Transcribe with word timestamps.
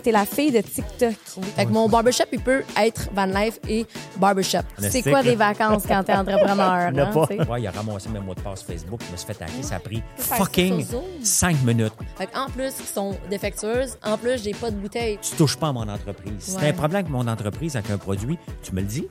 t'es 0.00 0.12
la 0.12 0.26
fille 0.26 0.50
de 0.50 0.60
TikTok. 0.60 1.14
Fait 1.56 1.66
que 1.66 1.70
mon 1.70 1.88
barbershop, 1.88 2.24
il 2.32 2.40
peut 2.40 2.62
être 2.76 3.08
Van 3.14 3.26
Life 3.26 3.58
et 3.68 3.86
barbershop. 4.16 4.58
C'est 4.78 5.02
quoi 5.02 5.22
des 5.22 5.36
vacances 5.36 5.84
quand 5.86 6.02
t'es 6.04 6.14
entrepreneur? 6.14 6.92
N'a 6.92 7.08
hein, 7.08 7.12
pas. 7.12 7.26
Ouais, 7.52 7.60
il 7.60 7.66
a 7.66 7.70
ramassé 7.70 8.08
mes 8.08 8.20
mots 8.20 8.34
de 8.34 8.40
passe 8.40 8.62
Facebook. 8.62 9.00
Je 9.06 9.12
me 9.12 9.16
suis 9.16 9.26
fait 9.26 9.42
hacker. 9.42 9.64
Ça 9.64 9.76
a 9.76 9.80
pris 9.80 10.02
fucking 10.18 10.84
sur 10.84 11.00
Zoom. 11.00 11.04
5 11.22 11.62
minutes. 11.64 11.92
Fait 12.16 12.26
que 12.26 12.36
en 12.38 12.46
plus, 12.48 12.72
qui 12.74 12.86
sont 12.86 13.16
défectueuses, 13.28 13.98
en 14.04 14.16
plus, 14.16 14.42
j'ai 14.42 14.54
pas 14.54 14.70
de 14.70 14.76
bouteille. 14.76 15.18
Tu 15.22 15.36
touches 15.36 15.56
pas 15.56 15.68
à 15.68 15.72
mon 15.72 15.88
entreprise. 15.88 16.32
Si 16.38 16.54
Ouais. 16.54 16.60
t'as 16.62 16.68
un 16.68 16.72
problème 16.72 17.00
avec 17.00 17.10
mon 17.10 17.26
entreprise, 17.26 17.76
avec 17.76 17.90
un 17.90 17.98
produit, 17.98 18.38
tu 18.62 18.72
me 18.74 18.80
le 18.80 18.86
dis, 18.86 19.06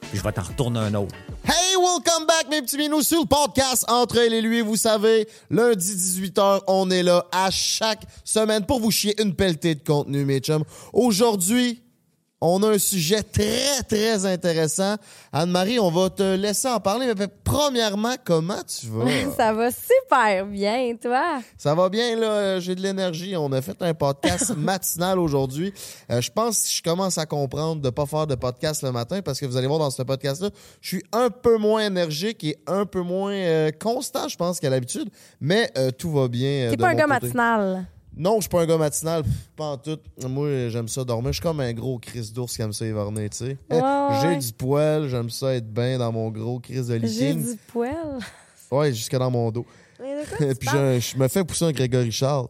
puis 0.00 0.18
je 0.18 0.22
vais 0.22 0.32
t'en 0.32 0.42
retourner 0.42 0.80
un 0.80 0.94
autre. 0.94 1.14
Hey, 1.46 1.63
welcome 1.84 2.26
back, 2.26 2.48
mes 2.50 2.62
petits 2.62 2.78
minous, 2.78 3.02
sur 3.02 3.20
le 3.20 3.26
podcast 3.26 3.84
Entre 3.88 4.16
elle 4.16 4.32
et 4.32 4.40
lui. 4.40 4.62
Vous 4.62 4.76
savez, 4.76 5.28
lundi 5.50 5.94
18h, 5.94 6.62
on 6.66 6.90
est 6.90 7.02
là 7.02 7.26
à 7.30 7.50
chaque 7.50 8.04
semaine 8.24 8.64
pour 8.64 8.80
vous 8.80 8.90
chier 8.90 9.20
une 9.20 9.34
pelletée 9.34 9.74
de 9.74 9.84
contenu, 9.84 10.24
mes 10.24 10.38
chums. 10.38 10.64
Aujourd'hui, 10.94 11.82
on 12.46 12.62
a 12.62 12.70
un 12.74 12.78
sujet 12.78 13.22
très, 13.22 13.82
très 13.88 14.26
intéressant. 14.26 14.96
Anne-Marie, 15.32 15.78
on 15.78 15.90
va 15.90 16.10
te 16.10 16.34
laisser 16.36 16.68
en 16.68 16.80
parler, 16.80 17.12
mais 17.18 17.26
premièrement, 17.42 18.14
comment 18.24 18.62
tu 18.66 18.86
vas? 18.88 19.04
Ça 19.36 19.52
va 19.52 19.70
super 19.70 20.46
bien, 20.46 20.94
toi? 21.00 21.40
Ça 21.56 21.74
va 21.74 21.88
bien, 21.88 22.16
là. 22.16 22.26
euh, 22.30 22.60
J'ai 22.60 22.74
de 22.74 22.80
l'énergie. 22.80 23.34
On 23.36 23.50
a 23.52 23.62
fait 23.62 23.80
un 23.82 23.94
podcast 23.94 24.54
matinal 24.56 25.18
aujourd'hui. 25.18 25.72
Euh, 26.10 26.20
je 26.20 26.30
pense 26.30 26.62
que 26.62 26.68
je 26.70 26.82
commence 26.82 27.18
à 27.18 27.26
comprendre 27.26 27.80
de 27.80 27.90
pas 27.90 28.06
faire 28.06 28.26
de 28.26 28.34
podcast 28.34 28.82
le 28.82 28.92
matin 28.92 29.22
parce 29.22 29.40
que 29.40 29.46
vous 29.46 29.56
allez 29.56 29.66
voir 29.66 29.78
dans 29.78 29.90
ce 29.90 30.02
podcast-là, 30.02 30.50
je 30.80 30.88
suis 30.88 31.02
un 31.12 31.30
peu 31.30 31.56
moins 31.56 31.86
énergique 31.86 32.44
et 32.44 32.56
un 32.66 32.84
peu 32.86 33.00
moins 33.00 33.32
euh, 33.32 33.70
constant, 33.80 34.28
je 34.28 34.36
pense, 34.36 34.60
qu'à 34.60 34.70
l'habitude. 34.70 35.08
Mais 35.40 35.70
euh, 35.78 35.90
tout 35.90 36.12
va 36.12 36.28
bien. 36.28 36.68
T'es 36.70 36.76
pas 36.76 36.88
un 36.88 36.94
gars 36.94 37.06
matinal. 37.06 37.86
Non, 38.16 38.36
je 38.36 38.42
suis 38.42 38.48
pas 38.48 38.62
un 38.62 38.66
gars 38.66 38.76
matinal. 38.78 39.22
Pas 39.56 39.64
en 39.64 39.76
tout. 39.76 39.98
Moi, 40.28 40.68
j'aime 40.68 40.86
ça 40.88 41.02
dormir. 41.04 41.28
Je 41.32 41.34
suis 41.34 41.42
comme 41.42 41.60
un 41.60 41.72
gros 41.72 41.98
crise 41.98 42.32
d'ours 42.32 42.54
qui 42.54 42.62
aime 42.62 42.72
ça 42.72 42.86
hiverner, 42.86 43.28
tu 43.30 43.38
sais. 43.38 43.56
Ouais, 43.70 43.80
J'ai 44.22 44.36
du 44.36 44.52
poil. 44.52 45.08
J'aime 45.08 45.30
ça 45.30 45.54
être 45.54 45.68
bien 45.72 45.98
dans 45.98 46.12
mon 46.12 46.30
gros 46.30 46.60
crise 46.60 46.86
de 46.88 46.94
J'ai 47.06 47.32
liquide. 47.32 47.50
du 47.52 47.56
poil? 47.68 48.18
Ouais, 48.70 48.92
jusque 48.92 49.16
dans 49.16 49.30
mon 49.30 49.50
dos. 49.50 49.66
Quoi 49.98 50.46
tu 50.48 50.54
Puis 50.56 50.68
je, 50.72 51.00
je 51.00 51.16
me 51.18 51.28
fais 51.28 51.42
pousser 51.44 51.64
un 51.64 51.72
Grégory 51.72 52.12
Charles. 52.12 52.48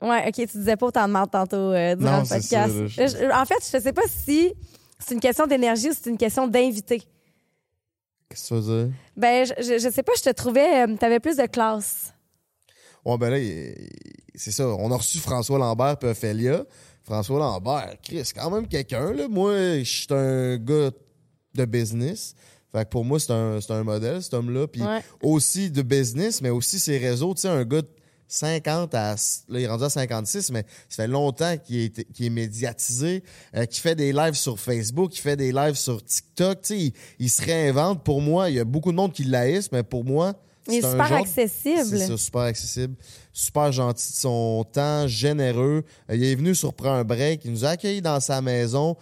Ouais, 0.00 0.24
ok, 0.28 0.34
tu 0.34 0.58
disais 0.58 0.76
pas 0.76 0.86
autant 0.86 1.06
de 1.08 1.12
mal 1.12 1.26
tantôt 1.28 1.56
euh, 1.72 1.96
durant 1.96 2.12
Non, 2.12 2.22
le 2.22 2.28
podcast. 2.28 2.50
ça, 2.50 2.66
là, 2.66 2.86
je- 2.86 3.06
Je- 3.26 3.32
en 3.32 3.44
fait, 3.44 3.56
je 3.60 3.82
sais 3.82 3.92
pas 3.92 4.02
si 4.06 4.52
c'est 5.00 5.14
une 5.14 5.20
question 5.20 5.46
d'énergie 5.46 5.88
ou 5.90 5.92
c'est 5.92 6.08
une 6.08 6.16
question 6.18 6.46
d'invité. 6.46 7.02
Qu'est-ce 8.28 8.42
que 8.50 8.60
tu 8.60 8.60
veux 8.60 8.84
dire? 8.84 8.94
Ben, 9.16 9.44
je, 9.46 9.54
je, 9.58 9.78
je 9.78 9.90
sais 9.90 10.02
pas, 10.04 10.12
je 10.16 10.22
te 10.22 10.30
trouvais, 10.30 10.86
euh, 10.86 10.96
t'avais 10.96 11.18
plus 11.18 11.36
de 11.36 11.46
classe. 11.46 12.12
Ouais, 13.04 13.16
ben 13.18 13.30
là, 13.30 13.38
c'est 14.34 14.50
ça. 14.52 14.66
On 14.68 14.90
a 14.90 14.96
reçu 14.96 15.18
François 15.18 15.58
Lambert 15.58 15.96
et 16.02 16.06
Ophélia. 16.06 16.64
François 17.02 17.38
Lambert, 17.38 17.94
Chris, 18.02 18.30
quand 18.34 18.50
même 18.50 18.68
quelqu'un, 18.68 19.12
là. 19.12 19.28
Moi, 19.28 19.78
je 19.78 19.84
suis 19.84 20.06
un 20.10 20.56
gars 20.58 20.90
de 21.54 21.64
business. 21.64 22.34
Fait 22.70 22.84
que 22.84 22.90
pour 22.90 23.04
moi, 23.04 23.18
c'est 23.18 23.32
un, 23.32 23.58
un 23.70 23.82
modèle, 23.82 24.22
cet 24.22 24.34
homme-là. 24.34 24.66
Puis 24.68 24.82
Ouais. 24.82 25.00
aussi 25.22 25.70
de 25.70 25.80
business, 25.82 26.42
mais 26.42 26.50
aussi 26.50 26.78
ses 26.78 26.98
réseaux. 26.98 27.32
Tu 27.34 27.42
sais, 27.42 27.48
un 27.48 27.64
gars 27.64 27.80
de 27.80 27.88
50 28.30 28.94
à. 28.94 29.14
Là, 29.14 29.58
il 29.58 29.62
est 29.62 29.66
rendu 29.68 29.84
à 29.84 29.88
56, 29.88 30.50
mais 30.50 30.66
ça 30.90 31.04
fait 31.04 31.08
longtemps 31.08 31.56
qu'il 31.56 31.84
est, 31.84 32.28
médiatisé, 32.30 33.22
euh, 33.56 33.64
qu'il 33.64 33.80
fait 33.80 33.94
des 33.94 34.12
lives 34.12 34.34
sur 34.34 34.60
Facebook, 34.60 35.12
qu'il 35.12 35.22
fait 35.22 35.36
des 35.36 35.50
lives 35.50 35.76
sur 35.76 36.04
TikTok. 36.04 36.60
Tu 36.60 36.66
sais, 36.68 36.78
il, 36.78 36.92
il 37.20 37.30
se 37.30 37.42
réinvente. 37.42 38.04
Pour 38.04 38.20
moi, 38.20 38.50
il 38.50 38.56
y 38.56 38.60
a 38.60 38.64
beaucoup 38.64 38.92
de 38.92 38.96
monde 38.96 39.14
qui 39.14 39.24
l'haïssent, 39.24 39.72
mais 39.72 39.82
pour 39.82 40.04
moi, 40.04 40.34
Il 40.68 40.74
est 40.76 40.90
super 40.90 41.08
genre- 41.08 41.18
accessible. 41.18 41.98
c'est 41.98 42.16
super 42.16 42.40
accessible, 42.42 42.94
super 43.32 43.72
gentil 43.72 44.10
de 44.12 44.16
son 44.16 44.64
temps, 44.70 45.06
généreux. 45.06 45.84
Euh, 46.10 46.16
il 46.16 46.24
est 46.24 46.34
venu 46.34 46.54
sur 46.54 46.74
Prends 46.74 46.92
un 46.92 47.04
break, 47.04 47.44
il 47.44 47.52
nous 47.52 47.64
a 47.64 47.70
accueillis 47.70 48.02
dans 48.02 48.20
sa 48.20 48.40
maison. 48.40 48.96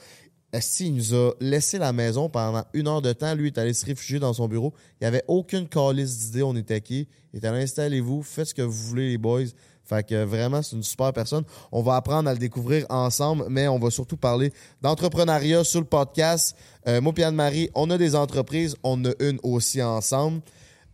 Esti, 0.53 0.87
il 0.87 0.95
nous 0.95 1.15
a 1.15 1.33
laissé 1.41 1.77
la 1.77 1.93
maison 1.93 2.29
pendant 2.29 2.65
une 2.73 2.89
heure 2.89 3.03
de 3.03 3.13
temps. 3.13 3.35
Lui, 3.35 3.49
il 3.49 3.53
est 3.53 3.59
allé 3.59 3.75
se 3.75 3.85
réfugier 3.85 4.19
dans 4.19 4.33
son 4.33 4.49
bureau. 4.49 4.73
Il 5.01 5.05
n'y 5.05 5.09
avait 5.09 5.25
aucune 5.29 5.69
calice 5.69 6.17
d'idées, 6.19 6.43
on 6.43 6.55
était 6.57 6.81
qui. 6.81 7.09
Il 7.35 7.45
est 7.45 7.47
allé 7.47 7.63
installez-vous, 7.65 8.23
faites 8.23 8.47
ce 8.47 8.55
que 8.55 8.63
vous 8.63 8.73
voulez, 8.73 9.11
les 9.11 9.19
boys. 9.19 9.43
Fait 9.85 10.05
que 10.05 10.25
vraiment, 10.25 10.63
c'est 10.63 10.75
une 10.75 10.83
super 10.83 11.13
personne. 11.13 11.45
On 11.71 11.83
va 11.83 11.97
apprendre 11.97 12.29
à 12.29 12.33
le 12.33 12.39
découvrir 12.39 12.87
ensemble, 12.89 13.47
mais 13.49 13.69
on 13.69 13.79
va 13.79 13.91
surtout 13.91 14.17
parler 14.17 14.53
d'entrepreneuriat 14.83 15.63
sur 15.63 15.81
le 15.81 15.87
podcast. 15.87 16.57
Euh, 16.89 17.01
moi 17.01 17.13
et 17.17 17.23
Anne-Marie, 17.25 17.71
on 17.75 17.91
a 17.91 17.99
des 17.99 18.17
entreprises, 18.17 18.75
on 18.83 19.05
a 19.05 19.11
une 19.21 19.39
aussi 19.43 19.83
ensemble. 19.83 20.41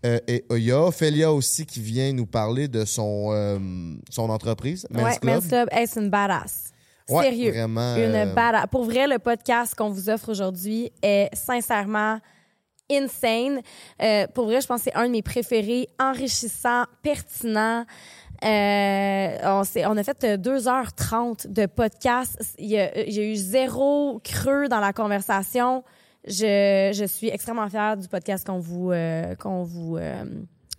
Euh, 0.05 0.19
et 0.27 0.45
euh, 0.51 0.59
il 0.59 0.65
y 0.65 0.73
a 0.73 0.81
Ophélia 0.81 1.33
aussi 1.33 1.65
qui 1.65 1.81
vient 1.81 2.13
nous 2.13 2.27
parler 2.27 2.69
de 2.69 2.85
son, 2.85 3.29
euh, 3.33 3.59
son 4.11 4.31
entreprise, 4.31 4.87
Men's 4.91 5.05
ouais, 5.05 5.19
Club. 5.19 5.35
Men's 5.35 5.49
Club, 5.49 5.69
hey, 5.73 5.87
c'est 5.87 6.01
une 6.01 6.11
badass. 6.11 6.73
Ouais, 7.09 7.25
Sérieux. 7.25 7.51
vraiment, 7.53 7.97
Une 7.97 8.15
euh, 8.15 8.35
badass. 8.35 8.67
Pour 8.71 8.85
vrai, 8.85 9.07
le 9.07 9.19
podcast 9.19 9.75
qu'on 9.75 9.91
vous 9.91 10.11
offre 10.11 10.31
aujourd'hui 10.31 10.91
est 11.03 11.29
sincèrement 11.35 12.19
insane. 12.91 13.61
Pour 14.35 14.47
vrai, 14.47 14.61
je 14.61 14.67
pense 14.67 14.83
que 14.83 14.91
c'est 14.91 14.97
un 14.97 15.07
de 15.07 15.13
mes 15.13 15.23
préférés, 15.23 15.89
enrichissant, 15.99 16.85
pertinent. 17.03 17.85
Euh, 18.45 19.39
on, 19.45 19.63
on 19.87 19.97
a 19.97 20.03
fait 20.03 20.25
euh, 20.25 20.37
2h30 20.37 21.53
de 21.53 21.67
podcast. 21.67 22.37
A 22.59 23.21
eu 23.21 23.37
zéro 23.37 24.21
creux 24.25 24.69
dans 24.69 24.81
la 24.81 24.93
conversation. 24.93 25.85
Je, 26.27 26.93
je 26.95 27.05
suis 27.07 27.29
extrêmement 27.29 27.69
fière 27.69 27.97
du 27.97 28.07
podcast 28.09 28.47
qu'on 28.47 28.61
vous, 28.61 28.93
euh, 28.93 29.35
qu'on 29.35 29.65
vous, 29.65 29.97
euh, 29.97 30.25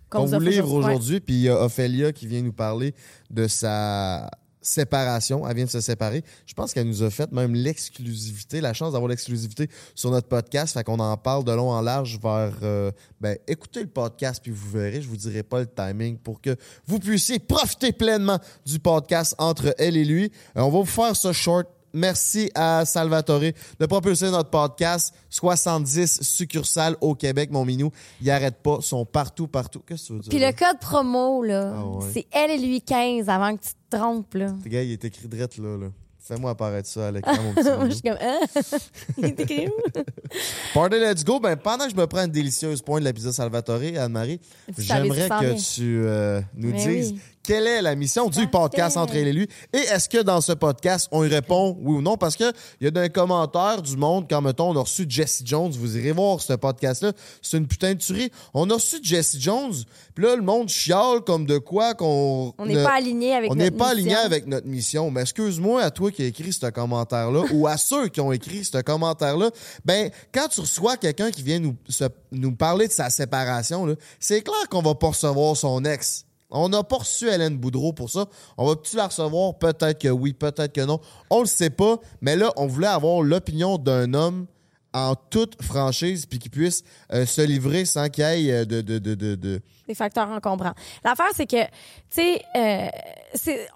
qu'on 0.08 0.24
vous 0.24 0.34
offre 0.34 0.46
livre 0.46 0.72
aujourd'hui. 0.72 1.20
Puis 1.20 1.34
il 1.34 1.40
y 1.42 1.48
a 1.48 1.60
Ophélia 1.60 2.12
qui 2.12 2.26
vient 2.26 2.42
nous 2.42 2.52
parler 2.52 2.94
de 3.30 3.46
sa 3.46 4.30
séparation. 4.64 5.46
Elle 5.46 5.56
vient 5.56 5.64
de 5.66 5.70
se 5.70 5.80
séparer. 5.80 6.24
Je 6.46 6.54
pense 6.54 6.72
qu'elle 6.72 6.88
nous 6.88 7.02
a 7.02 7.10
fait 7.10 7.30
même 7.30 7.54
l'exclusivité, 7.54 8.60
la 8.60 8.72
chance 8.72 8.92
d'avoir 8.92 9.08
l'exclusivité 9.10 9.68
sur 9.94 10.10
notre 10.10 10.28
podcast. 10.28 10.72
Fait 10.74 10.82
qu'on 10.82 10.98
en 10.98 11.16
parle 11.16 11.44
de 11.44 11.52
long 11.52 11.70
en 11.70 11.82
large 11.82 12.18
vers... 12.22 12.54
euh, 12.62 12.90
ben, 13.20 13.36
écoutez 13.46 13.82
le 13.82 13.88
podcast, 13.88 14.40
puis 14.42 14.50
vous 14.50 14.70
verrez. 14.70 15.02
Je 15.02 15.08
vous 15.08 15.16
dirai 15.16 15.42
pas 15.42 15.60
le 15.60 15.66
timing 15.66 16.16
pour 16.16 16.40
que 16.40 16.56
vous 16.86 16.98
puissiez 16.98 17.38
profiter 17.38 17.92
pleinement 17.92 18.38
du 18.64 18.78
podcast 18.78 19.34
entre 19.38 19.74
elle 19.78 19.96
et 19.96 20.04
lui. 20.04 20.32
Euh, 20.56 20.62
on 20.62 20.70
va 20.70 20.78
vous 20.78 20.84
faire 20.86 21.14
ce 21.14 21.32
short 21.32 21.68
Merci 21.94 22.50
à 22.54 22.84
Salvatore 22.84 23.40
de 23.78 23.86
propulser 23.86 24.30
notre 24.30 24.50
podcast. 24.50 25.14
70 25.30 26.22
succursales 26.22 26.96
au 27.00 27.14
Québec, 27.14 27.50
mon 27.52 27.64
minou. 27.64 27.90
Ils 28.20 28.30
arrêtent 28.30 28.62
pas, 28.62 28.78
sont 28.80 29.04
partout, 29.06 29.46
partout. 29.46 29.80
Qu'est-ce 29.86 30.02
que 30.02 30.06
tu 30.08 30.12
veux 30.14 30.18
dire? 30.20 30.30
Puis 30.30 30.38
le 30.40 30.52
code 30.52 30.80
promo, 30.80 31.42
là, 31.42 31.72
Ah 31.76 31.86
ouais. 31.86 32.06
c'est 32.12 32.26
elle 32.32 32.50
et 32.50 32.58
lui 32.58 32.82
15 32.82 33.28
avant 33.28 33.56
que 33.56 33.62
tu 33.62 33.70
te 33.90 33.96
trompes, 33.96 34.34
là. 34.34 34.52
Le 34.64 34.70
gars, 34.70 34.82
il 34.82 34.92
est 34.92 35.04
écrit 35.04 35.28
drette 35.28 35.56
là. 35.58 35.76
là. 35.78 35.86
Fais-moi 36.26 36.52
apparaître 36.52 36.88
ça 36.88 37.08
à 37.08 37.10
l'écran, 37.10 37.34
mon 37.42 37.52
petit 37.54 37.68
Moi, 37.68 37.88
je 37.90 37.92
suis 37.92 38.02
comme, 38.02 38.16
hein? 38.20 38.40
Il 39.18 39.24
est 39.26 39.40
écrit 39.40 39.68
où? 39.68 40.00
Party 40.74 40.96
Let's 40.98 41.22
Go. 41.22 41.38
Ben, 41.38 41.54
pendant 41.54 41.84
que 41.84 41.90
je 41.90 41.96
me 41.96 42.06
prends 42.06 42.24
une 42.24 42.30
délicieuse 42.30 42.80
pointe 42.80 43.00
de 43.00 43.04
la 43.04 43.12
pizza 43.12 43.30
Salvatore, 43.30 43.80
Anne-Marie, 43.98 44.40
j'aimerais 44.78 45.28
que 45.28 45.74
tu 45.74 45.98
euh, 46.06 46.40
nous 46.54 46.70
Mais 46.70 46.78
dises 46.86 47.12
oui. 47.12 47.20
Quelle 47.44 47.66
est 47.66 47.82
la 47.82 47.94
mission 47.94 48.28
du 48.28 48.48
podcast 48.48 48.96
entre 48.96 49.14
elle 49.16 49.28
et 49.28 49.32
lui? 49.32 49.48
Et 49.72 49.78
est-ce 49.78 50.08
que 50.08 50.22
dans 50.22 50.40
ce 50.40 50.52
podcast, 50.52 51.08
on 51.12 51.22
y 51.24 51.28
répond 51.28 51.76
oui 51.80 51.96
ou 51.96 52.00
non? 52.02 52.16
Parce 52.16 52.36
que 52.36 52.50
il 52.80 52.84
y 52.84 52.86
a 52.86 52.90
d'un 52.90 53.08
commentaire 53.08 53.82
du 53.82 53.96
monde, 53.96 54.26
quand, 54.28 54.40
mettons, 54.40 54.70
on 54.70 54.76
a 54.76 54.80
reçu 54.80 55.04
Jesse 55.08 55.42
Jones, 55.44 55.70
vous 55.72 55.96
irez 55.98 56.12
voir 56.12 56.40
ce 56.40 56.54
podcast-là, 56.54 57.12
c'est 57.42 57.58
une 57.58 57.66
putain 57.66 57.92
de 57.94 57.98
tuerie. 57.98 58.30
On 58.54 58.68
a 58.70 58.74
reçu 58.74 58.96
Jesse 59.02 59.36
Jones, 59.38 59.74
puis 60.14 60.24
là, 60.24 60.36
le 60.36 60.42
monde 60.42 60.68
chiale 60.68 61.20
comme 61.20 61.44
de 61.46 61.58
quoi 61.58 61.94
qu'on... 61.94 62.52
On 62.58 62.66
n'est 62.66 62.74
ne- 62.76 62.82
pas 62.84 62.94
aligné 62.94 63.34
avec 63.34 63.50
on 63.50 63.54
notre 63.54 63.70
n'est 63.70 63.76
pas 63.76 63.90
aligné 63.90 64.10
mission. 64.10 64.24
avec 64.24 64.46
notre 64.46 64.66
mission. 64.66 65.10
Mais 65.10 65.20
excuse-moi 65.20 65.82
à 65.82 65.90
toi 65.90 66.10
qui 66.10 66.22
as 66.22 66.26
écrit 66.26 66.52
ce 66.52 66.66
commentaire-là 66.70 67.42
ou 67.52 67.66
à 67.66 67.76
ceux 67.76 68.08
qui 68.08 68.20
ont 68.20 68.32
écrit 68.32 68.64
ce 68.64 68.80
commentaire-là. 68.80 69.50
Ben, 69.84 70.10
quand 70.32 70.48
tu 70.48 70.60
reçois 70.60 70.96
quelqu'un 70.96 71.30
qui 71.30 71.42
vient 71.42 71.58
nous, 71.58 71.76
se- 71.88 72.04
nous 72.32 72.54
parler 72.56 72.88
de 72.88 72.92
sa 72.92 73.10
séparation, 73.10 73.94
c'est 74.18 74.40
clair 74.42 74.68
qu'on 74.70 74.82
va 74.82 74.94
pas 74.94 75.08
recevoir 75.08 75.56
son 75.56 75.84
ex. 75.84 76.24
On 76.54 76.68
n'a 76.68 76.82
pas 76.82 76.98
reçu 76.98 77.28
Hélène 77.28 77.58
Boudreau 77.58 77.92
pour 77.92 78.10
ça. 78.10 78.26
On 78.56 78.66
va-tu 78.66 78.96
la 78.96 79.08
recevoir? 79.08 79.58
Peut-être 79.58 80.00
que 80.00 80.08
oui, 80.08 80.32
peut-être 80.32 80.72
que 80.72 80.80
non. 80.80 81.00
On 81.30 81.40
le 81.40 81.46
sait 81.46 81.70
pas. 81.70 81.98
Mais 82.20 82.36
là, 82.36 82.52
on 82.56 82.66
voulait 82.66 82.86
avoir 82.86 83.22
l'opinion 83.22 83.76
d'un 83.76 84.14
homme 84.14 84.46
en 84.94 85.16
toute 85.16 85.60
franchise 85.60 86.24
puis 86.24 86.38
qui 86.38 86.48
puisse 86.48 86.84
euh, 87.12 87.26
se 87.26 87.42
livrer 87.42 87.84
sans 87.84 88.08
qu'il 88.08 88.24
y 88.24 88.50
ait 88.50 88.62
euh, 88.62 88.64
de, 88.64 88.80
de, 88.80 88.98
de, 88.98 89.34
de, 89.34 89.60
facteurs 89.94 90.28
encombrants. 90.28 90.74
L'affaire, 91.04 91.30
c'est 91.34 91.46
que, 91.46 91.64
tu 91.64 91.70
sais, 92.10 92.42
euh, 92.56 92.88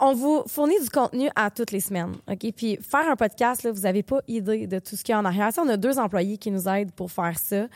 on 0.00 0.14
vous 0.14 0.44
fournit 0.47 0.81
du 0.81 0.88
contenu 0.88 1.29
à 1.35 1.50
toutes 1.50 1.73
les 1.73 1.81
semaines, 1.81 2.14
OK? 2.31 2.53
Puis 2.56 2.79
faire 2.81 3.11
un 3.11 3.17
podcast, 3.17 3.64
là, 3.64 3.73
vous 3.73 3.81
n'avez 3.81 4.05
pas 4.05 4.20
idée 4.29 4.69
de 4.69 4.79
tout 4.79 4.97
ce 4.97 5.03
qu'il 5.03 5.12
y 5.12 5.17
a 5.17 5.19
en 5.19 5.25
arrière. 5.25 5.53
Ça, 5.53 5.62
on 5.62 5.69
a 5.69 5.76
deux 5.76 5.99
employés 5.99 6.38
qui 6.38 6.53
nous 6.53 6.69
aident 6.69 6.93
pour 6.93 7.11
faire 7.11 7.37
ça. 7.37 7.67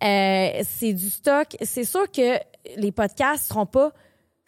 C'est 0.00 0.94
du 0.94 1.10
stock. 1.10 1.48
C'est 1.62 1.84
sûr 1.84 2.10
que 2.10 2.38
les 2.76 2.92
podcasts 2.92 3.48
seront 3.48 3.66
pas 3.66 3.92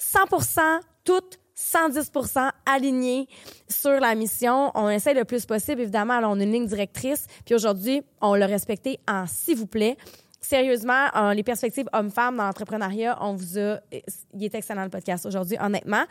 100% 0.01 0.81
toutes 1.05 1.39
110% 1.59 2.51
alignés 2.67 3.29
sur 3.69 3.99
la 3.99 4.15
mission. 4.15 4.71
On 4.75 4.89
essaie 4.89 5.15
le 5.15 5.25
plus 5.25 5.45
possible, 5.45 5.81
évidemment. 5.81 6.21
Là, 6.21 6.29
on 6.31 6.39
a 6.39 6.43
une 6.43 6.53
ligne 6.53 6.67
directrice. 6.67 7.27
Puis 7.45 7.55
aujourd'hui, 7.55 8.03
on 8.21 8.35
l'a 8.35 8.47
respecté 8.47 9.01
en 9.09 9.27
s'il 9.27 9.57
vous 9.57 9.67
plaît. 9.67 9.97
Sérieusement, 10.41 11.07
euh, 11.17 11.35
les 11.35 11.43
perspectives 11.43 11.89
hommes-femmes 11.93 12.37
dans 12.37 12.45
l'entrepreneuriat, 12.45 13.19
on 13.21 13.35
vous 13.35 13.59
a. 13.59 13.81
Il 14.35 14.45
est 14.45 14.55
excellent 14.55 14.85
le 14.85 14.91
podcast 14.91 15.27
aujourd'hui, 15.27 15.57
honnêtement. 15.61 16.05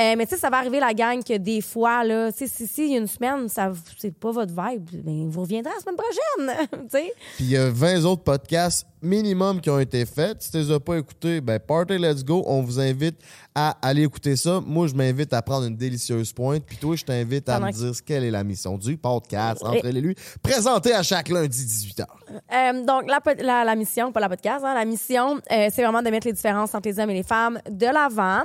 Euh, 0.00 0.14
mais 0.16 0.26
tu 0.26 0.34
sais, 0.34 0.40
ça 0.40 0.50
va 0.50 0.58
arriver 0.58 0.80
la 0.80 0.94
gang 0.94 1.22
que 1.22 1.36
des 1.36 1.60
fois, 1.60 2.04
là, 2.04 2.32
tu 2.32 2.38
sais, 2.38 2.46
si, 2.46 2.66
si 2.66 2.94
une 2.94 3.06
semaine, 3.06 3.48
ça 3.48 3.72
c'est 3.98 4.14
pas 4.14 4.30
votre 4.30 4.52
vibe, 4.52 4.88
ben, 5.04 5.28
vous 5.28 5.42
reviendrez 5.42 5.72
la 5.74 5.80
semaine 5.80 5.96
prochaine. 5.96 6.68
tu 6.90 6.98
sais. 6.98 7.12
Puis 7.36 7.44
il 7.44 7.50
y 7.50 7.56
a 7.56 7.70
20 7.70 8.04
autres 8.04 8.22
podcasts 8.22 8.86
minimum 9.02 9.60
qui 9.60 9.68
ont 9.68 9.80
été 9.80 10.06
faits. 10.06 10.42
Si 10.42 10.50
tu 10.52 10.58
les 10.58 10.70
as 10.70 10.80
pas 10.80 10.96
écoutés, 10.96 11.40
ben 11.40 11.58
Party 11.58 11.98
Let's 11.98 12.24
Go, 12.24 12.44
on 12.46 12.62
vous 12.62 12.78
invite 12.78 13.16
à 13.54 13.76
aller 13.82 14.02
écouter 14.04 14.36
ça. 14.36 14.60
Moi, 14.64 14.86
je 14.86 14.94
m'invite 14.94 15.32
à 15.32 15.42
prendre 15.42 15.66
une 15.66 15.76
délicieuse 15.76 16.32
pointe. 16.32 16.64
Puis 16.66 16.76
toi, 16.76 16.96
je 16.96 17.04
t'invite 17.04 17.48
à 17.48 17.54
Pendant 17.54 17.66
me 17.66 17.72
dire 17.72 17.92
quelle 18.04 18.24
est 18.24 18.30
la 18.30 18.44
mission 18.44 18.78
du 18.78 18.96
podcast 18.96 19.62
entre 19.62 19.84
elle 19.84 19.96
et 19.96 20.00
lui, 20.00 20.14
présenté 20.42 20.94
à 20.94 21.02
chaque 21.02 21.28
lundi 21.28 21.64
18h. 21.64 22.04
Euh, 22.30 22.84
donc, 22.84 23.10
la, 23.42 23.64
la 23.64 23.74
mission, 23.74 24.12
pas 24.12 24.20
la 24.20 24.28
podcast, 24.28 24.64
hein, 24.64 24.74
la 24.74 24.84
mission, 24.84 25.36
euh, 25.50 25.68
c'est 25.72 25.82
vraiment 25.82 26.02
de 26.02 26.10
mettre 26.10 26.26
les 26.26 26.32
différences 26.32 26.74
entre 26.74 26.88
les 26.88 26.98
hommes 26.98 27.10
et 27.10 27.14
les 27.14 27.22
femmes 27.22 27.60
de 27.70 27.86
l'avant, 27.86 28.42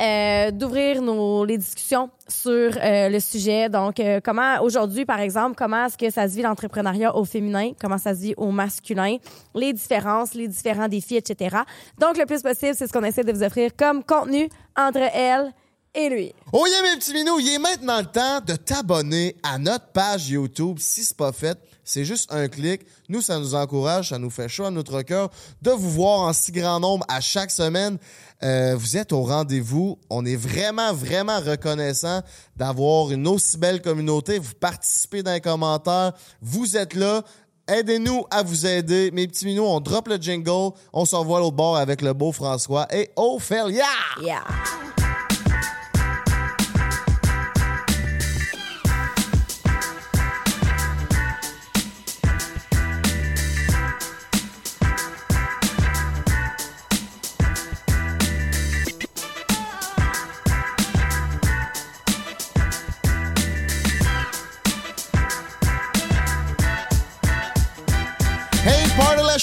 euh, 0.00 0.50
d'ouvrir 0.50 1.02
nos 1.02 1.44
les 1.44 1.58
discussions 1.58 2.10
sur 2.28 2.72
euh, 2.76 3.08
le 3.08 3.20
sujet. 3.20 3.68
Donc, 3.68 4.00
euh, 4.00 4.20
comment 4.22 4.60
aujourd'hui, 4.62 5.04
par 5.04 5.20
exemple, 5.20 5.54
comment 5.56 5.86
est-ce 5.86 5.96
que 5.96 6.10
ça 6.10 6.28
se 6.28 6.34
vit 6.34 6.42
l'entrepreneuriat 6.42 7.16
au 7.16 7.24
féminin, 7.24 7.72
comment 7.80 7.98
ça 7.98 8.14
se 8.14 8.20
vit 8.20 8.34
au 8.36 8.50
masculin, 8.50 9.16
les 9.54 9.72
différences, 9.72 10.34
les 10.34 10.48
différents 10.48 10.88
défis, 10.88 11.16
etc. 11.16 11.56
Donc, 11.98 12.18
le 12.18 12.26
plus 12.26 12.42
possible, 12.42 12.74
c'est 12.74 12.86
ce 12.86 12.92
qu'on 12.92 13.04
essaie 13.04 13.24
de 13.24 13.32
vous 13.32 13.42
offrir 13.42 13.70
comme 13.76 14.02
contenu 14.02 14.48
entre 14.76 15.02
elle 15.14 15.52
et 15.94 16.08
lui. 16.08 16.34
Oh 16.52 16.66
yeah, 16.66 16.82
mes 16.82 16.98
petits 16.98 17.12
minous, 17.14 17.38
il 17.40 17.54
est 17.54 17.58
maintenant 17.58 18.00
le 18.00 18.06
temps 18.06 18.40
de 18.46 18.54
t'abonner 18.54 19.36
à 19.42 19.58
notre 19.58 19.86
page 19.92 20.28
YouTube. 20.28 20.78
Si 20.78 21.04
c'est 21.04 21.16
pas 21.16 21.32
fait, 21.32 21.58
c'est 21.86 22.04
juste 22.04 22.30
un 22.32 22.48
clic. 22.48 22.82
Nous, 23.08 23.22
ça 23.22 23.38
nous 23.38 23.54
encourage, 23.54 24.10
ça 24.10 24.18
nous 24.18 24.28
fait 24.28 24.48
chaud 24.48 24.64
à 24.64 24.70
notre 24.70 25.00
cœur 25.02 25.30
de 25.62 25.70
vous 25.70 25.90
voir 25.90 26.20
en 26.20 26.32
si 26.32 26.52
grand 26.52 26.80
nombre 26.80 27.06
à 27.08 27.20
chaque 27.20 27.50
semaine. 27.50 27.96
Euh, 28.42 28.74
vous 28.76 28.96
êtes 28.96 29.12
au 29.12 29.22
rendez-vous. 29.22 29.98
On 30.10 30.26
est 30.26 30.36
vraiment, 30.36 30.92
vraiment 30.92 31.38
reconnaissant 31.38 32.20
d'avoir 32.56 33.12
une 33.12 33.26
aussi 33.28 33.56
belle 33.56 33.80
communauté. 33.80 34.38
Vous 34.38 34.54
participez 34.54 35.22
dans 35.22 35.32
les 35.32 35.40
commentaires. 35.40 36.12
Vous 36.42 36.76
êtes 36.76 36.94
là. 36.94 37.22
Aidez-nous 37.68 38.24
à 38.30 38.42
vous 38.42 38.66
aider. 38.66 39.10
Mes 39.12 39.26
petits 39.26 39.46
minous, 39.46 39.64
on 39.64 39.80
drop 39.80 40.08
le 40.08 40.16
jingle. 40.16 40.72
On 40.92 41.04
se 41.04 41.14
revoit 41.14 41.38
à 41.38 41.40
l'autre 41.40 41.56
bord 41.56 41.76
avec 41.76 42.02
le 42.02 42.12
beau 42.12 42.32
François 42.32 42.86
et 42.94 43.10
Ophélia! 43.16 43.84
Yeah! 44.20 44.44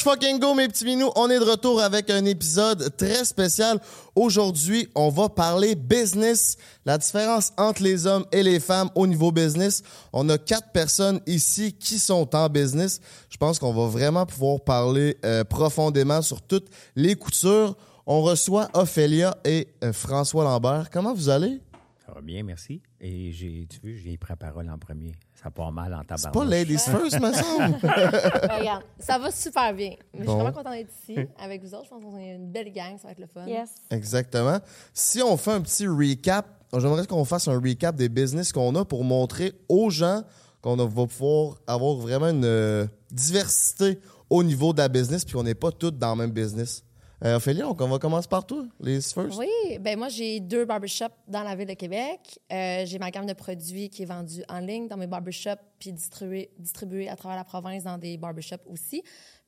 Fucking 0.04 0.38
go, 0.38 0.54
mes 0.54 0.68
petits 0.68 0.84
minous. 0.84 1.12
On 1.16 1.30
est 1.30 1.40
de 1.40 1.46
retour 1.46 1.82
avec 1.82 2.10
un 2.10 2.26
épisode 2.26 2.94
très 2.98 3.24
spécial. 3.24 3.80
Aujourd'hui, 4.16 4.90
on 4.96 5.08
va 5.08 5.30
parler 5.30 5.76
business, 5.76 6.58
la 6.84 6.98
différence 6.98 7.54
entre 7.58 7.82
les 7.82 8.06
hommes 8.06 8.26
et 8.34 8.44
les 8.44 8.60
femmes 8.60 8.90
au 8.96 9.08
niveau 9.08 9.32
business. 9.32 9.82
On 10.12 10.28
a 10.28 10.38
quatre 10.38 10.74
personnes 10.74 11.22
ici 11.26 11.72
qui 11.72 12.00
sont 12.00 12.36
en 12.36 12.50
business. 12.50 13.00
Je 13.30 13.38
pense 13.38 13.60
qu'on 13.60 13.74
va 13.74 13.88
vraiment 13.88 14.26
pouvoir 14.26 14.60
parler 14.60 15.16
euh, 15.24 15.46
profondément 15.46 16.22
sur 16.22 16.42
toutes 16.42 16.68
les 16.98 17.16
coutures. 17.16 17.78
On 18.06 18.24
reçoit 18.24 18.68
Ophélia 18.74 19.38
et 19.46 19.70
euh, 19.86 19.94
François 19.94 20.44
Lambert. 20.44 20.90
Comment 20.92 21.14
vous 21.14 21.30
allez? 21.30 21.62
Ça 22.06 22.12
va 22.12 22.20
bien, 22.20 22.44
merci. 22.44 22.82
Et 23.00 23.32
j'ai, 23.32 23.66
tu 23.70 23.80
veux, 23.82 23.96
j'ai 23.96 24.18
pris 24.18 24.34
la 24.34 24.36
parole 24.36 24.70
en 24.70 24.78
premier. 24.78 25.14
Ça 25.44 25.52
part 25.52 25.72
mal 25.74 25.94
en 25.94 26.00
C'est 26.02 26.24
tabarnak. 26.24 26.34
pas 26.34 26.46
Ladies 26.46 26.78
First, 26.78 27.20
me 27.20 27.34
semble. 27.34 27.78
Ben, 27.82 28.60
regarde, 28.60 28.84
ça 28.98 29.20
va 29.20 29.30
super 29.30 29.74
bien. 29.74 29.96
Mais 30.14 30.20
Je 30.20 30.24
suis 30.24 30.34
vraiment 30.34 30.52
contente 30.54 30.74
d'être 30.74 30.92
ici 31.02 31.18
avec 31.38 31.62
vous 31.62 31.74
autres. 31.74 31.84
Je 31.86 31.90
pense 31.90 32.02
qu'on 32.02 32.18
est 32.18 32.36
une 32.36 32.50
belle 32.52 32.72
gang, 32.72 32.98
ça 32.98 33.08
va 33.08 33.12
être 33.12 33.20
le 33.20 33.28
fun. 33.28 33.46
Yes. 33.46 33.70
Exactement. 33.92 34.60
Si 34.94 35.22
on 35.22 35.36
fait 35.36 35.52
un 35.52 35.62
petit 35.62 35.86
recap, 35.86 36.48
j'aimerais 36.72 37.06
qu'on 37.08 37.26
fasse 37.26 37.48
un 37.50 37.60
recap 37.60 37.96
des 37.96 38.08
business 38.10 38.54
qu'on 38.54 38.74
a 38.76 38.86
pour 38.86 39.04
montrer 39.04 39.54
aux 39.68 39.90
gens 39.90 40.24
qu'on 40.62 40.78
va 40.78 41.06
pouvoir 41.08 41.58
avoir 41.68 41.96
vraiment 41.96 42.30
une 42.30 42.46
euh, 42.46 42.88
diversité 43.12 44.00
au 44.30 44.44
niveau 44.44 44.72
de 44.72 44.78
la 44.78 44.88
business 44.88 45.26
puis 45.26 45.34
qu'on 45.34 45.44
n'est 45.44 45.56
pas 45.56 45.72
toutes 45.72 45.98
dans 45.98 46.12
le 46.12 46.22
même 46.22 46.32
business. 46.32 46.84
Euh, 47.24 47.38
Ophélie, 47.38 47.64
on, 47.64 47.76
on 47.80 47.88
va 47.88 48.00
commencer 48.00 48.28
par 48.28 48.46
toi, 48.46 48.66
les 48.82 49.00
first. 49.00 49.38
Oui, 49.38 49.78
ben 49.80 49.98
moi 49.98 50.10
j'ai 50.10 50.42
deux 50.42 50.66
barbershops 50.66 51.14
dans 51.28 51.44
la 51.44 51.56
ville 51.56 51.68
de 51.68 51.74
Québec. 51.74 52.20
Euh, 52.52 52.86
j'ai 52.86 53.00
ma 53.00 53.12
gamme 53.12 53.26
de 53.26 53.34
produits 53.34 53.90
qui 53.90 54.04
est 54.04 54.06
vendue 54.06 54.44
en 54.50 54.60
ligne 54.60 54.90
dans 54.90 54.98
mes 54.98 55.08
barbershops 55.08 55.62
puis 55.80 55.94
distribuée 55.94 56.52
distribuée 56.60 57.08
à 57.08 57.16
travers 57.16 57.38
la 57.38 57.46
province 57.46 57.84
dans 57.84 57.98
des 57.98 58.18
barbershops 58.18 58.66
aussi. 58.70 59.04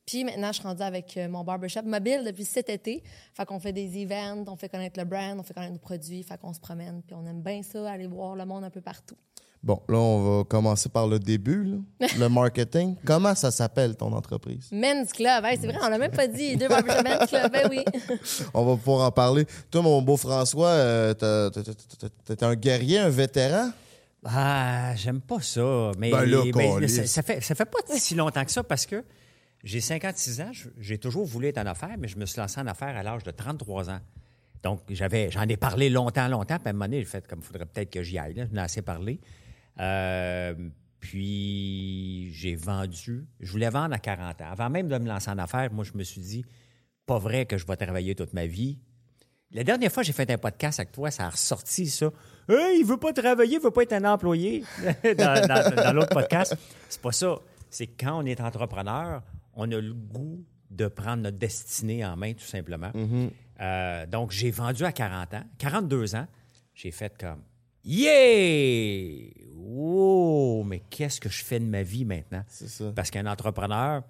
Puis 0.05 0.23
maintenant, 0.23 0.49
je 0.49 0.59
suis 0.59 0.63
rendue 0.63 0.83
avec 0.83 1.17
euh, 1.17 1.27
mon 1.27 1.43
barbershop 1.43 1.81
mobile 1.83 2.23
depuis 2.23 2.45
cet 2.45 2.69
été. 2.69 3.03
Fait 3.33 3.45
qu'on 3.45 3.59
fait 3.59 3.73
des 3.73 4.03
events, 4.03 4.45
on 4.47 4.55
fait 4.55 4.69
connaître 4.69 4.97
le 4.97 5.05
brand, 5.05 5.37
on 5.37 5.43
fait 5.43 5.53
connaître 5.53 5.73
nos 5.73 5.79
produits, 5.79 6.23
fait 6.23 6.39
qu'on 6.39 6.53
se 6.53 6.59
promène. 6.59 7.01
Puis 7.05 7.15
on 7.15 7.25
aime 7.25 7.41
bien 7.41 7.61
ça, 7.61 7.91
aller 7.91 8.07
voir 8.07 8.35
le 8.35 8.45
monde 8.45 8.63
un 8.63 8.69
peu 8.69 8.81
partout. 8.81 9.17
Bon, 9.65 9.81
là, 9.89 9.97
on 9.97 10.37
va 10.37 10.43
commencer 10.43 10.89
par 10.89 11.07
le 11.07 11.17
début, 11.17 11.63
là, 11.99 12.07
le 12.19 12.29
marketing. 12.29 12.95
Comment 13.03 13.33
ça 13.33 13.49
s'appelle, 13.49 13.95
ton 13.97 14.13
entreprise? 14.13 14.69
Men's 14.71 15.11
Club, 15.11 15.43
hey, 15.43 15.57
c'est 15.59 15.65
vrai, 15.65 15.79
on 15.83 15.89
l'a 15.89 15.97
même 15.97 16.11
pas 16.11 16.27
dit. 16.27 16.55
Deux 16.55 16.69
Men's 16.69 17.27
Club, 17.27 17.51
ben 17.51 17.67
oui. 17.71 17.83
On 18.53 18.63
va 18.63 18.75
pouvoir 18.77 19.07
en 19.07 19.11
parler. 19.11 19.47
Toi, 19.71 19.81
mon 19.81 20.03
beau 20.03 20.17
François, 20.17 20.67
euh, 20.69 21.13
t'es 22.25 22.43
un 22.43 22.55
guerrier, 22.55 22.99
un 22.99 23.09
vétéran? 23.09 23.71
Ah, 24.23 24.93
j'aime 24.95 25.19
pas 25.21 25.41
ça. 25.41 25.91
Mais, 25.97 26.11
Ben 26.11 26.25
là, 26.25 26.43
mais 26.45 26.51
câlisse. 26.51 26.95
ça, 26.97 27.07
ça 27.07 27.21
fait, 27.23 27.41
ça 27.41 27.55
fait 27.55 27.65
pas 27.65 27.79
si 27.95 28.13
longtemps 28.15 28.45
que 28.45 28.51
ça 28.51 28.63
parce 28.63 28.85
que 28.85 29.03
j'ai 29.63 29.81
56 29.81 30.41
ans. 30.41 30.49
je- 30.51 30.69
J'ai 30.79 30.97
toujours 30.99 31.25
voulu 31.25 31.47
être 31.47 31.57
en 31.57 31.65
affaires, 31.65 31.95
mais 31.97 32.07
je 32.07 32.17
me 32.17 32.25
suis 32.27 32.39
lancé 32.39 32.59
en 32.61 32.67
affaires 32.67 32.95
à 32.95 33.01
l'âge 33.03 33.23
de 33.23 33.31
33 33.31 33.89
ans. 33.89 33.99
Donc, 34.63 34.81
j'avais, 34.89 35.29
j'en 35.31 35.43
ai 35.47 35.57
parlé 35.57 35.89
longtemps, 35.89 36.27
longtemps. 36.27 36.57
Puis 36.57 36.67
à 36.67 36.69
un 36.69 36.73
moment 36.73 36.85
donné, 36.85 36.99
j'ai 36.99 37.05
fait 37.05 37.27
comme 37.27 37.39
il 37.39 37.45
faudrait 37.45 37.65
peut-être 37.65 37.91
que 37.91 38.01
j'y 38.03 38.17
aille. 38.17 38.33
Là. 38.35 38.45
Ai 38.53 38.59
assez 38.59 38.81
parlé. 38.83 39.19
Euh, 39.79 40.53
puis, 40.99 42.31
j'ai 42.33 42.55
vendu. 42.55 43.25
Je 43.39 43.51
voulais 43.51 43.69
vendre 43.69 43.93
à 43.93 43.99
40 43.99 44.41
ans. 44.41 44.51
Avant 44.51 44.69
même 44.69 44.87
de 44.87 44.97
me 44.97 45.07
lancer 45.07 45.29
en 45.29 45.37
affaires, 45.37 45.71
moi, 45.71 45.83
je 45.83 45.93
me 45.97 46.03
suis 46.03 46.21
dit, 46.21 46.45
pas 47.05 47.19
vrai 47.19 47.45
que 47.45 47.57
je 47.57 47.65
vais 47.65 47.75
travailler 47.75 48.15
toute 48.15 48.33
ma 48.33 48.45
vie. 48.45 48.79
La 49.51 49.63
dernière 49.63 49.91
fois 49.91 50.03
j'ai 50.03 50.11
fait 50.11 50.29
un 50.31 50.37
podcast 50.37 50.79
avec 50.79 50.91
toi, 50.91 51.11
ça 51.11 51.27
a 51.27 51.29
ressorti 51.29 51.85
ça. 51.87 52.11
Hey, 52.49 52.79
il 52.79 52.85
veut 52.85 52.97
pas 52.97 53.13
travailler, 53.13 53.53
il 53.57 53.61
veut 53.61 53.71
pas 53.71 53.83
être 53.83 53.93
un 53.93 54.03
employé 54.03 54.63
dans, 55.03 55.47
dans- 55.47 55.75
dans 55.83 55.93
l'autre 55.93 56.09
podcast. 56.13 56.57
C'est 56.89 56.99
pas 57.01 57.11
ça. 57.13 57.37
C'est 57.69 57.87
quand 57.87 58.21
on 58.21 58.25
est 58.25 58.41
entrepreneur, 58.41 59.21
on 59.53 59.71
a 59.71 59.79
le 59.79 59.93
goût 59.93 60.43
de 60.71 60.87
prendre 60.87 61.23
notre 61.23 61.37
destinée 61.37 62.03
en 62.03 62.17
main, 62.17 62.33
tout 62.33 62.43
simplement. 62.43 62.91
Euh, 63.61 64.05
donc, 64.07 64.31
j'ai 64.31 64.51
vendu 64.51 64.83
à 64.83 64.91
40 64.91 65.33
ans, 65.35 65.43
42 65.59 66.15
ans. 66.15 66.27
J'ai 66.73 66.91
fait 66.91 67.15
comme 67.17 67.41
Yeah! 67.85 69.29
Wow! 69.53 70.63
Mais 70.63 70.81
qu'est-ce 70.89 71.19
que 71.21 71.29
je 71.29 71.43
fais 71.43 71.59
de 71.59 71.65
ma 71.65 71.83
vie 71.83 72.05
maintenant? 72.05 72.43
C'est 72.47 72.67
ça. 72.67 72.91
Parce 72.95 73.11
qu'un 73.11 73.25
entrepreneur, 73.25 74.03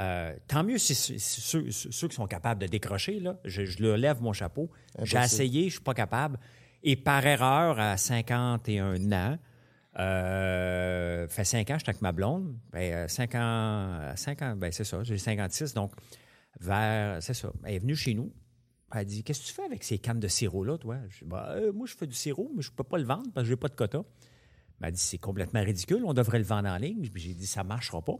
euh, 0.00 0.34
tant 0.48 0.62
mieux 0.64 0.78
si, 0.78 0.94
si- 0.94 1.18
si 1.18 1.40
ceux, 1.40 2.08
qui 2.08 2.14
sont 2.14 2.26
capables 2.26 2.60
de 2.60 2.66
décrocher, 2.66 3.20
là, 3.20 3.36
je, 3.44 3.64
je 3.64 3.82
leur 3.82 3.96
lève 3.96 4.20
mon 4.22 4.32
chapeau. 4.32 4.70
J'ai 5.04 5.16
essayé, 5.24 5.64
je 5.68 5.74
suis 5.74 5.80
pas 5.82 5.94
capable. 5.94 6.38
Et 6.82 6.96
par 6.96 7.24
erreur, 7.26 7.78
à 7.80 7.96
51 7.96 9.12
ans, 9.12 9.38
euh, 9.98 11.28
fait 11.28 11.44
5 11.44 11.70
ans, 11.70 11.76
j'étais 11.78 11.90
avec 11.90 12.02
ma 12.02 12.12
blonde. 12.12 12.54
Ben, 12.72 13.08
5 13.08 13.34
ans, 13.36 14.12
5 14.16 14.42
ans, 14.42 14.54
ben, 14.56 14.70
c'est 14.72 14.84
ça, 14.84 15.02
j'ai 15.02 15.16
56. 15.18 15.72
Donc, 15.74 15.92
vers, 16.60 17.22
c'est 17.22 17.34
ça, 17.34 17.50
elle 17.64 17.74
est 17.74 17.78
venue 17.78 17.96
chez 17.96 18.14
nous. 18.14 18.32
Elle 18.94 19.06
dit 19.06 19.24
Qu'est-ce 19.24 19.40
que 19.40 19.46
tu 19.46 19.52
fais 19.52 19.64
avec 19.64 19.84
ces 19.84 19.98
cannes 19.98 20.20
de 20.20 20.28
sirop-là, 20.28 20.78
toi? 20.78 20.98
Je 21.08 21.24
dis 21.24 21.30
Ben, 21.30 21.44
euh, 21.50 21.72
Moi, 21.72 21.86
je 21.86 21.94
fais 21.94 22.06
du 22.06 22.14
sirop, 22.14 22.50
mais 22.54 22.62
je 22.62 22.70
peux 22.70 22.84
pas 22.84 22.98
le 22.98 23.04
vendre 23.04 23.30
parce 23.34 23.44
que 23.44 23.50
j'ai 23.50 23.56
pas 23.56 23.68
de 23.68 23.74
quota. 23.74 24.04
Elle 24.82 24.92
dit 24.92 25.00
C'est 25.00 25.18
complètement 25.18 25.62
ridicule, 25.62 26.02
on 26.04 26.14
devrait 26.14 26.38
le 26.38 26.44
vendre 26.44 26.68
en 26.68 26.76
ligne. 26.76 27.08
J'ai 27.14 27.34
dit 27.34 27.46
Ça 27.46 27.64
marchera 27.64 28.02
pas. 28.02 28.16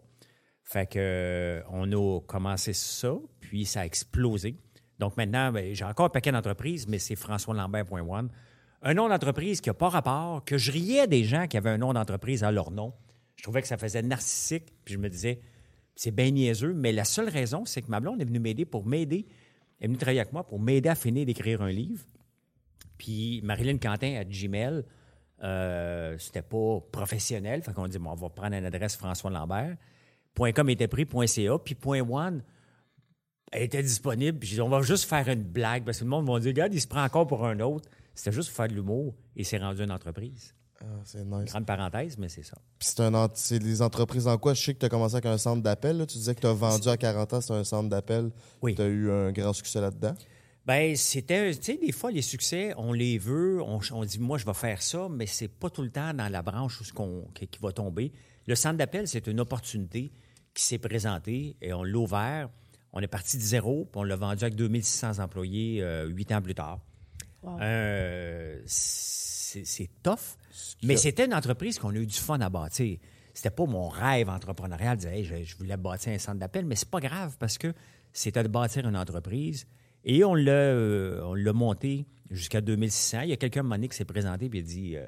Fait 0.62 0.86
que 0.86 0.98
euh, 0.98 1.62
on 1.70 1.92
a 1.92 2.20
commencé 2.22 2.72
ça, 2.72 3.14
puis 3.40 3.66
ça 3.66 3.80
a 3.80 3.86
explosé. 3.86 4.56
Donc 4.98 5.16
maintenant, 5.16 5.52
ben, 5.52 5.74
j'ai 5.74 5.84
encore 5.84 6.06
un 6.06 6.10
paquet 6.10 6.32
d'entreprises, 6.32 6.88
mais 6.88 6.98
c'est 6.98 7.16
françoislambert.one. 7.16 8.30
Un 8.82 8.94
nom 8.94 9.08
d'entreprise 9.08 9.60
qui 9.60 9.68
n'a 9.68 9.74
pas 9.74 9.88
rapport, 9.88 10.44
que 10.44 10.56
je 10.56 10.72
riais 10.72 11.06
des 11.06 11.24
gens 11.24 11.46
qui 11.46 11.56
avaient 11.56 11.70
un 11.70 11.78
nom 11.78 11.92
d'entreprise 11.92 12.44
à 12.44 12.52
leur 12.52 12.70
nom. 12.70 12.94
Je 13.36 13.42
trouvais 13.42 13.60
que 13.60 13.68
ça 13.68 13.76
faisait 13.76 14.02
narcissique, 14.02 14.72
puis 14.84 14.94
je 14.94 14.98
me 14.98 15.08
disais, 15.08 15.40
c'est 15.96 16.10
bien 16.10 16.30
niaiseux, 16.30 16.72
mais 16.74 16.92
la 16.92 17.04
seule 17.04 17.28
raison, 17.28 17.64
c'est 17.64 17.82
que 17.82 17.90
ma 17.90 18.00
blonde 18.00 18.20
est 18.20 18.24
venue 18.24 18.40
m'aider 18.40 18.64
pour 18.64 18.86
m'aider. 18.86 19.26
Est 19.84 19.86
venue 19.86 19.98
travailler 19.98 20.20
avec 20.20 20.32
moi 20.32 20.46
pour 20.46 20.58
m'aider 20.58 20.88
à 20.88 20.94
finir 20.94 21.26
d'écrire 21.26 21.60
un 21.60 21.68
livre. 21.68 22.06
Puis 22.96 23.42
Marilyn 23.44 23.76
Quentin 23.76 24.16
à 24.16 24.24
Gmail, 24.24 24.82
euh, 25.42 26.16
c'était 26.16 26.40
pas 26.40 26.80
professionnel. 26.90 27.60
Fait 27.60 27.74
qu'on 27.74 27.86
dit, 27.86 27.98
on 28.02 28.14
va 28.14 28.30
prendre 28.30 28.56
une 28.56 28.64
adresse 28.64 28.96
François 28.96 29.30
Lambert. 29.30 29.76
.com 30.34 30.70
était 30.70 30.88
pris, 30.88 31.06
.ca, 31.26 31.58
puis 31.58 31.76
.one, 31.84 32.42
elle 33.52 33.62
était 33.64 33.82
disponible. 33.82 34.38
Puis 34.38 34.48
j'ai 34.48 34.54
dit, 34.54 34.62
on 34.62 34.70
va 34.70 34.80
juste 34.80 35.04
faire 35.04 35.28
une 35.28 35.42
blague 35.42 35.84
parce 35.84 35.98
que 35.98 36.04
le 36.04 36.08
monde 36.08 36.26
va 36.26 36.40
dire, 36.40 36.48
regarde, 36.48 36.72
il 36.72 36.80
se 36.80 36.88
prend 36.88 37.04
encore 37.04 37.26
pour 37.26 37.44
un 37.44 37.60
autre. 37.60 37.86
C'était 38.14 38.32
juste 38.32 38.48
pour 38.48 38.56
faire 38.56 38.68
de 38.68 38.74
l'humour 38.74 39.14
et 39.36 39.44
c'est 39.44 39.58
rendu 39.58 39.82
une 39.82 39.92
entreprise. 39.92 40.54
Ah, 40.86 41.00
c'est 41.04 41.24
nice. 41.24 41.50
Grande 41.50 41.64
parenthèse, 41.66 42.18
mais 42.18 42.28
c'est 42.28 42.42
ça. 42.42 42.56
Puis 42.78 42.88
c'est, 42.94 43.00
un, 43.00 43.28
c'est 43.34 43.58
des 43.58 43.80
entreprises 43.80 44.26
en 44.26 44.36
quoi? 44.36 44.52
Je 44.54 44.62
sais 44.62 44.74
que 44.74 44.80
tu 44.80 44.86
as 44.86 44.90
commencé 44.90 45.14
avec 45.14 45.26
un 45.26 45.38
centre 45.38 45.62
d'appel. 45.62 45.96
là. 45.96 46.06
Tu 46.06 46.18
disais 46.18 46.34
que 46.34 46.40
tu 46.40 46.46
as 46.46 46.52
vendu 46.52 46.88
à 46.88 46.96
40 46.96 47.32
ans, 47.32 47.40
c'est 47.40 47.54
un 47.54 47.64
centre 47.64 47.88
d'appel. 47.88 48.30
Oui. 48.60 48.74
Tu 48.74 48.82
as 48.82 48.86
eu 48.86 49.10
un 49.10 49.32
grand 49.32 49.52
succès 49.54 49.80
là-dedans? 49.80 50.14
Ben, 50.66 50.96
c'était, 50.96 51.54
tu 51.54 51.62
sais, 51.62 51.76
des 51.78 51.92
fois, 51.92 52.10
les 52.10 52.22
succès, 52.22 52.72
on 52.76 52.92
les 52.92 53.18
veut, 53.18 53.62
on, 53.62 53.80
on 53.92 54.04
dit, 54.04 54.18
moi, 54.18 54.38
je 54.38 54.46
vais 54.46 54.54
faire 54.54 54.80
ça, 54.82 55.08
mais 55.10 55.26
c'est 55.26 55.48
pas 55.48 55.68
tout 55.70 55.82
le 55.82 55.90
temps 55.90 56.14
dans 56.14 56.30
la 56.30 56.42
branche 56.42 56.80
où 56.80 56.84
ce 56.84 56.92
qu'on, 56.92 57.26
qui, 57.34 57.46
qui 57.48 57.58
va 57.60 57.72
tomber. 57.72 58.12
Le 58.46 58.54
centre 58.54 58.76
d'appel, 58.76 59.08
c'est 59.08 59.26
une 59.26 59.40
opportunité 59.40 60.12
qui 60.54 60.62
s'est 60.62 60.78
présentée 60.78 61.56
et 61.60 61.72
on 61.72 61.82
l'a 61.82 61.98
ouvert. 61.98 62.48
On 62.92 63.00
est 63.00 63.08
parti 63.08 63.36
de 63.36 63.42
zéro, 63.42 63.88
puis 63.90 64.00
on 64.00 64.04
l'a 64.04 64.16
vendu 64.16 64.44
avec 64.44 64.54
2600 64.54 65.18
employés 65.18 65.82
euh, 65.82 66.06
huit 66.06 66.30
ans 66.32 66.40
plus 66.40 66.54
tard. 66.54 66.78
Euh, 67.60 68.62
c'est, 68.64 69.64
c'est 69.64 69.90
tough, 70.02 70.38
mais 70.82 70.96
c'était 70.96 71.26
une 71.26 71.34
entreprise 71.34 71.78
qu'on 71.78 71.90
a 71.90 71.98
eu 71.98 72.06
du 72.06 72.16
fun 72.16 72.40
à 72.40 72.48
bâtir. 72.48 72.98
C'était 73.32 73.50
pas 73.50 73.66
mon 73.66 73.88
rêve 73.88 74.28
entrepreneurial 74.28 74.96
de 74.96 75.02
dire, 75.02 75.10
Hey, 75.10 75.24
je, 75.24 75.42
je 75.42 75.56
voulais 75.56 75.76
bâtir 75.76 76.12
un 76.12 76.18
centre 76.18 76.38
d'appel, 76.38 76.64
mais 76.64 76.76
c'est 76.76 76.90
pas 76.90 77.00
grave 77.00 77.36
parce 77.38 77.58
que 77.58 77.72
c'était 78.12 78.42
de 78.44 78.48
bâtir 78.48 78.86
une 78.86 78.96
entreprise. 78.96 79.66
Et 80.04 80.22
on 80.24 80.34
l'a, 80.34 80.52
euh, 80.52 81.20
on 81.24 81.34
l'a 81.34 81.52
monté 81.52 82.06
jusqu'à 82.30 82.60
2600. 82.60 83.22
Il 83.22 83.30
y 83.30 83.32
a 83.32 83.36
quelqu'un, 83.36 83.60
à 83.60 83.62
un 83.62 83.64
moment 83.64 83.74
donné, 83.76 83.88
qui 83.88 83.96
s'est 83.96 84.04
présenté 84.04 84.46
et 84.46 84.50
il 84.52 84.58
a 84.58 84.62
dit 84.62 84.96
euh, 84.96 85.06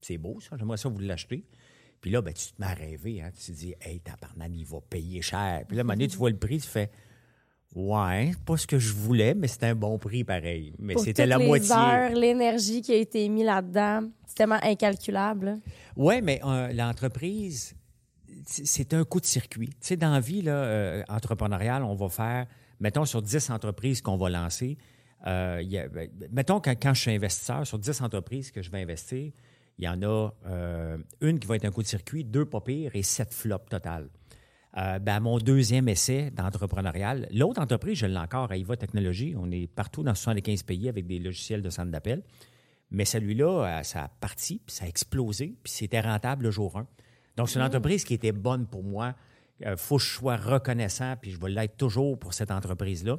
C'est 0.00 0.18
beau, 0.18 0.38
ça, 0.40 0.56
j'aimerais 0.56 0.76
ça 0.76 0.88
vous 0.88 0.98
l'acheter. 1.00 1.44
Puis 2.00 2.10
là, 2.10 2.22
ben, 2.22 2.32
tu 2.32 2.52
te 2.52 2.60
mets 2.60 2.68
à 2.68 2.74
rêver. 2.74 3.22
Hein? 3.22 3.30
Tu 3.36 3.52
te 3.52 3.56
dis 3.56 3.74
Hey, 3.80 4.00
tabarnak, 4.00 4.50
il 4.54 4.64
va 4.64 4.80
payer 4.80 5.22
cher. 5.22 5.64
Puis 5.66 5.76
là, 5.76 5.80
à 5.80 5.82
un 5.82 5.84
moment 5.84 5.94
donné, 5.94 6.08
tu 6.08 6.16
vois 6.16 6.30
le 6.30 6.38
prix, 6.38 6.60
tu 6.60 6.68
fais 6.68 6.90
Ouais, 7.78 8.32
pas 8.46 8.56
ce 8.56 8.66
que 8.66 8.78
je 8.78 8.94
voulais, 8.94 9.34
mais 9.34 9.48
c'était 9.48 9.66
un 9.66 9.74
bon 9.74 9.98
prix 9.98 10.24
pareil. 10.24 10.72
Mais 10.78 10.96
c'était 10.96 11.26
la 11.26 11.36
les 11.36 11.46
moitié. 11.46 11.74
heures, 11.76 12.14
l'énergie 12.14 12.80
qui 12.80 12.90
a 12.92 12.96
été 12.96 13.28
mise 13.28 13.44
là-dedans, 13.44 14.08
c'est 14.26 14.34
tellement 14.36 14.58
incalculable. 14.62 15.58
Oui, 15.94 16.22
mais 16.22 16.40
euh, 16.42 16.72
l'entreprise, 16.72 17.76
c'est- 18.46 18.94
un 18.94 19.04
coup 19.04 19.20
de 19.20 19.26
circuit. 19.26 19.68
Tu 19.68 19.74
sais, 19.80 19.96
dans 19.98 20.10
la 20.10 20.20
vie 20.20 20.40
là, 20.40 20.52
euh, 20.54 21.02
entrepreneuriale, 21.10 21.82
on 21.82 21.94
va 21.94 22.08
faire, 22.08 22.46
mettons, 22.80 23.04
sur 23.04 23.20
10 23.20 23.50
entreprises 23.50 24.00
qu'on 24.00 24.16
va 24.16 24.30
lancer, 24.30 24.78
euh, 25.26 25.60
il 25.62 25.68
y 25.70 25.76
a- 25.78 25.86
ben, 25.88 26.08
mettons, 26.32 26.60
quand, 26.60 26.74
quand 26.82 26.94
je 26.94 27.00
suis 27.02 27.10
investisseur, 27.10 27.66
sur 27.66 27.78
10 27.78 28.00
entreprises 28.00 28.50
que 28.50 28.62
je 28.62 28.70
vais 28.70 28.80
investir, 28.80 29.32
il 29.78 29.84
y 29.84 29.88
en 29.88 30.00
a 30.02 30.30
une 31.20 31.38
qui 31.38 31.46
va 31.46 31.56
être 31.56 31.66
un 31.66 31.70
coup 31.70 31.82
de 31.82 31.88
circuit, 31.88 32.24
deux 32.24 32.46
pas 32.46 32.62
pires 32.62 32.92
et 32.94 33.02
sept 33.02 33.34
flops 33.34 33.68
total. 33.68 34.08
Euh, 34.78 34.98
ben, 34.98 35.20
mon 35.20 35.38
deuxième 35.38 35.88
essai 35.88 36.30
d'entrepreneurial, 36.30 37.28
l'autre 37.32 37.60
entreprise, 37.62 37.96
je 37.98 38.06
l'ai 38.06 38.18
encore 38.18 38.50
à 38.52 38.56
IVA 38.58 38.76
Technologies. 38.76 39.34
On 39.38 39.50
est 39.50 39.66
partout 39.66 40.02
dans 40.02 40.14
75 40.14 40.62
pays 40.64 40.88
avec 40.88 41.06
des 41.06 41.18
logiciels 41.18 41.62
de 41.62 41.70
centre 41.70 41.90
d'appel. 41.90 42.22
Mais 42.90 43.04
celui-là, 43.06 43.78
euh, 43.78 43.82
ça 43.82 44.04
a 44.04 44.08
parti, 44.08 44.60
puis 44.64 44.74
ça 44.76 44.84
a 44.84 44.88
explosé, 44.88 45.56
puis 45.62 45.72
c'était 45.72 46.00
rentable 46.00 46.44
le 46.44 46.50
jour 46.50 46.76
1. 46.76 46.86
Donc, 47.36 47.48
c'est 47.48 47.58
une 47.58 47.64
entreprise 47.64 48.04
qui 48.04 48.14
était 48.14 48.32
bonne 48.32 48.66
pour 48.66 48.84
moi. 48.84 49.14
Il 49.60 49.76
faut 49.76 49.96
que 49.96 50.02
je 50.02 50.10
sois 50.10 50.36
reconnaissant, 50.36 51.14
puis 51.20 51.30
je 51.30 51.40
vais 51.40 51.48
l'être 51.50 51.76
toujours 51.78 52.18
pour 52.18 52.34
cette 52.34 52.50
entreprise-là, 52.50 53.18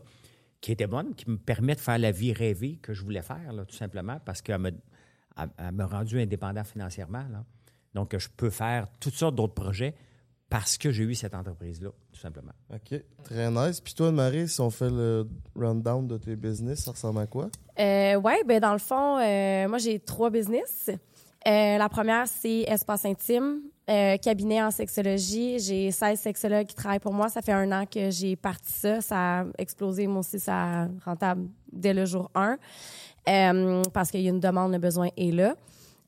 qui 0.62 0.72
était 0.72 0.88
bonne, 0.88 1.16
qui 1.16 1.30
me 1.30 1.38
permet 1.38 1.74
de 1.76 1.80
faire 1.80 1.98
la 1.98 2.12
vie 2.12 2.34
rêvée 2.34 2.78
que 2.82 2.94
je 2.94 3.04
voulais 3.04 3.22
faire, 3.24 3.52
là, 3.52 3.66
tout 3.66 3.76
simplement, 3.76 4.20
parce 4.24 4.42
qu'elle 4.44 4.60
me, 4.60 4.70
elle- 5.38 5.50
elle 5.58 5.72
m'a 5.72 5.86
rendu 5.88 6.20
indépendant 6.20 6.64
financièrement. 6.64 7.26
là. 7.32 7.44
Donc, 7.96 8.16
je 8.18 8.28
peux 8.38 8.50
faire 8.52 8.88
toutes 9.00 9.16
sortes 9.16 9.36
d'autres 9.36 9.56
projets 9.56 9.96
parce 10.50 10.78
que 10.78 10.92
j'ai 10.92 11.04
eu 11.04 11.16
cette 11.16 11.34
entreprise-là, 11.34 11.90
tout 12.12 12.20
simplement. 12.20 12.54
OK. 12.74 13.02
Très 13.24 13.52
nice. 13.52 13.82
Puis 13.82 13.94
toi, 13.94 14.12
Marie, 14.12 14.48
si 14.48 14.62
on 14.62 14.70
fait 14.70 14.90
le 14.90 15.28
rundown 15.56 16.08
de 16.08 16.18
tes 16.18 16.36
business, 16.36 16.84
ça 16.84 16.92
ressemble 16.92 17.20
à 17.20 17.28
quoi? 17.28 17.50
Euh, 17.80 18.16
ouais, 18.16 18.44
ben 18.46 18.60
dans 18.60 18.74
le 18.74 18.80
fond, 18.80 19.18
euh, 19.20 19.68
moi 19.68 19.78
j'ai 19.78 20.00
trois 20.00 20.30
business. 20.30 20.90
Euh, 20.90 21.78
la 21.78 21.90
première, 21.90 22.28
c'est 22.28 22.62
Espace 22.62 23.06
Intime, 23.06 23.62
euh, 23.90 24.18
cabinet 24.18 24.62
en 24.62 24.72
sexologie. 24.72 25.60
J'ai 25.60 25.92
16 25.92 26.20
sexologues 26.20 26.66
qui 26.66 26.76
travaillent 26.76 27.00
pour 27.00 27.14
moi. 27.14 27.30
Ça 27.30 27.42
fait 27.42 27.54
un 27.54 27.72
an 27.72 27.86
que 27.86 28.10
j'ai 28.10 28.36
parti 28.36 28.74
ça. 28.74 29.00
Ça 29.02 29.40
a 29.40 29.46
explosé, 29.58 30.08
moi 30.08 30.20
aussi, 30.20 30.40
ça 30.40 30.84
a 30.84 30.88
rentable 31.06 31.48
dès 31.72 31.94
le 31.94 32.06
jour 32.06 32.30
1 32.36 32.58
euh, 33.30 33.84
parce 33.94 34.12
qu'il 34.12 34.22
y 34.22 34.28
a 34.28 34.30
une 34.30 34.40
demande, 34.40 34.72
le 34.72 34.80
besoin 34.80 35.10
est 35.16 35.32
là. 35.32 35.56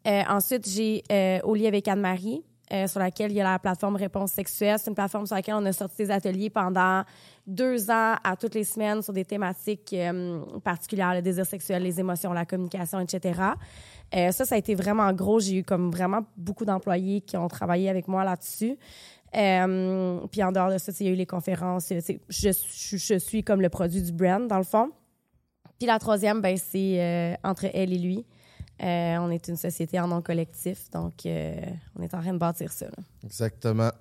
Euh, 0.07 0.23
ensuite, 0.29 0.67
j'ai 0.67 1.03
euh, 1.11 1.39
Au 1.43 1.55
lit 1.55 1.67
avec 1.67 1.87
Anne-Marie, 1.87 2.43
euh, 2.71 2.85
sur 2.85 2.99
laquelle 2.99 3.31
il 3.31 3.35
y 3.35 3.41
a 3.41 3.51
la 3.51 3.57
plateforme 3.57 3.95
Réponse 3.95 4.31
sexuelle. 4.31 4.77
C'est 4.77 4.89
une 4.89 4.95
plateforme 4.95 5.25
sur 5.25 5.35
laquelle 5.35 5.55
on 5.55 5.65
a 5.65 5.73
sorti 5.73 5.97
des 6.03 6.11
ateliers 6.11 6.51
pendant 6.51 7.03
deux 7.47 7.89
ans 7.89 8.13
à 8.23 8.35
toutes 8.39 8.53
les 8.53 8.63
semaines 8.63 9.01
sur 9.01 9.11
des 9.11 9.25
thématiques 9.25 9.91
euh, 9.93 10.41
particulières, 10.63 11.15
le 11.15 11.23
désir 11.23 11.47
sexuel, 11.47 11.81
les 11.81 11.99
émotions, 11.99 12.31
la 12.31 12.45
communication, 12.45 12.99
etc. 12.99 13.41
Euh, 14.15 14.31
ça, 14.31 14.45
ça 14.45 14.53
a 14.53 14.57
été 14.59 14.75
vraiment 14.75 15.11
gros. 15.13 15.39
J'ai 15.39 15.57
eu 15.57 15.63
comme 15.63 15.89
vraiment 15.89 16.21
beaucoup 16.37 16.63
d'employés 16.63 17.21
qui 17.21 17.37
ont 17.37 17.47
travaillé 17.47 17.89
avec 17.89 18.07
moi 18.07 18.23
là-dessus. 18.23 18.77
Puis 19.31 20.43
en 20.43 20.51
dehors 20.51 20.71
de 20.71 20.77
ça, 20.77 20.91
il 20.99 21.05
y 21.07 21.09
a 21.09 21.11
eu 21.11 21.15
les 21.15 21.25
conférences. 21.25 21.91
Je, 21.91 22.15
je, 22.29 23.17
suis 23.17 23.43
comme 23.43 23.61
le 23.61 23.69
produit 23.69 24.03
du 24.03 24.11
brand, 24.11 24.47
dans 24.47 24.57
le 24.57 24.63
fond. 24.63 24.91
Puis 25.79 25.87
la 25.87 25.97
troisième, 25.97 26.39
ben, 26.39 26.55
c'est 26.55 27.35
entre 27.43 27.65
elle 27.73 27.93
et 27.93 27.97
lui. 27.97 28.25
Euh, 28.81 29.17
on 29.17 29.29
est 29.29 29.47
une 29.47 29.57
société 29.57 29.99
en 29.99 30.07
nom 30.07 30.21
collectif, 30.21 30.89
donc 30.91 31.25
euh, 31.25 31.53
on 31.97 32.01
est 32.01 32.13
en 32.13 32.21
train 32.21 32.33
de 32.33 32.37
bâtir 32.37 32.71
ça. 32.71 32.85
là. 32.85 33.03
Exactement. 33.25 33.91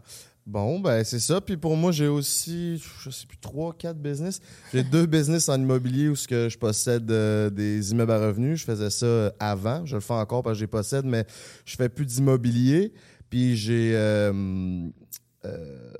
Bon, 0.46 0.78
ben 0.78 1.04
c'est 1.04 1.18
ça. 1.18 1.40
Puis 1.40 1.56
pour 1.56 1.76
moi, 1.76 1.92
j'ai 1.92 2.06
aussi, 2.06 2.82
je 3.02 3.10
sais 3.10 3.26
plus, 3.26 3.38
trois, 3.38 3.74
quatre 3.74 3.98
business. 3.98 4.40
J'ai 4.72 4.82
deux 4.82 5.06
business 5.06 5.48
en 5.48 5.60
immobilier 5.60 6.08
où 6.08 6.16
ce 6.16 6.28
que 6.28 6.48
je 6.48 6.56
possède 6.56 7.10
euh, 7.10 7.50
des 7.50 7.90
immeubles 7.90 8.12
à 8.12 8.18
revenus. 8.18 8.60
Je 8.60 8.64
faisais 8.64 8.90
ça 8.90 9.32
avant. 9.40 9.84
Je 9.84 9.96
le 9.96 10.00
fais 10.00 10.14
encore 10.14 10.42
parce 10.42 10.54
que 10.54 10.60
je 10.60 10.64
les 10.64 10.68
possède, 10.68 11.04
mais 11.04 11.26
je 11.64 11.76
fais 11.76 11.88
plus 11.88 12.06
d'immobilier. 12.06 12.92
Puis 13.28 13.56
j'ai, 13.56 13.92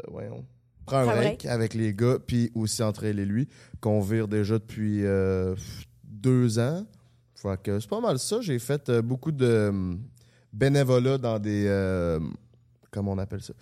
voyons, 0.08 0.44
prends 0.86 0.98
un 0.98 1.04
Prends 1.04 1.12
un 1.12 1.16
break 1.16 1.44
avec 1.46 1.74
les 1.74 1.92
gars, 1.92 2.18
puis 2.24 2.50
aussi 2.54 2.82
entre 2.82 3.04
elle 3.04 3.18
et 3.18 3.26
lui, 3.26 3.48
qu'on 3.80 4.00
vire 4.00 4.28
déjà 4.28 4.54
depuis 4.54 5.02
deux 6.04 6.58
ans. 6.58 6.86
Que 7.62 7.78
c'est 7.78 7.88
pas 7.88 8.00
mal 8.00 8.18
ça. 8.18 8.40
J'ai 8.40 8.58
fait 8.58 8.88
euh, 8.88 9.00
beaucoup 9.00 9.30
de 9.30 9.46
euh, 9.46 9.94
bénévolat 10.52 11.18
dans 11.18 11.38
des, 11.38 11.66
euh, 11.68 12.18
comment 12.90 13.12
on 13.12 13.18
appelle 13.18 13.42
ça? 13.42 13.52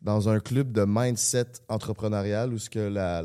dans 0.00 0.28
un 0.28 0.40
club 0.40 0.72
de 0.72 0.84
mindset 0.86 1.46
entrepreneurial 1.68 2.52
où 2.52 2.58
ce 2.58 2.70
que 2.70 2.78
la, 2.78 3.22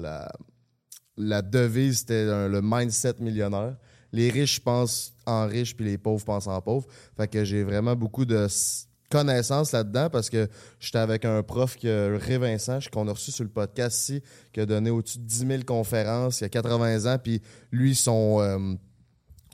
la, 1.18 1.42
devise 1.42 2.00
c'était 2.00 2.48
le 2.48 2.60
mindset 2.62 3.16
millionnaire. 3.20 3.76
Les 4.12 4.30
riches 4.30 4.60
pensent 4.60 5.14
en 5.26 5.48
riches 5.48 5.76
puis 5.76 5.86
les 5.86 5.98
pauvres 5.98 6.26
pensent 6.26 6.48
en 6.48 6.60
pauvres. 6.62 6.88
Fait 7.16 7.28
que 7.28 7.44
j'ai 7.44 7.64
vraiment 7.64 7.96
beaucoup 7.96 8.26
de 8.26 8.48
connaissances 9.12 9.74
là-dedans 9.74 10.10
parce 10.10 10.30
que 10.30 10.48
j'étais 10.80 10.98
avec 10.98 11.26
un 11.26 11.44
prof 11.44 11.76
qui 11.76 11.90
Ré 11.90 12.38
Vincent 12.38 12.80
qu'on 12.92 13.08
a 13.08 13.12
reçu 13.12 13.32
sur 13.32 13.44
le 13.44 13.50
podcast 13.50 14.00
ici 14.00 14.24
qui 14.52 14.62
a 14.62 14.66
donné 14.66 14.90
au-dessus 14.90 15.20
de 15.20 15.26
10 15.26 15.48
000 15.48 15.64
conférences 15.64 16.40
il 16.40 16.46
y 16.46 16.46
a 16.46 16.50
80 16.50 17.14
ans 17.14 17.20
puis 17.22 17.42
lui 17.72 17.94
son 17.94 18.38
euh, 18.40 18.76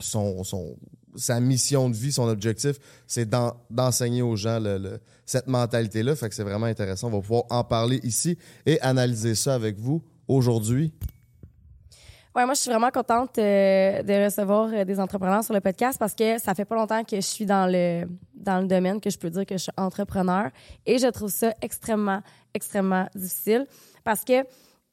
son, 0.00 0.44
son- 0.44 0.76
sa 1.16 1.40
mission 1.40 1.88
de 1.90 1.96
vie, 1.96 2.12
son 2.12 2.28
objectif, 2.28 2.76
c'est 3.06 3.28
d'en- 3.28 3.54
d'enseigner 3.70 4.22
aux 4.22 4.36
gens 4.36 4.60
le- 4.60 5.00
cette 5.26 5.46
mentalité-là. 5.48 6.14
Fait 6.14 6.28
que 6.28 6.34
c'est 6.34 6.44
vraiment 6.44 6.66
intéressant. 6.66 7.08
On 7.08 7.16
va 7.16 7.20
pouvoir 7.20 7.44
en 7.50 7.64
parler 7.64 8.00
ici 8.02 8.38
et 8.66 8.80
analyser 8.80 9.34
ça 9.34 9.54
avec 9.54 9.78
vous 9.78 10.02
aujourd'hui. 10.28 10.92
Ouais, 12.36 12.44
moi, 12.44 12.54
je 12.54 12.60
suis 12.60 12.70
vraiment 12.70 12.90
contente 12.90 13.36
euh, 13.38 14.02
de 14.02 14.24
recevoir 14.26 14.70
euh, 14.72 14.84
des 14.84 15.00
entrepreneurs 15.00 15.42
sur 15.42 15.54
le 15.54 15.60
podcast 15.60 15.98
parce 15.98 16.14
que 16.14 16.38
ça 16.38 16.54
fait 16.54 16.64
pas 16.66 16.76
longtemps 16.76 17.02
que 17.02 17.16
je 17.16 17.20
suis 17.22 17.46
dans 17.46 17.66
le, 17.66 18.04
dans 18.34 18.60
le 18.60 18.68
domaine 18.68 19.00
que 19.00 19.10
je 19.10 19.18
peux 19.18 19.30
dire 19.30 19.44
que 19.44 19.54
je 19.56 19.62
suis 19.62 19.72
entrepreneur 19.76 20.50
et 20.86 20.98
je 20.98 21.08
trouve 21.08 21.30
ça 21.30 21.52
extrêmement, 21.62 22.22
extrêmement 22.54 23.08
difficile 23.16 23.66
parce 24.04 24.24
que, 24.24 24.44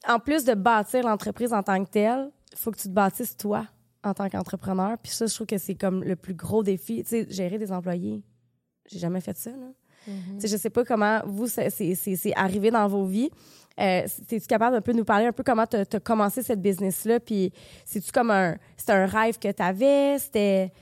en 0.08 0.18
plus 0.18 0.44
de 0.44 0.54
bâtir 0.54 1.04
l'entreprise 1.04 1.52
en 1.52 1.62
tant 1.62 1.84
que 1.84 1.90
telle, 1.90 2.30
il 2.52 2.58
faut 2.58 2.72
que 2.72 2.78
tu 2.78 2.88
te 2.88 2.92
bâtisses 2.92 3.36
toi 3.36 3.64
en 4.06 4.14
tant 4.14 4.28
qu'entrepreneur. 4.28 4.96
Puis 5.02 5.12
ça, 5.12 5.26
je 5.26 5.34
trouve 5.34 5.46
que 5.46 5.58
c'est 5.58 5.74
comme 5.74 6.02
le 6.02 6.16
plus 6.16 6.34
gros 6.34 6.62
défi. 6.62 7.02
Tu 7.02 7.10
sais, 7.10 7.26
gérer 7.28 7.58
des 7.58 7.72
employés, 7.72 8.22
j'ai 8.90 8.98
jamais 8.98 9.20
fait 9.20 9.36
ça, 9.36 9.50
là. 9.50 9.72
Tu 10.06 10.12
sais, 10.40 10.48
Je 10.48 10.56
sais 10.56 10.70
pas 10.70 10.84
comment 10.84 11.20
vous, 11.26 11.48
c'est 11.48 12.32
arrivé 12.36 12.70
dans 12.70 12.86
vos 12.86 13.06
vies. 13.06 13.30
Euh, 13.78 14.06
Es-tu 14.30 14.46
capable 14.46 14.76
un 14.76 14.80
peu 14.80 14.92
de 14.92 14.98
nous 14.98 15.04
parler 15.04 15.26
un 15.26 15.32
peu 15.32 15.42
comment 15.42 15.66
tu 15.66 15.76
as 15.76 16.00
commencé 16.00 16.42
cette 16.42 16.62
business-là? 16.62 17.20
Puis, 17.20 17.52
c'est-tu 17.84 18.10
comme 18.12 18.30
un, 18.30 18.56
c'était 18.76 18.92
un 18.92 19.06
rêve 19.06 19.38
que 19.38 19.50
tu 19.50 19.62
avais? 19.62 20.18
C'était. 20.18 20.72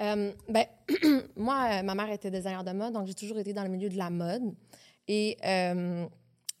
Euh, 0.00 0.30
ben, 0.48 0.66
moi, 1.36 1.68
euh, 1.72 1.82
ma 1.82 1.94
mère 1.94 2.10
était 2.10 2.30
designer 2.30 2.62
de 2.62 2.72
mode, 2.72 2.92
donc 2.92 3.06
j'ai 3.06 3.14
toujours 3.14 3.38
été 3.38 3.52
dans 3.52 3.62
le 3.62 3.70
milieu 3.70 3.88
de 3.88 3.96
la 3.96 4.10
mode. 4.10 4.54
Et 5.08 5.36
euh, 5.44 6.06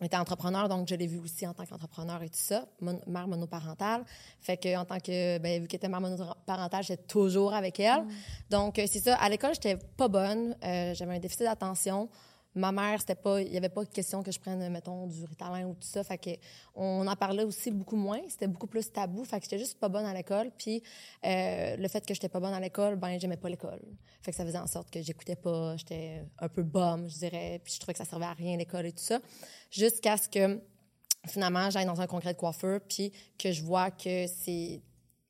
était 0.04 0.16
entrepreneur, 0.18 0.68
donc 0.68 0.88
je 0.88 0.94
l'ai 0.94 1.06
vu 1.06 1.18
aussi 1.18 1.46
en 1.46 1.54
tant 1.54 1.64
qu'entrepreneur 1.64 2.22
et 2.22 2.28
tout 2.28 2.38
ça. 2.38 2.66
Mon- 2.80 3.00
mère 3.06 3.26
monoparentale. 3.26 4.04
Fait 4.40 4.58
que 4.58 4.76
en 4.76 4.84
tant 4.84 4.98
que, 4.98 5.38
ben, 5.38 5.62
vu 5.62 5.68
qu'elle 5.68 5.78
était 5.78 5.88
mère 5.88 6.02
monoparentale, 6.02 6.82
j'étais 6.84 7.02
toujours 7.04 7.54
avec 7.54 7.80
elle. 7.80 8.04
Donc, 8.50 8.78
euh, 8.78 8.84
c'est 8.86 9.00
ça. 9.00 9.16
À 9.16 9.28
l'école, 9.30 9.54
j'étais 9.54 9.76
pas 9.96 10.08
bonne. 10.08 10.54
Euh, 10.62 10.92
J'avais 10.94 11.16
un 11.16 11.18
déficit 11.18 11.44
d'attention. 11.44 12.08
Ma 12.56 12.72
mère, 12.72 13.00
c'était 13.00 13.14
pas, 13.14 13.40
il 13.42 13.52
y 13.52 13.56
avait 13.56 13.68
pas 13.68 13.84
de 13.84 13.90
question 13.90 14.22
que 14.22 14.32
je 14.32 14.40
prenne, 14.40 14.66
mettons, 14.70 15.06
du 15.06 15.24
Ritalin 15.24 15.66
ou 15.66 15.74
tout 15.74 15.86
ça. 15.86 16.02
Fait 16.02 16.18
que 16.18 16.30
on 16.74 17.06
en 17.06 17.14
parlait 17.14 17.44
aussi 17.44 17.70
beaucoup 17.70 17.96
moins. 17.96 18.20
C'était 18.28 18.46
beaucoup 18.46 18.66
plus 18.66 18.90
tabou. 18.90 19.24
Fait 19.24 19.38
que 19.38 19.44
j'étais 19.44 19.58
juste 19.58 19.78
pas 19.78 19.88
bonne 19.88 20.06
à 20.06 20.14
l'école. 20.14 20.50
Puis 20.56 20.82
euh, 21.24 21.76
le 21.76 21.88
fait 21.88 22.04
que 22.04 22.14
j'étais 22.14 22.30
pas 22.30 22.40
bonne 22.40 22.54
à 22.54 22.60
l'école, 22.60 22.96
ben 22.96 23.20
j'aimais 23.20 23.36
pas 23.36 23.50
l'école. 23.50 23.80
Fait 24.22 24.30
que 24.30 24.36
ça 24.36 24.44
faisait 24.44 24.58
en 24.58 24.66
sorte 24.66 24.90
que 24.90 25.02
j'écoutais 25.02 25.36
pas. 25.36 25.76
J'étais 25.76 26.24
un 26.38 26.48
peu 26.48 26.62
bum, 26.62 27.08
je 27.08 27.18
dirais. 27.18 27.60
Puis 27.62 27.74
je 27.74 27.80
trouvais 27.80 27.92
que 27.92 27.98
ça 27.98 28.06
servait 28.06 28.24
à 28.24 28.32
rien 28.32 28.56
l'école 28.56 28.86
et 28.86 28.92
tout 28.92 29.04
ça. 29.04 29.20
Jusqu'à 29.70 30.16
ce 30.16 30.28
que 30.28 30.60
finalement 31.26 31.68
j'aille 31.70 31.86
dans 31.86 32.00
un 32.00 32.06
congrès 32.06 32.32
de 32.32 32.38
coiffeur, 32.38 32.80
puis 32.88 33.12
que 33.38 33.52
je 33.52 33.62
vois 33.62 33.90
que 33.90 34.26
c'est 34.26 34.80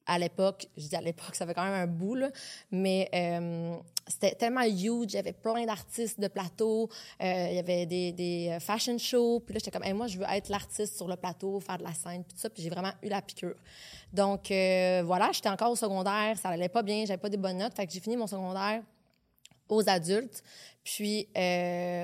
à 0.06 0.18
l'époque, 0.18 0.68
je 0.76 0.86
dis 0.86 0.96
à 0.96 1.00
l'époque, 1.00 1.34
ça 1.34 1.46
fait 1.46 1.54
quand 1.54 1.64
même 1.64 1.74
un 1.74 1.86
bout, 1.86 2.14
là, 2.14 2.30
mais 2.70 3.08
euh, 3.14 3.76
c'était 4.06 4.34
tellement 4.34 4.62
huge, 4.62 5.12
il 5.12 5.14
y 5.14 5.18
avait 5.18 5.32
plein 5.32 5.64
d'artistes 5.66 6.20
de 6.20 6.28
plateau, 6.28 6.88
euh, 7.22 7.46
il 7.50 7.56
y 7.56 7.58
avait 7.58 7.86
des, 7.86 8.12
des 8.12 8.48
euh, 8.50 8.60
fashion 8.60 8.96
shows, 8.98 9.40
puis 9.40 9.54
là, 9.54 9.58
j'étais 9.58 9.70
comme, 9.70 9.84
hey, 9.84 9.92
moi, 9.92 10.06
je 10.06 10.18
veux 10.18 10.26
être 10.28 10.48
l'artiste 10.48 10.96
sur 10.96 11.08
le 11.08 11.16
plateau, 11.16 11.60
faire 11.60 11.78
de 11.78 11.84
la 11.84 11.94
scène, 11.94 12.24
puis 12.24 12.34
tout 12.34 12.40
ça, 12.40 12.50
puis 12.50 12.62
j'ai 12.62 12.70
vraiment 12.70 12.92
eu 13.02 13.08
la 13.08 13.20
piqûre. 13.20 13.56
Donc, 14.12 14.46
voilà, 14.48 15.30
j'étais 15.32 15.48
encore 15.48 15.72
au 15.72 15.76
secondaire, 15.76 16.38
ça 16.38 16.50
allait 16.50 16.68
pas 16.68 16.82
bien, 16.82 17.04
j'avais 17.04 17.20
pas 17.20 17.28
des 17.28 17.36
bonnes 17.36 17.58
notes, 17.58 17.74
fait 17.74 17.86
que 17.86 17.92
j'ai 17.92 18.00
fini 18.00 18.16
mon 18.16 18.26
secondaire 18.26 18.82
aux 19.68 19.88
adultes, 19.88 20.42
puis 20.84 21.28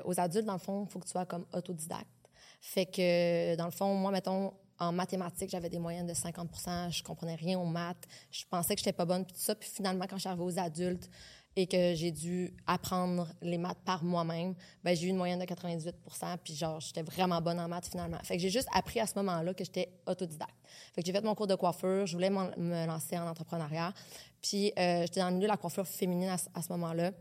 aux 0.05 0.21
adultes, 0.21 0.45
dans 0.45 0.55
le 0.55 0.59
fond, 0.59 0.85
il 0.87 0.93
faut 0.93 0.99
que 0.99 1.05
tu 1.05 1.13
sois 1.13 1.25
comme 1.25 1.47
autodidacte. 1.53 2.07
Fait 2.61 2.87
que, 2.87 3.57
dans 3.57 3.65
le 3.65 3.73
fond, 3.73 3.95
moi, 3.95 4.13
mettons, 4.13 4.53
en 4.83 4.93
mathématiques, 4.93 5.51
j'avais 5.51 5.69
des 5.71 5.79
moyennes 5.79 6.07
de 6.07 6.15
50% 6.15 6.91
je 6.91 7.03
comprenais 7.03 7.37
rien 7.37 7.59
aux 7.59 7.65
maths, 7.67 8.07
je 8.31 8.45
pensais 8.51 8.75
que 8.75 8.81
j'étais 8.81 8.93
pas 8.93 9.05
bonne, 9.05 9.25
puis 9.25 9.35
tout 9.35 9.41
ça. 9.41 9.55
Puis 9.55 9.69
finalement, 9.71 10.07
quand 10.09 10.17
je 10.17 10.23
suis 10.23 10.29
arrivée 10.29 10.45
aux 10.45 10.59
adultes 10.59 11.09
et 11.55 11.67
que 11.67 11.95
j'ai 11.95 12.11
dû 12.11 12.53
apprendre 12.67 13.29
les 13.43 13.59
maths 13.59 13.79
par 13.85 14.03
moi-même, 14.03 14.55
ben 14.83 14.97
j'ai 14.97 15.07
eu 15.07 15.11
une 15.11 15.17
moyenne 15.19 15.39
de 15.39 15.45
98% 15.45 15.93
puis 16.43 16.55
genre, 16.55 16.81
j'étais 16.81 17.03
vraiment 17.03 17.41
bonne 17.43 17.61
en 17.61 17.69
maths 17.69 17.89
finalement. 17.89 18.19
Fait 18.25 18.37
que 18.37 18.43
j'ai 18.43 18.51
juste 18.51 18.69
appris 18.75 19.01
à 19.01 19.07
ce 19.07 19.13
moment-là 19.17 19.53
que 19.55 19.63
j'étais 19.63 19.93
autodidacte. 20.07 20.55
Fait 20.95 21.03
que 21.03 21.07
j'ai 21.07 21.13
fait 21.13 21.23
mon 21.23 21.35
cours 21.35 21.47
de 21.47 21.55
coiffure, 21.55 22.07
je 22.07 22.15
voulais 22.15 22.31
me 22.31 22.87
lancer 22.87 23.19
en 23.19 23.29
entrepreneuriat, 23.29 23.93
puis 24.41 24.73
euh, 24.79 25.03
j'étais 25.03 25.21
dans 25.21 25.29
le 25.29 25.35
milieu 25.35 25.47
de 25.47 25.53
la 25.53 25.59
coiffure 25.59 25.87
féminine 25.87 26.31
à, 26.31 26.39
ce- 26.63 26.73
moment-là. 26.73 27.13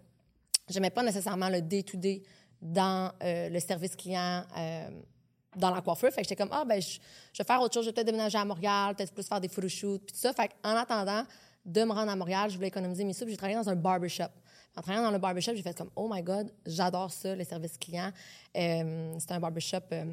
J'aimais 0.69 0.89
pas 0.91 1.03
nécessairement 1.03 1.49
le 1.49 1.61
day-to-day 1.61 2.23
dans 2.61 3.11
euh, 3.23 3.49
le 3.49 3.59
service 3.59 3.95
client 3.97 4.45
euh, 4.57 4.89
dans 5.55 5.73
la 5.73 5.81
coiffure. 5.81 6.09
Fait 6.09 6.21
que 6.21 6.27
j'étais 6.27 6.35
comme, 6.35 6.51
ah, 6.51 6.63
ben, 6.65 6.81
je, 6.81 6.99
vais 7.37 7.43
faire 7.43 7.61
autre 7.61 7.73
chose. 7.73 7.83
Je 7.83 7.89
vais 7.89 7.93
peut-être 7.93 8.07
déménager 8.07 8.37
à 8.37 8.45
Montréal, 8.45 8.95
peut-être 8.95 9.13
plus 9.13 9.27
faire 9.27 9.41
des 9.41 9.47
photoshoots, 9.47 10.01
puis 10.05 10.13
tout 10.13 10.19
ça. 10.19 10.33
Fait 10.33 10.51
en 10.63 10.75
attendant 10.75 11.23
de 11.65 11.83
me 11.83 11.91
rendre 11.91 12.11
à 12.11 12.15
Montréal, 12.15 12.49
je 12.49 12.55
voulais 12.55 12.69
économiser 12.69 13.03
mes 13.03 13.13
sous. 13.13 13.27
J'ai 13.27 13.37
travaillé 13.37 13.57
dans 13.57 13.69
un 13.69 13.75
barbershop. 13.75 14.31
En 14.75 14.81
travaillant 14.81 15.03
dans 15.03 15.11
le 15.11 15.19
barbershop, 15.19 15.51
j'ai 15.55 15.61
fait 15.61 15.77
comme, 15.77 15.91
oh 15.95 16.09
my 16.11 16.23
God, 16.23 16.51
j'adore 16.65 17.11
ça, 17.11 17.35
les 17.35 17.43
services 17.43 17.77
clients. 17.77 18.11
Euh, 18.55 19.13
c'était 19.19 19.33
un 19.33 19.39
barbershop. 19.39 19.81
euh, 19.91 20.05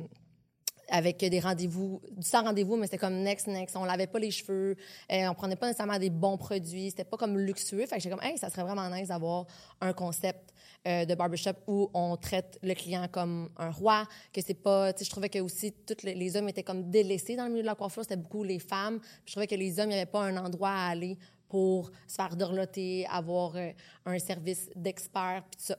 avec 0.88 1.18
des 1.18 1.40
rendez-vous, 1.40 2.00
sans 2.20 2.42
rendez-vous, 2.42 2.76
mais 2.76 2.86
c'était 2.86 2.98
comme 2.98 3.22
next, 3.22 3.46
next. 3.46 3.76
On 3.76 3.84
lavait 3.84 4.06
pas 4.06 4.18
les 4.18 4.30
cheveux, 4.30 4.76
euh, 5.12 5.28
on 5.28 5.34
prenait 5.34 5.56
pas 5.56 5.66
nécessairement 5.66 5.98
des 5.98 6.10
bons 6.10 6.38
produits, 6.38 6.90
c'était 6.90 7.04
pas 7.04 7.16
comme 7.16 7.38
luxueux. 7.38 7.86
Fait 7.86 7.96
que 7.96 8.02
j'étais 8.02 8.14
comme, 8.14 8.24
hey, 8.24 8.38
ça 8.38 8.48
serait 8.48 8.62
vraiment 8.62 8.88
nice 8.88 9.08
d'avoir 9.08 9.46
un 9.80 9.92
concept 9.92 10.54
euh, 10.86 11.04
de 11.04 11.14
barbershop 11.14 11.54
où 11.66 11.90
on 11.92 12.16
traite 12.16 12.58
le 12.62 12.72
client 12.74 13.08
comme 13.10 13.50
un 13.56 13.70
roi, 13.70 14.06
que 14.32 14.40
c'est 14.40 14.54
pas, 14.54 14.92
tu 14.92 15.00
sais, 15.00 15.04
je 15.06 15.10
trouvais 15.10 15.28
que 15.28 15.40
aussi 15.40 15.72
tous 15.72 16.04
les, 16.04 16.36
hommes 16.36 16.48
étaient 16.48 16.62
comme 16.62 16.90
délaissés 16.90 17.36
dans 17.36 17.44
le 17.44 17.50
milieu 17.50 17.62
de 17.62 17.66
la 17.66 17.74
coiffure, 17.74 18.02
c'était 18.02 18.16
beaucoup 18.16 18.44
les 18.44 18.58
femmes. 18.58 19.00
Je 19.26 19.32
trouvais 19.32 19.46
que 19.46 19.54
les 19.54 19.80
hommes, 19.80 19.90
il 19.90 19.94
n'y 19.94 20.00
avait 20.00 20.06
pas 20.06 20.22
un 20.22 20.36
endroit 20.36 20.70
à 20.70 20.90
aller 20.90 21.18
pour 21.48 21.90
se 22.06 22.14
faire 22.14 22.36
dorloter, 22.36 23.06
avoir 23.06 23.56
euh, 23.56 23.70
un 24.06 24.18
service 24.18 24.70
d'expert, 24.76 25.42
puis 25.50 25.60
ça. 25.60 25.76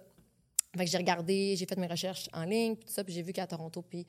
Fait 0.77 0.85
que 0.85 0.91
j'ai 0.91 0.97
regardé, 0.97 1.55
j'ai 1.55 1.65
fait 1.65 1.77
mes 1.77 1.87
recherches 1.87 2.29
en 2.31 2.43
ligne, 2.43 2.75
puis 2.75 2.85
tout 2.85 2.93
ça, 2.93 3.03
puis 3.03 3.11
j'ai 3.11 3.23
vu 3.23 3.33
qu'à 3.33 3.47
Toronto 3.47 3.81
puis 3.81 4.05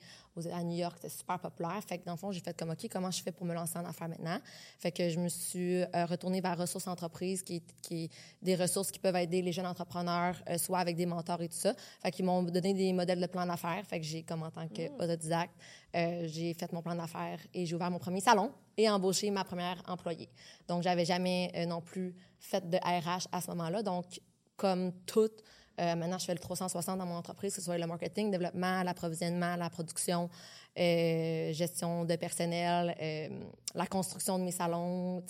à 0.51 0.63
New 0.63 0.77
York, 0.77 0.95
c'était 1.01 1.09
super 1.09 1.39
populaire. 1.39 1.81
Fait 1.87 1.97
que 1.97 2.05
dans 2.05 2.11
le 2.11 2.17
fond, 2.17 2.31
j'ai 2.31 2.39
fait 2.39 2.55
comme, 2.55 2.69
OK, 2.69 2.87
comment 2.89 3.09
je 3.09 3.21
fais 3.23 3.31
pour 3.31 3.45
me 3.47 3.53
lancer 3.53 3.79
en 3.79 3.85
affaires 3.85 4.07
maintenant? 4.07 4.37
Fait 4.77 4.91
que 4.91 5.09
je 5.09 5.19
me 5.19 5.27
suis 5.27 5.81
euh, 5.81 6.05
retournée 6.05 6.39
vers 6.39 6.57
Ressources 6.57 6.87
Entreprises, 6.87 7.41
qui 7.41 7.63
qui 7.81 8.09
des 8.41 8.55
ressources 8.55 8.91
qui 8.91 8.99
peuvent 8.99 9.15
aider 9.15 9.41
les 9.41 9.51
jeunes 9.51 9.65
entrepreneurs, 9.65 10.35
euh, 10.49 10.57
soit 10.59 10.79
avec 10.79 10.95
des 10.95 11.07
mentors 11.07 11.41
et 11.41 11.49
tout 11.49 11.57
ça. 11.57 11.73
Fait 12.01 12.11
qu'ils 12.11 12.25
m'ont 12.25 12.43
donné 12.43 12.75
des 12.75 12.93
modèles 12.93 13.19
de 13.19 13.25
plan 13.25 13.45
d'affaires. 13.45 13.83
Fait 13.87 13.99
que 13.99 14.05
j'ai, 14.05 14.21
comme 14.21 14.43
en 14.43 14.51
tant 14.51 14.67
qu'autodidacte, 14.67 15.53
euh, 15.95 16.27
j'ai 16.27 16.53
fait 16.53 16.71
mon 16.71 16.81
plan 16.81 16.95
d'affaires 16.95 17.39
et 17.53 17.65
j'ai 17.65 17.75
ouvert 17.75 17.91
mon 17.91 17.99
premier 17.99 18.21
salon 18.21 18.51
et 18.77 18.89
embauché 18.89 19.29
ma 19.31 19.43
première 19.43 19.81
employée. 19.87 20.29
Donc, 20.67 20.83
j'avais 20.83 21.05
jamais 21.05 21.51
euh, 21.55 21.65
non 21.65 21.81
plus 21.81 22.15
fait 22.39 22.69
de 22.69 22.77
RH 22.77 23.27
à 23.31 23.41
ce 23.41 23.49
moment-là. 23.51 23.83
Donc, 23.83 24.21
comme 24.55 24.91
toute 25.05 25.43
euh, 25.79 25.95
maintenant, 25.95 26.17
je 26.17 26.25
fais 26.25 26.33
le 26.33 26.39
360 26.39 26.97
dans 26.99 27.05
mon 27.05 27.15
entreprise, 27.15 27.53
que 27.55 27.59
ce 27.61 27.65
soit 27.65 27.77
le 27.77 27.87
marketing, 27.87 28.29
développement, 28.31 28.83
l'approvisionnement, 28.83 29.55
la 29.55 29.69
production, 29.69 30.29
euh, 30.77 31.53
gestion 31.53 32.05
de 32.05 32.15
personnel, 32.15 32.95
euh, 33.01 33.29
la 33.73 33.87
construction 33.87 34.37
de 34.39 34.43
mes 34.43 34.51
salons. 34.51 35.23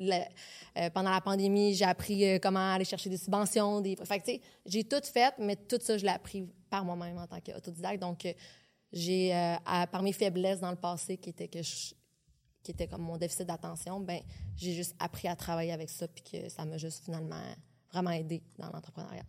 euh, 0.00 0.90
pendant 0.94 1.10
la 1.10 1.20
pandémie, 1.20 1.74
j'ai 1.74 1.84
appris 1.84 2.40
comment 2.40 2.72
aller 2.72 2.84
chercher 2.84 3.10
des 3.10 3.18
subventions. 3.18 3.80
Des... 3.80 3.96
J'ai 4.66 4.84
tout 4.84 5.02
fait, 5.04 5.34
mais 5.38 5.56
tout 5.56 5.78
ça, 5.80 5.96
je 5.98 6.02
l'ai 6.04 6.10
appris 6.12 6.48
par 6.68 6.84
moi-même 6.84 7.18
en 7.18 7.26
tant 7.26 7.40
qu'autodidacte. 7.40 8.00
Donc, 8.00 8.26
j'ai, 8.92 9.56
par 9.92 10.02
mes 10.02 10.12
faiblesses 10.12 10.60
dans 10.60 10.70
le 10.70 10.76
passé, 10.76 11.16
qui 11.16 11.30
était 11.30 11.48
que 11.48 11.62
je- 11.62 11.94
comme 12.90 13.02
mon 13.02 13.16
déficit 13.16 13.46
d'attention, 13.46 14.00
ben 14.00 14.20
j'ai 14.56 14.72
juste 14.72 14.94
appris 14.98 15.28
à 15.28 15.36
travailler 15.36 15.72
avec 15.72 15.90
ça, 15.90 16.06
puis 16.08 16.22
que 16.22 16.48
ça 16.48 16.64
m'a 16.64 16.76
juste 16.78 17.04
finalement 17.04 17.42
vraiment 17.92 18.10
aidé 18.10 18.42
dans 18.58 18.70
l'entrepreneuriat. 18.70 19.24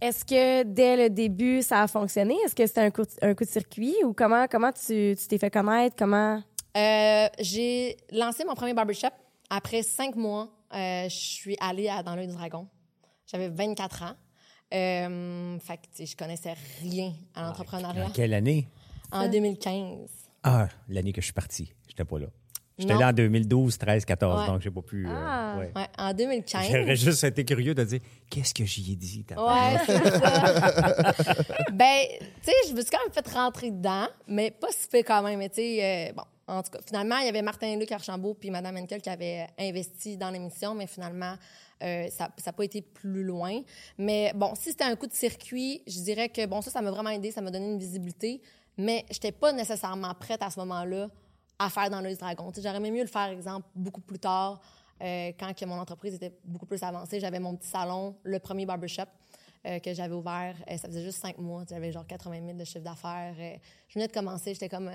Est-ce 0.00 0.24
que 0.24 0.62
dès 0.62 0.96
le 0.96 1.10
début, 1.10 1.60
ça 1.62 1.82
a 1.82 1.86
fonctionné? 1.86 2.34
Est-ce 2.44 2.54
que 2.54 2.66
c'était 2.66 2.80
un 2.80 2.90
coup, 2.90 3.02
un 3.20 3.34
coup 3.34 3.44
de 3.44 3.48
circuit 3.50 3.94
ou 4.04 4.12
comment, 4.14 4.46
comment 4.48 4.72
tu 4.72 5.14
tu 5.18 5.26
t'es 5.28 5.36
fait 5.38 5.50
connaître? 5.50 5.94
Comment? 5.98 6.42
Euh, 6.76 7.28
j'ai 7.38 7.96
lancé 8.12 8.44
mon 8.44 8.54
premier 8.54 8.72
barbershop. 8.72 9.08
Après 9.50 9.82
cinq 9.82 10.16
mois, 10.16 10.48
euh, 10.74 11.04
je 11.08 11.14
suis 11.14 11.56
allée 11.60 11.88
à- 11.88 12.02
dans 12.02 12.14
l'œil 12.14 12.28
du 12.28 12.34
dragon. 12.34 12.66
J'avais 13.26 13.48
24 13.48 14.02
ans. 14.04 14.14
Euh, 14.72 15.58
fait 15.58 15.78
que, 15.78 16.04
je 16.06 16.16
connaissais 16.16 16.54
rien 16.80 17.12
à 17.34 17.42
l'entrepreneuriat. 17.46 18.06
En 18.06 18.10
quelle 18.10 18.32
année? 18.34 18.68
En 19.12 19.28
2015. 19.28 20.08
Ah, 20.44 20.68
l'année 20.88 21.12
que 21.12 21.20
je 21.20 21.26
suis 21.26 21.34
parti. 21.34 21.72
J'étais 21.88 22.04
pas 22.04 22.18
là. 22.20 22.28
J'étais 22.80 22.94
là 22.94 23.08
en 23.08 23.12
2012, 23.12 23.78
13, 23.78 24.04
14, 24.04 24.40
Ouais. 24.40 24.46
donc 24.46 24.60
j'ai 24.62 24.70
pas 24.70 24.82
pu. 24.82 25.06
euh, 25.06 25.10
Ah. 25.14 25.56
ouais. 25.58 25.70
Ouais, 25.76 25.86
en 25.98 26.12
2015. 26.14 26.66
J'aurais 26.66 26.96
juste 26.96 27.22
été 27.24 27.44
curieux 27.44 27.74
de 27.74 27.84
dire 27.84 28.00
qu'est-ce 28.28 28.54
que 28.54 28.64
j'y 28.64 28.92
ai 28.92 28.96
dit. 28.96 29.24
Ouais, 29.30 29.78
c'est 29.86 30.02
ça. 30.18 31.12
ben, 31.72 32.00
tu 32.18 32.26
sais, 32.42 32.52
je 32.68 32.72
me 32.74 32.80
suis 32.80 32.90
quand 32.90 33.02
même 33.04 33.12
fait 33.12 33.28
rentrer 33.32 33.70
dedans, 33.70 34.06
mais 34.26 34.50
pas 34.50 34.68
si 34.70 34.88
fait 34.88 35.02
quand 35.02 35.22
même. 35.22 35.38
Mais 35.38 35.48
tu 35.48 35.56
sais, 35.56 36.08
euh, 36.10 36.12
bon, 36.14 36.22
en 36.48 36.62
tout 36.62 36.70
cas, 36.70 36.78
finalement, 36.86 37.18
il 37.18 37.26
y 37.26 37.28
avait 37.28 37.42
Martin-Luc 37.42 37.92
Archambault 37.92 38.34
puis 38.34 38.50
Mme 38.50 38.76
Henkel 38.78 39.00
qui 39.02 39.10
avaient 39.10 39.46
investi 39.58 40.16
dans 40.16 40.30
l'émission, 40.30 40.74
mais 40.74 40.86
finalement, 40.86 41.34
euh, 41.82 42.08
ça 42.10 42.28
n'a 42.44 42.52
pas 42.52 42.64
été 42.64 42.82
plus 42.82 43.22
loin. 43.24 43.60
Mais 43.98 44.32
bon, 44.34 44.52
si 44.54 44.70
c'était 44.70 44.84
un 44.84 44.96
coup 44.96 45.06
de 45.06 45.12
circuit, 45.12 45.82
je 45.86 46.00
dirais 46.00 46.28
que, 46.28 46.44
bon, 46.46 46.60
ça, 46.60 46.70
ça 46.70 46.82
m'a 46.82 46.90
vraiment 46.90 47.10
aidé, 47.10 47.30
ça 47.30 47.40
m'a 47.40 47.50
donné 47.50 47.66
une 47.72 47.78
visibilité, 47.78 48.40
mais 48.76 49.04
je 49.10 49.16
n'étais 49.16 49.32
pas 49.32 49.52
nécessairement 49.52 50.12
prête 50.14 50.42
à 50.42 50.50
ce 50.50 50.58
moment-là 50.60 51.08
à 51.60 51.68
faire 51.68 51.90
dans 51.90 52.00
du 52.00 52.14
dragon. 52.14 52.50
J'aurais 52.56 52.76
aimé 52.78 52.90
mieux 52.90 53.02
le 53.02 53.06
faire, 53.06 53.28
exemple, 53.28 53.68
beaucoup 53.74 54.00
plus 54.00 54.18
tard, 54.18 54.60
euh, 55.02 55.30
quand 55.38 55.54
que 55.54 55.64
mon 55.66 55.78
entreprise 55.78 56.14
était 56.14 56.32
beaucoup 56.42 56.64
plus 56.64 56.82
avancée. 56.82 57.20
J'avais 57.20 57.38
mon 57.38 57.54
petit 57.54 57.68
salon, 57.68 58.16
le 58.22 58.38
premier 58.38 58.64
barbershop 58.64 59.02
euh, 59.66 59.78
que 59.78 59.92
j'avais 59.92 60.14
ouvert. 60.14 60.56
Euh, 60.70 60.78
ça 60.78 60.88
faisait 60.88 61.02
juste 61.02 61.20
cinq 61.20 61.36
mois. 61.36 61.64
J'avais 61.68 61.92
genre 61.92 62.06
80 62.06 62.46
000 62.46 62.58
de 62.58 62.64
chiffre 62.64 62.80
d'affaires. 62.84 63.34
Je 63.88 63.94
venais 63.94 64.08
de 64.08 64.12
commencer. 64.12 64.54
J'étais 64.54 64.70
comme 64.70 64.90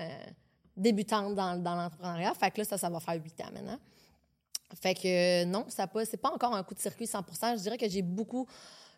débutante 0.76 1.36
dans, 1.36 1.54
l'entrepreneuriat. 1.54 2.34
Fait 2.34 2.50
que 2.50 2.58
là, 2.58 2.64
ça, 2.64 2.76
ça 2.76 2.90
va 2.90 2.98
faire 2.98 3.14
huit 3.14 3.40
ans 3.42 3.50
maintenant. 3.52 3.78
Fait 4.82 4.94
que 4.94 5.44
non, 5.44 5.66
ça 5.68 5.86
pas, 5.86 6.04
c'est 6.04 6.16
pas 6.16 6.32
encore 6.32 6.52
un 6.52 6.64
coup 6.64 6.74
de 6.74 6.80
circuit 6.80 7.06
100 7.06 7.24
Je 7.56 7.62
dirais 7.62 7.78
que 7.78 7.88
j'ai 7.88 8.02
beaucoup 8.02 8.48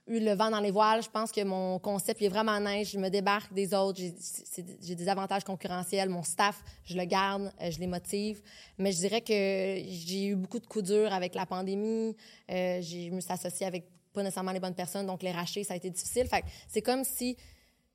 eu 0.09 0.21
le 0.21 0.33
vent 0.33 0.51
dans 0.51 0.61
les 0.61 0.71
voiles. 0.71 1.03
Je 1.03 1.11
pense 1.11 1.31
que 1.31 1.43
mon 1.45 1.79
concept 1.79 2.21
il 2.21 2.25
est 2.25 2.29
vraiment 2.29 2.59
nice. 2.59 2.91
Je 2.91 2.99
me 2.99 3.09
débarque 3.09 3.53
des 3.53 3.75
autres. 3.75 4.01
J'ai, 4.01 4.95
des 4.95 5.09
avantages 5.09 5.45
concurrentiels. 5.45 6.09
Mon 6.09 6.23
staff, 6.23 6.63
je 6.85 6.97
le 6.97 7.05
garde, 7.05 7.53
euh, 7.61 7.71
je 7.71 7.79
les 7.79 7.87
motive. 7.87 8.43
Mais 8.79 8.93
je 8.93 8.99
dirais 8.99 9.21
que 9.21 9.33
j'ai 9.33 10.27
eu 10.27 10.35
beaucoup 10.35 10.59
de 10.59 10.67
coups 10.67 10.87
durs 10.87 11.13
avec 11.13 11.35
la 11.35 11.47
pandémie. 11.47 12.17
Euh, 12.51 12.81
j'ai, 12.81 13.11
je 13.11 13.15
me 13.15 13.21
suis 13.21 13.65
avec 13.65 13.85
pas 14.13 14.23
nécessairement 14.23 14.53
les 14.53 14.61
bonnes 14.61 14.75
personnes. 14.75 15.07
Donc, 15.07 15.23
les 15.23 15.33
racheter, 15.33 15.63
ça 15.65 15.75
a 15.75 15.77
été 15.77 15.91
difficile. 15.91 16.27
C'est 16.67 16.83
comme 16.83 17.05
si 17.05 17.37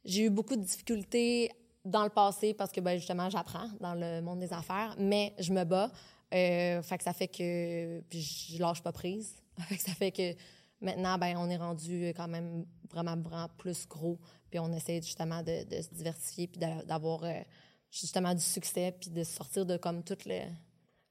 j'ai 0.05 0.23
eu 0.25 0.29
beaucoup 0.29 0.55
de 0.55 0.61
difficultés 0.61 1.51
dans 1.83 2.03
le 2.03 2.09
passé 2.09 2.53
parce 2.53 2.71
que 2.71 2.79
ben, 2.79 2.97
justement, 2.97 3.29
j'apprends 3.29 3.67
dans 3.79 3.93
le 3.93 4.21
monde 4.21 4.39
des 4.39 4.53
affaires, 4.53 4.95
mais 4.97 5.33
je 5.39 5.51
me 5.51 5.63
bats. 5.63 5.91
Euh, 6.33 6.81
ça 6.81 7.13
fait 7.13 7.27
que 7.27 7.99
puis 8.09 8.21
je 8.21 8.59
lâche 8.59 8.81
pas 8.81 8.91
prise. 8.91 9.35
Ça 9.77 9.91
fait 9.91 10.11
que 10.11 10.33
maintenant, 10.83 11.17
ben, 11.17 11.35
on 11.37 11.49
est 11.49 11.57
rendu 11.57 12.13
quand 12.15 12.27
même 12.27 12.65
vraiment, 12.91 13.17
vraiment 13.17 13.47
plus 13.57 13.87
gros. 13.87 14.19
Puis 14.49 14.59
on 14.59 14.71
essaie 14.73 15.01
justement 15.01 15.41
de, 15.41 15.63
de 15.63 15.81
se 15.81 15.89
diversifier 15.93 16.47
puis 16.47 16.59
d'a- 16.59 16.83
d'avoir 16.83 17.23
euh, 17.23 17.41
justement 17.89 18.33
du 18.33 18.41
succès 18.41 18.95
puis 18.99 19.09
de 19.09 19.23
sortir 19.23 19.65
de 19.65 19.77
comme 19.77 20.03
toutes 20.03 20.25
les, 20.25 20.45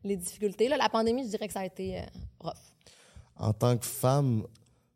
les 0.04 0.16
difficultés. 0.16 0.68
Là, 0.68 0.76
la 0.76 0.88
pandémie, 0.88 1.24
je 1.24 1.30
dirais 1.30 1.48
que 1.48 1.52
ça 1.54 1.60
a 1.60 1.66
été 1.66 1.98
euh, 1.98 2.04
rough. 2.40 2.54
En 3.36 3.52
tant 3.52 3.76
que 3.76 3.86
femme, 3.86 4.46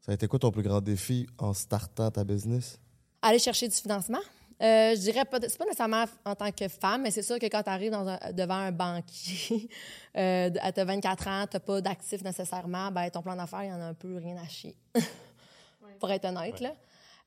ça 0.00 0.12
a 0.12 0.14
été 0.14 0.28
quoi 0.28 0.38
ton 0.38 0.52
plus 0.52 0.62
grand 0.62 0.80
défi 0.80 1.26
en 1.38 1.52
startant 1.52 2.10
ta 2.10 2.22
business? 2.22 2.78
Aller 3.22 3.40
chercher 3.40 3.66
du 3.66 3.74
financement. 3.74 4.20
Euh, 4.62 4.94
je 4.94 5.00
dirais 5.00 5.24
pas, 5.26 5.38
c'est 5.42 5.58
pas 5.58 5.64
nécessairement 5.64 6.04
en 6.24 6.34
tant 6.34 6.50
que 6.50 6.66
femme, 6.68 7.02
mais 7.02 7.10
c'est 7.10 7.22
sûr 7.22 7.38
que 7.38 7.44
quand 7.46 7.62
tu 7.62 7.68
arrives 7.68 7.90
dans 7.90 8.08
un- 8.08 8.32
devant 8.32 8.54
un 8.54 8.72
banquier 8.72 9.68
euh, 10.16 10.50
à 10.62 10.72
tes 10.72 10.82
24 10.84 11.28
ans, 11.28 11.44
tu 11.50 11.60
pas 11.60 11.80
d'actifs 11.82 12.22
nécessairement, 12.22 12.90
ben, 12.90 13.10
ton 13.10 13.20
plan 13.20 13.36
d'affaires, 13.36 13.64
il 13.64 13.68
y 13.68 13.72
en 13.72 13.80
a 13.80 13.86
un 13.86 13.94
peu 13.94 14.16
rien 14.16 14.36
à 14.38 14.48
chier. 14.48 14.74
Pour 16.00 16.10
être 16.10 16.24
honnête, 16.24 16.60
là. 16.60 16.74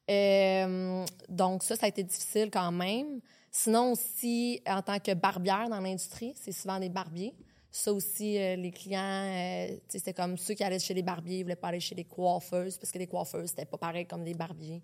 Euh, 0.10 1.06
donc, 1.28 1.63
ça, 1.63 1.76
ça 1.76 1.86
a 1.86 1.89
été 1.89 2.04
difficile 2.04 2.50
quand 2.52 2.72
même. 2.72 3.20
Sinon, 3.52 3.92
aussi, 3.92 4.62
en 4.68 4.82
tant 4.82 5.00
que 5.00 5.13
barbière 5.13 5.70
dans 5.70 5.80
l'industrie, 5.80 6.34
c'est 6.36 6.52
souvent 6.52 6.80
des 6.80 6.89
barbiers. 6.89 7.34
Ça 7.72 7.94
aussi, 7.94 8.38
euh, 8.39 8.56
les 8.56 8.72
clients, 8.72 9.00
euh, 9.02 9.78
c'est 9.88 10.13
comme 10.13 10.38
ceux 10.38 10.56
qui 10.56 10.63
allaient 10.63 10.80
chez 10.80 10.96
les 10.96 11.04
barbiers, 11.04 11.39
ils 11.39 11.44
voulaient 11.44 11.56
pas 11.56 11.68
aller 11.68 11.80
chez 11.80 11.94
les 11.94 12.06
coiffeuses 12.06 12.78
parce 12.78 12.92
que 12.92 12.98
les 12.98 13.06
coiffeuses, 13.06 13.50
c'était 13.50 13.65
pas 13.65 13.78
pareil 13.78 14.08
comme 14.08 14.24
des 14.24 14.34
barbiers. 14.34 14.82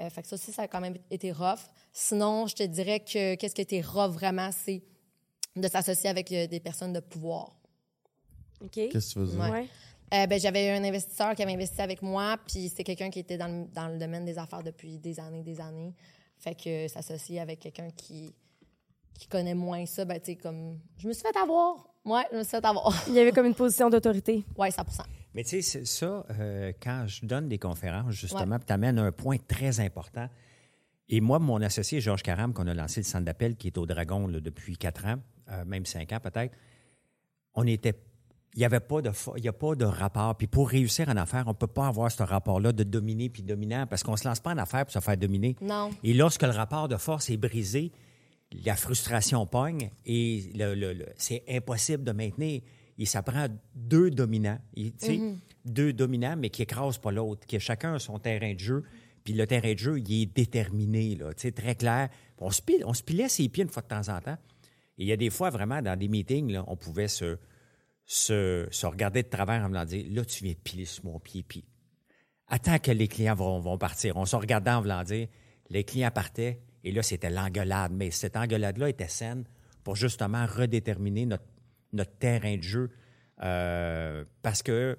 Euh, 0.00 0.10
fait 0.10 0.22
que 0.22 0.28
ça 0.28 0.36
aussi, 0.36 0.52
ça 0.52 0.62
a 0.62 0.68
quand 0.68 0.80
même 0.80 0.96
été 1.10 1.32
rough. 1.32 1.60
Sinon, 1.92 2.46
je 2.46 2.54
te 2.54 2.62
dirais 2.62 3.00
que 3.00 3.34
qu'est-ce 3.34 3.54
qui 3.54 3.60
a 3.60 3.62
été 3.62 3.82
rough 3.82 4.10
vraiment, 4.10 4.50
c'est 4.52 4.82
de 5.56 5.68
s'associer 5.68 6.08
avec 6.08 6.32
euh, 6.32 6.46
des 6.46 6.60
personnes 6.60 6.92
de 6.92 7.00
pouvoir. 7.00 7.56
OK. 8.62 8.70
Qu'est-ce 8.72 9.08
que 9.08 9.12
tu 9.12 9.18
veux 9.18 9.26
dire? 9.26 9.40
Ouais. 9.40 9.68
Euh, 10.12 10.26
ben, 10.26 10.40
j'avais 10.40 10.70
un 10.70 10.82
investisseur 10.82 11.34
qui 11.34 11.42
avait 11.42 11.52
investi 11.52 11.80
avec 11.80 12.02
moi, 12.02 12.36
puis 12.46 12.68
c'est 12.74 12.82
quelqu'un 12.82 13.10
qui 13.10 13.20
était 13.20 13.36
dans 13.38 13.46
le, 13.46 13.66
dans 13.72 13.88
le 13.88 13.98
domaine 13.98 14.24
des 14.24 14.38
affaires 14.38 14.62
depuis 14.62 14.98
des 14.98 15.20
années, 15.20 15.42
des 15.42 15.60
années. 15.60 15.94
Fait 16.38 16.54
que 16.54 16.88
s'associer 16.88 17.38
avec 17.38 17.60
quelqu'un 17.60 17.90
qui, 17.90 18.34
qui 19.18 19.28
connaît 19.28 19.54
moins 19.54 19.86
ça, 19.86 20.04
ben, 20.04 20.18
tu 20.18 20.32
sais, 20.32 20.36
comme. 20.36 20.78
Je 20.96 21.06
me 21.08 21.12
suis 21.12 21.22
fait 21.22 21.36
avoir. 21.38 21.88
Ouais, 22.04 22.24
je 22.32 22.38
me 22.38 22.42
suis 22.42 22.50
fait 22.50 22.64
avoir. 22.64 22.92
Il 23.08 23.14
y 23.14 23.20
avait 23.20 23.32
comme 23.32 23.46
une 23.46 23.54
position 23.54 23.90
d'autorité. 23.90 24.44
ouais, 24.56 24.70
100 24.70 24.82
Mais 25.34 25.44
tu 25.44 25.62
sais, 25.62 25.84
ça, 25.84 26.24
euh, 26.38 26.72
quand 26.82 27.04
je 27.06 27.24
donne 27.24 27.48
des 27.48 27.58
conférences, 27.58 28.12
justement, 28.14 28.56
puis 28.58 28.66
tu 28.66 28.72
amènes 28.72 28.98
un 28.98 29.12
point 29.12 29.36
très 29.38 29.78
important. 29.80 30.28
Et 31.08 31.20
moi, 31.20 31.38
mon 31.38 31.60
associé, 31.62 32.00
Georges 32.00 32.22
Caram, 32.22 32.52
qu'on 32.52 32.66
a 32.66 32.74
lancé 32.74 33.00
le 33.00 33.04
centre 33.04 33.24
d'appel, 33.24 33.56
qui 33.56 33.68
est 33.68 33.78
au 33.78 33.86
Dragon 33.86 34.26
là, 34.26 34.40
depuis 34.40 34.76
quatre 34.76 35.06
ans, 35.06 35.16
euh, 35.50 35.64
même 35.64 35.86
cinq 35.86 36.12
ans 36.12 36.20
peut-être, 36.20 36.56
on 37.54 37.66
était. 37.66 37.94
Il 38.54 38.58
n'y 38.58 38.64
avait 38.64 38.80
pas 38.80 39.00
de, 39.00 39.12
il 39.36 39.44
y 39.44 39.48
a 39.48 39.52
pas 39.52 39.76
de 39.76 39.84
rapport. 39.84 40.36
Puis 40.36 40.48
pour 40.48 40.68
réussir 40.68 41.08
en 41.08 41.16
affaires, 41.16 41.44
on 41.46 41.50
ne 41.50 41.54
peut 41.54 41.68
pas 41.68 41.86
avoir 41.86 42.10
ce 42.10 42.24
rapport-là 42.24 42.72
de 42.72 42.82
dominer 42.82 43.28
puis 43.28 43.44
dominant 43.44 43.86
parce 43.86 44.02
qu'on 44.02 44.12
ne 44.12 44.16
se 44.16 44.26
lance 44.26 44.40
pas 44.40 44.50
en 44.52 44.58
affaires 44.58 44.84
pour 44.84 44.92
se 44.92 44.98
faire 44.98 45.16
dominer. 45.16 45.54
Non. 45.62 45.90
Et 46.02 46.12
lorsque 46.14 46.42
le 46.42 46.50
rapport 46.50 46.88
de 46.88 46.96
force 46.96 47.30
est 47.30 47.36
brisé, 47.36 47.92
la 48.64 48.74
frustration 48.74 49.46
pogne 49.46 49.90
et 50.04 50.50
le- 50.56 50.74
le- 50.74 50.92
le- 50.94 51.06
c'est 51.16 51.44
impossible 51.48 52.02
de 52.02 52.10
maintenir. 52.10 52.62
Et 53.00 53.06
ça 53.06 53.22
prend 53.22 53.46
deux 53.74 54.10
dominants, 54.10 54.58
sais, 54.98 55.18
deux 55.64 55.94
dominants, 55.94 56.36
mais 56.36 56.50
qui 56.50 56.60
écrasent 56.62 56.98
pas 56.98 57.10
l'autre, 57.10 57.46
qui 57.46 57.58
chacun 57.58 57.94
a 57.94 57.98
son 57.98 58.18
terrain 58.18 58.52
de 58.52 58.58
jeu. 58.58 58.84
Puis 59.24 59.32
le 59.32 59.46
terrain 59.46 59.72
de 59.72 59.78
jeu, 59.78 59.98
il 59.98 60.22
est 60.22 60.26
déterminé, 60.26 61.16
là, 61.16 61.32
tu 61.32 61.40
sais, 61.40 61.52
très 61.52 61.74
clair. 61.74 62.10
On 62.36 62.50
se, 62.50 62.60
on 62.84 62.92
se 62.92 63.02
pilait 63.02 63.30
ses 63.30 63.48
pieds 63.48 63.64
une 63.64 63.70
fois 63.70 63.82
de 63.82 63.88
temps 63.88 64.14
en 64.14 64.20
temps. 64.20 64.36
Et 64.98 65.04
il 65.04 65.06
y 65.06 65.12
a 65.12 65.16
des 65.16 65.30
fois, 65.30 65.48
vraiment, 65.48 65.80
dans 65.80 65.98
des 65.98 66.08
meetings, 66.08 66.52
là, 66.52 66.62
on 66.66 66.76
pouvait 66.76 67.08
se, 67.08 67.38
se, 68.04 68.68
se 68.70 68.86
regarder 68.86 69.22
de 69.22 69.28
travers 69.28 69.64
en 69.64 69.70
me 69.70 69.84
disant 69.86 70.08
Là, 70.10 70.24
tu 70.26 70.44
viens 70.44 70.52
de 70.52 70.58
piler 70.58 70.84
sur 70.84 71.06
mon 71.06 71.18
pied. 71.20 71.42
Puis 71.42 71.64
attends 72.48 72.78
que 72.78 72.90
les 72.90 73.08
clients 73.08 73.34
vont, 73.34 73.60
vont 73.60 73.78
partir. 73.78 74.18
On 74.18 74.26
se 74.26 74.36
regardait 74.36 74.72
en 74.72 74.82
voulant 74.82 75.04
dire 75.04 75.26
les 75.70 75.84
clients 75.84 76.10
partaient 76.10 76.60
et 76.84 76.92
là, 76.92 77.02
c'était 77.02 77.30
l'engueulade. 77.30 77.92
Mais 77.92 78.10
cette 78.10 78.36
engueulade-là 78.36 78.90
était 78.90 79.08
saine 79.08 79.44
pour 79.84 79.96
justement 79.96 80.44
redéterminer 80.44 81.24
notre, 81.24 81.44
notre 81.92 82.16
terrain 82.18 82.56
de 82.56 82.62
jeu. 82.62 82.90
Euh, 83.42 84.24
parce 84.42 84.62
que 84.62 84.98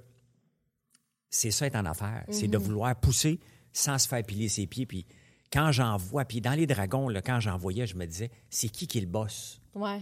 c'est 1.29 1.51
ça 1.51 1.67
être 1.67 1.75
en 1.75 1.85
affaires. 1.85 2.25
C'est 2.29 2.47
de 2.47 2.57
vouloir 2.57 2.95
pousser 2.99 3.39
sans 3.71 3.97
se 3.97 4.07
faire 4.07 4.23
piler 4.23 4.49
ses 4.49 4.67
pieds. 4.67 4.85
Puis 4.85 5.05
quand 5.51 5.71
j'en 5.71 5.95
vois, 5.97 6.25
puis 6.25 6.41
dans 6.41 6.53
les 6.53 6.65
dragons, 6.67 7.07
là, 7.09 7.21
quand 7.21 7.39
j'en 7.39 7.57
voyais, 7.57 7.85
je 7.87 7.95
me 7.95 8.05
disais 8.05 8.31
c'est 8.49 8.69
qui 8.69 8.87
qui 8.87 8.97
est 8.97 9.01
le 9.01 9.07
boss? 9.07 9.61
Ouais. 9.73 10.01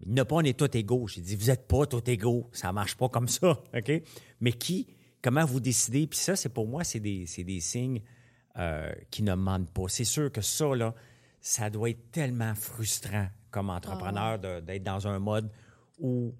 il 0.00 0.12
n'a 0.12 0.24
pas, 0.24 0.36
on 0.36 0.40
est 0.42 0.58
tous 0.58 0.76
égaux. 0.76 1.06
J'ai 1.08 1.20
dit, 1.22 1.36
vous 1.36 1.46
n'êtes 1.46 1.66
pas 1.66 1.86
tous 1.86 2.02
égaux. 2.10 2.48
Ça 2.52 2.68
ne 2.68 2.72
marche 2.74 2.96
pas 2.96 3.08
comme 3.08 3.28
ça. 3.28 3.50
OK? 3.74 3.92
Mais 4.40 4.52
qui, 4.52 4.86
comment 5.22 5.44
vous 5.46 5.60
décidez? 5.60 6.06
Puis 6.06 6.18
ça, 6.18 6.36
c'est 6.36 6.50
pour 6.50 6.66
moi, 6.68 6.84
c'est 6.84 7.00
des, 7.00 7.24
c'est 7.26 7.44
des 7.44 7.60
signes 7.60 8.02
euh, 8.58 8.92
qui 9.10 9.22
ne 9.22 9.34
mentent 9.34 9.70
pas. 9.70 9.84
C'est 9.88 10.04
sûr 10.04 10.30
que 10.30 10.40
ça, 10.42 10.74
là, 10.74 10.94
ça 11.40 11.70
doit 11.70 11.88
être 11.90 12.10
tellement 12.10 12.54
frustrant 12.54 13.28
comme 13.50 13.70
entrepreneur 13.70 14.38
de- 14.38 14.60
d'être 14.60 14.82
dans 14.82 15.06
un 15.08 15.18
mode 15.18 15.50
où 16.00 16.34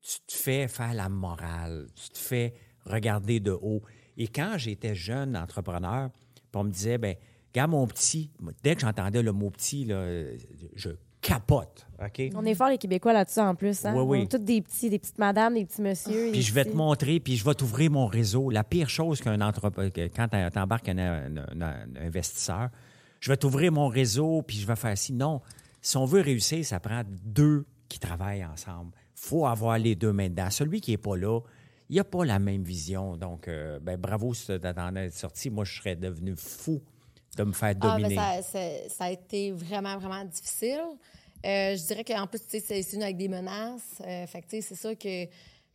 tu 0.00 0.18
te 0.26 0.32
fais 0.32 0.68
faire 0.68 0.94
la 0.94 1.08
morale, 1.08 1.86
tu 1.94 2.08
te 2.10 2.18
fais 2.18 2.54
regarder 2.84 3.40
de 3.40 3.50
haut. 3.52 3.82
Et 4.16 4.28
quand 4.28 4.54
j'étais 4.56 4.94
jeune 4.94 5.36
entrepreneur, 5.36 6.10
on 6.54 6.64
me 6.64 6.70
disait, 6.70 6.98
ben, 6.98 7.14
regarde 7.52 7.70
mon 7.70 7.86
petit, 7.86 8.30
dès 8.62 8.74
que 8.74 8.80
j'entendais 8.80 9.22
le 9.22 9.32
mot 9.32 9.50
petit, 9.50 9.84
là, 9.84 10.04
je 10.74 10.90
capote. 11.20 11.86
On 12.34 12.44
est 12.44 12.54
fort 12.54 12.68
les 12.68 12.78
Québécois 12.78 13.12
là-dessus 13.12 13.40
en 13.40 13.54
plus. 13.54 13.84
Hein? 13.84 13.92
Oui, 13.96 14.02
oui. 14.06 14.18
On 14.18 14.22
est 14.22 14.30
tous 14.30 14.38
des 14.38 14.62
petits, 14.62 14.88
des 14.88 14.98
petites 14.98 15.18
madames, 15.18 15.54
des 15.54 15.64
petits 15.66 15.82
messieurs. 15.82 16.30
Puis 16.32 16.42
je 16.42 16.52
vais 16.54 16.64
te 16.64 16.74
montrer, 16.76 17.18
puis 17.20 17.36
je 17.36 17.44
vais 17.44 17.54
t'ouvrir 17.54 17.90
mon 17.90 18.06
réseau. 18.06 18.50
La 18.50 18.64
pire 18.64 18.88
chose 18.88 19.20
qu'un 19.20 19.40
entrepreneur, 19.40 19.90
quand 19.94 20.28
tu 20.28 20.58
embarques 20.58 20.88
un, 20.88 20.98
un- 20.98 21.36
un- 21.36 21.60
un 21.62 22.06
investisseur, 22.06 22.70
je 23.20 23.30
vais 23.30 23.36
t'ouvrir 23.36 23.72
mon 23.72 23.88
réseau, 23.88 24.42
puis 24.42 24.58
je 24.58 24.66
vais 24.66 24.76
faire 24.76 24.96
ci. 24.96 25.12
Non, 25.12 25.40
si 25.82 25.96
on 25.96 26.04
veut 26.06 26.20
réussir, 26.20 26.64
ça 26.64 26.78
prend 26.80 27.02
deux 27.24 27.66
qui 27.88 27.98
travaillent 27.98 28.44
ensemble. 28.44 28.92
faut 29.14 29.46
avoir 29.46 29.78
les 29.78 29.94
deux 29.96 30.12
mains 30.12 30.28
dedans. 30.28 30.50
Celui 30.50 30.80
qui 30.80 30.92
n'est 30.92 30.96
pas 30.98 31.16
là, 31.16 31.40
il 31.90 31.96
n'a 31.96 32.04
pas 32.04 32.24
la 32.24 32.38
même 32.38 32.62
vision. 32.62 33.16
Donc, 33.16 33.48
euh, 33.48 33.80
ben, 33.80 33.96
bravo 33.96 34.32
si 34.34 34.46
tu 34.46 34.60
t'en 34.60 34.94
es 34.96 35.10
sorti. 35.10 35.50
Moi, 35.50 35.64
je 35.64 35.76
serais 35.78 35.96
devenu 35.96 36.34
fou 36.36 36.80
de 37.36 37.44
me 37.44 37.52
faire 37.52 37.74
Ah, 37.80 37.96
ben, 37.96 38.02
dominer. 38.02 38.14
ça, 38.14 38.42
ça- 38.42 38.88
ça 38.88 39.04
a 39.04 39.10
été 39.10 39.50
vraiment, 39.52 39.96
vraiment 39.98 40.24
difficile. 40.24 40.80
Euh, 41.46 41.76
je 41.76 41.86
dirais 41.86 42.04
qu'en 42.04 42.26
plus, 42.26 42.40
tu 42.46 42.60
sais, 42.60 42.82
c'est 42.82 42.92
venu 42.92 43.02
avec 43.04 43.16
des 43.16 43.28
menaces. 43.28 44.00
Euh, 44.06 44.26
fait 44.26 44.42
que, 44.42 44.46
tu 44.48 44.56
sais, 44.56 44.60
c'est 44.60 44.74
sûr 44.74 44.98
que 44.98 45.24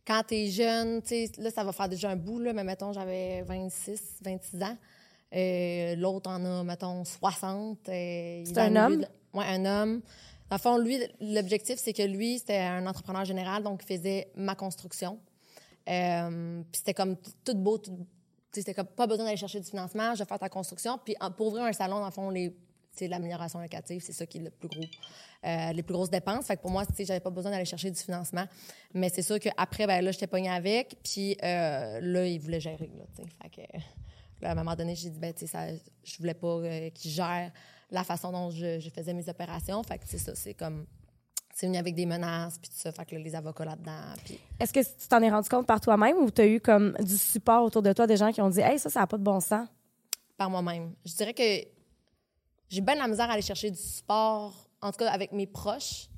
quand 0.06 0.22
tu 0.28 0.34
es 0.34 0.50
jeune, 0.50 1.00
tu 1.02 1.08
sais, 1.08 1.30
là, 1.38 1.50
ça 1.50 1.64
va 1.64 1.72
faire 1.72 1.88
déjà 1.88 2.10
un 2.10 2.16
bout, 2.16 2.38
là, 2.38 2.52
mais 2.52 2.64
mettons, 2.64 2.92
j'avais 2.92 3.42
26, 3.42 4.18
26 4.22 4.62
ans. 4.62 4.76
Euh, 5.34 5.96
L'autre 5.96 6.30
en 6.30 6.44
a, 6.44 6.62
mettons, 6.64 7.04
60. 7.04 7.88
Euh, 7.88 7.92
il 7.92 8.42
est 8.42 8.44
C'est 8.46 8.58
un 8.58 8.68
le 8.68 8.70
milieu 8.70 9.02
homme? 9.02 9.06
Oui, 9.34 9.44
un 9.48 9.64
homme. 9.64 10.00
Dans 10.62 10.78
lui, 10.78 10.98
l'objectif, 11.20 11.78
c'est 11.78 11.92
que 11.92 12.02
lui, 12.02 12.38
c'était 12.38 12.58
un 12.58 12.86
entrepreneur 12.86 13.24
général, 13.24 13.62
donc 13.62 13.82
il 13.82 13.96
faisait 13.96 14.30
ma 14.36 14.54
construction. 14.54 15.18
Euh, 15.88 16.62
puis 16.70 16.78
c'était 16.78 16.94
comme 16.94 17.16
tout 17.44 17.54
beau, 17.54 17.80
c'était 18.52 18.74
comme 18.74 18.86
pas 18.86 19.06
besoin 19.06 19.26
d'aller 19.26 19.36
chercher 19.36 19.60
du 19.60 19.68
financement, 19.68 20.14
je 20.14 20.20
vais 20.20 20.28
faire 20.28 20.38
ta 20.38 20.48
construction. 20.48 20.98
Puis 21.04 21.14
pour 21.36 21.48
ouvrir 21.48 21.64
un 21.64 21.72
salon, 21.72 22.00
dans 22.00 22.10
fond, 22.10 22.30
les, 22.30 22.56
c'est 22.92 23.08
l'amélioration 23.08 23.58
locative, 23.60 24.02
c'est 24.04 24.12
ça 24.12 24.26
qui 24.26 24.38
est 24.38 24.42
le 24.42 24.50
plus 24.50 24.68
gros, 24.68 24.84
euh, 25.44 25.72
les 25.72 25.82
plus 25.82 25.92
grosses 25.92 26.10
dépenses. 26.10 26.46
Fait 26.46 26.56
que 26.56 26.62
pour 26.62 26.70
moi, 26.70 26.84
j'avais 26.98 27.20
pas 27.20 27.30
besoin 27.30 27.50
d'aller 27.50 27.64
chercher 27.64 27.90
du 27.90 28.00
financement. 28.00 28.44
Mais 28.92 29.08
c'est 29.08 29.22
sûr 29.22 29.38
qu'après, 29.40 29.86
ben 29.86 30.02
là, 30.02 30.10
j'étais 30.12 30.26
pognée 30.26 30.50
avec, 30.50 30.96
puis 31.02 31.36
euh, 31.42 32.00
là, 32.00 32.26
il 32.26 32.38
voulait 32.38 32.60
gérer, 32.60 32.90
là, 32.96 33.04
là, 34.40 34.48
à 34.48 34.52
un 34.52 34.54
moment 34.54 34.76
donné, 34.76 34.94
j'ai 34.94 35.10
dit, 35.10 35.18
ben, 35.18 35.32
tu 35.32 35.46
sais, 35.46 35.80
je 36.04 36.18
voulais 36.18 36.34
pas 36.34 36.46
euh, 36.46 36.90
qu'il 36.90 37.10
gère 37.10 37.50
la 37.90 38.04
façon 38.04 38.32
dont 38.32 38.50
je, 38.50 38.80
je 38.80 38.90
faisais 38.90 39.14
mes 39.14 39.28
opérations. 39.28 39.82
Fait 39.82 39.98
que 39.98 40.04
c'est 40.06 40.18
ça, 40.18 40.34
c'est 40.34 40.54
comme, 40.54 40.86
c'est 41.54 41.66
venu 41.66 41.78
avec 41.78 41.94
des 41.94 42.06
menaces, 42.06 42.58
puis 42.58 42.70
tout 42.70 42.78
ça. 42.78 42.92
Fait 42.92 43.04
que 43.04 43.14
là, 43.14 43.20
les 43.20 43.34
avocats 43.34 43.64
là-dedans, 43.64 44.14
puis... 44.24 44.38
Est-ce 44.58 44.72
que 44.72 44.80
tu 44.80 45.08
t'en 45.08 45.22
es 45.22 45.30
rendu 45.30 45.48
compte 45.48 45.66
par 45.66 45.80
toi-même 45.80 46.16
ou 46.18 46.30
tu 46.30 46.42
as 46.42 46.46
eu 46.46 46.60
comme 46.60 46.92
du 47.00 47.16
support 47.16 47.64
autour 47.64 47.82
de 47.82 47.92
toi, 47.92 48.06
des 48.06 48.16
gens 48.16 48.32
qui 48.32 48.40
ont 48.40 48.50
dit 48.50 48.60
Hey, 48.60 48.78
ça, 48.78 48.90
ça 48.90 49.00
n'a 49.00 49.06
pas 49.06 49.18
de 49.18 49.22
bon 49.22 49.40
sens? 49.40 49.68
par 50.36 50.50
moi-même. 50.50 50.94
Je 51.04 51.14
dirais 51.14 51.34
que 51.34 51.68
j'ai 52.68 52.80
bien 52.80 52.94
de 52.94 53.00
la 53.00 53.08
misère 53.08 53.28
à 53.30 53.34
aller 53.34 53.42
chercher 53.42 53.70
du 53.70 53.78
support, 53.78 54.68
en 54.80 54.90
tout 54.90 54.98
cas 54.98 55.10
avec 55.10 55.32
mes 55.32 55.46
proches. 55.46 56.08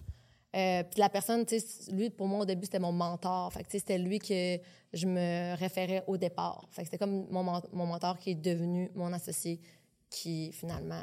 Euh, 0.54 0.82
puis 0.84 1.00
la 1.00 1.10
personne, 1.10 1.44
tu 1.44 1.60
sais, 1.60 1.92
lui, 1.92 2.08
pour 2.08 2.26
moi, 2.26 2.40
au 2.40 2.44
début, 2.46 2.64
c'était 2.64 2.78
mon 2.78 2.92
mentor. 2.92 3.52
Fait 3.52 3.62
que, 3.62 3.68
tu 3.68 3.72
sais, 3.72 3.78
c'était 3.80 3.98
lui 3.98 4.18
que 4.18 4.58
je 4.92 5.06
me 5.06 5.54
référais 5.56 6.02
au 6.06 6.16
départ. 6.16 6.66
Fait 6.70 6.82
que 6.82 6.86
c'était 6.86 6.98
comme 6.98 7.26
mon, 7.30 7.42
mon 7.72 7.86
mentor 7.86 8.18
qui 8.18 8.30
est 8.30 8.34
devenu 8.34 8.90
mon 8.94 9.12
associé, 9.12 9.60
qui, 10.08 10.52
finalement, 10.52 11.02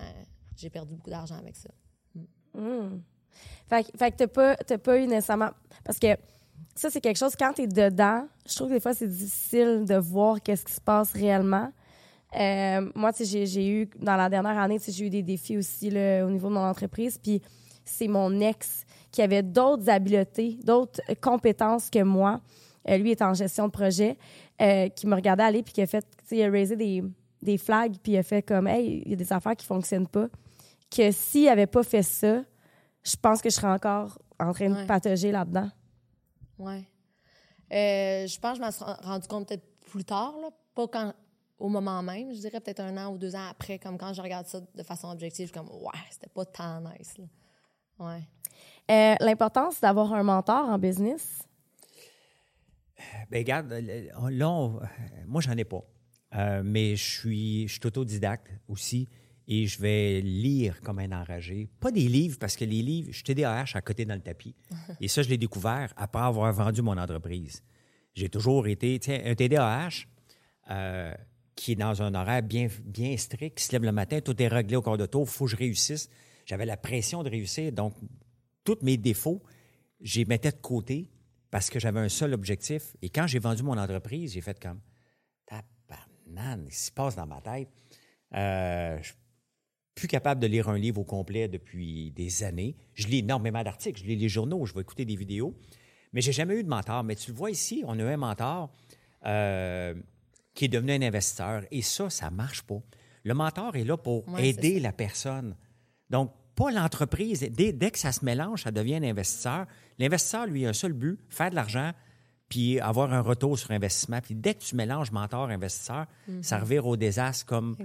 j'ai 0.57 0.69
perdu 0.69 0.95
beaucoup 0.95 1.09
d'argent 1.09 1.35
avec 1.37 1.55
ça. 1.55 1.69
Que- 3.69 3.97
fait 3.97 4.11
que 4.11 4.17
t'as 4.17 4.27
pas, 4.27 4.55
t'as 4.55 4.77
pas 4.77 4.97
eu 4.99 5.07
nécessairement. 5.07 5.49
Parce 5.83 5.97
que 5.99 6.15
ça, 6.75 6.89
c'est 6.89 7.01
quelque 7.01 7.17
chose, 7.17 7.35
quand 7.35 7.53
t'es 7.53 7.67
dedans, 7.67 8.27
je 8.47 8.55
trouve 8.55 8.69
que 8.69 8.73
des 8.75 8.79
fois, 8.79 8.93
c'est 8.93 9.07
difficile 9.07 9.85
de 9.87 9.95
voir 9.95 10.41
qu'est-ce 10.41 10.65
qui 10.65 10.73
se 10.73 10.81
passe 10.81 11.11
réellement. 11.13 11.71
Euh, 12.39 12.89
moi, 12.95 13.11
j'ai- 13.19 13.45
j'ai 13.45 13.67
eu, 13.69 13.89
dans 13.99 14.15
la 14.15 14.29
dernière 14.29 14.57
année, 14.57 14.79
j'ai 14.87 15.05
eu 15.05 15.09
des 15.09 15.23
défis 15.23 15.57
aussi 15.57 15.87
au 15.89 16.29
niveau 16.29 16.49
de 16.49 16.53
mon 16.53 16.65
entreprise. 16.67 17.17
Puis 17.17 17.41
c'est 17.85 18.07
mon 18.07 18.39
ex 18.39 18.85
qui 19.11 19.21
avait 19.21 19.43
d'autres 19.43 19.89
habiletés, 19.89 20.57
d'autres 20.63 21.01
compétences 21.21 21.89
que 21.89 22.01
moi. 22.03 22.41
Euh, 22.89 22.97
lui 22.97 23.11
est 23.11 23.21
en 23.21 23.33
gestion 23.33 23.67
de 23.67 23.71
projet, 23.71 24.17
euh, 24.61 24.89
qui 24.89 25.07
me 25.07 25.15
regardait 25.15 25.43
aller 25.43 25.63
puis 25.63 25.73
qui 25.73 25.81
a 25.81 25.87
fait, 25.87 26.01
tu 26.27 26.35
sais, 26.35 26.47
raisé 26.49 26.75
des, 26.75 27.01
des 27.43 27.57
flags 27.57 27.95
puis 28.01 28.13
il 28.13 28.17
a 28.17 28.23
fait 28.23 28.41
comme, 28.41 28.67
hey, 28.67 29.01
il 29.05 29.11
y 29.11 29.13
a 29.13 29.17
des 29.17 29.31
affaires 29.33 29.55
qui 29.55 29.65
fonctionnent 29.65 30.07
pas. 30.07 30.27
Que 30.89 31.11
s'il 31.11 31.47
avait 31.49 31.67
pas 31.67 31.83
fait 31.83 32.03
ça, 32.03 32.43
je 33.03 33.15
pense 33.15 33.41
que 33.41 33.49
je 33.49 33.55
serais 33.55 33.71
encore 33.71 34.19
en 34.39 34.53
train 34.53 34.69
de 34.69 34.85
patauger 34.85 35.31
là-dedans. 35.31 35.69
Ouais. 36.59 36.83
Euh, 37.71 38.27
je 38.27 38.39
pense 38.39 38.51
que 38.53 38.57
je 38.57 38.61
m'en 38.61 38.71
suis 38.71 38.83
rendu 39.07 39.27
compte 39.27 39.47
peut-être 39.47 39.65
plus 39.89 40.03
tard, 40.05 40.33
là. 40.41 40.49
pas 40.75 40.87
quand 40.87 41.13
au 41.59 41.69
moment 41.69 42.01
même. 42.03 42.33
Je 42.33 42.39
dirais 42.39 42.59
peut-être 42.59 42.81
un 42.81 42.97
an 42.97 43.11
ou 43.13 43.17
deux 43.17 43.35
ans 43.35 43.47
après, 43.49 43.79
comme 43.79 43.97
quand 43.97 44.13
je 44.13 44.21
regarde 44.21 44.45
ça 44.47 44.59
de 44.61 44.83
façon 44.83 45.09
objective, 45.09 45.47
je 45.47 45.51
suis 45.51 45.59
comme, 45.59 45.69
ouais, 45.81 45.99
c'était 46.11 46.29
pas 46.29 46.45
tant 46.45 46.81
nice. 46.81 47.17
Là. 47.17 47.25
Ouais. 47.99 48.21
Euh, 48.91 49.15
L'importance 49.25 49.79
d'avoir 49.81 50.13
un 50.13 50.23
mentor 50.23 50.67
en 50.69 50.77
business? 50.77 51.39
Ben, 53.29 53.39
regarde, 53.39 53.71
là, 53.71 54.49
on- 54.49 54.77
euh, 54.77 54.85
moi, 55.25 55.41
j'en 55.41 55.57
ai 55.57 55.63
pas. 55.65 55.81
Euh, 56.35 56.61
mais 56.63 56.95
je 56.95 57.03
suis, 57.03 57.67
je 57.67 57.73
suis 57.73 57.85
autodidacte 57.85 58.51
aussi 58.67 59.07
et 59.47 59.67
je 59.67 59.79
vais 59.79 60.21
lire 60.21 60.81
comme 60.81 60.99
un 60.99 61.11
enragé. 61.11 61.69
Pas 61.79 61.91
des 61.91 62.07
livres, 62.07 62.37
parce 62.39 62.55
que 62.55 62.65
les 62.65 62.81
livres, 62.81 63.09
je 63.11 63.15
suis 63.15 63.23
TDAH 63.23 63.71
à 63.73 63.81
côté 63.81 64.05
dans 64.05 64.15
le 64.15 64.21
tapis. 64.21 64.55
Et 65.01 65.07
ça, 65.07 65.21
je 65.21 65.29
l'ai 65.29 65.37
découvert 65.37 65.93
après 65.97 66.21
avoir 66.21 66.51
vendu 66.53 66.81
mon 66.81 66.97
entreprise. 66.97 67.61
J'ai 68.13 68.29
toujours 68.29 68.67
été, 68.67 68.99
tiens, 68.99 69.19
un 69.25 69.35
TDAH 69.35 70.05
euh, 70.71 71.13
qui 71.55 71.73
est 71.73 71.75
dans 71.75 72.01
un 72.01 72.15
horaire 72.15 72.41
bien, 72.41 72.67
bien 72.85 73.17
strict, 73.17 73.57
qui 73.57 73.63
se 73.63 73.71
lève 73.73 73.83
le 73.83 73.91
matin, 73.91 74.21
tout 74.21 74.41
est 74.41 74.47
réglé 74.47 74.75
au 74.75 74.81
corps 74.81 74.97
de 74.97 75.05
tour, 75.05 75.25
il 75.27 75.31
faut 75.31 75.45
que 75.45 75.51
je 75.51 75.57
réussisse. 75.57 76.09
J'avais 76.45 76.65
la 76.65 76.77
pression 76.77 77.23
de 77.23 77.29
réussir, 77.29 77.71
donc 77.71 77.95
tous 78.63 78.77
mes 78.81 78.97
défauts, 78.97 79.41
je 80.01 80.19
les 80.19 80.25
mettais 80.25 80.51
de 80.51 80.57
côté 80.57 81.09
parce 81.51 81.69
que 81.69 81.79
j'avais 81.79 81.99
un 81.99 82.09
seul 82.09 82.33
objectif. 82.33 82.95
Et 83.01 83.09
quand 83.09 83.27
j'ai 83.27 83.39
vendu 83.39 83.63
mon 83.63 83.77
entreprise, 83.77 84.33
j'ai 84.33 84.41
fait 84.41 84.59
comme 84.59 84.79
Tabarnane, 86.33 86.65
ce 86.65 86.69
qui 86.69 86.85
se 86.85 86.91
passe 86.91 87.15
dans 87.15 87.25
ma 87.25 87.41
tête. 87.41 87.69
Euh, 88.35 88.97
je 89.01 89.07
suis 89.07 89.15
plus 89.95 90.07
capable 90.07 90.41
de 90.41 90.47
lire 90.47 90.69
un 90.69 90.77
livre 90.77 91.01
au 91.01 91.03
complet 91.03 91.47
depuis 91.47 92.11
des 92.11 92.43
années. 92.43 92.75
Je 92.93 93.07
lis 93.07 93.19
énormément 93.19 93.63
d'articles, 93.63 94.01
je 94.01 94.07
lis 94.07 94.15
les 94.15 94.29
journaux, 94.29 94.65
je 94.65 94.73
vais 94.73 94.81
écouter 94.81 95.05
des 95.05 95.15
vidéos. 95.15 95.55
Mais 96.13 96.21
j'ai 96.21 96.31
jamais 96.31 96.55
eu 96.55 96.63
de 96.63 96.69
mentor. 96.69 97.03
Mais 97.03 97.15
tu 97.15 97.31
le 97.31 97.37
vois 97.37 97.51
ici, 97.51 97.83
on 97.87 97.99
a 97.99 98.03
un 98.03 98.17
mentor 98.17 98.71
euh, 99.25 99.95
qui 100.53 100.65
est 100.65 100.69
devenu 100.69 100.93
un 100.93 101.01
investisseur. 101.01 101.63
Et 101.71 101.81
ça, 101.81 102.09
ça 102.09 102.29
marche 102.29 102.63
pas. 102.63 102.81
Le 103.23 103.33
mentor 103.33 103.75
est 103.75 103.83
là 103.83 103.97
pour 103.97 104.27
Ouais, 104.29 104.49
aider 104.49 104.79
la 104.79 104.91
personne. 104.91 105.55
Donc, 106.09 106.31
pas 106.55 106.71
l'entreprise. 106.71 107.39
Dès, 107.51 107.73
dès 107.73 107.89
que 107.89 107.97
ça 107.97 108.11
se 108.11 108.23
mélange, 108.23 108.63
ça 108.63 108.71
devient 108.71 108.95
un 108.95 109.03
investisseur. 109.03 109.65
L'investisseur, 109.97 110.45
lui, 110.45 110.65
a 110.65 110.69
un 110.69 110.73
seul 110.73 110.93
but, 110.93 111.19
faire 111.29 111.49
de 111.49 111.55
l'argent, 111.55 111.93
puis 112.53 112.79
avoir 112.79 113.11
un 113.11 113.21
retour 113.21 113.57
sur 113.57 113.71
investissement. 113.71 114.21
Puis 114.21 114.35
dès 114.35 114.53
que 114.53 114.59
tu 114.61 114.75
mélanges 114.75 115.11
mentor-investisseur, 115.11 116.05
ça 116.43 116.59
revire 116.59 116.85
au 116.85 116.95
désastre 116.95 117.47
comme... 117.47 117.75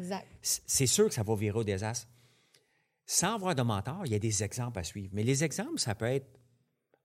C'est 0.43 0.87
sûr 0.87 1.09
que 1.09 1.15
ça 1.15 1.23
va 1.23 1.35
virer 1.35 1.59
au 1.59 1.65
désastre. 1.65 2.07
Sans 3.07 3.37
avoir 3.37 3.55
de 3.55 3.63
mentor, 3.63 4.03
il 4.05 4.13
y 4.13 4.15
a 4.15 4.19
des 4.19 4.43
exemples 4.43 4.79
à 4.79 4.85
suivre. 4.85 5.09
Mais 5.15 5.23
les 5.23 5.43
exemples, 5.43 5.79
ça 5.79 5.95
peut 5.95 6.05
être, 6.05 6.27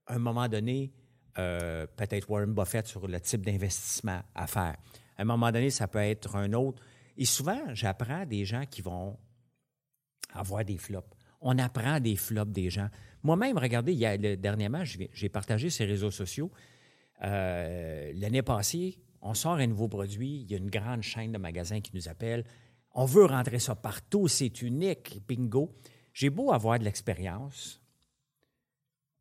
à 0.08 0.16
un 0.16 0.20
moment 0.20 0.50
donné, 0.50 0.92
euh, 1.38 1.88
peut-être 1.96 2.30
Warren 2.30 2.54
Buffett 2.54 2.86
sur 2.86 3.08
le 3.08 3.22
type 3.22 3.46
d'investissement 3.46 4.22
à 4.36 4.46
faire. 4.46 4.76
À 5.18 5.22
un 5.22 5.26
moment 5.26 5.50
donné, 5.50 5.70
ça 5.70 5.88
peut 5.88 6.00
être 6.00 6.36
un 6.36 6.52
autre. 6.52 6.84
Et 7.16 7.24
souvent, 7.24 7.62
j'apprends 7.74 8.26
des 8.26 8.44
gens 8.44 8.66
qui 8.70 8.82
vont 8.82 9.18
avoir 10.34 10.66
des 10.66 10.78
flops. 10.78 11.08
On 11.40 11.58
apprend 11.60 12.02
des 12.02 12.18
flops 12.18 12.52
des 12.52 12.70
gens. 12.70 12.90
Moi-même, 13.24 13.58
regardez, 13.58 13.94
il 13.94 14.00
y 14.00 14.06
a, 14.06 14.18
le- 14.18 14.36
dernièrement, 14.36 14.84
j'ai 14.84 15.30
partagé 15.30 15.70
ces 15.70 15.86
réseaux 15.86 16.12
sociaux. 16.12 16.52
Euh, 17.24 18.12
L'année 18.16 18.42
passée, 18.42 19.00
on 19.22 19.34
sort 19.34 19.54
un 19.54 19.68
nouveau 19.68 19.88
produit. 19.88 20.42
Il 20.42 20.52
y 20.52 20.56
a 20.56 20.58
une 20.58 20.70
grande 20.70 21.02
chaîne 21.02 21.32
de 21.32 21.38
magasins 21.38 21.82
qui 21.82 21.92
nous 21.96 22.10
appelle. 22.10 22.44
On 22.94 23.06
veut 23.06 23.26
rentrer 23.26 23.60
ça 23.60 23.76
partout. 23.76 24.28
C'est 24.28 24.62
unique. 24.62 25.22
Bingo. 25.28 25.74
J'ai 26.14 26.30
beau 26.30 26.52
avoir 26.52 26.78
de 26.80 26.84
l'expérience. 26.84 27.82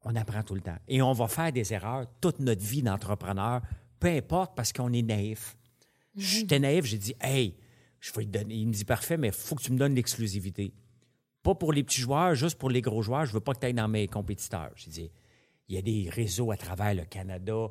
On 0.05 0.17
apprend 0.17 0.43
tout 0.43 0.55
le 0.55 0.61
temps. 0.61 0.79
Et 0.89 1.01
on 1.01 1.13
va 1.13 1.29
faire 1.29 1.53
des 1.53 1.73
erreurs 1.73 2.07
toute 2.21 2.41
notre 2.41 2.63
vie 2.63 2.83
d'entrepreneur, 2.83 3.63
peu 4.01 4.09
importe, 4.09 4.55
parce 4.57 4.73
qu'on 4.73 4.93
est 4.93 5.03
naïf. 5.03 5.57
J'étais 6.17 6.59
naïf, 6.59 6.85
j'ai 6.85 6.99
dit, 6.99 7.15
hey, 7.21 7.57
je 8.01 8.13
vais 8.13 8.25
te 8.25 8.31
donner. 8.31 8.57
Il 8.57 8.69
me 8.69 8.73
dit, 8.73 8.85
parfait, 8.85 9.17
mais 9.17 9.29
il 9.29 9.33
faut 9.33 9.55
que 9.55 9.63
tu 9.63 9.73
me 9.73 9.79
donnes 9.79 9.95
l'exclusivité. 9.95 10.75
Pas 11.43 11.55
pour 11.55 11.73
les 11.73 11.85
petits 11.85 12.01
joueurs, 12.01 12.35
juste 12.35 12.59
pour 12.59 12.69
les 12.69 12.81
gros 12.81 13.01
joueurs. 13.01 13.25
Je 13.25 13.33
veux 13.33 13.41
pas 13.41 13.55
que 13.55 13.61
tu 13.61 13.67
ailles 13.67 13.75
dans 13.75 13.89
mes 13.89 14.09
compétiteurs. 14.09 14.73
J'ai 14.75 14.91
dit, 14.91 15.11
il 15.73 15.77
y 15.77 15.79
a 15.79 15.83
des 15.83 16.11
réseaux 16.11 16.51
à 16.51 16.57
travers 16.57 16.95
le 16.95 17.05
Canada. 17.05 17.69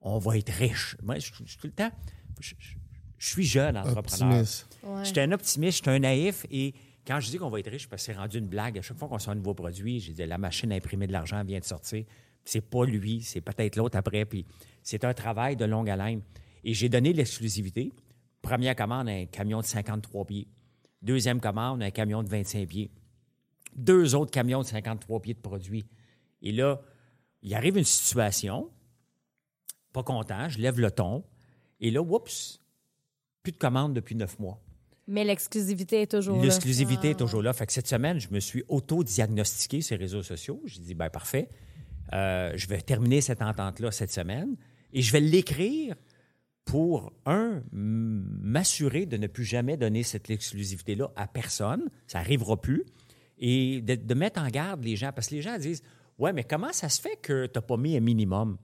On 0.00 0.18
va 0.18 0.38
être 0.38 0.50
riche. 0.52 0.96
Moi, 1.02 1.18
je, 1.18 1.30
je- 1.44 1.58
tout 1.58 1.66
le 1.66 1.72
temps, 1.72 1.90
je, 2.40 2.54
je- 2.58 2.76
je 3.18 3.26
suis 3.28 3.44
jeune 3.44 3.76
entrepreneur. 3.76 3.98
Optimiste. 4.30 4.78
Ouais. 4.82 5.04
J'étais 5.04 5.20
un 5.20 5.32
optimiste, 5.32 5.76
j'étais 5.78 5.90
un 5.90 5.98
naïf 5.98 6.46
et 6.50 6.74
quand 7.06 7.20
je 7.20 7.30
dis 7.30 7.36
qu'on 7.36 7.50
va 7.50 7.60
être 7.60 7.70
riche, 7.70 7.88
parce 7.88 8.02
que 8.06 8.12
c'est 8.12 8.18
rendu 8.18 8.38
une 8.38 8.46
blague, 8.48 8.78
à 8.78 8.82
chaque 8.82 8.96
fois 8.96 9.06
qu'on 9.08 9.18
sort 9.18 9.32
un 9.32 9.36
nouveau 9.36 9.54
produit, 9.54 10.00
j'ai 10.00 10.12
dit 10.12 10.24
la 10.26 10.38
machine 10.38 10.72
à 10.72 10.76
imprimer 10.76 11.06
de 11.06 11.12
l'argent 11.12 11.44
vient 11.44 11.58
de 11.60 11.64
sortir. 11.64 12.04
C'est 12.44 12.60
pas 12.62 12.84
lui, 12.86 13.20
c'est 13.22 13.40
peut-être 13.42 13.76
l'autre 13.76 13.96
après. 13.98 14.24
Puis 14.24 14.44
c'est 14.82 15.04
un 15.04 15.12
travail 15.14 15.54
de 15.56 15.64
longue 15.66 15.90
haleine. 15.90 16.22
Et 16.64 16.72
j'ai 16.74 16.88
donné 16.88 17.12
l'exclusivité. 17.12 17.92
Première 18.40 18.74
commande, 18.74 19.08
un 19.08 19.26
camion 19.26 19.60
de 19.60 19.66
53 19.66 20.24
pieds. 20.24 20.48
Deuxième 21.02 21.40
commande, 21.40 21.82
un 21.82 21.90
camion 21.90 22.22
de 22.22 22.28
25 22.28 22.66
pieds. 22.68 22.90
Deux 23.76 24.14
autres 24.14 24.30
camions 24.30 24.60
de 24.62 24.66
53 24.66 25.20
pieds 25.22 25.34
de 25.34 25.40
produits. 25.40 25.84
Et 26.42 26.52
là, 26.52 26.80
il 27.42 27.54
arrive 27.54 27.76
une 27.76 27.84
situation, 27.84 28.70
pas 29.92 30.02
content, 30.02 30.48
je 30.48 30.58
lève 30.58 30.80
le 30.80 30.90
ton. 30.90 31.24
Et 31.80 31.90
là, 31.90 32.00
oups, 32.00 32.60
plus 33.42 33.52
de 33.52 33.56
commandes 33.56 33.94
depuis 33.94 34.14
neuf 34.14 34.38
mois. 34.38 34.60
Mais 35.08 35.24
l'exclusivité 35.24 36.02
est 36.02 36.10
toujours 36.10 36.36
là. 36.36 36.42
L'exclusivité 36.44 37.10
est 37.10 37.18
toujours 37.18 37.42
là. 37.42 37.52
Fait 37.52 37.66
que 37.66 37.72
cette 37.72 37.88
semaine, 37.88 38.20
je 38.20 38.28
me 38.30 38.38
suis 38.38 38.62
auto-diagnostiqué 38.68 39.80
sur 39.80 39.96
les 39.96 40.04
réseaux 40.04 40.22
sociaux. 40.22 40.62
J'ai 40.64 40.80
dit, 40.80 40.94
ben 40.94 41.10
parfait, 41.10 41.48
euh, 42.12 42.52
je 42.54 42.68
vais 42.68 42.80
terminer 42.80 43.20
cette 43.20 43.42
entente-là 43.42 43.90
cette 43.90 44.12
semaine 44.12 44.56
et 44.92 45.02
je 45.02 45.12
vais 45.12 45.20
l'écrire 45.20 45.96
pour, 46.64 47.12
un, 47.26 47.62
m'assurer 47.72 49.06
de 49.06 49.16
ne 49.16 49.26
plus 49.26 49.44
jamais 49.44 49.76
donner 49.76 50.04
cette 50.04 50.30
exclusivité-là 50.30 51.10
à 51.16 51.26
personne. 51.26 51.90
Ça 52.06 52.18
n'arrivera 52.18 52.60
plus. 52.60 52.84
Et 53.38 53.80
de, 53.80 53.96
de 53.96 54.14
mettre 54.14 54.40
en 54.40 54.48
garde 54.48 54.84
les 54.84 54.94
gens. 54.94 55.10
Parce 55.12 55.28
que 55.28 55.34
les 55.34 55.42
gens 55.42 55.58
disent, 55.58 55.82
ouais, 56.18 56.32
mais 56.32 56.44
comment 56.44 56.72
ça 56.72 56.88
se 56.88 57.00
fait 57.00 57.16
que 57.20 57.46
tu 57.46 57.52
n'as 57.56 57.62
pas 57.62 57.76
mis 57.76 57.96
un 57.96 58.00
minimum? 58.00 58.58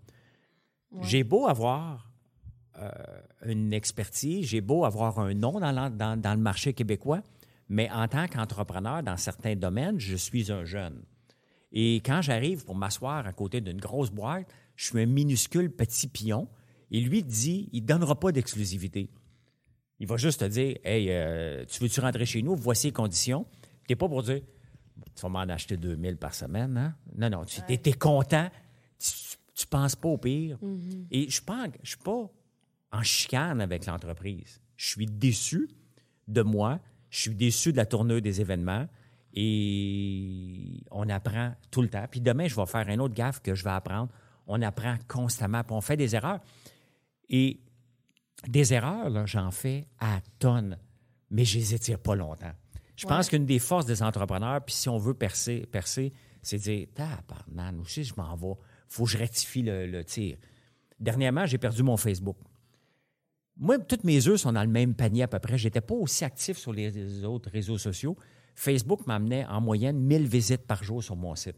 J'ai 1.02 1.22
beau 1.24 1.46
avoir 1.46 2.10
euh, 2.78 2.90
une 3.44 3.72
expertise, 3.72 4.46
j'ai 4.46 4.60
beau 4.60 4.84
avoir 4.84 5.18
un 5.18 5.34
nom 5.34 5.60
dans, 5.60 5.72
l'en- 5.72 5.90
dans- 5.90 6.18
dans 6.20 6.34
le 6.34 6.40
marché 6.40 6.72
québécois, 6.72 7.22
mais 7.68 7.90
en 7.90 8.08
tant 8.08 8.26
qu'entrepreneur 8.26 9.02
dans 9.02 9.16
certains 9.16 9.54
domaines, 9.56 9.98
je 10.00 10.16
suis 10.16 10.50
un 10.50 10.64
jeune. 10.64 11.02
Et 11.72 11.96
quand 11.96 12.22
j'arrive 12.22 12.64
pour 12.64 12.74
m'asseoir 12.76 13.26
à 13.26 13.32
côté 13.34 13.60
d'une 13.60 13.78
grosse 13.78 14.10
boîte, 14.10 14.46
je 14.76 14.86
suis 14.86 15.00
un 15.02 15.06
minuscule 15.06 15.70
petit 15.70 16.08
pion. 16.08 16.48
Et 16.90 17.00
lui 17.00 17.22
dit, 17.22 17.68
il 17.72 17.82
ne 17.82 17.86
donnera 17.86 18.18
pas 18.18 18.32
d'exclusivité. 18.32 19.10
Il 20.00 20.06
va 20.06 20.16
juste 20.16 20.40
te 20.40 20.46
dire, 20.46 20.78
hey, 20.84 21.08
euh, 21.10 21.66
tu 21.66 21.82
veux-tu 21.82 22.00
rentrer 22.00 22.24
chez 22.24 22.40
nous? 22.40 22.56
Voici 22.56 22.86
les 22.86 22.92
conditions. 22.94 23.44
Tu 23.86 23.92
n'es 23.92 23.96
pas 23.96 24.08
pour 24.08 24.22
dire, 24.22 24.40
tu 25.14 25.22
vas 25.22 25.28
m'en 25.28 25.40
acheter 25.40 25.76
2000 25.76 26.16
par 26.16 26.34
semaine, 26.34 26.76
hein? 26.76 26.94
Non, 27.16 27.30
non, 27.30 27.44
tu 27.44 27.60
es, 27.68 27.92
content. 27.94 28.48
Tu 28.98 29.64
ne 29.66 29.70
penses 29.70 29.96
pas 29.96 30.08
au 30.08 30.18
pire. 30.18 30.58
Et 31.10 31.20
je 31.22 31.26
ne 31.26 31.30
suis 31.30 31.42
pas, 31.42 31.66
en- 31.66 31.72
je 31.82 31.88
suis 31.90 31.98
pas 31.98 32.30
en 32.92 33.02
chicane 33.02 33.60
avec 33.60 33.86
l'entreprise. 33.86 34.60
Je 34.76 34.86
suis 34.88 35.06
déçu 35.06 35.68
de 36.28 36.42
moi. 36.42 36.78
Je 37.10 37.20
suis 37.22 37.34
déçu 37.34 37.72
de 37.72 37.76
la 37.76 37.86
tournure 37.86 38.20
des 38.22 38.40
événements. 38.40 38.86
Et 39.34 40.82
on 40.90 41.08
apprend 41.08 41.54
tout 41.70 41.82
le 41.82 41.88
temps. 41.88 42.06
Puis 42.10 42.20
demain, 42.20 42.46
je 42.48 42.54
vais 42.56 42.66
faire 42.66 42.88
un 42.88 42.98
autre 42.98 43.14
gaffe 43.14 43.40
que 43.40 43.54
je 43.54 43.64
vais 43.64 43.70
apprendre. 43.70 44.10
On 44.46 44.60
apprend 44.62 44.96
constamment. 45.06 45.62
Puis 45.64 45.74
on 45.74 45.80
fait 45.80 45.96
des 45.96 46.14
erreurs. 46.14 46.40
Et 47.28 47.60
des 48.46 48.72
erreurs, 48.72 49.26
j'en 49.26 49.50
fais 49.50 49.86
à 49.98 50.20
tonnes, 50.38 50.78
mais 51.30 51.44
je 51.44 51.58
les 51.58 51.74
étire 51.74 51.98
pas 51.98 52.14
longtemps. 52.14 52.52
Je 52.98 53.06
pense 53.06 53.28
qu'une 53.28 53.46
des 53.46 53.60
forces 53.60 53.86
des 53.86 54.02
entrepreneurs, 54.02 54.60
puis 54.64 54.74
si 54.74 54.88
on 54.88 54.98
veut 54.98 55.14
percer, 55.14 55.66
percer 55.70 56.12
c'est 56.42 56.58
de 56.58 56.62
dire 56.62 56.86
Tabarnan, 56.94 57.82
que 57.82 58.02
je 58.02 58.14
m'en 58.16 58.34
vais? 58.34 58.60
faut 58.88 59.04
que 59.04 59.10
je 59.10 59.18
rectifie 59.18 59.62
le, 59.62 59.86
le 59.86 60.04
tir. 60.04 60.36
Dernièrement, 60.98 61.46
j'ai 61.46 61.58
perdu 61.58 61.82
mon 61.82 61.96
Facebook. 61.96 62.36
Moi, 63.56 63.78
toutes 63.78 64.02
mes 64.04 64.26
œufs 64.26 64.40
sont 64.40 64.52
dans 64.52 64.62
le 64.62 64.68
même 64.68 64.94
panier 64.94 65.22
à 65.22 65.28
peu 65.28 65.38
près. 65.38 65.58
J'étais 65.58 65.80
pas 65.80 65.94
aussi 65.94 66.24
actif 66.24 66.58
sur 66.58 66.72
les 66.72 67.24
autres 67.24 67.50
réseaux 67.50 67.78
sociaux. 67.78 68.16
Facebook 68.54 69.06
m'amenait 69.06 69.44
en 69.46 69.60
moyenne 69.60 69.98
1000 69.98 70.26
visites 70.26 70.66
par 70.66 70.82
jour 70.82 71.02
sur 71.02 71.14
mon 71.14 71.34
site. 71.36 71.56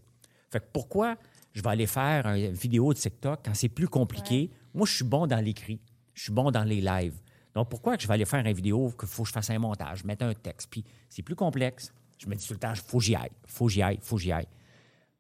Fait 0.51 0.61
que 0.61 0.67
pourquoi 0.73 1.17
je 1.53 1.63
vais 1.63 1.71
aller 1.71 1.87
faire 1.87 2.27
une 2.27 2.53
vidéo 2.53 2.93
de 2.93 2.99
TikTok 2.99 3.41
quand 3.45 3.55
c'est 3.55 3.69
plus 3.69 3.89
compliqué? 3.89 4.51
Moi, 4.75 4.87
je 4.87 4.97
suis 4.97 5.05
bon 5.05 5.27
dans 5.27 5.43
l'écrit. 5.43 5.81
Je 6.13 6.25
suis 6.25 6.33
bon 6.33 6.51
dans 6.51 6.65
les 6.65 6.81
lives. 6.81 7.19
Donc, 7.55 7.69
pourquoi 7.69 7.97
que 7.97 8.03
je 8.03 8.09
vais 8.09 8.15
aller 8.15 8.25
faire 8.25 8.45
une 8.45 8.53
vidéo 8.53 8.91
qu'il 8.99 9.09
faut 9.09 9.23
que 9.23 9.29
je 9.29 9.33
fasse 9.33 9.51
un 9.51 9.59
montage, 9.59 10.05
mettre 10.05 10.25
un 10.25 10.35
texte? 10.35 10.69
Puis, 10.71 10.85
c'est 11.09 11.23
plus 11.23 11.35
complexe. 11.35 11.93
Je 12.19 12.29
me 12.29 12.35
dis 12.35 12.47
tout 12.47 12.53
le 12.53 12.59
temps, 12.59 12.73
il 12.73 12.81
faut 12.81 12.99
que 12.99 13.05
j'y 13.05 13.17
aille, 13.17 13.31
faut 13.47 13.67
que 13.67 13.73
j'y 13.73 13.83
aille, 13.83 13.99
faut 14.03 14.17
que 14.17 14.23
j'y 14.23 14.33
aille. 14.33 14.47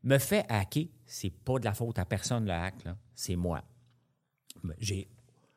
Me 0.02 0.18
fait 0.18 0.44
hacker, 0.48 0.84
c'est 1.06 1.30
pas 1.30 1.58
de 1.58 1.64
la 1.64 1.74
faute 1.74 1.98
à 1.98 2.04
personne 2.04 2.44
le 2.44 2.52
hack, 2.52 2.84
là. 2.84 2.96
c'est 3.14 3.36
moi. 3.36 3.62
J'ai 4.78 5.08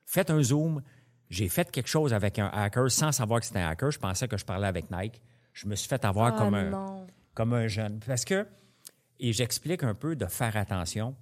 fait 0.05 0.29
un 0.29 0.41
Zoom, 0.41 0.81
j'ai 1.29 1.49
fait 1.49 1.69
quelque 1.69 1.87
chose 1.87 2.13
avec 2.13 2.39
un 2.39 2.47
hacker 2.47 2.89
sans 2.89 3.11
savoir 3.11 3.39
que 3.39 3.45
c'était 3.45 3.59
un 3.59 3.69
hacker. 3.69 3.91
Je 3.91 3.99
pensais 3.99 4.27
que 4.27 4.37
je 4.37 4.45
parlais 4.45 4.67
avec 4.67 4.89
Nike. 4.89 5.21
Je 5.53 5.67
me 5.67 5.75
suis 5.75 5.87
fait 5.87 6.03
avoir 6.05 6.33
Ah, 6.33 6.37
comme, 6.37 6.55
un, 6.55 7.07
comme 7.33 7.53
un 7.53 7.67
jeune. 7.67 7.99
Parce 8.05 8.25
que, 8.25 8.47
et 9.19 9.33
j'explique 9.33 9.83
un 9.83 9.93
peu 9.93 10.15
de 10.15 10.25
faire 10.25 10.55
attention. 10.57 11.15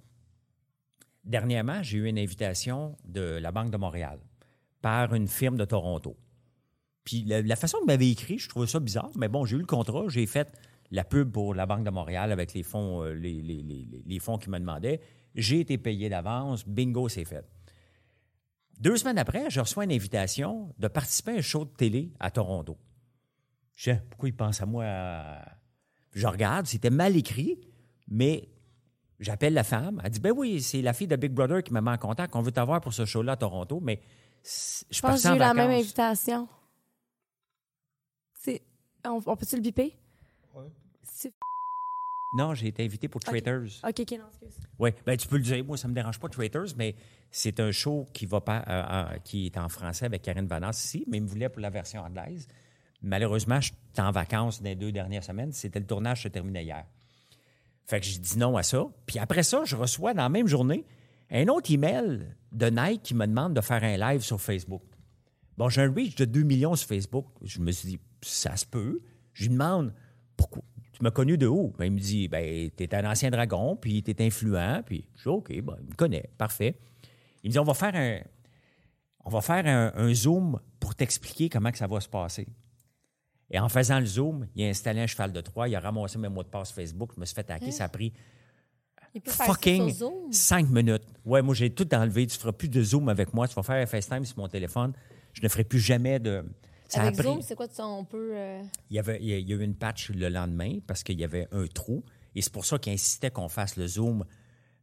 Dernièrement, 1.24 1.82
j'ai 1.82 1.98
eu 1.98 2.06
une 2.06 2.18
invitation 2.18 2.96
de 3.04 3.38
la 3.40 3.52
Banque 3.52 3.70
de 3.70 3.76
Montréal 3.76 4.18
par 4.82 5.14
une 5.14 5.28
firme 5.28 5.56
de 5.56 5.64
Toronto. 5.64 6.16
Puis 7.04 7.24
la, 7.24 7.56
façon 7.56 7.78
que 7.78 7.86
m'avait 7.86 8.10
écrit, 8.10 8.38
je 8.38 8.48
trouvais 8.48 8.66
ça 8.66 8.80
bizarre. 8.80 9.10
Mais 9.16 9.28
bon, 9.28 9.44
j'ai 9.44 9.56
eu 9.56 9.60
le 9.60 9.66
contrat, 9.66 10.04
j'ai 10.08 10.26
fait 10.26 10.52
la 10.90 11.04
pub 11.04 11.32
pour 11.32 11.54
la 11.54 11.66
Banque 11.66 11.84
de 11.84 11.90
Montréal 11.90 12.30
avec 12.32 12.52
les 12.52 12.62
fonds, 12.62 13.02
euh, 13.02 13.18
qu'ils 13.20 14.50
me 14.50 14.58
demandaient. 14.58 15.00
J'ai 15.34 15.60
été 15.60 15.78
payé 15.78 16.08
d'avance. 16.08 16.68
Bingo, 16.68 17.08
c'est 17.08 17.24
fait. 17.24 17.44
Deux 18.78 18.96
semaines 18.96 19.18
après, 19.18 19.48
je 19.48 19.60
reçois 19.60 19.84
une 19.84 19.92
invitation 19.92 20.74
de 20.78 20.88
participer 20.88 21.32
à 21.32 21.34
un 21.36 21.40
show 21.40 21.64
de 21.64 21.70
télé 21.70 22.12
à 22.20 22.30
Toronto. 22.30 22.76
Je 23.74 23.84
sais, 23.84 24.02
pourquoi 24.10 24.28
ils 24.28 24.36
pensent 24.36 24.60
à 24.60 24.66
moi? 24.66 24.84
Je 26.12 26.26
regarde, 26.26 26.66
c'était 26.66 26.90
mal 26.90 27.16
écrit, 27.16 27.58
mais 28.08 28.48
j'appelle 29.18 29.54
la 29.54 29.64
femme. 29.64 30.00
Elle 30.04 30.10
dit, 30.10 30.20
ben 30.20 30.32
oui, 30.36 30.60
c'est 30.60 30.82
la 30.82 30.92
fille 30.92 31.06
de 31.06 31.16
Big 31.16 31.32
Brother 31.32 31.62
qui 31.62 31.72
m'a 31.72 31.80
mis 31.80 31.88
en 31.88 31.96
contact. 31.96 32.36
On 32.36 32.42
veut 32.42 32.52
t'avoir 32.52 32.80
pour 32.80 32.92
ce 32.92 33.04
show-là 33.06 33.32
à 33.32 33.36
Toronto, 33.36 33.80
mais 33.80 34.00
je 34.44 34.84
Je 34.96 35.00
pense 35.00 35.22
que 35.22 35.28
j'ai 35.28 35.34
eu 35.34 35.38
la 35.38 35.54
même 35.54 35.70
invitation. 35.70 36.48
On, 39.04 39.20
on 39.26 39.36
peut-tu 39.36 39.56
le 39.56 39.62
biper? 39.62 39.96
C'est- 41.02 41.32
Non, 42.36 42.54
j'ai 42.54 42.68
été 42.68 42.84
invité 42.84 43.08
pour 43.08 43.20
Traitors. 43.20 43.64
OK, 43.84 44.00
OK, 44.00 44.12
non, 44.12 44.26
excuse. 44.28 44.64
Oui, 44.78 44.90
ben 45.04 45.16
tu 45.16 45.26
peux 45.26 45.36
le 45.36 45.42
dire. 45.42 45.64
Moi, 45.64 45.76
ça 45.76 45.88
me 45.88 45.92
dérange 45.94 46.20
pas, 46.20 46.28
Traitors, 46.28 46.68
mais 46.76 46.94
c'est 47.30 47.58
un 47.58 47.72
show 47.72 48.08
qui 48.12 48.26
va 48.26 48.40
pas, 48.40 48.62
euh, 48.68 49.14
euh, 49.14 49.18
qui 49.24 49.46
est 49.46 49.58
en 49.58 49.68
français 49.68 50.04
avec 50.06 50.22
Karine 50.22 50.46
Vanasse 50.46 50.84
ici, 50.84 51.04
mais 51.08 51.16
il 51.18 51.24
me 51.24 51.28
voulait 51.28 51.48
pour 51.48 51.60
la 51.60 51.70
version 51.70 52.00
anglaise. 52.02 52.46
Malheureusement, 53.02 53.60
je 53.60 53.72
suis 53.72 53.76
en 54.00 54.12
vacances 54.12 54.62
dans 54.62 54.68
les 54.68 54.76
deux 54.76 54.92
dernières 54.92 55.24
semaines. 55.24 55.50
C'était 55.52 55.80
le 55.80 55.86
tournage 55.86 56.22
se 56.22 56.28
terminait 56.28 56.62
hier. 56.64 56.86
Fait 57.84 57.98
que 57.98 58.06
j'ai 58.06 58.18
dit 58.18 58.38
non 58.38 58.56
à 58.56 58.62
ça. 58.62 58.84
Puis 59.06 59.18
après 59.18 59.42
ça, 59.42 59.64
je 59.64 59.74
reçois 59.74 60.14
dans 60.14 60.22
la 60.22 60.28
même 60.28 60.46
journée 60.46 60.86
un 61.32 61.48
autre 61.48 61.72
email 61.72 62.34
de 62.52 62.66
Nike 62.66 63.02
qui 63.02 63.14
me 63.14 63.26
demande 63.26 63.54
de 63.54 63.60
faire 63.60 63.82
un 63.82 63.96
live 63.96 64.20
sur 64.20 64.40
Facebook. 64.40 64.82
Bon, 65.56 65.68
j'ai 65.68 65.82
un 65.82 65.92
reach 65.92 66.14
de 66.16 66.24
2 66.24 66.42
millions 66.42 66.76
sur 66.76 66.88
Facebook. 66.88 67.26
Je 67.42 67.60
me 67.60 67.72
suis 67.72 67.88
dit, 67.88 68.00
ça 68.22 68.56
se 68.56 68.66
peut. 68.66 69.00
Je 69.32 69.44
lui 69.44 69.50
demande, 69.50 69.94
pourquoi? 70.36 70.62
Tu 70.92 71.02
m'as 71.02 71.10
connu 71.10 71.38
de 71.38 71.46
où? 71.46 71.72
Ben, 71.78 71.86
il 71.86 71.92
me 71.92 71.98
dit, 71.98 72.28
ben, 72.28 72.70
t'es 72.70 72.94
un 72.94 73.10
ancien 73.10 73.30
dragon, 73.30 73.76
puis 73.76 74.02
t'es 74.02 74.24
influent. 74.24 74.82
Puis 74.84 75.08
je 75.16 75.22
dis, 75.22 75.28
OK, 75.28 75.48
ben, 75.62 75.76
il 75.80 75.88
me 75.88 75.94
connaît, 75.94 76.30
parfait. 76.36 76.78
Il 77.42 77.48
me 77.48 77.52
dit, 77.52 77.58
on 77.58 77.64
va 77.64 77.74
faire 77.74 77.94
un, 77.94 78.20
on 79.24 79.30
va 79.30 79.40
faire 79.40 79.66
un, 79.66 79.92
un 79.94 80.14
Zoom 80.14 80.60
pour 80.78 80.94
t'expliquer 80.94 81.48
comment 81.48 81.70
que 81.70 81.78
ça 81.78 81.86
va 81.86 82.00
se 82.00 82.08
passer. 82.08 82.46
Et 83.50 83.58
en 83.58 83.68
faisant 83.68 84.00
le 84.00 84.06
Zoom, 84.06 84.48
il 84.54 84.64
a 84.64 84.68
installé 84.68 85.00
un 85.00 85.06
cheval 85.06 85.32
de 85.32 85.40
Troie, 85.40 85.68
il 85.68 85.76
a 85.76 85.80
ramassé 85.80 86.18
mes 86.18 86.28
mots 86.28 86.42
de 86.42 86.48
passe 86.48 86.72
Facebook, 86.72 87.12
je 87.14 87.20
me 87.20 87.26
suis 87.26 87.34
fait 87.34 87.50
hacker, 87.50 87.72
ça 87.72 87.84
a 87.84 87.88
pris 87.88 88.06
Il 88.06 88.12
peut 88.12 88.16
faire 88.96 89.00
ça 89.00 89.01
fucking 89.26 89.88
sur 89.90 90.08
Zoom. 90.08 90.32
cinq 90.32 90.68
minutes. 90.70 91.02
Ouais, 91.24 91.42
moi, 91.42 91.54
j'ai 91.54 91.70
tout 91.70 91.92
enlevé. 91.94 92.26
Tu 92.26 92.38
feras 92.38 92.52
plus 92.52 92.68
de 92.68 92.82
Zoom 92.82 93.08
avec 93.08 93.32
moi. 93.34 93.46
Tu 93.48 93.54
vas 93.54 93.62
faire 93.62 93.76
un 93.82 93.86
FaceTime 93.86 94.24
sur 94.24 94.38
mon 94.38 94.48
téléphone. 94.48 94.92
Je 95.32 95.42
ne 95.42 95.48
ferai 95.48 95.64
plus 95.64 95.80
jamais 95.80 96.18
de. 96.18 96.44
Ça 96.88 97.02
Avec 97.02 97.14
pris- 97.16 97.24
Zoom, 97.24 97.40
c'est 97.42 97.54
quoi, 97.54 97.68
tu 97.68 97.74
sais, 97.76 97.82
on 97.82 98.04
peut... 98.04 98.32
euh, 98.34 98.62
il 98.90 98.96
y, 98.96 98.98
avait, 98.98 99.18
il 99.20 99.26
y 99.28 99.32
a 99.52 99.56
eu 99.56 99.62
une 99.62 99.74
patch 99.74 100.10
le 100.10 100.28
lendemain 100.28 100.78
parce 100.86 101.02
qu'il 101.02 101.18
y 101.18 101.24
avait 101.24 101.48
un 101.52 101.66
trou. 101.66 102.02
Et 102.34 102.42
c'est 102.42 102.52
pour 102.52 102.64
ça 102.66 102.78
qu'ils 102.78 102.92
insistaient 102.92 103.30
qu'on 103.30 103.48
fasse 103.48 103.76
le 103.76 103.86
Zoom 103.86 104.24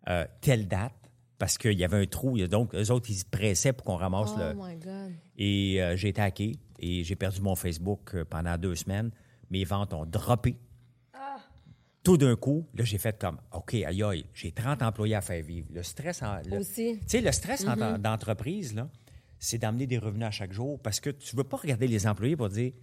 euh, 0.08 0.26
telle 0.42 0.68
date 0.68 0.94
parce 1.38 1.58
qu'il 1.60 1.78
y 1.78 1.84
avait 1.84 2.02
un 2.02 2.06
trou. 2.08 2.38
Donc, 2.48 2.74
eux 2.74 2.92
autres, 2.92 3.10
ils 3.12 3.16
se 3.18 3.26
pressaient 3.26 3.74
pour 3.74 3.86
qu'on 3.86 3.96
ramasse 3.96 4.32
Oh 4.36 4.40
le. 4.40 4.54
my 4.56 4.76
God. 4.78 5.14
Et 5.38 5.82
euh, 5.84 5.96
j'ai 5.96 6.10
été 6.10 6.22
hacké 6.22 6.54
et 6.80 7.04
j'ai 7.04 7.16
perdu 7.16 7.42
mon 7.42 7.56
Facebook 7.56 8.16
pendant 8.30 8.58
deux 8.58 8.76
semaines. 8.76 9.12
Mes 9.52 9.64
ventes 9.64 9.94
ont 9.94 10.06
droppé. 10.06 10.58
Tout 12.10 12.18
d'un 12.18 12.36
coup, 12.36 12.66
là, 12.74 12.84
j'ai 12.84 12.98
fait 12.98 13.20
comme 13.20 13.38
OK, 13.52 13.74
aïe, 13.76 14.02
aïe, 14.04 14.26
j'ai 14.34 14.52
30 14.52 14.82
employés 14.82 15.14
à 15.16 15.22
faire 15.22 15.44
vivre. 15.44 15.68
Le 15.72 15.84
stress, 15.84 16.24
en, 16.24 16.38
le- 16.50 16.58
Aussi. 16.58 16.98
tu 17.02 17.08
sais, 17.08 17.22
le 17.22 17.32
stress 17.32 17.68
en- 17.68 17.98
d'entreprise, 18.00 18.74
là, 18.74 18.90
c'est 19.38 19.60
d'amener 19.60 19.86
des 19.86 20.00
revenus 20.00 20.26
à 20.26 20.32
chaque 20.32 20.52
jour 20.52 20.80
parce 20.82 21.00
que 21.00 21.12
tu 21.12 21.36
ne 21.36 21.38
veux 21.42 21.44
pas 21.48 21.58
regarder 21.58 21.88
les 21.88 22.08
employés 22.08 22.36
pour 22.36 22.50
dire 22.50 22.74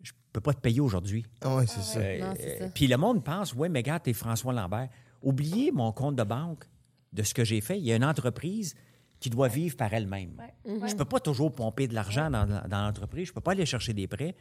je 0.00 0.12
peux 0.32 0.40
pas 0.40 0.54
te 0.54 0.60
payer 0.60 0.80
aujourd'hui. 0.80 1.26
Ah 1.40 1.56
ouais, 1.56 1.66
c'est 1.66 1.82
ça. 1.82 1.98
Euh, 1.98 2.20
ça. 2.36 2.64
euh, 2.64 2.68
Puis 2.72 2.86
le 2.86 2.96
monde 2.96 3.24
pense, 3.24 3.52
ouais, 3.54 3.68
mais 3.68 3.80
regarde, 3.80 4.04
t'es 4.04 4.12
François 4.12 4.52
Lambert. 4.52 4.88
Oubliez 5.22 5.72
mon 5.72 5.90
compte 5.90 6.14
de 6.14 6.22
banque 6.22 6.64
de 7.12 7.24
ce 7.24 7.34
que 7.34 7.42
j'ai 7.44 7.60
fait. 7.60 7.78
Il 7.78 7.84
y 7.84 7.92
a 7.92 7.96
une 7.96 8.04
entreprise 8.04 8.76
qui 9.18 9.28
doit 9.28 9.48
vivre 9.48 9.76
par 9.76 9.92
elle-même. 9.92 10.40
Je 10.64 10.70
ne 10.92 10.94
peux 10.96 11.04
pas 11.04 11.18
toujours 11.18 11.52
pomper 11.52 11.88
de 11.88 11.94
l'argent 11.94 12.30
dans, 12.30 12.46
dans 12.46 12.82
l'entreprise. 12.82 13.26
Je 13.26 13.32
ne 13.32 13.34
peux 13.34 13.40
pas 13.40 13.52
aller 13.52 13.66
chercher 13.66 13.92
des 13.92 14.06
prêts. 14.06 14.36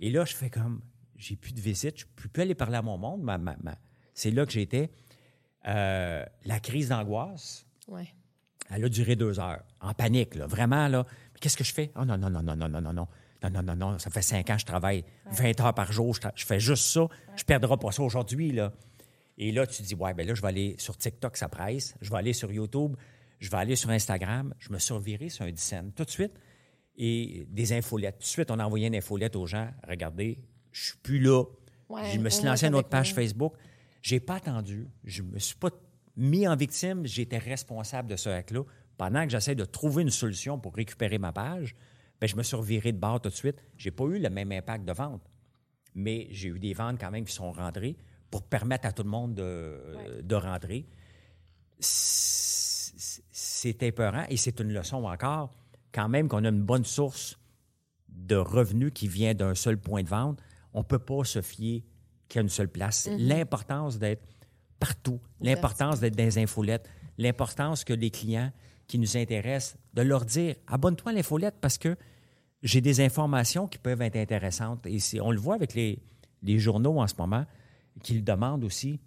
Et 0.00 0.10
là, 0.10 0.24
je 0.24 0.34
fais 0.34 0.50
comme, 0.50 0.80
j'ai 1.18 1.36
plus 1.36 1.52
de 1.52 1.60
visite, 1.60 1.98
je 2.00 2.04
ne 2.04 2.10
peux 2.16 2.28
plus 2.28 2.42
aller 2.42 2.54
parler 2.54 2.76
à 2.76 2.82
mon 2.82 2.98
monde. 2.98 3.22
Ma- 3.22 3.38
ma- 3.38 3.56
ma- 3.62 3.78
C'est 4.14 4.30
là 4.30 4.46
que 4.46 4.52
j'étais. 4.52 4.90
Euh, 5.66 6.24
la 6.44 6.60
crise 6.60 6.88
d'angoisse, 6.90 7.66
Ouais. 7.88 8.08
elle 8.70 8.84
a 8.84 8.88
duré 8.88 9.16
deux 9.16 9.40
heures, 9.40 9.62
en 9.80 9.94
panique, 9.94 10.34
là, 10.36 10.46
vraiment, 10.46 10.88
là. 10.88 11.04
Mais 11.32 11.38
qu'est-ce 11.40 11.56
que 11.56 11.64
je 11.64 11.72
fais? 11.74 11.90
Oh 11.96 12.04
non, 12.04 12.16
non, 12.16 12.30
non, 12.30 12.42
non, 12.42 12.56
non, 12.56 12.68
non, 12.68 12.80
non, 12.80 12.92
non. 12.92 13.08
Non, 13.42 13.50
non, 13.50 13.62
non, 13.62 13.76
non, 13.76 13.98
ça 13.98 14.10
fait 14.10 14.22
cinq 14.22 14.48
ans 14.50 14.54
que 14.54 14.60
je 14.60 14.66
travaille 14.66 15.04
20 15.30 15.60
heures 15.60 15.74
par 15.74 15.92
jour, 15.92 16.14
je, 16.14 16.44
fais 16.46 16.58
juste 16.60 16.84
ça, 16.86 17.06
je 17.36 17.42
ne 17.42 17.46
perdrai 17.46 17.76
pas 17.76 17.92
ça 17.92 18.02
aujourd'hui, 18.02 18.50
là. 18.52 18.72
Et 19.38 19.52
là, 19.52 19.66
tu 19.66 19.82
dis, 19.82 19.94
ouais, 19.94 20.14
ben 20.14 20.26
là, 20.26 20.34
je 20.34 20.40
vais 20.40 20.48
aller 20.48 20.74
sur 20.78 20.96
TikTok, 20.96 21.36
ça 21.36 21.48
presse, 21.48 21.94
je 22.00 22.10
vais 22.10 22.16
aller 22.16 22.32
sur 22.32 22.50
YouTube, 22.50 22.96
je 23.38 23.50
vais 23.50 23.58
aller 23.58 23.76
sur 23.76 23.90
Instagram, 23.90 24.54
je 24.58 24.72
me 24.72 24.78
suis 24.78 24.94
reviré 24.94 25.28
sur 25.28 25.44
un 25.44 25.50
dizaine 25.52 25.92
tout 25.92 26.04
de 26.04 26.10
suite, 26.10 26.32
et 26.96 27.46
des 27.50 27.72
infolettes. 27.74 28.14
Tout 28.18 28.22
de 28.22 28.28
suite, 28.28 28.50
on 28.50 28.58
a 28.58 28.64
envoyé 28.64 28.86
une 28.86 28.94
infolette 28.96 29.36
aux 29.36 29.46
gens, 29.46 29.68
regardez, 29.86 30.38
je 30.76 30.88
suis 30.88 30.98
plus 30.98 31.18
là. 31.20 31.42
Ouais, 31.88 32.02
je 32.12 32.18
me 32.18 32.28
suis 32.28 32.44
lancé 32.44 32.66
une 32.66 32.72
t'avais 32.72 32.80
autre 32.80 32.88
page 32.90 33.14
pas- 33.14 33.22
Facebook. 33.22 33.54
J'ai 34.02 34.20
pas 34.20 34.34
attendu. 34.36 34.88
Je 35.04 35.22
me 35.22 35.38
suis 35.38 35.56
pas 35.56 35.70
mis 36.16 36.46
en 36.46 36.54
victime. 36.54 37.06
J'étais 37.06 37.38
responsable 37.38 38.10
de 38.10 38.16
ce 38.16 38.28
hack-là. 38.28 38.60
Pendant 38.98 39.24
que 39.24 39.30
j'essaie 39.30 39.54
de 39.54 39.64
trouver 39.64 40.02
une 40.02 40.10
solution 40.10 40.58
pour 40.58 40.74
récupérer 40.74 41.16
ma 41.18 41.32
page, 41.32 41.74
ben, 42.20 42.26
je 42.26 42.36
me 42.36 42.42
suis 42.42 42.56
reviré 42.56 42.92
de 42.92 42.98
bord 42.98 43.20
tout 43.22 43.30
de 43.30 43.34
suite. 43.34 43.62
J'ai 43.78 43.90
pas 43.90 44.04
eu 44.04 44.18
le 44.18 44.28
même 44.28 44.52
impact 44.52 44.84
de 44.84 44.92
vente. 44.92 45.22
Mais 45.94 46.28
j'ai 46.30 46.48
eu 46.48 46.58
des 46.58 46.74
ventes 46.74 47.00
quand 47.00 47.10
même 47.10 47.24
qui 47.24 47.32
sont 47.34 47.52
rentrées 47.52 47.96
pour 48.30 48.42
permettre 48.42 48.86
à 48.86 48.92
tout 48.92 49.02
le 49.02 49.08
monde 49.08 49.34
de, 49.34 49.80
de 50.22 50.34
rentrer. 50.34 50.86
C'est 51.80 53.82
épeurant 53.82 54.24
et 54.28 54.36
c'est 54.36 54.60
une 54.60 54.72
leçon 54.72 55.04
encore. 55.04 55.50
Quand 55.92 56.08
même 56.08 56.28
qu'on 56.28 56.44
a 56.44 56.48
une 56.48 56.62
bonne 56.62 56.84
source 56.84 57.38
de 58.08 58.36
revenus 58.36 58.92
qui 58.94 59.08
vient 59.08 59.34
d'un 59.34 59.54
seul 59.54 59.78
point 59.78 60.02
de 60.02 60.08
vente, 60.08 60.40
on 60.76 60.80
ne 60.80 60.84
peut 60.84 61.00
pas 61.00 61.24
se 61.24 61.40
fier 61.40 61.82
qu'à 62.28 62.42
une 62.42 62.50
seule 62.50 62.68
place. 62.68 63.04
C'est 63.04 63.16
L'importance 63.16 63.98
d'être 63.98 64.22
partout, 64.78 65.20
l'importance 65.40 66.00
d'être 66.00 66.14
dans 66.14 66.24
les 66.24 66.38
infolettes, 66.38 66.88
l'importance 67.16 67.82
que 67.82 67.94
les 67.94 68.10
clients 68.10 68.52
qui 68.86 68.98
nous 68.98 69.16
intéressent, 69.16 69.78
de 69.94 70.02
leur 70.02 70.26
dire 70.26 70.54
abonne-toi 70.66 71.12
à 71.12 71.14
l'infolette 71.14 71.56
parce 71.60 71.78
que 71.78 71.96
j'ai 72.62 72.82
des 72.82 73.00
informations 73.00 73.66
qui 73.66 73.78
peuvent 73.78 74.02
être 74.02 74.16
intéressantes. 74.16 74.86
Et 74.86 75.00
on 75.20 75.30
le 75.30 75.38
voit 75.38 75.54
avec 75.54 75.74
les, 75.74 75.98
les 76.42 76.58
journaux 76.58 77.00
en 77.00 77.06
ce 77.06 77.14
moment 77.18 77.46
qui 78.02 78.14
le 78.14 78.22
demandent 78.22 78.64
aussi. 78.64 79.00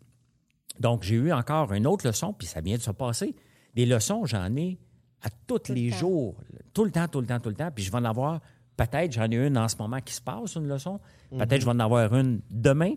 Donc, 0.80 1.04
j'ai 1.04 1.16
eu 1.16 1.32
encore 1.32 1.72
une 1.74 1.86
autre 1.86 2.08
leçon, 2.08 2.34
puis 2.34 2.48
ça 2.48 2.62
vient 2.62 2.78
de 2.78 2.82
se 2.82 2.92
passer. 2.92 3.36
Des 3.76 3.86
leçons, 3.86 4.26
j'en 4.26 4.56
ai 4.56 4.80
à 5.22 5.30
tous 5.46 5.70
le 5.70 5.76
les 5.76 5.90
jours, 5.92 6.36
tout 6.74 6.84
le 6.84 6.92
temps, 6.92 7.08
tout 7.08 7.22
le 7.22 7.28
temps, 7.28 7.40
tout 7.40 7.50
le 7.50 7.56
temps. 7.56 7.70
Puis 7.70 7.84
je 7.84 7.92
vais 7.92 7.98
en 7.98 8.06
avoir, 8.06 8.40
peut-être, 8.86 9.12
j'en 9.12 9.30
ai 9.30 9.36
une 9.36 9.58
en 9.58 9.68
ce 9.68 9.76
moment 9.78 10.00
qui 10.00 10.14
se 10.14 10.22
passe, 10.22 10.56
une 10.56 10.68
leçon. 10.68 11.00
Peut-être 11.32 11.62
je 11.62 11.66
vais 11.66 11.72
en 11.72 11.80
avoir 11.80 12.14
une 12.16 12.42
demain. 12.50 12.94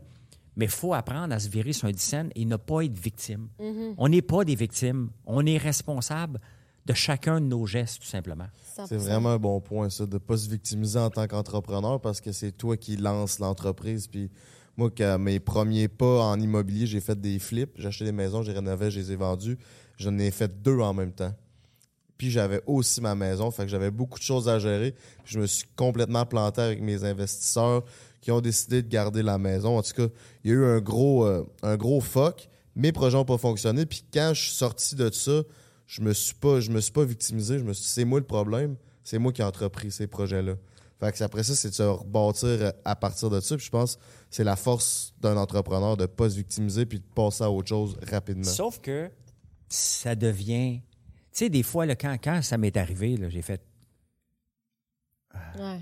Mais 0.55 0.67
il 0.67 0.71
faut 0.71 0.93
apprendre 0.93 1.35
à 1.35 1.39
se 1.39 1.49
virer 1.49 1.73
sur 1.73 1.89
un 1.89 1.93
dixaine 1.93 2.31
et 2.35 2.45
ne 2.45 2.57
pas 2.57 2.83
être 2.83 2.99
victime. 2.99 3.49
On 3.97 4.09
n'est 4.09 4.23
pas 4.23 4.45
des 4.45 4.55
victimes. 4.55 5.09
On 5.25 5.47
est 5.47 5.57
responsable 5.57 6.41
de 6.85 6.93
chacun 6.93 7.41
de 7.41 7.47
nos 7.47 7.65
gestes, 7.65 8.03
tout 8.03 8.09
simplement. 8.09 8.49
100%. 8.77 8.87
C'est 8.87 8.97
vraiment 8.97 9.31
un 9.31 9.39
bon 9.39 9.61
point, 9.61 9.89
ça, 9.89 10.05
de 10.05 10.15
ne 10.15 10.19
pas 10.19 10.37
se 10.37 10.51
victimiser 10.51 10.99
en 10.99 11.11
tant 11.11 11.27
qu'entrepreneur 11.27 12.01
parce 12.01 12.21
que 12.21 12.33
c'est 12.33 12.53
toi 12.53 12.77
qui 12.77 12.97
lance 12.97 13.39
l'entreprise. 13.39 14.09
Puis 14.09 14.31
moi, 14.77 14.91
que 14.91 15.17
mes 15.17 15.41
premiers 15.41 15.89
pas 15.89 16.23
en 16.23 16.39
immobilier, 16.39 16.87
j'ai 16.87 17.01
fait 17.01 17.19
des 17.19 17.39
flips, 17.39 17.73
j'ai 17.77 17.89
acheté 17.89 18.05
des 18.05 18.13
maisons, 18.13 18.43
j'ai 18.43 18.53
rénové, 18.53 18.91
je 18.91 19.01
les 19.01 19.13
ai 19.13 19.17
vendues. 19.17 19.59
J'en 19.97 20.19
ai 20.19 20.31
fait 20.31 20.63
deux 20.63 20.81
en 20.81 20.93
même 20.93 21.13
temps. 21.13 21.33
Puis 22.23 22.31
j'avais 22.31 22.63
aussi 22.69 23.01
ma 23.01 23.17
maison, 23.17 23.51
fait 23.51 23.65
que 23.65 23.69
j'avais 23.69 23.91
beaucoup 23.91 24.17
de 24.17 24.23
choses 24.23 24.49
à 24.49 24.61
gérer. 24.61 24.93
Puis 25.25 25.35
je 25.35 25.41
me 25.41 25.47
suis 25.49 25.67
complètement 25.75 26.25
planté 26.25 26.61
avec 26.61 26.81
mes 26.81 27.03
investisseurs 27.03 27.83
qui 28.21 28.31
ont 28.31 28.41
décidé 28.41 28.81
de 28.81 28.89
garder 28.89 29.25
la 29.25 29.39
maison. 29.39 29.77
En 29.77 29.83
tout 29.83 29.93
cas, 29.93 30.07
il 30.45 30.53
y 30.53 30.55
a 30.55 30.57
eu 30.57 30.65
un 30.65 30.79
gros, 30.81 31.27
euh, 31.27 31.45
un 31.65 31.77
gros 31.77 32.01
fuck. 32.01 32.49
Mes 32.77 32.93
projets 32.93 33.17
n'ont 33.17 33.25
pas 33.25 33.39
fonctionné. 33.39 33.87
Puis 33.87 34.05
quand 34.15 34.35
je 34.35 34.41
suis 34.41 34.53
sorti 34.53 34.95
de 34.95 35.11
ça, 35.11 35.43
je 35.89 36.01
me 36.01 36.13
suis 36.13 36.37
pas, 36.37 36.61
je 36.61 36.71
me 36.71 36.81
suis 36.81 36.93
pas 36.93 37.03
victimisé. 37.03 37.59
Je 37.59 37.65
me 37.65 37.73
suis 37.73 37.83
dit, 37.83 37.91
c'est 37.91 38.05
moi 38.05 38.21
le 38.21 38.25
problème. 38.25 38.77
C'est 39.03 39.19
moi 39.19 39.33
qui 39.33 39.41
ai 39.41 39.45
entrepris 39.45 39.91
ces 39.91 40.07
projets-là. 40.07 40.55
Fait 41.01 41.11
que 41.11 41.25
après 41.25 41.43
ça, 41.43 41.57
c'est 41.57 41.71
de 41.71 41.75
se 41.75 41.83
rebâtir 41.83 42.73
à 42.85 42.95
partir 42.95 43.31
de 43.31 43.41
ça. 43.41 43.57
Puis 43.57 43.67
je 43.67 43.71
pense 43.73 43.97
que 43.97 44.03
c'est 44.31 44.45
la 44.45 44.55
force 44.55 45.13
d'un 45.21 45.37
entrepreneur 45.37 45.97
de 45.97 46.07
pas 46.07 46.31
se 46.31 46.37
victimiser 46.37 46.87
puis 46.87 47.01
de 47.01 47.15
passer 47.17 47.43
à 47.43 47.51
autre 47.51 47.67
chose 47.67 47.97
rapidement. 48.09 48.45
Sauf 48.45 48.79
que 48.79 49.11
ça 49.69 50.15
devient. 50.15 50.83
Tu 51.33 51.39
sais, 51.39 51.49
des 51.49 51.63
fois, 51.63 51.87
là, 51.87 51.97
quand, 51.97 52.17
quand 52.23 52.43
ça 52.43 52.59
m'est 52.59 52.77
arrivé, 52.77 53.17
j'ai 53.31 53.43
fait 53.43 53.63
Ouais. 55.59 55.81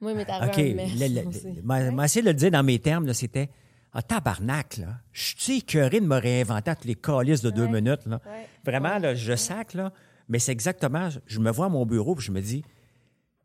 Moi, 0.00 0.12
il 0.12 0.16
m'est 0.16 0.22
OK, 0.22 0.30
arrivé 0.30 0.86
le- 0.86 1.20
le- 1.22 1.26
aussi. 1.28 1.48
m'a 1.64 2.04
essayé 2.04 2.22
de 2.22 2.28
le 2.28 2.34
dire 2.34 2.50
dans 2.52 2.62
mes 2.62 2.78
termes, 2.78 3.12
c'était 3.12 3.48
Ah, 3.92 4.02
tabarnak, 4.02 4.76
là. 4.76 5.00
Je 5.12 5.34
suis 5.36 5.58
écœuré 5.58 5.98
de 6.00 6.06
me 6.06 6.16
réinventer 6.16 6.70
à 6.70 6.76
tous 6.76 6.86
les 6.86 6.94
calices 6.94 7.40
de 7.40 7.50
deux 7.50 7.66
minutes, 7.66 8.04
là? 8.06 8.20
Ouais. 8.26 8.46
Vraiment, 8.64 8.98
là, 8.98 9.14
je 9.14 9.34
sac, 9.34 9.74
là. 9.74 9.92
Mais 10.28 10.38
c'est 10.38 10.52
exactement, 10.52 11.08
je 11.26 11.40
me 11.40 11.50
vois 11.50 11.66
à 11.66 11.68
mon 11.70 11.86
bureau 11.86 12.14
puis 12.14 12.26
je 12.26 12.30
me 12.32 12.40
dis, 12.42 12.62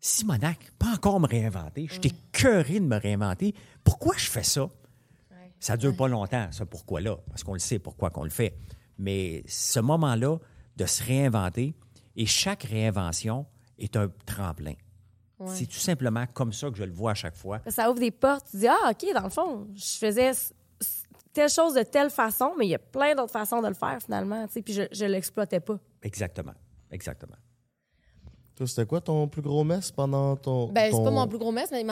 Simonac, 0.01 0.59
pas 0.77 0.91
encore 0.93 1.19
me 1.21 1.27
réinventer. 1.27 1.88
Je 1.89 1.97
t'ai 1.99 2.11
curé 2.34 2.79
de 2.81 2.86
me 2.86 2.97
réinventer. 2.99 3.55
Pourquoi 3.86 4.15
je 4.17 4.29
fais 4.29 4.43
ça? 4.43 4.69
Ça 5.61 5.77
dure 5.77 5.95
pas 5.95 6.09
longtemps, 6.09 6.49
ce 6.51 6.65
pourquoi-là, 6.65 7.17
parce 7.29 7.41
qu'on 7.43 7.53
le 7.53 7.59
sait 7.59 7.79
pourquoi 7.79 8.09
qu'on 8.09 8.25
le 8.25 8.29
fait. 8.29 8.53
Mais 8.99 9.43
ce 9.47 9.79
moment-là 9.79 10.38
de 10.78 10.86
se 10.86 11.03
réinventer, 11.03 11.76
et 12.15 12.26
chaque 12.26 12.63
réinvention 12.63 13.45
est 13.78 13.95
un 13.95 14.09
tremplin. 14.26 14.74
C'est 15.45 15.65
tout 15.65 15.74
simplement 15.80 16.26
comme 16.28 16.53
ça 16.53 16.69
que 16.71 16.78
je 16.78 16.86
le 16.86 16.93
vois 16.93 17.11
à 17.11 17.15
chaque 17.15 17.36
fois. 17.36 17.59
Ça 17.67 17.89
ouvre 17.91 17.99
des 17.99 18.11
portes. 18.11 18.45
Tu 18.49 18.57
dis, 18.57 18.67
ah, 18.67 18.91
OK, 18.91 19.13
dans 19.13 19.24
le 19.24 19.30
fond, 19.30 19.67
je 19.76 19.97
faisais 19.97 20.32
telle 21.34 21.49
chose 21.49 21.74
de 21.74 21.84
telle 21.84 22.09
façon, 22.09 22.53
mais 22.57 22.65
il 22.65 22.69
y 22.69 22.76
a 22.76 22.80
plein 22.80 23.13
d'autres 23.13 23.32
façons 23.34 23.61
de 23.61 23.67
le 23.67 23.74
faire, 23.74 23.97
finalement. 24.01 24.47
tu 24.47 24.53
sais, 24.53 24.61
Puis 24.61 24.74
je 24.74 25.03
ne 25.03 25.09
l'exploitais 25.09 25.59
pas. 25.59 25.78
Exactement. 26.01 26.53
Exactement. 26.91 27.36
Toi, 28.55 28.67
c'était 28.67 28.86
quoi 28.86 29.01
ton 29.01 29.28
plus 29.28 29.41
gros 29.41 29.63
mess 29.65 29.91
pendant 29.91 30.36
ton. 30.38 30.67
Ben, 30.71 30.91
ton- 30.91 30.97
c'est 30.99 31.03
pas 31.03 31.11
mon 31.11 31.28
plus 31.28 31.39
gros 31.39 31.51
mess, 31.51 31.71
mais 31.71 31.84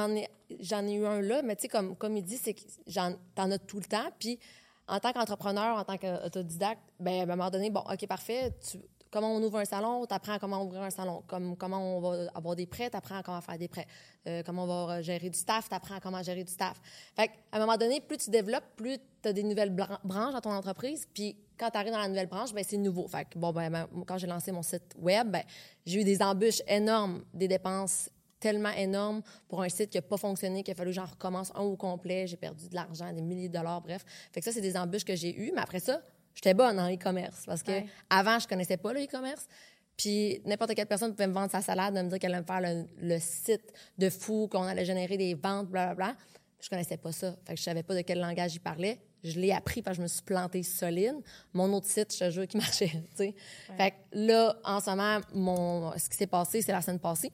j'en 0.61 0.85
ai 0.87 0.93
eu 0.93 1.05
un 1.05 1.19
là. 1.21 1.41
Mais 1.41 1.55
tu 1.55 1.63
sais, 1.63 1.67
comme, 1.67 1.95
comme 1.97 2.15
il 2.15 2.23
dit, 2.23 2.37
c'est 2.37 2.53
que 2.53 2.61
j'en- 2.87 3.15
t'en 3.35 3.49
as 3.51 3.57
tout 3.59 3.79
le 3.79 3.85
temps. 3.85 4.11
Puis, 4.19 4.39
en 4.87 4.99
tant 4.99 5.13
qu'entrepreneur, 5.13 5.77
en 5.77 5.83
tant 5.83 5.97
qu'autodidacte, 5.97 6.81
ben, 6.99 7.19
à 7.19 7.23
un 7.23 7.25
moment 7.25 7.49
donné, 7.49 7.69
bon, 7.69 7.81
OK, 7.81 8.07
parfait. 8.07 8.53
Tu, 8.69 8.77
comment 9.09 9.33
on 9.35 9.43
ouvre 9.43 9.59
un 9.59 9.65
salon, 9.65 10.05
tu 10.05 10.13
apprends 10.13 10.39
comment 10.39 10.63
ouvrir 10.63 10.81
un 10.81 10.89
salon. 10.89 11.23
Comme, 11.27 11.55
comment 11.57 11.97
on 11.97 12.01
va 12.01 12.31
avoir 12.33 12.55
des 12.55 12.65
prêts, 12.65 12.89
tu 12.89 12.97
apprends 12.97 13.21
comment 13.21 13.41
faire 13.41 13.57
des 13.57 13.67
prêts. 13.67 13.87
Euh, 14.27 14.41
comment 14.45 14.63
on 14.63 14.87
va 14.87 15.01
gérer 15.01 15.29
du 15.29 15.37
staff, 15.37 15.69
tu 15.69 15.75
apprends 15.75 15.99
comment 16.01 16.23
gérer 16.23 16.43
du 16.43 16.51
staff. 16.51 16.79
Fait 17.15 17.27
qu'à 17.27 17.33
un 17.53 17.59
moment 17.59 17.77
donné, 17.77 18.01
plus 18.01 18.17
tu 18.17 18.29
développes, 18.29 18.63
plus 18.75 18.97
tu 19.21 19.29
as 19.29 19.33
des 19.33 19.43
nouvelles 19.43 19.69
bran- 19.71 19.99
branches 20.03 20.33
dans 20.33 20.41
ton 20.41 20.51
entreprise. 20.51 21.05
Puis 21.13 21.35
quand 21.57 21.69
tu 21.69 21.77
arrives 21.77 21.91
dans 21.91 21.99
la 21.99 22.07
nouvelle 22.07 22.27
branche, 22.27 22.53
ben 22.53 22.63
c'est 22.67 22.77
nouveau. 22.77 23.07
Fait 23.07 23.25
que, 23.25 23.37
bon, 23.37 23.51
ben, 23.51 23.69
ben, 23.69 23.87
quand 24.07 24.17
j'ai 24.17 24.27
lancé 24.27 24.51
mon 24.51 24.63
site 24.63 24.95
web, 24.97 25.29
ben, 25.29 25.43
j'ai 25.85 26.01
eu 26.01 26.03
des 26.03 26.21
embûches 26.21 26.61
énormes, 26.67 27.23
des 27.33 27.47
dépenses 27.47 28.09
tellement 28.41 28.71
énormes 28.71 29.21
pour 29.47 29.61
un 29.61 29.69
site 29.69 29.89
qui 29.89 29.97
n'a 29.97 30.01
pas 30.01 30.17
fonctionné, 30.17 30.63
qu'il 30.63 30.73
a 30.73 30.75
fallu 30.75 30.89
que 30.89 30.95
j'en 30.95 31.05
recommence 31.05 31.51
un 31.55 31.61
au 31.61 31.77
complet. 31.77 32.27
J'ai 32.27 32.35
perdu 32.35 32.67
de 32.67 32.75
l'argent, 32.75 33.13
des 33.13 33.21
milliers 33.21 33.47
de 33.47 33.53
dollars, 33.57 33.79
bref. 33.81 34.03
Fait 34.33 34.41
que 34.41 34.45
ça, 34.45 34.51
c'est 34.51 34.59
des 34.61 34.75
embûches 34.75 35.05
que 35.05 35.15
j'ai 35.15 35.33
eues. 35.39 35.51
Mais 35.55 35.61
après 35.61 35.79
ça, 35.79 36.01
j'étais 36.35 36.53
bonne 36.53 36.77
en 36.79 36.91
e-commerce 36.93 37.43
parce 37.45 37.63
que 37.63 37.71
Ouais. 37.71 37.85
avant, 38.09 38.37
je 38.39 38.47
connaissais 38.47 38.77
pas 38.77 38.91
le 38.91 39.03
e-commerce. 39.03 39.47
Puis 39.95 40.41
n'importe 40.45 40.73
quelle 40.73 40.87
personne 40.87 41.11
pouvait 41.11 41.27
me 41.27 41.33
vendre 41.33 41.51
sa 41.51 41.61
salade, 41.61 41.93
de 41.95 42.01
me 42.01 42.09
dire 42.09 42.17
qu'elle 42.19 42.33
allait 42.33 42.41
me 42.41 42.45
faire 42.47 42.61
le, 42.61 42.85
le 43.07 43.19
site 43.19 43.71
de 43.97 44.09
fou, 44.09 44.47
qu'on 44.51 44.63
allait 44.63 44.85
générer 44.85 45.15
des 45.17 45.35
ventes, 45.35 45.67
blablabla. 45.69 46.15
Je 46.59 46.69
connaissais 46.69 46.97
pas 46.97 47.11
ça. 47.11 47.35
Fait 47.45 47.53
que 47.53 47.59
je 47.59 47.63
savais 47.63 47.83
pas 47.83 47.95
de 47.95 48.01
quel 48.01 48.19
langage 48.19 48.55
il 48.55 48.59
parlait. 48.59 48.99
Je 49.23 49.39
l'ai 49.39 49.51
appris 49.51 49.83
parce 49.83 49.97
que 49.97 49.99
je 49.99 50.03
me 50.03 50.07
suis 50.07 50.23
plantée 50.23 50.63
solide. 50.63 51.15
Mon 51.53 51.71
autre 51.73 51.85
site, 51.87 52.11
je 52.13 52.19
te 52.25 52.29
jure, 52.31 52.47
qui 52.47 52.57
marchait. 52.65 52.87
tu 52.89 52.99
sais. 53.15 53.35
Fait 53.77 53.91
que 53.91 53.95
là, 54.13 54.55
en 54.63 54.79
ce 54.79 54.89
moment, 54.89 55.19
mon, 55.33 55.91
ce 55.97 56.09
qui 56.09 56.17
s'est 56.17 56.25
passé, 56.27 56.61
c'est 56.63 56.71
la 56.71 56.81
semaine 56.81 56.99
passée 56.99 57.31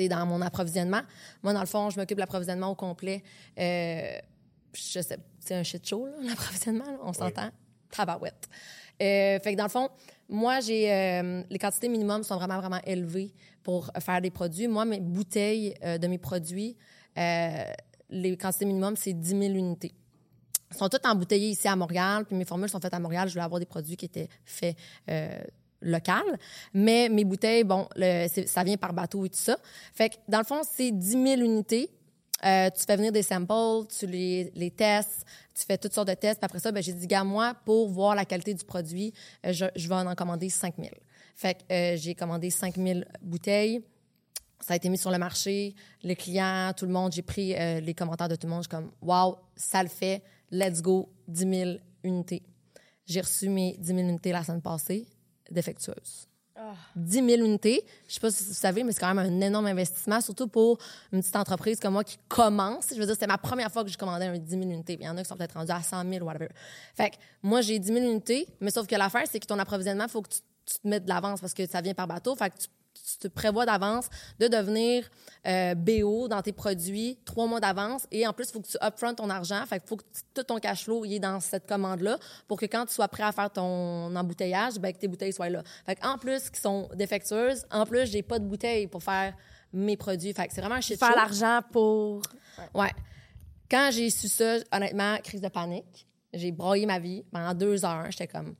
c'est 0.00 0.08
dans 0.08 0.24
mon 0.26 0.40
approvisionnement. 0.40 1.02
Moi, 1.42 1.52
dans 1.52 1.60
le 1.60 1.66
fond, 1.66 1.90
je 1.90 1.98
m'occupe 1.98 2.16
de 2.16 2.20
l'approvisionnement 2.20 2.70
au 2.70 2.74
complet. 2.74 3.22
Euh, 3.58 4.12
je 4.72 5.00
sais, 5.00 5.18
c'est 5.40 5.54
un 5.54 5.62
shit 5.62 5.86
show, 5.86 6.08
l'approvisionnement, 6.22 6.98
on 7.02 7.12
s'entend. 7.12 7.50
Tabarouette. 7.90 8.48
Euh, 9.02 9.38
fait 9.40 9.52
que 9.52 9.56
dans 9.56 9.64
le 9.64 9.70
fond, 9.70 9.88
moi, 10.28 10.60
j'ai 10.60 10.92
euh, 10.92 11.42
les 11.50 11.58
quantités 11.58 11.88
minimum 11.88 12.22
sont 12.22 12.36
vraiment, 12.36 12.58
vraiment 12.60 12.80
élevées 12.84 13.32
pour 13.62 13.90
faire 13.98 14.20
des 14.20 14.30
produits. 14.30 14.68
Moi, 14.68 14.84
mes 14.84 15.00
bouteilles 15.00 15.74
euh, 15.82 15.98
de 15.98 16.06
mes 16.06 16.18
produits, 16.18 16.76
les 17.16 18.36
quantités 18.36 18.64
minimum, 18.64 18.96
c'est 18.96 19.12
10 19.12 19.28
000 19.30 19.42
unités. 19.54 19.92
Ils 20.70 20.76
sont 20.76 20.88
toutes 20.88 21.04
embouteillées 21.04 21.50
ici 21.50 21.66
à 21.66 21.74
Montréal, 21.74 22.24
puis 22.24 22.36
mes 22.36 22.44
formules 22.44 22.68
sont 22.68 22.80
faites 22.80 22.94
à 22.94 23.00
Montréal. 23.00 23.28
Je 23.28 23.34
voulais 23.34 23.44
avoir 23.44 23.58
des 23.58 23.66
produits 23.66 23.96
qui 23.96 24.04
étaient 24.04 24.28
faits 24.44 24.76
euh, 25.82 25.90
local. 25.90 26.22
Mais 26.74 27.08
mes 27.08 27.24
bouteilles, 27.24 27.64
bon, 27.64 27.88
ça 28.46 28.64
vient 28.64 28.76
par 28.76 28.92
bateau 28.92 29.24
et 29.24 29.28
tout 29.28 29.38
ça. 29.38 29.56
Fait 29.94 30.10
que, 30.10 30.16
dans 30.28 30.38
le 30.38 30.44
fond, 30.44 30.62
c'est 30.62 30.90
10 30.90 31.10
000 31.10 31.40
unités. 31.40 31.90
Euh, 32.44 32.70
tu 32.70 32.84
fais 32.84 32.96
venir 32.96 33.12
des 33.12 33.22
samples, 33.22 33.86
tu 33.88 34.06
les, 34.06 34.72
testes, 34.74 35.26
tu 35.54 35.64
fais 35.64 35.76
toutes 35.76 35.92
sortes 35.92 36.08
de 36.08 36.14
tests. 36.14 36.42
Après 36.42 36.58
ça, 36.58 36.72
ben, 36.72 36.82
j'ai 36.82 36.92
dit, 36.92 37.06
gars, 37.06 37.24
moi, 37.24 37.54
pour 37.64 37.88
voir 37.88 38.14
la 38.14 38.24
qualité 38.24 38.54
du 38.54 38.64
produit, 38.64 39.12
euh, 39.44 39.52
je, 39.52 39.88
vais 39.88 39.94
en 39.94 40.14
commander 40.14 40.48
5 40.48 40.74
000. 40.78 40.88
Fait 41.34 41.54
que 41.54 41.72
euh, 41.72 41.96
j'ai 41.96 42.14
commandé 42.14 42.50
5 42.50 42.76
000 42.76 43.00
bouteilles. 43.20 43.82
Ça 44.60 44.74
a 44.74 44.76
été 44.76 44.88
mis 44.88 44.98
sur 44.98 45.10
le 45.10 45.18
marché. 45.18 45.74
Les 46.02 46.16
clients, 46.16 46.72
tout 46.76 46.86
le 46.86 46.92
monde, 46.92 47.12
j'ai 47.12 47.22
pris 47.22 47.54
les 47.80 47.94
commentaires 47.94 48.28
de 48.28 48.36
tout 48.36 48.46
le 48.46 48.52
monde. 48.52 48.62
Je 48.62 48.68
suis 48.68 48.76
comme, 48.76 48.90
wow, 49.00 49.38
ça 49.56 49.82
le 49.82 49.88
fait. 49.88 50.22
Let's 50.50 50.82
go, 50.82 51.08
10 51.28 51.50
000 51.50 51.70
unités. 52.04 52.42
J'ai 53.06 53.22
reçu 53.22 53.48
mes 53.48 53.74
10 53.78 53.86
000 53.86 54.00
unités 54.00 54.32
la 54.32 54.44
semaine 54.44 54.60
passée, 54.60 55.06
défectueuses. 55.50 56.28
10 56.96 57.26
000 57.26 57.44
unités. 57.44 57.84
Je 58.06 58.14
sais 58.14 58.20
pas 58.20 58.30
si 58.30 58.44
vous 58.44 58.52
savez, 58.52 58.84
mais 58.84 58.92
c'est 58.92 59.00
quand 59.00 59.14
même 59.14 59.18
un 59.18 59.40
énorme 59.40 59.66
investissement, 59.66 60.20
surtout 60.20 60.48
pour 60.48 60.78
une 61.12 61.20
petite 61.20 61.36
entreprise 61.36 61.80
comme 61.80 61.94
moi 61.94 62.04
qui 62.04 62.18
commence. 62.28 62.88
Je 62.90 62.98
veux 62.98 63.06
dire, 63.06 63.14
c'était 63.14 63.26
ma 63.26 63.38
première 63.38 63.70
fois 63.70 63.84
que 63.84 63.90
je 63.90 63.98
commandais 63.98 64.26
un 64.26 64.38
10 64.38 64.50
000 64.50 64.62
unités. 64.64 64.96
Il 65.00 65.06
y 65.06 65.08
en 65.08 65.16
a 65.16 65.22
qui 65.22 65.28
sont 65.28 65.36
peut-être 65.36 65.54
rendus 65.54 65.72
à 65.72 65.82
100 65.82 66.08
000, 66.10 66.24
whatever. 66.24 66.48
Fait 66.94 67.10
que 67.10 67.16
moi, 67.42 67.60
j'ai 67.60 67.78
10 67.78 67.92
000 67.92 68.10
unités, 68.10 68.46
mais 68.60 68.70
sauf 68.70 68.86
que 68.86 68.94
l'affaire, 68.94 69.24
c'est 69.30 69.40
que 69.40 69.46
ton 69.46 69.58
approvisionnement, 69.58 70.04
il 70.04 70.10
faut 70.10 70.22
que 70.22 70.28
tu, 70.28 70.40
tu 70.66 70.78
te 70.80 70.88
mettes 70.88 71.04
de 71.04 71.08
l'avance 71.08 71.40
parce 71.40 71.54
que 71.54 71.66
ça 71.66 71.80
vient 71.80 71.94
par 71.94 72.06
bateau. 72.06 72.34
Fait 72.34 72.50
que 72.50 72.58
tu, 72.58 72.68
tu 72.94 73.18
te 73.18 73.28
prévois 73.28 73.66
d'avance 73.66 74.08
de 74.38 74.48
devenir 74.48 75.08
euh, 75.46 75.74
BO 75.74 76.28
dans 76.28 76.42
tes 76.42 76.52
produits 76.52 77.18
trois 77.24 77.46
mois 77.46 77.60
d'avance. 77.60 78.06
Et 78.10 78.26
en 78.26 78.32
plus, 78.32 78.48
il 78.48 78.52
faut 78.52 78.60
que 78.60 78.68
tu 78.68 78.78
upfront 78.82 79.14
ton 79.14 79.30
argent. 79.30 79.64
Fait 79.66 79.78
qu'il 79.78 79.88
faut 79.88 79.96
que 79.96 80.04
tout 80.34 80.42
ton 80.42 80.58
cash 80.58 80.84
flow 80.84 81.04
y 81.04 81.16
est 81.16 81.20
dans 81.20 81.40
cette 81.40 81.66
commande-là 81.66 82.18
pour 82.48 82.58
que 82.58 82.66
quand 82.66 82.86
tu 82.86 82.94
sois 82.94 83.08
prêt 83.08 83.22
à 83.22 83.32
faire 83.32 83.50
ton 83.50 84.14
embouteillage, 84.14 84.78
ben, 84.78 84.92
que 84.92 84.98
tes 84.98 85.08
bouteilles 85.08 85.32
soient 85.32 85.50
là. 85.50 85.62
Fait 85.86 85.98
en 86.04 86.18
plus, 86.18 86.50
qui 86.50 86.60
sont 86.60 86.88
défectueuses, 86.94 87.64
en 87.70 87.86
plus, 87.86 88.06
j'ai 88.10 88.22
pas 88.22 88.38
de 88.38 88.44
bouteilles 88.44 88.86
pour 88.86 89.02
faire 89.02 89.34
mes 89.72 89.96
produits. 89.96 90.32
Fait 90.32 90.46
que 90.46 90.54
c'est 90.54 90.60
vraiment 90.60 90.76
un 90.76 90.80
shit 90.80 90.98
Faire 90.98 91.16
l'argent 91.16 91.60
pour. 91.72 92.22
Ouais. 92.74 92.92
Quand 93.70 93.90
j'ai 93.92 94.10
su 94.10 94.28
ça, 94.28 94.56
honnêtement, 94.72 95.16
crise 95.18 95.40
de 95.40 95.48
panique. 95.48 96.06
J'ai 96.32 96.52
broyé 96.52 96.86
ma 96.86 96.98
vie. 96.98 97.24
Pendant 97.32 97.54
deux 97.54 97.84
heures, 97.84 98.06
j'étais 98.10 98.26
comme, 98.26 98.54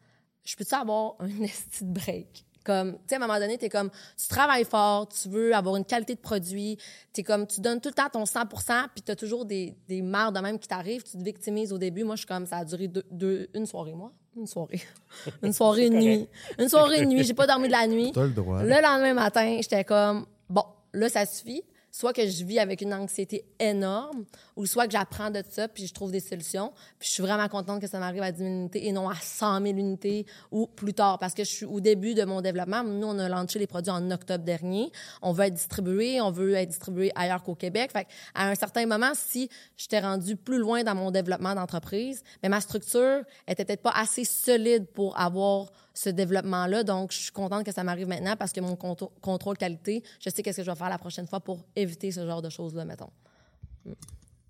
je 0.45 0.57
peux-tu 0.57 0.75
avoir 0.75 1.15
un 1.19 1.29
esti 1.43 1.85
de 1.85 1.93
break? 1.93 2.45
Comme, 2.65 2.93
tu 2.93 2.99
sais, 3.09 3.15
à 3.15 3.19
un 3.19 3.21
moment 3.27 3.39
donné, 3.39 3.57
t'es 3.57 3.69
comme, 3.69 3.91
tu 4.19 4.29
travailles 4.29 4.65
fort, 4.65 5.09
tu 5.09 5.29
veux 5.29 5.55
avoir 5.55 5.77
une 5.77 5.85
qualité 5.85 6.15
de 6.15 6.21
produit, 6.21 6.77
t'es 7.13 7.23
comme, 7.23 7.47
tu 7.47 7.61
donnes 7.61 7.81
tout 7.81 7.89
le 7.89 7.95
temps 7.95 8.09
ton 8.13 8.25
100% 8.25 8.87
puis 8.95 9.03
t'as 9.03 9.17
toujours 9.17 9.45
des, 9.47 9.75
des 9.89 10.03
marres 10.03 10.33
de 10.33 10.41
même 10.41 10.59
qui 10.59 10.69
t'arrivent, 10.69 11.03
tu 11.03 11.13
te 11.19 11.23
victimises 11.25 11.73
au 11.73 11.79
début. 11.79 12.05
Moi, 12.05 12.17
je 12.17 12.21
suis 12.21 12.27
comme, 12.27 12.47
ça 12.47 12.59
a 12.59 12.65
duré 12.65 12.89
deux, 12.89 13.05
deux- 13.11 13.49
une 13.55 13.67
soirée, 13.67 13.95
moi. 13.95 14.13
Une 14.37 14.47
soirée. 14.47 14.81
une 15.43 15.53
soirée, 15.53 15.87
une 15.87 15.99
nuit. 15.99 16.29
Une 16.59 16.69
soirée, 16.69 17.03
une 17.03 17.09
nuit. 17.09 17.25
J'ai 17.25 17.35
pas 17.35 17.47
dormi 17.47 17.67
de 17.67 17.73
la 17.73 17.87
nuit. 17.87 18.13
T'as 18.13 18.25
le 18.25 18.31
droit. 18.31 18.63
Le 18.63 18.69
lendemain 18.69 19.15
matin, 19.15 19.59
j'étais 19.61 19.83
comme, 19.85 20.27
bon, 20.49 20.65
là, 20.93 21.09
ça 21.09 21.27
suffit. 21.27 21.63
Soit 22.01 22.15
que 22.15 22.27
je 22.27 22.45
vis 22.47 22.59
avec 22.59 22.81
une 22.81 22.95
anxiété 22.95 23.45
énorme, 23.59 24.25
ou 24.57 24.65
soit 24.65 24.87
que 24.87 24.93
j'apprends 24.93 25.31
de 25.31 25.43
ça, 25.47 25.69
puis 25.69 25.87
je 25.87 25.93
trouve 25.93 26.11
des 26.11 26.21
solutions. 26.21 26.73
Puis 26.99 27.11
je 27.11 27.13
suis 27.13 27.23
vraiment 27.23 27.47
contente 27.47 27.79
que 27.79 27.87
ça 27.87 27.99
m'arrive 27.99 28.23
à 28.23 28.33
10 28.33 28.39
000 28.39 28.51
unités 28.51 28.87
et 28.87 28.93
non 28.93 29.11
à 29.11 29.17
100 29.17 29.61
000 29.61 29.77
unités 29.77 30.25
ou 30.51 30.67
plus 30.67 30.95
tard, 30.95 31.19
parce 31.19 31.35
que 31.35 31.45
je 31.45 31.51
suis 31.51 31.67
au 31.67 31.79
début 31.79 32.15
de 32.15 32.25
mon 32.25 32.41
développement. 32.41 32.83
Nous, 32.83 33.07
on 33.07 33.19
a 33.19 33.29
lancé 33.29 33.59
les 33.59 33.67
produits 33.67 33.93
en 33.93 34.11
octobre 34.11 34.43
dernier. 34.43 34.91
On 35.21 35.33
veut 35.33 35.45
être 35.45 35.53
distribué, 35.53 36.23
on 36.23 36.31
veut 36.31 36.55
être 36.55 36.71
distribué 36.71 37.13
ailleurs 37.17 37.43
qu'au 37.43 37.55
Québec. 37.55 37.91
Fait 37.93 38.07
à 38.35 38.49
un 38.49 38.55
certain 38.55 38.87
moment, 38.87 39.13
si 39.15 39.51
j'étais 39.77 40.01
rendu 40.01 40.37
plus 40.37 40.57
loin 40.57 40.83
dans 40.83 40.95
mon 40.95 41.11
développement 41.11 41.55
d'entreprise, 41.55 42.23
mais 42.43 42.49
ma 42.49 42.63
structure 42.63 43.25
était 43.47 43.67
peut-être 43.67 43.83
pas 43.83 43.93
assez 43.95 44.25
solide 44.25 44.87
pour 44.87 45.21
avoir 45.21 45.71
ce 46.03 46.09
développement-là. 46.11 46.83
Donc, 46.85 47.13
je 47.13 47.19
suis 47.19 47.31
contente 47.33 47.65
que 47.65 47.73
ça 47.73 47.85
m'arrive 47.85 48.09
maintenant 48.09 48.35
parce 48.37 48.53
que 48.53 48.61
mon 48.61 48.77
contrôle 48.77 49.59
qualité, 49.59 50.03
je 50.19 50.31
sais 50.31 50.43
qu'est-ce 50.43 50.59
que 50.59 50.63
je 50.65 50.71
vais 50.71 50.77
faire 50.77 50.89
la 50.89 50.99
prochaine 50.99 51.27
fois 51.27 51.41
pour 51.41 51.59
éviter 51.77 52.11
ce 52.11 52.25
genre 52.27 52.41
de 52.41 52.49
choses-là, 52.49 52.85
mettons. 52.85 53.11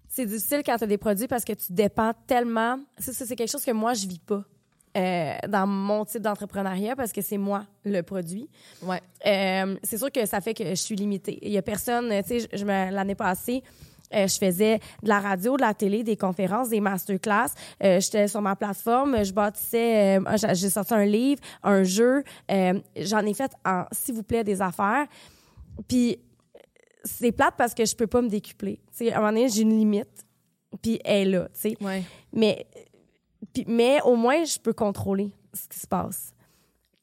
C'est 0.08 0.26
difficile 0.26 0.62
quand 0.64 0.76
tu 0.76 0.84
as 0.84 0.86
des 0.86 0.98
produits 0.98 1.28
parce 1.28 1.44
que 1.44 1.52
tu 1.52 1.72
dépends 1.72 2.12
tellement. 2.26 2.78
Ça, 2.98 3.12
c'est 3.12 3.36
quelque 3.36 3.50
chose 3.50 3.64
que 3.64 3.70
moi, 3.72 3.94
je 3.94 4.06
vis 4.06 4.18
pas 4.18 4.44
euh, 4.96 5.34
dans 5.48 5.66
mon 5.68 6.04
type 6.04 6.22
d'entrepreneuriat 6.22 6.96
parce 6.96 7.12
que 7.12 7.22
c'est 7.22 7.38
moi 7.38 7.64
le 7.84 8.02
produit. 8.02 8.48
Ouais. 8.82 9.00
Euh, 9.26 9.76
c'est 9.84 9.98
sûr 9.98 10.10
que 10.10 10.26
ça 10.26 10.40
fait 10.40 10.52
que 10.54 10.64
je 10.68 10.74
suis 10.74 10.96
limitée. 10.96 11.38
Il 11.42 11.52
y 11.52 11.58
a 11.58 11.62
personne, 11.62 12.10
tu 12.22 12.28
sais, 12.28 12.40
je- 12.40 12.56
je 12.58 12.64
me- 12.64 12.90
l'année 12.90 13.14
passée, 13.14 13.62
euh, 14.14 14.26
je 14.26 14.38
faisais 14.38 14.78
de 15.02 15.08
la 15.08 15.20
radio, 15.20 15.56
de 15.56 15.62
la 15.62 15.74
télé, 15.74 16.02
des 16.02 16.16
conférences, 16.16 16.68
des 16.68 16.80
masterclass. 16.80 17.50
Euh, 17.82 18.00
J'étais 18.00 18.28
sur 18.28 18.40
ma 18.42 18.56
plateforme, 18.56 19.22
je 19.24 19.32
bâtissais, 19.32 20.18
euh, 20.18 20.36
j'ai- 20.54 20.70
sorti 20.70 20.94
un 20.94 21.04
livre, 21.04 21.40
un 21.62 21.82
jeu. 21.84 22.22
Euh, 22.50 22.80
J'en 22.96 23.24
ai 23.26 23.34
fait, 23.34 23.52
en, 23.64 23.84
s'il 23.92 24.14
vous 24.14 24.22
plaît, 24.22 24.44
des 24.44 24.60
affaires. 24.62 25.06
Puis 25.88 26.18
c'est 27.04 27.32
plate 27.32 27.54
parce 27.56 27.72
que 27.74 27.84
je 27.84 27.94
peux 27.96 28.06
pas 28.06 28.20
me 28.22 28.28
décupler. 28.28 28.80
Tu 28.90 29.06
sais, 29.06 29.12
à 29.12 29.16
un 29.16 29.20
moment 29.20 29.32
donné, 29.32 29.48
j'ai 29.48 29.62
une 29.62 29.78
limite, 29.78 30.26
puis 30.82 31.00
elle 31.04 31.28
est 31.28 31.30
là, 31.30 31.48
tu 31.54 31.60
sais. 31.60 31.76
Ouais. 31.80 32.02
Mais, 32.32 32.66
puis- 33.54 33.64
mais 33.66 34.00
au 34.04 34.16
moins, 34.16 34.44
je 34.44 34.58
peux 34.58 34.72
contrôler 34.74 35.30
ce 35.54 35.66
qui 35.68 35.78
se 35.78 35.86
passe. 35.86 36.32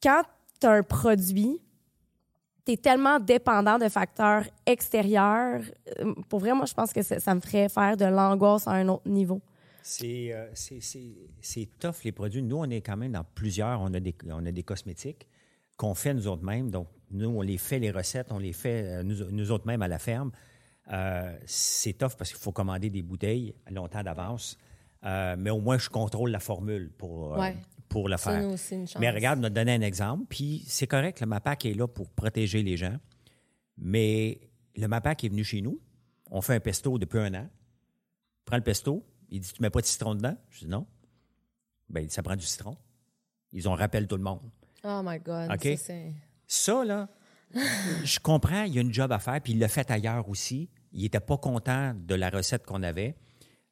Quand 0.02 0.22
tu 0.60 0.66
as 0.66 0.70
un 0.70 0.82
produit, 0.82 1.60
tu 2.68 2.74
es 2.74 2.76
tellement 2.76 3.18
dépendant 3.18 3.78
de 3.78 3.88
facteurs 3.88 4.44
extérieurs. 4.66 5.62
euh, 6.00 6.14
Pour 6.28 6.40
vrai, 6.40 6.52
moi, 6.52 6.66
je 6.66 6.74
pense 6.74 6.92
que 6.92 7.02
ça, 7.02 7.18
ça 7.18 7.34
me 7.34 7.40
ferait 7.40 7.68
faire 7.70 7.96
de 7.96 8.04
l'angoisse 8.04 8.68
à 8.68 8.72
un 8.72 8.88
autre 8.88 9.08
niveau. 9.08 9.40
C'est 9.82 10.32
euh, 10.34 11.64
tough, 11.80 12.04
les 12.04 12.12
produits. 12.12 12.42
Nous, 12.42 12.56
on 12.56 12.68
est 12.68 12.82
quand 12.82 12.96
même 12.98 13.12
dans 13.12 13.24
plusieurs. 13.34 13.80
On 13.80 13.94
a 13.94 14.00
des, 14.00 14.14
on 14.30 14.44
a 14.44 14.52
des 14.52 14.62
cosmétiques 14.62 15.26
qu'on 15.78 15.94
fait 15.94 16.12
nous 16.12 16.26
autres 16.26 16.44
mêmes. 16.44 16.70
Donc, 16.70 16.88
nous, 17.10 17.30
on 17.30 17.40
les 17.40 17.56
fait, 17.56 17.78
les 17.78 17.90
recettes, 17.90 18.32
on 18.32 18.38
les 18.38 18.52
fait 18.52 18.82
euh, 18.84 19.02
nous, 19.02 19.30
nous 19.30 19.50
autres 19.50 19.66
mêmes 19.66 19.80
à 19.80 19.88
la 19.88 19.98
ferme. 19.98 20.30
Euh, 20.92 21.34
c'est 21.46 21.94
tough 21.94 22.16
parce 22.18 22.30
qu'il 22.30 22.40
faut 22.40 22.52
commander 22.52 22.90
des 22.90 23.02
bouteilles 23.02 23.54
longtemps 23.70 24.02
d'avance. 24.02 24.58
Euh, 25.04 25.36
mais 25.38 25.50
au 25.50 25.60
moins, 25.60 25.78
je 25.78 25.88
contrôle 25.88 26.30
la 26.30 26.40
formule 26.40 26.90
pour, 26.98 27.34
euh, 27.34 27.38
Ouais. 27.38 27.56
Pour 27.88 28.08
le 28.08 28.16
faire. 28.16 28.42
nous 28.42 28.50
aussi, 28.54 28.74
une 28.74 28.86
chance. 28.86 29.00
Mais 29.00 29.10
regarde, 29.10 29.40
on 29.40 29.44
a 29.44 29.50
donné 29.50 29.72
un 29.74 29.80
exemple, 29.80 30.24
puis 30.28 30.64
c'est 30.66 30.86
correct, 30.86 31.20
le 31.20 31.26
MAPAC 31.26 31.66
est 31.66 31.74
là 31.74 31.86
pour 31.88 32.10
protéger 32.10 32.62
les 32.62 32.76
gens. 32.76 32.96
Mais 33.76 34.40
le 34.76 34.88
MAPAC 34.88 35.24
est 35.24 35.28
venu 35.28 35.44
chez 35.44 35.60
nous, 35.60 35.80
on 36.30 36.40
fait 36.40 36.54
un 36.54 36.60
pesto 36.60 36.98
depuis 36.98 37.18
un 37.18 37.34
an. 37.34 37.48
Prends 38.44 38.56
le 38.56 38.62
pesto, 38.62 39.04
il 39.30 39.40
dit 39.40 39.52
Tu 39.52 39.62
mets 39.62 39.70
pas 39.70 39.80
de 39.80 39.86
citron 39.86 40.14
dedans? 40.14 40.36
Je 40.50 40.60
dis 40.60 40.66
non. 40.68 40.86
Ben, 41.88 42.08
ça 42.08 42.22
prend 42.22 42.36
du 42.36 42.44
citron. 42.44 42.76
Ils 43.52 43.68
ont 43.68 43.74
rappelé 43.74 44.06
tout 44.06 44.16
le 44.16 44.22
monde. 44.22 44.42
Oh 44.84 45.00
my 45.04 45.18
God. 45.18 45.50
OK? 45.52 45.78
ça, 45.78 45.94
Ça, 46.46 46.84
là, 46.84 47.08
je 48.04 48.18
comprends, 48.20 48.64
il 48.64 48.74
y 48.74 48.78
a 48.78 48.82
une 48.82 48.92
job 48.92 49.10
à 49.10 49.18
faire, 49.18 49.40
puis 49.40 49.54
il 49.54 49.58
l'a 49.58 49.68
fait 49.68 49.90
ailleurs 49.90 50.28
aussi. 50.28 50.68
Il 50.92 51.02
n'était 51.02 51.20
pas 51.20 51.38
content 51.38 51.94
de 51.94 52.14
la 52.14 52.30
recette 52.30 52.66
qu'on 52.66 52.82
avait. 52.82 53.16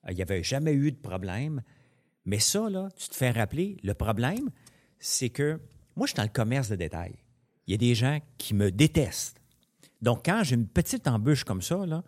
Euh, 0.07 0.11
Il 0.13 0.17
n'y 0.17 0.23
avait 0.23 0.43
jamais 0.43 0.73
eu 0.73 0.93
de 0.93 0.97
problème. 0.97 1.63
Mais 2.27 2.41
ça, 2.41 2.69
là, 2.69 2.89
tu 2.97 3.09
te 3.09 3.15
fais 3.15 3.31
rappeler, 3.31 3.79
le 3.83 3.95
problème, 3.95 4.51
c'est 4.99 5.31
que 5.31 5.61
moi, 5.97 6.07
je 6.07 6.11
suis 6.11 6.17
dans 6.17 6.25
le 6.25 6.29
commerce 6.29 6.69
de 6.69 6.77
détail. 6.77 7.15
Il 7.67 7.73
y 7.73 7.75
a 7.75 7.79
des 7.79 7.95
gens 7.95 8.19
qui 8.37 8.53
me 8.55 8.71
détestent. 8.71 9.41
Donc, 10.03 10.27
quand 10.27 10.43
j'ai 10.45 10.57
une 10.57 10.69
petite 10.69 11.09
embûche 11.09 11.45
comme 11.45 11.63
ça, 11.63 11.87
là, 11.87 12.03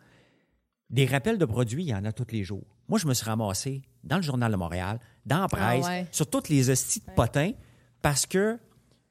des 0.90 1.06
rappels 1.06 1.38
de 1.38 1.44
produits, 1.44 1.84
il 1.84 1.88
y 1.88 1.94
en 1.94 2.04
a 2.04 2.12
tous 2.12 2.32
les 2.32 2.44
jours. 2.44 2.66
Moi, 2.88 2.98
je 2.98 3.06
me 3.06 3.14
suis 3.14 3.24
ramassé 3.24 3.82
dans 4.04 4.16
le 4.16 4.22
Journal 4.22 4.50
de 4.50 4.56
Montréal, 4.56 4.98
dans 5.24 5.40
la 5.40 5.48
presse, 5.48 5.86
ouais. 5.86 6.06
sur 6.10 6.28
toutes 6.28 6.48
les 6.48 6.70
hosties 6.70 7.00
de 7.00 7.12
potins, 7.12 7.52
parce 8.02 8.26
que 8.26 8.58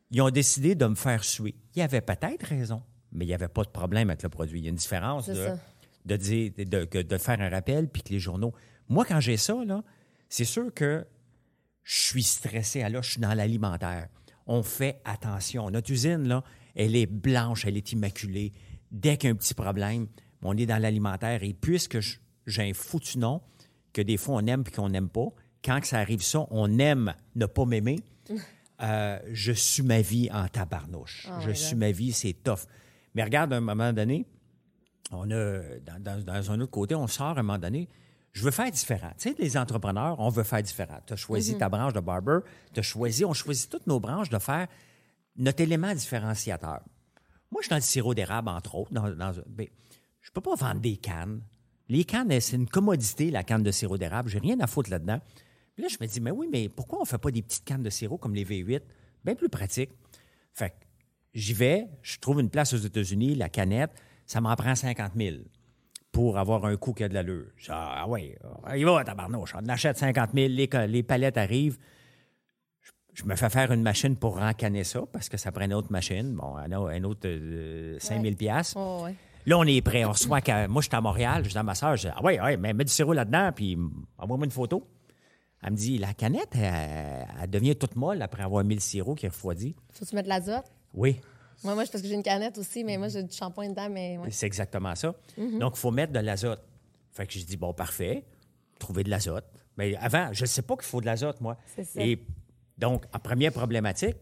ils 0.09 0.21
ont 0.21 0.29
décidé 0.29 0.75
de 0.75 0.85
me 0.85 0.95
faire 0.95 1.23
suer. 1.23 1.55
Il 1.75 1.79
y 1.79 1.81
avait 1.81 2.01
peut-être 2.01 2.45
raison, 2.45 2.81
mais 3.11 3.25
il 3.25 3.27
n'y 3.27 3.33
avait 3.33 3.49
pas 3.49 3.63
de 3.63 3.69
problème 3.69 4.09
avec 4.09 4.23
le 4.23 4.29
produit. 4.29 4.59
Il 4.59 4.63
y 4.63 4.67
a 4.67 4.69
une 4.69 4.75
différence 4.75 5.29
de, 5.29 6.15
dire, 6.15 6.51
de 6.55 7.17
faire 7.17 7.41
un 7.41 7.49
rappel 7.49 7.89
puis 7.89 8.03
que 8.03 8.13
les 8.13 8.19
journaux. 8.19 8.53
Moi, 8.87 9.05
quand 9.05 9.19
j'ai 9.19 9.37
ça, 9.37 9.63
là, 9.65 9.83
c'est 10.29 10.45
sûr 10.45 10.73
que 10.73 11.05
je 11.83 11.95
suis 11.99 12.23
stressé. 12.23 12.81
Alors, 12.83 13.03
je 13.03 13.11
suis 13.11 13.21
dans 13.21 13.33
l'alimentaire. 13.33 14.09
On 14.45 14.63
fait 14.63 15.01
attention. 15.05 15.69
Notre 15.69 15.91
usine, 15.91 16.27
là, 16.27 16.43
elle 16.75 16.95
est 16.95 17.05
blanche, 17.05 17.65
elle 17.65 17.77
est 17.77 17.91
immaculée. 17.91 18.53
Dès 18.91 19.17
qu'il 19.17 19.27
y 19.29 19.31
a 19.31 19.33
un 19.33 19.37
petit 19.37 19.53
problème, 19.53 20.07
on 20.41 20.55
est 20.57 20.65
dans 20.65 20.81
l'alimentaire. 20.81 21.43
Et 21.43 21.53
puisque 21.53 21.97
j'ai 22.45 22.69
un 22.69 22.73
foutu 22.73 23.17
nom, 23.19 23.41
que 23.93 24.01
des 24.01 24.17
fois 24.17 24.35
on 24.35 24.45
aime 24.47 24.63
puis 24.63 24.73
qu'on 24.73 24.89
n'aime 24.89 25.09
pas, 25.09 25.27
quand 25.63 25.83
ça 25.83 25.99
arrive 25.99 26.21
ça, 26.21 26.45
on 26.51 26.77
aime 26.79 27.13
ne 27.35 27.45
pas 27.45 27.65
m'aimer, 27.65 27.99
euh, 28.81 29.19
je 29.31 29.51
suis 29.51 29.83
ma 29.83 30.01
vie 30.01 30.29
en 30.31 30.47
tabarnouche. 30.47 31.27
Oh 31.29 31.39
je 31.41 31.51
suis 31.51 31.71
God. 31.71 31.79
ma 31.79 31.91
vie, 31.91 32.11
c'est 32.13 32.33
tough. 32.43 32.67
Mais 33.15 33.23
regarde, 33.23 33.53
à 33.53 33.57
un 33.57 33.61
moment 33.61 33.91
donné, 33.91 34.25
on 35.11 35.29
a, 35.31 35.61
dans, 35.85 35.99
dans- 36.01 36.23
dans 36.23 36.51
un 36.51 36.59
autre 36.61 36.71
côté, 36.71 36.95
on 36.95 37.07
sort 37.07 37.37
à 37.37 37.39
un 37.39 37.43
moment 37.43 37.57
donné, 37.57 37.89
je 38.33 38.43
veux 38.43 38.51
faire 38.51 38.69
différent. 38.71 39.11
Tu 39.17 39.29
sais, 39.29 39.35
les 39.39 39.57
entrepreneurs, 39.57 40.19
on 40.19 40.29
veut 40.29 40.43
faire 40.43 40.61
différent. 40.61 40.99
Tu 41.05 41.13
as 41.13 41.15
choisi 41.15 41.53
Mm-hmm. 41.55 41.57
ta 41.57 41.69
branche 41.69 41.93
de 41.93 41.99
barber, 41.99 42.39
tu 42.73 42.79
as 42.79 42.83
choisi, 42.83 43.25
on 43.25 43.33
choisit 43.33 43.69
toutes 43.69 43.87
nos 43.87 43.99
branches 43.99 44.29
de 44.29 44.37
faire 44.39 44.67
notre 45.37 45.61
élément 45.61 45.93
différenciateur. 45.93 46.81
Moi, 47.51 47.61
je 47.61 47.65
suis 47.65 47.69
dans 47.69 47.75
le 47.77 47.81
sirop 47.81 48.13
d'érable, 48.13 48.49
entre 48.49 48.75
autres. 48.75 48.91
Dans, 48.93 49.09
dans- 49.09 49.33
ben, 49.47 49.67
je 50.21 50.31
peux 50.31 50.41
pas 50.41 50.55
vendre 50.55 50.81
des 50.81 50.97
cannes. 50.97 51.41
Les 51.89 52.03
cannes, 52.03 52.39
c'est 52.41 52.57
une 52.57 52.67
commodité, 52.67 53.31
la 53.31 53.43
canne 53.43 53.63
de 53.63 53.71
sirop 53.71 53.97
d'érable. 53.97 54.29
J'ai 54.29 54.39
rien 54.39 54.59
à 54.59 54.67
foutre 54.67 54.89
là-dedans. 54.91 55.19
Puis 55.73 55.83
là, 55.83 55.89
je 55.89 55.97
me 56.01 56.07
dis, 56.07 56.19
mais 56.19 56.31
oui, 56.31 56.47
mais 56.51 56.67
pourquoi 56.69 56.99
on 57.01 57.05
fait 57.05 57.17
pas 57.17 57.31
des 57.31 57.41
petites 57.41 57.63
cannes 57.63 57.83
de 57.83 57.89
sirop 57.89 58.17
comme 58.17 58.35
les 58.35 58.43
V8? 58.45 58.81
Bien 59.23 59.35
plus 59.35 59.47
pratique. 59.49 59.91
Fait 60.53 60.71
que 60.71 60.75
j'y 61.33 61.53
vais, 61.53 61.87
je 62.01 62.17
trouve 62.19 62.41
une 62.41 62.49
place 62.49 62.73
aux 62.73 62.77
États-Unis, 62.77 63.35
la 63.35 63.47
canette, 63.49 63.91
ça 64.25 64.41
m'en 64.41 64.55
prend 64.55 64.75
50 64.75 65.13
000 65.15 65.37
pour 66.17 66.39
avoir 66.39 66.65
un 66.65 66.75
coût 66.77 66.93
qui 66.93 67.03
a 67.03 67.09
de 67.09 67.13
l'allure. 67.13 67.45
Ah 67.69 68.05
oui, 68.07 68.33
il 68.75 68.83
va, 68.85 69.03
tabarnouche. 69.03 69.53
On 69.55 69.69
achète 69.69 69.97
50 69.99 70.31
000, 70.33 70.47
les, 70.49 70.67
les 70.87 71.03
palettes 71.03 71.37
arrivent. 71.37 71.77
Je, 72.81 72.91
je 73.13 73.23
me 73.25 73.35
fais 73.35 73.51
faire 73.51 73.71
une 73.71 73.83
machine 73.83 74.15
pour 74.15 74.39
rencanner 74.39 74.83
ça 74.83 75.01
parce 75.13 75.29
que 75.29 75.37
ça 75.37 75.51
prend 75.51 75.65
une 75.65 75.75
autre 75.75 75.91
machine. 75.91 76.33
Bon, 76.33 76.55
un 76.55 77.03
autre, 77.03 77.19
euh, 77.27 77.97
5 77.99 78.23
000 78.23 78.33
piastres. 78.35 78.77
Oh, 78.79 79.03
ouais. 79.03 79.13
Là, 79.45 79.59
on 79.59 79.63
est 79.65 79.79
prêt. 79.83 80.05
On 80.05 80.11
reçoit. 80.11 80.41
qu'à- 80.41 80.67
Moi, 80.67 80.81
je 80.81 80.87
suis 80.87 80.95
à 80.95 81.01
Montréal. 81.01 81.43
Je 81.45 81.49
dis 81.51 81.57
à 81.57 81.61
ma 81.61 81.75
soeur, 81.75 81.95
je 81.95 82.07
dis, 82.07 82.13
ah 82.15 82.19
oui, 82.23 82.39
oui, 82.43 82.57
mais 82.57 82.73
mets 82.73 82.83
du 82.83 82.91
sirop 82.91 83.13
là-dedans, 83.13 83.51
puis 83.55 83.77
envoie-moi 84.17 84.45
une 84.45 84.51
photo. 84.51 84.87
Elle 85.61 85.73
me 85.73 85.77
dit, 85.77 85.99
la 85.99 86.15
canette, 86.15 86.55
elle, 86.55 87.27
elle 87.43 87.49
devient 87.51 87.75
toute 87.75 87.95
molle 87.95 88.23
après 88.23 88.41
avoir 88.41 88.63
mis 88.63 88.73
le 88.73 88.81
sirop 88.81 89.13
qui 89.13 89.27
est 89.27 89.29
refroidi. 89.29 89.75
Faut 89.93 90.03
que 90.03 90.09
tu 90.09 90.15
mettes 90.15 90.25
de 90.25 90.29
l'azote? 90.29 90.65
Oui, 90.95 91.21
Moi, 91.63 91.73
moi, 91.73 91.85
c'est 91.85 91.91
parce 91.91 92.01
que 92.01 92.07
j'ai 92.07 92.15
une 92.15 92.23
canette 92.23 92.57
aussi, 92.57 92.83
mais 92.83 92.97
moi, 92.97 93.07
j'ai 93.07 93.23
du 93.23 93.35
shampoing 93.35 93.69
dedans, 93.69 93.89
mais 93.89 94.17
ouais. 94.17 94.29
c'est 94.31 94.45
exactement 94.45 94.93
ça. 94.95 95.15
Donc, 95.37 95.73
il 95.75 95.79
faut 95.79 95.91
mettre 95.91 96.13
de 96.13 96.19
l'azote. 96.19 96.61
Fait 97.11 97.25
que 97.25 97.33
je 97.33 97.43
dis, 97.43 97.57
bon, 97.57 97.73
parfait, 97.73 98.25
trouver 98.79 99.03
de 99.03 99.09
l'azote. 99.09 99.45
Mais 99.75 99.95
avant, 99.97 100.31
je 100.33 100.43
ne 100.43 100.47
sais 100.47 100.61
pas 100.61 100.75
qu'il 100.75 100.85
faut 100.85 101.01
de 101.01 101.05
l'azote, 101.07 101.41
moi. 101.41 101.57
C'est 101.75 101.83
ça. 101.83 102.01
Et 102.01 102.23
donc, 102.77 103.05
en 103.13 103.19
première 103.19 103.51
problématique, 103.51 104.15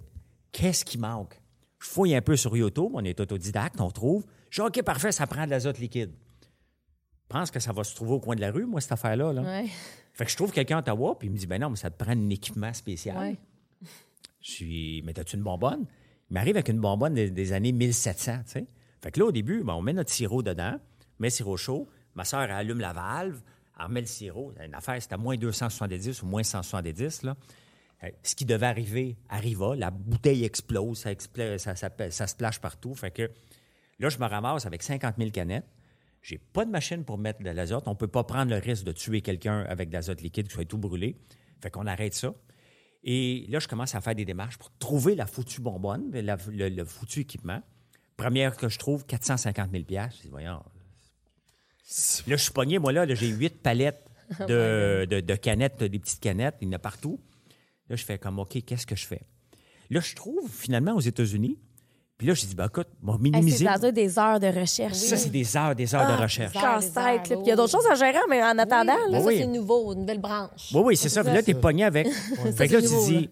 qu'est-ce 0.51 0.85
qui 0.85 0.97
manque? 0.97 1.39
Je 1.79 1.87
fouille 1.89 2.15
un 2.15 2.21
peu 2.21 2.37
sur 2.37 2.55
YouTube, 2.55 2.91
on 2.93 3.03
est 3.03 3.19
autodidacte, 3.19 3.79
on 3.81 3.91
trouve. 3.91 4.25
Je 4.49 4.61
dis, 4.61 4.67
OK, 4.67 4.81
parfait, 4.83 5.11
ça 5.11 5.27
prend 5.27 5.45
de 5.45 5.49
l'azote 5.49 5.77
liquide. 5.77 6.13
Je 6.41 7.27
pense 7.27 7.51
que 7.51 7.59
ça 7.59 7.73
va 7.73 7.83
se 7.83 7.93
trouver 7.95 8.13
au 8.13 8.19
coin 8.19 8.35
de 8.35 8.41
la 8.41 8.51
rue, 8.51 8.65
moi, 8.65 8.79
cette 8.79 8.93
affaire-là. 8.93 9.33
là. 9.33 9.41
Ouais. 9.41 9.65
Fait 10.13 10.23
que 10.23 10.31
je 10.31 10.37
trouve 10.37 10.51
quelqu'un 10.53 10.77
à 10.77 10.79
Ottawa, 10.79 11.17
puis 11.19 11.27
il 11.27 11.31
me 11.31 11.37
dit, 11.37 11.47
ben 11.47 11.59
non, 11.59 11.69
mais 11.69 11.75
ça 11.75 11.89
te 11.89 12.01
prend 12.01 12.11
un 12.13 12.29
équipement 12.29 12.73
spécial. 12.73 13.17
Ouais. 13.17 13.35
Je 14.39 14.51
suis, 14.51 15.01
mais 15.03 15.17
as-tu 15.19 15.35
une 15.35 15.43
bonbonne? 15.43 15.85
Il 16.29 16.33
m'arrive 16.33 16.55
avec 16.55 16.69
une 16.69 16.79
bonbonne 16.79 17.13
des, 17.13 17.53
années 17.53 17.71
1700, 17.71 18.37
tu 18.45 18.51
sais. 18.51 18.67
Fait 19.01 19.11
que 19.11 19.19
là, 19.19 19.27
au 19.27 19.31
début, 19.31 19.63
ben, 19.63 19.73
on 19.73 19.81
met 19.81 19.93
notre 19.93 20.11
sirop 20.11 20.41
dedans, 20.41 20.79
met 21.19 21.27
le 21.27 21.31
sirop 21.31 21.57
chaud. 21.57 21.87
Ma 22.15 22.25
soeur 22.25 22.49
allume 22.51 22.79
la 22.79 22.93
valve, 22.93 23.41
elle 23.77 23.85
remet 23.85 24.01
le 24.01 24.07
sirop. 24.07 24.53
Une 24.65 24.73
affaire, 24.73 24.99
c'était 25.01 25.13
à 25.15 25.17
moins 25.17 25.37
270 25.37 26.23
ou 26.23 26.25
moins 26.25 26.43
170, 26.43 27.23
là. 27.23 27.35
Euh, 28.03 28.09
Ce 28.23 28.35
qui 28.35 28.45
devait 28.45 28.65
arriver 28.65 29.17
arriva. 29.29 29.75
La 29.75 29.91
bouteille 29.91 30.43
explose, 30.43 30.99
ça, 30.99 31.11
expl- 31.13 31.57
ça, 31.57 32.27
se 32.27 32.35
plage 32.35 32.59
partout. 32.59 32.95
Fait 32.95 33.11
que 33.11 33.29
là, 33.99 34.09
je 34.09 34.17
me 34.17 34.25
ramasse 34.25 34.65
avec 34.65 34.81
50 34.81 35.15
000 35.17 35.29
canettes. 35.31 35.67
J'ai 36.21 36.39
pas 36.39 36.65
de 36.65 36.71
machine 36.71 37.05
pour 37.05 37.19
mettre 37.19 37.43
de 37.43 37.49
l'azote. 37.51 37.87
On 37.87 37.95
peut 37.95 38.07
pas 38.07 38.23
prendre 38.23 38.49
le 38.49 38.57
risque 38.57 38.83
de 38.83 38.91
tuer 38.91 39.21
quelqu'un 39.21 39.61
avec 39.69 39.89
de 39.89 39.93
l'azote 39.93 40.21
liquide 40.21 40.47
qui 40.47 40.53
soit 40.55 40.65
tout 40.65 40.79
brûlé. 40.79 41.15
Fait 41.61 41.69
qu'on 41.69 41.85
arrête 41.85 42.15
ça. 42.15 42.33
Et 43.07 43.45
là, 43.49 43.59
je 43.59 43.67
commence 43.67 43.93
à 43.95 44.01
faire 44.01 44.15
des 44.15 44.25
démarches 44.25 44.57
pour 44.57 44.71
trouver 44.77 45.13
la 45.15 45.27
foutue 45.27 45.61
bonbonne, 45.61 46.11
la- 46.11 46.37
le, 46.51 46.69
le 46.69 46.85
foutu 46.85 47.19
équipement. 47.21 47.61
Première 48.17 48.57
que 48.57 48.67
je 48.67 48.79
trouve, 48.79 49.05
450 49.05 49.69
000 49.71 49.83
Je 49.87 50.21
dis, 50.23 50.27
voyons. 50.29 50.63
Là, 52.27 52.35
je 52.35 52.35
suis 52.35 52.51
pogné, 52.51 52.79
moi, 52.79 52.91
là, 52.91 53.05
là, 53.05 53.13
j'ai 53.13 53.27
huit 53.27 53.61
palettes 53.61 54.03
de, 54.47 55.05
de- 55.07 55.19
de 55.21 55.35
canettes, 55.35 55.83
des 55.83 55.99
petites 55.99 56.19
canettes, 56.19 56.55
il 56.61 56.67
y 56.67 56.69
en 56.69 56.73
a 56.73 56.79
partout. 56.79 57.19
Là, 57.89 57.95
je 57.95 58.03
fais 58.03 58.17
comme, 58.17 58.39
OK, 58.39 58.57
qu'est-ce 58.65 58.87
que 58.87 58.95
je 58.95 59.05
fais? 59.05 59.21
Là, 59.91 59.99
je 59.99 60.15
trouve, 60.15 60.49
finalement, 60.51 60.93
aux 60.95 60.99
États-Unis, 61.01 61.59
puis 62.17 62.27
là, 62.27 62.33
je 62.33 62.45
dis, 62.45 62.55
ben, 62.55 62.67
écoute, 62.67 62.87
bon, 63.01 63.17
minimiser. 63.17 63.67
c'est 63.81 63.91
des 63.91 64.17
heures 64.17 64.39
de 64.39 64.47
recherche. 64.47 64.93
ça, 64.93 65.17
c'est 65.17 65.29
des 65.29 65.57
heures, 65.57 65.75
des 65.75 65.93
heures 65.93 66.05
Ah, 66.07 66.15
de 66.17 66.21
recherche. 66.23 66.53
Casse-tête. 66.53 66.95
là. 66.95 67.11
heures, 67.15 67.21
Puis 67.23 67.35
Il 67.41 67.47
y 67.47 67.51
a 67.51 67.55
d'autres 67.57 67.71
choses 67.71 67.85
à 67.91 67.95
gérer, 67.95 68.19
mais 68.29 68.41
en 68.41 68.57
attendant, 68.57 68.93
Oui, 69.07 69.11
là, 69.11 69.19
ça, 69.19 69.25
oui. 69.25 69.37
c'est 69.39 69.47
nouveau, 69.47 69.91
une 69.93 69.99
nouvelle 70.01 70.21
branche. 70.21 70.71
Oui, 70.73 70.81
oui, 70.85 70.97
c'est 70.97 71.09
ça. 71.09 71.23
Puis 71.23 71.33
là, 71.33 71.43
tu 71.43 71.51
es 71.51 71.53
pogné 71.55 71.83
avec. 71.83 72.07
Fait 72.55 72.67
que 72.67 72.73
là, 72.73 72.81
tu 72.81 72.87
nouveau, 72.87 73.05
dis, 73.05 73.19
là. 73.21 73.27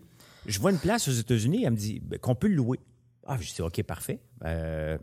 je 0.45 0.59
vois 0.59 0.71
une 0.71 0.79
place 0.79 1.07
aux 1.07 1.11
États-Unis, 1.13 1.63
elle 1.63 1.71
me 1.71 1.77
dit 1.77 2.01
ben, 2.03 2.19
qu'on 2.19 2.35
peut 2.35 2.47
le 2.47 2.55
louer. 2.55 2.79
Ah, 3.25 3.37
je 3.39 3.53
dis, 3.53 3.61
OK, 3.61 3.81
parfait. 3.83 4.19
Euh, 4.43 4.97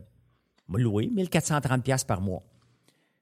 on 0.69 0.73
va 0.73 0.77
le 0.77 0.83
louer, 0.83 1.07
1430 1.11 1.83
pièces 1.83 2.03
par 2.03 2.21
mois. 2.21 2.43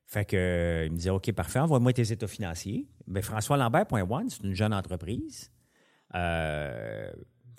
Fait 0.05 0.25
que, 0.25 0.35
euh, 0.35 0.85
il 0.87 0.91
me 0.91 0.97
dit, 0.97 1.09
OK, 1.09 1.31
parfait, 1.31 1.59
envoie-moi 1.59 1.93
tes 1.93 2.11
états 2.11 2.27
financiers. 2.27 2.85
Ben, 3.07 3.23
François 3.23 3.55
Lambert.one, 3.55 4.29
c'est 4.29 4.43
une 4.43 4.55
jeune 4.55 4.73
entreprise. 4.73 5.51
Euh, 6.15 7.09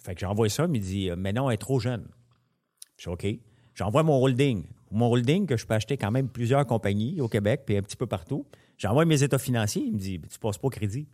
fait 0.03 0.14
que 0.14 0.20
j'envoie 0.20 0.48
ça, 0.48 0.64
il 0.64 0.70
me 0.70 0.78
dit, 0.78 1.11
mais 1.16 1.32
non, 1.32 1.48
elle 1.48 1.55
est 1.55 1.59
trop 1.59 1.78
jeune. 1.80 2.07
Je 3.01 3.05
dis, 3.05 3.09
OK. 3.09 3.26
J'envoie 3.74 4.03
mon 4.03 4.22
holding. 4.22 4.64
Mon 4.90 5.11
holding, 5.11 5.46
que 5.46 5.57
je 5.57 5.64
peux 5.66 5.74
acheter 5.74 5.96
quand 5.96 6.11
même 6.11 6.28
plusieurs 6.28 6.66
compagnies 6.66 7.20
au 7.20 7.28
Québec, 7.28 7.62
puis 7.64 7.76
un 7.76 7.82
petit 7.82 7.96
peu 7.96 8.07
partout. 8.07 8.44
J'envoie 8.76 9.05
mes 9.05 9.22
états 9.22 9.38
financiers. 9.38 9.82
Il 9.86 9.92
me 9.94 9.98
dit, 9.98 10.20
tu 10.30 10.38
passes 10.38 10.59
pas 10.59 10.66
au 10.66 10.70
crédit. 10.70 11.07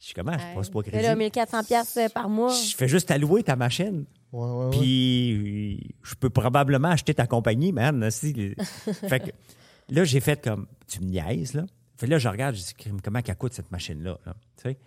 Je 0.00 0.06
dis, 0.08 0.14
comment, 0.14 0.32
je 0.32 0.54
passe 0.56 0.70
pas 0.70 0.78
au 0.78 0.82
crédit? 0.82 0.96
là, 1.02 1.14
1400 1.14 1.64
pièces 1.64 1.98
par 2.14 2.28
mois. 2.28 2.52
Je 2.54 2.74
fais 2.74 2.88
juste 2.88 3.10
allouer 3.10 3.42
ta 3.42 3.54
machine. 3.54 4.04
Ouais, 4.32 4.48
ouais, 4.48 4.64
ouais. 4.64 4.70
Puis 4.70 5.94
je 6.02 6.14
peux 6.14 6.30
probablement 6.30 6.88
acheter 6.88 7.12
ta 7.14 7.26
compagnie, 7.26 7.72
man. 7.72 8.10
Si- 8.10 8.54
fait 9.08 9.20
que 9.20 9.30
là, 9.90 10.04
j'ai 10.04 10.20
fait 10.20 10.42
comme 10.42 10.66
tu 10.88 11.00
me 11.00 11.06
niaises, 11.06 11.54
là. 11.54 11.66
Fait 11.98 12.06
que 12.06 12.10
là, 12.12 12.18
je 12.18 12.28
regarde, 12.28 12.54
je 12.56 12.62
dis 12.62 12.74
comment 13.04 13.20
qu'elle 13.20 13.36
coûte 13.36 13.52
cette 13.52 13.70
machine-là? 13.70 14.18
là? 14.24 14.34
Tu 14.56 14.62
sais? 14.62 14.78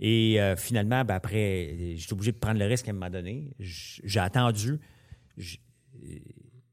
Et 0.00 0.40
euh, 0.40 0.56
finalement, 0.56 1.04
ben, 1.04 1.14
après, 1.16 1.94
j'étais 1.96 2.12
obligé 2.14 2.32
de 2.32 2.38
prendre 2.38 2.58
le 2.58 2.64
risque 2.66 2.86
qu'elle 2.86 2.94
m'a 2.94 3.10
donné. 3.10 3.50
J- 3.60 4.00
J'ai 4.04 4.20
attendu. 4.20 4.78
Je 5.36 5.56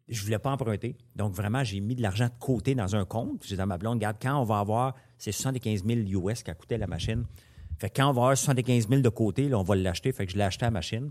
je 0.09 0.21
voulais 0.21 0.37
pas 0.39 0.51
emprunter. 0.51 0.97
Donc, 1.15 1.33
vraiment, 1.33 1.63
j'ai 1.63 1.79
mis 1.79 1.95
de 1.95 2.01
l'argent 2.01 2.25
de 2.25 2.33
côté 2.39 2.75
dans 2.75 2.95
un 2.95 3.05
compte. 3.05 3.41
J'ai 3.45 3.55
dit 3.55 3.61
à 3.61 3.65
ma 3.65 3.77
blonde, 3.77 3.95
regarde, 3.95 4.17
quand 4.21 4.37
on 4.39 4.43
va 4.43 4.59
avoir, 4.59 4.95
c'est 5.17 5.31
75 5.31 5.85
000 5.85 5.99
US 6.29 6.43
qu'a 6.43 6.53
coûté 6.53 6.77
la 6.77 6.87
machine. 6.87 7.25
Fait 7.79 7.89
que 7.89 7.95
quand 7.95 8.09
on 8.09 8.13
va 8.13 8.21
avoir 8.23 8.37
75 8.37 8.89
000 8.89 9.01
de 9.01 9.09
côté, 9.09 9.47
là, 9.47 9.57
on 9.57 9.63
va 9.63 9.75
l'acheter. 9.75 10.11
Fait 10.11 10.25
que 10.25 10.31
je 10.33 10.37
l'ai 10.37 10.43
acheté 10.43 10.65
à 10.65 10.67
la 10.67 10.71
machine. 10.71 11.09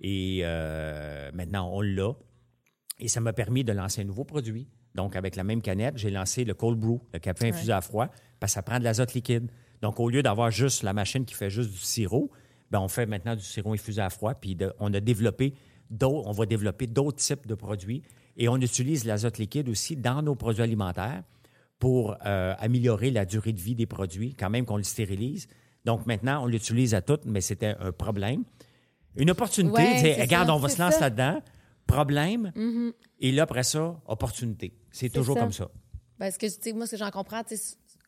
Et 0.00 0.40
euh, 0.42 1.30
maintenant, 1.32 1.70
on 1.72 1.80
l'a. 1.80 2.12
Et 2.98 3.08
ça 3.08 3.20
m'a 3.20 3.32
permis 3.32 3.62
de 3.64 3.72
lancer 3.72 4.02
un 4.02 4.04
nouveau 4.04 4.24
produit. 4.24 4.68
Donc, 4.94 5.16
avec 5.16 5.36
la 5.36 5.44
même 5.44 5.62
canette, 5.62 5.96
j'ai 5.96 6.10
lancé 6.10 6.44
le 6.44 6.54
cold 6.54 6.78
brew, 6.78 7.00
le 7.12 7.20
café 7.20 7.48
infusé 7.48 7.72
à 7.72 7.80
froid, 7.80 8.08
parce 8.40 8.52
que 8.52 8.54
ça 8.54 8.62
prend 8.62 8.78
de 8.78 8.84
l'azote 8.84 9.14
liquide. 9.14 9.50
Donc, 9.80 9.98
au 10.00 10.08
lieu 10.10 10.22
d'avoir 10.22 10.50
juste 10.50 10.82
la 10.82 10.92
machine 10.92 11.24
qui 11.24 11.34
fait 11.34 11.50
juste 11.50 11.70
du 11.70 11.78
sirop, 11.78 12.30
ben, 12.70 12.80
on 12.80 12.88
fait 12.88 13.06
maintenant 13.06 13.34
du 13.36 13.42
sirop 13.42 13.72
infusé 13.72 14.02
à 14.02 14.10
froid, 14.10 14.34
puis 14.34 14.54
de- 14.56 14.72
on 14.80 14.92
a 14.92 15.00
développé 15.00 15.54
on 16.02 16.32
va 16.32 16.46
développer 16.46 16.86
d'autres 16.86 17.18
types 17.18 17.46
de 17.46 17.54
produits. 17.54 18.02
Et 18.36 18.48
on 18.48 18.56
utilise 18.56 19.04
l'azote 19.04 19.38
liquide 19.38 19.68
aussi 19.68 19.96
dans 19.96 20.22
nos 20.22 20.34
produits 20.34 20.62
alimentaires 20.62 21.22
pour 21.78 22.16
euh, 22.24 22.54
améliorer 22.58 23.10
la 23.10 23.24
durée 23.24 23.52
de 23.52 23.60
vie 23.60 23.74
des 23.74 23.86
produits, 23.86 24.34
quand 24.34 24.50
même 24.50 24.64
qu'on 24.64 24.76
le 24.76 24.82
stérilise. 24.82 25.48
Donc 25.84 26.06
maintenant, 26.06 26.42
on 26.42 26.46
l'utilise 26.46 26.94
à 26.94 27.02
tout, 27.02 27.18
mais 27.26 27.40
c'était 27.40 27.76
un 27.78 27.92
problème. 27.92 28.44
Une 29.16 29.30
opportunité, 29.30 29.76
Ouais, 29.76 29.98
c'est, 30.00 30.14
c'est 30.14 30.22
regarde, 30.22 30.48
ça, 30.48 30.54
on 30.54 30.58
va 30.58 30.68
se 30.68 30.80
lancer 30.80 31.00
là-dedans, 31.00 31.40
problème, 31.86 32.52
et 33.20 33.30
là, 33.32 33.42
après 33.44 33.62
ça, 33.62 34.00
opportunité. 34.06 34.72
C'est 34.90 35.10
toujours 35.10 35.36
ça. 35.36 35.42
comme 35.42 35.52
ça. 35.52 35.70
Ben, 36.18 36.30
ce 36.30 36.38
que, 36.38 36.46
tu 36.46 36.52
sais, 36.60 36.72
moi, 36.72 36.86
ce 36.86 36.92
que 36.92 36.96
j'en 36.96 37.10
comprends, 37.10 37.42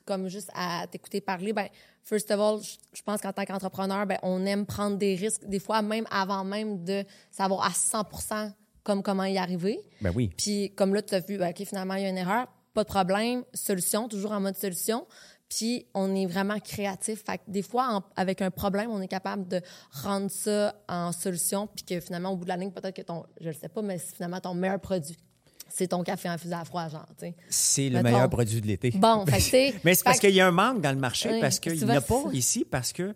comme 0.06 0.28
juste 0.28 0.50
à 0.54 0.86
t'écouter 0.90 1.20
parler, 1.20 1.52
ben, 1.52 1.68
first 2.02 2.30
of 2.30 2.40
all, 2.40 2.60
je- 2.62 3.02
pense 3.02 3.20
qu'en 3.20 3.32
tant 3.32 3.44
qu'entrepreneur, 3.44 4.06
ben, 4.06 4.18
on 4.22 4.46
aime 4.46 4.64
prendre 4.64 4.96
des 4.96 5.14
risques, 5.16 5.44
des 5.46 5.58
fois, 5.58 5.82
même 5.82 6.06
avant 6.10 6.44
même 6.44 6.84
de 6.84 7.04
savoir 7.30 7.66
à 7.66 7.70
100 7.72 8.54
comme 8.82 9.02
comment 9.02 9.24
y 9.24 9.36
arriver. 9.36 9.80
Ben 10.00 10.12
oui. 10.14 10.30
Puis, 10.36 10.72
comme 10.76 10.94
là, 10.94 11.02
tu 11.02 11.14
as 11.14 11.20
vu, 11.20 11.36
ben, 11.38 11.50
OK, 11.50 11.64
finalement, 11.66 11.94
il 11.94 12.02
y 12.04 12.06
a 12.06 12.08
une 12.08 12.16
erreur, 12.18 12.46
pas 12.72 12.84
de 12.84 12.88
problème, 12.88 13.42
solution, 13.52 14.08
toujours 14.08 14.32
en 14.32 14.40
mode 14.40 14.56
solution. 14.56 15.06
Puis, 15.48 15.86
on 15.94 16.14
est 16.14 16.26
vraiment 16.26 16.58
créatif. 16.58 17.24
Fait 17.24 17.38
que 17.38 17.42
des 17.48 17.62
fois, 17.62 17.88
en- 17.96 18.02
avec 18.16 18.42
un 18.42 18.50
problème, 18.50 18.90
on 18.90 19.00
est 19.00 19.08
capable 19.08 19.46
de 19.48 19.60
rendre 20.02 20.28
ça 20.30 20.74
en 20.88 21.12
solution, 21.12 21.66
puis 21.68 21.84
que 21.84 22.00
finalement, 22.00 22.30
au 22.30 22.36
bout 22.36 22.44
de 22.44 22.48
la 22.48 22.56
ligne, 22.56 22.70
peut-être 22.72 22.94
que 22.96 23.02
ton, 23.02 23.24
je 23.40 23.48
le 23.48 23.54
sais 23.54 23.68
pas, 23.68 23.82
mais 23.82 23.98
c'est 23.98 24.14
finalement 24.16 24.40
ton 24.40 24.54
meilleur 24.54 24.80
produit, 24.80 25.16
c'est 25.68 25.88
ton 25.88 26.02
café 26.02 26.28
infusé 26.28 26.54
à 26.54 26.64
froid, 26.64 26.88
genre. 26.88 27.06
C'est 27.48 27.88
le 27.88 28.02
meilleur 28.02 28.28
produit 28.30 28.60
de 28.60 28.66
l'été. 28.66 28.90
Bon, 28.92 29.24
fait 29.26 29.74
Mais 29.84 29.94
c'est 29.94 30.04
parce 30.04 30.18
qu'il 30.20 30.30
y 30.34 30.40
a 30.40 30.46
un 30.46 30.52
manque 30.52 30.80
dans 30.80 30.92
le 30.92 30.98
marché, 30.98 31.30
Oui, 31.30 31.40
parce 31.40 31.58
qu'il 31.60 31.74
n'y 31.74 31.84
en 31.84 31.88
a 31.96 32.00
pas 32.00 32.22
ici, 32.32 32.64
parce 32.64 32.92
que 32.92 33.14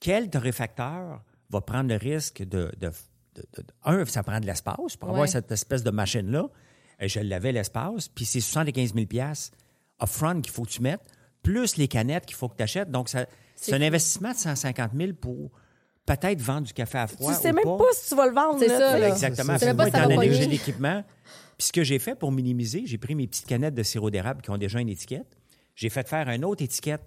quel 0.00 0.30
torréfacteur 0.30 1.22
va 1.50 1.60
prendre 1.60 1.88
le 1.88 1.96
risque 1.96 2.42
de. 2.42 2.70
de- 2.78 2.90
de- 3.34 3.42
de- 3.54 3.62
de- 3.62 3.66
un, 3.84 4.04
ça 4.06 4.22
prend 4.22 4.40
de 4.40 4.46
l'espace 4.46 4.96
pour 4.98 5.10
avoir 5.10 5.28
cette 5.28 5.52
espèce 5.52 5.82
de 5.82 5.90
machine-là. 5.90 6.48
Et 7.00 7.08
je 7.08 7.20
l'avais, 7.20 7.52
l'espace. 7.52 8.08
Puis 8.08 8.24
c'est 8.24 8.40
75 8.40 8.94
000 8.94 9.06
upfront 10.02 10.40
qu'il 10.40 10.52
faut 10.52 10.62
que 10.64 10.70
tu 10.70 10.80
mettes, 10.80 11.02
plus 11.42 11.76
les 11.76 11.86
canettes 11.88 12.24
qu'il 12.24 12.36
faut 12.36 12.48
que 12.48 12.56
tu 12.56 12.62
achètes. 12.62 12.90
Donc, 12.90 13.10
c'est 13.10 13.72
un 13.74 13.82
investissement 13.82 14.32
de 14.32 14.36
150 14.38 14.92
000 14.96 15.12
pour 15.12 15.50
peut-être 16.06 16.40
vendre 16.40 16.66
du 16.66 16.72
café 16.72 16.98
à 16.98 17.06
Tu 17.08 17.14
froid. 17.16 17.34
sais 17.34 17.50
ou 17.50 17.54
même 17.54 17.64
pas. 17.64 17.76
pas 17.76 17.84
si 17.92 18.08
tu 18.08 18.14
vas 18.14 18.26
le 18.26 18.32
vendre. 18.34 18.58
C'est 18.58 18.68
là, 18.68 18.78
ça, 18.78 18.86
tu 18.86 18.92
sais. 18.94 19.00
là. 19.00 19.08
Exactement. 19.08 19.52
Tu 19.54 19.58
sais 19.58 19.74
moi, 19.74 19.84
pas 19.84 19.88
étant 19.88 20.08
donné 20.08 20.28
que 20.28 20.34
j'ai 20.34 20.46
l'équipement, 20.46 21.04
puis 21.58 21.66
ce 21.66 21.72
que 21.72 21.82
j'ai 21.84 21.98
fait 21.98 22.14
pour 22.14 22.32
minimiser, 22.32 22.84
j'ai 22.86 22.98
pris 22.98 23.14
mes 23.14 23.26
petites 23.26 23.46
canettes 23.46 23.74
de 23.74 23.82
sirop 23.82 24.10
d'érable 24.10 24.40
qui 24.42 24.50
ont 24.50 24.58
déjà 24.58 24.80
une 24.80 24.88
étiquette. 24.88 25.26
J'ai 25.74 25.90
fait 25.90 26.08
faire 26.08 26.28
une 26.30 26.44
autre 26.44 26.62
étiquette 26.62 27.02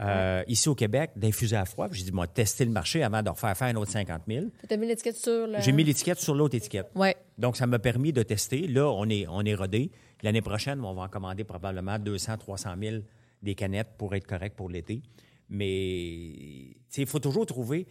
euh, 0.00 0.44
ici 0.46 0.68
au 0.68 0.74
Québec 0.76 1.10
d'infusé 1.16 1.56
à 1.56 1.64
froid. 1.64 1.88
Puis 1.88 1.98
J'ai 2.00 2.04
dit, 2.06 2.12
moi, 2.12 2.26
tester 2.28 2.64
le 2.64 2.70
marché 2.70 3.02
avant 3.02 3.22
de 3.22 3.30
refaire 3.30 3.56
faire 3.56 3.68
un 3.68 3.74
autre 3.76 3.90
50 3.90 4.22
000. 4.28 4.46
Tu 4.68 4.72
as 4.74 4.76
mis 4.76 4.86
l'étiquette 4.86 5.16
sur 5.16 5.46
le. 5.46 5.60
J'ai 5.60 5.72
mis 5.72 5.82
l'étiquette 5.84 6.20
sur 6.20 6.34
l'autre 6.34 6.54
étiquette. 6.56 6.88
Ouais. 6.94 7.16
Donc, 7.36 7.56
ça 7.56 7.66
m'a 7.66 7.78
permis 7.78 8.12
de 8.12 8.22
tester. 8.22 8.66
Là, 8.68 8.88
on 8.90 9.08
est, 9.08 9.26
on 9.28 9.42
est 9.44 9.54
rodé. 9.54 9.90
L'année 10.22 10.42
prochaine, 10.42 10.84
on 10.84 10.94
va 10.94 11.02
en 11.02 11.08
commander 11.08 11.44
probablement 11.44 11.98
200, 11.98 12.36
300 12.38 12.70
000 12.80 12.96
des 13.42 13.54
canettes 13.54 13.90
pour 13.98 14.14
être 14.14 14.26
correct 14.26 14.56
pour 14.56 14.68
l'été. 14.68 15.02
Mais 15.48 16.76
il 16.96 17.06
faut 17.06 17.18
toujours 17.18 17.46
trouver 17.46 17.86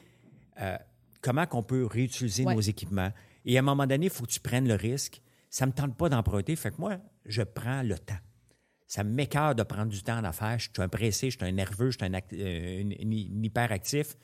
euh, 0.61 0.77
comment 1.21 1.45
qu'on 1.45 1.63
peut 1.63 1.85
réutiliser 1.85 2.45
Ouais. 2.45 2.55
nos 2.55 2.61
équipements. 2.61 3.11
Et 3.45 3.57
à 3.57 3.59
un 3.59 3.63
moment 3.63 3.87
donné, 3.87 4.05
il 4.07 4.11
faut 4.11 4.25
que 4.25 4.31
tu 4.31 4.39
prennes 4.39 4.67
le 4.67 4.75
risque. 4.75 5.21
Ça 5.49 5.65
ne 5.65 5.71
me 5.71 5.75
tente 5.75 5.95
pas 5.97 6.09
d'emprunter. 6.09 6.55
Fait 6.55 6.71
que 6.71 6.79
moi, 6.79 6.97
je 7.25 7.41
prends 7.41 7.81
le 7.81 7.97
temps. 7.97 8.17
Ça 8.85 9.03
m'écœure 9.03 9.55
de 9.55 9.63
prendre 9.63 9.91
du 9.91 10.01
temps 10.01 10.17
en 10.17 10.23
affaires. 10.23 10.59
Je 10.59 10.69
suis 10.73 10.81
un 10.81 10.87
pressé, 10.87 11.29
je 11.29 11.37
suis 11.37 11.45
un 11.45 11.51
nerveux, 11.51 11.91
je 11.91 11.97
suis 11.97 12.05
un, 12.05 12.19
euh, 12.33 12.83
hyperactif. 13.43 14.15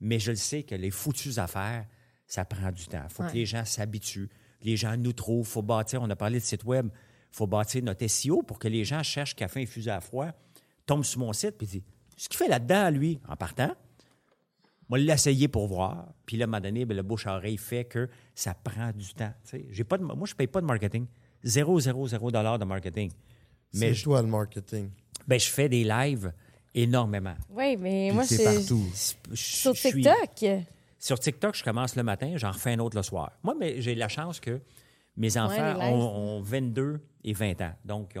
Mais 0.00 0.18
je 0.18 0.30
le 0.32 0.36
sais 0.36 0.62
que 0.64 0.74
les 0.74 0.90
foutues 0.90 1.38
affaires, 1.38 1.86
ça 2.26 2.44
prend 2.44 2.70
du 2.72 2.86
temps. 2.86 3.02
Il 3.08 3.12
faut 3.12 3.22
que 3.24 3.32
les 3.34 3.46
gens 3.46 3.64
s'habituent. 3.64 4.28
Les 4.62 4.76
gens 4.76 4.96
nous 4.96 5.12
trouvent. 5.12 5.46
Il 5.46 5.50
faut 5.50 5.62
bâtir, 5.62 6.02
on 6.02 6.10
a 6.10 6.16
parlé 6.16 6.38
de 6.38 6.44
site 6.44 6.64
web, 6.64 6.88
il 6.92 7.36
faut 7.36 7.46
bâtir 7.46 7.82
notre 7.82 8.06
SEO 8.06 8.42
pour 8.42 8.58
que 8.58 8.68
les 8.68 8.84
gens 8.84 9.02
cherchent 9.02 9.34
café 9.34 9.62
infusé 9.62 9.90
à 9.90 10.00
froid, 10.00 10.28
tombent 10.86 11.04
sur 11.04 11.20
mon 11.20 11.32
site 11.32 11.60
et 11.62 11.66
disent 11.66 11.82
Ce 12.22 12.28
qu'il 12.28 12.38
fait 12.38 12.46
là-dedans, 12.46 12.88
lui, 12.90 13.18
en 13.28 13.34
partant, 13.34 13.74
moi, 14.88 14.96
l'essayer 14.96 15.48
pour 15.48 15.66
voir. 15.66 16.06
Puis 16.24 16.36
là, 16.36 16.44
à 16.44 16.46
un 16.46 16.50
moment 16.52 16.60
donné, 16.60 16.84
ben, 16.84 16.96
le 16.96 17.02
bouche-à-oreille 17.02 17.56
fait 17.56 17.84
que 17.84 18.08
ça 18.32 18.54
prend 18.54 18.92
du 18.92 19.12
temps. 19.12 19.32
Tu 19.42 19.50
sais, 19.50 19.66
j'ai 19.70 19.82
pas 19.82 19.98
de, 19.98 20.04
moi, 20.04 20.14
je 20.24 20.32
ne 20.32 20.36
paye 20.36 20.46
pas 20.46 20.60
de 20.60 20.66
marketing. 20.66 21.06
Zéro, 21.42 21.80
zéro, 21.80 22.06
zéro 22.06 22.30
dollar 22.30 22.60
de 22.60 22.64
marketing. 22.64 23.10
Mais 23.74 23.88
C'est 23.88 23.94
je, 23.94 24.04
toi 24.04 24.22
le 24.22 24.28
marketing. 24.28 24.90
ben, 25.26 25.40
je 25.40 25.48
fais 25.48 25.68
des 25.68 25.82
lives 25.82 26.32
énormément. 26.72 27.34
Oui, 27.50 27.76
mais 27.76 28.06
Puis 28.10 28.14
moi, 28.14 28.24
c'est 28.24 28.44
partout. 28.44 28.86
Je- 28.92 29.34
sur 29.34 29.74
je 29.74 29.80
suis- 29.80 29.92
TikTok. 30.02 30.62
Sur 31.00 31.18
TikTok, 31.18 31.56
je 31.56 31.64
commence 31.64 31.96
le 31.96 32.04
matin, 32.04 32.34
j'en 32.36 32.52
refais 32.52 32.74
un 32.74 32.78
autre 32.78 32.96
le 32.96 33.02
soir. 33.02 33.32
Moi, 33.42 33.56
mais 33.58 33.80
j'ai 33.82 33.96
la 33.96 34.06
chance 34.06 34.38
que 34.38 34.60
mes 35.16 35.36
enfants 35.38 35.74
ont, 35.80 36.36
ont 36.38 36.40
22 36.40 37.00
et 37.24 37.32
20 37.32 37.60
ans. 37.62 37.72
Donc, 37.84 38.12
ils 38.14 38.20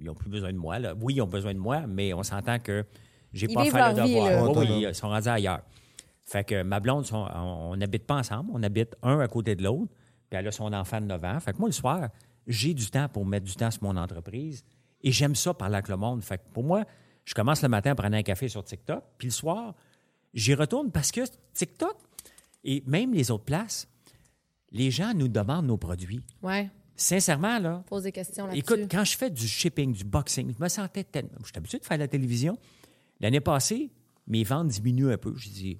n'ont 0.00 0.14
plus 0.14 0.30
besoin 0.30 0.52
de 0.52 0.58
moi. 0.58 0.78
là. 0.78 0.94
Oui, 1.00 1.14
ils 1.14 1.22
ont 1.22 1.26
besoin 1.26 1.54
de 1.54 1.58
moi, 1.58 1.86
mais 1.86 2.12
on 2.14 2.22
s'entend 2.22 2.58
que 2.58 2.84
j'ai 3.32 3.46
Ils 3.48 3.54
pas 3.54 3.64
fait 3.64 3.70
le 3.96 4.02
vie, 4.02 4.14
devoir. 4.14 4.30
là. 4.54 4.60
Oui, 4.60 4.84
ils 4.88 4.94
sont 4.94 5.08
rendus 5.08 5.28
ailleurs. 5.28 5.62
Fait 6.24 6.44
que 6.44 6.62
ma 6.62 6.80
blonde, 6.80 7.04
sont- 7.06 7.28
on 7.34 7.76
n'habite 7.76 8.06
pas 8.06 8.16
ensemble. 8.16 8.50
On 8.54 8.62
habite 8.62 8.96
un 9.02 9.18
à 9.20 9.28
côté 9.28 9.54
de 9.54 9.62
l'autre. 9.64 9.92
Puis 10.30 10.38
elle 10.38 10.46
a 10.48 10.52
son 10.52 10.72
enfant 10.72 11.00
de 11.00 11.06
9 11.06 11.22
ans. 11.24 11.40
Fait 11.40 11.52
que 11.52 11.58
moi, 11.58 11.68
le 11.68 11.72
soir, 11.72 12.08
j'ai 12.46 12.74
du 12.74 12.86
temps 12.90 13.08
pour 13.08 13.24
mettre 13.26 13.44
du 13.46 13.54
temps 13.54 13.70
sur 13.70 13.82
mon 13.82 13.96
entreprise. 13.96 14.64
Et 15.02 15.12
j'aime 15.12 15.34
ça 15.34 15.52
parler 15.52 15.74
avec 15.76 15.88
le 15.88 15.96
monde. 15.96 16.22
Fait 16.22 16.38
que 16.38 16.44
pour 16.52 16.64
moi, 16.64 16.84
je 17.24 17.34
commence 17.34 17.62
le 17.62 17.68
matin 17.68 17.90
à 17.90 17.94
prendre 17.94 18.16
un 18.16 18.22
café 18.22 18.48
sur 18.48 18.64
TikTok. 18.64 19.02
Puis 19.18 19.28
le 19.28 19.32
soir, 19.32 19.74
j'y 20.32 20.54
retourne 20.54 20.90
parce 20.90 21.10
que 21.12 21.20
TikTok 21.54 21.96
et 22.64 22.82
même 22.86 23.12
les 23.12 23.30
autres 23.30 23.44
places, 23.44 23.88
les 24.70 24.90
gens 24.90 25.12
nous 25.14 25.28
demandent 25.28 25.66
nos 25.66 25.76
produits. 25.76 26.20
Ouais. 26.42 26.70
Sincèrement, 26.96 27.58
là, 27.58 27.82
Pose 27.88 28.02
des 28.04 28.12
questions 28.12 28.46
là-dessus. 28.46 28.60
écoute, 28.60 28.80
quand 28.90 29.04
je 29.04 29.16
fais 29.16 29.30
du 29.30 29.46
shipping, 29.48 29.92
du 29.92 30.04
boxing, 30.04 30.52
je 30.56 30.62
me 30.62 30.68
sentais 30.68 31.04
tellement. 31.04 31.30
Je 31.40 31.46
suis 31.46 31.52
habitué 31.56 31.78
de 31.78 31.84
faire 31.84 31.96
de 31.98 32.02
la 32.02 32.08
télévision. 32.08 32.58
L'année 33.20 33.40
passée, 33.40 33.90
mes 34.26 34.44
ventes 34.44 34.68
diminuent 34.68 35.10
un 35.12 35.16
peu. 35.16 35.34
Je 35.36 35.48
dis, 35.48 35.78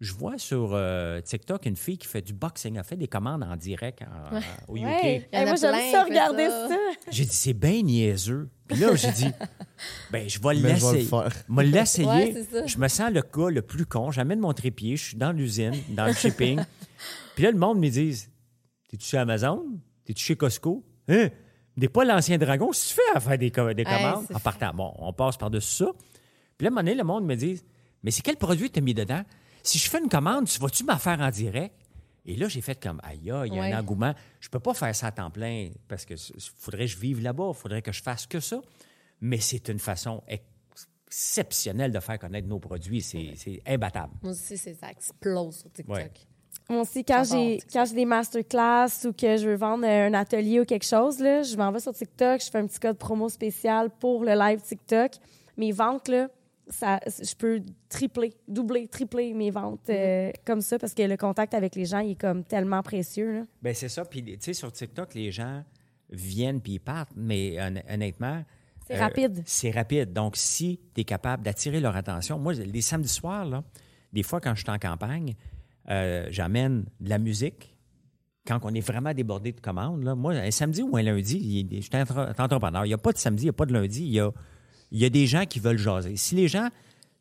je 0.00 0.12
vois 0.12 0.36
sur 0.38 0.70
euh, 0.74 1.20
TikTok 1.22 1.64
une 1.66 1.76
fille 1.76 1.96
qui 1.98 2.06
fait 2.06 2.20
du 2.22 2.32
boxing, 2.34 2.76
elle 2.76 2.84
fait 2.84 2.96
des 2.96 3.08
commandes 3.08 3.42
en 3.42 3.56
direct 3.56 4.02
en- 4.02 4.38
au 4.68 4.76
UK. 4.76 4.82
Ouais. 4.84 5.28
Il 5.32 5.38
y 5.38 5.42
en 5.42 5.42
a 5.42 5.46
moi, 5.46 5.54
j'aime 5.56 5.90
ça 5.92 6.04
regarder 6.04 6.48
ça. 6.48 6.68
ça. 6.68 6.76
J'ai 7.10 7.24
dit, 7.24 7.34
c'est 7.34 7.54
bien 7.54 7.82
niaiseux. 7.82 8.48
Puis 8.68 8.78
là, 8.78 8.94
j'ai 8.94 9.10
dit, 9.12 9.26
ben, 10.10 10.28
je 10.28 10.38
vais 10.38 10.54
Mais 10.54 10.54
je 10.54 10.58
vais 10.58 10.62
le 10.62 10.68
l'essayer. 10.68 11.04
faire. 11.04 11.28
Je 11.48 11.54
vais 11.54 11.64
l'essayer. 11.64 12.06
Ouais, 12.06 12.66
je 12.66 12.78
me 12.78 12.88
sens 12.88 13.10
le 13.10 13.22
gars 13.22 13.50
le 13.50 13.62
plus 13.62 13.86
con. 13.86 14.10
J'amène 14.10 14.38
mon 14.40 14.52
trépied, 14.52 14.96
je 14.96 15.04
suis 15.04 15.16
dans 15.16 15.32
l'usine, 15.32 15.74
dans 15.90 16.06
le 16.06 16.12
shipping. 16.12 16.60
Puis 17.34 17.44
là, 17.44 17.50
le 17.50 17.58
monde 17.58 17.78
me 17.78 17.88
dit, 17.88 18.26
t'es-tu 18.88 19.06
chez 19.06 19.18
Amazon? 19.18 19.64
T'es-tu 20.06 20.22
chez 20.24 20.36
Costco? 20.36 20.82
Hein? 21.08 21.28
T'es 21.78 21.88
pas 21.88 22.04
l'ancien 22.06 22.38
dragon? 22.38 22.72
Si 22.72 22.88
tu 22.88 22.94
fais 22.94 23.16
à 23.16 23.20
faire 23.20 23.36
des, 23.36 23.50
co- 23.50 23.74
des 23.74 23.84
commandes 23.84 24.24
en 24.32 24.40
partant. 24.40 24.72
Bon, 24.72 24.94
on 24.98 25.12
passe 25.12 25.36
par-dessus 25.36 25.84
ça. 25.84 25.92
Puis 26.56 26.64
là, 26.64 26.68
à 26.68 26.70
un 26.70 26.70
moment 26.70 26.80
donné, 26.82 26.94
le 26.94 27.04
monde 27.04 27.26
me 27.26 27.34
dit, 27.34 27.60
mais 28.02 28.10
c'est 28.10 28.22
quel 28.22 28.36
produit 28.36 28.70
t'as 28.70 28.80
mis 28.80 28.94
dedans? 28.94 29.22
Si 29.62 29.78
je 29.78 29.90
fais 29.90 29.98
une 29.98 30.08
commande, 30.08 30.46
tu 30.46 30.58
vas-tu 30.58 30.84
m'en 30.84 30.96
faire 30.96 31.20
en 31.20 31.28
direct? 31.30 31.74
Et 32.24 32.34
là, 32.36 32.48
j'ai 32.48 32.60
fait 32.62 32.80
comme, 32.82 32.98
aïe, 33.04 33.18
il 33.20 33.26
y 33.26 33.30
a 33.30 33.40
Ouais. 33.42 33.72
un 33.72 33.78
engouement. 33.80 34.14
Je 34.40 34.48
peux 34.48 34.58
pas 34.58 34.72
faire 34.74 34.94
ça 34.96 35.08
à 35.08 35.12
temps 35.12 35.30
plein 35.30 35.70
parce 35.86 36.04
que 36.06 36.16
c- 36.16 36.32
faudrait 36.56 36.86
que 36.86 36.92
je 36.92 36.98
vive 36.98 37.20
là-bas, 37.22 37.52
faudrait 37.52 37.82
que 37.82 37.92
je 37.92 38.02
fasse 38.02 38.26
que 38.26 38.40
ça. 38.40 38.60
Mais 39.20 39.38
c'est 39.38 39.68
une 39.68 39.78
façon 39.78 40.22
exceptionnelle 41.08 41.92
de 41.92 42.00
faire 42.00 42.18
connaître 42.18 42.48
nos 42.48 42.58
produits. 42.58 43.00
C'est 43.02 43.32
c'est 43.36 43.62
imbattable. 43.66 44.12
Moi 44.22 44.32
aussi, 44.32 44.56
c'est 44.58 44.74
ça 44.74 44.90
explose 44.90 45.58
sur 45.58 45.72
TikTok. 45.72 45.94
Ouais. 45.96 46.10
Moi 46.68 46.80
aussi, 46.82 47.04
quand 47.04 47.22
j'ai 47.24 47.58
quand 47.72 47.84
j'ai 47.84 47.94
des 47.94 48.04
masterclass 48.04 49.06
ou 49.06 49.12
que 49.12 49.36
je 49.36 49.48
veux 49.48 49.54
vendre 49.54 49.84
un 49.86 50.12
atelier 50.14 50.60
ou 50.60 50.64
quelque 50.64 50.84
chose, 50.86 51.20
là, 51.20 51.42
je 51.42 51.56
m'en 51.56 51.70
vais 51.70 51.80
sur 51.80 51.92
TikTok, 51.92 52.40
je 52.44 52.50
fais 52.50 52.58
un 52.58 52.66
petit 52.66 52.80
code 52.80 52.98
promo 52.98 53.28
spécial 53.28 53.90
pour 54.00 54.24
le 54.24 54.32
live 54.34 54.60
TikTok. 54.60 55.12
Mes 55.56 55.70
ventes, 55.72 56.08
là, 56.08 56.28
ça, 56.68 56.98
je 57.06 57.34
peux 57.36 57.62
tripler, 57.88 58.32
doubler, 58.48 58.88
tripler 58.88 59.32
mes 59.32 59.50
ventes 59.52 59.88
euh, 59.88 60.32
comme 60.44 60.60
ça 60.60 60.78
parce 60.78 60.92
que 60.92 61.02
le 61.02 61.16
contact 61.16 61.54
avec 61.54 61.76
les 61.76 61.84
gens, 61.84 62.00
il 62.00 62.12
est 62.12 62.20
comme 62.20 62.42
tellement 62.42 62.82
précieux. 62.82 63.32
Là. 63.32 63.42
Ben 63.62 63.72
c'est 63.72 63.88
ça. 63.88 64.04
Puis, 64.04 64.22
tu 64.24 64.36
sais, 64.40 64.52
sur 64.52 64.72
TikTok, 64.72 65.14
les 65.14 65.30
gens 65.30 65.62
viennent 66.10 66.60
puis 66.60 66.72
ils 66.72 66.78
partent, 66.80 67.12
mais 67.14 67.56
hon- 67.62 67.82
honnêtement. 67.94 68.42
C'est 68.88 68.98
rapide. 68.98 69.42
C'est 69.46 69.70
rapide. 69.70 70.12
Donc, 70.12 70.36
si 70.36 70.80
tu 70.94 71.00
es 71.00 71.04
capable 71.04 71.42
d'attirer 71.44 71.78
leur 71.80 71.94
attention, 71.96 72.38
moi, 72.38 72.52
les 72.54 72.80
samedis 72.80 73.08
soirs, 73.08 73.44
là, 73.44 73.62
des 74.12 74.22
fois, 74.24 74.40
quand 74.40 74.54
je 74.54 74.62
suis 74.62 74.70
en 74.70 74.78
campagne, 74.78 75.34
euh, 75.90 76.26
j'amène 76.30 76.84
de 77.00 77.08
la 77.08 77.18
musique. 77.18 77.76
Quand 78.46 78.60
on 78.62 78.72
est 78.74 78.80
vraiment 78.80 79.12
débordé 79.12 79.52
de 79.52 79.60
commandes, 79.60 80.04
là, 80.04 80.14
moi, 80.14 80.32
un 80.34 80.50
samedi 80.52 80.82
ou 80.82 80.96
un 80.96 81.02
lundi, 81.02 81.66
je 81.72 81.80
suis 81.80 81.90
entre- 81.96 82.32
entrepreneur. 82.38 82.84
Il 82.84 82.88
n'y 82.88 82.94
a 82.94 82.98
pas 82.98 83.12
de 83.12 83.18
samedi, 83.18 83.42
il 83.42 83.46
n'y 83.46 83.50
a 83.50 83.54
pas 83.54 83.66
de 83.66 83.72
lundi. 83.72 84.02
Il 84.04 84.12
y 84.12 84.20
a, 84.20 84.30
il 84.92 84.98
y 85.00 85.04
a 85.04 85.08
des 85.10 85.26
gens 85.26 85.44
qui 85.46 85.58
veulent 85.58 85.78
jaser. 85.78 86.16
Si 86.16 86.36
les 86.36 86.46
gens 86.46 86.68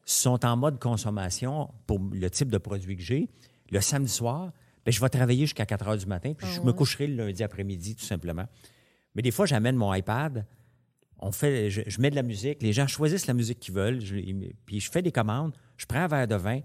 sont 0.06 0.46
en 0.46 0.56
mode 0.56 0.80
consommation 0.80 1.70
pour 1.88 2.00
le 2.00 2.30
type 2.30 2.50
de 2.52 2.60
produit 2.60 2.96
que 2.96 3.02
j'ai, 3.02 3.28
le 3.72 3.82
samedi 3.82 4.12
soir, 4.12 4.52
ben, 4.86 4.92
je 4.92 5.02
vais 5.02 5.10
travailler 5.10 5.42
jusqu'à 5.46 5.66
4 5.66 5.88
heures 5.88 5.98
du 5.98 6.06
matin, 6.06 6.34
puis 6.38 6.46
Ah 6.48 6.54
je 6.56 6.62
me 6.62 6.72
coucherai 6.74 7.08
le 7.08 7.26
lundi 7.26 7.44
après-midi, 7.44 7.96
tout 7.96 8.06
simplement. 8.06 8.46
Mais 9.16 9.24
des 9.24 9.32
fois, 9.32 9.48
j'amène 9.48 9.76
mon 9.76 9.92
iPad, 9.96 10.46
on 11.18 11.32
fait, 11.32 11.72
je, 11.72 11.82
je 11.88 12.02
mets 12.02 12.12
de 12.12 12.16
la 12.16 12.22
musique, 12.22 12.62
les 12.62 12.72
gens 12.74 12.86
choisissent 12.86 13.26
la 13.26 13.34
musique 13.34 13.60
qu'ils 13.60 13.74
veulent, 13.74 14.00
je- 14.00 14.18
puis 14.68 14.80
je 14.80 14.92
fais 14.92 15.02
des 15.02 15.12
commandes, 15.12 15.54
je 15.78 15.88
prends 15.88 16.02
un 16.02 16.08
verre 16.08 16.28
de 16.28 16.36
vin, 16.36 16.60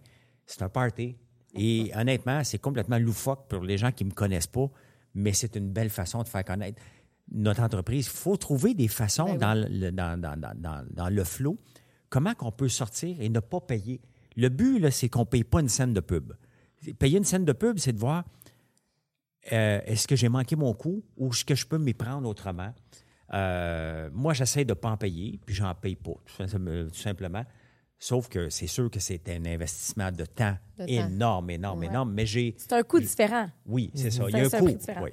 c'est 0.44 0.60
un 0.60 0.68
party. 0.68 1.16
Et 1.54 1.90
honnêtement, 1.94 2.44
c'est 2.44 2.58
complètement 2.58 2.98
loufoque 2.98 3.48
pour 3.48 3.62
les 3.64 3.76
gens 3.78 3.90
qui 3.92 4.04
ne 4.04 4.10
me 4.10 4.14
connaissent 4.14 4.46
pas, 4.46 4.68
mais 5.14 5.32
c'est 5.32 5.56
une 5.56 5.70
belle 5.70 5.90
façon 5.90 6.22
de 6.22 6.28
faire 6.28 6.44
connaître 6.44 6.80
notre 7.32 7.62
entreprise. 7.62 8.06
Il 8.06 8.16
faut 8.16 8.36
trouver 8.36 8.74
des 8.74 8.88
façons 8.88 9.24
Ben 9.24 9.32
oui. 9.32 9.38
dans, 9.38 9.68
le, 9.68 9.90
dans, 9.92 10.20
dans- 10.20 10.36
dans- 10.40 10.84
dans- 10.90 11.08
le 11.08 11.24
flow, 11.24 11.58
comment 12.08 12.34
qu'on 12.34 12.52
peut 12.52 12.68
sortir 12.68 13.16
et 13.20 13.28
ne 13.28 13.40
pas 13.40 13.60
payer. 13.60 14.00
Le 14.36 14.48
but, 14.48 14.78
là, 14.78 14.90
c'est 14.90 15.08
qu'on 15.08 15.20
ne 15.20 15.24
paye 15.24 15.44
pas 15.44 15.60
une 15.60 15.68
scène 15.68 15.92
de 15.92 16.00
pub. 16.00 16.32
Payer 16.98 17.18
une 17.18 17.24
scène 17.24 17.44
de 17.44 17.52
pub, 17.52 17.78
c'est 17.78 17.92
de 17.92 17.98
voir 17.98 18.24
euh, 19.52 19.80
est-ce 19.86 20.06
que 20.06 20.16
j'ai 20.16 20.28
manqué 20.28 20.54
mon 20.56 20.72
coup 20.74 21.02
ou 21.16 21.28
est-ce 21.30 21.44
que 21.44 21.54
je 21.54 21.66
peux 21.66 21.78
m'y 21.78 21.94
prendre 21.94 22.28
autrement. 22.28 22.72
Euh, 23.32 24.10
moi, 24.12 24.34
j'essaie 24.34 24.64
de 24.64 24.70
ne 24.72 24.74
pas 24.74 24.90
en 24.90 24.96
payer, 24.96 25.38
puis 25.46 25.54
j'en 25.54 25.74
paye 25.74 25.96
pas, 25.96 26.12
tout 26.26 26.92
simplement. 26.92 27.44
Sauf 28.02 28.28
que 28.28 28.48
c'est 28.48 28.66
sûr 28.66 28.90
que 28.90 28.98
c'est 28.98 29.28
un 29.28 29.44
investissement 29.44 30.10
de 30.10 30.24
temps 30.24 30.56
De 30.78 30.86
temps. 30.86 30.88
énorme, 30.88 31.50
énorme, 31.50 31.80
Ouais. 31.80 31.86
énorme. 31.86 32.12
Mais 32.14 32.24
j'ai. 32.24 32.54
C'est 32.58 32.72
un 32.72 32.82
coût 32.82 32.98
différent. 32.98 33.48
Oui, 33.66 33.90
c'est 33.94 34.10
ça. 34.10 34.24
Il 34.28 34.32
y 34.32 34.40
a 34.40 34.44
un 34.44 34.46
un 34.46 34.48
coût. 34.48 35.02
Oui. 35.02 35.10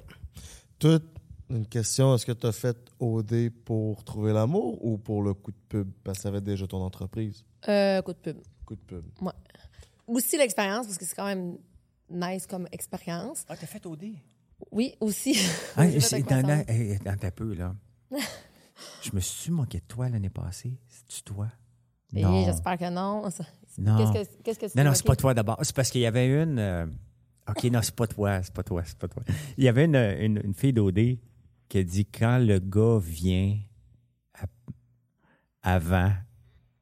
Toute 0.78 1.04
une 1.50 1.66
question, 1.66 2.14
est-ce 2.14 2.24
que 2.24 2.32
tu 2.32 2.46
as 2.46 2.52
fait 2.52 2.76
OD 2.98 3.50
pour 3.66 4.02
trouver 4.04 4.32
l'amour 4.32 4.82
ou 4.84 4.96
pour 4.96 5.22
le 5.22 5.34
coup 5.34 5.50
de 5.50 5.56
pub? 5.68 5.90
Parce 6.02 6.18
que 6.18 6.22
ça 6.22 6.28
avait 6.30 6.40
déjà 6.40 6.66
ton 6.66 6.80
entreprise. 6.82 7.44
Euh, 7.68 8.00
coup 8.00 8.14
de 8.14 8.18
pub. 8.18 8.38
Coup 8.64 8.74
de 8.76 8.80
pub. 8.80 9.04
Aussi 10.06 10.38
l'expérience, 10.38 10.86
parce 10.86 10.96
que 10.96 11.04
c'est 11.04 11.14
quand 11.14 11.26
même 11.26 11.58
nice 12.10 12.46
comme 12.46 12.66
expérience. 12.72 13.44
Ah, 13.50 13.56
t'as 13.58 13.66
fait 13.66 13.84
OD? 13.84 14.14
Oui, 14.72 14.94
aussi. 15.00 15.36
Ah, 15.76 15.82
un 15.82 15.88
dans, 16.22 16.64
dans 17.04 17.16
ta 17.18 17.30
peu, 17.30 17.52
là. 17.52 17.74
je 19.02 19.10
me 19.12 19.20
suis 19.20 19.50
moqué 19.50 19.78
de 19.80 19.84
toi 19.84 20.08
l'année 20.08 20.30
passée? 20.30 20.72
C'est-tu 20.88 21.22
toi? 21.22 21.48
J'espère 22.12 22.78
que 22.78 22.90
non. 22.90 23.22
Non. 23.80 23.96
Qu'est-ce 24.12 24.28
que, 24.30 24.42
qu'est-ce 24.42 24.58
que 24.58 24.66
tu 24.66 24.76
Non, 24.76 24.82
non, 24.82 24.92
c'est 24.94 25.06
pas 25.06 25.14
toi 25.14 25.34
d'abord. 25.34 25.56
C'est 25.62 25.74
parce 25.76 25.88
qu'il 25.90 26.00
y 26.00 26.06
avait 26.06 26.26
une. 26.42 26.58
euh, 26.58 26.86
OK, 27.48 27.62
non, 27.64 27.80
c'est 27.80 27.94
pas 27.94 28.08
toi, 28.08 28.42
c'est 28.42 28.52
pas 28.52 28.64
toi, 28.64 28.82
c'est 28.84 28.98
pas 28.98 29.06
toi. 29.06 29.22
Il 29.56 29.62
y 29.62 29.68
avait 29.68 29.84
une, 29.84 29.94
une, 29.94 30.40
une 30.42 30.54
fille 30.54 30.72
d'OD 30.72 30.98
qui 31.68 31.78
a 31.78 31.82
dit 31.84 32.04
quand 32.04 32.38
le 32.38 32.58
gars 32.58 32.98
vient 33.00 33.56
avant. 35.62 36.10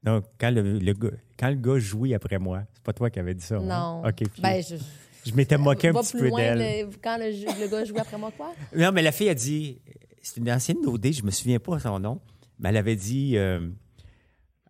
Donc, 0.03 0.25
quand 0.39 0.51
le, 0.51 0.79
le 0.79 0.93
gars, 0.93 1.11
quand 1.39 1.49
le 1.49 1.57
gars 1.57 1.79
jouit 1.79 2.15
après 2.15 2.39
moi, 2.39 2.63
c'est 2.73 2.83
pas 2.83 2.93
toi 2.93 3.11
qui 3.11 3.19
avais 3.19 3.35
dit 3.35 3.45
ça. 3.45 3.57
hein? 3.57 3.63
Non. 4.03 4.09
OK, 4.09 4.17
puis 4.31 4.43
Ben, 4.43 4.63
je, 4.63 4.77
je 5.25 5.35
m'étais 5.35 5.59
moqué 5.59 5.89
un 5.89 5.93
petit 5.93 6.13
plus 6.13 6.21
peu 6.21 6.29
loin, 6.29 6.39
d'elle. 6.57 6.87
le- 6.87 6.97
quand 7.03 7.19
le, 7.19 7.27
le 7.31 7.69
gars 7.71 7.85
jouait 7.85 8.01
après 8.01 8.19
moi, 8.19 8.31
quoi? 8.37 8.55
Non, 8.77 8.93
mais 8.93 9.03
la 9.03 9.13
fille 9.13 9.29
a 9.29 9.35
dit, 9.35 9.81
c'est 10.23 10.37
une 10.39 10.51
ancienne 10.51 10.79
OD, 10.87 11.13
je 11.13 11.23
me 11.25 11.31
souviens 11.31 11.59
pas 11.59 11.79
son 11.81 11.99
nom, 11.99 12.21
mais 12.59 12.69
elle 12.69 12.77
avait 12.77 12.97
dit, 12.97 13.37
euh, 13.37 13.69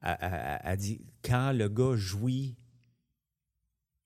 a 0.03 0.77
dit, 0.77 1.01
quand 1.25 1.53
le 1.53 1.69
gars 1.69 1.95
jouit, 1.97 2.57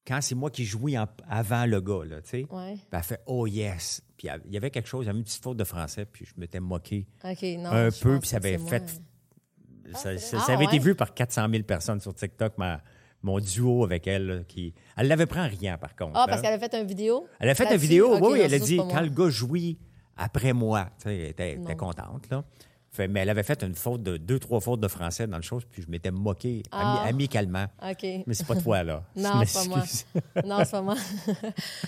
quand 0.06 0.20
c'est 0.20 0.34
moi 0.34 0.50
qui 0.50 0.64
jouis 0.64 0.98
en- 0.98 1.06
avant 1.28 1.66
le 1.66 1.80
gars, 1.80 2.04
là, 2.04 2.20
tu 2.22 2.28
sais, 2.30 2.46
Ouais. 2.50 2.74
puis 2.74 2.86
elle 2.92 3.02
fait, 3.02 3.20
oh 3.26 3.46
yes. 3.46 4.02
Puis 4.16 4.28
il 4.46 4.52
y 4.52 4.56
avait 4.56 4.70
quelque 4.70 4.88
chose, 4.88 5.04
il 5.04 5.06
y 5.06 5.10
avait 5.10 5.18
une 5.18 5.24
petite 5.24 5.42
faute 5.42 5.56
de 5.56 5.64
français, 5.64 6.04
puis 6.04 6.24
je 6.24 6.32
m'étais 6.38 6.60
moqué 6.60 7.06
non. 7.24 7.70
un 7.70 7.88
peu, 7.90 8.18
puis 8.18 8.28
ça 8.28 8.36
avait 8.36 8.58
fait. 8.58 8.80
moi. 8.80 9.98
ça, 10.00 10.10
Ah, 10.48 10.52
avait 10.52 10.64
été 10.66 10.78
vu 10.78 10.94
par 10.94 11.14
400 11.14 11.48
000 11.50 11.64
personnes 11.64 12.00
sur 12.00 12.14
TikTok, 12.14 12.56
ma- 12.58 12.80
mon 13.22 13.38
duo 13.40 13.84
avec 13.84 14.06
elle, 14.06 14.26
là, 14.26 14.44
qui. 14.44 14.72
Elle 14.96 15.08
l'avait 15.08 15.26
pris 15.26 15.40
en 15.40 15.48
riant, 15.48 15.76
par 15.78 15.94
contre. 15.96 16.12
Ah, 16.14 16.26
parce 16.26 16.38
hein. 16.38 16.42
qu'elle 16.42 16.54
avait 16.54 16.68
fait 16.68 16.80
une 16.80 16.86
vidéo? 16.86 17.26
Elle 17.38 17.48
a 17.50 17.54
fait 17.54 17.70
une 17.70 17.76
vidéo, 17.76 18.14
oui, 18.14 18.20
non, 18.20 18.34
elle 18.36 18.54
a 18.54 18.58
dit 18.58 18.76
quand 18.78 19.00
le 19.02 19.08
gars 19.10 19.28
jouit 19.30 19.78
après 20.16 20.52
moi, 20.52 20.90
tu 20.98 21.04
sais, 21.04 21.16
elle 21.16 21.30
était, 21.30 21.76
contente, 21.76 22.28
là. 22.30 22.44
Fait- 22.92 23.06
mais 23.06 23.20
elle 23.20 23.30
avait 23.30 23.44
fait 23.44 23.62
une 23.62 23.74
faute 23.76 24.02
de 24.02 24.16
deux, 24.16 24.38
trois 24.40 24.58
fautes 24.60 24.80
de 24.80 24.88
français 24.88 25.26
dans 25.28 25.36
le 25.36 25.42
chose, 25.44 25.64
puis 25.70 25.80
je 25.82 25.88
m'étais 25.88 26.10
moqué 26.10 26.62
ami- 26.72 26.98
Ah. 27.02 27.04
amicalement. 27.06 27.66
OK. 27.88 28.02
Mais 28.26 28.34
c'est 28.34 28.46
pas 28.46 28.56
toi, 28.56 28.82
là. 28.82 29.04
Non, 29.16 29.42
c'est 29.46 29.58
pas 29.60 29.64
moi. 29.68 29.84
non, 30.44 30.58
c'est 30.64 30.70
pas 30.72 30.82
moi. 30.82 30.96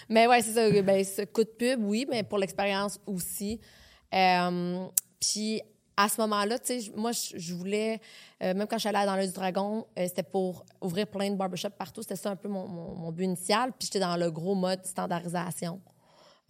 mais 0.09 0.27
ouais, 0.29 0.41
c'est 0.43 0.53
ça. 0.53 0.83
Ben, 0.83 1.05
ce 1.05 1.23
coup 1.23 1.43
de 1.45 1.49
pub, 1.51 1.81
oui, 1.83 2.07
mais 2.09 2.23
pour 2.23 2.39
l'expérience 2.39 3.01
aussi. 3.07 3.61
Euh, 4.15 4.87
puis 5.21 5.61
à 5.97 6.09
ce 6.09 6.21
moment-là, 6.21 6.59
tu 6.59 6.81
sais, 6.81 6.93
moi, 6.97 7.13
je 7.13 7.37
je 7.39 7.55
voulais, 7.55 8.01
euh, 8.43 8.55
même 8.55 8.67
quand 8.67 8.77
je 8.77 8.89
suis 8.89 8.89
allée 8.89 9.05
dans 9.07 9.17
l'œil 9.17 9.27
du 9.29 9.33
dragon, 9.35 9.87
euh, 9.99 10.05
c'était 10.07 10.23
pour 10.23 10.65
ouvrir 10.81 11.07
plein 11.07 11.31
de 11.31 11.37
barbershops 11.37 11.77
partout. 11.77 12.03
C'était 12.03 12.17
ça 12.17 12.31
un 12.31 12.37
peu 12.37 12.49
mon, 12.49 12.67
mon- 12.67 12.95
mon 12.95 13.13
but 13.13 13.25
initial. 13.25 13.71
Puis 13.79 13.87
j'étais 13.87 14.01
dans 14.01 14.17
le 14.17 14.31
gros 14.31 14.55
mode 14.55 14.85
standardisation. 14.87 15.81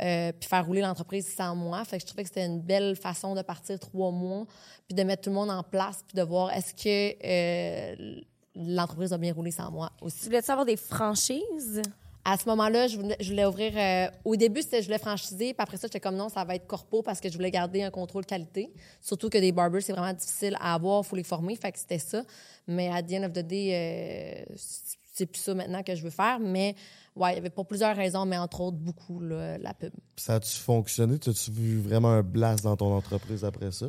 Euh, 0.02 0.32
puis 0.32 0.48
faire 0.48 0.66
rouler 0.66 0.80
l'entreprise 0.80 1.28
sans 1.32 1.54
moi. 1.54 1.84
Fait 1.84 1.96
que 1.98 2.02
je 2.02 2.06
trouvais 2.06 2.24
que 2.24 2.28
c'était 2.28 2.44
une 2.44 2.60
belle 2.60 2.96
façon 2.96 3.36
de 3.36 3.42
partir 3.42 3.78
trois 3.78 4.10
mois, 4.10 4.46
puis 4.88 4.96
de 4.96 5.02
mettre 5.04 5.22
tout 5.22 5.30
le 5.30 5.36
monde 5.36 5.50
en 5.50 5.62
place, 5.62 6.02
puis 6.08 6.16
de 6.16 6.22
voir 6.22 6.50
est-ce 6.52 6.74
que 6.74 7.14
euh, 7.24 8.20
l'entreprise 8.56 9.10
va 9.10 9.18
bien 9.18 9.32
rouler 9.32 9.52
sans 9.52 9.70
moi 9.70 9.92
aussi. 10.00 10.18
Tu 10.18 10.24
voulais 10.24 10.50
avoir 10.50 10.66
des 10.66 10.76
franchises? 10.76 11.80
À 12.24 12.36
ce 12.36 12.48
moment-là, 12.48 12.86
je 12.88 12.96
voulais, 12.96 13.16
je 13.20 13.28
voulais 13.30 13.44
ouvrir. 13.44 13.72
euh, 13.76 14.10
au 14.24 14.34
début, 14.34 14.62
c'était 14.62 14.80
je 14.80 14.86
voulais 14.86 14.98
franchiser, 14.98 15.54
puis 15.54 15.62
après 15.62 15.76
ça, 15.76 15.86
j'étais 15.86 16.00
comme 16.00 16.16
non, 16.16 16.28
ça 16.28 16.42
va 16.44 16.56
être 16.56 16.66
corpo 16.66 17.02
parce 17.02 17.20
que 17.20 17.28
je 17.28 17.34
voulais 17.34 17.50
garder 17.52 17.82
un 17.84 17.90
contrôle 17.90 18.26
qualité. 18.26 18.72
Surtout 19.00 19.28
que 19.28 19.38
des 19.38 19.52
barbers, 19.52 19.82
c'est 19.82 19.92
vraiment 19.92 20.12
difficile 20.12 20.56
à 20.60 20.74
avoir, 20.74 21.02
il 21.04 21.06
faut 21.06 21.16
les 21.16 21.22
former, 21.24 21.54
fait 21.54 21.70
que 21.70 21.78
c'était 21.78 21.98
ça. 21.98 22.22
Mais 22.66 22.88
à 22.90 23.02
the 23.04 23.12
end 23.12 23.24
of 23.24 23.32
the 23.32 23.40
day, 23.46 24.46
c'est- 24.56 24.98
c'est 25.14 25.26
plus 25.26 25.40
ça 25.40 25.54
maintenant 25.54 25.82
que 25.82 25.94
je 25.94 26.02
veux 26.02 26.10
faire. 26.10 26.38
Mais 26.40 26.74
ouais, 27.16 27.32
il 27.32 27.34
y 27.36 27.38
avait 27.38 27.50
pour 27.50 27.66
plusieurs 27.66 27.96
raisons, 27.96 28.24
mais 28.26 28.38
entre 28.38 28.60
autres, 28.60 28.76
beaucoup 28.76 29.20
là, 29.20 29.58
la 29.58 29.74
pub. 29.74 29.92
Ça 30.16 30.34
a-tu 30.34 30.56
fonctionné? 30.56 31.14
As-tu 31.14 31.50
vu 31.50 31.80
vraiment 31.80 32.10
un 32.10 32.22
blast 32.22 32.64
dans 32.64 32.76
ton 32.76 32.94
entreprise 32.94 33.44
après 33.44 33.70
ça? 33.72 33.86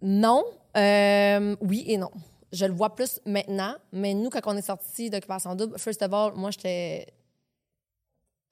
Non, 0.00 0.44
euh, 0.76 1.56
oui 1.60 1.84
et 1.86 1.96
non. 1.96 2.10
Je 2.52 2.66
le 2.66 2.72
vois 2.72 2.94
plus 2.94 3.20
maintenant, 3.24 3.74
mais 3.92 4.12
nous, 4.14 4.28
quand 4.28 4.40
on 4.46 4.56
est 4.56 4.66
sorti 4.66 5.08
d'Occupation 5.08 5.54
Double, 5.54 5.78
first 5.78 6.02
of 6.02 6.12
all, 6.12 6.32
moi, 6.34 6.50
j'étais. 6.50 7.06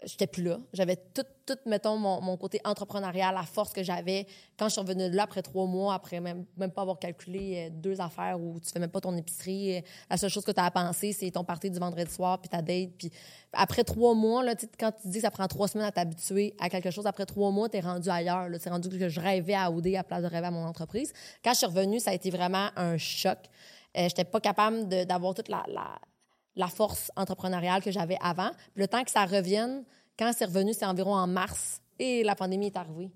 J'étais 0.04 0.26
plus 0.26 0.42
là. 0.42 0.58
J'avais 0.72 0.96
tout, 0.96 1.24
tout, 1.44 1.58
mettons, 1.66 1.96
mon, 1.96 2.20
mon 2.22 2.36
côté 2.36 2.60
entrepreneurial, 2.64 3.34
la 3.34 3.42
force 3.42 3.72
que 3.72 3.82
j'avais. 3.82 4.26
Quand 4.58 4.66
je 4.66 4.72
suis 4.72 4.80
revenue 4.80 5.10
de 5.10 5.16
là 5.16 5.24
après 5.24 5.42
trois 5.42 5.66
mois, 5.66 5.94
après 5.94 6.20
même, 6.20 6.46
même 6.56 6.70
pas 6.70 6.82
avoir 6.82 6.98
calculé 6.98 7.66
euh, 7.66 7.70
deux 7.70 8.00
affaires 8.00 8.40
où 8.40 8.58
tu 8.60 8.70
fais 8.70 8.78
même 8.78 8.90
pas 8.90 9.00
ton 9.00 9.14
épicerie, 9.16 9.76
euh, 9.76 9.80
la 10.08 10.16
seule 10.16 10.30
chose 10.30 10.44
que 10.44 10.52
tu 10.52 10.60
as 10.60 10.64
à 10.64 10.70
penser, 10.70 11.12
c'est 11.12 11.30
ton 11.30 11.44
party 11.44 11.70
du 11.70 11.78
vendredi 11.78 12.10
soir, 12.10 12.40
puis 12.40 12.48
ta 12.48 12.62
date. 12.62 12.90
Puis 12.96 13.12
après 13.52 13.84
trois 13.84 14.14
mois, 14.14 14.42
là, 14.42 14.54
quand 14.78 14.92
tu 14.92 15.08
dis 15.08 15.18
que 15.18 15.22
ça 15.22 15.30
prend 15.30 15.46
trois 15.48 15.68
semaines 15.68 15.86
à 15.86 15.92
t'habituer 15.92 16.54
à 16.58 16.70
quelque 16.70 16.90
chose, 16.90 17.06
après 17.06 17.26
trois 17.26 17.50
mois, 17.50 17.68
tu 17.68 17.76
es 17.76 17.80
rendu 17.80 18.08
ailleurs. 18.08 18.46
Tu 18.60 18.68
es 18.68 18.70
rendu 18.70 18.88
que 18.88 19.08
je 19.08 19.20
rêvais 19.20 19.54
à 19.54 19.70
OD 19.70 19.94
à 19.96 20.04
place 20.04 20.22
de 20.22 20.28
rêver 20.28 20.46
à 20.46 20.50
mon 20.50 20.64
entreprise. 20.64 21.12
Quand 21.44 21.52
je 21.52 21.58
suis 21.58 21.66
revenue, 21.66 22.00
ça 22.00 22.10
a 22.10 22.14
été 22.14 22.30
vraiment 22.30 22.68
un 22.76 22.96
choc. 22.96 23.38
Euh, 23.96 24.04
J'étais 24.08 24.24
pas 24.24 24.40
capable 24.40 24.88
d'avoir 24.88 25.34
toute 25.34 25.48
la, 25.48 25.64
la, 25.68 25.98
la 26.60 26.68
force 26.68 27.10
entrepreneuriale 27.16 27.82
que 27.82 27.90
j'avais 27.90 28.16
avant. 28.22 28.50
Puis 28.74 28.82
le 28.82 28.88
temps 28.88 29.02
que 29.02 29.10
ça 29.10 29.24
revienne, 29.24 29.84
quand 30.18 30.32
c'est 30.36 30.44
revenu, 30.44 30.72
c'est 30.74 30.86
environ 30.86 31.14
en 31.14 31.26
mars 31.26 31.80
et 31.98 32.22
la 32.22 32.34
pandémie 32.36 32.66
est 32.66 32.76
arrivée. 32.76 33.10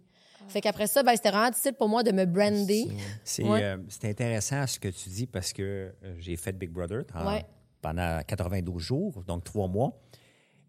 Fait 0.48 0.60
qu'après 0.60 0.86
ça, 0.86 1.02
ben, 1.02 1.12
c'était 1.16 1.30
vraiment 1.30 1.48
difficile 1.50 1.72
pour 1.72 1.88
moi 1.88 2.02
de 2.02 2.12
me 2.12 2.26
brander. 2.26 2.86
C'est 3.24 3.44
Ouais. 3.44 3.62
euh, 3.62 3.76
c'est 3.88 4.08
intéressant 4.10 4.66
ce 4.66 4.78
que 4.78 4.88
tu 4.88 5.08
dis 5.08 5.26
parce 5.26 5.52
que 5.54 5.62
euh, 6.02 6.14
j'ai 6.18 6.36
fait 6.36 6.52
Big 6.52 6.70
Brother 6.70 7.04
en- 7.14 7.26
Ouais. 7.26 7.44
pendant 7.80 8.20
92 8.26 8.78
jours, 8.82 9.22
donc 9.26 9.44
trois 9.44 9.68
mois. 9.68 9.92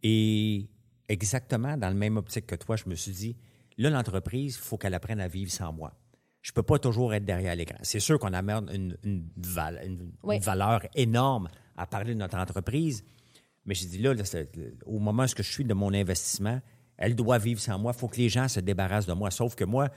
Et 0.03 0.69
exactement 1.09 1.77
dans 1.77 1.89
le 1.89 1.95
même 1.95 2.17
optique 2.17 2.45
que 2.47 2.55
toi, 2.55 2.75
je 2.75 2.85
me 2.87 2.95
suis 2.95 3.11
dit, 3.11 3.37
là, 3.77 3.89
l'entreprise, 3.89 4.55
il 4.55 4.61
faut 4.61 4.77
qu'elle 4.77 4.93
apprenne 4.93 5.19
à 5.19 5.27
vivre 5.27 5.51
sans 5.51 5.73
moi. 5.73 5.93
Je 6.41 6.51
peux 6.51 6.63
pas 6.63 6.77
toujours 6.79 7.13
être 7.13 7.25
derrière 7.25 7.55
l'écran. 7.55 7.77
C'est 7.81 7.99
sûr 7.99 8.19
qu'on 8.19 8.33
amène 8.33 8.69
une, 8.71 8.97
une 9.03 9.27
val- 9.37 9.81
une- 9.85 10.11
Oui. 10.23 10.35
une 10.37 10.41
valeur 10.43 10.81
énorme 10.93 11.49
à 11.77 11.85
parler 11.87 12.13
de 12.13 12.19
notre 12.19 12.37
entreprise, 12.37 13.03
mais 13.65 13.73
j'ai 13.75 13.87
dit 13.87 13.97
là, 13.97 14.13
là, 14.13 14.23
c'est- 14.25 14.49
au 14.85 14.99
moment 14.99 15.23
où 15.23 15.27
je 15.27 15.41
suis 15.41 15.63
de 15.65 15.73
mon 15.73 15.93
investissement, 15.93 16.61
elle 16.97 17.15
doit 17.15 17.37
vivre 17.37 17.59
sans 17.59 17.77
moi. 17.77 17.91
Il 17.95 17.99
faut 17.99 18.07
que 18.07 18.17
les 18.17 18.29
gens 18.29 18.47
se 18.47 18.59
débarrassent 18.59 19.05
de 19.07 19.13
moi. 19.13 19.29
Sauf 19.31 19.55
que 19.55 19.63
moi, 19.65 19.89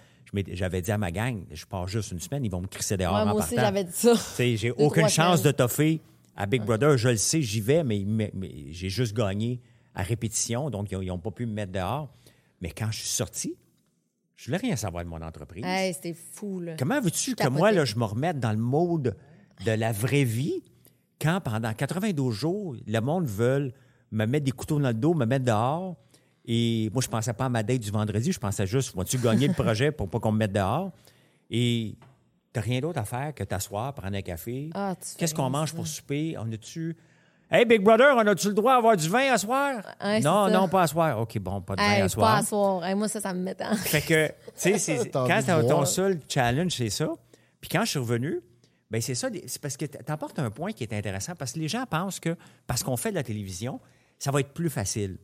j'avais 0.48 0.82
dit 0.82 0.90
à 0.90 0.98
ma 0.98 1.12
gang, 1.12 1.44
je 1.52 1.64
pars 1.64 1.86
juste 1.86 2.10
une 2.12 2.18
semaine, 2.20 2.44
ils 2.44 2.50
vont 2.50 2.60
me 2.60 2.66
crisser 2.66 2.96
dehors 2.96 3.14
Ouais, 3.14 3.20
en 3.20 3.26
moi 3.26 3.34
aussi, 3.44 3.54
j'avais 3.54 3.84
dit 3.84 3.92
ça. 3.92 4.12
Tu 4.14 4.18
sais, 4.18 4.56
j'ai 4.56 4.70
aucune 4.78 5.08
chance 5.08 5.40
semaines. 5.40 5.52
de 5.52 5.56
toffer 5.56 6.00
à 6.36 6.46
Big 6.46 6.62
Brother. 6.62 6.96
Je 6.98 7.10
le 7.10 7.16
sais, 7.16 7.40
j'y 7.42 7.60
vais, 7.60 7.84
mais, 7.84 8.02
mais- 8.06 8.30
mais 8.34 8.50
j'ai 8.72 8.88
juste 8.88 9.14
gagné 9.16 9.60
à 9.94 10.02
répétition, 10.02 10.70
donc 10.70 10.90
ils 10.90 10.98
n'ont 11.06 11.18
pas 11.18 11.30
pu 11.30 11.46
me 11.46 11.52
mettre 11.52 11.72
dehors. 11.72 12.12
Mais 12.60 12.70
quand 12.70 12.90
je 12.90 12.98
suis 12.98 13.08
sorti, 13.08 13.54
je 14.36 14.46
voulais 14.46 14.58
rien 14.58 14.74
savoir 14.76 15.04
de 15.04 15.08
mon 15.08 15.20
entreprise. 15.22 15.64
Hey, 15.64 15.94
c'était 15.94 16.14
fou, 16.14 16.60
là. 16.60 16.74
Comment 16.78 17.00
veux-tu 17.00 17.34
que 17.36 17.48
moi, 17.48 17.70
là, 17.72 17.84
je 17.84 17.96
me 17.96 18.04
remette 18.04 18.38
dans 18.40 18.52
le 18.52 18.58
mode 18.58 19.16
de 19.64 19.70
la 19.72 19.92
vraie 19.92 20.24
vie? 20.24 20.62
Quand 21.20 21.40
pendant 21.42 21.72
92 21.72 22.34
jours, 22.34 22.76
le 22.86 23.00
monde 23.00 23.26
veut 23.26 23.72
me 24.12 24.26
mettre 24.26 24.44
des 24.44 24.52
couteaux 24.52 24.78
dans 24.78 24.88
le 24.88 24.94
dos, 24.94 25.14
me 25.14 25.26
mettre 25.26 25.44
dehors? 25.44 25.96
Et 26.44 26.88
moi, 26.94 27.02
je 27.02 27.08
pensais 27.08 27.32
pas 27.34 27.46
à 27.46 27.48
ma 27.48 27.62
date 27.62 27.80
du 27.80 27.90
vendredi, 27.90 28.32
je 28.32 28.38
pensais 28.38 28.66
juste, 28.66 28.96
vas-tu 28.96 29.18
gagner 29.18 29.48
le 29.48 29.54
projet 29.54 29.92
pour 29.92 30.08
pas 30.08 30.18
qu'on 30.18 30.32
me 30.32 30.38
mette 30.38 30.52
dehors? 30.52 30.90
Et 31.50 31.94
t'as 32.52 32.60
rien 32.62 32.80
d'autre 32.80 32.98
à 32.98 33.04
faire 33.04 33.34
que 33.34 33.44
t'asseoir, 33.44 33.92
prendre 33.94 34.16
un 34.16 34.22
café. 34.22 34.70
Ah, 34.74 34.94
Qu'est-ce 35.18 35.34
qu'on 35.34 35.50
mange 35.50 35.70
ça. 35.70 35.76
pour 35.76 35.86
souper? 35.86 36.36
On 36.38 36.50
a-tu 36.52 36.96
Hey, 37.50 37.64
Big 37.64 37.82
Brother, 37.82 38.14
on 38.14 38.26
a-tu 38.26 38.48
le 38.48 38.52
droit 38.54 38.74
d'avoir 38.76 38.94
du 38.94 39.08
vin 39.08 39.32
à 39.32 39.38
soir? 39.38 39.76
Ouais, 40.04 40.20
non, 40.20 40.50
non, 40.50 40.68
pas 40.68 40.82
à 40.82 40.86
soir. 40.86 41.18
OK, 41.18 41.38
bon, 41.38 41.62
pas 41.62 41.76
de 41.76 41.80
vin 41.80 41.96
à 41.96 42.00
pas 42.00 42.08
soir. 42.08 42.34
à 42.36 42.42
soir. 42.42 42.84
Hey, 42.84 42.94
moi, 42.94 43.08
ça, 43.08 43.20
ça 43.22 43.32
me 43.32 43.40
met 43.40 43.56
en... 43.62 43.74
Fait 43.74 44.02
que, 44.02 44.28
tu 44.60 44.78
sais, 44.78 45.10
quand 45.12 45.26
t'as- 45.44 45.64
ton 45.64 45.84
seul 45.86 46.20
challenge, 46.28 46.72
c'est 46.72 46.90
ça. 46.90 47.08
Puis 47.58 47.70
quand 47.70 47.84
je 47.86 47.90
suis 47.90 47.98
revenu, 47.98 48.40
ben 48.90 49.00
c'est 49.00 49.14
ça, 49.14 49.28
c'est 49.46 49.60
parce 49.60 49.76
que 49.76 49.84
t'apportes 49.84 50.38
un 50.38 50.50
point 50.50 50.72
qui 50.72 50.82
est 50.82 50.92
intéressant, 50.92 51.34
parce 51.34 51.52
que 51.52 51.58
les 51.58 51.68
gens 51.68 51.84
pensent 51.86 52.20
que 52.20 52.36
parce 52.66 52.82
qu'on 52.82 52.96
fait 52.96 53.10
de 53.10 53.16
la 53.16 53.22
télévision, 53.22 53.80
ça 54.18 54.30
va 54.30 54.40
être 54.40 54.52
plus 54.52 54.70
facile. 54.70 55.18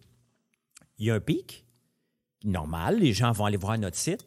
Il 0.98 1.06
y 1.06 1.10
a 1.10 1.14
un 1.14 1.20
pic, 1.20 1.64
normal, 2.44 2.98
les 2.98 3.12
gens 3.12 3.32
vont 3.32 3.46
aller 3.46 3.56
voir 3.56 3.78
notre 3.78 3.96
site, 3.96 4.26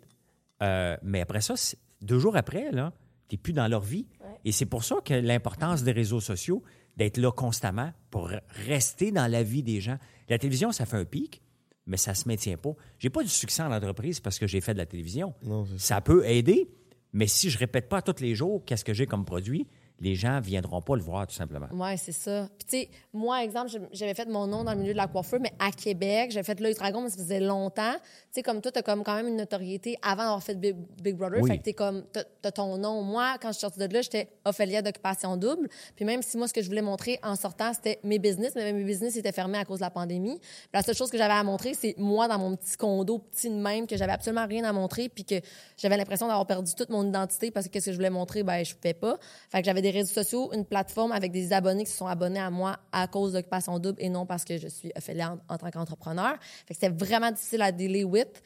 euh, 0.64 0.98
mais 1.04 1.22
après 1.22 1.42
ça, 1.42 1.54
deux 2.02 2.20
jours 2.20 2.36
après, 2.36 2.72
là, 2.72 2.94
t'es 3.28 3.38
plus 3.38 3.54
dans 3.54 3.68
leur 3.68 3.82
vie. 3.82 4.08
Et 4.44 4.52
c'est 4.52 4.66
pour 4.66 4.84
ça 4.84 4.96
que 5.04 5.14
l'importance 5.14 5.84
des 5.84 5.92
réseaux 5.92 6.22
sociaux, 6.22 6.64
d'être 6.96 7.18
là 7.18 7.32
constamment 7.32 7.92
pour 8.10 8.32
rester 8.66 9.12
dans 9.12 9.28
la 9.28 9.44
vie 9.44 9.64
des 9.64 9.80
gens. 9.82 9.98
La 10.30 10.38
télévision, 10.38 10.72
ça 10.72 10.86
fait 10.86 10.98
un 10.98 11.06
pic, 11.06 11.42
mais 11.86 11.98
ça 11.98 12.14
se 12.14 12.28
maintient 12.28 12.58
pas. 12.58 12.72
J'ai 12.98 13.10
pas 13.10 13.24
du 13.24 13.30
succès 13.30 13.62
en 13.62 13.72
entreprise 13.72 14.20
parce 14.20 14.40
que 14.40 14.48
j'ai 14.48 14.62
fait 14.62 14.74
de 14.74 14.80
la 14.80 14.86
télévision. 14.86 15.34
Non, 15.44 15.66
ça 15.78 16.02
peut 16.02 16.26
aider, 16.26 16.68
mais 17.14 17.28
si 17.28 17.50
je 17.50 17.58
répète 17.58 17.90
pas 17.90 18.02
tous 18.02 18.22
les 18.22 18.36
jours 18.36 18.64
qu'est-ce 18.66 18.86
que 18.86 18.94
j'ai 18.94 19.06
comme 19.06 19.26
produit, 19.26 19.68
les 20.00 20.16
gens 20.16 20.40
viendront 20.40 20.82
pas 20.82 20.96
le 20.96 21.02
voir 21.02 21.26
tout 21.28 21.36
simplement. 21.36 21.68
Ouais, 21.72 21.98
c'est 21.98 22.12
ça. 22.12 22.48
Puis, 22.58 22.68
tu 22.68 22.78
sais, 22.78 22.90
moi, 23.14 23.44
exemple, 23.44 23.72
j'avais 23.92 24.14
fait 24.14 24.28
mon 24.28 24.46
nom 24.48 24.64
dans 24.64 24.74
le 24.74 24.80
milieu 24.80 24.94
de 24.94 24.98
la 24.98 25.08
coiffeur, 25.08 25.40
mais 25.40 25.52
à 25.60 25.72
Québec. 25.72 26.32
J'avais 26.32 26.44
fait 26.44 26.60
l'œil 26.60 26.76
dragon, 26.76 27.02
mais 27.02 27.10
ça 27.10 27.18
faisait 27.18 27.40
longtemps. 27.40 27.94
Tu 27.94 28.02
sais, 28.32 28.44
comme 28.44 28.62
toi, 28.62 28.72
t'as 28.72 28.82
comme 28.84 29.04
quand 29.04 29.16
même 29.16 29.28
une 29.28 29.38
notoriété 29.38 29.98
avant 30.02 30.24
d'avoir 30.24 30.44
fait 30.44 30.56
Big, 30.56 30.76
Big 31.02 31.16
Brother. 31.16 31.42
Oui. 31.42 31.50
Fait 31.50 31.58
que 31.58 31.64
t'es 31.64 31.74
comme, 31.74 32.04
t'as 32.12 32.24
t'as 32.42 32.52
ton 32.52 32.78
nom. 32.78 33.02
Moi, 33.02 33.36
quand 33.42 33.50
je 33.50 33.54
suis 33.54 33.62
sortie 33.62 33.80
de 33.80 33.94
là, 33.94 34.02
j'étais 34.02 34.30
Ophélia 34.46 34.82
d'Occupation 34.82 35.36
Double. 35.36 35.68
Puis 35.96 36.06
même 36.06 36.22
si 36.22 36.38
moi, 36.38 36.48
ce 36.48 36.54
que 36.54 36.62
je 36.62 36.68
voulais 36.68 36.82
montrer 36.82 37.20
en 37.24 37.36
sortant, 37.36 37.74
c'était 37.74 38.00
mes 38.04 38.20
business, 38.20 38.54
mais 38.56 38.72
mes 38.72 38.84
business 38.84 39.16
étaient 39.18 39.32
fermés 39.32 39.58
à 39.58 39.66
cause 39.66 39.80
de 39.80 39.84
la 39.84 39.90
pandémie. 39.90 40.40
Puis 40.40 40.70
la 40.74 40.82
seule 40.82 40.96
chose 40.96 41.10
que 41.10 41.18
j'avais 41.18 41.34
à 41.34 41.44
montrer, 41.44 41.74
c'est 41.74 41.96
moi 41.98 42.28
dans 42.28 42.40
mon 42.40 42.56
petit 42.56 42.78
condo, 42.78 43.20
petit 43.20 43.50
de 43.50 43.56
même, 43.56 43.88
que 43.88 43.98
j'avais 43.98 44.12
absolument 44.12 44.46
rien 44.46 44.64
à 44.64 44.74
montrer, 44.74 45.10
puis 45.10 45.26
que 45.26 45.36
j'avais 45.78 45.98
l'impression 45.98 46.28
d'avoir 46.28 46.46
perdu 46.46 46.74
toute 46.76 46.90
mon 46.90 47.08
identité 47.08 47.52
parce 47.52 47.68
que 47.68 47.72
qu'est-ce 47.72 47.88
que 47.88 47.92
je 47.92 47.98
voulais 47.98 48.10
montrer, 48.10 48.44
ben 48.44 48.64
je 48.64 48.76
pouvais 48.76 48.94
pas. 48.94 49.18
Fait 49.50 49.60
que 49.60 49.66
j'avais 49.66 49.82
des 49.92 49.98
réseaux 49.98 50.14
sociaux, 50.14 50.52
une 50.54 50.66
plateforme 50.66 51.12
avec 51.12 51.32
des 51.32 51.54
abonnés 51.54 51.86
qui 51.86 51.92
se 51.92 51.98
sont 51.98 52.08
abonnés 52.08 52.40
à 52.40 52.50
moi 52.50 52.78
à 52.92 53.08
cause 53.08 53.34
d'Occupation 53.34 53.80
Double 53.80 53.98
et 54.00 54.10
non 54.10 54.26
parce 54.26 54.44
que 54.44 54.58
je 54.58 54.68
suis 54.68 54.92
Ophélia 54.96 55.38
en, 55.48 55.58
tant 55.58 55.72
qu'entrepreneur. 55.72 56.36
Fait 56.66 56.74
c'était 56.74 56.90
vraiment 56.90 57.32
difficile 57.32 57.62
à 57.62 57.72
dealer 57.72 58.04
with. 58.04 58.42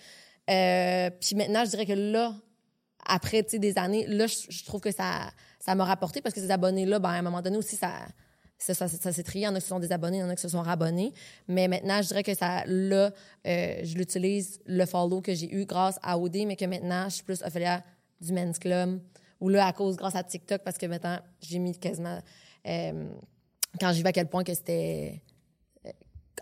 Euh, 0.50 1.10
puis 1.20 1.36
maintenant, 1.36 1.66
je 1.66 1.72
dirais 1.72 1.86
que 1.86 1.94
là, 1.94 2.34
après 3.06 3.42
des 3.44 3.78
années, 3.78 4.06
là, 4.08 4.28
je, 4.28 4.66
trouve 4.66 4.82
que 4.82 4.92
ça 4.92 5.32
ça 5.60 5.76
m'a 5.76 5.86
rapporté 5.86 6.22
parce 6.22 6.34
que 6.34 6.42
ces 6.42 6.52
abonnés-là, 6.52 7.00
ben, 7.00 7.10
à 7.10 7.14
un 7.14 7.22
moment 7.22 7.42
donné 7.42 7.58
aussi, 7.58 7.76
ça, 7.76 7.92
ça, 8.58 8.74
ça, 8.74 8.88
ça 8.88 9.12
s'est 9.12 9.24
trié. 9.24 9.44
Il 9.44 9.46
y 9.46 9.48
en 9.48 9.56
a 9.56 9.60
qui 9.60 9.64
se 9.64 9.70
sont 9.70 9.80
désabonnés, 9.80 10.18
il 10.18 10.22
y 10.22 10.24
en 10.24 10.30
a 10.30 10.36
qui 10.36 10.42
se 10.42 10.50
sont 10.50 10.62
rabonnés. 10.62 11.14
Mais 11.48 11.68
maintenant, 11.68 12.02
je 12.02 12.08
dirais 12.08 12.24
que 12.24 12.34
ça, 12.36 12.64
là, 12.66 13.12
euh, 13.48 13.80
je 13.84 13.96
l'utilise, 13.96 14.60
le 14.66 14.86
follow 14.86 15.22
que 15.22 15.34
j'ai 15.34 15.54
eu 15.54 15.66
grâce 15.66 16.00
à 16.02 16.18
OD, 16.18 16.46
mais 16.48 16.56
que 16.56 16.66
maintenant, 16.66 17.06
je 17.06 17.16
suis 17.16 17.24
plus 17.24 17.42
Ophélia 17.44 17.84
du 18.20 18.34
Men's 18.34 18.60
Club. 18.60 19.00
Ou 19.42 19.50
là, 19.50 19.66
à 19.68 19.74
cause, 19.74 19.98
grâce 19.98 20.16
à 20.16 20.24
TikTok, 20.24 20.62
parce 20.64 20.78
que 20.78 20.86
maintenant, 20.86 21.20
j'ai 21.42 21.60
mis 21.60 21.78
quasiment. 21.78 22.20
euh, 22.68 23.10
quand 23.80 23.92
j'ai 23.94 24.02
vu 24.02 24.08
à 24.08 24.12
quel 24.12 24.28
point 24.28 24.44
que 24.44 24.54
c'était 24.54 25.22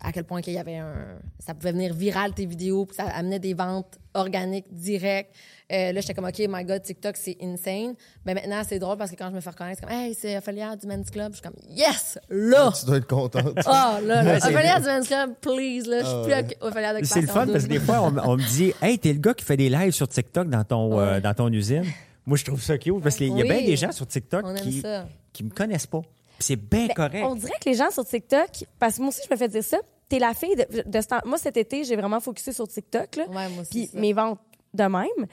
à 0.01 0.11
quel 0.13 0.23
point 0.23 0.39
qu'il 0.41 0.53
y 0.53 0.57
avait 0.57 0.77
un 0.77 1.17
ça 1.39 1.53
pouvait 1.53 1.73
venir 1.73 1.93
viral 1.93 2.33
tes 2.33 2.45
vidéos 2.45 2.85
puis 2.85 2.95
ça 2.95 3.03
amenait 3.07 3.39
des 3.39 3.53
ventes 3.53 3.97
organiques 4.13 4.71
directes. 4.73 5.35
Euh, 5.71 5.91
là 5.91 5.99
j'étais 5.99 6.13
comme 6.13 6.25
ok 6.25 6.39
my 6.47 6.63
god 6.63 6.81
TikTok 6.83 7.17
c'est 7.17 7.35
insane. 7.41 7.95
Mais 8.25 8.33
maintenant 8.33 8.61
c'est 8.65 8.79
drôle 8.79 8.97
parce 8.97 9.11
que 9.11 9.15
quand 9.17 9.29
je 9.29 9.35
me 9.35 9.41
fais 9.41 9.49
reconnaître 9.49 9.81
c'est 9.81 9.87
comme 9.87 9.95
hey 9.95 10.13
c'est 10.13 10.37
Ophélia 10.37 10.75
du 10.77 10.87
Men's 10.87 11.09
Club. 11.09 11.33
Je 11.33 11.37
suis 11.39 11.43
comme 11.43 11.55
yes! 11.69 12.17
Là! 12.29 12.71
Tu 12.79 12.85
dois 12.85 12.97
être 12.97 13.07
contente. 13.07 13.53
ah 13.65 13.99
là 14.01 14.23
là. 14.23 14.33
Ouais, 14.33 14.39
c'est- 14.39 14.47
Ophélia 14.47 14.79
du 14.79 14.85
Men's 14.85 15.07
Club 15.07 15.33
please 15.41 15.87
là. 15.89 15.99
Je 16.01 16.05
suis 16.05 16.23
plus 16.23 16.33
ouais. 16.33 16.57
Ophélia 16.61 16.99
de 16.99 17.05
C'est 17.05 17.21
le 17.21 17.27
fun 17.27 17.47
parce 17.47 17.63
que 17.65 17.69
des 17.69 17.79
fois, 17.79 18.01
on, 18.01 18.17
on 18.17 18.37
me 18.37 18.47
dit 18.47 18.71
Hey, 18.81 18.97
t'es 18.99 19.11
le 19.11 19.19
gars 19.19 19.33
qui 19.33 19.43
fait 19.43 19.57
des 19.57 19.69
lives 19.69 19.91
sur 19.91 20.07
TikTok 20.07 20.49
dans 20.49 20.63
ton, 20.63 20.97
euh, 20.99 21.19
dans 21.19 21.33
ton 21.33 21.51
usine. 21.51 21.83
Moi, 22.29 22.37
je 22.37 22.45
trouve 22.45 22.61
ça 22.61 22.77
cute 22.77 23.01
parce 23.01 23.15
qu'il 23.17 23.27
y 23.27 23.31
a 23.31 23.35
Oui. 23.35 23.43
bien 23.49 23.61
des 23.61 23.75
gens 23.75 23.91
sur 23.91 24.07
TikTok 24.07 24.53
qui 24.55 24.79
ça 24.81 25.07
qui 25.33 25.43
me 25.43 25.49
connaissent 25.49 25.87
pas. 25.87 26.01
Puis 26.01 26.09
C'est 26.47 26.55
bien 26.55 26.87
Ben, 26.87 26.93
correct. 26.93 27.25
On 27.27 27.35
dirait 27.35 27.57
que 27.59 27.69
les 27.69 27.75
gens 27.75 27.91
sur 27.91 28.05
TikTok, 28.05 28.49
parce 28.79 28.95
que 28.95 29.01
moi 29.01 29.09
aussi, 29.09 29.21
je 29.27 29.33
me 29.33 29.37
fais 29.37 29.47
dire 29.49 29.63
ça, 29.63 29.77
t'es 30.07 30.19
la 30.19 30.33
fille 30.33 30.55
de, 30.55 30.83
de 30.89 31.01
ce 31.01 31.07
temps- 31.07 31.19
Moi, 31.25 31.37
cet 31.37 31.57
été, 31.57 31.83
j'ai 31.83 31.95
vraiment 31.97 32.19
focusé 32.21 32.53
sur 32.53 32.67
TikTok, 32.67 33.15
là. 33.17 33.25
Ouais, 33.27 33.49
moi 33.49 33.61
aussi, 33.61 33.87
Puis 33.87 33.89
mes 33.93 34.13
ventes 34.13 34.39
de 34.73 34.83
même. 34.83 35.27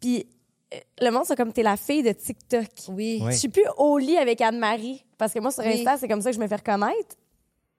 Puis 0.00 0.26
euh, 0.74 0.76
le 1.00 1.10
monde, 1.10 1.24
c'est 1.26 1.36
comme 1.36 1.52
t'es 1.52 1.62
la 1.62 1.76
fille 1.76 2.02
de 2.02 2.12
TikTok. 2.12 2.66
oui 2.90 3.20
Ouais. 3.22 3.32
Je 3.32 3.38
suis 3.38 3.48
plus 3.48 3.64
au 3.78 3.98
lit 3.98 4.16
avec 4.18 4.40
Anne-Marie. 4.40 5.04
Parce 5.18 5.32
que 5.32 5.38
moi, 5.40 5.50
sur 5.50 5.64
Oui. 5.64 5.72
Insta, 5.80 5.96
c'est 5.98 6.08
comme 6.08 6.20
ça 6.22 6.30
que 6.30 6.36
je 6.36 6.40
me 6.40 6.46
fais 6.46 6.56
reconnaître. 6.56 7.16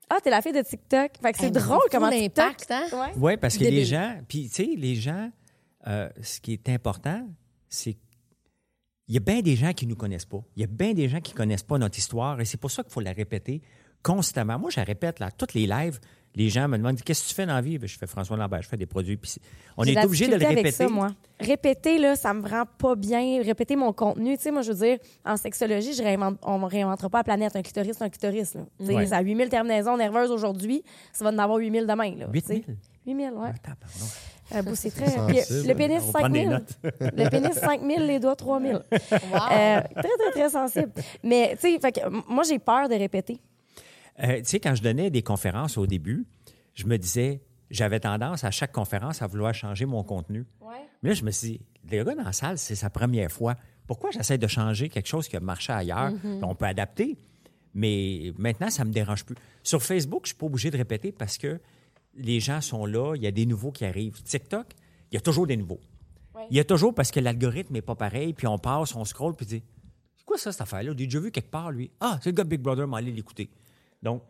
Ah, 0.10 0.18
t'es 0.24 0.30
la 0.30 0.42
fille 0.42 0.52
de 0.52 0.62
TikTok. 0.62 1.12
Fait 1.22 1.32
que 1.32 1.40
c'est 1.40 1.52
drôle 1.52 1.80
comment 1.92 2.10
TikTok... 2.10 2.56
hein? 2.70 2.86
Ouais. 2.92 3.14
Oui, 3.18 3.38
parce 3.38 3.58
que 3.58 3.64
les 3.64 3.86
gens, 3.86 4.16
puis 4.28 4.50
tu 4.50 4.56
sais, 4.56 4.70
les 4.78 4.96
gens, 4.96 5.30
euh, 5.88 6.10
ce 6.22 6.40
qui 6.40 6.54
est 6.54 6.70
important, 6.70 7.26
c'est 7.70 7.96
il 9.08 9.16
y 9.16 9.18
a 9.18 9.20
bien 9.20 9.42
des 9.42 9.56
gens 9.56 9.74
qui 9.74 9.86
nous 9.86 9.96
connaissent 9.96 10.26
pas. 10.26 10.44
Il 10.56 10.62
y 10.62 10.64
a 10.64 10.68
bien 10.68 10.94
des 10.94 11.10
gens 11.10 11.20
qui 11.20 11.34
connaissent 11.34 11.64
pas 11.64 11.78
notre 11.78 11.98
histoire 11.98 12.40
et 12.40 12.46
c'est 12.46 12.58
pour 12.58 12.72
ça 12.72 12.84
qu'il 12.84 12.92
faut 12.92 13.02
la 13.02 13.12
répéter 13.12 13.62
constamment. 14.02 14.60
Moi, 14.60 14.70
je 14.70 14.80
la 14.80 14.84
répète 14.84 15.20
là, 15.20 15.32
toutes 15.32 15.54
les 15.54 15.66
lives. 15.66 16.00
Les 16.36 16.50
gens 16.50 16.68
me 16.68 16.78
demandent 16.78 17.00
qu'est-ce 17.00 17.24
que 17.24 17.30
tu 17.30 17.36
fais 17.36 17.46
dans 17.46 17.54
la 17.54 17.62
vie? 17.62 17.78
Ben, 17.78 17.88
je 17.88 17.96
fais 17.96 18.08
François 18.08 18.36
Lambert, 18.36 18.64
je 18.64 18.68
fais 18.68 18.78
des 18.78 18.88
produits. 18.88 19.18
Puis 19.18 19.36
on 19.78 19.84
est 19.84 20.04
obligé 20.04 20.26
de 20.28 20.32
le 20.32 20.38
répéter. 20.38 20.60
Avec 20.60 20.74
ça, 20.74 20.88
moi. 20.90 21.12
Répéter, 21.40 22.00
là, 22.00 22.16
ça 22.16 22.34
me 22.34 22.48
rend 22.48 22.64
pas 22.66 22.96
bien. 22.96 23.42
Répéter 23.44 23.76
mon 23.76 23.94
contenu. 23.94 24.36
Tu 24.36 24.44
sais, 24.44 24.52
moi, 24.52 24.64
je 24.64 24.72
veux 24.72 24.86
dire, 24.86 24.98
en 25.26 25.38
sexologie, 25.38 25.94
je 25.94 26.02
réinvente, 26.02 26.40
on 26.42 26.58
ne 26.58 26.66
réinventera 26.66 27.10
pas 27.10 27.20
la 27.20 27.24
planète. 27.24 27.56
Un 27.56 27.62
clitoris, 27.62 27.98
c'est 27.98 28.04
un 28.04 28.10
clitoris. 28.10 28.56
Là. 28.56 28.62
Ouais. 28.80 29.06
Ça 29.06 29.18
a 29.18 29.22
8000 29.22 29.50
terminaisons 29.50 29.96
nerveuses 29.96 30.32
aujourd'hui. 30.32 30.84
Ça 31.12 31.24
va 31.24 31.32
en 31.32 31.38
avoir 31.38 31.60
8000 31.60 31.86
demain. 31.86 32.16
Là, 32.16 32.28
8000? 32.34 32.42
tu 32.42 32.48
sais. 32.48 32.78
8000, 33.06 33.32
ouais. 33.34 33.50
Ah, 33.68 33.74
bout, 34.64 34.76
c'est 34.76 34.92
très. 34.92 35.08
Sensible. 35.10 35.40
Puis, 35.48 35.68
le 35.68 35.74
pénis, 35.76 36.02
On 36.08 36.12
prend 36.12 36.30
des 36.30 36.44
5000. 36.46 36.50
notes. 36.50 36.78
le 37.00 37.30
pénis, 37.30 37.54
5000, 37.54 38.06
les 38.08 38.20
doigts, 38.20 38.36
3000. 38.36 38.74
wow 38.74 38.80
Euh, 38.82 38.82
très, 38.92 39.82
très, 39.94 40.32
très 40.32 40.50
sensible. 40.50 40.92
Mais, 41.24 41.56
tu 41.60 41.72
sais, 41.74 41.80
fait 41.80 41.92
que, 41.92 42.00
m- 42.02 42.22
moi, 42.28 42.44
j'ai 42.44 42.60
peur 42.60 42.90
de 42.90 42.96
répéter. 42.96 43.40
Euh, 44.22 44.38
tu 44.38 44.44
sais, 44.46 44.60
quand 44.60 44.76
je 44.76 44.84
donnais 44.84 45.10
des 45.10 45.22
conférences 45.24 45.78
au 45.78 45.88
début, 45.88 46.26
je 46.76 46.86
me 46.86 46.98
disais, 46.98 47.42
j'avais 47.72 48.00
tendance 48.00 48.44
à 48.44 48.52
chaque 48.52 48.72
conférence 48.72 49.22
à 49.22 49.28
vouloir 49.28 49.54
changer 49.54 49.86
mon 49.86 50.04
contenu. 50.04 50.46
Mais 51.02 51.10
là, 51.10 51.16
je 51.16 51.24
me 51.24 51.32
suis 51.32 51.48
dit, 51.50 51.62
le 51.92 52.04
gars 52.04 52.16
dans 52.16 52.24
la 52.24 52.32
salle, 52.34 52.58
c'est 52.58 52.76
sa 52.76 52.90
première 52.90 53.32
fois. 53.32 53.56
Pourquoi 53.88 54.12
j'essaie 54.12 54.38
de 54.38 54.48
changer 54.48 54.88
quelque 54.90 55.08
chose 55.08 55.28
qui 55.28 55.36
a 55.36 55.40
marché 55.40 55.74
ailleurs? 55.74 56.12
On 56.42 56.56
peut 56.56 56.66
adapter, 56.66 57.18
mais 57.74 58.32
maintenant, 58.38 58.70
ça 58.70 58.86
me 58.86 58.92
dérange 58.92 59.26
plus. 59.26 59.36
Sur 59.64 59.82
Facebook, 59.82 60.22
je 60.24 60.28
suis 60.30 60.38
pas 60.38 60.46
obligé 60.46 60.70
de 60.72 60.78
répéter 60.78 61.12
parce 61.12 61.38
que 61.38 61.60
les 62.16 62.40
gens 62.40 62.62
sont 62.62 62.86
là, 62.86 63.16
il 63.16 63.24
y 63.24 63.28
a 63.28 63.32
des 63.32 63.46
nouveaux 63.46 63.72
qui 63.72 63.86
arrivent. 63.86 64.22
TikTok, 64.22 64.68
il 65.12 65.16
y 65.16 65.18
a 65.18 65.22
toujours 65.22 65.48
des 65.48 65.58
nouveaux. 65.58 65.80
Ouais. 66.36 66.48
Il 66.50 66.58
y 66.58 66.60
a 66.60 66.64
toujours 66.64 66.94
parce 66.94 67.12
que 67.12 67.20
l'algorithme 67.20 67.74
n'est 67.74 67.82
pas 67.82 67.96
pareil, 67.96 68.34
puis 68.34 68.48
on 68.48 68.58
passe, 68.58 68.96
on 68.96 69.06
scrolle, 69.06 69.36
puis 69.36 69.46
dit 69.46 69.64
C'est 70.18 70.26
quoi 70.26 70.38
ça, 70.38 70.52
cette 70.52 70.62
affaire-là? 70.62 70.92
J'ai 70.98 71.06
déjà 71.06 71.20
vu 71.20 71.32
quelque 71.32 71.52
part, 71.52 71.72
lui. 71.72 71.92
Ah, 72.00 72.20
c'est 72.22 72.30
le 72.30 72.36
gars 72.36 72.44
Big 72.44 72.62
Brother, 72.62 72.88
m'en 72.88 72.98
aller 72.98 73.12
l'écouter. 73.12 73.50
Donc, 74.02 74.24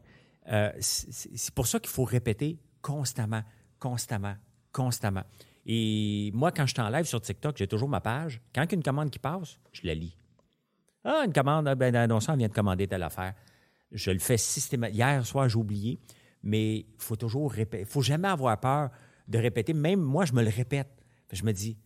euh, 0.52 0.72
c'est 0.80 1.12
c'est 1.36 1.54
pour 1.54 1.68
ça 1.68 1.80
qu'il 1.80 1.90
faut 1.90 2.04
répéter 2.04 2.60
constamment, 2.82 3.44
constamment, 3.80 4.36
constamment. 4.72 5.24
Et 5.66 6.32
moi, 6.34 6.52
quand 6.52 6.66
je 6.66 6.74
suis 6.74 6.82
en 6.82 6.90
live 6.90 7.06
sur 7.06 7.22
TikTok, 7.22 7.58
j'ai 7.58 7.68
toujours 7.68 7.88
ma 7.88 8.02
page. 8.02 8.42
Quand 8.54 8.64
il 8.64 8.72
y 8.72 8.74
a 8.74 8.76
une 8.76 8.84
commande 8.84 9.10
qui 9.10 9.20
passe, 9.20 9.58
je 9.72 9.88
la 9.88 9.94
lis. 9.94 10.16
Ah, 11.06 11.24
une 11.26 11.34
commande, 11.34 11.68
ah, 11.68 11.76
ben, 11.76 12.08
non, 12.08 12.20
ça, 12.20 12.34
on 12.34 12.38
vient 12.38 12.48
de 12.48 12.54
commander 12.54 12.88
telle 12.88 13.04
affaire. 13.04 13.34
Je 13.92 14.12
le 14.12 14.20
fais 14.20 14.38
systématiquement. 14.38 15.06
Hier 15.06 15.26
soir, 15.26 15.48
j'ai 15.48 15.58
oublié, 15.58 16.00
mais 16.44 16.76
il 16.80 16.86
faut 16.98 17.16
toujours 17.16 17.52
répéter. 17.52 17.84
Il 17.84 17.88
faut 17.88 18.02
jamais 18.02 18.28
avoir 18.28 18.60
peur 18.60 18.90
de 19.28 19.38
répéter. 19.38 19.74
Même 19.74 20.02
moi, 20.02 20.26
je 20.26 20.34
me 20.34 20.44
le 20.44 20.50
répète. 20.50 20.90
Je 21.32 21.44
me 21.44 21.52
dis, 21.52 21.78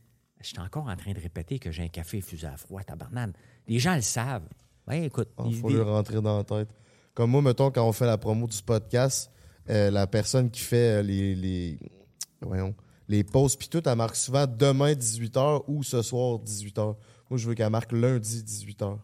je 0.41 0.47
suis 0.47 0.59
encore 0.59 0.87
en 0.87 0.95
train 0.95 1.13
de 1.13 1.19
répéter 1.19 1.59
que 1.59 1.71
j'ai 1.71 1.83
un 1.83 1.87
café 1.87 2.21
fusé 2.21 2.47
à 2.47 2.57
froid, 2.57 2.81
tabarnane. 2.83 3.33
Les 3.67 3.79
gens 3.79 3.95
le 3.95 4.01
savent. 4.01 4.47
Ouais, 4.87 5.05
écoute. 5.05 5.29
Il 5.45 5.51
ils- 5.51 5.55
faut 5.59 5.69
lui 5.69 5.81
rentrer 5.81 6.21
dans 6.21 6.37
la 6.37 6.43
tête. 6.43 6.69
Comme 7.13 7.31
moi, 7.31 7.41
mettons, 7.41 7.71
quand 7.71 7.87
on 7.87 7.91
fait 7.93 8.05
la 8.05 8.17
promo 8.17 8.45
du 8.47 8.61
podcast, 8.61 9.31
euh, 9.69 9.89
la 9.91 10.05
personne 10.07 10.49
qui 10.51 10.61
fait 10.61 10.99
euh, 10.99 11.01
les, 11.01 11.35
les, 11.35 11.79
voyons, 12.41 12.75
les 13.07 13.23
posts, 13.23 13.57
puis 13.57 13.67
tout, 13.69 13.81
elle 13.87 13.95
marque 13.97 14.15
souvent 14.15 14.45
demain 14.47 14.93
18h 14.93 15.63
ou 15.67 15.83
ce 15.83 16.01
soir 16.01 16.39
18h. 16.39 16.95
Moi, 17.29 17.37
je 17.37 17.47
veux 17.47 17.55
qu'elle 17.55 17.69
marque 17.69 17.91
lundi 17.91 18.43
18h. 18.43 18.97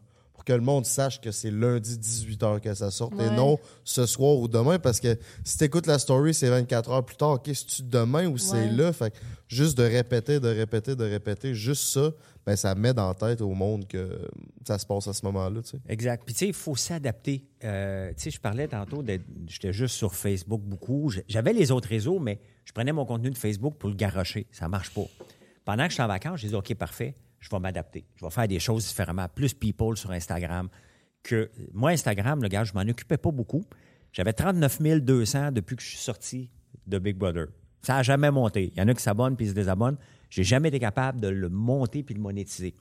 Pour 0.46 0.56
que 0.56 0.60
le 0.60 0.66
monde 0.66 0.86
sache 0.86 1.22
que 1.22 1.32
c'est 1.32 1.52
lundi 1.52 1.96
18h 1.98 2.60
que 2.60 2.74
ça 2.74 2.92
sorte 2.92 3.14
et 3.14 3.30
non 3.30 3.58
ce 3.86 4.06
soir 4.06 4.36
ou 4.38 4.50
demain. 4.50 4.78
Parce 4.78 5.00
que 5.00 5.18
si 5.46 5.58
tu 5.58 5.64
écoutes 5.64 5.88
la 5.88 5.98
story, 6.00 6.34
c'est 6.34 6.50
24 6.50 6.90
heures 6.92 7.06
plus 7.06 7.16
tard. 7.16 7.32
OK, 7.32 7.44
c'est-tu 7.46 7.84
demain 7.84 8.28
ou 8.28 8.38
c'est 8.38 8.70
là? 8.70 8.92
Fait 8.92 9.12
que 9.12 9.18
juste 9.48 9.78
de 9.78 9.84
répéter, 9.84 10.42
de 10.42 10.50
répéter, 10.50 10.98
de 10.98 11.06
répéter, 11.06 11.56
juste 11.56 11.84
ça, 11.86 12.12
ben, 12.46 12.58
ça 12.58 12.76
met 12.76 12.94
dans 12.94 13.08
la 13.08 13.14
tête 13.14 13.40
au 13.40 13.54
monde 13.54 13.88
que 13.88 14.20
ça 14.68 14.78
se 14.78 14.86
passe 14.86 15.08
à 15.08 15.14
ce 15.14 15.26
moment-là. 15.28 15.62
tu 15.62 15.70
sais. 15.70 15.78
Exact. 15.88 16.24
Puis, 16.26 16.34
tu 16.34 16.40
sais, 16.40 16.48
il 16.48 16.54
faut 16.54 16.76
s'adapter. 16.76 17.46
Euh, 17.64 18.10
tu 18.10 18.24
sais, 18.24 18.32
je 18.32 18.40
parlais 18.42 18.68
tantôt, 18.68 19.02
de- 19.02 19.22
j'étais 19.48 19.72
juste 19.72 19.96
sur 19.96 20.14
Facebook 20.14 20.62
beaucoup. 20.62 21.10
J'avais 21.30 21.54
les 21.54 21.72
autres 21.72 21.88
réseaux, 21.88 22.20
mais 22.20 22.42
je 22.66 22.74
prenais 22.74 22.92
mon 22.92 23.06
contenu 23.06 23.30
de 23.32 23.38
Facebook 23.38 23.76
pour 23.78 23.88
le 23.90 23.96
garrocher. 23.96 24.46
Ça 24.52 24.68
marche 24.68 24.94
pas. 24.94 25.06
Pendant 25.64 25.84
que 25.86 25.92
je 25.92 25.94
suis 25.94 26.04
en 26.04 26.08
vacances, 26.08 26.42
j'ai 26.42 26.50
dit, 26.50 26.56
OK, 26.56 26.74
parfait, 26.76 27.16
je 27.44 27.50
vais 27.50 27.60
m'adapter. 27.60 28.06
Je 28.16 28.26
vais 28.26 28.32
faire 28.32 28.48
des 28.48 28.60
choses 28.60 28.88
différemment. 28.88 29.28
Plus 29.28 29.54
people 29.54 29.98
sur 29.98 30.12
Instagram. 30.12 30.70
que 31.24 31.52
Moi, 31.74 31.92
Instagram, 31.92 32.42
le 32.42 32.48
gars, 32.48 32.64
je 32.64 32.74
m'en 32.74 32.82
occupais 32.82 33.18
pas 33.18 33.32
beaucoup. 33.32 33.66
J'avais 34.14 34.32
39 34.32 35.02
200 35.02 35.52
depuis 35.52 35.76
que 35.76 35.82
je 35.82 35.90
suis 35.90 35.98
sorti 35.98 36.50
de 36.88 37.00
Big 37.00 37.18
Brother. 37.18 37.48
Ça 37.82 37.96
n'a 37.96 38.04
jamais 38.04 38.32
monté. 38.32 38.72
Il 38.74 38.80
y 38.80 38.82
en 38.82 38.88
a 38.88 38.94
qui 38.94 39.04
s'abonnent 39.04 39.36
puis 39.36 39.48
ils 39.48 39.50
se 39.50 39.56
désabonnent. 39.56 39.98
J'ai 40.30 40.46
jamais 40.46 40.70
été 40.70 40.80
capable 40.80 41.20
de 41.20 41.28
le 41.28 41.50
monter 41.50 42.02
puis 42.02 42.14
de 42.14 42.20
le 42.20 42.24
monétiser. 42.24 42.76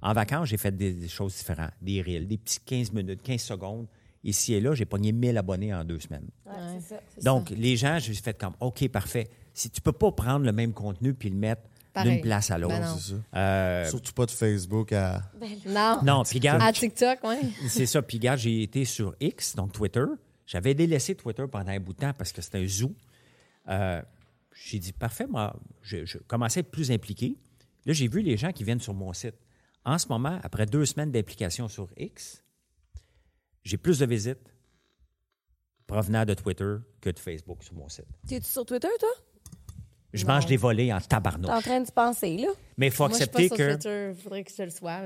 En 0.00 0.14
vacances, 0.14 0.48
j'ai 0.48 0.56
fait 0.56 0.74
des, 0.74 0.94
des 0.94 1.08
choses 1.08 1.36
différentes. 1.36 1.72
Des 1.82 2.00
reels, 2.00 2.26
des 2.26 2.38
petits 2.38 2.60
15 2.64 2.92
minutes, 2.92 3.20
15 3.22 3.38
secondes. 3.38 3.86
Ici 4.24 4.54
et 4.54 4.60
là, 4.60 4.74
j'ai 4.74 4.86
pogné 4.86 5.12
1000 5.12 5.36
abonnés 5.36 5.74
en 5.74 5.84
deux 5.84 6.00
semaines. 6.00 6.28
Ouais, 6.46 6.80
ça. 6.80 7.00
Donc, 7.22 7.50
ça. 7.50 7.54
les 7.54 7.76
gens, 7.76 7.98
j'ai 7.98 8.14
fait 8.14 8.38
comme, 8.38 8.54
OK, 8.60 8.88
parfait. 8.88 9.28
Si 9.52 9.68
tu 9.68 9.82
peux 9.82 9.92
pas 9.92 10.10
prendre 10.12 10.46
le 10.46 10.52
même 10.52 10.72
contenu 10.72 11.12
puis 11.12 11.28
le 11.28 11.36
mettre. 11.36 11.62
D'une 12.04 12.20
place 12.20 12.50
à 12.50 12.58
l'autre. 12.58 12.74
Ben 12.74 12.84
non. 12.86 12.96
C'est 12.98 13.10
ça. 13.14 13.38
Euh, 13.38 13.88
Surtout 13.88 14.12
pas 14.12 14.26
de 14.26 14.30
Facebook 14.30 14.92
à. 14.92 15.22
Non. 15.66 16.00
non, 16.02 16.22
puis 16.24 16.38
regarde, 16.38 16.62
À 16.62 16.72
TikTok, 16.72 17.18
oui. 17.24 17.36
c'est 17.68 17.86
ça. 17.86 18.02
Puis 18.02 18.18
regarde, 18.18 18.38
j'ai 18.38 18.62
été 18.62 18.84
sur 18.84 19.14
X, 19.20 19.54
donc 19.56 19.72
Twitter. 19.72 20.04
J'avais 20.46 20.74
délaissé 20.74 21.14
Twitter 21.14 21.44
pendant 21.50 21.70
un 21.70 21.80
bout 21.80 21.92
de 21.92 21.98
temps 21.98 22.12
parce 22.12 22.32
que 22.32 22.42
c'était 22.42 22.58
un 22.58 22.66
zoo. 22.66 22.92
Euh, 23.68 24.02
j'ai 24.52 24.78
dit, 24.78 24.92
parfait, 24.92 25.26
moi, 25.28 25.54
je, 25.82 26.04
je 26.04 26.18
commençais 26.18 26.58
à 26.58 26.62
être 26.62 26.70
plus 26.70 26.90
impliqué. 26.90 27.36
Là, 27.86 27.92
j'ai 27.92 28.08
vu 28.08 28.20
les 28.20 28.36
gens 28.36 28.52
qui 28.52 28.64
viennent 28.64 28.80
sur 28.80 28.94
mon 28.94 29.12
site. 29.12 29.36
En 29.84 29.96
ce 29.98 30.08
moment, 30.08 30.38
après 30.42 30.66
deux 30.66 30.84
semaines 30.84 31.10
d'implication 31.12 31.68
sur 31.68 31.88
X, 31.96 32.42
j'ai 33.64 33.76
plus 33.78 33.98
de 33.98 34.06
visites 34.06 34.52
provenant 35.86 36.24
de 36.24 36.34
Twitter 36.34 36.76
que 37.00 37.10
de 37.10 37.18
Facebook 37.18 37.62
sur 37.64 37.74
mon 37.74 37.88
site. 37.88 38.06
T'es-tu 38.26 38.48
sur 38.48 38.64
Twitter, 38.64 38.88
toi? 38.98 39.08
Je 40.12 40.24
Non. 40.26 40.34
mange 40.34 40.46
des 40.46 40.56
volets 40.56 40.92
en 40.92 40.98
T'es 40.98 41.04
en 41.04 41.08
tabarnouche. 41.08 41.62
train 41.62 41.80
de 41.80 41.90
penser, 41.90 42.36
là? 42.36 42.48
Mais 42.76 42.86
il 42.88 42.92
faut 42.92 43.04
Moi, 43.04 43.10
je 43.18 43.22
suis 43.22 43.26
pas 43.26 43.38
accepter 43.38 43.48
sur 43.48 43.56
que... 43.56 43.72
Twitter. 43.74 44.08
Il 44.16 44.22
faudrait 44.22 44.44
que 44.44 44.50
je 44.56 44.62
le 44.64 44.70
sois. 44.70 45.00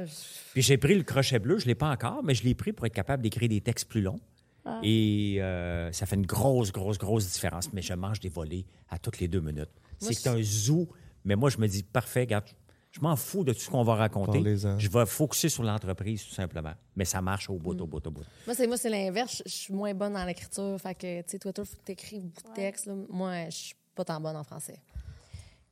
Puis 0.52 0.62
j'ai 0.62 0.78
pris 0.78 0.94
le 0.94 1.02
crochet 1.02 1.38
bleu, 1.38 1.58
je 1.58 1.64
ne 1.64 1.68
l'ai 1.68 1.74
pas 1.74 1.90
encore, 1.90 2.22
mais 2.24 2.34
je 2.34 2.42
l'ai 2.44 2.54
pris 2.54 2.72
pour 2.72 2.86
être 2.86 2.94
capable 2.94 3.22
d'écrire 3.22 3.48
des 3.48 3.60
textes 3.60 3.86
plus 3.88 4.00
longs. 4.00 4.20
Ah. 4.64 4.80
Et 4.82 5.36
euh, 5.40 5.92
ça 5.92 6.06
fait 6.06 6.16
une 6.16 6.24
grosse, 6.24 6.72
grosse, 6.72 6.96
grosse 6.96 7.30
différence. 7.30 7.70
Mais 7.74 7.82
je 7.82 7.92
mange 7.92 8.18
des 8.20 8.30
volets 8.30 8.64
à 8.88 8.98
toutes 8.98 9.18
les 9.20 9.28
deux 9.28 9.40
minutes. 9.40 9.68
C'est 9.98 10.26
un 10.26 10.40
zoo, 10.42 10.88
mais 11.24 11.36
moi, 11.36 11.50
je 11.50 11.58
me 11.58 11.66
dis, 11.68 11.82
parfait, 11.82 12.20
regarde, 12.20 12.46
je 12.90 13.00
m'en 13.00 13.14
fous 13.16 13.44
de 13.44 13.52
tout 13.52 13.58
ce 13.60 13.68
qu'on 13.68 13.82
va 13.82 13.96
raconter. 13.96 14.42
Je 14.78 14.88
vais 14.88 15.04
focuser 15.04 15.48
sur 15.50 15.64
l'entreprise, 15.64 16.24
tout 16.24 16.32
simplement. 16.34 16.72
Mais 16.96 17.04
ça 17.04 17.20
marche 17.20 17.50
au 17.50 17.58
bout, 17.58 17.78
au 17.80 17.86
bout, 17.86 18.06
au 18.06 18.10
bout. 18.10 18.24
Moi, 18.46 18.54
c'est 18.54 18.66
moi, 18.66 18.76
c'est 18.78 18.88
l'inverse. 18.88 19.42
Je 19.44 19.50
suis 19.52 19.74
moins 19.74 19.92
bonne 19.92 20.14
dans 20.14 20.24
l'écriture. 20.24 20.78
Fait 20.80 20.94
que, 20.94 21.20
tu 21.22 21.24
sais, 21.32 21.38
Twitter, 21.38 21.62
faut 21.64 21.76
que 21.76 21.82
t'écrives 21.82 22.22
beaucoup 22.22 22.48
de 22.48 22.54
textes. 22.54 22.86
là. 22.86 22.94
Moi, 23.10 23.46
je 23.50 23.56
suis 23.56 23.74
pas 23.94 24.04
tant 24.04 24.20
bonne 24.20 24.36
en 24.36 24.44
français. 24.44 24.78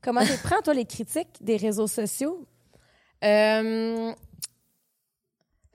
Comment 0.02 0.24
tu 0.24 0.32
prends, 0.42 0.60
toi, 0.62 0.74
les 0.74 0.84
critiques 0.84 1.28
des 1.40 1.56
réseaux 1.56 1.86
sociaux? 1.86 2.44
Euh, 3.24 4.12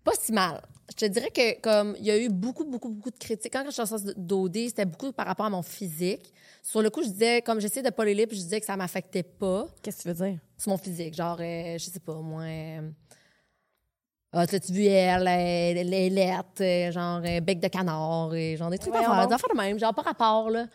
pas 0.03 0.11
si 0.19 0.31
mal. 0.33 0.61
Je 0.89 0.95
te 0.95 1.05
dirais 1.05 1.29
que 1.31 1.59
comme 1.61 1.95
il 1.99 2.05
y 2.05 2.11
a 2.11 2.17
eu 2.17 2.29
beaucoup, 2.29 2.63
beaucoup, 2.65 2.89
beaucoup 2.89 3.11
de 3.11 3.17
critiques. 3.17 3.51
Quand 3.51 3.63
je 3.65 3.71
suis 3.71 3.85
sortie 3.87 4.13
d'OD, 4.15 4.55
c'était 4.67 4.85
beaucoup 4.85 5.11
par 5.11 5.27
rapport 5.27 5.45
à 5.45 5.49
mon 5.49 5.61
physique. 5.61 6.33
Sur 6.63 6.81
le 6.81 6.89
coup, 6.89 7.03
je 7.03 7.09
disais, 7.09 7.41
comme 7.41 7.59
j'essayais 7.59 7.83
de 7.83 7.89
pas 7.89 8.03
les 8.05 8.13
lire, 8.13 8.27
puis 8.27 8.37
je 8.37 8.43
disais 8.43 8.59
que 8.59 8.65
ça 8.65 8.75
m'affectait 8.77 9.23
pas 9.23 9.67
Qu'est-ce 9.81 9.97
que 9.97 10.01
tu 10.03 10.07
veux 10.09 10.13
dire? 10.29 10.39
sur 10.57 10.71
mon 10.71 10.77
physique. 10.77 11.13
Genre, 11.13 11.37
euh, 11.39 11.77
je 11.77 11.85
sais 11.85 11.99
pas, 11.99 12.15
moi. 12.15 12.43
euh, 12.43 12.89
Ah, 14.33 14.47
t'as-tu 14.47 14.71
vu 14.73 14.85
elle, 14.85 15.27
est 15.27 16.09
laite, 16.09 16.61
euh, 16.61 16.91
genre 16.91 17.21
euh, 17.23 17.39
bec 17.41 17.59
de 17.59 17.67
canard, 17.67 18.33
et 18.33 18.57
genre 18.57 18.69
des 18.69 18.77
trucs 18.77 18.93
d'affaires, 18.93 19.27
de 19.27 19.57
même, 19.57 19.79
genre 19.79 19.93
pas 19.93 20.01
rapport, 20.01 20.49
là. 20.49 20.67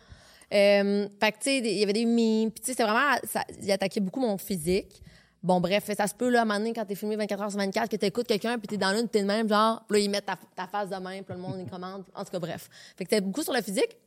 Euh, 0.53 1.07
tu 1.07 1.27
sais, 1.39 1.57
il 1.57 1.79
y 1.79 1.83
avait 1.83 1.93
des 1.93 2.05
mimes, 2.05 2.51
puis 2.51 2.61
tu 2.61 2.71
sais, 2.71 2.77
c'est 2.77 2.83
vraiment, 2.83 3.15
il 3.61 3.71
attaquait 3.71 3.99
beaucoup 3.99 4.19
mon 4.19 4.37
physique. 4.37 5.01
Bon, 5.41 5.59
bref, 5.59 5.89
ça 5.97 6.07
se 6.07 6.13
peut, 6.13 6.29
là, 6.29 6.39
à 6.39 6.41
un 6.43 6.45
moment 6.45 6.59
donné, 6.59 6.73
quand 6.73 6.85
t'es 6.85 6.95
filmé 6.95 7.15
24 7.17 7.41
heures 7.41 7.51
sur 7.51 7.59
24, 7.59 7.89
que 7.89 7.97
t'écoutes 7.97 8.27
quelqu'un, 8.27 8.57
puis 8.57 8.67
t'es 8.67 8.77
dans 8.77 8.93
l'une, 8.93 9.09
t'es 9.09 9.21
de 9.21 9.27
même, 9.27 9.49
genre, 9.49 9.83
puis 9.89 9.97
là, 9.97 10.05
ils 10.05 10.09
mettent 10.09 10.25
ta, 10.25 10.67
face 10.67 10.89
de 10.89 10.95
même, 10.95 11.23
puis 11.23 11.33
là, 11.33 11.35
le 11.35 11.41
monde, 11.41 11.57
il 11.59 11.69
commande. 11.69 12.05
En 12.15 12.23
tout 12.23 12.31
cas, 12.31 12.39
bref. 12.39 12.69
Fait 12.95 13.03
que 13.03 13.09
c'était 13.09 13.21
beaucoup 13.21 13.43
sur 13.43 13.51
le 13.51 13.61
physique. 13.61 13.97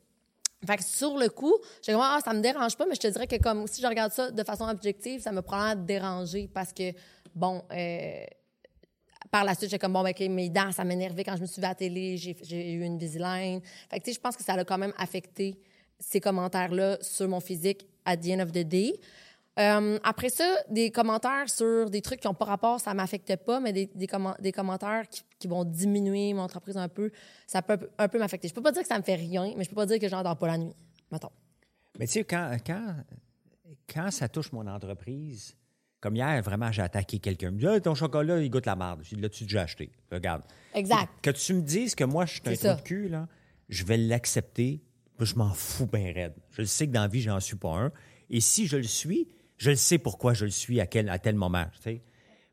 Fait 0.67 0.79
que 0.79 0.85
sur 0.85 1.19
le 1.19 1.29
coup, 1.29 1.55
j'ai 1.83 1.93
comme, 1.93 2.01
ah, 2.03 2.19
ça 2.25 2.33
me 2.33 2.41
dérange 2.41 2.77
pas, 2.77 2.87
mais 2.87 2.95
je 2.95 3.01
te 3.01 3.09
dirais 3.09 3.27
que 3.27 3.37
comme 3.37 3.67
si 3.67 3.83
je 3.83 3.87
regarde 3.87 4.13
ça 4.13 4.31
de 4.31 4.43
façon 4.45 4.67
objective, 4.67 5.21
ça 5.21 5.31
me 5.31 5.43
probablement 5.43 5.85
déranger 5.85 6.49
parce 6.53 6.73
que, 6.73 6.93
bon, 7.35 7.63
euh, 7.71 8.25
par 9.31 9.45
la 9.45 9.55
suite, 9.55 9.71
j'ai 9.71 9.79
comme, 9.79 9.93
bon, 9.93 10.03
ben, 10.03 10.15
mes 10.31 10.49
dents, 10.49 10.73
ça 10.73 10.85
m'énervait 10.85 11.25
quand 11.25 11.37
je 11.37 11.43
me 11.43 11.47
suis 11.47 11.61
vue 11.61 11.67
à 11.67 11.71
la 11.71 11.75
télé, 11.75 12.17
j'ai 12.17 12.73
eu 12.73 12.83
une 12.83 12.97
Visalign. 12.97 13.61
Fait 13.91 13.99
que, 13.99 14.05
tu 14.05 14.11
sais, 14.11 14.15
je 14.15 14.21
pense 14.21 14.37
que 14.37 14.43
ça 14.43 14.55
a 14.55 14.65
quand 14.65 14.79
même 14.79 14.95
affecté 14.97 15.59
ces 15.99 16.21
commentaires-là 16.21 16.99
sur 17.01 17.29
mon 17.29 17.41
physique 17.41 17.87
at 18.05 18.17
the 18.19 18.29
end 18.31 18.41
of 18.41 18.53
the 18.53 18.65
day. 18.67 18.99
Euh, 19.59 19.99
après 20.05 20.29
ça, 20.29 20.57
des 20.69 20.91
commentaires 20.91 21.49
sur 21.49 21.89
des 21.89 22.03
trucs 22.03 22.21
qui 22.21 22.27
n'ont 22.29 22.35
pas 22.35 22.45
rapport, 22.45 22.79
ça 22.79 22.93
m'affecte 22.93 23.35
pas, 23.37 23.59
mais 23.59 23.73
des, 23.73 23.87
des, 23.95 24.07
des 24.41 24.53
commentaires 24.53 25.09
qui, 25.09 25.23
qui 25.39 25.49
vont 25.49 25.65
diminuer 25.65 26.35
mon 26.35 26.43
entreprise 26.43 26.77
un 26.77 26.89
peu, 26.89 27.11
ça 27.47 27.63
peut 27.63 27.89
un 27.97 28.09
peu- 28.09 28.19
m'affecter. 28.19 28.49
Je 28.49 28.55
peux 28.55 28.61
pas 28.63 28.73
dire 28.73 28.83
que 28.83 28.89
ça 28.89 28.99
me 28.99 29.03
fait 29.03 29.15
rien, 29.15 29.55
mais 29.57 29.65
je 29.65 29.71
peux 29.71 29.77
pas 29.77 29.87
dire 29.87 29.99
que 29.99 30.09
j'en 30.09 30.23
dors 30.23 30.37
pas 30.37 30.47
la 30.49 30.59
nuit, 30.59 30.75
mettons. 31.11 31.31
Mais 31.99 32.07
tu 32.07 32.13
sais, 32.13 32.25
quand, 32.25 32.55
quand, 32.67 32.97
quand 33.93 34.11
ça 34.11 34.29
touche 34.29 34.53
mon 34.53 34.67
entreprise, 34.67 35.57
comme 36.01 36.17
hier, 36.17 36.43
vraiment, 36.43 36.71
j'ai 36.71 36.83
attaqué 36.83 37.19
quelqu'un. 37.19 37.49
Il 37.49 37.55
me 37.55 37.59
dit 37.59 37.67
Ah, 37.67 37.81
ton 37.81 37.95
chocolat, 37.95 38.39
il 38.43 38.51
goûte 38.51 38.67
la 38.67 38.77
marde. 38.77 39.03
L'as-tu 39.19 39.45
déjà 39.45 39.63
acheté? 39.63 39.91
Regarde. 40.13 40.43
Exact. 40.75 41.09
Que 41.23 41.31
tu 41.31 41.55
me 41.55 41.63
dises 41.63 41.95
que 41.95 42.05
moi, 42.05 42.27
je 42.27 42.35
suis 42.35 42.43
un 42.45 42.55
ça. 42.55 42.75
de 42.75 42.83
cul, 42.83 43.09
là, 43.09 43.27
je 43.71 43.85
vais 43.85 43.97
l'accepter. 43.97 44.83
Je 45.21 45.35
m'en 45.37 45.53
fous 45.55 45.87
bien 45.87 46.13
raide. 46.13 46.35
Je 46.51 46.63
le 46.63 46.67
sais 46.67 46.87
que 46.87 46.93
dans 46.93 47.03
la 47.03 47.09
vie, 47.09 47.21
j'en 47.23 47.41
suis 47.41 47.57
pas 47.57 47.75
un. 47.77 47.93
Et 48.31 48.41
si 48.41 48.67
je 48.67 48.77
le 48.77 48.83
suis, 48.83 49.29
je 49.57 49.71
le 49.71 49.77
sais 49.77 49.99
pourquoi 49.99 50.35
je 50.35 50.45
le 50.45 50.51
suis 50.51 50.81
à, 50.81 50.87
quel, 50.87 51.09
à 51.09 51.19
tel 51.19 51.35
moment. 51.37 51.65
tu 51.77 51.83
sais. 51.83 52.03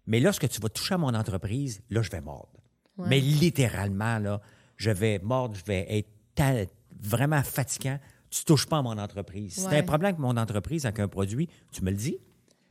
Mais 0.07 0.19
lorsque 0.19 0.47
tu 0.49 0.59
vas 0.61 0.69
toucher 0.69 0.95
à 0.95 0.97
mon 0.97 1.13
entreprise, 1.13 1.81
là, 1.89 2.01
je 2.01 2.09
vais 2.11 2.21
mordre. 2.21 2.49
Mais 2.97 3.19
littéralement, 3.19 4.19
là, 4.19 4.39
je 4.77 4.91
vais 4.91 5.19
mordre, 5.19 5.55
je 5.55 5.63
vais 5.65 5.85
être 5.89 6.09
ta- 6.35 6.65
vraiment 7.01 7.41
fatigant. 7.43 7.99
Tu 8.29 8.43
touches 8.45 8.65
pas 8.67 8.77
à 8.77 8.81
mon 8.81 8.97
entreprise. 8.97 9.53
Si 9.55 9.67
tu 9.67 9.75
un 9.75 9.83
problème 9.83 10.09
avec 10.09 10.19
mon 10.19 10.37
entreprise, 10.37 10.85
avec 10.85 10.99
un 10.99 11.07
produit, 11.07 11.49
tu 11.71 11.83
me 11.83 11.89
le 11.91 11.97
dis, 11.97 12.17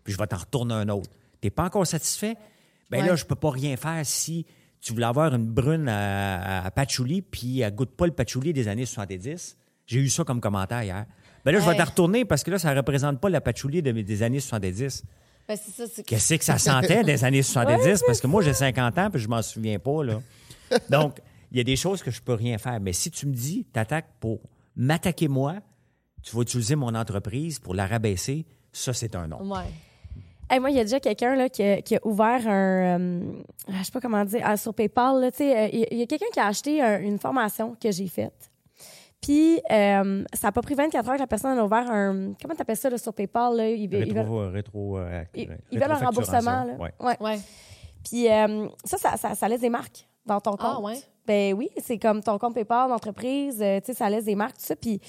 puis 0.04 0.12
je 0.12 0.18
vais 0.18 0.26
t'en 0.26 0.36
retourner 0.38 0.74
un 0.74 0.88
autre. 0.88 1.10
Tu 1.40 1.46
n'es 1.46 1.50
pas 1.50 1.64
encore 1.64 1.86
satisfait? 1.86 2.36
Bien 2.90 3.00
Ouais. 3.02 3.08
là, 3.08 3.16
je 3.16 3.24
peux 3.24 3.34
pas 3.34 3.50
rien 3.50 3.76
faire 3.76 4.04
si 4.04 4.46
tu 4.80 4.92
voulais 4.92 5.06
avoir 5.06 5.34
une 5.34 5.46
brune 5.46 5.88
à, 5.88 6.64
à 6.64 6.70
patchouli, 6.70 7.22
puis 7.22 7.60
elle 7.60 7.74
goûte 7.74 7.96
pas 7.96 8.06
le 8.06 8.12
patchouli 8.12 8.52
des 8.52 8.68
années 8.68 8.86
70. 8.86 9.56
J'ai 9.92 10.00
eu 10.00 10.08
ça 10.08 10.24
comme 10.24 10.40
commentaire 10.40 10.82
hier. 10.82 11.04
Ben 11.44 11.52
là, 11.52 11.58
je 11.58 11.64
vais 11.64 11.70
Ouais. 11.72 11.76
t'en 11.76 11.84
retourner 11.84 12.24
parce 12.24 12.42
que 12.44 12.50
là, 12.50 12.58
ça 12.58 12.72
représente 12.72 13.20
pas 13.20 13.28
la 13.28 13.40
patchouli 13.40 13.82
de- 13.82 13.90
des 13.92 14.22
années 14.22 14.40
70. 14.40 15.02
Ben, 15.48 15.56
c'est 15.62 15.72
ça, 15.72 15.84
c'est 15.92 16.02
Qu'est-ce 16.04 16.34
que 16.34 16.44
ça 16.44 16.56
sentait 16.58 17.02
des 17.04 17.24
années 17.24 17.42
70? 17.42 18.02
parce 18.06 18.20
que 18.20 18.26
moi, 18.26 18.42
j'ai 18.42 18.54
50 18.54 18.96
ans, 18.98 19.10
puis 19.10 19.20
je 19.20 19.28
m'en 19.28 19.42
souviens 19.42 19.78
pas, 19.78 20.02
là. 20.04 20.20
Donc, 20.88 21.18
il 21.50 21.58
y 21.58 21.60
a 21.60 21.64
des 21.64 21.76
choses 21.76 22.02
que 22.02 22.10
je 22.10 22.22
peux 22.22 22.34
rien 22.34 22.56
faire. 22.58 22.80
Mais 22.80 22.92
si 22.92 23.10
tu 23.10 23.26
me 23.26 23.34
dis, 23.34 23.66
t'attaques 23.72 24.08
pour 24.20 24.38
m'attaquer 24.76 25.28
moi, 25.28 25.56
tu 26.22 26.34
vas 26.36 26.42
utiliser 26.42 26.76
mon 26.76 26.94
entreprise 26.94 27.58
pour 27.58 27.74
la 27.74 27.86
rabaisser, 27.86 28.46
ça, 28.72 28.92
c'est 28.94 29.14
un 29.16 29.26
non. 29.26 29.42
Ouais. 29.42 29.64
Hey, 30.48 30.60
moi, 30.60 30.70
il 30.70 30.76
y 30.76 30.80
a 30.80 30.84
déjà 30.84 31.00
quelqu'un 31.00 31.34
là, 31.34 31.48
qui, 31.48 31.62
a, 31.62 31.82
qui 31.82 31.96
a 31.96 32.00
ouvert 32.06 32.46
un. 32.46 33.00
euh, 33.00 33.20
je 33.68 33.82
sais 33.84 33.90
pas 33.92 34.00
comment 34.00 34.24
dire, 34.24 34.42
ah, 34.44 34.56
sur 34.56 34.72
PayPal. 34.74 35.20
là, 35.20 35.26
euh, 35.26 35.68
Il 35.72 35.80
y 35.80 35.82
a- 35.82 35.86
il 35.92 35.98
y 35.98 36.02
a, 36.02 36.06
quelqu'un 36.06 36.26
qui 36.32 36.40
a 36.40 36.46
acheté 36.46 36.80
un- 36.80 37.00
une 37.00 37.18
formation 37.18 37.74
que 37.80 37.90
j'ai 37.90 38.06
faite. 38.06 38.50
Puis, 39.22 39.60
euh, 39.70 40.24
ça 40.34 40.48
n'a 40.48 40.52
pas 40.52 40.60
pris 40.62 40.74
24 40.74 41.08
heures 41.08 41.14
que 41.14 41.20
la 41.20 41.26
personne 41.28 41.56
a 41.56 41.64
ouvert 41.64 41.88
un. 41.90 42.32
Comment 42.42 42.54
tu 42.54 42.60
appelles 42.62 42.76
ça 42.76 42.90
là, 42.90 42.98
sur 42.98 43.14
PayPal? 43.14 43.56
Là? 43.56 43.68
Ils, 43.70 43.88
veulent- 43.88 44.06
ils 44.08 44.12
veulent, 44.12 44.18
Rétro, 44.22 44.40
euh, 44.40 44.50
rétro, 44.50 44.98
euh, 44.98 45.22
ils- 45.34 45.48
ré- 45.48 45.58
ils 45.70 45.78
veulent 45.78 45.90
un 45.92 45.94
remboursement. 45.96 46.64
Là. 46.64 46.74
Ouais. 46.78 46.92
Ouais. 47.00 47.16
Ouais. 47.20 47.38
Puis, 48.04 48.28
euh, 48.30 48.66
ça, 48.84 48.98
ça, 48.98 49.16
ça, 49.16 49.34
ça 49.36 49.48
laisse 49.48 49.60
des 49.60 49.70
marques 49.70 50.08
dans 50.26 50.40
ton 50.40 50.50
compte. 50.52 50.60
Ah, 50.62 50.80
ouais? 50.80 50.98
Ben 51.24 51.54
oui, 51.54 51.70
c'est 51.80 51.98
comme 51.98 52.20
ton 52.20 52.36
compte 52.36 52.54
PayPal 52.54 52.88
d'entreprise, 52.88 53.62
euh, 53.62 53.78
tu 53.78 53.86
sais, 53.86 53.94
ça 53.94 54.10
laisse 54.10 54.24
des 54.24 54.34
marques, 54.34 54.56
tout 54.56 54.64
ça. 54.64 54.74
Puis 54.74 55.00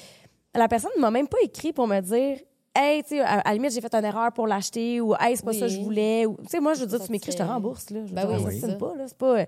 la 0.53 0.67
personne 0.67 0.91
ne 0.95 1.01
m'a 1.01 1.09
même 1.09 1.27
pas 1.27 1.39
écrit 1.43 1.73
pour 1.73 1.87
me 1.87 1.99
dire, 2.01 2.37
hey, 2.75 3.01
tu 3.01 3.09
sais, 3.09 3.21
à, 3.21 3.39
à 3.39 3.49
la 3.49 3.53
limite, 3.55 3.73
j'ai 3.73 3.81
fait 3.81 3.95
une 3.95 4.05
erreur 4.05 4.31
pour 4.31 4.45
l'acheter 4.45 5.01
ou 5.01 5.15
hey, 5.19 5.35
c'est 5.35 5.43
pas 5.43 5.49
Oui. 5.51 5.59
ça 5.59 5.65
que 5.65 5.71
je 5.71 5.79
voulais. 5.79 6.27
ou- 6.27 6.37
Tu 6.43 6.49
sais, 6.49 6.59
moi, 6.59 6.75
je 6.75 6.81
veux 6.81 6.85
dire, 6.87 7.03
tu 7.03 7.11
m'écris, 7.11 7.31
je 7.31 7.37
te 7.37 7.41
rembourse, 7.43 7.89
là. 7.89 8.01
Je 8.03 8.09
veux 8.09 8.13
Ben 8.15 8.27
dire, 8.27 8.45
oui, 8.45 8.59
ça. 8.59 8.67
pas, 8.75 8.93
là. 8.95 9.05
C'est 9.07 9.17
pas. 9.17 9.45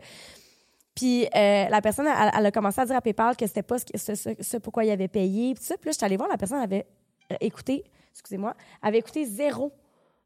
Puis 0.96 1.26
euh, 1.36 1.66
la 1.70 1.82
personne, 1.82 2.08
elle, 2.08 2.32
elle 2.38 2.46
a 2.46 2.52
commencé 2.52 2.80
à 2.82 2.86
dire 2.86 2.96
à 2.96 3.02
PayPal 3.02 3.36
que 3.36 3.46
c'était 3.46 3.64
pas 3.64 3.78
ce, 3.80 3.86
ce, 3.96 4.16
ce- 4.16 4.30
ce 4.42 4.58
pourquoi 4.58 4.86
il 4.86 4.92
avait 4.92 5.10
payé. 5.10 5.54
Puis 5.54 5.64
ça. 5.64 5.76
Puis 5.78 5.88
là, 5.88 5.92
je 5.92 5.98
suis 5.98 6.06
allée 6.06 6.16
voir, 6.18 6.30
la 6.30 6.38
personne 6.38 6.60
avait 6.62 6.86
euh, 7.32 7.36
écouté, 7.42 7.84
excusez-moi, 8.14 8.54
avait 8.82 9.00
écouté 9.00 9.26
zéro 9.26 9.72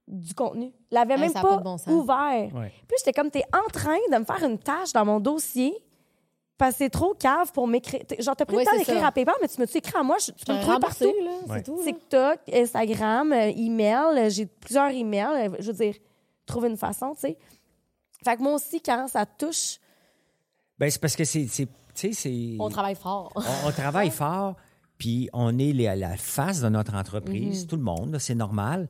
du 0.08 0.34
contenu. 0.34 0.72
L'avait 0.92 1.16
Hey, 1.16 1.20
même 1.22 1.34
pas, 1.34 1.58
bon 1.58 1.78
ouvert. 1.88 2.50
Ouais. 2.54 2.72
Puis 2.88 2.98
j'étais 3.00 3.14
comme, 3.14 3.32
t'es 3.32 3.44
en 3.54 3.68
train 3.72 3.98
de 4.12 4.18
me 4.18 4.24
faire 4.26 4.44
une 4.44 4.58
tâche 4.60 4.92
dans 4.94 5.06
mon 5.06 5.20
dossier 5.20 5.74
parce 6.58 6.74
que 6.74 6.78
c'est 6.80 6.90
trop 6.90 7.14
cave 7.14 7.52
pour 7.52 7.68
m'écrire. 7.68 8.02
Genre, 8.20 8.36
t'as 8.36 8.46
pris 8.46 8.58
Oui, 8.58 8.64
le 8.66 8.70
temps 8.72 8.78
d'écrire 8.78 9.06
à 9.06 9.12
PayPal, 9.12 9.36
mais 9.42 9.48
tu 9.48 9.60
m'as-tu 9.62 9.78
écrit 9.78 9.98
à 9.98 10.04
moi? 10.04 10.18
Je- 10.20 10.32
tu 10.34 10.46
peux 10.46 10.54
me 10.54 10.62
trouver 10.62 10.80
partout. 10.80 11.14
là, 11.24 11.54
Ouais. 11.54 11.64
tout. 11.64 11.78
là. 11.78 11.84
TikTok, 11.84 12.40
Instagram, 12.54 13.32
euh, 13.34 13.52
email. 13.56 14.30
J'ai 14.30 14.46
plusieurs 14.46 14.90
emails. 14.90 15.52
Je 15.60 15.68
veux 15.72 15.78
dire, 15.78 15.96
trouver 16.46 16.70
une 16.70 16.78
façon, 16.78 17.14
tu 17.14 17.22
sais. 17.22 17.38
Fait 18.26 18.36
que 18.36 18.42
moi 18.42 18.54
aussi, 18.56 18.82
quand 18.82 19.08
ça 19.08 19.26
touche, 19.26 19.80
Ben, 20.80 20.90
c'est 20.90 21.00
parce 21.02 21.16
que 21.16 21.24
c'est. 21.26 21.48
On 22.60 22.70
travaille 22.70 22.96
fort. 22.96 23.32
on, 23.36 23.68
on 23.68 23.72
travaille 23.72 24.12
fort, 24.12 24.56
puis 24.98 25.30
on 25.34 25.58
est 25.60 25.74
les- 25.74 25.88
à 25.88 25.96
la 25.96 26.16
face 26.18 26.62
de 26.62 26.70
notre 26.70 26.94
entreprise, 26.96 27.68
tout 27.68 27.76
le 27.76 27.82
monde, 27.84 28.18
c'est 28.20 28.36
normal. 28.36 28.88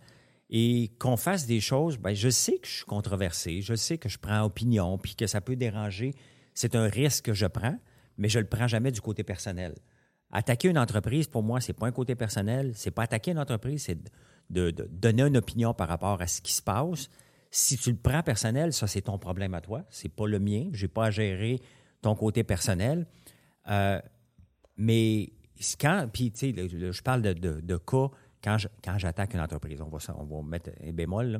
Et 0.51 0.91
qu'on 0.99 1.15
fasse 1.17 1.45
des 1.45 1.59
choses, 1.59 1.97
ben, 1.97 2.13
je 2.15 2.29
sais 2.29 2.57
que 2.57 2.67
je 2.67 2.73
suis 2.77 2.85
controversé, 2.85 3.61
je 3.61 3.75
sais 3.75 3.97
que 3.99 4.09
je 4.09 4.17
prends 4.17 4.43
opinion, 4.43 4.97
puis 4.97 5.15
que 5.15 5.27
ça 5.27 5.41
peut 5.41 5.55
déranger. 5.55 6.13
C'est 6.55 6.75
un 6.75 6.87
risque 6.87 7.25
que 7.25 7.33
je 7.33 7.45
prends, 7.45 7.77
mais 8.17 8.29
je 8.29 8.39
le 8.39 8.45
prends 8.47 8.67
jamais 8.67 8.91
du 8.91 8.99
côté 9.01 9.23
personnel. 9.23 9.75
Attaquer 10.31 10.67
une 10.69 10.77
entreprise, 10.79 11.27
pour 11.27 11.43
moi, 11.43 11.61
c'est 11.61 11.73
pas 11.73 11.87
un 11.87 11.91
côté 11.91 12.15
personnel. 12.15 12.71
C'est 12.75 12.91
pas 12.91 13.03
attaquer 13.03 13.31
une 13.31 13.39
entreprise, 13.39 13.83
c'est 13.83 13.97
de, 14.49 14.71
de 14.71 14.87
donner 14.91 15.23
une 15.23 15.37
opinion 15.37 15.73
par 15.75 15.87
rapport 15.87 16.19
à 16.21 16.27
ce 16.27 16.41
qui 16.41 16.53
se 16.53 16.61
passe. 16.61 17.09
Si 17.51 17.77
tu 17.77 17.91
le 17.91 17.97
prends 17.97 18.21
personnel, 18.23 18.73
ça, 18.73 18.85
c'est 18.87 19.01
ton 19.01 19.17
problème 19.19 19.53
à 19.55 19.61
toi. 19.61 19.83
C'est 19.89 20.09
pas 20.09 20.27
le 20.27 20.39
mien. 20.39 20.69
J'ai 20.73 20.87
pas 20.87 21.05
à 21.05 21.11
gérer 21.11 21.59
ton 22.01 22.15
côté 22.15 22.43
personnel. 22.43 23.05
Euh, 23.69 23.99
mais 24.77 25.31
quand, 25.79 26.07
puis 26.11 26.31
tu 26.31 26.53
sais, 26.53 26.67
je 26.91 27.01
parle 27.01 27.21
de, 27.21 27.33
de- 27.33 27.59
de 27.61 27.77
cas 27.77 28.07
quand 28.43 28.57
je- 28.57 28.67
quand 28.83 28.97
j'attaque 28.97 29.33
une 29.33 29.41
entreprise. 29.41 29.81
On 29.81 29.89
va, 29.89 29.97
on 30.17 30.23
va 30.23 30.47
mettre 30.47 30.69
un 30.85 30.91
bémol. 30.93 31.27
là. 31.27 31.39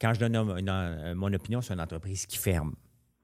Quand 0.00 0.14
je 0.14 0.20
donne 0.20 0.36
une- 0.36 1.14
mon 1.14 1.32
opinion 1.32 1.60
sur 1.60 1.74
une 1.74 1.80
entreprise 1.80 2.24
qui 2.26 2.38
ferme, 2.38 2.74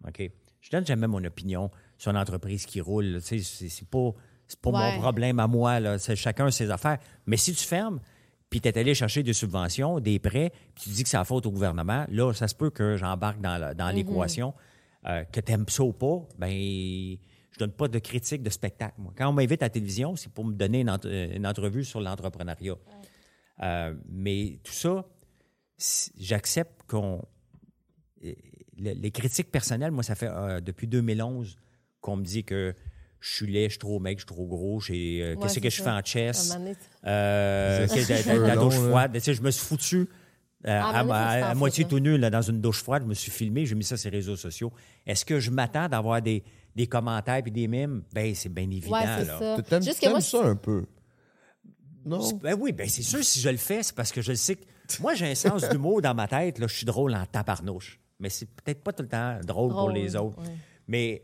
OK? 0.06 0.30
Je 0.60 0.70
donne 0.70 0.86
jamais 0.86 1.06
mon 1.06 1.22
opinion 1.24 1.70
sur 1.98 2.10
une 2.10 2.16
entreprise 2.18 2.66
qui 2.66 2.80
roule. 2.80 3.04
là. 3.06 3.20
Tu 3.20 3.26
sais, 3.26 3.38
c'est 3.38 3.68
c'est 3.68 3.88
pas, 3.88 4.10
c'est 4.46 4.60
pas 4.60 4.70
Ouais. 4.70 4.94
mon 4.96 5.00
problème 5.00 5.38
à 5.38 5.46
moi. 5.46 5.78
Là. 5.80 5.98
C'est 5.98 6.16
chacun 6.16 6.50
ses 6.50 6.70
affaires. 6.70 6.98
Mais 7.26 7.36
si 7.36 7.52
tu 7.54 7.64
fermes, 7.64 8.00
puis 8.50 8.60
tu 8.60 8.68
es 8.68 8.78
allé 8.78 8.94
chercher 8.94 9.22
des 9.22 9.32
subventions, 9.32 10.00
des 10.00 10.18
prêts, 10.18 10.52
puis 10.74 10.84
tu 10.84 10.90
dis 10.90 11.02
que 11.02 11.08
c'est 11.08 11.16
la 11.16 11.24
faute 11.24 11.46
au 11.46 11.50
gouvernement, 11.50 12.04
là, 12.08 12.32
ça 12.34 12.48
se 12.48 12.54
peut 12.54 12.70
que 12.70 12.96
j'embarque 12.96 13.40
dans, 13.40 13.56
la- 13.58 13.74
dans 13.74 13.90
l'équation. 13.90 14.52
Euh, 15.06 15.24
que 15.24 15.40
tu 15.40 15.52
aimes 15.52 15.68
ça 15.68 15.82
ou 15.82 15.92
pas, 15.92 16.26
ben 16.38 16.50
je 16.50 17.58
donne 17.58 17.72
pas 17.72 17.88
de 17.88 17.98
critique 17.98 18.42
de 18.42 18.50
spectacle. 18.50 18.94
Moi. 18.98 19.12
Quand 19.16 19.28
on 19.28 19.32
m'invite 19.32 19.62
à 19.62 19.66
la 19.66 19.70
télévision, 19.70 20.16
c'est 20.16 20.32
pour 20.32 20.44
me 20.44 20.54
donner 20.54 20.80
une, 20.80 20.88
entre- 20.90 21.08
une 21.10 21.46
entrevue 21.46 21.84
sur 21.84 22.00
l'entrepreneuriat. 22.00 22.76
Euh, 23.62 23.94
mais 24.08 24.58
tout 24.64 24.72
ça, 24.72 25.04
j'accepte 26.18 26.82
qu'on. 26.88 27.22
euh, 28.24 28.32
le- 28.78 28.92
Les 28.94 29.10
critiques 29.10 29.50
personnelles, 29.50 29.90
moi, 29.92 30.02
ça 30.02 30.14
fait 30.14 30.28
euh, 30.28 30.60
depuis 30.60 30.86
2011 30.88 31.56
qu'on 32.00 32.16
me 32.16 32.24
dit 32.24 32.44
que 32.44 32.74
je 33.20 33.32
suis 33.34 33.46
laid, 33.46 33.64
je 33.68 33.72
suis 33.74 33.78
trop 33.78 34.00
mec, 34.00 34.18
je 34.18 34.22
suis 34.22 34.26
trop 34.34 34.46
gros, 34.46 34.80
j'ai, 34.80 35.22
euh, 35.22 35.34
Ouais, 35.34 35.42
qu'est-ce 35.42 35.58
que 35.60 35.70
je 35.70 35.82
fais 35.82 35.90
en 35.90 36.02
chess, 36.04 36.50
euh, 37.06 37.86
de 37.86 38.40
la 38.46 38.54
longs, 38.54 38.64
douche 38.64 38.74
froide. 38.88 39.12
Tu 39.14 39.20
sais, 39.20 39.34
je 39.34 39.42
me 39.42 39.50
suis 39.50 39.64
foutu 39.64 40.08
euh, 40.66 40.80
Ah, 40.82 41.00
à, 41.00 41.02
faut 41.02 41.08
que 41.08 41.12
tu 41.12 41.14
à- 41.14 41.40
t'en 41.40 41.46
à 41.50 41.54
moitié 41.54 41.84
tout 41.84 41.98
nu 41.98 42.16
là, 42.18 42.30
dans 42.30 42.42
une 42.42 42.60
douche 42.60 42.82
froide. 42.82 43.02
Je 43.04 43.08
me 43.08 43.14
suis 43.14 43.30
filmé, 43.30 43.66
j'ai 43.66 43.74
mis 43.74 43.84
ça 43.84 43.96
sur 43.96 44.10
les 44.10 44.16
réseaux 44.18 44.36
sociaux. 44.36 44.72
Est-ce 45.06 45.24
que 45.24 45.38
je 45.40 45.50
m'attends 45.50 45.88
d'avoir 45.88 46.20
des, 46.22 46.42
des 46.74 46.86
commentaires 46.86 47.42
et 47.44 47.50
des 47.50 47.68
mimes? 47.68 48.02
Ben, 48.12 48.34
c'est 48.34 48.48
bien 48.48 48.64
évident. 48.70 48.92
Ouais, 48.92 49.02
c'est 49.18 49.24
là. 49.26 49.38
ça. 49.56 49.62
T'aimes 49.62 49.82
Juste 49.82 50.00
que 50.00 50.08
moi, 50.08 50.20
ça 50.20 50.42
un 50.44 50.56
peu? 50.56 50.84
Non? 52.04 52.32
Ben 52.42 52.54
oui, 52.58 52.72
ben 52.72 52.88
c'est 52.88 53.02
sûr, 53.02 53.24
si 53.24 53.40
je 53.40 53.48
le 53.48 53.56
fais, 53.56 53.82
c'est 53.82 53.94
parce 53.94 54.12
que 54.12 54.20
je 54.22 54.32
le 54.32 54.36
sais 54.36 54.56
que. 54.56 54.64
Moi, 55.00 55.14
j'ai 55.14 55.30
un 55.30 55.34
sens 55.34 55.66
d'humour 55.70 56.02
dans 56.02 56.14
ma 56.14 56.28
tête. 56.28 56.58
Là, 56.58 56.66
je 56.66 56.74
suis 56.76 56.84
drôle 56.84 57.14
en 57.14 57.24
tabarnouche. 57.24 57.98
Mais 58.20 58.28
c'est 58.28 58.44
peut-être 58.46 58.82
pas 58.84 58.92
tout 58.92 59.02
le 59.02 59.08
temps 59.08 59.38
drôle 59.42 59.70
pour 59.72 59.88
les 59.90 60.14
autres. 60.14 60.38
ouais. 60.42 60.54
Mais 60.88 61.22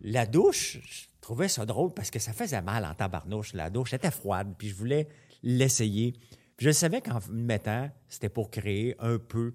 la 0.00 0.24
douche, 0.24 0.78
je 0.82 1.04
trouvais 1.20 1.48
ça 1.48 1.66
drôle 1.66 1.92
parce 1.92 2.10
que 2.10 2.18
ça 2.18 2.32
faisait 2.32 2.62
mal 2.62 2.86
en 2.86 2.94
tabarnouche. 2.94 3.52
La 3.52 3.68
douche 3.68 3.92
était 3.92 4.10
froide, 4.10 4.54
puis 4.56 4.68
je 4.70 4.74
voulais 4.74 5.08
l'essayer. 5.42 6.14
Puis 6.56 6.66
je 6.66 6.70
savais 6.70 7.00
qu'en 7.00 7.18
me 7.30 7.42
mettant, 7.42 7.90
c'était 8.08 8.28
pour 8.28 8.50
créer 8.50 8.94
un 8.98 9.18
peu, 9.18 9.52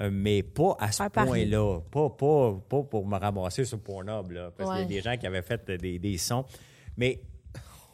euh, 0.00 0.10
mais 0.12 0.42
pas 0.42 0.76
à 0.78 0.92
ce 0.92 1.02
point-là. 1.26 1.80
Pas, 1.90 2.10
pas, 2.10 2.52
pas 2.68 2.82
pour 2.82 3.06
me 3.06 3.16
ramasser 3.16 3.64
sur 3.64 3.80
Pornhub, 3.80 4.30
là, 4.30 4.50
parce 4.50 4.68
qu'il 4.70 4.80
y 4.82 4.84
a 4.84 4.88
des 4.88 5.00
gens 5.00 5.16
qui 5.16 5.26
avaient 5.26 5.42
fait 5.42 5.70
des, 5.70 5.98
des 5.98 6.18
sons. 6.18 6.44
Mais 6.96 7.20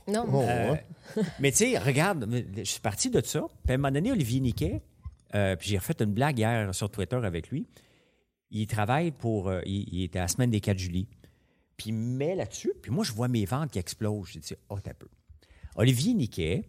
Non. 0.08 0.26
Euh, 0.42 0.74
mais 1.40 1.50
tu 1.52 1.58
sais, 1.58 1.78
regarde, 1.78 2.28
je 2.56 2.64
suis 2.64 2.80
parti 2.80 3.08
de 3.10 3.20
ça. 3.22 3.42
Puis 3.64 3.72
à 3.72 3.74
un 3.74 3.78
moment 3.78 3.92
donné, 3.92 4.10
Olivier 4.10 4.40
Niquet, 4.40 4.82
euh, 5.34 5.54
puis 5.56 5.70
j'ai 5.70 5.78
refait 5.78 5.94
une 6.00 6.12
blague 6.12 6.38
hier 6.38 6.74
sur 6.74 6.90
Twitter 6.90 7.16
avec 7.16 7.48
lui. 7.50 7.66
Il 8.50 8.66
travaille 8.66 9.10
pour. 9.12 9.48
euh, 9.48 9.60
il, 9.64 9.88
il 9.92 10.02
était 10.04 10.18
à 10.18 10.22
la 10.22 10.28
semaine 10.28 10.50
des 10.50 10.60
4 10.60 10.78
juillet. 10.78 11.06
Puis 11.76 11.90
il 11.90 11.94
me 11.94 12.16
met 12.16 12.34
là-dessus. 12.36 12.72
Puis 12.82 12.90
moi, 12.92 13.04
je 13.04 13.12
vois 13.12 13.28
mes 13.28 13.44
ventes 13.46 13.70
qui 13.70 13.78
explosent. 13.78 14.28
J'ai 14.32 14.40
dit, 14.40 14.54
oh, 14.68 14.78
t'as 14.80 14.94
peu. 14.94 15.08
Olivier 15.76 16.14
Niquet, 16.14 16.68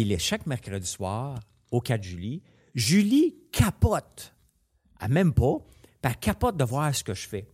il 0.00 0.12
est 0.12 0.18
chaque 0.18 0.46
mercredi 0.46 0.86
soir 0.86 1.38
au 1.70 1.80
4 1.80 2.02
juillet. 2.02 2.42
Julie 2.74 3.36
capote. 3.52 4.34
Elle 5.00 5.10
même 5.10 5.32
pas. 5.32 5.58
Capote 6.20 6.56
de 6.56 6.64
voir 6.64 6.94
ce 6.94 7.02
que 7.02 7.14
je 7.14 7.26
fais. 7.26 7.48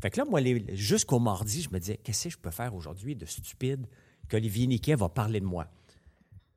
Fait 0.00 0.10
que 0.10 0.18
là, 0.18 0.24
moi, 0.24 0.40
jusqu'au 0.72 1.18
mardi, 1.18 1.62
je 1.62 1.70
me 1.70 1.78
disais, 1.78 1.98
qu'est-ce 1.98 2.24
que 2.24 2.30
je 2.30 2.38
peux 2.38 2.50
faire 2.50 2.74
aujourd'hui 2.74 3.14
de 3.14 3.26
stupide 3.26 3.86
qu'Olivier 4.30 4.66
Niquet 4.66 4.94
va 4.94 5.08
parler 5.10 5.40
de 5.40 5.44
moi? 5.44 5.66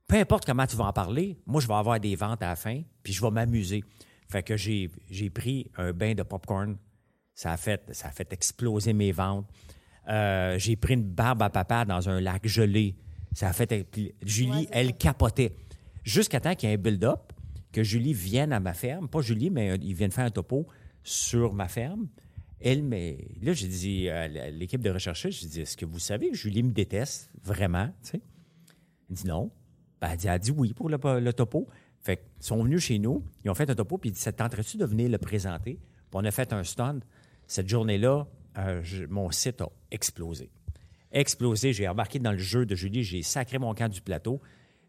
Peu 0.08 0.16
importe 0.16 0.46
comment 0.46 0.66
tu 0.66 0.78
vas 0.78 0.86
en 0.86 0.94
parler, 0.94 1.38
moi, 1.46 1.60
je 1.60 1.68
vais 1.68 1.74
avoir 1.74 2.00
des 2.00 2.16
ventes 2.16 2.42
à 2.44 2.48
la 2.48 2.56
fin, 2.56 2.82
puis 3.02 3.12
je 3.12 3.22
vais 3.22 3.32
m'amuser. 3.32 3.84
Fait 4.30 4.44
que 4.44 4.56
j'ai 4.56 4.90
pris 5.34 5.70
un 5.78 5.92
bain 5.92 6.14
de 6.14 6.24
popcorn. 6.24 6.78
Ça 7.36 7.52
a 7.52 7.58
fait, 7.58 7.84
ça 7.94 8.08
a 8.08 8.12
fait 8.12 8.32
exploser 8.32 8.94
mes 8.94 9.12
ventes. 9.12 9.48
Euh, 10.08 10.58
j'ai 10.60 10.76
pris 10.76 10.94
une 10.94 11.04
barbe 11.04 11.42
à 11.42 11.50
papa 11.50 11.86
dans 11.86 12.08
un 12.10 12.22
lac 12.22 12.48
gelé. 12.48 12.96
Ça 13.34 13.50
a 13.50 13.54
fait. 13.54 13.84
puis 13.90 14.14
Julie, 14.22 14.50
Ouais, 14.52 14.68
elle 14.72 14.98
capotait. 14.98 15.56
Jusqu'à 16.04 16.40
temps 16.40 16.56
qu'il 16.56 16.70
y 16.70 16.72
ait 16.72 16.76
un 16.76 16.80
build-up, 16.80 17.34
que 17.72 17.84
Julie 17.84 18.14
vienne 18.14 18.54
à 18.54 18.60
ma 18.60 18.74
ferme. 18.74 19.10
Pas 19.10 19.22
Julie, 19.22 19.50
mais 19.50 19.72
euh, 19.72 19.78
il 19.82 19.96
vient 19.96 20.08
de 20.08 20.14
faire 20.14 20.26
un 20.26 20.32
topo 20.32 20.68
sur 21.02 21.54
ma 21.54 21.68
ferme. 21.68 22.08
Elle, 22.60 22.84
mais 22.84 23.28
là, 23.42 23.52
j'ai 23.52 23.68
dit 23.68 24.08
à 24.10 24.28
l'équipe 24.50 24.82
de 24.82 24.90
recherchistes, 24.90 25.42
j'ai 25.42 25.48
dit, 25.48 25.62
est-ce 25.62 25.76
que 25.76 25.86
vous 25.86 26.00
savez 26.00 26.30
que 26.30 26.38
Julie 26.38 26.64
me 26.64 26.72
déteste 26.72 27.30
vraiment? 27.44 27.88
Tu 28.04 28.12
sais? 28.12 28.22
Elle 29.10 29.16
dit 29.16 29.28
non. 29.28 29.52
Ben, 30.00 30.10
elle, 30.12 30.18
dit, 30.18 30.28
elle 30.28 30.34
a 30.34 30.40
dit 30.40 30.52
oui 30.52 30.74
pour 30.74 30.88
le, 30.90 30.98
le 31.20 31.34
topo. 31.34 31.68
Fait 32.00 32.18
qu'ils 32.18 32.46
sont 32.46 32.64
venus 32.64 32.82
chez 32.84 33.00
nous, 33.00 33.24
ils 33.44 33.50
ont 33.50 33.54
fait 33.54 33.70
un 33.70 33.76
topo, 33.76 33.98
puis 33.98 34.10
ils 34.12 34.14
dit, 34.14 34.20
ça 34.20 34.32
te 34.32 34.38
tenterait-tu 34.38 34.78
de 34.78 34.86
venir 34.86 35.10
le 35.10 35.18
présenter? 35.18 35.74
Puis 35.76 35.82
on 36.14 36.24
a 36.24 36.32
fait 36.32 36.54
un 36.54 36.64
stand. 36.64 37.04
Cette 37.48 37.68
journée-là, 37.68 38.28
euh, 38.58 38.84
mon 39.10 39.32
site 39.32 39.62
a 39.62 39.70
explosé. 39.92 40.52
Explosé. 41.14 41.72
J'ai 41.74 41.88
embarqué 41.88 42.20
dans 42.20 42.32
le 42.32 42.38
jeu 42.40 42.66
de 42.66 42.76
Julie, 42.76 43.04
j'ai 43.04 43.22
sacré 43.24 43.58
mon 43.60 43.74
camp 43.74 43.88
du 43.90 44.02
plateau. 44.02 44.42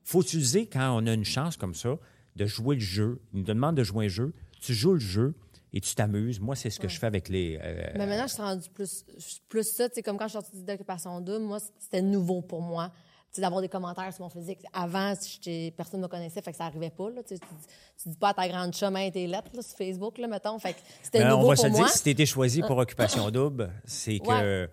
faut 0.03 0.20
utiliser, 0.22 0.66
quand 0.66 0.97
on 1.01 1.07
a 1.07 1.12
une 1.14 1.25
chance 1.25 1.57
comme 1.57 1.75
ça, 1.75 1.97
de 2.37 2.47
jouer 2.47 2.75
le 2.77 2.81
jeu. 2.81 3.20
Ils 3.33 3.39
nous 3.41 3.45
demandent 3.45 3.77
de 3.77 3.85
jouer 3.85 4.07
un 4.07 4.09
jeu. 4.09 4.35
Tu 4.61 4.75
joues 4.75 4.95
le 4.95 4.99
jeu 5.01 5.35
et 5.72 5.81
tu 5.81 5.95
t'amuses. 5.95 6.41
Moi, 6.41 6.57
c'est 6.57 6.70
ce 6.70 6.81
que 6.81 6.89
je 6.89 6.99
fais 6.99 7.07
avec 7.07 7.29
les. 7.29 7.59
euh, 7.62 7.91
Mais 7.95 8.07
maintenant, 8.07 8.27
je 8.27 8.33
suis 8.35 8.43
rendue 8.43 8.68
plus, 8.75 9.05
plus 9.49 9.62
ça. 9.70 9.89
Tu 9.89 9.97
sais, 9.97 10.03
comme 10.03 10.16
quand 10.18 10.25
je 10.27 10.31
suis 10.39 10.41
sortie 10.43 10.62
d'occupation 10.64 11.20
double, 11.20 11.45
moi, 11.45 11.59
c'était 11.79 12.03
nouveau 12.03 12.43
pour 12.43 12.61
moi. 12.62 12.91
D'avoir 13.37 13.61
des 13.61 13.68
commentaires 13.68 14.12
sur 14.14 14.22
mon 14.22 14.31
physique. 14.31 14.61
Avant, 14.72 15.12
j'étais- 15.20 15.72
personne 15.77 15.99
ne 16.01 16.05
me 16.05 16.09
connaissait, 16.09 16.41
fait 16.41 16.53
que 16.53 16.57
ça 16.57 16.66
arrivait 16.66 16.91
pas. 16.91 17.11
Là. 17.11 17.20
Tu, 17.25 17.35
tu 17.37 18.09
dis- 18.09 18.16
pas 18.16 18.29
à 18.29 18.35
ta 18.35 18.47
grande 18.49 18.72
chemin 18.77 19.11
tes 19.11 19.27
lettres 19.27 19.51
là, 19.55 19.61
sur 19.62 19.77
Facebook, 19.77 20.18
là, 20.18 20.29
mettons. 20.29 20.57
Fait 20.61 20.75
que 20.75 20.79
c'était 21.03 21.18
Ben, 21.18 21.31
nouveau 21.31 21.47
on 21.47 21.49
va 21.49 21.55
pour 21.57 21.64
se 21.64 21.68
moi. 21.68 21.81
dire, 21.81 21.89
si 21.89 22.03
tu 22.05 22.11
été 22.11 22.27
choisi 22.27 22.61
pour 22.62 22.79
occupation 22.79 23.29
double, 23.33 23.72
c'est 23.85 24.20
que 24.20 24.29
Ouais. 24.29 24.68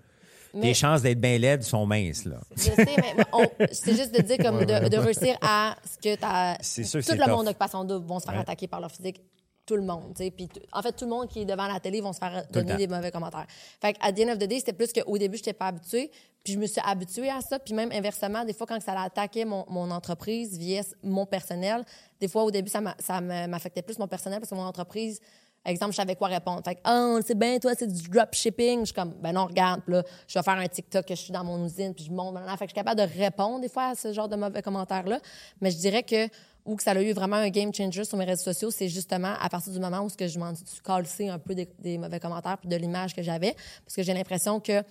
Tes 0.51 0.57
Mais- 0.57 0.73
chances 0.73 1.01
d'être 1.01 1.19
bien 1.19 1.37
laide 1.37 1.63
sont 1.63 1.85
minces. 1.85 2.25
Là. 2.25 2.39
Je 2.55 2.63
sais, 2.63 2.75
mais 2.85 3.23
on- 3.33 3.45
c'est 3.71 3.95
juste 3.95 4.13
de 4.15 4.21
dire 4.21 4.37
comme 4.37 4.59
de, 4.65 4.89
de 4.89 4.97
réussir 4.97 5.37
à 5.41 5.75
ce 5.85 5.97
que 5.97 6.15
t'as- 6.15 6.57
C'est 6.61 6.83
sûr, 6.83 7.03
tout 7.03 7.11
le 7.13 7.17
tough. 7.19 7.29
monde 7.29 7.45
d'occupation 7.45 7.83
double 7.83 8.05
vont 8.05 8.19
se 8.19 8.25
faire 8.25 8.33
Ouais. 8.35 8.41
attaquer 8.41 8.67
par 8.67 8.79
leur 8.81 8.91
physique. 8.91 9.21
Tout 9.65 9.75
le 9.75 9.83
monde, 9.83 10.13
tu 10.15 10.23
sais. 10.23 10.31
Puis, 10.31 10.49
en 10.73 10.81
fait, 10.81 10.91
tout 10.91 11.05
le 11.05 11.11
monde 11.11 11.27
qui 11.29 11.41
est 11.43 11.45
devant 11.45 11.67
la 11.67 11.79
télé 11.79 12.01
vont 12.01 12.11
se 12.13 12.17
faire 12.19 12.33
le 12.47 12.51
donner 12.51 12.75
des 12.75 12.87
mauvais 12.87 13.11
commentaires. 13.11 13.45
Fait 13.79 13.95
à 14.01 14.11
the 14.11 14.19
end 14.21 14.29
of 14.33 14.39
the 14.39 14.45
day, 14.47 14.57
c'était 14.57 14.73
plus 14.73 14.91
qu'au 14.91 15.17
début, 15.19 15.37
je 15.37 15.41
n'étais 15.43 15.53
pas 15.53 15.67
habituée. 15.67 16.09
Puis, 16.43 16.53
je 16.53 16.59
me 16.59 16.65
suis 16.65 16.81
habituée 16.83 17.29
à 17.29 17.39
ça. 17.41 17.59
Puis, 17.59 17.73
même 17.75 17.91
inversement, 17.91 18.43
des 18.43 18.53
fois, 18.53 18.65
quand 18.65 18.81
ça 18.81 18.99
attaquait 18.99 19.45
mon, 19.45 19.63
mon 19.69 19.91
entreprise 19.91 20.57
via 20.57 20.81
mon 21.03 21.27
personnel, 21.27 21.85
des 22.19 22.27
fois, 22.27 22.43
au 22.43 22.49
début, 22.51 22.69
ça 22.69 22.81
m'a- 22.81 22.95
ça 22.99 23.21
m'a- 23.21 23.45
m'affectait 23.47 23.83
plus 23.83 23.99
mon 23.99 24.07
personnel 24.07 24.39
parce 24.39 24.49
que 24.49 24.55
mon 24.55 24.63
entreprise, 24.65 25.21
exemple, 25.65 25.91
je 25.91 25.97
savais 25.97 26.15
quoi 26.15 26.27
répondre. 26.27 26.61
Fait 26.63 26.75
que, 26.75 26.81
oh, 26.87 27.19
c'est 27.25 27.37
bien, 27.37 27.59
toi, 27.59 27.73
c'est 27.77 27.87
du 27.87 28.09
dropshipping. 28.09 28.81
Je 28.81 28.85
suis 28.85 28.93
comme, 28.93 29.13
ben 29.21 29.33
non, 29.33 29.45
regarde, 29.45 29.81
là, 29.87 30.03
je 30.27 30.39
vais 30.39 30.43
faire 30.43 30.57
un 30.57 30.67
TikTok 30.67 31.05
que 31.05 31.15
je 31.15 31.21
suis 31.21 31.33
dans 31.33 31.43
mon 31.43 31.65
usine, 31.65 31.93
puis 31.93 32.05
je 32.05 32.11
monte. 32.11 32.33
blablabla. 32.33 32.57
Fait 32.57 32.65
que 32.65 32.71
je 32.71 32.73
suis 32.73 32.83
capable 32.83 33.01
de 33.01 33.21
répondre 33.21 33.61
des 33.61 33.69
fois 33.69 33.89
à 33.89 33.95
ce 33.95 34.11
genre 34.13 34.27
de 34.27 34.35
mauvais 34.35 34.61
commentaires-là. 34.61 35.19
Mais 35.61 35.71
je 35.71 35.77
dirais 35.77 36.03
que 36.03 36.27
où 36.65 36.75
que 36.75 36.83
ça 36.83 36.91
a 36.91 37.01
eu 37.01 37.11
vraiment 37.13 37.37
un 37.37 37.49
game 37.49 37.73
changer 37.73 38.03
sur 38.05 38.17
mes 38.17 38.25
réseaux 38.25 38.43
sociaux, 38.43 38.69
c'est 38.69 38.87
justement 38.87 39.33
à 39.39 39.49
partir 39.49 39.73
du 39.73 39.79
moment 39.79 40.01
où 40.01 40.09
je 40.09 40.39
m'en 40.39 40.53
suis 40.53 40.81
calcé 40.83 41.27
un 41.27 41.39
peu 41.39 41.55
des, 41.55 41.67
des 41.79 41.97
mauvais 41.97 42.19
commentaires 42.19 42.57
puis 42.59 42.69
de 42.69 42.75
l'image 42.75 43.15
que 43.15 43.23
j'avais. 43.23 43.55
Parce 43.83 43.95
que 43.95 44.03
j'ai 44.03 44.13
l'impression 44.13 44.59
que 44.59 44.83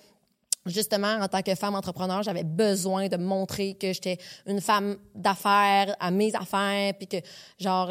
justement, 0.66 1.14
en 1.20 1.28
tant 1.28 1.42
que 1.42 1.54
femme 1.54 1.74
entrepreneur, 1.74 2.22
j'avais 2.22 2.44
besoin 2.44 3.08
de 3.08 3.16
montrer 3.16 3.74
que 3.74 3.92
j'étais 3.92 4.18
une 4.46 4.60
femme 4.60 4.96
d'affaires, 5.14 5.96
à 6.00 6.10
mes 6.10 6.34
affaires, 6.34 6.92
puis 6.94 7.06
que, 7.06 7.16
genre, 7.58 7.90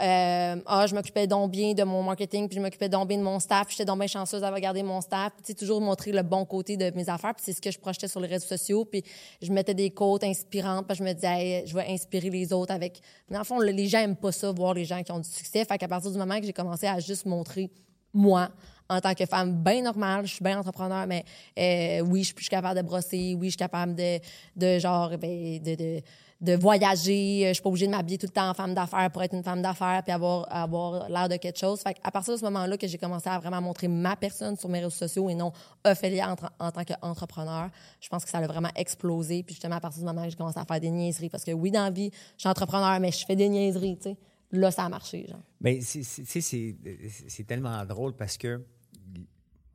euh, 0.00 0.56
ah, 0.66 0.86
je 0.86 0.94
m'occupais 0.94 1.26
donc 1.26 1.50
bien 1.50 1.74
de 1.74 1.82
mon 1.82 2.02
marketing, 2.02 2.48
puis 2.48 2.56
je 2.56 2.62
m'occupais 2.62 2.88
donc 2.88 3.08
bien 3.08 3.18
de 3.18 3.22
mon 3.22 3.38
staff, 3.40 3.66
j'étais 3.70 3.84
donc 3.84 3.98
bien 3.98 4.06
chanceuse 4.06 4.40
d'avoir 4.40 4.60
gardé 4.60 4.82
mon 4.82 5.00
staff, 5.00 5.32
puis 5.44 5.54
toujours 5.54 5.80
montrer 5.80 6.12
le 6.12 6.22
bon 6.22 6.44
côté 6.44 6.76
de 6.76 6.90
mes 6.94 7.08
affaires, 7.08 7.34
puis 7.34 7.42
c'est 7.44 7.52
ce 7.52 7.60
que 7.60 7.70
je 7.70 7.78
projetais 7.78 8.08
sur 8.08 8.20
les 8.20 8.28
réseaux 8.28 8.46
sociaux, 8.46 8.84
puis 8.84 9.02
je 9.42 9.52
mettais 9.52 9.74
des 9.74 9.90
quotes 9.90 10.24
inspirantes, 10.24 10.86
puis 10.86 10.96
je 10.96 11.02
me 11.02 11.12
disais, 11.12 11.64
je 11.66 11.74
vais 11.74 11.86
inspirer 11.88 12.30
les 12.30 12.52
autres 12.52 12.72
avec... 12.72 13.00
Mais 13.28 13.38
en 13.38 13.44
fond, 13.44 13.58
le- 13.58 13.70
les 13.70 13.86
gens 13.88 13.98
aiment 13.98 14.16
pas 14.16 14.32
ça, 14.32 14.50
voir 14.52 14.74
les 14.74 14.84
gens 14.84 15.02
qui 15.02 15.12
ont 15.12 15.20
du 15.20 15.28
succès, 15.28 15.64
fait 15.64 15.78
qu'à 15.78 15.88
partir 15.88 16.10
du 16.10 16.18
moment 16.18 16.38
que 16.38 16.46
j'ai 16.46 16.52
commencé 16.52 16.86
à 16.86 16.98
juste 16.98 17.26
montrer 17.26 17.70
moi, 18.14 18.50
en 18.88 19.00
tant 19.00 19.14
que 19.14 19.24
femme 19.24 19.62
bien 19.62 19.82
normale, 19.82 20.26
je 20.26 20.34
suis 20.34 20.44
bien 20.44 20.58
entrepreneur, 20.58 21.06
mais 21.06 21.24
euh, 21.58 22.00
oui, 22.02 22.24
je 22.24 22.34
suis- 22.38 22.48
capable 22.48 22.78
de 22.78 22.84
brosser, 22.86 23.34
oui, 23.38 23.46
je 23.46 23.50
suis 23.52 23.56
capable 23.56 23.94
de, 23.94 24.18
de 24.54 24.78
genre, 24.78 25.10
ben, 25.16 25.62
de, 25.62 26.00
de 26.42 26.54
voyager. 26.56 27.44
Je 27.48 27.52
suis 27.54 27.62
pas 27.62 27.68
obligée 27.68 27.86
de 27.86 27.92
m'habiller 27.92 28.18
tout 28.18 28.26
le 28.26 28.32
temps 28.32 28.50
en 28.50 28.54
femme 28.54 28.74
d'affaires 28.74 29.10
pour 29.12 29.22
être 29.22 29.34
une 29.34 29.44
femme 29.44 29.62
d'affaires 29.62 30.02
puis 30.02 30.12
avoir, 30.12 30.46
avoir 30.54 31.08
l'air 31.08 31.28
de 31.28 31.36
quelque 31.36 31.58
chose. 31.58 31.80
Fait 31.80 31.96
à 32.02 32.10
partir 32.10 32.34
de 32.34 32.38
ce 32.38 32.44
moment-là 32.44 32.76
que 32.76 32.86
j'ai 32.86 32.98
commencé 32.98 33.28
à 33.30 33.38
vraiment 33.38 33.60
montrer 33.62 33.86
ma 33.88 34.16
personne 34.16 34.56
sur 34.56 34.68
mes 34.68 34.80
réseaux 34.80 34.90
sociaux 34.90 35.30
et 35.30 35.34
non 35.34 35.52
Ophélia 35.84 36.34
en, 36.58 36.66
en 36.66 36.70
tant 36.72 36.84
qu'entrepreneur, 36.84 37.70
je 38.00 38.08
pense 38.08 38.24
que 38.24 38.30
ça 38.30 38.38
a 38.38 38.46
vraiment 38.46 38.70
explosé. 38.76 39.42
Puis 39.44 39.54
justement, 39.54 39.76
à 39.76 39.80
partir 39.80 40.00
du 40.00 40.04
moment 40.06 40.26
où 40.26 40.30
j'ai 40.30 40.36
commencé 40.36 40.58
à 40.58 40.64
faire 40.64 40.80
des 40.80 40.90
niaiseries, 40.90 41.28
parce 41.30 41.44
que 41.44 41.52
oui, 41.52 41.70
dans 41.70 41.84
la 41.84 41.90
vie, 41.90 42.10
je 42.36 42.40
suis 42.40 42.48
entrepreneur, 42.48 42.98
mais 42.98 43.12
je 43.12 43.24
fais 43.24 43.36
des 43.36 43.48
niaiseries, 43.48 43.96
tu 43.96 44.10
sais. 44.10 44.16
Là, 44.50 44.70
ça 44.70 44.84
a 44.84 44.88
marché, 44.90 45.26
genre. 45.30 45.40
Mais 45.62 45.80
c'est- 45.80 46.02
c'est 46.02 47.44
tellement 47.46 47.84
drôle 47.86 48.14
parce 48.14 48.36
que 48.36 48.60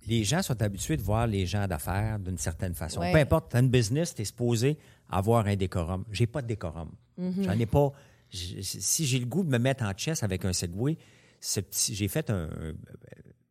les 0.07 0.23
gens 0.23 0.41
sont 0.41 0.61
habitués 0.61 0.97
de 0.97 1.01
voir 1.01 1.27
les 1.27 1.45
gens 1.45 1.67
d'affaires 1.67 2.19
d'une 2.19 2.37
certaine 2.37 2.73
façon. 2.73 3.01
Ouais. 3.01 3.11
Peu 3.11 3.19
importe, 3.19 3.51
tu 3.51 3.57
as 3.57 3.59
une 3.59 3.69
business, 3.69 4.15
tu 4.15 4.21
es 4.21 4.25
supposé 4.25 4.77
avoir 5.09 5.45
un 5.45 5.55
décorum. 5.55 6.05
J'ai 6.11 6.27
pas 6.27 6.41
de 6.41 6.47
décorum. 6.47 6.91
Mm-hmm. 7.19 7.43
J'en 7.43 7.59
ai 7.59 7.65
pas. 7.65 7.91
Si 8.29 9.05
j'ai 9.05 9.19
le 9.19 9.25
goût 9.25 9.43
de 9.43 9.49
me 9.49 9.57
mettre 9.57 9.83
en 9.83 9.91
chess 9.95 10.23
avec 10.23 10.45
un 10.45 10.53
Segway, 10.53 10.97
j'ai 11.41 12.07
fait 12.07 12.29
un. 12.29 12.49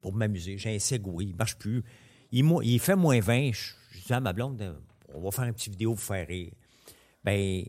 Pour 0.00 0.14
m'amuser, 0.14 0.56
j'ai 0.58 0.74
un 0.74 0.78
Segway, 0.78 1.26
il 1.26 1.36
marche 1.36 1.56
plus. 1.56 1.82
Il, 2.32 2.80
fait 2.80 2.96
moins 2.96 3.20
20. 3.20 3.52
Je, 3.52 3.72
je 3.92 4.04
dis 4.06 4.12
à 4.12 4.20
ma 4.20 4.32
blonde, 4.32 4.76
on 5.14 5.20
va 5.20 5.30
faire 5.30 5.44
une 5.44 5.54
petite 5.54 5.72
vidéo 5.72 5.94
pour 5.94 6.02
faire 6.02 6.26
rire. 6.26 6.52
Ben, 7.24 7.64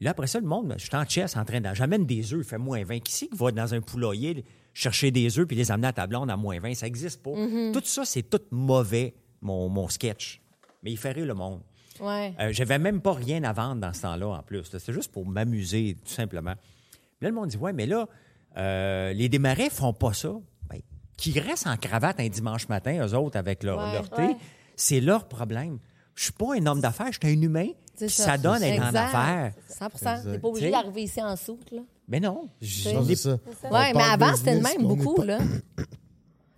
là, 0.00 0.10
après 0.10 0.26
ça, 0.26 0.40
le 0.40 0.46
monde, 0.46 0.74
je 0.78 0.84
suis 0.84 0.96
en 0.96 1.04
chess 1.04 1.36
en 1.36 1.44
train 1.44 1.60
de. 1.60 1.74
J'amène 1.74 2.06
des 2.06 2.32
œufs, 2.34 2.40
il 2.40 2.48
fait 2.48 2.58
moins 2.58 2.82
20. 2.84 3.00
Qui 3.00 3.12
c'est 3.12 3.28
qui 3.28 3.36
va 3.36 3.50
dans 3.50 3.74
un 3.74 3.80
poulailler? 3.80 4.44
Chercher 4.78 5.10
des 5.10 5.38
œufs 5.38 5.46
puis 5.46 5.56
les 5.56 5.70
amener 5.70 5.88
à 5.88 5.92
ta 5.92 6.06
blonde 6.06 6.30
à 6.30 6.36
moins 6.36 6.58
20? 6.60 6.74
Ça 6.74 6.86
n'existe 6.86 7.22
pas. 7.22 7.32
Tout 7.72 7.82
ça, 7.84 8.04
c'est 8.04 8.22
tout 8.22 8.40
mauvais, 8.50 9.14
mon, 9.40 9.68
mon 9.68 9.88
sketch. 9.88 10.40
Mais 10.82 10.90
il 10.92 10.96
fait 10.98 11.12
rire 11.12 11.26
le 11.26 11.34
monde. 11.34 11.60
Ouais. 12.00 12.32
Euh, 12.38 12.50
J'avais 12.52 12.78
même 12.78 13.00
pas 13.00 13.12
rien 13.12 13.42
à 13.42 13.52
vendre 13.52 13.80
dans 13.80 13.92
ce 13.92 14.02
temps-là, 14.02 14.28
en 14.28 14.42
plus. 14.42 14.62
C'était 14.64 14.92
juste 14.92 15.10
pour 15.10 15.26
m'amuser, 15.26 15.96
tout 16.04 16.12
simplement. 16.12 16.54
Puis 16.54 17.22
là, 17.22 17.28
le 17.30 17.34
monde 17.34 17.48
dit 17.48 17.56
Ouais, 17.56 17.72
mais 17.72 17.86
là, 17.86 18.08
euh, 18.56 19.12
les 19.12 19.28
démarrais 19.28 19.68
font 19.70 19.92
pas 19.92 20.12
ça. 20.12 20.32
Ben, 20.70 20.80
qui 21.16 21.38
restent 21.40 21.66
en 21.66 21.76
cravate 21.76 22.20
un 22.20 22.28
dimanche 22.28 22.68
matin, 22.68 23.04
eux 23.04 23.14
autres, 23.14 23.36
avec 23.36 23.64
leur, 23.64 23.78
Ouais. 23.78 23.92
leur 23.92 24.08
thé, 24.10 24.22
Ouais. 24.22 24.36
c'est 24.76 25.00
leur 25.00 25.26
problème. 25.26 25.78
Je 26.14 26.24
suis 26.24 26.32
pas 26.32 26.54
un 26.56 26.64
homme 26.66 26.80
d'affaires, 26.80 27.10
je 27.12 27.18
suis 27.20 27.36
un 27.36 27.42
humain. 27.42 27.68
Ça. 27.96 28.08
ça 28.08 28.38
donne 28.38 28.62
être 28.62 28.80
en 28.80 28.94
affaires. 28.94 29.52
100 29.68 29.88
T'es 30.22 30.38
pas 30.38 30.48
obligé 30.48 30.70
d'arriver 30.70 31.02
ici 31.02 31.20
en 31.20 31.34
soute, 31.34 31.72
là. 31.72 31.80
Mais 32.08 32.20
non. 32.20 32.48
je- 32.60 32.90
Non, 32.90 33.04
c'est 33.04 33.16
ça. 33.16 33.30
Ouais, 33.34 33.38
On 33.70 33.70
mais 33.70 33.92
parle 33.92 34.22
avant, 34.22 34.36
c'était 34.36 34.52
le 34.54 34.60
business, 34.60 34.78
même 34.78 34.86
on 34.86 34.92
est 34.94 34.96
beaucoup, 34.96 35.14
pas- 35.16 35.24
là. 35.26 35.38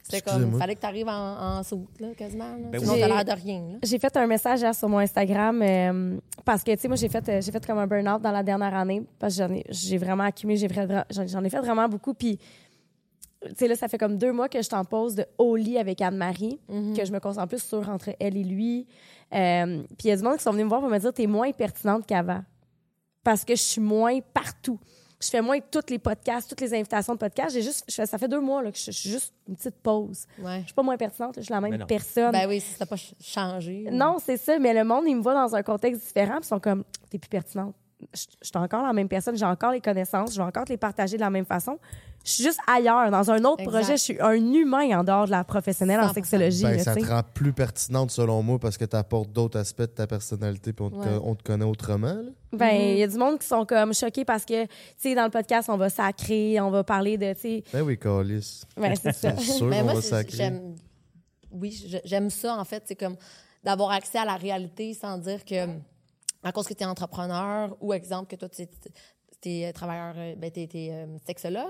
C'était 0.02 0.22
comme, 0.22 0.32
Excusez-moi. 0.38 0.58
fallait 0.58 0.74
que 0.74 0.80
tu 0.80 0.86
arrives 0.86 1.06
en, 1.08 1.58
en 1.58 1.62
soute, 1.62 2.00
là, 2.00 2.08
quasiment. 2.16 2.50
Là. 2.56 2.68
Ben 2.72 2.80
Sinon, 2.80 2.94
oui. 2.94 3.00
t'as 3.00 3.06
l'air 3.06 3.24
de 3.24 3.40
rien, 3.42 3.60
là. 3.60 3.78
J'ai 3.84 3.98
fait 4.00 4.16
un 4.16 4.26
message 4.26 4.58
hier 4.60 4.74
sur 4.74 4.88
mon 4.88 4.98
Instagram 4.98 5.62
euh, 5.62 6.18
parce 6.44 6.64
que, 6.64 6.72
tu 6.72 6.80
sais, 6.80 6.88
moi, 6.88 6.96
j'ai 6.96 7.08
fait, 7.08 7.28
euh, 7.28 7.40
j'ai 7.40 7.52
fait 7.52 7.64
comme 7.64 7.78
un 7.78 7.86
burn-out 7.86 8.20
dans 8.20 8.32
la 8.32 8.42
dernière 8.42 8.74
année 8.74 9.04
parce 9.20 9.36
que 9.36 9.46
j'en 9.46 9.54
ai, 9.54 9.62
j'ai 9.68 9.98
vraiment 9.98 10.24
accumulé, 10.24 10.56
j'ai 10.58 10.66
vra- 10.66 11.04
j'en, 11.10 11.26
j'en 11.28 11.44
ai 11.44 11.48
fait 11.50 11.60
vraiment 11.60 11.88
beaucoup. 11.88 12.12
Puis, 12.12 12.38
tu 12.38 13.48
sais, 13.56 13.68
là, 13.68 13.76
ça 13.76 13.86
fait 13.86 13.98
comme 13.98 14.18
deux 14.18 14.32
mois 14.32 14.48
que 14.48 14.60
je 14.60 14.68
t'en 14.68 14.84
pose 14.84 15.14
de 15.14 15.24
au 15.38 15.54
lit 15.54 15.78
avec 15.78 16.00
Anne-Marie, 16.00 16.58
que 16.68 17.04
je 17.04 17.12
me 17.12 17.20
concentre 17.20 17.46
plus 17.46 17.62
sur 17.62 17.88
entre 17.88 18.10
elle 18.18 18.36
et 18.36 18.42
lui. 18.42 18.88
Euh, 19.32 19.82
puis, 19.96 20.06
il 20.06 20.08
y 20.08 20.10
a 20.10 20.16
du 20.16 20.24
monde 20.24 20.38
qui 20.38 20.42
sont 20.42 20.50
venus 20.50 20.64
me 20.64 20.68
voir 20.70 20.80
pour 20.80 20.90
me 20.90 20.98
dire, 20.98 21.12
t'es 21.12 21.28
moins 21.28 21.52
pertinente 21.52 22.04
qu'avant 22.04 22.42
parce 23.22 23.44
que 23.44 23.54
je 23.54 23.62
suis 23.62 23.80
moins 23.80 24.18
partout. 24.34 24.80
Je 25.22 25.28
fais 25.28 25.42
moins 25.42 25.58
toutes 25.60 25.90
les 25.90 25.98
podcasts, 25.98 26.48
toutes 26.48 26.62
les 26.62 26.72
invitations 26.72 27.12
de 27.12 27.18
podcasts. 27.18 27.54
J'ai 27.54 27.60
juste, 27.62 27.84
je 27.88 27.94
fais- 27.94 28.06
ça 28.06 28.16
fait 28.16 28.28
deux 28.28 28.40
mois 28.40 28.62
là, 28.62 28.72
que 28.72 28.78
je, 28.78 28.84
je 28.86 28.90
suis 28.90 29.10
juste 29.10 29.34
une 29.48 29.54
petite 29.56 29.76
pause. 29.82 30.24
Ouais. 30.38 30.60
Je 30.60 30.64
suis 30.66 30.74
pas 30.74 30.82
moins 30.82 30.96
pertinente, 30.96 31.34
je 31.36 31.42
suis 31.42 31.52
la 31.52 31.60
même 31.60 31.72
personne. 31.86 32.32
Ben 32.32 32.48
oui, 32.48 32.60
si 32.60 32.74
t'as 32.78 32.86
pas 32.86 32.96
ch- 32.96 33.14
changé. 33.20 33.86
Non, 33.92 34.16
c'est 34.24 34.38
ça, 34.38 34.58
mais 34.58 34.72
le 34.72 34.82
monde, 34.84 35.04
il 35.06 35.16
me 35.16 35.22
voit 35.22 35.34
dans 35.34 35.54
un 35.54 35.62
contexte 35.62 36.02
différent, 36.06 36.36
puis 36.36 36.44
ils 36.44 36.48
sont 36.48 36.60
comme, 36.60 36.84
t'es 37.10 37.18
plus 37.18 37.28
pertinente. 37.28 37.74
Je 38.14 38.22
je 38.42 38.48
suis 38.48 38.56
encore 38.58 38.82
la 38.82 38.92
même 38.92 39.08
personne, 39.08 39.36
j'ai 39.36 39.44
encore 39.44 39.72
les 39.72 39.80
connaissances, 39.80 40.32
je 40.32 40.38
vais 40.40 40.46
encore 40.46 40.64
te 40.64 40.72
les 40.72 40.78
partager 40.78 41.16
de 41.16 41.20
la 41.22 41.30
même 41.30 41.44
façon. 41.44 41.78
Je 42.24 42.30
suis 42.32 42.44
juste 42.44 42.58
ailleurs, 42.66 43.10
dans 43.10 43.30
un 43.30 43.42
autre 43.44 43.60
Exact. 43.62 43.70
projet, 43.72 43.96
je 43.96 44.02
suis 44.02 44.20
un 44.20 44.32
humain 44.34 44.98
en 44.98 45.04
dehors 45.04 45.24
de 45.26 45.30
la 45.30 45.42
professionnelle 45.44 46.00
en 46.00 46.08
100%. 46.08 46.14
sexologie. 46.14 46.62
Ben, 46.64 46.76
là, 46.76 46.82
ça 46.82 46.94
te 46.94 47.04
rend 47.06 47.22
plus 47.34 47.52
pertinente 47.54 48.10
selon 48.10 48.42
moi 48.42 48.58
parce 48.58 48.76
que 48.76 48.84
tu 48.84 48.94
apportes 48.96 49.30
d'autres 49.32 49.58
aspects 49.58 49.80
de 49.82 49.86
ta 49.86 50.06
personnalité 50.06 50.72
puis 50.74 50.84
on, 50.84 50.90
te, 50.90 50.96
Ouais. 50.96 51.20
on 51.24 51.34
te 51.34 51.42
connaît 51.42 51.64
autrement. 51.64 52.12
là. 52.14 52.30
Ben, 52.52 52.74
il 52.74 52.98
y 52.98 53.02
a 53.02 53.06
du 53.06 53.16
monde 53.16 53.38
qui 53.38 53.46
sont 53.46 53.64
comme 53.64 53.94
choqués 53.94 54.24
parce 54.26 54.44
que, 54.44 54.64
tu 54.64 54.70
sais, 54.98 55.14
dans 55.14 55.24
le 55.24 55.30
podcast, 55.30 55.70
on 55.70 55.76
va 55.78 55.88
sacrer, 55.88 56.60
on 56.60 56.70
va 56.70 56.84
parler 56.84 57.16
de, 57.16 57.32
tu 57.32 57.40
sais, 57.40 57.64
Ben 57.72 57.82
oui, 57.82 57.98
Calis. 57.98 58.64
ben, 58.76 58.94
c'est 58.96 59.12
ça. 59.14 59.36
Sûr 59.38 59.66
Mais 59.66 59.78
qu'on 59.78 59.84
moi, 59.84 59.94
va 59.94 60.02
sacrer. 60.02 60.52
Oui, 61.52 61.86
j'aime 62.04 62.30
ça, 62.30 62.56
en 62.56 62.64
fait. 62.64 62.82
C'est 62.86 62.96
comme 62.96 63.16
d'avoir 63.64 63.90
accès 63.92 64.18
à 64.18 64.24
la 64.24 64.36
réalité 64.36 64.94
sans 64.94 65.18
dire 65.18 65.44
que, 65.44 65.66
à 66.42 66.52
cause 66.52 66.66
que 66.66 66.74
tu 66.74 66.82
es 66.82 66.86
entrepreneur 66.86 67.76
ou, 67.80 67.92
exemple, 67.92 68.28
que 68.30 68.36
toi, 68.36 68.48
tu 68.48 68.62
es, 69.50 69.72
travailleur, 69.72 70.14
euh, 70.16 70.34
ben, 70.36 70.50
tu 70.50 70.60
es, 70.60 71.06
sexologue? 71.26 71.64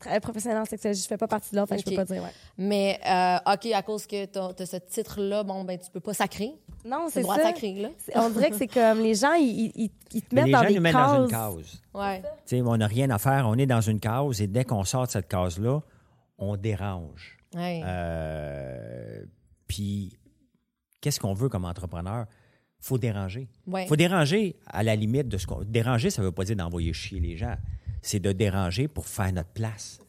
Tra- 0.00 0.18
Professionnelle 0.20 0.58
en 0.60 0.64
sexologie, 0.64 1.02
je 1.02 1.06
fais 1.06 1.16
pas 1.16 1.28
partie 1.28 1.52
de 1.52 1.56
l'autre, 1.60 1.68
fait 1.68 1.76
que 1.82 1.90
je 1.90 1.96
peux 1.96 2.04
pas 2.04 2.12
dire, 2.12 2.22
ouais. 2.22 2.30
Mais, 2.58 2.98
euh, 3.08 3.52
OK, 3.52 3.66
à 3.72 3.82
cause 3.82 4.06
que 4.06 4.24
tu 4.26 4.38
as, 4.38 4.66
ce 4.66 4.76
titre-là, 4.76 5.44
bon, 5.44 5.62
ben, 5.62 5.78
tu 5.78 5.88
peux 5.90 6.00
pas 6.00 6.14
sacrer. 6.14 6.52
Non, 6.84 7.04
C'est 7.06 7.12
c'est 7.14 7.18
le 7.20 7.22
droit 7.24 7.36
ça. 7.36 7.42
là. 7.52 7.88
On 8.16 8.30
dirait 8.30 8.50
que 8.50 8.56
c'est 8.56 8.66
comme 8.66 8.98
les 9.00 9.14
gens, 9.14 9.34
ils, 9.34 9.70
ils- 9.76 9.90
ils 10.12 10.22
te 10.22 10.34
mettent 10.34 10.46
les 10.46 10.52
dans 10.52 10.62
gens 10.62 10.68
des 10.68 10.74
nous 10.74 10.80
mettent 10.80 10.94
dans 10.94 11.24
une 11.24 11.30
case. 11.30 11.82
Ouais. 11.94 12.20
Tu 12.46 12.56
sais, 12.56 12.62
on 12.62 12.76
n'a 12.76 12.86
rien 12.88 13.08
à 13.10 13.18
faire, 13.18 13.46
on 13.46 13.54
est 13.56 13.66
dans 13.66 13.80
une 13.80 14.00
case 14.00 14.40
et 14.40 14.48
dès 14.48 14.64
qu'on 14.64 14.82
sort 14.82 15.06
de 15.06 15.12
cette 15.12 15.28
case-là, 15.28 15.80
on 16.38 16.56
dérange. 16.56 17.38
Ouais. 17.54 17.82
Euh, 17.84 19.24
puis, 19.68 20.18
qu'est-ce 21.00 21.20
qu'on 21.20 21.34
veut 21.34 21.48
comme 21.48 21.64
entrepreneur? 21.64 22.26
Faut 22.82 22.98
déranger. 22.98 23.48
Ouais. 23.66 23.86
faut 23.86 23.96
déranger 23.96 24.56
à 24.66 24.82
la 24.82 24.96
limite 24.96 25.28
de 25.28 25.38
ce 25.38 25.46
qu'on. 25.46 25.62
Déranger, 25.62 26.10
ça 26.10 26.20
ne 26.20 26.26
veut 26.26 26.32
pas 26.32 26.44
dire 26.44 26.56
d'envoyer 26.56 26.92
chier 26.92 27.20
les 27.20 27.36
gens. 27.36 27.56
C'est 28.02 28.18
de 28.18 28.32
déranger 28.32 28.88
pour 28.88 29.06
faire 29.06 29.32
notre 29.32 29.50
place. 29.50 30.00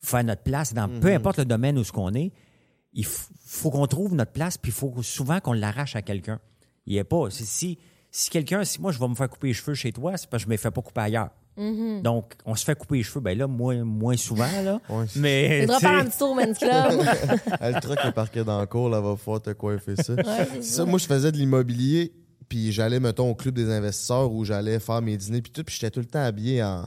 Faire 0.00 0.22
notre 0.22 0.42
place 0.42 0.72
dans 0.72 0.88
peu 1.00 1.12
importe 1.12 1.38
le 1.38 1.44
domaine 1.44 1.76
où 1.76 1.84
ce 1.84 1.90
qu'on 1.90 2.14
est. 2.14 2.32
Il 2.92 3.04
faut 3.04 3.70
qu'on 3.70 3.88
trouve 3.88 4.14
notre 4.14 4.30
place, 4.30 4.56
puis 4.56 4.70
il 4.70 4.74
faut 4.74 5.02
souvent 5.02 5.40
qu'on 5.40 5.52
l'arrache 5.52 5.96
à 5.96 6.02
quelqu'un. 6.02 6.40
Il 6.86 6.92
n'y 6.92 7.00
a 7.00 7.04
pas. 7.04 7.28
Si, 7.30 7.78
si 8.12 8.30
quelqu'un, 8.30 8.62
si 8.62 8.80
moi 8.80 8.92
je 8.92 9.00
vais 9.00 9.08
me 9.08 9.16
faire 9.16 9.28
couper 9.28 9.48
les 9.48 9.54
cheveux 9.54 9.74
chez 9.74 9.90
toi, 9.90 10.16
c'est 10.16 10.30
parce 10.30 10.44
que 10.44 10.46
je 10.46 10.48
ne 10.50 10.52
me 10.52 10.56
fais 10.56 10.70
pas 10.70 10.82
couper 10.82 11.00
ailleurs. 11.00 11.30
Donc, 11.56 12.34
on 12.44 12.54
se 12.56 12.64
fait 12.64 12.74
couper 12.74 12.96
les 12.96 13.02
cheveux, 13.02 13.20
ben 13.20 13.36
là, 13.38 13.46
moins, 13.46 13.84
moins 13.84 14.16
souvent, 14.16 14.50
là. 14.62 14.80
Ouais. 14.88 15.06
Mais. 15.16 15.60
Faudra 15.62 15.76
tu 15.76 15.80
sais, 15.80 15.88
faire 15.88 15.98
un 16.00 16.04
petit 16.06 16.18
tour 16.18 16.30
au 16.30 16.34
Men's 16.34 16.58
Club. 16.58 16.70
Le 17.60 17.80
truck 17.80 17.98
est 18.04 18.12
parqué 18.12 18.44
dans 18.44 18.60
le 18.60 18.66
cours, 18.66 18.88
là, 18.88 19.00
va 19.00 19.14
pouvoir 19.16 19.40
te 19.40 19.50
coiffer 19.50 19.96
ça. 19.96 20.14
Ouais, 20.14 20.48
C'est 20.54 20.62
ça, 20.62 20.84
moi, 20.84 20.98
je 20.98 21.06
faisais 21.06 21.30
de 21.30 21.36
l'immobilier, 21.36 22.12
puis 22.48 22.72
j'allais, 22.72 23.00
mettons, 23.00 23.30
au 23.30 23.34
club 23.34 23.54
des 23.54 23.70
investisseurs 23.70 24.32
où 24.32 24.44
j'allais 24.44 24.80
faire 24.80 25.00
mes 25.00 25.16
dîners, 25.16 25.42
puis 25.42 25.52
tout, 25.52 25.64
puis 25.64 25.74
j'étais 25.74 25.90
tout 25.90 26.00
le 26.00 26.06
temps 26.06 26.24
habillé 26.24 26.62
en 26.62 26.86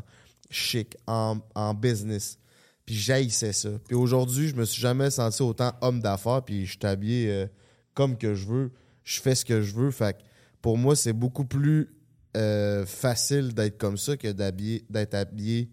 chic, 0.50 0.96
en, 1.08 1.38
en 1.56 1.74
business. 1.74 2.38
Puis 2.86 2.96
j'haïssais 2.96 3.54
ça. 3.54 3.70
Puis 3.86 3.96
aujourd'hui, 3.96 4.48
je 4.48 4.56
me 4.56 4.64
suis 4.64 4.82
jamais 4.82 5.10
senti 5.10 5.42
autant 5.42 5.74
homme 5.82 6.00
d'affaires, 6.00 6.42
puis 6.44 6.66
je 6.66 6.72
suis 6.72 6.86
habillé 6.86 7.30
euh, 7.30 7.48
comme 7.94 8.18
que 8.18 8.34
je 8.34 8.48
veux. 8.48 8.72
Je 9.04 9.20
fais 9.20 9.36
ce 9.36 9.44
que 9.44 9.62
je 9.62 9.74
veux. 9.74 9.92
Fait 9.92 10.14
que 10.18 10.24
pour 10.62 10.78
moi, 10.78 10.96
c'est 10.96 11.14
beaucoup 11.14 11.44
plus 11.44 11.90
euh, 12.36 12.86
facile 12.86 13.54
d'être 13.54 13.78
comme 13.78 13.98
ça 13.98 14.18
que 14.18 14.32
d'habiller, 14.32 14.86
d'être 14.90 15.14
habillé 15.14 15.70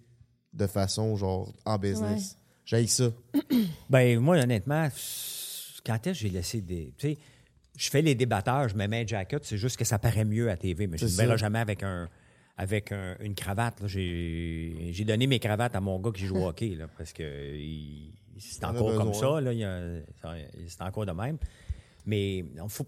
de 0.53 0.67
façon, 0.67 1.17
genre, 1.17 1.53
en 1.65 1.79
business. 1.79 2.39
J'haïs 2.65 2.89
ça. 2.89 3.11
Ben, 3.91 4.19
moi, 4.21 4.39
honnêtement, 4.39 4.89
quand 5.85 6.07
est-ce 6.07 6.11
que 6.11 6.13
j'ai 6.15 6.31
laissé 6.31 6.61
des. 6.63 6.95
Tu 6.97 7.09
sais, 7.13 7.19
je 7.77 7.91
fais 7.91 8.03
les 8.03 8.15
débatteurs, 8.15 8.69
je 8.69 8.75
me 8.77 8.87
mets 8.87 9.03
un 9.03 9.07
jacket, 9.07 9.45
c'est 9.45 9.59
juste 9.59 9.77
que 9.77 9.85
ça 9.85 9.99
paraît 9.99 10.25
mieux 10.25 10.49
à 10.51 10.57
TV, 10.57 10.87
mais 10.87 10.97
je 10.97 11.05
ne 11.07 11.31
me 11.31 11.37
jamais 11.37 11.59
avec 11.59 11.83
un 11.83 12.09
avec 12.57 12.93
un- 12.93 13.17
une 13.21 13.35
cravate. 13.35 13.83
J'ai 13.87 14.91
j'ai 14.93 15.05
donné 15.05 15.27
mes 15.27 15.41
cravates 15.41 15.75
à 15.75 15.81
mon 15.81 15.99
gars 15.99 16.13
qui 16.13 16.25
joue 16.25 16.37
au 16.37 16.47
hockey, 16.49 16.77
là, 16.77 16.87
parce 16.97 17.13
que 17.13 17.59
c'est 18.39 18.65
encore 18.65 18.95
comme 18.95 19.13
ça. 19.15 19.41
C'est 20.69 20.83
encore 20.83 21.05
de 21.07 21.13
même. 21.13 21.37
Mais 22.07 22.45
on 22.61 22.69
faut. 22.69 22.87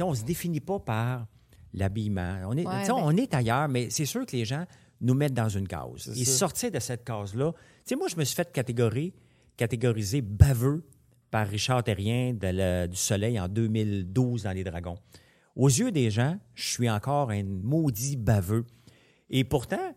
on 0.00 0.14
se 0.14 0.24
définit 0.24 0.60
pas 0.60 0.78
par 0.78 1.26
l'habillement. 1.74 2.38
On 2.46 2.56
est, 2.56 2.66
Ouais, 2.66 2.80
tu 2.80 2.86
sais, 2.86 2.92
ben- 2.92 2.98
on 3.02 3.16
est 3.16 3.34
ailleurs, 3.34 3.68
mais 3.68 3.90
c'est 3.90 4.06
sûr 4.06 4.24
que 4.24 4.34
les 4.36 4.44
gens 4.44 4.64
nous 5.00 5.14
mettent 5.14 5.34
dans 5.34 5.48
une 5.48 5.68
case. 5.68 6.08
Et 6.16 6.24
ça. 6.24 6.38
sortir 6.38 6.70
de 6.70 6.78
cette 6.78 7.04
case-là. 7.04 7.52
Tu 7.52 7.58
sais, 7.84 7.96
moi, 7.96 8.08
je 8.08 8.16
me 8.16 8.24
suis 8.24 8.34
fait 8.34 8.50
catégorie, 8.52 9.12
catégoriser 9.56 10.22
baveux 10.22 10.86
par 11.30 11.46
Richard 11.48 11.82
Terrien 11.84 12.32
de 12.32 12.86
du 12.86 12.96
Soleil 12.96 13.38
en 13.38 13.48
2012 13.48 14.44
dans 14.44 14.52
Les 14.52 14.64
Dragons. 14.64 14.96
Aux 15.56 15.68
yeux 15.68 15.90
des 15.92 16.10
gens, 16.10 16.38
je 16.54 16.68
suis 16.68 16.88
encore 16.90 17.30
un 17.30 17.42
maudit 17.44 18.16
baveux. 18.16 18.64
Et 19.30 19.44
pourtant, 19.44 19.94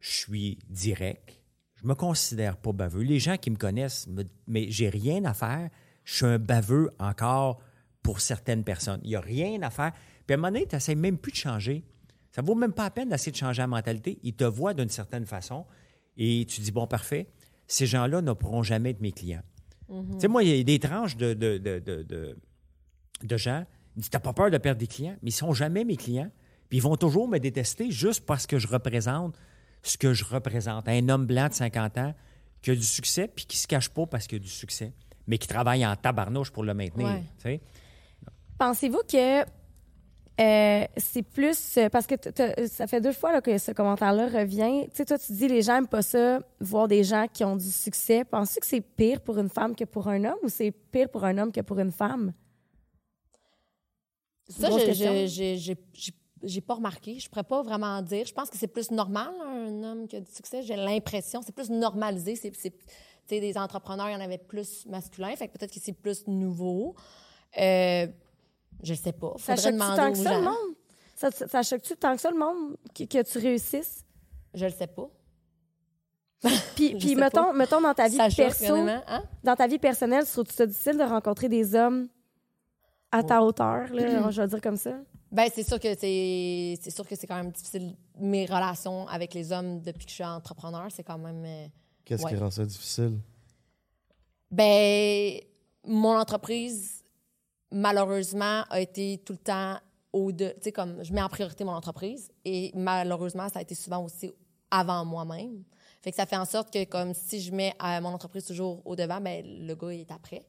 je 0.00 0.10
suis 0.10 0.58
direct. 0.68 1.40
Je 1.76 1.86
me 1.86 1.94
considère 1.94 2.56
pas 2.56 2.72
baveux. 2.72 3.02
Les 3.02 3.18
gens 3.18 3.36
qui 3.36 3.50
me 3.50 3.56
connaissent, 3.56 4.06
me- 4.06 4.24
mais 4.46 4.66
j'ai 4.70 4.88
rien 4.90 5.24
à 5.24 5.32
faire. 5.34 5.70
Je 6.04 6.14
suis 6.16 6.26
un 6.26 6.38
baveux 6.38 6.90
encore 6.98 7.60
pour 8.02 8.20
certaines 8.20 8.64
personnes. 8.64 9.00
Il 9.02 9.10
n'y 9.10 9.16
a 9.16 9.20
rien 9.20 9.60
à 9.62 9.70
faire. 9.70 9.92
Puis 10.30 10.34
à 10.34 10.38
un 10.38 10.42
moment 10.42 10.52
donné, 10.52 10.64
tu 10.64 10.76
n'essaies 10.76 10.94
même 10.94 11.18
plus 11.18 11.32
de 11.32 11.36
changer. 11.38 11.82
Ça 12.30 12.40
vaut 12.40 12.54
même 12.54 12.72
pas 12.72 12.84
la 12.84 12.90
peine 12.92 13.08
d'essayer 13.08 13.32
de 13.32 13.36
changer 13.36 13.62
la 13.62 13.66
mentalité. 13.66 14.20
Ils 14.22 14.32
te 14.32 14.44
voient 14.44 14.74
d'une 14.74 14.88
certaine 14.88 15.26
façon 15.26 15.66
et 16.16 16.46
tu 16.48 16.60
dis, 16.60 16.70
bon, 16.70 16.86
parfait, 16.86 17.26
ces 17.66 17.84
gens-là 17.84 18.22
ne 18.22 18.32
pourront 18.32 18.62
jamais 18.62 18.90
être 18.90 19.00
mes 19.00 19.10
clients. 19.10 19.42
Tu 19.88 20.20
sais, 20.20 20.28
moi, 20.28 20.44
il 20.44 20.56
y 20.56 20.60
a 20.60 20.62
des 20.62 20.78
tranches 20.78 21.16
de, 21.16 21.34
de, 21.34 21.58
de, 21.58 21.80
de, 21.80 22.04
de, 22.04 22.38
de 23.24 23.36
gens. 23.36 23.66
Ils 23.96 24.02
disent 24.02 24.10
T'as 24.10 24.20
pas 24.20 24.32
peur 24.32 24.52
de 24.52 24.58
perdre 24.58 24.78
des 24.78 24.86
clients, 24.86 25.16
mais 25.20 25.30
ils 25.30 25.34
sont 25.34 25.52
jamais 25.52 25.82
mes 25.82 25.96
clients. 25.96 26.30
Puis 26.68 26.78
ils 26.78 26.80
vont 26.80 26.94
toujours 26.94 27.26
me 27.26 27.38
détester 27.38 27.90
juste 27.90 28.24
parce 28.24 28.46
que 28.46 28.60
je 28.60 28.68
représente 28.68 29.36
ce 29.82 29.98
que 29.98 30.12
je 30.12 30.24
représente. 30.24 30.86
Un 30.86 31.08
homme 31.08 31.26
blanc 31.26 31.48
de 31.48 31.54
50 31.54 31.98
ans 31.98 32.14
qui 32.62 32.70
a 32.70 32.76
du 32.76 32.84
succès 32.84 33.26
puis 33.26 33.46
qui 33.46 33.56
se 33.56 33.66
cache 33.66 33.88
pas 33.88 34.06
parce 34.06 34.28
qu'il 34.28 34.36
a 34.36 34.38
du 34.38 34.48
succès, 34.48 34.92
mais 35.26 35.38
qui 35.38 35.48
travaille 35.48 35.84
en 35.84 35.96
tabarnouche 35.96 36.52
pour 36.52 36.62
le 36.62 36.72
maintenir. 36.72 37.08
Ouais. 37.08 37.24
tu 37.38 37.42
sais. 37.42 37.60
Pensez-vous 38.58 39.00
que 39.10 39.59
euh, 40.40 40.84
c'est 40.96 41.22
plus 41.22 41.76
euh, 41.76 41.88
parce 41.90 42.06
que 42.06 42.14
ça 42.68 42.86
fait 42.86 43.00
deux 43.00 43.12
fois 43.12 43.32
là, 43.32 43.40
que 43.42 43.58
ce 43.58 43.72
commentaire-là 43.72 44.26
revient. 44.28 44.86
Tu 44.86 44.96
sais, 44.96 45.04
toi, 45.04 45.18
tu 45.18 45.32
dis 45.32 45.48
les 45.48 45.60
gens 45.60 45.74
n'aiment 45.74 45.88
pas 45.88 46.02
ça, 46.02 46.40
voir 46.60 46.88
des 46.88 47.04
gens 47.04 47.26
qui 47.30 47.44
ont 47.44 47.56
du 47.56 47.70
succès. 47.70 48.24
Penses-tu 48.24 48.60
que 48.60 48.66
c'est 48.66 48.80
pire 48.80 49.20
pour 49.20 49.38
une 49.38 49.50
femme 49.50 49.76
que 49.76 49.84
pour 49.84 50.08
un 50.08 50.24
homme 50.24 50.38
ou 50.42 50.48
c'est 50.48 50.70
pire 50.70 51.10
pour 51.10 51.24
un 51.24 51.36
homme 51.36 51.52
que 51.52 51.60
pour 51.60 51.78
une 51.78 51.92
femme? 51.92 52.32
Ça, 54.48 54.68
j'ai- 54.70 56.60
pas 56.62 56.74
remarqué. 56.74 57.18
Je 57.18 57.28
pourrais 57.28 57.44
pas 57.44 57.62
vraiment 57.62 58.00
dire. 58.00 58.24
Je 58.24 58.32
pense 58.32 58.48
que 58.48 58.56
c'est 58.56 58.66
plus 58.66 58.90
normal, 58.90 59.28
un 59.46 59.82
homme 59.82 60.08
qui 60.08 60.16
a 60.16 60.20
du 60.20 60.30
succès. 60.30 60.62
J'ai 60.62 60.76
l'impression. 60.76 61.42
C'est 61.42 61.54
plus 61.54 61.70
normalisé. 61.70 62.34
C'est, 62.34 62.72
des 63.28 63.56
entrepreneurs, 63.56 64.08
il 64.08 64.14
y 64.14 64.16
en 64.16 64.20
avait 64.20 64.38
plus 64.38 64.86
masculin. 64.86 65.36
Fait 65.36 65.46
que 65.46 65.52
peut-être 65.52 65.72
que 65.72 65.78
c'est 65.80 65.92
plus 65.92 66.26
nouveau. 66.26 66.96
Euh, 67.60 68.06
je 68.82 68.94
sais 68.94 69.12
pas. 69.12 69.34
Ça 69.38 69.56
Faudrait 69.56 69.56
choque-tu 69.56 69.72
demander 69.72 69.96
tant 69.96 70.08
aux 70.08 70.12
que 70.12 70.18
ça, 70.18 70.38
le 70.38 70.44
monde? 70.44 70.74
Ça, 71.16 71.30
ça, 71.30 71.48
ça 71.48 71.62
choque-tu 71.62 71.96
tant 71.96 72.14
que 72.14 72.20
ça, 72.20 72.30
le 72.30 72.38
monde, 72.38 72.76
que, 72.94 73.04
que 73.04 73.22
tu 73.22 73.38
réussisses? 73.38 74.04
Je 74.54 74.64
le 74.64 74.72
sais 74.72 74.86
pas. 74.86 75.08
Puis, 76.74 76.92
Je 76.92 76.96
puis 76.96 77.08
sais 77.10 77.14
mettons, 77.16 77.44
pas. 77.44 77.52
mettons, 77.52 77.80
dans 77.82 77.92
ta 77.92 78.08
vie 78.08 78.16
Ça 78.16 78.30
choque, 78.30 78.36
perso, 78.58 78.74
hein? 78.74 79.22
dans 79.44 79.54
ta 79.56 79.66
vie 79.66 79.78
personnelle, 79.78 80.24
trouves-tu 80.26 80.54
ça 80.54 80.64
difficile 80.66 80.96
de 80.96 81.02
rencontrer 81.02 81.48
des 81.50 81.74
hommes 81.74 82.08
à 83.12 83.22
ta 83.22 83.42
hauteur, 83.42 83.88
là, 83.92 84.30
je 84.30 84.40
vais 84.40 84.48
dire 84.48 84.60
comme 84.62 84.76
ça? 84.78 84.92
Ben, 85.30 85.48
c'est 85.54 85.62
sûr 85.62 85.78
que 85.78 85.94
c'est 85.96 86.78
c'est 86.80 86.90
sûr 86.90 87.06
que 87.06 87.14
c'est 87.14 87.26
quand 87.26 87.36
même 87.36 87.52
difficile. 87.52 87.94
Mes 88.18 88.46
relations 88.46 89.06
avec 89.08 89.34
les 89.34 89.52
hommes 89.52 89.80
depuis 89.80 90.04
que 90.06 90.10
je 90.10 90.14
suis 90.16 90.24
entrepreneur, 90.24 90.86
c'est 90.90 91.04
quand 91.04 91.18
même. 91.18 91.44
euh, 91.44 91.66
Qu'est-ce 92.04 92.26
qui 92.26 92.34
rend 92.36 92.50
ça 92.50 92.64
difficile? 92.64 93.18
Ben, 94.50 95.38
mon 95.86 96.16
entreprise, 96.18 96.99
malheureusement, 97.72 98.64
a 98.68 98.80
été 98.80 99.22
tout 99.24 99.32
le 99.34 99.38
temps 99.38 99.78
au 100.12 100.32
de. 100.32 100.48
Tu 100.56 100.64
sais, 100.64 100.72
comme 100.72 101.02
je 101.02 101.12
mets 101.12 101.22
en 101.22 101.28
priorité 101.28 101.64
mon 101.64 101.72
entreprise 101.72 102.30
et 102.44 102.72
malheureusement, 102.74 103.48
ça 103.48 103.60
a 103.60 103.62
été 103.62 103.74
souvent 103.74 104.04
aussi 104.04 104.32
avant 104.70 105.04
moi-même. 105.04 105.62
Fait 106.02 106.10
que 106.10 106.16
ça 106.16 106.26
fait 106.26 106.36
en 106.36 106.46
sorte 106.46 106.72
que, 106.72 106.84
comme 106.84 107.12
si 107.14 107.40
je 107.40 107.52
mets 107.52 107.74
euh, 107.82 108.00
mon 108.00 108.10
entreprise 108.10 108.46
toujours 108.46 108.80
au 108.86 108.96
devant, 108.96 109.20
ben 109.20 109.44
le 109.44 109.74
gars 109.74 109.92
il 109.92 110.00
est 110.00 110.12
après. 110.12 110.46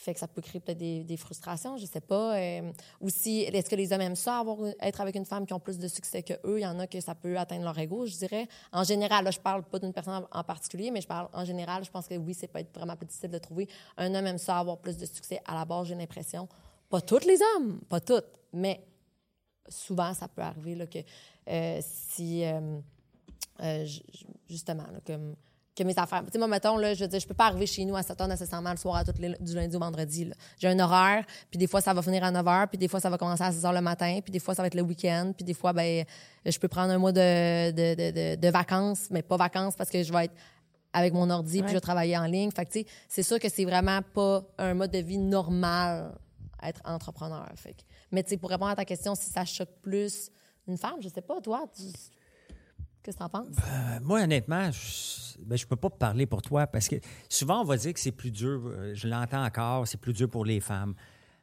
Fait 0.00 0.14
que 0.14 0.20
ça 0.20 0.26
peut 0.26 0.40
créer 0.40 0.60
peut-être 0.60 0.78
des, 0.78 1.16
frustrations, 1.18 1.76
je 1.76 1.84
sais 1.84 2.00
pas. 2.00 2.38
Euh, 2.38 2.72
aussi, 3.02 3.40
est-ce 3.42 3.68
que 3.68 3.76
les 3.76 3.92
hommes 3.92 4.00
aiment 4.00 4.16
ça, 4.16 4.38
avoir, 4.38 4.56
être 4.80 5.02
avec 5.02 5.14
une 5.14 5.26
femme 5.26 5.44
qui 5.44 5.52
a 5.52 5.58
plus 5.58 5.78
de 5.78 5.88
succès 5.88 6.22
que 6.22 6.32
eux? 6.46 6.58
Il 6.58 6.62
y 6.62 6.66
en 6.66 6.78
a 6.78 6.86
que 6.86 6.98
ça 7.02 7.14
peut 7.14 7.36
atteindre 7.36 7.64
leur 7.64 7.78
ego, 7.78 8.06
je 8.06 8.16
dirais. 8.16 8.48
En 8.72 8.82
général, 8.82 9.24
là, 9.24 9.30
je 9.30 9.38
parle 9.38 9.62
pas 9.62 9.78
d'une 9.78 9.92
personne 9.92 10.26
en 10.32 10.44
particulier, 10.44 10.90
mais 10.90 11.02
je 11.02 11.06
parle 11.06 11.28
en 11.34 11.44
général. 11.44 11.84
Je 11.84 11.90
pense 11.90 12.08
que 12.08 12.14
oui, 12.14 12.32
c'est 12.32 12.48
peut 12.48 12.60
être 12.60 12.74
vraiment 12.74 12.96
plus 12.96 13.04
difficile 13.04 13.30
de 13.30 13.36
trouver. 13.36 13.68
Un 13.98 14.14
homme 14.14 14.26
aime 14.26 14.38
ça, 14.38 14.58
avoir 14.58 14.78
plus 14.78 14.96
de 14.96 15.04
succès. 15.04 15.42
À 15.46 15.54
la 15.54 15.66
base, 15.66 15.88
j'ai 15.88 15.94
l'impression. 15.94 16.48
Pas 16.88 17.02
tous 17.02 17.26
les 17.26 17.38
hommes, 17.42 17.80
pas 17.86 18.00
toutes, 18.00 18.24
mais 18.54 18.82
souvent, 19.68 20.14
ça 20.14 20.28
peut 20.28 20.42
arriver 20.42 20.76
là, 20.76 20.86
que 20.86 21.00
euh, 21.48 21.78
si, 21.82 22.42
euh, 22.42 22.80
euh, 23.62 23.84
ju- 23.84 24.00
ju- 24.14 24.26
justement, 24.48 24.86
comme, 25.06 25.36
que 25.76 25.84
mes 25.84 25.96
affaires. 25.98 26.22
Tu 26.26 26.32
sais, 26.32 26.38
moi, 26.38 26.48
mettons, 26.48 26.76
là, 26.76 26.94
je 26.94 27.00
veux 27.04 27.08
dire, 27.08 27.20
je 27.20 27.26
peux 27.26 27.34
pas 27.34 27.46
arriver 27.46 27.66
chez 27.66 27.84
nous 27.84 27.96
à 27.96 28.02
7 28.02 28.18
h 28.18 28.28
nécessairement 28.28 28.72
le 28.72 28.76
soir 28.76 28.96
à 28.96 29.04
toutes 29.04 29.18
les- 29.18 29.36
du 29.40 29.54
lundi 29.54 29.76
au 29.76 29.78
vendredi. 29.78 30.30
J'ai 30.58 30.68
un 30.68 30.78
horaire, 30.80 31.24
puis 31.48 31.58
des 31.58 31.66
fois, 31.68 31.80
ça 31.80 31.94
va 31.94 32.02
finir 32.02 32.24
à 32.24 32.30
9 32.30 32.44
h, 32.44 32.66
puis 32.68 32.76
des 32.78 32.88
fois, 32.88 32.98
ça 33.00 33.08
va 33.08 33.16
commencer 33.16 33.42
à 33.44 33.52
6 33.52 33.62
h 33.62 33.72
le 33.72 33.80
matin, 33.80 34.18
puis 34.22 34.32
des 34.32 34.40
fois, 34.40 34.54
ça 34.54 34.62
va 34.62 34.66
être 34.66 34.74
le 34.74 34.82
week-end, 34.82 35.32
puis 35.34 35.44
des 35.44 35.54
fois, 35.54 35.72
ben, 35.72 36.04
je 36.44 36.58
peux 36.58 36.68
prendre 36.68 36.92
un 36.92 36.98
mois 36.98 37.12
de, 37.12 37.70
de, 37.70 38.10
de, 38.34 38.36
de- 38.36 38.48
vacances, 38.50 39.06
mais 39.10 39.22
pas 39.22 39.36
vacances 39.36 39.76
parce 39.76 39.90
que 39.90 40.02
je 40.02 40.12
vais 40.12 40.24
être 40.26 40.34
avec 40.92 41.14
mon 41.14 41.30
ordi, 41.30 41.58
puis 41.60 41.68
je 41.70 41.74
vais 41.76 41.80
travailler 41.80 42.18
en 42.18 42.24
ligne. 42.26 42.50
Fait 42.50 42.64
que, 42.66 42.72
tu 42.72 42.80
sais, 42.80 42.86
c'est 43.08 43.22
sûr 43.22 43.38
que 43.38 43.48
c'est 43.48 43.64
vraiment 43.64 44.00
pas 44.02 44.42
un 44.58 44.74
mode 44.74 44.90
de 44.90 44.98
vie 44.98 45.18
normal 45.18 46.12
être 46.62 46.80
entrepreneur. 46.84 47.46
Fait 47.54 47.72
que- 47.74 47.82
mais 48.10 48.22
tu 48.24 48.30
sais, 48.30 48.36
pour 48.36 48.50
répondre 48.50 48.72
à 48.72 48.76
ta 48.76 48.84
question, 48.84 49.14
si 49.14 49.30
ça 49.30 49.44
choque 49.44 49.70
plus 49.82 50.30
une 50.66 50.76
femme, 50.76 50.96
je 51.00 51.08
sais 51.08 51.22
pas, 51.22 51.40
toi, 51.40 51.64
tu- 51.74 51.84
qu'est-ce 53.02 53.16
que 53.16 53.22
t'en 53.22 53.28
penses? 53.28 53.46
Euh, 53.48 53.98
moi, 54.02 54.20
honnêtement, 54.22 54.70
je 54.70 55.36
ne 55.48 55.64
peux 55.68 55.76
pas 55.76 55.90
parler 55.90 56.26
pour 56.26 56.42
toi 56.42 56.66
parce 56.66 56.88
que 56.88 56.96
souvent, 57.28 57.60
on 57.60 57.64
va 57.64 57.76
dire 57.76 57.92
que 57.94 58.00
c'est 58.00 58.12
plus 58.12 58.30
dur. 58.30 58.62
euh, 58.66 58.94
Je 58.94 59.08
l'entends 59.08 59.44
encore, 59.44 59.86
c'est 59.88 59.98
plus 60.00 60.12
dur 60.12 60.28
pour 60.28 60.44
les 60.44 60.60
femmes. 60.60 60.94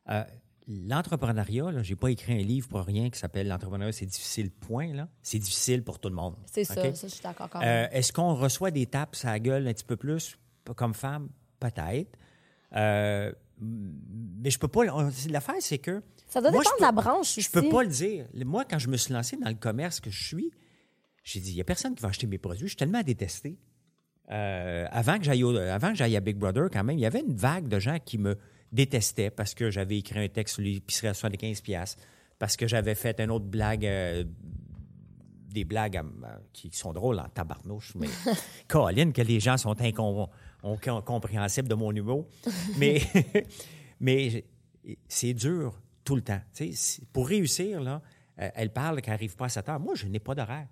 Euh, 0.09 0.23
L'entrepreneuriat, 0.69 1.71
là, 1.71 1.81
j'ai 1.81 1.95
pas 1.95 2.09
écrit 2.11 2.33
un 2.33 2.43
livre 2.43 2.67
pour 2.67 2.81
rien 2.81 3.09
qui 3.09 3.17
s'appelle 3.17 3.47
L'entrepreneuriat, 3.47 3.93
c'est 3.93 4.05
difficile, 4.05 4.51
point. 4.51 4.93
là. 4.93 5.07
C'est 5.21 5.39
difficile 5.39 5.81
pour 5.83 5.97
tout 5.97 6.09
le 6.09 6.15
monde. 6.15 6.35
C'est 6.45 6.65
ça, 6.65 6.73
OK? 6.73 6.93
ça, 6.95 7.07
je 7.07 7.13
suis 7.13 7.23
d'accord 7.23 7.49
Euh. 7.63 7.87
Est-ce 7.91 8.11
qu'on 8.11 8.33
reçoit 8.35 8.69
des 8.71 8.85
tapes 8.85 9.15
à 9.23 9.27
la 9.27 9.39
gueule 9.39 9.65
un 9.67 9.73
petit 9.73 9.85
peu 9.85 9.95
plus 9.95 10.37
comme 10.75 10.93
femme? 10.93 11.29
Peut-être. 11.59 12.17
Euh, 12.75 13.31
mais 13.61 14.49
je 14.49 14.59
peux 14.59 14.67
pas. 14.67 14.83
L'affaire, 15.29 15.55
c'est 15.59 15.77
que. 15.77 16.03
Ça 16.27 16.41
doit 16.41 16.51
moi, 16.51 16.61
je 16.63 16.69
dépendre 16.69 16.79
de 16.79 16.81
la 16.97 17.01
peux- 17.01 17.09
branche 17.09 17.39
Je 17.39 17.49
peux 17.49 17.59
aussi. 17.61 17.69
pas 17.69 17.83
le 17.83 17.89
dire. 17.89 18.27
Moi, 18.45 18.65
quand 18.69 18.77
je 18.77 18.89
me 18.89 18.97
suis 18.97 19.13
lancé 19.13 19.37
dans 19.37 19.47
le 19.47 19.55
commerce 19.55 20.01
que 20.01 20.09
je 20.09 20.21
suis, 20.27 20.51
j'ai 21.29 21.39
dit 21.41 21.51
il 21.51 21.55
n'y 21.55 21.61
a 21.61 21.65
personne 21.65 21.93
qui 21.95 22.01
va 22.01 22.09
acheter 22.09 22.25
mes 22.27 22.37
produits. 22.37 22.63
Je 22.67 22.69
suis 22.69 22.77
tellement 22.77 23.01
détesté. 23.03 23.57
Euh, 24.31 24.85
avant 24.91 25.17
que 25.17 25.23
j'aille 25.25 25.43
au- 25.43 25.55
avant 25.55 25.89
que 25.89 25.95
j'aille 25.95 26.15
à 26.15 26.19
Big 26.21 26.37
Brother, 26.37 26.69
quand 26.71 26.83
même, 26.83 26.97
il 26.97 27.01
y 27.01 27.05
avait 27.05 27.21
une 27.21 27.35
vague 27.35 27.67
de 27.67 27.79
gens 27.79 27.97
qui 28.03 28.17
me 28.17 28.37
détestaient 28.71 29.29
parce 29.29 29.53
que 29.53 29.69
j'avais 29.69 29.97
écrit 29.97 30.19
un 30.19 30.27
texte 30.27 30.55
sur 30.55 30.63
l'épicerie 30.63 31.07
à 31.07 31.13
75 31.13 31.61
piastres, 31.61 32.01
parce 32.39 32.55
que 32.57 32.67
j'avais 32.67 32.95
fait 32.95 33.19
une 33.21 33.31
autre 33.31 33.45
blague, 33.45 33.85
euh, 33.85 34.23
des 35.49 35.63
blagues 35.63 35.97
à- 35.97 36.01
à- 36.01 36.39
qui 36.53 36.69
sont 36.73 36.91
drôles 36.93 37.19
en 37.19 37.29
tabarnouche, 37.29 37.93
mais 37.95 38.07
Colin, 38.67 39.11
que 39.11 39.21
les 39.21 39.39
gens 39.39 39.57
sont 39.57 39.73
incom- 39.75 40.29
incompréhensibles 40.63 41.67
de 41.69 41.75
mon 41.75 41.91
humour. 41.93 42.25
Mais, 42.77 43.01
mais 43.99 44.45
c'est 45.07 45.33
dur 45.33 45.79
tout 46.03 46.15
le 46.15 46.21
temps. 46.21 46.41
Pour 47.13 47.27
réussir, 47.27 47.81
là, 47.81 48.01
euh, 48.39 48.49
elle 48.55 48.71
parle 48.71 49.01
qu'elle 49.01 49.13
n'arrive 49.13 49.35
pas 49.35 49.45
à 49.45 49.49
7 49.49 49.67
heures. 49.69 49.79
Moi, 49.79 49.95
je 49.95 50.07
n'ai 50.07 50.19
pas 50.19 50.35
d'horaire. 50.35 50.67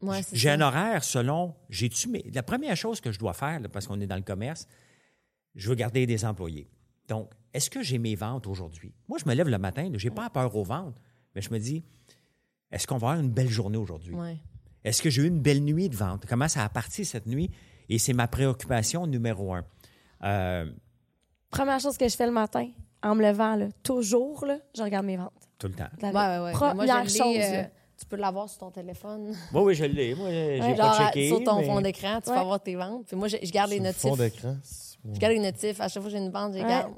Ouais, 0.00 0.20
J'ai 0.32 0.50
un 0.50 0.60
horaire 0.60 1.02
selon. 1.02 1.54
J'ai-tu 1.70 2.08
mes- 2.08 2.24
La 2.32 2.42
première 2.42 2.76
chose 2.76 3.00
que 3.00 3.10
je 3.10 3.18
dois 3.18 3.32
faire, 3.32 3.58
là, 3.60 3.68
parce 3.68 3.86
qu'on 3.86 4.00
est 4.00 4.06
dans 4.06 4.16
le 4.16 4.22
commerce, 4.22 4.66
je 5.56 5.68
veux 5.68 5.74
garder 5.74 6.06
des 6.06 6.24
employés. 6.24 6.68
Donc, 7.08 7.30
est-ce 7.52 7.68
que 7.70 7.82
j'ai 7.82 7.98
mes 7.98 8.14
ventes 8.14 8.46
aujourd'hui? 8.46 8.94
Moi, 9.08 9.18
je 9.22 9.28
me 9.28 9.34
lève 9.34 9.48
le 9.48 9.58
matin, 9.58 9.90
je 9.94 10.08
n'ai 10.08 10.14
pas 10.14 10.30
peur 10.30 10.54
aux 10.54 10.62
ventes, 10.62 10.94
mais 11.34 11.40
je 11.40 11.50
me 11.50 11.58
dis, 11.58 11.84
est-ce 12.70 12.86
qu'on 12.86 12.98
va 12.98 13.08
avoir 13.10 13.20
une 13.24 13.30
belle 13.30 13.48
journée 13.48 13.78
aujourd'hui? 13.78 14.14
Ouais. 14.14 14.38
Est-ce 14.84 15.02
que 15.02 15.10
j'ai 15.10 15.22
eu 15.22 15.26
une 15.26 15.40
belle 15.40 15.62
nuit 15.64 15.88
de 15.88 15.96
vente? 15.96 16.26
Comment 16.26 16.46
ça 16.48 16.62
a 16.64 16.68
parti 16.68 17.04
cette 17.04 17.26
nuit? 17.26 17.50
Et 17.88 17.98
c'est 17.98 18.12
ma 18.12 18.28
préoccupation 18.28 19.06
numéro 19.06 19.52
un. 19.54 19.64
Euh, 20.22 20.70
Première 21.50 21.80
chose 21.80 21.96
que 21.96 22.06
je 22.08 22.14
fais 22.14 22.26
le 22.26 22.32
matin, 22.32 22.68
en 23.02 23.14
me 23.14 23.22
levant, 23.22 23.56
là, 23.56 23.68
toujours, 23.82 24.44
là, 24.44 24.58
je 24.76 24.82
regarde 24.82 25.06
mes 25.06 25.16
ventes. 25.16 25.32
tout 25.58 25.66
le 25.66 25.74
temps. 25.74 25.88
Ouais, 26.02 26.10
ouais, 26.12 26.38
ouais. 26.44 26.52
Première 26.52 27.08
chose. 27.08 27.36
euh. 27.36 27.64
Tu 27.98 28.06
peux 28.06 28.16
l'avoir 28.16 28.48
sur 28.48 28.58
ton 28.58 28.70
téléphone. 28.70 29.34
Oui, 29.52 29.60
oui, 29.62 29.74
je 29.74 29.84
l'ai. 29.84 30.14
Moi, 30.14 30.30
j'ai 30.30 30.60
Ouais. 30.60 30.74
pas 30.76 30.84
Genre, 30.96 31.06
checké. 31.08 31.28
sur 31.28 31.42
ton 31.42 31.56
mais- 31.58 31.66
fond 31.66 31.80
d'écran, 31.80 32.20
tu 32.22 32.30
Ouais. 32.30 32.34
peux 32.36 32.40
avoir 32.40 32.60
tes 32.62 32.74
ventes. 32.76 33.06
Puis 33.06 33.16
moi, 33.16 33.28
je, 33.28 33.36
je 33.42 33.50
garde 33.50 33.70
les 33.70 33.76
Sur 33.76 33.84
notifs. 33.84 34.00
fond 34.02 34.16
d'écran. 34.16 34.56
Je 35.12 35.18
garde 35.18 35.32
les 35.34 35.40
notifs. 35.40 35.80
À 35.80 35.88
chaque 35.88 36.02
fois 36.02 36.10
que 36.10 36.16
j'ai 36.16 36.22
une 36.24 36.30
vente, 36.30 36.52
je 36.52 36.58
les 36.58 36.64
Ouais. 36.64 36.68
garde. 36.70 36.92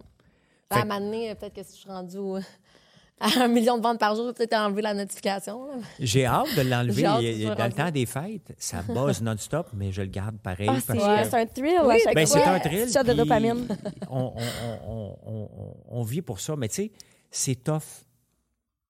À 0.68 0.77
Fait- 0.77 0.82
un 0.82 0.85
moment 0.85 1.01
donné, 1.01 1.35
peut-être 1.35 1.55
que 1.55 1.62
si 1.62 1.74
je 1.77 1.81
suis 1.81 1.90
rendue 1.90 2.16
au- 2.18 2.36
à 3.20 3.43
un 3.43 3.48
million 3.48 3.77
de 3.78 3.82
ventes 3.82 3.98
par 3.98 4.14
jour, 4.14 4.32
peut-être 4.32 4.55
enlever 4.55 4.82
la 4.82 4.94
notification. 4.94 5.66
là. 5.66 5.72
J'ai 5.98 6.24
hâte 6.27 6.55
de 6.56 6.62
l'enlever. 6.62 7.02
Dans 7.02 7.18
le 7.18 7.55
rendu. 7.55 7.74
temps 7.74 7.90
des 7.90 8.06
fêtes, 8.06 8.52
ça 8.59 8.82
buzz 8.89 9.20
non-stop, 9.22 9.68
mais 9.74 9.90
je 9.93 10.02
le 10.02 10.09
garde 10.09 10.39
pareil. 10.39 10.68
Ah, 10.70 10.77
c'est 10.81 10.97
que- 10.97 11.35
un 11.36 11.47
thrill 11.47 11.77
à 11.78 11.86
Oui, 11.86 11.97
chaque 12.05 12.14
Ben, 12.14 12.27
fois. 12.27 12.39
c'est 12.40 12.44
un 12.47 12.60
thrill. 12.60 12.89
Shot 12.93 13.01
de 13.01 13.05
puis 13.09 13.16
dopamine. 13.16 13.66
On, 14.10 14.32
on- 14.36 14.89
on- 14.89 15.16
on- 15.27 15.48
on- 15.59 15.74
on 15.89 16.02
vit 16.02 16.22
pour 16.22 16.40
ça, 16.40 16.56
mais 16.56 16.68
tu 16.68 16.74
sais, 16.77 16.93
c'est 17.31 17.56
tough 17.64 17.82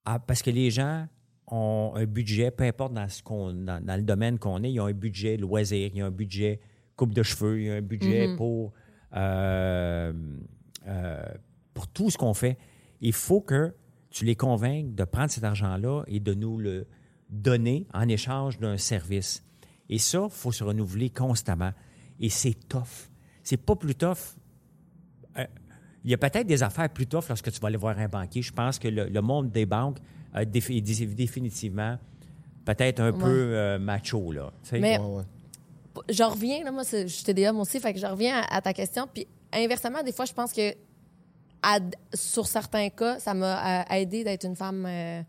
Ah, 0.04 0.18
parce 0.18 0.42
que 0.42 0.50
les 0.50 0.70
gens 0.70 1.06
ont 1.50 1.92
un 1.94 2.06
budget, 2.06 2.50
peu 2.50 2.64
importe 2.64 2.94
dans, 2.94 3.08
ce 3.08 3.22
qu'on, 3.22 3.52
dans, 3.52 3.84
dans 3.84 3.96
le 3.96 4.02
domaine 4.02 4.38
qu'on 4.38 4.62
est, 4.62 4.72
ils 4.72 4.80
ont 4.80 4.86
un 4.86 4.92
budget 4.92 5.36
loisir, 5.36 5.90
ils 5.94 6.02
ont 6.02 6.06
un 6.06 6.10
budget 6.10 6.60
coupe 6.96 7.14
de 7.14 7.22
cheveux, 7.22 7.60
ils 7.60 7.70
ont 7.70 7.74
un 7.74 7.82
budget 7.82 8.28
Mm-hmm. 8.28 8.36
pour, 8.36 8.72
euh, 9.16 10.12
euh, 10.86 11.22
pour 11.74 11.88
tout 11.88 12.10
ce 12.10 12.18
qu'on 12.18 12.34
fait. 12.34 12.58
Il 13.00 13.12
faut 13.12 13.40
que 13.40 13.74
tu 14.10 14.24
les 14.24 14.36
convainques 14.36 14.94
de 14.94 15.04
prendre 15.04 15.30
cet 15.30 15.44
argent-là 15.44 16.02
et 16.06 16.20
de 16.20 16.34
nous 16.34 16.58
le 16.58 16.86
donner 17.28 17.86
en 17.94 18.08
échange 18.08 18.58
d'un 18.58 18.76
service. 18.76 19.44
Et 19.88 19.98
ça, 19.98 20.24
il 20.24 20.30
faut 20.30 20.52
se 20.52 20.64
renouveler 20.64 21.10
constamment. 21.10 21.72
Et 22.18 22.28
c'est 22.28 22.54
tough. 22.68 23.10
C'est 23.42 23.56
pas 23.56 23.76
plus 23.76 23.94
tough. 23.94 24.36
Euh, 25.38 25.46
il 26.04 26.10
y 26.10 26.14
a 26.14 26.18
peut-être 26.18 26.46
des 26.46 26.62
affaires 26.62 26.90
plus 26.90 27.06
tough 27.06 27.28
lorsque 27.28 27.50
tu 27.50 27.60
vas 27.60 27.68
aller 27.68 27.76
voir 27.76 27.98
un 27.98 28.08
banquier. 28.08 28.42
Je 28.42 28.52
pense 28.52 28.78
que 28.78 28.88
le, 28.88 29.08
le 29.08 29.20
monde 29.20 29.50
des 29.50 29.66
banques 29.66 29.98
défi- 30.34 30.80
définitivement 31.14 31.98
peut-être 32.64 33.00
un 33.00 33.12
Ouais. 33.12 33.18
peu 33.18 33.26
euh, 33.54 33.78
macho. 33.78 34.32
Là. 34.32 34.52
Mais- 34.72 34.98
Ouais, 34.98 35.04
ouais. 35.06 36.02
je 36.08 36.22
reviens, 36.22 36.62
là, 36.64 36.70
moi, 36.70 36.82
je 36.90 37.06
suis 37.06 37.24
TDA 37.24 37.52
moi 37.52 37.62
aussi, 37.62 37.80
fait 37.80 37.92
que 37.92 37.98
je 37.98 38.06
reviens 38.06 38.40
à, 38.42 38.56
à 38.56 38.60
ta 38.60 38.72
question. 38.72 39.08
Puis 39.12 39.26
inversement, 39.52 40.02
des 40.02 40.12
fois, 40.12 40.24
je 40.24 40.32
pense 40.32 40.52
que 40.52 40.74
à- 41.62 41.78
sur 42.14 42.46
certains 42.46 42.88
cas, 42.90 43.18
ça 43.18 43.34
m'a 43.34 43.80
euh, 43.82 43.94
aidé 43.96 44.24
d'être 44.24 44.44
une 44.46 44.56
femme 44.56 44.86
euh, 44.86 45.22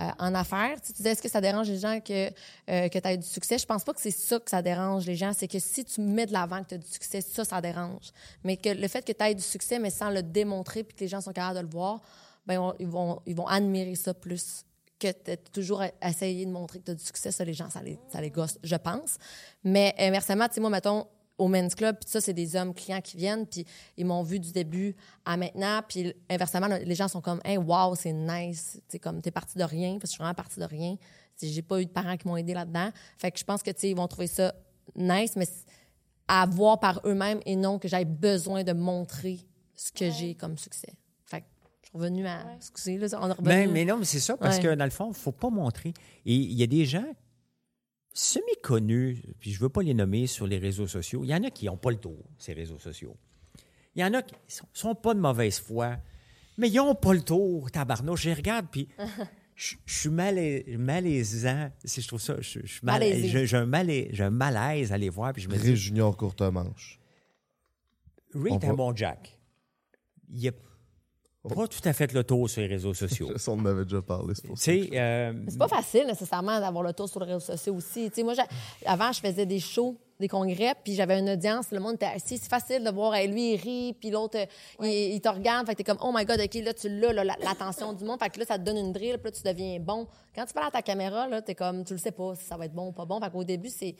euh, 0.00 0.08
en 0.18 0.34
affaires. 0.34 0.80
Tu, 0.80 0.86
sais, 0.88 0.92
tu 0.92 0.96
disais, 0.98 1.10
est-ce 1.10 1.22
que 1.22 1.28
ça 1.28 1.40
dérange 1.40 1.68
les 1.68 1.78
gens 1.78 1.98
que, 2.00 2.28
euh, 2.70 2.88
que 2.88 2.98
tu 2.98 3.08
aies 3.08 3.16
du 3.18 3.26
succès? 3.26 3.58
Je 3.58 3.66
pense 3.66 3.82
pas 3.84 3.92
que 3.92 4.00
c'est 4.00 4.10
ça 4.12 4.38
que 4.38 4.48
ça 4.50 4.62
dérange 4.62 5.04
les 5.06 5.16
gens. 5.16 5.32
C'est 5.34 5.48
que 5.48 5.58
si 5.58 5.84
tu 5.84 6.00
mets 6.00 6.24
de 6.26 6.32
l'avant 6.32 6.62
que 6.62 6.68
tu 6.68 6.74
as 6.76 6.78
du 6.78 6.86
succès, 6.86 7.20
ça, 7.20 7.44
ça 7.44 7.60
dérange. 7.60 8.12
Mais 8.44 8.56
que 8.56 8.68
le 8.70 8.86
fait 8.88 9.04
que 9.04 9.12
tu 9.12 9.24
aies 9.24 9.34
du 9.34 9.42
succès, 9.42 9.78
mais 9.78 9.90
sans 9.90 10.10
le 10.10 10.22
démontrer, 10.22 10.84
puis 10.84 10.94
que 10.96 11.00
les 11.00 11.08
gens 11.08 11.20
sont 11.20 11.32
capables 11.32 11.56
de 11.56 11.62
le 11.62 11.68
voir, 11.70 12.00
ben, 12.48 12.54
ils 12.54 12.58
vont- 12.58 12.74
ils, 12.80 12.86
vont, 12.88 13.20
ils 13.26 13.36
vont 13.36 13.46
admirer 13.46 13.94
ça 13.94 14.14
plus 14.14 14.64
que 14.98 15.06
de 15.08 15.36
toujours 15.52 15.84
essayer 16.02 16.44
de 16.44 16.50
montrer 16.50 16.80
que 16.80 16.86
tu 16.86 16.90
as 16.90 16.94
du 16.94 17.04
succès. 17.04 17.30
Ça, 17.30 17.44
les 17.44 17.54
gens, 17.54 17.70
ça 17.70 17.80
les, 17.82 18.00
ça 18.12 18.20
les 18.20 18.30
gosse, 18.30 18.58
je 18.64 18.74
pense. 18.74 19.16
Mais 19.62 19.94
inversement, 19.98 20.48
tu 20.48 20.54
sais, 20.54 20.60
moi, 20.60 20.70
mettons, 20.70 21.06
au 21.36 21.46
Men's 21.46 21.76
Club, 21.76 21.96
puis 22.00 22.10
ça, 22.10 22.20
c'est 22.20 22.32
des 22.32 22.56
hommes 22.56 22.74
clients 22.74 23.00
qui 23.00 23.16
viennent, 23.16 23.46
puis 23.46 23.64
ils 23.96 24.04
m'ont 24.04 24.24
vu 24.24 24.40
du 24.40 24.50
début 24.50 24.96
à 25.24 25.36
maintenant, 25.36 25.82
puis 25.88 26.12
inversement, 26.28 26.66
les 26.66 26.94
gens 26.96 27.06
sont 27.06 27.20
comme, 27.20 27.40
hey, 27.44 27.56
wow, 27.58 27.94
c'est 27.94 28.12
nice, 28.12 28.80
tu 28.88 28.98
comme, 28.98 29.20
t'es 29.20 29.30
parti 29.30 29.56
de 29.56 29.62
rien, 29.62 29.92
parce 29.92 30.02
que 30.02 30.06
je 30.08 30.12
suis 30.14 30.18
vraiment 30.18 30.34
parti 30.34 30.58
de 30.58 30.64
rien. 30.64 30.96
Tu 31.38 31.46
J'ai 31.46 31.62
pas 31.62 31.80
eu 31.80 31.86
de 31.86 31.90
parents 31.92 32.16
qui 32.16 32.26
m'ont 32.26 32.36
aidé 32.36 32.54
là-dedans. 32.54 32.90
Fait 33.18 33.30
que 33.30 33.38
je 33.38 33.44
pense 33.44 33.62
que, 33.62 33.70
tu 33.70 33.80
sais, 33.82 33.90
ils 33.90 33.96
vont 33.96 34.08
trouver 34.08 34.26
ça 34.26 34.52
nice, 34.96 35.36
mais 35.36 35.46
à 36.26 36.44
voir 36.46 36.80
par 36.80 37.00
eux-mêmes 37.04 37.38
et 37.46 37.54
non 37.54 37.78
que 37.78 37.86
j'aille 37.86 38.04
besoin 38.04 38.64
de 38.64 38.72
montrer 38.72 39.38
ce 39.76 39.92
que 39.92 40.10
j'ai 40.10 40.34
comme 40.34 40.58
succès. 40.58 40.92
Revenue 41.94 42.26
à. 42.26 42.54
Excusez, 42.56 42.98
là, 42.98 43.06
on 43.20 43.28
est 43.28 43.32
revenu. 43.32 43.48
Mais, 43.48 43.66
mais 43.66 43.84
non, 43.84 43.96
mais 43.98 44.04
c'est 44.04 44.20
ça, 44.20 44.36
parce 44.36 44.56
Ouais. 44.58 44.62
que 44.62 44.74
dans 44.74 44.84
le 44.84 44.90
fond, 44.90 45.06
il 45.06 45.10
ne 45.10 45.14
faut 45.14 45.32
pas 45.32 45.50
montrer. 45.50 45.94
Et 46.26 46.34
il 46.34 46.52
y 46.52 46.62
a 46.62 46.66
des 46.66 46.84
gens 46.84 47.06
semi-connus, 48.12 49.22
puis 49.40 49.52
je 49.52 49.58
ne 49.58 49.62
veux 49.62 49.68
pas 49.68 49.82
les 49.82 49.94
nommer 49.94 50.26
sur 50.26 50.46
les 50.46 50.58
réseaux 50.58 50.86
sociaux. 50.86 51.22
Il 51.24 51.30
y 51.30 51.34
en 51.34 51.42
a 51.44 51.50
qui 51.50 51.66
n'ont 51.66 51.76
pas 51.76 51.90
le 51.90 51.96
tour, 51.98 52.24
ces 52.38 52.52
réseaux 52.52 52.78
sociaux. 52.78 53.16
Il 53.94 54.02
y 54.02 54.04
en 54.04 54.12
a 54.14 54.22
qui 54.22 54.34
ne 54.34 54.38
sont, 54.50 54.66
sont 54.72 54.94
pas 54.94 55.14
de 55.14 55.20
mauvaise 55.20 55.58
foi, 55.60 55.96
mais 56.56 56.68
ils 56.68 56.76
n'ont 56.76 56.94
pas 56.94 57.14
le 57.14 57.22
tour, 57.22 57.70
tabarnouche. 57.70 58.22
Je 58.22 58.28
les 58.30 58.34
regarde, 58.34 58.66
puis 58.70 58.88
je 59.54 59.76
je 59.86 59.98
suis 60.00 60.08
malais- 60.08 60.64
malaisant. 60.78 61.70
Si 61.84 62.00
je 62.02 62.08
trouve 62.08 62.20
ça, 62.20 62.36
je, 62.40 62.60
mal- 62.82 63.02
j'ai 63.02 63.56
un, 63.56 63.66
malais- 63.66 64.08
j'ai 64.12 64.24
un 64.24 64.30
malaise 64.30 64.92
à 64.92 64.98
les 64.98 65.08
voir, 65.08 65.32
puis 65.32 65.42
je 65.42 65.48
me 65.48 65.56
dis, 65.56 65.70
Ré 65.70 65.76
Junior 65.76 66.16
courte 66.16 66.40
manche. 66.42 66.98
Est 68.34 68.64
un 68.64 68.74
va- 68.74 68.92
Jack. 68.94 69.38
Il 70.30 70.42
n'a 70.44 70.50
pas 71.42 71.68
tout 71.68 71.80
à 71.84 71.92
fait 71.92 72.12
le 72.12 72.24
tour 72.24 72.48
sur 72.50 72.60
les 72.60 72.66
réseaux 72.66 72.94
sociaux. 72.94 73.30
Ça, 73.38 73.52
on 73.52 73.60
en 73.60 73.64
avait 73.66 73.84
déjà 73.84 74.02
parlé, 74.02 74.34
c'est 74.34 74.46
pour 74.46 74.58
ça. 74.58 74.70
euh, 74.72 75.32
c'est 75.48 75.58
pas 75.58 75.68
facile 75.68 76.06
nécessairement 76.06 76.58
d'avoir 76.60 76.82
le 76.82 76.92
tour 76.92 77.08
sur 77.08 77.20
les 77.20 77.26
réseaux 77.34 77.40
sociaux 77.52 77.74
aussi. 77.74 78.08
Tu 78.10 78.16
sais, 78.16 78.22
moi, 78.22 78.34
avant, 78.84 79.12
je 79.12 79.20
faisais 79.20 79.46
des 79.46 79.60
shows, 79.60 79.96
des 80.18 80.26
congrès, 80.28 80.74
puis 80.82 80.94
j'avais 80.94 81.18
une 81.20 81.30
audience, 81.30 81.70
le 81.70 81.78
monde 81.78 81.94
était 81.94 82.06
assis. 82.06 82.38
C'est 82.38 82.48
facile 82.50 82.82
de 82.82 82.90
voir, 82.90 83.14
hey, 83.14 83.28
lui, 83.28 83.52
il 83.54 83.56
rit, 83.56 83.94
puis 84.00 84.10
l'autre, 84.10 84.36
euh, 84.36 84.46
il, 84.86 85.14
il 85.14 85.20
te 85.20 85.28
regarde. 85.28 85.64
Fait 85.66 85.74
que 85.74 85.78
t'es 85.78 85.84
comme, 85.84 85.98
oh 86.02 86.10
my 86.12 86.24
God, 86.24 86.40
OK, 86.40 86.54
là, 86.54 86.74
tu 86.74 86.88
l'as, 86.88 87.12
l'attention 87.24 87.92
du 87.92 88.04
monde. 88.04 88.18
Fait 88.20 88.30
que 88.30 88.40
là, 88.40 88.44
ça 88.44 88.58
te 88.58 88.64
donne 88.64 88.76
une 88.78 88.92
drill, 88.92 89.18
puis 89.18 89.30
là, 89.30 89.30
tu 89.30 89.42
deviens 89.44 89.78
bon. 89.78 90.08
Quand 90.34 90.44
tu 90.44 90.52
parles 90.52 90.68
à 90.68 90.70
ta 90.72 90.82
caméra, 90.82 91.28
là, 91.28 91.40
t'es 91.40 91.54
comme, 91.54 91.84
tu 91.84 91.92
le 91.92 91.98
sais 92.00 92.10
pas 92.12 92.34
si 92.34 92.44
ça 92.44 92.56
va 92.56 92.64
être 92.66 92.74
bon 92.74 92.88
ou 92.88 92.92
pas 92.92 93.04
bon. 93.04 93.20
Fait 93.20 93.30
qu'au 93.30 93.44
début, 93.44 93.68
c'est, 93.70 93.94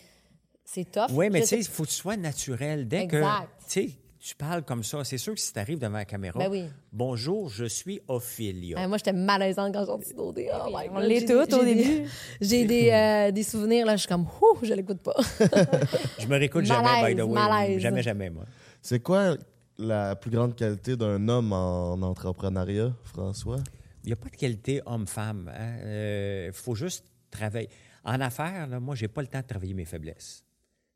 c'est 0.65 0.90
tough. 0.90 1.06
Oui, 1.12 1.31
mais 1.31 1.40
tu 1.43 1.47
sais, 1.47 1.56
sais- 1.56 1.62
il 1.62 1.69
faut 1.73 1.85
que 1.85 1.89
tu 1.89 1.94
sois 1.94 2.16
naturel. 2.16 2.89
Dès 2.89 3.02
Exact. 3.02 3.20
que 3.20 3.65
tu 3.73 3.89
sais, 3.89 3.90
tu 4.20 4.35
parles 4.35 4.62
comme 4.65 4.82
ça, 4.82 5.05
c'est 5.05 5.19
sûr 5.19 5.35
que 5.35 5.40
si 5.40 5.53
tu 5.53 5.59
arrives 5.59 5.78
devant 5.78 5.97
la 5.97 6.05
caméra, 6.05 6.39
Ben 6.39 6.51
oui. 6.51 6.65
bonjour, 6.93 7.49
je 7.49 7.65
suis 7.65 8.01
Ophélia. 8.09 8.78
Hey, 8.81 8.86
moi, 8.89 8.99
j'étais 8.99 9.12
malaisante 9.12 9.73
quand 9.73 9.81
j'ai 9.81 9.86
sorti 9.86 10.15
d'OD. 10.15 10.40
Oh 10.53 10.70
my 10.73 10.89
on 10.90 10.99
l'est 10.99 11.27
toutes 11.27 11.53
au 11.53 11.65
début. 11.65 12.05
J'ai 12.40 12.65
des, 12.65 12.90
euh, 12.93 13.31
des 13.31 13.43
souvenirs, 13.45 13.86
là, 13.86 13.95
je 13.97 14.01
suis 14.01 14.09
comme, 14.09 14.27
ouh, 14.40 14.59
je 14.62 14.74
l'écoute 14.74 15.01
pas. 15.01 15.15
je 16.19 16.27
me 16.27 16.36
réécoute 16.36 16.65
jamais, 16.65 17.15
by 17.15 17.20
the 17.20 17.24
way. 17.24 17.32
malaise. 17.35 17.81
Jamais, 17.81 18.03
jamais, 18.03 18.31
moi. 18.31 18.45
C'est 18.82 19.01
quoi 19.01 19.36
la 19.78 20.16
plus 20.16 20.31
grande 20.31 20.57
qualité 20.57 20.97
d'un 20.97 21.28
homme 21.28 21.53
en 21.53 21.93
entrepreneuriat, 22.03 22.93
François? 23.05 23.59
Il 24.03 24.09
n'y 24.09 24.12
a 24.12 24.16
pas 24.16 24.28
de 24.28 24.36
qualité 24.36 24.81
homme-femme. 24.86 25.53
Il 25.85 26.53
faut 26.53 26.74
juste 26.74 27.05
travailler. 27.31 27.69
En 28.05 28.20
affaires, 28.20 28.66
là, 28.66 28.81
moi, 28.81 28.95
j'ai 28.95 29.09
pas 29.09 29.20
le 29.20 29.28
temps 29.28 29.40
de 29.40 29.47
travailler 29.47 29.74
mes 29.74 29.85
faiblesses. 29.85 30.45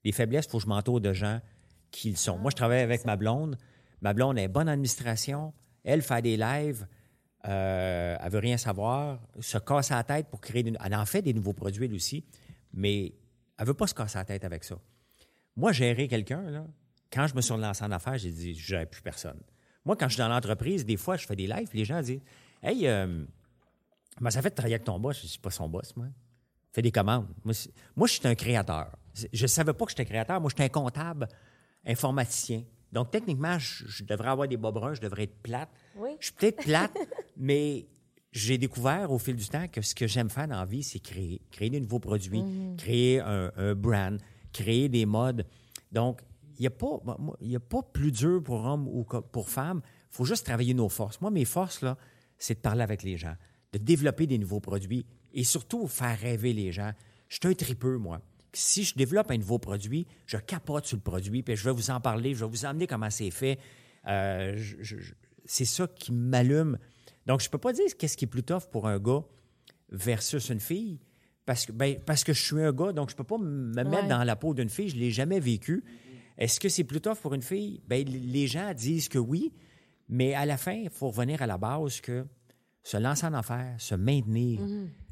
Les 0.04 0.12
faiblesses, 0.12 0.46
il 0.46 0.50
faut 0.50 0.58
que 0.58 0.64
je 0.64 0.68
m'entoure 0.68 1.00
de 1.00 1.12
gens 1.12 1.40
qui 1.92 2.10
le 2.10 2.16
sont. 2.16 2.38
moi, 2.38 2.50
je 2.50 2.56
travaille 2.56 2.80
avec 2.80 3.04
ma 3.04 3.14
blonde. 3.16 3.56
Ma 4.00 4.12
blonde 4.14 4.36
est 4.38 4.48
bonne 4.48 4.68
administration. 4.68 5.52
Elle 5.84 6.02
fait 6.02 6.22
des 6.22 6.36
lives. 6.36 6.86
Euh, 7.46 8.16
elle 8.20 8.32
veut 8.32 8.38
rien 8.40 8.56
savoir. 8.56 9.20
Se 9.40 9.58
casse 9.58 9.90
la 9.90 10.02
tête 10.02 10.28
pour 10.28 10.40
créer... 10.40 10.62
des- 10.64 10.72
Elle 10.84 10.94
en 10.96 11.06
fait 11.06 11.22
des 11.22 11.32
nouveaux 11.34 11.52
produits, 11.52 11.84
elle 11.84 11.94
aussi. 11.94 12.24
Mais 12.72 13.12
elle 13.58 13.66
veut 13.66 13.74
pas 13.74 13.86
se 13.86 13.94
casser 13.94 14.18
la 14.18 14.24
tête 14.24 14.44
avec 14.44 14.64
ça. 14.64 14.76
Moi, 15.54 15.70
gérer 15.72 16.08
quelqu'un, 16.08 16.66
quand 17.12 17.26
je 17.26 17.34
me 17.34 17.40
suis 17.42 17.52
relancé 17.52 17.84
en 17.84 17.90
affaires, 17.92 18.16
j'ai 18.18 18.30
dit, 18.32 18.54
je 18.54 18.84
plus 18.86 19.02
personne. 19.02 19.38
Moi, 19.84 19.96
quand 19.96 20.08
je 20.08 20.14
suis 20.14 20.20
dans 20.22 20.28
l'entreprise, 20.28 20.86
des 20.86 20.96
fois, 20.96 21.16
je 21.16 21.26
fais 21.26 21.36
des 21.36 21.46
lives, 21.46 21.68
les 21.74 21.84
gens 21.84 22.00
disent, 22.00 22.22
Hey, 22.62 22.86
euh, 22.88 23.24
ça 24.30 24.40
fait 24.40 24.50
de 24.50 24.54
travailler 24.54 24.76
avec 24.76 24.84
ton 24.84 24.98
boss? 24.98 25.18
Je 25.18 25.24
ne 25.24 25.28
suis 25.28 25.40
pas 25.40 25.50
son 25.50 25.68
boss, 25.68 25.94
moi. 25.96 26.06
Fais 26.72 26.80
des 26.82 26.92
commandes. 26.92 27.26
Moi, 27.44 27.54
moi, 27.96 28.06
je 28.06 28.12
suis 28.14 28.26
un 28.26 28.34
créateur. 28.34 28.96
Je 29.32 29.42
ne 29.42 29.46
savais 29.48 29.74
pas 29.74 29.84
que 29.84 29.90
j'étais 29.90 30.06
créateur. 30.06 30.40
Moi, 30.40 30.48
j'étais 30.48 30.62
un 30.64 30.68
comptable, 30.68 31.28
informaticien. 31.86 32.62
Donc, 32.92 33.10
techniquement, 33.10 33.58
je, 33.58 33.84
je 33.86 34.04
devrais 34.04 34.28
avoir 34.28 34.46
des 34.48 34.56
bas 34.56 34.70
bruns, 34.70 34.94
je 34.94 35.00
devrais 35.00 35.24
être 35.24 35.36
plate. 35.42 35.70
Oui. 35.96 36.10
Je 36.20 36.26
suis 36.26 36.34
peut-être 36.34 36.62
plate, 36.62 36.92
mais 37.36 37.86
j'ai 38.32 38.58
découvert 38.58 39.10
au 39.10 39.18
fil 39.18 39.34
du 39.36 39.46
temps 39.48 39.66
que 39.68 39.80
ce 39.82 39.94
que 39.94 40.06
j'aime 40.06 40.30
faire 40.30 40.46
dans 40.48 40.58
la 40.58 40.64
vie, 40.66 40.82
c'est 40.82 40.98
créer. 41.00 41.40
Créer 41.50 41.70
des 41.70 41.80
nouveaux 41.80 41.98
produits, 42.00 42.42
créer 42.76 43.20
un, 43.20 43.50
un 43.56 43.74
brand, 43.74 44.18
créer 44.52 44.88
des 44.88 45.06
modes. 45.06 45.46
Donc, 45.90 46.20
il 46.58 46.62
n'y 46.62 46.66
a, 46.66 46.70
pas- 46.70 47.00
y 47.40 47.56
a 47.56 47.60
pas 47.60 47.82
plus 47.82 48.12
dur 48.12 48.42
pour 48.42 48.64
homme 48.64 48.86
ou 48.88 49.04
pour 49.04 49.48
femme. 49.48 49.80
Il 50.10 50.16
faut 50.16 50.24
juste 50.26 50.44
travailler 50.44 50.74
nos 50.74 50.88
forces. 50.90 51.20
Moi, 51.20 51.30
mes 51.30 51.46
forces, 51.46 51.80
là, 51.82 51.96
c'est 52.38 52.54
de 52.54 52.60
parler 52.60 52.82
avec 52.82 53.02
les 53.02 53.16
gens, 53.16 53.34
de 53.72 53.78
développer 53.78 54.26
des 54.26 54.36
nouveaux 54.38 54.60
produits 54.60 55.06
et 55.32 55.44
surtout 55.44 55.86
faire 55.86 56.18
rêver 56.18 56.52
les 56.52 56.72
gens. 56.72 56.92
Je 57.28 57.36
suis 57.36 57.48
un 57.48 57.54
tripeux, 57.54 57.96
moi. 57.96 58.20
Si 58.52 58.84
je 58.84 58.94
développe 58.94 59.30
un 59.30 59.38
nouveau 59.38 59.58
produit, 59.58 60.06
je 60.26 60.36
capote 60.36 60.84
sur 60.86 60.96
le 60.96 61.02
produit, 61.02 61.42
puis 61.42 61.56
je 61.56 61.64
vais 61.64 61.72
vous 61.72 61.90
en 61.90 62.00
parler, 62.00 62.34
je 62.34 62.44
vais 62.44 62.50
vous 62.50 62.64
emmener 62.66 62.86
comment 62.86 63.08
c'est 63.10 63.30
fait. 63.30 63.58
Euh, 64.06 64.62
c'est 65.44 65.64
ça 65.64 65.86
qui 65.86 66.12
m'allume. 66.12 66.78
Donc, 67.26 67.40
je 67.40 67.48
peux 67.48 67.58
pas 67.58 67.72
dire 67.72 67.96
qu'est-ce 67.98 68.16
qui 68.16 68.24
est 68.24 68.28
plus 68.28 68.42
tough 68.42 68.64
pour 68.70 68.86
un 68.88 68.98
gars 68.98 69.22
versus 69.90 70.48
une 70.50 70.60
fille, 70.60 70.98
parce 71.46 71.66
que, 71.66 71.72
ben, 71.72 71.98
parce 72.04 72.24
que 72.24 72.32
je 72.32 72.42
suis 72.42 72.60
un 72.62 72.72
gars, 72.72 72.92
donc 72.92 73.10
je 73.10 73.16
peux 73.16 73.24
pas 73.24 73.38
me 73.38 73.72
mettre 73.74 73.90
Ouais. 73.90 74.06
dans 74.08 74.22
la 74.24 74.36
peau 74.36 74.54
d'une 74.54 74.68
fille, 74.68 74.88
je 74.88 74.96
l'ai 74.96 75.10
jamais 75.10 75.40
vécu. 75.40 75.82
Est-ce 76.38 76.60
que 76.60 76.68
c'est 76.68 76.84
plus 76.84 77.00
tough 77.00 77.16
pour 77.22 77.34
une 77.34 77.42
fille? 77.42 77.80
Ben, 77.86 78.04
les 78.06 78.46
gens 78.46 78.72
disent 78.74 79.08
que 79.08 79.18
oui, 79.18 79.52
mais 80.08 80.34
à 80.34 80.44
la 80.46 80.56
fin, 80.56 80.72
il 80.72 80.90
faut 80.90 81.08
revenir 81.08 81.40
à 81.42 81.46
la 81.46 81.58
base 81.58 82.00
que 82.00 82.26
se 82.82 82.96
lancer 82.96 83.26
en 83.26 83.34
affaires, 83.34 83.74
se 83.78 83.94
maintenir, 83.94 84.60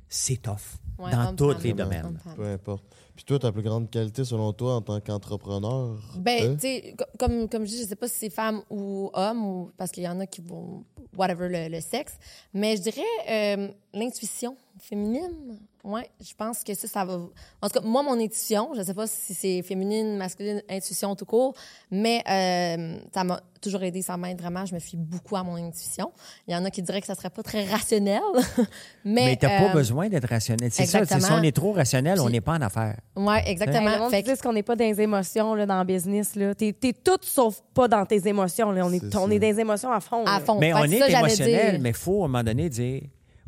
c'est 0.09 0.43
tough. 0.43 0.79
Ouais, 0.99 1.13
dans 1.13 1.35
tous 1.35 1.63
les 1.63 1.73
domaines. 1.73 2.19
Peu 2.37 2.45
importe. 2.45 2.85
Puis 3.21 3.27
toi, 3.27 3.39
ta 3.39 3.53
plus 3.53 3.61
grande 3.61 3.91
qualité, 3.91 4.25
selon 4.25 4.55
toi, 4.55 4.77
en 4.77 4.81
tant 4.81 4.99
qu'entrepreneur? 4.99 5.99
Ben, 6.17 6.53
hein? 6.53 6.55
tu 6.55 6.61
sais, 6.63 6.95
co- 6.97 7.05
comme, 7.19 7.51
comme 7.51 7.65
je 7.67 7.69
dis, 7.73 7.83
je 7.83 7.89
sais 7.89 7.95
pas 7.95 8.09
si 8.09 8.15
c'est 8.15 8.31
femme 8.31 8.63
ou 8.71 9.11
homme, 9.13 9.45
ou, 9.45 9.71
parce 9.77 9.91
qu'il 9.91 10.05
y 10.05 10.09
en 10.09 10.19
a 10.21 10.27
qui 10.27 10.41
vont, 10.41 10.85
whatever 11.15 11.51
le, 11.51 11.69
le 11.69 11.83
sexe, 11.83 12.15
mais 12.55 12.79
je 12.79 12.83
dirais 12.83 13.03
euh, 13.29 13.69
l'intuition 13.93 14.57
féminine. 14.79 15.61
Ouais, 15.83 16.11
je 16.21 16.35
pense 16.37 16.63
que 16.63 16.75
ça, 16.75 16.87
ça 16.89 17.05
va. 17.07 17.15
En 17.63 17.69
tout 17.69 17.81
cas, 17.81 17.87
moi, 17.87 18.03
mon 18.03 18.19
intuition, 18.21 18.71
je 18.77 18.83
sais 18.83 18.93
pas 18.95 19.07
si 19.07 19.33
c'est 19.33 19.63
féminine, 19.63 20.17
masculine, 20.19 20.63
intuition 20.69 21.15
tout 21.17 21.25
court, 21.25 21.55
mais 21.91 22.23
euh, 22.29 22.99
ça 23.15 23.25
m'a 23.25 23.41
toujours 23.63 23.83
aidé, 23.83 24.03
ça 24.03 24.17
m'aide 24.19 24.39
vraiment. 24.41 24.67
Je 24.67 24.75
me 24.75 24.79
fie 24.79 24.97
beaucoup 24.99 25.37
à 25.37 25.43
mon 25.43 25.55
intuition. 25.57 26.13
Il 26.47 26.53
y 26.53 26.57
en 26.57 26.65
a 26.67 26.71
qui 26.71 26.83
diraient 26.83 27.01
que 27.01 27.07
ça 27.07 27.15
serait 27.15 27.31
pas 27.31 27.43
très 27.43 27.65
rationnel, 27.65 28.21
mais. 29.05 29.25
Mais 29.25 29.37
tu 29.37 29.47
n'as 29.47 29.59
pas 29.59 29.71
euh, 29.71 29.73
besoin 29.73 30.09
d'être 30.11 30.29
rationnel. 30.29 30.71
C'est 30.71 30.85
ça, 30.87 31.05
si 31.07 31.33
on 31.33 31.43
est 31.43 31.57
trop 31.57 31.73
rationnel, 31.73 32.21
on 32.21 32.29
n'est 32.29 32.41
pas 32.43 32.53
en 32.59 32.63
affaires. 32.63 32.99
Ouais, 33.17 33.41
Hey, 33.47 33.53
exactement. 33.53 33.99
monde 33.99 34.11
Fait 34.11 34.23
dit 34.23 34.33
que- 34.33 34.43
qu'on 34.43 34.53
n'est 34.53 34.63
pas 34.63 34.77
dans 34.77 34.85
les 34.85 35.01
émotions 35.01 35.55
là, 35.55 35.65
dans 35.67 35.79
le 35.79 35.85
business. 35.87 36.37
Là. 36.37 36.55
T'es, 36.55 36.73
t'es 36.79 36.93
tout 36.93 37.19
sauf 37.23 37.63
pas 37.73 37.89
dans 37.89 38.05
tes 38.05 38.27
émotions. 38.29 38.71
Là. 38.71 38.85
On, 38.85 38.93
est, 38.93 39.03
on 39.17 39.21
dans 39.21 39.27
les 39.29 39.61
émotions 39.61 39.91
à 39.93 40.01
fond. 40.01 40.25
à 40.27 40.41
fond. 40.41 40.59
Mais 40.59 40.73
Fait 40.73 40.79
on 40.79 40.85
est 40.85 40.99
ça, 40.99 41.09
émotionnel, 41.21 41.71
dire- 41.73 41.81
mais 41.81 41.91
il 41.91 41.95
faut 41.95 42.23
à 42.23 42.25
un 42.27 42.29
moment 42.29 42.45
donné 42.45 42.69
dire 42.69 43.03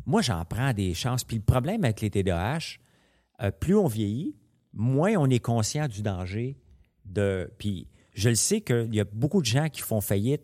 moi, 0.05 0.21
j'en 0.21 0.43
prends 0.45 0.73
des 0.73 0.93
chances. 0.93 1.23
Puis 1.23 1.37
le 1.37 1.43
problème 1.43 1.83
avec 1.83 2.01
les 2.01 2.09
TDAH, 2.09 2.77
euh, 3.41 3.51
plus 3.51 3.75
on 3.75 3.87
vieillit, 3.87 4.35
moins 4.73 5.13
on 5.17 5.29
est 5.29 5.39
conscient 5.39 5.87
du 5.87 6.01
danger 6.01 6.57
de. 7.05 7.51
Puis 7.57 7.87
je 8.13 8.29
le 8.29 8.35
sais 8.35 8.61
qu'il 8.61 8.93
y 8.93 8.99
a 8.99 9.05
beaucoup 9.05 9.41
de 9.41 9.45
gens 9.45 9.69
qui 9.69 9.81
font 9.81 10.01
faillite 10.01 10.43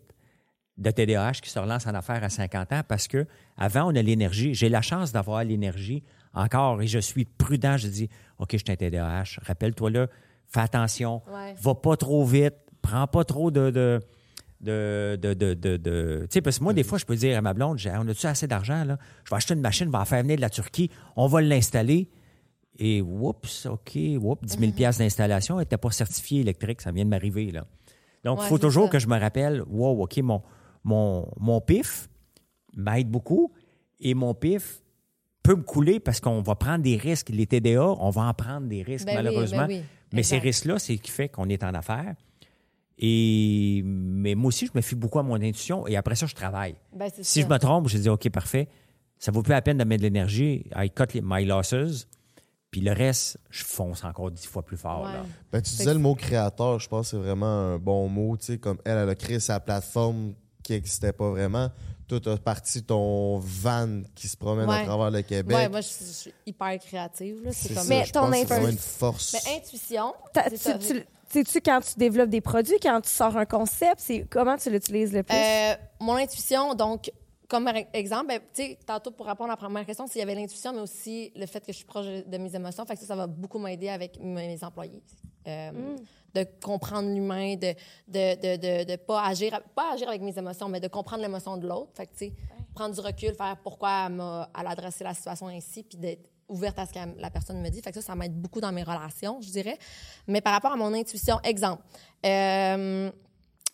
de 0.78 0.90
TDAH 0.90 1.32
qui 1.42 1.50
se 1.50 1.58
relancent 1.58 1.86
en 1.86 1.94
affaires 1.94 2.24
à 2.24 2.30
50 2.30 2.72
ans 2.72 2.80
parce 2.88 3.06
que 3.06 3.26
avant 3.58 3.92
on 3.92 3.94
a 3.96 4.02
l'énergie. 4.02 4.54
J'ai 4.54 4.68
la 4.70 4.80
chance 4.82 5.12
d'avoir 5.12 5.44
l'énergie 5.44 6.02
encore 6.32 6.80
et 6.80 6.86
je 6.86 6.98
suis 6.98 7.24
prudent. 7.26 7.76
Je 7.76 7.88
dis 7.88 8.08
OK, 8.38 8.50
je 8.52 8.58
suis 8.58 8.70
un 8.72 8.76
TDAH. 8.76 9.40
Rappelle-toi 9.42 9.90
là, 9.90 10.06
fais 10.48 10.60
attention, 10.60 11.22
Ouais. 11.30 11.54
va 11.60 11.74
pas 11.74 11.96
trop 11.96 12.24
vite, 12.24 12.54
prends 12.82 13.06
pas 13.06 13.24
trop 13.24 13.50
de. 13.50 13.70
de 13.70 14.00
de, 14.60 15.18
de, 15.20 15.32
de, 15.34 15.54
de, 15.54 15.76
de- 15.76 16.20
Tu 16.22 16.34
sais, 16.34 16.40
parce 16.42 16.58
que 16.58 16.64
moi, 16.64 16.72
des 16.74 16.82
fois, 16.82 16.98
je 16.98 17.04
peux 17.06 17.16
dire 17.16 17.36
à 17.38 17.40
ma 17.40 17.54
blonde, 17.54 17.78
on 17.98 18.08
a-tu 18.08 18.26
assez 18.26 18.46
d'argent, 18.46 18.84
là? 18.84 18.98
Je 19.24 19.30
vais 19.30 19.36
acheter 19.36 19.54
une 19.54 19.60
machine, 19.60 19.88
on 19.88 19.90
va 19.90 20.00
en 20.00 20.04
faire 20.04 20.22
venir 20.22 20.36
de 20.36 20.40
la 20.42 20.50
Turquie, 20.50 20.90
on 21.16 21.26
va 21.26 21.40
l'installer. 21.40 22.10
Et 22.78 23.02
oups, 23.02 23.66
OK, 23.66 23.98
oups, 24.20 24.42
10 24.42 24.58
000 24.58 24.72
piastres 24.72 25.02
d'installation, 25.02 25.56
elle 25.56 25.62
n'était 25.62 25.76
pas 25.76 25.90
certifiée 25.90 26.40
électrique, 26.40 26.80
ça 26.80 26.92
vient 26.92 27.04
de 27.04 27.10
m'arriver, 27.10 27.50
là. 27.50 27.66
Donc, 28.24 28.38
il 28.38 28.42
Ouais, 28.42 28.48
faut 28.48 28.58
toujours 28.58 28.84
ça. 28.84 28.90
que 28.90 28.98
je 28.98 29.06
me 29.08 29.18
rappelle, 29.18 29.62
wow, 29.66 30.02
OK, 30.04 30.18
mon, 30.18 30.42
mon, 30.84 31.26
mon 31.38 31.60
pif 31.60 32.08
m'aide 32.76 33.08
beaucoup 33.10 33.52
et 33.98 34.14
mon 34.14 34.34
pif 34.34 34.82
peut 35.42 35.56
me 35.56 35.62
couler 35.62 36.00
parce 36.00 36.20
qu'on 36.20 36.42
va 36.42 36.54
prendre 36.54 36.82
des 36.82 36.96
risques. 36.96 37.30
Les 37.30 37.46
TDA, 37.46 37.82
on 37.82 38.10
va 38.10 38.22
en 38.22 38.34
prendre 38.34 38.66
des 38.68 38.82
risques, 38.82 39.06
Ben 39.06 39.16
oui, 39.16 39.22
malheureusement. 39.24 39.66
ben 39.66 39.80
oui, 39.80 39.82
Mais 40.12 40.22
ces 40.22 40.38
risques-là, 40.38 40.78
c'est 40.78 40.96
ce 40.96 41.00
qui 41.02 41.10
fait 41.10 41.28
qu'on 41.30 41.48
est 41.48 41.64
en 41.64 41.72
affaires. 41.74 42.14
Et, 43.02 43.82
mais 43.84 44.34
moi 44.34 44.48
aussi, 44.48 44.66
je 44.66 44.72
me 44.74 44.82
fie 44.82 44.94
beaucoup 44.94 45.18
à 45.18 45.22
mon 45.22 45.36
intuition 45.36 45.86
et 45.86 45.96
après 45.96 46.14
ça, 46.14 46.26
je 46.26 46.34
travaille. 46.34 46.74
Ben, 46.94 47.10
Si 47.14 47.24
ça. 47.24 47.40
je 47.40 47.46
me 47.46 47.58
trompe, 47.58 47.88
je 47.88 47.96
dis 47.98 48.08
OK, 48.10 48.28
parfait. 48.30 48.68
Ça 49.18 49.32
vaut 49.32 49.42
plus 49.42 49.52
la 49.52 49.62
peine 49.62 49.78
de 49.78 49.84
mettre 49.84 50.02
de 50.02 50.06
l'énergie. 50.06 50.66
I 50.76 50.90
cut 50.90 51.04
les- 51.14 51.22
my 51.24 51.44
losses. 51.44 52.06
Puis 52.70 52.80
le 52.82 52.92
reste, 52.92 53.38
je 53.50 53.64
fonce 53.64 54.04
encore 54.04 54.30
dix 54.30 54.46
fois 54.46 54.62
plus 54.62 54.76
fort. 54.76 55.02
Ouais. 55.04 55.12
là. 55.12 55.24
Ben, 55.50 55.60
tu 55.60 55.70
disais 55.70 55.92
le 55.92 55.98
mot 55.98 56.14
créateur, 56.14 56.78
je 56.78 56.88
pense 56.88 57.06
que 57.06 57.16
c'est 57.16 57.22
vraiment 57.22 57.46
un 57.46 57.78
bon 57.78 58.08
mot. 58.08 58.36
Tu 58.36 58.44
sais, 58.46 58.58
comme 58.58 58.78
elle, 58.84 58.98
elle 58.98 59.08
a 59.08 59.14
créé 59.16 59.40
sa 59.40 59.58
plateforme 59.60 60.34
qui 60.62 60.72
n'existait 60.72 61.12
pas 61.12 61.30
vraiment. 61.30 61.68
Toi, 62.06 62.20
tu 62.20 62.28
as 62.28 62.36
parti 62.36 62.82
ton 62.82 63.38
van 63.38 64.02
qui 64.14 64.28
se 64.28 64.36
promène 64.36 64.68
à 64.70 64.84
travers 64.84 65.10
le 65.10 65.22
Québec. 65.22 65.56
Ouais, 65.56 65.68
moi, 65.68 65.80
je, 65.80 65.88
je 65.88 66.04
suis 66.12 66.34
hyper 66.46 66.78
créative. 66.78 67.40
là. 67.44 67.50
C'est 67.52 67.74
comme. 67.74 67.82
ça, 67.82 67.88
Mais 67.88 68.04
je 68.04 68.12
ton 68.12 68.32
info- 68.32 68.68
une 68.68 68.78
force. 68.78 69.32
Mais 69.46 69.56
intuition. 69.56 70.12
Tu- 70.34 70.78
tu- 70.78 71.04
Sais-tu 71.32 71.60
quand 71.60 71.80
tu 71.80 71.96
développes 71.96 72.28
des 72.30 72.40
produits, 72.40 72.78
quand 72.82 73.00
tu 73.00 73.08
sors 73.10 73.36
un 73.36 73.46
concept, 73.46 74.00
c'est 74.00 74.26
comment 74.28 74.56
tu 74.56 74.68
l'utilises 74.70 75.12
le 75.12 75.22
plus? 75.22 75.36
Euh, 75.36 75.74
mon 76.00 76.14
intuition, 76.14 76.74
donc, 76.74 77.10
comme 77.48 77.68
exemple, 77.92 78.26
ben, 78.26 78.40
tu 78.52 78.62
sais, 78.62 78.78
tantôt 78.84 79.12
pour 79.12 79.26
répondre 79.26 79.50
à 79.50 79.52
la 79.52 79.56
première 79.56 79.86
question, 79.86 80.06
s'il 80.06 80.18
y 80.18 80.22
avait 80.22 80.34
l'intuition, 80.34 80.72
mais 80.72 80.80
aussi 80.80 81.32
le 81.36 81.46
fait 81.46 81.60
que 81.60 81.72
je 81.72 81.76
suis 81.78 81.84
proche 81.86 82.06
de 82.06 82.36
mes 82.38 82.54
émotions, 82.54 82.84
fait 82.84 82.94
que 82.94 83.00
ça, 83.00 83.06
ça 83.06 83.16
va 83.16 83.26
beaucoup 83.28 83.58
m'aider 83.58 83.88
avec 83.88 84.18
mes 84.20 84.62
employés. 84.64 85.02
Euh, 85.46 85.96
De 86.34 86.44
comprendre 86.62 87.08
l'humain, 87.12 87.54
de 87.56 87.74
de, 88.06 88.34
de, 88.36 88.56
de, 88.56 88.84
de 88.92 88.96
pas 88.96 89.24
agir, 89.24 89.60
pas 89.74 89.94
agir 89.94 90.08
avec 90.08 90.22
mes 90.22 90.36
émotions, 90.38 90.68
mais 90.68 90.78
de 90.80 90.86
comprendre 90.88 91.22
l'émotion 91.22 91.56
de 91.56 91.66
l'autre. 91.66 91.90
Fait 91.94 92.06
que, 92.06 92.12
tu 92.12 92.26
sais, 92.26 92.32
prendre 92.74 92.94
du 92.94 93.00
recul, 93.00 93.34
faire 93.34 93.56
pourquoi 93.64 94.06
elle 94.06 94.12
m'a 94.14 94.48
elle 94.58 94.66
a 94.66 94.70
adressé 94.70 95.02
la 95.02 95.14
situation 95.14 95.48
ainsi, 95.48 95.82
puis 95.82 95.98
d'être 95.98 96.28
ouverte 96.50 96.78
à 96.78 96.86
ce 96.86 96.92
que 96.92 96.98
la 97.18 97.30
personne 97.30 97.60
me 97.60 97.68
dit. 97.70 97.80
Fait 97.80 97.90
que 97.90 98.00
ça, 98.00 98.02
ça 98.02 98.14
m'aide 98.14 98.34
beaucoup 98.34 98.60
dans 98.60 98.72
mes 98.72 98.82
relations, 98.82 99.40
je 99.40 99.50
dirais. 99.50 99.78
Mais 100.26 100.40
par 100.40 100.52
rapport 100.52 100.72
à 100.72 100.76
mon 100.76 100.92
intuition, 100.92 101.40
exemple, 101.42 101.82
euh, 102.26 103.10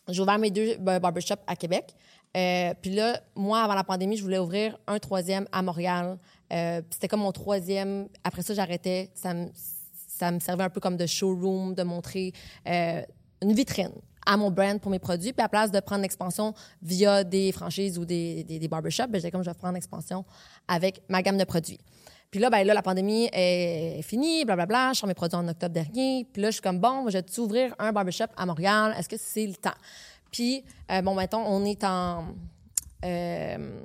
j'ai 0.09 0.23
ouvert 0.23 0.39
mes 0.39 0.51
deux 0.51 0.77
ben, 0.77 0.99
barbershops 0.99 1.43
à 1.47 1.57
Québec. 1.57 1.95
Euh, 2.37 2.75
puis 2.81 2.95
là, 2.95 3.21
moi, 3.35 3.63
avant 3.63 3.75
la 3.75 3.85
pandémie, 3.85 4.17
je 4.17 4.23
voulais 4.23 4.39
ouvrir 4.39 4.79
un 4.87 4.99
troisième 4.99 5.47
à 5.53 5.63
Montréal. 5.63 6.19
Euh, 6.53 6.83
c'était 6.91 7.09
comme 7.09 7.21
mon 7.21 7.33
troisième. 7.33 8.09
Après 8.25 8.43
ça, 8.43 8.55
j'arrêtais. 8.55 9.11
Ça 9.15 9.33
me, 9.33 9.49
ça 10.07 10.31
me 10.31 10.39
servait 10.39 10.65
un 10.65 10.71
peu 10.71 10.81
comme 10.81 10.97
de 10.97 11.07
showroom, 11.07 11.75
de 11.75 11.83
montrer 11.83 12.33
euh, 12.69 13.03
une 13.43 13.53
vitrine 13.53 13.93
à 14.27 14.37
mon 14.37 14.51
brand 14.51 14.81
pour 14.81 14.91
mes 14.91 14.99
produits. 14.99 15.33
Puis 15.33 15.43
à 15.43 15.49
place 15.49 15.71
de 15.71 15.81
prendre 15.81 16.03
l'expansion 16.03 16.53
via 16.83 17.25
des 17.25 17.53
franchises 17.53 17.99
ou 17.99 18.05
des, 18.05 18.45
des, 18.45 18.69
barbershops, 18.69 19.07
ben, 19.09 19.19
j'étais 19.19 19.31
comme 19.31 19.43
je 19.43 19.51
vais 19.51 19.55
prendre 19.55 19.75
l'expansion 19.75 20.25
avec 20.69 21.03
ma 21.09 21.23
gamme 21.23 21.39
de 21.39 21.45
produits. 21.45 21.79
Puis 22.31 22.41
là, 22.41 22.51
ben 22.51 22.67
là, 22.67 22.75
la 22.75 22.83
pandémie 22.83 23.29
est 23.33 24.03
finie, 24.03 24.45
blablabla. 24.45 24.93
Je 24.93 24.99
sors 25.01 25.07
mes 25.09 25.15
produits 25.15 25.37
en 25.37 25.49
octobre 25.49 25.73
dernier. 25.73 26.27
Puis 26.33 26.43
là, 26.43 26.49
je 26.49 26.55
suis 26.55 26.63
comme, 26.63 26.79
bon, 26.79 27.09
je 27.09 27.19
vais 27.19 27.39
ouvrir 27.39 27.75
un 27.79 27.93
barbershop 27.93 28.27
à 28.37 28.47
Montréal? 28.47 28.95
Est-ce 28.99 29.09
que 29.09 29.17
c'est 29.17 29.47
le 29.47 29.55
temps? 29.55 29.71
Puis, 30.31 30.65
euh, 30.91 31.03
bon, 31.03 31.15
mettons, 31.15 31.45
on 31.47 31.65
est 31.65 31.83
en, 31.85 32.27
euh, 33.05 33.81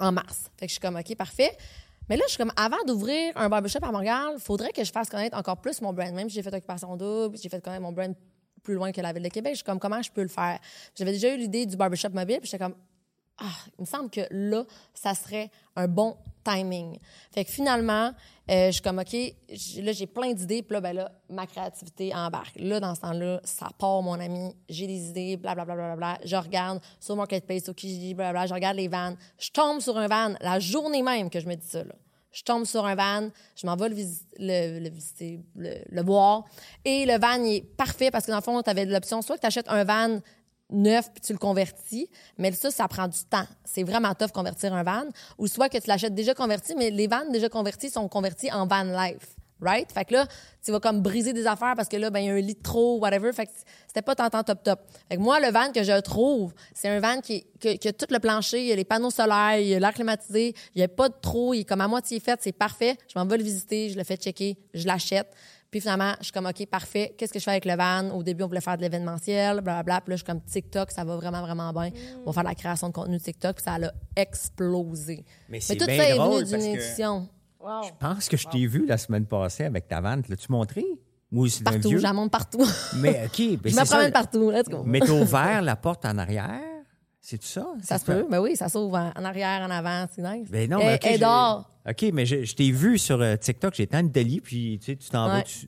en 0.00 0.12
mars. 0.12 0.50
Fait 0.56 0.66
que 0.66 0.70
je 0.70 0.72
suis 0.72 0.80
comme, 0.80 0.96
OK, 0.96 1.14
parfait. 1.16 1.56
Mais 2.08 2.16
là, 2.16 2.22
je 2.26 2.30
suis 2.30 2.38
comme, 2.38 2.52
avant 2.56 2.82
d'ouvrir 2.86 3.32
un 3.36 3.48
barbershop 3.48 3.80
à 3.82 3.92
Montréal, 3.92 4.36
faudrait 4.38 4.72
que 4.72 4.82
je 4.82 4.90
fasse 4.90 5.10
connaître 5.10 5.36
encore 5.36 5.58
plus 5.58 5.80
mon 5.82 5.92
brand. 5.92 6.12
Même 6.14 6.28
si 6.30 6.36
j'ai 6.36 6.42
fait 6.42 6.54
Occupation 6.54 6.96
Double, 6.96 7.36
j'ai 7.36 7.48
fait 7.48 7.62
connaître 7.62 7.82
mon 7.82 7.92
brand 7.92 8.14
plus 8.62 8.74
loin 8.74 8.92
que 8.92 9.00
la 9.00 9.12
Ville 9.12 9.22
de 9.22 9.28
Québec. 9.28 9.52
Je 9.52 9.56
suis 9.58 9.64
comme, 9.64 9.78
comment 9.78 10.00
je 10.00 10.10
peux 10.10 10.22
le 10.22 10.28
faire? 10.28 10.58
J'avais 10.94 11.12
déjà 11.12 11.34
eu 11.34 11.36
l'idée 11.36 11.66
du 11.66 11.76
barbershop 11.76 12.10
mobile, 12.10 12.38
puis 12.40 12.50
j'étais 12.50 12.64
comme, 12.64 12.74
ah, 13.38 13.44
il 13.78 13.82
me 13.82 13.86
semble 13.86 14.10
que 14.10 14.22
là, 14.30 14.64
ça 14.94 15.14
serait 15.14 15.50
un 15.76 15.86
bon 15.86 16.16
timing. 16.44 16.98
Fait 17.32 17.44
que 17.44 17.50
finalement, 17.50 18.12
euh, 18.50 18.66
je 18.66 18.72
suis 18.72 18.82
comme, 18.82 18.98
OK, 18.98 19.12
là, 19.12 19.92
j'ai 19.92 20.06
plein 20.06 20.32
d'idées, 20.32 20.62
puis 20.62 20.72
là, 20.72 20.80
ben 20.80 20.92
là, 20.94 21.12
ma 21.28 21.46
créativité 21.46 22.14
embarque. 22.14 22.56
Là, 22.56 22.80
dans 22.80 22.94
ce 22.94 23.00
temps-là, 23.02 23.40
ça 23.44 23.68
part, 23.78 24.02
mon 24.02 24.18
ami, 24.18 24.54
j'ai 24.68 24.86
des 24.86 25.10
idées, 25.10 25.36
blablabla, 25.36 25.74
bla, 25.74 25.86
bla, 25.86 25.96
bla, 25.96 26.16
bla. 26.16 26.26
Je 26.26 26.36
regarde 26.36 26.80
sur 26.98 27.14
Marketplace, 27.16 27.64
sur 27.64 27.74
Kijiji, 27.74 28.14
blablabla, 28.14 28.46
je 28.46 28.54
regarde 28.54 28.76
les 28.76 28.88
vannes. 28.88 29.16
Je 29.38 29.50
tombe 29.50 29.80
sur 29.80 29.96
un 29.98 30.08
van 30.08 30.34
la 30.40 30.58
journée 30.58 31.02
même 31.02 31.28
que 31.30 31.38
je 31.40 31.46
me 31.46 31.54
dis 31.54 31.66
ça, 31.66 31.84
là. 31.84 31.94
Je 32.30 32.42
tombe 32.42 32.66
sur 32.66 32.84
un 32.84 32.94
van, 32.94 33.30
je 33.56 33.66
m'en 33.66 33.74
vais 33.74 33.88
le, 33.88 33.94
visi- 33.94 34.26
le, 34.38 34.80
le 34.80 34.90
visiter, 34.90 35.40
le, 35.56 35.76
le 35.88 36.02
voir. 36.02 36.44
Et 36.84 37.06
le 37.06 37.18
van, 37.18 37.42
il 37.42 37.56
est 37.56 37.60
parfait 37.62 38.10
parce 38.10 38.26
que 38.26 38.30
dans 38.30 38.36
le 38.36 38.42
fond, 38.42 38.62
tu 38.62 38.68
avais 38.68 38.84
l'option 38.84 39.22
soit 39.22 39.36
que 39.36 39.40
tu 39.40 39.46
achètes 39.46 39.68
un 39.68 39.82
van 39.82 40.20
neuf 40.70 41.10
puis 41.12 41.20
tu 41.20 41.32
le 41.32 41.38
convertis, 41.38 42.08
mais 42.36 42.52
ça, 42.52 42.70
ça 42.70 42.88
prend 42.88 43.08
du 43.08 43.18
temps. 43.30 43.46
C'est 43.64 43.82
vraiment 43.82 44.14
tough 44.14 44.32
convertir 44.32 44.74
un 44.74 44.82
van. 44.82 45.04
Ou 45.38 45.46
soit 45.46 45.68
que 45.68 45.78
tu 45.78 45.88
l'achètes 45.88 46.14
déjà 46.14 46.34
converti, 46.34 46.74
mais 46.74 46.90
les 46.90 47.06
vannes 47.06 47.32
déjà 47.32 47.48
convertis 47.48 47.90
sont 47.90 48.08
convertis 48.08 48.52
en 48.52 48.66
van 48.66 48.84
life. 48.84 49.36
Right? 49.60 49.90
Fait 49.90 50.04
que 50.04 50.14
là, 50.14 50.26
tu 50.64 50.70
vas 50.70 50.78
comme 50.78 51.00
briser 51.00 51.32
des 51.32 51.48
affaires 51.48 51.74
parce 51.74 51.88
que 51.88 51.96
là, 51.96 52.10
ben, 52.10 52.20
il 52.20 52.26
y 52.26 52.30
a 52.30 52.34
un 52.34 52.38
lit 52.38 52.54
trop, 52.54 52.98
whatever. 53.00 53.32
Fait 53.32 53.46
que 53.46 53.52
c'était 53.88 54.02
pas 54.02 54.14
tant, 54.14 54.30
tant 54.30 54.44
top, 54.44 54.62
top. 54.62 54.80
Fait 55.08 55.16
que 55.16 55.20
moi, 55.20 55.40
le 55.40 55.50
van 55.50 55.72
que 55.72 55.82
je 55.82 56.00
trouve, 56.00 56.54
c'est 56.72 56.88
un 56.88 57.00
van 57.00 57.20
qui, 57.20 57.44
que, 57.60 57.76
qui 57.76 57.88
a 57.88 57.92
tout 57.92 58.06
le 58.08 58.20
plancher, 58.20 58.60
il 58.60 58.66
y 58.68 58.72
a 58.72 58.76
les 58.76 58.84
panneaux 58.84 59.10
solaires, 59.10 59.58
il 59.58 59.66
y 59.66 59.74
a 59.74 59.80
l'air 59.80 59.92
climatisé, 59.92 60.54
il 60.76 60.80
y 60.80 60.84
a 60.84 60.88
pas 60.88 61.08
de 61.08 61.14
trou, 61.20 61.54
il 61.54 61.60
est 61.60 61.64
comme 61.64 61.80
à 61.80 61.88
moitié 61.88 62.20
fait, 62.20 62.38
c'est 62.40 62.52
parfait. 62.52 62.96
Je 63.12 63.18
m'en 63.18 63.26
vais 63.26 63.36
le 63.36 63.42
visiter, 63.42 63.90
je 63.90 63.96
le 63.96 64.04
fais 64.04 64.16
checker, 64.16 64.56
je 64.74 64.86
l'achète. 64.86 65.34
Puis 65.70 65.80
finalement, 65.80 66.14
je 66.18 66.24
suis 66.24 66.32
comme, 66.32 66.46
OK, 66.46 66.66
parfait. 66.66 67.14
Qu'est-ce 67.18 67.32
que 67.32 67.38
je 67.38 67.44
fais 67.44 67.50
avec 67.50 67.66
le 67.66 67.76
van? 67.76 68.08
Au 68.16 68.22
début, 68.22 68.42
on 68.42 68.46
voulait 68.46 68.60
faire 68.62 68.76
de 68.78 68.82
l'événementiel, 68.82 69.60
blablabla. 69.60 70.00
Puis 70.00 70.10
là, 70.10 70.16
je 70.16 70.22
suis 70.22 70.24
comme 70.24 70.40
TikTok, 70.40 70.90
ça 70.90 71.04
va 71.04 71.16
vraiment, 71.16 71.42
vraiment 71.42 71.72
bien. 71.72 71.90
On 72.22 72.26
va 72.26 72.32
faire 72.32 72.42
de 72.44 72.48
la 72.48 72.54
création 72.54 72.88
de 72.88 72.92
contenu 72.94 73.18
TikTok, 73.20 73.56
puis 73.56 73.64
ça 73.64 73.74
a 73.74 73.90
explosé. 74.16 75.24
Mais 75.48 75.60
c'est 75.60 75.76
tout 75.76 75.86
bien 75.86 75.96
ça 75.98 76.08
est 76.10 76.14
drôle 76.16 76.44
venu 76.44 76.50
parce 76.50 76.62
d'une 76.64 76.72
que- 76.74 76.78
intuition. 76.80 77.28
Je 77.60 77.90
pense 77.98 78.28
que 78.28 78.36
je 78.36 78.46
t'ai 78.48 78.66
vu 78.66 78.86
la 78.86 78.96
semaine 78.96 79.26
passée 79.26 79.64
avec 79.64 79.88
ta 79.88 80.00
vanne. 80.00 80.22
L'as-tu 80.28 80.50
montré? 80.50 80.84
Un 81.30 81.62
Partout, 81.64 81.88
vieux? 81.90 81.98
j'en 81.98 82.14
monte 82.14 82.30
partout. 82.30 82.64
Mais 82.96 83.26
OK. 83.26 83.38
ben 83.62 83.70
je 83.70 83.76
me 83.78 83.84
ça. 83.84 83.96
promène 83.96 84.12
partout. 84.12 84.50
Let's 84.50 84.68
go. 84.70 84.82
Mais 84.86 85.00
t'as 85.00 85.12
ouvert 85.12 85.60
la 85.60 85.76
porte 85.76 86.06
en 86.06 86.16
arrière? 86.16 86.60
C'est 87.20 87.42
ça? 87.42 87.66
Ça 87.82 87.98
se 87.98 88.04
peut. 88.06 88.26
Ben 88.30 88.40
oui, 88.40 88.56
ça 88.56 88.70
s'ouvre 88.70 88.96
en, 88.96 89.10
en 89.14 89.24
arrière, 89.24 89.60
en 89.60 89.70
avant. 89.70 90.06
C'est 90.14 90.22
nice. 90.22 90.48
Ben 90.50 90.70
non, 90.70 90.78
Elle- 90.78 90.86
mais 90.86 90.94
OK. 90.94 91.00
elle 91.04 91.12
j'ai- 91.14 91.18
dort. 91.18 91.70
OK, 91.88 92.04
mais 92.12 92.26
je, 92.26 92.44
je 92.44 92.54
t'ai 92.54 92.70
vu 92.70 92.98
sur 92.98 93.20
euh, 93.20 93.36
TikTok, 93.36 93.74
j'étais 93.74 93.96
en 93.96 94.04
Italie, 94.06 94.40
puis 94.40 94.78
tu 94.80 94.86
sais, 94.92 94.96
tu 94.96 95.08
t'en 95.10 95.28
vas, 95.28 95.42
tu, 95.42 95.66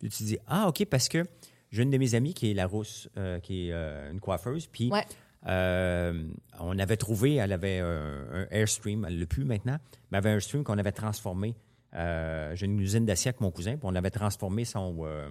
tu 0.00 0.22
dis 0.22 0.38
Ah, 0.46 0.68
OK, 0.68 0.84
parce 0.86 1.08
que 1.08 1.24
j'ai 1.70 1.82
une 1.82 1.90
de 1.90 1.98
mes 1.98 2.14
amies 2.14 2.34
qui 2.34 2.50
est 2.50 2.54
la 2.54 2.66
rousse, 2.66 3.08
euh, 3.16 3.38
qui 3.40 3.68
est 3.68 3.72
euh, 3.72 4.10
une 4.10 4.20
coiffeuse, 4.20 4.66
puis 4.66 4.90
Ouais. 4.90 5.04
euh, 5.46 6.22
on 6.58 6.78
avait 6.78 6.96
trouvé, 6.96 7.36
elle 7.36 7.52
avait 7.52 7.78
un 7.80 8.46
Airstream, 8.50 9.04
elle 9.08 9.18
l'a 9.18 9.26
plus 9.26 9.44
maintenant, 9.44 9.78
mais 10.10 10.18
elle 10.18 10.18
avait 10.18 10.30
un 10.30 10.34
Airstream 10.34 10.64
qu'on 10.64 10.78
avait 10.78 10.92
transformé. 10.92 11.54
Euh, 11.94 12.54
j'ai 12.54 12.66
une 12.66 12.78
usine 12.78 13.04
d'acier 13.04 13.30
avec 13.30 13.40
mon 13.40 13.50
cousin, 13.50 13.72
puis 13.72 13.80
on 13.84 13.94
avait 13.94 14.10
transformé 14.10 14.64
son. 14.64 14.96
euh, 15.02 15.28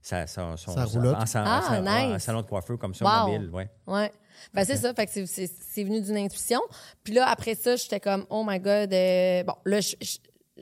sa, 0.00 0.28
son, 0.28 0.56
son- 0.56 0.72
Sa 0.72 0.84
roulotte. 0.84 1.16
en, 1.16 1.18
Ah, 1.18 1.22
en 1.22 1.26
sa- 1.62 1.80
nice. 1.80 2.14
en 2.14 2.18
salon 2.20 2.42
de 2.42 2.46
coiffeur 2.46 2.78
comme 2.78 2.94
ça, 2.94 3.04
Wow. 3.04 3.32
mobile, 3.32 3.50
ouais. 3.50 3.68
Ouais. 3.88 4.12
Ben, 4.54 4.64
c'est 4.64 4.76
ça. 4.76 4.92
Fait 4.94 5.06
que 5.06 5.12
c'est- 5.26 5.84
venu 5.84 6.00
d'une 6.00 6.16
intuition. 6.16 6.60
Puis 7.04 7.14
là, 7.14 7.28
après 7.28 7.54
ça, 7.54 7.76
j'étais 7.76 8.00
comme, 8.00 8.26
oh 8.30 8.44
my 8.46 8.58
God. 8.58 8.92
euh, 8.92 9.42
bon, 9.44 9.54
là, 9.64 9.78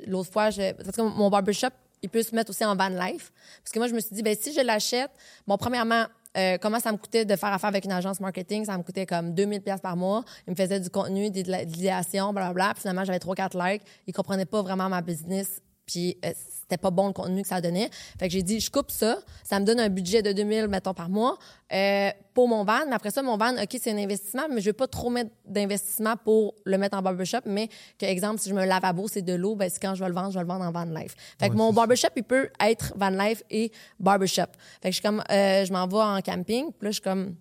l'autre 0.07 0.31
fois, 0.33 0.51
je, 0.51 0.73
parce 0.73 0.97
que 0.97 1.03
mon 1.03 1.31
barbershop, 1.31 1.69
il 2.03 2.09
peut 2.11 2.23
se 2.23 2.35
mettre 2.35 2.51
aussi 2.51 2.65
en 2.65 2.77
van 2.77 2.89
life. 2.89 3.33
Parce 3.63 3.73
que 3.73 3.79
moi, 3.79 3.89
je 3.89 3.95
me 3.95 4.01
suis 4.01 4.15
dit, 4.15 4.23
ben, 4.23 4.37
si 4.39 4.53
je 4.53 4.61
l'achète, 4.61 5.11
bon, 5.47 5.57
premièrement, 5.57 6.05
euh, 6.37 6.59
comment 6.61 6.81
ça 6.81 6.91
me 6.93 6.97
coûtait 6.99 7.25
de 7.25 7.37
faire 7.37 7.53
affaire 7.53 7.69
avec 7.69 7.85
une 7.85 7.93
agence 7.93 8.19
marketing? 8.21 8.65
Ça 8.65 8.77
me 8.77 8.83
coûtait 8.83 9.07
comme 9.07 9.35
2000 9.35 9.63
pièces 9.63 9.81
par 9.81 9.97
mois. 9.97 10.25
Ils 10.47 10.51
me 10.51 10.57
faisaient 10.57 10.81
du 10.81 10.91
contenu, 10.91 11.31
des- 11.31 11.45
de 11.45 11.53
l'idéation, 11.53 12.33
blablabla. 12.33 12.73
Puis 12.75 12.81
finalement, 12.83 13.05
j'avais 13.05 13.21
3-4 13.21 13.57
likes. 13.57 13.83
Ils 14.07 14.13
comprenaient 14.13 14.45
pas 14.45 14.61
vraiment 14.61 14.89
ma 14.89 15.01
business. 15.01 15.61
Puis 15.87 16.19
euh, 16.25 16.33
c'était 16.65 16.79
pas 16.79 16.91
bon 16.91 17.09
le 17.09 17.13
contenu 17.13 17.43
que 17.43 17.49
ça 17.49 17.61
donnait. 17.61 17.91
Fait 18.19 18.29
que 18.29 18.33
j'ai 18.33 18.43
dit, 18.43 18.59
je 18.59 18.71
coupe 18.71 18.91
ça. 18.91 19.19
Ça 19.43 19.61
me 19.61 19.65
donne 19.67 19.81
un 19.81 19.91
budget 19.91 20.23
de 20.23 20.33
2000, 20.33 20.69
mettons, 20.69 20.95
par 20.95 21.11
mois 21.11 21.39
euh, 21.73 22.11
pour 22.33 22.49
mon 22.49 22.65
van. 22.65 22.87
Mais 22.87 22.95
après 22.95 23.11
ça, 23.11 23.23
mon 23.23 23.37
van, 23.37 23.55
OK, 23.55 23.77
c'est 23.79 23.93
un 23.93 23.99
investissement, 23.99 24.45
mais 24.51 24.61
je 24.61 24.71
veux 24.71 24.73
pas 24.75 24.87
trop 24.87 25.11
mettre 25.11 25.31
d'investissement 25.45 26.17
pour 26.17 26.55
le 26.65 26.79
mettre 26.79 26.97
en 26.97 27.03
barbershop. 27.03 27.41
Mais 27.47 27.69
que, 27.99 28.07
exemple, 28.07 28.41
si 28.41 28.49
je 28.49 28.55
me 28.55 28.63
un 28.63 28.67
lavabo, 28.67 29.09
c'est 29.09 29.23
de 29.23 29.35
l'eau, 29.35 29.57
ben, 29.57 29.69
c'est 29.71 29.81
quand 29.81 29.95
je 29.95 30.03
vais 30.03 30.09
le 30.09 30.15
vendre, 30.15 30.31
je 30.31 30.39
vais 30.39 30.45
le 30.45 30.49
vendre 30.49 30.65
en 30.65 30.73
van 30.73 30.85
life. 30.85 31.15
Fait 31.39 31.51
que 31.51 31.55
mon 31.55 31.73
barbershop, 31.73 32.09
il 32.17 32.25
peut 32.25 32.49
être 32.61 32.95
van 32.97 33.11
life 33.11 33.43
et 33.51 33.71
barbershop. 34.01 34.43
Fait 34.81 34.89
que 34.89 34.95
je 34.95 35.01
suis 35.01 35.03
comme, 35.03 35.23
euh, 35.31 35.65
je 35.65 35.73
m'en 35.73 35.87
vais 35.87 35.97
en 35.97 36.21
camping. 36.23 36.73
Puis 36.73 36.87
là, 36.87 36.91
je 36.91 36.93
suis 36.93 37.03
comme, 37.03 37.37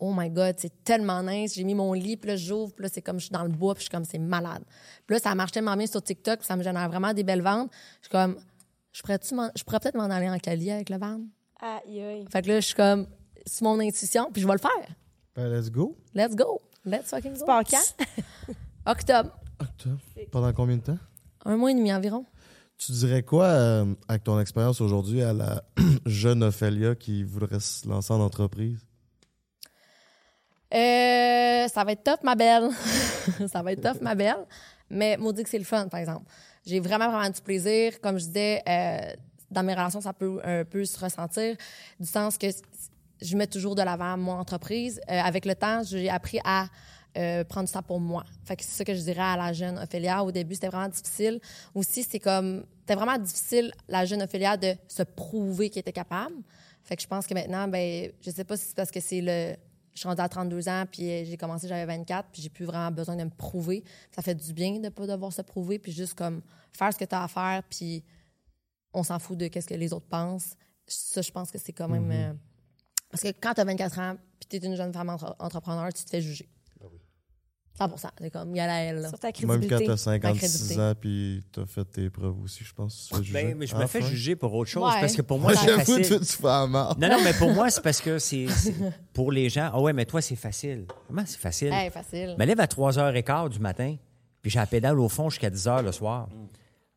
oh 0.00 0.12
my 0.16 0.30
god, 0.30 0.54
c'est 0.58 0.84
tellement 0.84 1.22
nice. 1.22 1.54
J'ai 1.54 1.64
mis 1.64 1.74
mon 1.74 1.92
lit, 1.92 2.16
puis 2.16 2.28
là, 2.30 2.36
j'ouvre, 2.36 2.72
puis 2.74 2.84
là, 2.84 2.88
c'est 2.92 3.02
comme 3.02 3.18
je 3.18 3.26
suis 3.26 3.32
dans 3.32 3.42
le 3.42 3.48
bois, 3.50 3.74
puis 3.74 3.82
je 3.82 3.84
suis 3.84 3.90
comme, 3.90 4.04
c'est 4.04 4.18
malade. 4.18 4.62
Puis 5.06 5.16
là, 5.16 5.20
ça 5.20 5.34
marche 5.34 5.52
tellement 5.52 5.76
bien 5.76 5.86
sur 5.86 6.02
TikTok, 6.02 6.38
puis 6.38 6.46
ça 6.46 6.56
me 6.56 6.62
génère 6.62 6.88
vraiment 6.88 7.12
des 7.12 7.24
belles 7.24 7.42
ventes. 7.42 7.70
Je 8.00 8.06
suis 8.06 8.12
comme, 8.12 8.36
je 8.92 9.02
pourrais, 9.02 9.18
je 9.22 9.64
pourrais 9.64 9.80
peut-être 9.80 9.96
m'en 9.96 10.04
aller 10.04 10.28
en 10.28 10.38
Cali 10.38 10.70
avec 10.70 10.90
le 10.90 10.98
van? 10.98 11.20
Aïe, 11.60 12.00
aïe. 12.00 12.26
Fait 12.30 12.42
que 12.42 12.48
là, 12.48 12.60
je 12.60 12.66
suis 12.66 12.74
comme, 12.74 13.06
c'est 13.44 13.62
mon 13.62 13.78
intuition, 13.80 14.30
puis 14.32 14.42
je 14.42 14.46
vais 14.46 14.54
le 14.54 14.58
faire. 14.58 14.96
Ben, 15.34 15.48
let's 15.48 15.70
go. 15.70 15.96
Let's 16.14 16.34
go. 16.34 16.60
Let's 16.84 17.10
fucking 17.10 17.38
go. 17.38 17.44
Pars 17.44 17.64
quand? 17.64 18.04
Octobre. 18.86 19.30
Octobre. 19.60 20.00
Pendant 20.30 20.52
combien 20.52 20.76
de 20.76 20.82
temps? 20.82 20.98
Un 21.44 21.56
mois 21.56 21.70
et 21.70 21.74
demi 21.74 21.92
environ. 21.92 22.24
Tu 22.78 22.92
dirais 22.92 23.24
quoi, 23.24 23.46
euh, 23.46 23.94
avec 24.06 24.22
ton 24.22 24.38
expérience 24.38 24.80
aujourd'hui, 24.80 25.22
à 25.22 25.32
la 25.32 25.64
jeune 26.06 26.44
Ophélia 26.44 26.94
qui 26.94 27.24
voudrait 27.24 27.58
se 27.58 27.88
lancer 27.88 28.12
en 28.12 28.20
entreprise? 28.20 28.87
Euh, 30.74 31.66
ça 31.68 31.84
va 31.84 31.92
être 31.92 32.04
top, 32.04 32.22
ma 32.22 32.34
belle. 32.34 32.68
ça 33.48 33.62
va 33.62 33.72
être 33.72 33.82
top, 33.82 34.00
ma 34.02 34.14
belle. 34.14 34.44
Mais 34.90 35.16
maudit 35.16 35.42
que 35.42 35.48
c'est 35.48 35.58
le 35.58 35.64
fun, 35.64 35.88
par 35.88 36.00
exemple. 36.00 36.24
J'ai 36.66 36.80
vraiment, 36.80 37.10
vraiment 37.10 37.30
du 37.30 37.40
plaisir. 37.40 38.00
Comme 38.00 38.18
je 38.18 38.24
disais, 38.26 38.62
euh, 38.68 39.12
dans 39.50 39.62
mes 39.62 39.74
relations, 39.74 40.00
ça 40.00 40.12
peut 40.12 40.40
un 40.44 40.64
peu 40.64 40.84
se 40.84 40.98
ressentir, 40.98 41.56
du 41.98 42.06
sens 42.06 42.36
que 42.36 42.46
je 43.20 43.36
mets 43.36 43.46
toujours 43.46 43.74
de 43.74 43.82
l'avant 43.82 44.16
mon 44.16 44.32
entreprise. 44.32 45.00
Euh, 45.10 45.20
avec 45.20 45.46
le 45.46 45.54
temps, 45.54 45.82
j'ai 45.84 46.08
appris 46.08 46.40
à 46.44 46.66
prendre 47.48 47.68
ça 47.68 47.82
pour 47.82 47.98
moi. 47.98 48.22
Fait 48.44 48.54
que 48.54 48.62
c'est 48.62 48.76
ça 48.76 48.84
que 48.84 48.94
je 48.94 49.00
dirais 49.00 49.20
à 49.20 49.36
la 49.36 49.52
jeune 49.52 49.76
Ophélia. 49.76 50.22
Au 50.22 50.30
début, 50.30 50.54
c'était 50.54 50.68
vraiment 50.68 50.88
difficile. 50.88 51.40
Aussi, 51.74 52.04
c'est 52.04 52.20
comme... 52.20 52.64
C'était 52.80 52.94
vraiment 52.94 53.18
difficile, 53.18 53.72
la 53.88 54.04
jeune 54.04 54.22
Ophélia, 54.22 54.56
de 54.56 54.76
se 54.86 55.02
prouver 55.02 55.68
qu'elle 55.68 55.80
était 55.80 55.90
capable. 55.90 56.36
Fait 56.84 56.94
que 56.94 57.02
je 57.02 57.08
pense 57.08 57.26
que 57.26 57.34
maintenant, 57.34 57.66
ben, 57.66 58.12
je 58.20 58.30
sais 58.30 58.44
pas 58.44 58.56
si 58.56 58.66
c'est 58.66 58.76
parce 58.76 58.92
que 58.92 59.00
c'est 59.00 59.20
le 59.20 59.56
je 59.94 60.00
suis 60.00 60.08
rendue 60.08 60.20
à 60.20 60.28
32 60.28 60.68
ans, 60.68 60.84
puis 60.90 61.10
euh, 61.10 61.24
j'ai 61.24 61.36
commencé, 61.36 61.68
j'avais 61.68 61.86
24, 61.86 62.28
puis 62.32 62.42
j'ai 62.42 62.48
plus 62.48 62.64
vraiment 62.64 62.90
besoin 62.90 63.16
de 63.16 63.24
me 63.24 63.30
prouver. 63.30 63.84
Ça 64.14 64.22
fait 64.22 64.34
du 64.34 64.52
bien 64.52 64.74
de 64.74 64.84
ne 64.84 64.88
pas 64.88 65.06
devoir 65.06 65.32
se 65.32 65.42
prouver, 65.42 65.78
puis 65.78 65.92
juste 65.92 66.14
comme 66.14 66.42
faire 66.72 66.92
ce 66.92 66.98
que 66.98 67.04
tu 67.04 67.14
as 67.14 67.24
à 67.24 67.28
faire, 67.28 67.62
puis 67.68 68.04
on 68.92 69.02
s'en 69.02 69.18
fout 69.18 69.36
de 69.38 69.48
ce 69.52 69.66
que 69.66 69.74
les 69.74 69.92
autres 69.92 70.06
pensent. 70.06 70.54
Ça, 70.86 71.22
je 71.22 71.30
pense 71.30 71.50
que 71.50 71.58
c'est 71.58 71.72
quand 71.72 71.88
même. 71.88 72.10
Mm-hmm. 72.10 72.30
euh, 72.30 72.34
parce 73.10 73.22
que 73.22 73.28
quand 73.28 73.54
tu 73.54 73.60
as 73.60 73.64
24 73.64 73.98
ans, 73.98 74.16
puis 74.38 74.48
tu 74.48 74.56
es 74.56 74.66
une 74.68 74.76
jeune 74.76 74.92
femme 74.92 75.08
entre- 75.08 75.36
entrepreneur, 75.38 75.92
tu 75.92 76.04
te 76.04 76.10
fais 76.10 76.20
juger. 76.20 76.48
100 77.78 78.10
C'est 78.20 78.30
comme, 78.30 78.54
il 78.54 78.58
y 78.58 78.60
a 78.60 78.66
la 78.66 78.80
elle. 78.82 78.96
là. 79.00 79.08
Sur 79.08 79.18
ta 79.18 79.28
Même 79.46 79.66
quand 79.68 79.78
t'as 79.84 79.96
56 79.96 80.38
crédibilité. 80.38 80.80
ans 80.82 80.94
puis 81.00 81.42
t'as 81.52 81.66
fait 81.66 81.84
tes 81.84 82.10
preuves 82.10 82.40
aussi, 82.42 82.64
je 82.64 82.72
pense. 82.74 83.10
Tu. 83.22 83.32
Ben, 83.32 83.54
mais 83.56 83.66
je 83.66 83.76
me 83.76 83.86
fais 83.86 84.02
juger 84.02 84.36
pour 84.36 84.52
autre 84.54 84.70
chose 84.70 84.82
Ouais. 84.92 85.00
parce 85.00 85.14
que 85.16 85.22
pour 85.22 85.38
moi, 85.38 85.54
c'est 85.56 85.66
j'avoue, 85.66 85.96
facile. 85.96 86.20
tu 86.20 86.36
fais 86.36 86.66
marde. 86.66 86.98
Non, 87.00 87.08
non, 87.08 87.18
mais 87.22 87.32
pour 87.34 87.52
moi, 87.52 87.70
c'est 87.70 87.82
parce 87.82 88.00
que 88.00 88.18
c'est 88.18 88.46
pour 89.12 89.30
les 89.32 89.48
gens. 89.48 89.70
Ah 89.72 89.80
ouais, 89.80 89.92
mais 89.92 90.04
toi, 90.04 90.20
c'est 90.20 90.36
facile. 90.36 90.86
Comment 91.06 91.22
c'est 91.26 91.38
facile? 91.38 91.72
Hey, 91.72 91.90
facile. 91.90 92.34
Je 92.36 92.40
me 92.42 92.46
lève 92.46 92.60
à 92.60 92.66
3h15 92.66 93.50
du 93.50 93.58
matin, 93.60 93.96
puis 94.42 94.50
j'ai 94.50 94.58
la 94.58 94.66
pédale 94.66 94.98
au 94.98 95.08
fond 95.08 95.30
jusqu'à 95.30 95.50
10h 95.50 95.82
le 95.82 95.92
soir. 95.92 96.28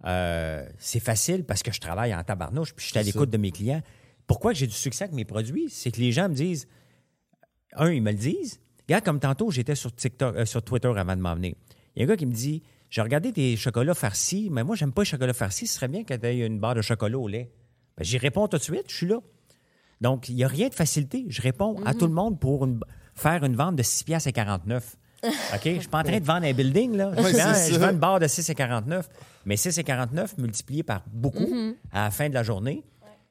Euh, 0.06 0.66
c'est 0.80 1.00
facile 1.00 1.44
parce 1.44 1.62
que 1.62 1.72
je 1.72 1.80
travaille 1.80 2.16
en 2.16 2.24
tabarnouche, 2.24 2.74
puis 2.74 2.86
je 2.86 2.90
suis 2.92 3.00
à 3.00 3.04
l'écoute 3.04 3.30
de 3.30 3.38
mes 3.38 3.52
clients. 3.52 3.82
Pourquoi 4.26 4.54
j'ai 4.54 4.66
du 4.66 4.74
succès 4.74 5.04
avec 5.04 5.14
mes 5.16 5.26
produits? 5.26 5.70
C'est 5.70 5.92
que 5.92 6.00
les 6.00 6.12
gens 6.12 6.30
me 6.30 6.34
disent, 6.34 6.68
un, 7.74 7.92
ils 7.92 8.02
me 8.02 8.12
le 8.12 8.18
disent. 8.18 8.61
Regarde, 8.92 9.06
comme 9.06 9.20
tantôt, 9.20 9.52
j'étais 9.52 9.76
sur 9.76 9.94
TikTok, 9.96 10.36
euh, 10.36 10.46
sur 10.46 10.62
Twitter 10.64 10.92
avant 10.96 11.16
de 11.16 11.22
m'emmener. 11.22 11.56
Il 11.96 12.00
y 12.00 12.04
a 12.04 12.06
un 12.06 12.10
gars 12.10 12.18
qui 12.18 12.26
me 12.26 12.32
dit, 12.34 12.62
j'ai 12.90 13.02
regardé 13.02 13.32
tes 13.32 13.56
chocolats 13.56 13.94
farcis, 13.94 14.50
mais 14.52 14.64
moi, 14.64 14.76
j'aime 14.76 14.92
pas 14.92 15.02
les 15.04 15.06
chocolats 15.06 15.34
farcis. 15.34 15.68
Ce 15.68 15.76
serait 15.76 15.88
bien 15.88 16.04
que 16.04 16.14
tu 16.14 16.26
aies 16.26 16.46
une 16.46 16.60
barre 16.60 16.76
de 16.76 16.82
chocolat 16.82 17.18
au 17.18 17.28
lait. 17.28 17.52
Ben, 17.98 18.04
J'y 18.04 18.18
réponds 18.18 18.48
tout 18.48 18.58
de 18.58 18.62
suite, 18.64 18.84
je 18.88 18.96
suis 18.96 19.08
là. 19.08 19.20
Donc, 20.02 20.28
il 20.30 20.36
n'y 20.36 20.44
a 20.44 20.48
rien 20.48 20.68
de 20.68 20.74
facilité. 20.74 21.26
Je 21.30 21.42
réponds 21.42 21.82
à 21.86 21.94
tout 21.94 22.08
le 22.08 22.14
monde 22.14 22.40
pour 22.40 22.66
une- 22.66 22.80
faire 23.16 23.44
une 23.44 23.56
vente 23.56 23.76
de 23.76 23.84
6 23.84 24.04
piastres 24.04 24.28
et 24.30 24.34
49. 24.34 24.98
OK? 25.24 25.32
Je 25.64 25.80
suis 25.80 25.88
pas 25.88 26.00
en 26.00 26.04
train 26.04 26.20
de 26.20 26.26
vendre 26.26 26.46
un 26.48 26.54
building, 26.54 26.96
là. 26.98 27.12
Je, 27.16 27.22
vends, 27.22 27.54
c'est 27.54 27.70
je 27.74 27.80
ça. 27.80 27.86
vends 27.86 27.92
une 27.94 28.00
barre 28.00 28.20
de 28.20 28.28
6 28.28 28.50
et 28.50 28.56
49. 28.56 29.08
Mais 29.46 29.56
6 29.58 29.78
et 29.78 29.84
49 29.84 30.38
multiplié 30.38 30.84
par 30.84 31.04
beaucoup 31.12 31.48
à 31.92 32.06
la 32.06 32.12
fin 32.12 32.28
de 32.30 32.34
la 32.34 32.44
journée, 32.44 32.84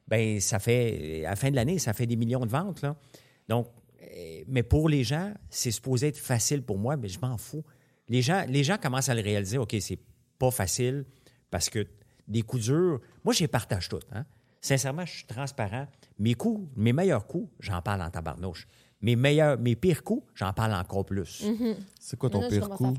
ben 0.07 0.39
ça 0.39 0.59
fait, 0.59 1.23
à 1.25 1.31
la 1.31 1.35
fin 1.35 1.49
de 1.51 1.55
l'année, 1.55 1.77
ça 1.79 1.93
fait 1.93 2.05
des 2.05 2.15
millions 2.15 2.45
de 2.45 2.49
ventes, 2.51 2.81
là. 2.81 2.95
Donc, 3.49 3.67
mais 4.47 4.63
pour 4.63 4.89
les 4.89 5.03
gens, 5.03 5.33
c'est 5.49 5.71
supposé 5.71 6.07
être 6.07 6.17
facile 6.17 6.61
pour 6.63 6.77
moi, 6.77 6.97
mais 6.97 7.07
je 7.07 7.19
m'en 7.19 7.37
fous. 7.37 7.63
Les 8.09 8.21
gens, 8.21 8.45
les 8.47 8.63
gens 8.63 8.77
commencent 8.77 9.09
à 9.09 9.15
le 9.15 9.21
réaliser, 9.21 9.57
OK, 9.57 9.75
c'est 9.79 9.99
pas 10.37 10.51
facile 10.51 11.05
parce 11.49 11.69
que 11.69 11.87
des 12.27 12.41
coups 12.41 12.63
durs, 12.63 12.99
moi, 13.23 13.33
je 13.33 13.39
les 13.41 13.47
partage 13.47 13.87
toutes. 13.89 14.05
Hein? 14.13 14.25
Sincèrement, 14.61 15.05
je 15.05 15.11
suis 15.11 15.25
transparent. 15.25 15.87
Mes 16.19 16.33
coups, 16.33 16.67
mes 16.75 16.93
meilleurs 16.93 17.25
coups, 17.25 17.49
j'en 17.59 17.81
parle 17.81 18.01
en 18.01 18.09
tabarnouche. 18.09 18.67
Mes 19.01 19.15
meilleurs, 19.15 19.57
mes 19.57 19.75
pires 19.75 20.03
coups, 20.03 20.23
j'en 20.35 20.53
parle 20.53 20.73
encore 20.73 21.05
plus. 21.05 21.43
C'est 21.99 22.17
quoi 22.17 22.29
ton 22.29 22.41
Là, 22.41 22.49
pire 22.49 22.69
coup? 22.69 22.95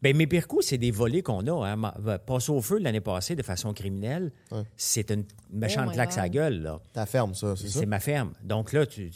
Ben, 0.00 0.16
mes 0.16 0.26
pires 0.28 0.46
coups, 0.46 0.64
c'est 0.66 0.78
des 0.78 0.90
volets 0.92 1.22
qu'on 1.22 1.46
a. 1.46 1.68
Hein. 1.68 2.18
Passer 2.24 2.52
au 2.52 2.62
feu 2.62 2.78
l'année 2.78 3.00
passée 3.00 3.34
de 3.34 3.42
façon 3.42 3.72
criminelle, 3.74 4.32
Ouais. 4.52 4.62
c'est 4.76 5.10
une 5.10 5.24
méchante 5.50 5.84
Oh 5.86 5.90
my 5.90 5.94
claque 5.94 6.10
God. 6.10 6.18
à 6.18 6.22
la 6.22 6.28
gueule. 6.28 6.62
Là. 6.62 6.80
Ta 6.92 7.04
ferme, 7.04 7.34
ça, 7.34 7.56
c'est 7.56 7.68
ça? 7.68 7.80
C'est 7.80 7.86
ma 7.86 7.98
ferme. 8.00 8.32
Donc 8.44 8.72
là, 8.72 8.86
tu 8.86 9.10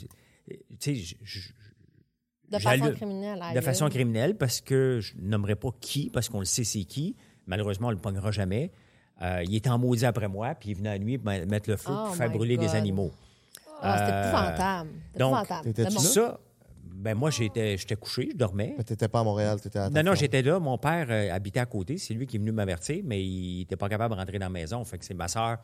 tu 0.80 0.96
sais, 0.96 1.16
De 2.50 2.58
façon 2.58 2.92
criminelle. 2.92 3.40
de 3.54 3.60
façon 3.60 3.88
criminelle, 3.88 4.36
parce 4.36 4.60
que 4.60 5.00
je 5.00 5.14
nommerai 5.18 5.54
pas 5.56 5.70
qui, 5.80 6.10
parce 6.10 6.28
qu'on 6.28 6.40
le 6.40 6.44
sait 6.44 6.64
c'est 6.64 6.84
qui. 6.84 7.16
Malheureusement, 7.46 7.88
on 7.88 7.92
le 7.92 7.96
pognera 7.96 8.30
jamais. 8.30 8.70
Euh, 9.20 9.42
il 9.44 9.54
était 9.54 9.70
en 9.70 9.78
maudit 9.78 10.04
après 10.04 10.28
moi, 10.28 10.54
puis 10.54 10.70
il 10.70 10.76
venait 10.76 10.90
à 10.90 10.98
nuit 10.98 11.18
mettre 11.18 11.70
le 11.70 11.76
feu 11.76 11.92
Oh 11.92 12.06
pour 12.06 12.16
faire 12.16 12.28
my 12.30 12.36
brûler 12.36 12.56
des 12.56 12.74
animaux. 12.74 13.12
Ah, 13.80 13.98
c'était 13.98 14.12
Euh, 14.12 14.28
épouvantable. 14.28 14.90
C'était 15.06 15.18
donc, 15.18 15.44
épouvantable. 15.44 16.00
Ça, 16.00 16.40
ben 16.94 17.14
moi, 17.16 17.30
j'étais 17.30 17.76
j'étais 17.78 17.96
couché, 17.96 18.28
je 18.32 18.36
dormais. 18.36 18.74
Mais 18.76 18.84
t'étais 18.84 19.08
pas 19.08 19.20
à 19.20 19.24
Montréal, 19.24 19.60
t'étais 19.60 19.78
à 19.78 19.90
Non, 19.90 20.02
non, 20.02 20.14
j'étais 20.14 20.42
là. 20.42 20.58
Mon 20.60 20.78
père 20.78 21.06
euh, 21.10 21.32
habitait 21.32 21.60
à 21.60 21.66
côté. 21.66 21.98
C'est 21.98 22.14
lui 22.14 22.26
qui 22.26 22.36
est 22.36 22.38
venu 22.38 22.52
m'avertir, 22.52 23.02
mais 23.04 23.22
il 23.24 23.58
n'était 23.60 23.76
pas 23.76 23.88
capable 23.88 24.14
de 24.14 24.20
rentrer 24.20 24.38
dans 24.38 24.46
la 24.46 24.50
maison. 24.50 24.84
Fait 24.84 24.98
que 24.98 25.04
c'est 25.04 25.14
ma 25.14 25.26
soeur 25.28 25.58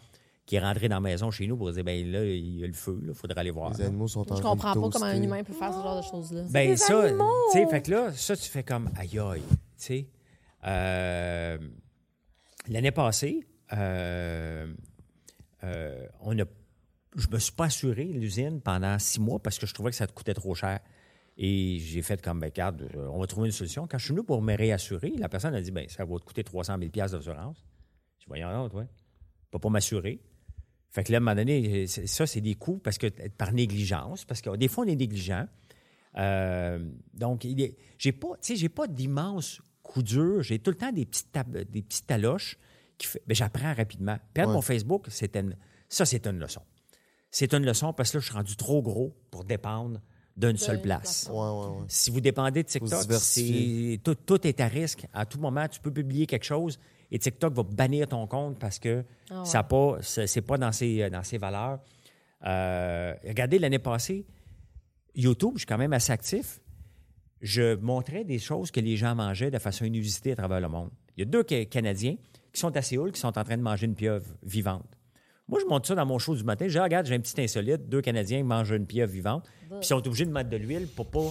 qui 0.48 0.56
est 0.56 0.60
rentrée 0.60 0.88
dans 0.88 0.96
la 0.96 1.00
maison 1.00 1.30
chez 1.30 1.46
nous 1.46 1.58
pour 1.58 1.70
dire 1.70 1.84
ben 1.84 2.10
là, 2.10 2.24
il 2.24 2.58
y 2.58 2.64
a 2.64 2.66
le 2.66 2.72
feu, 2.72 2.98
il 3.06 3.12
faudrait 3.12 3.38
aller 3.38 3.50
voir. 3.50 3.70
Les 3.74 3.82
animaux 3.82 4.08
sont 4.08 4.20
en 4.20 4.36
Je 4.36 4.40
train 4.40 4.54
de 4.54 4.60
comprends 4.60 4.72
pas 4.72 4.88
comment 4.88 5.04
un 5.04 5.22
humain 5.22 5.44
peut 5.44 5.52
faire 5.52 5.74
ce 5.74 5.78
genre 5.82 5.98
de 5.98 6.02
choses-là. 6.02 6.44
Ben 6.48 6.70
des 6.70 6.76
ça, 6.78 7.06
tu 7.06 7.18
sais, 7.52 7.66
fait 7.66 7.82
que 7.82 7.90
là, 7.90 8.12
ça, 8.14 8.34
tu 8.34 8.48
fais 8.48 8.62
comme 8.62 8.88
aïe 8.96 9.18
aïe, 9.18 9.42
tu 9.50 9.56
sais. 9.76 10.08
Euh, 10.64 11.58
L'année 12.66 12.92
passée, 12.92 13.46
euh, 13.74 14.72
euh, 15.64 16.06
on 16.20 16.38
a, 16.38 16.44
je 17.14 17.28
me 17.30 17.38
suis 17.38 17.52
pas 17.52 17.66
assuré 17.66 18.04
l'usine 18.04 18.62
pendant 18.62 18.98
six 18.98 19.20
mois 19.20 19.38
parce 19.42 19.58
que 19.58 19.66
je 19.66 19.74
trouvais 19.74 19.90
que 19.90 19.96
ça 19.96 20.06
te 20.06 20.12
coûtait 20.12 20.34
trop 20.34 20.54
cher. 20.54 20.80
Et 21.36 21.78
j'ai 21.78 22.00
fait 22.02 22.20
comme, 22.22 22.40
ben, 22.40 22.46
regarde, 22.46 22.88
euh, 22.96 23.06
on 23.12 23.20
va 23.20 23.26
trouver 23.26 23.48
une 23.48 23.52
solution. 23.52 23.86
Quand 23.86 23.98
je 23.98 24.06
suis 24.06 24.14
venu 24.14 24.24
pour 24.24 24.42
me 24.42 24.56
réassurer, 24.56 25.12
la 25.18 25.28
personne 25.28 25.54
a 25.54 25.60
dit, 25.60 25.70
ben, 25.70 25.86
ça 25.88 26.04
va 26.06 26.18
te 26.18 26.24
coûter 26.24 26.42
300 26.42 26.76
000 26.78 26.90
d'assurance. 26.90 27.64
Je 28.18 28.24
dis, 28.24 28.28
voyons 28.28 28.50
donc, 28.50 28.74
ouais. 28.74 28.88
Pas 29.50 29.58
pour 29.58 29.70
m'assurer. 29.70 30.20
Fait 30.90 31.04
que 31.04 31.12
là, 31.12 31.16
à 31.16 31.20
un 31.20 31.20
moment 31.20 31.34
donné, 31.36 31.86
c'est- 31.86 32.06
ça, 32.06 32.26
c'est 32.26 32.40
des 32.40 32.54
coûts 32.54 32.78
parce 32.78 32.98
que 32.98 33.06
par 33.36 33.52
négligence, 33.52 34.24
parce 34.24 34.40
que 34.40 34.56
des 34.56 34.68
fois, 34.68 34.84
on 34.84 34.88
est 34.88 34.96
négligent. 34.96 35.46
Euh, 36.16 36.78
donc, 37.14 37.44
il 37.44 37.60
est- 37.60 37.76
j'ai 37.98 38.12
pas, 38.12 38.28
tu 38.40 38.54
sais, 38.54 38.56
j'ai 38.56 38.68
pas 38.68 38.86
d'immenses 38.86 39.60
coups 39.82 40.04
durs. 40.06 40.42
J'ai 40.42 40.58
tout 40.58 40.70
le 40.70 40.76
temps 40.76 40.92
des 40.92 41.04
petites, 41.04 41.28
des 41.70 41.82
petites 41.82 42.06
taloches 42.06 42.58
qui 42.96 43.06
fait, 43.06 43.22
ben, 43.26 43.34
j'apprends 43.34 43.74
rapidement. 43.74 44.16
Perdre 44.34 44.50
Ouais. 44.50 44.56
mon 44.56 44.62
Facebook, 44.62 45.06
c'est 45.10 45.36
une, 45.36 45.56
ça, 45.88 46.04
c'est 46.06 46.26
une 46.26 46.38
leçon. 46.38 46.62
C'est 47.30 47.52
une 47.52 47.64
leçon 47.64 47.92
parce 47.92 48.10
que 48.10 48.16
là, 48.16 48.20
je 48.22 48.26
suis 48.26 48.34
rendu 48.34 48.56
trop 48.56 48.82
gros 48.82 49.14
pour 49.30 49.44
dépendre 49.44 50.00
d'une 50.36 50.56
seule 50.56 50.80
place. 50.80 51.28
Ouais, 51.30 51.36
ouais, 51.36 51.66
ouais. 51.80 51.84
Si 51.88 52.10
vous 52.10 52.20
dépendez 52.20 52.62
de 52.62 52.68
TikTok, 52.68 53.06
tout, 54.02 54.14
tout 54.14 54.46
est 54.46 54.60
à 54.60 54.66
risque. 54.68 55.06
À 55.12 55.26
tout 55.26 55.38
moment, 55.38 55.68
tu 55.68 55.80
peux 55.80 55.92
publier 55.92 56.26
quelque 56.26 56.44
chose 56.44 56.78
et 57.10 57.18
TikTok 57.18 57.54
va 57.54 57.62
bannir 57.62 58.06
ton 58.08 58.26
compte 58.26 58.58
parce 58.58 58.78
que 58.78 59.04
Ah 59.30 59.40
ouais. 59.40 59.44
ça 59.46 59.62
pas, 59.62 59.98
c'est 60.02 60.42
pas 60.42 60.58
dans 60.58 60.72
ses, 60.72 61.08
dans 61.10 61.22
ses 61.22 61.38
valeurs. 61.38 61.80
Euh, 62.46 63.14
regardez 63.26 63.58
l'année 63.58 63.78
passée, 63.78 64.26
YouTube, 65.14 65.52
je 65.54 65.60
suis 65.60 65.66
quand 65.66 65.78
même 65.78 65.92
assez 65.92 66.12
actif. 66.12 66.60
Je 67.40 67.76
montrais 67.76 68.24
des 68.24 68.38
choses 68.38 68.70
que 68.70 68.80
les 68.80 68.96
gens 68.96 69.14
mangeaient 69.14 69.50
de 69.50 69.58
façon 69.58 69.84
inusitée 69.84 70.32
à 70.32 70.36
travers 70.36 70.60
le 70.60 70.68
monde. 70.68 70.90
Il 71.16 71.20
y 71.20 71.22
a 71.22 71.24
deux 71.24 71.44
Ca- 71.48 71.64
Canadiens 71.66 72.16
qui 72.52 72.60
sont 72.60 72.76
à 72.76 72.82
Séoul 72.82 73.12
qui 73.12 73.20
sont 73.20 73.36
en 73.38 73.44
train 73.44 73.56
de 73.56 73.62
manger 73.62 73.86
une 73.86 73.94
pieuvre 73.94 74.26
vivante. 74.42 74.86
Moi, 75.48 75.60
je 75.62 75.66
monte 75.66 75.86
ça 75.86 75.94
dans 75.94 76.04
mon 76.04 76.18
show 76.18 76.36
du 76.36 76.44
matin. 76.44 76.66
Je 76.66 76.72
dis, 76.72 76.78
Ah, 76.78 76.82
regarde, 76.84 77.06
j'ai 77.06 77.14
un 77.14 77.20
petit 77.20 77.40
insolite. 77.40 77.88
Deux 77.88 78.02
Canadiens 78.02 78.42
mangent 78.44 78.70
une 78.72 78.86
pieuvre 78.86 79.12
vivante. 79.12 79.48
Puis 79.68 79.78
ils 79.82 79.86
sont 79.86 79.96
obligés 80.06 80.26
de 80.26 80.30
mettre 80.32 80.50
de 80.50 80.56
l'huile 80.58 80.86
pour 80.94 81.06
pas, 81.10 81.30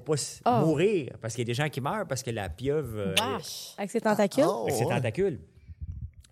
pour 0.00 0.16
pas 0.16 0.22
Ah. 0.44 0.60
mourir. 0.64 1.12
Parce 1.20 1.34
qu'il 1.34 1.42
y 1.42 1.46
a 1.46 1.50
des 1.52 1.54
gens 1.54 1.68
qui 1.68 1.80
meurent 1.80 2.06
parce 2.06 2.22
que 2.22 2.30
la 2.30 2.48
pieuvre. 2.48 2.96
euh, 2.98 3.14
Vache. 3.18 3.74
Avec 3.78 3.90
ses 3.90 4.00
tentacules? 4.00 4.44
Oh, 4.46 4.62
avec 4.66 4.74
ses 4.74 4.84
tentacules. 4.86 5.40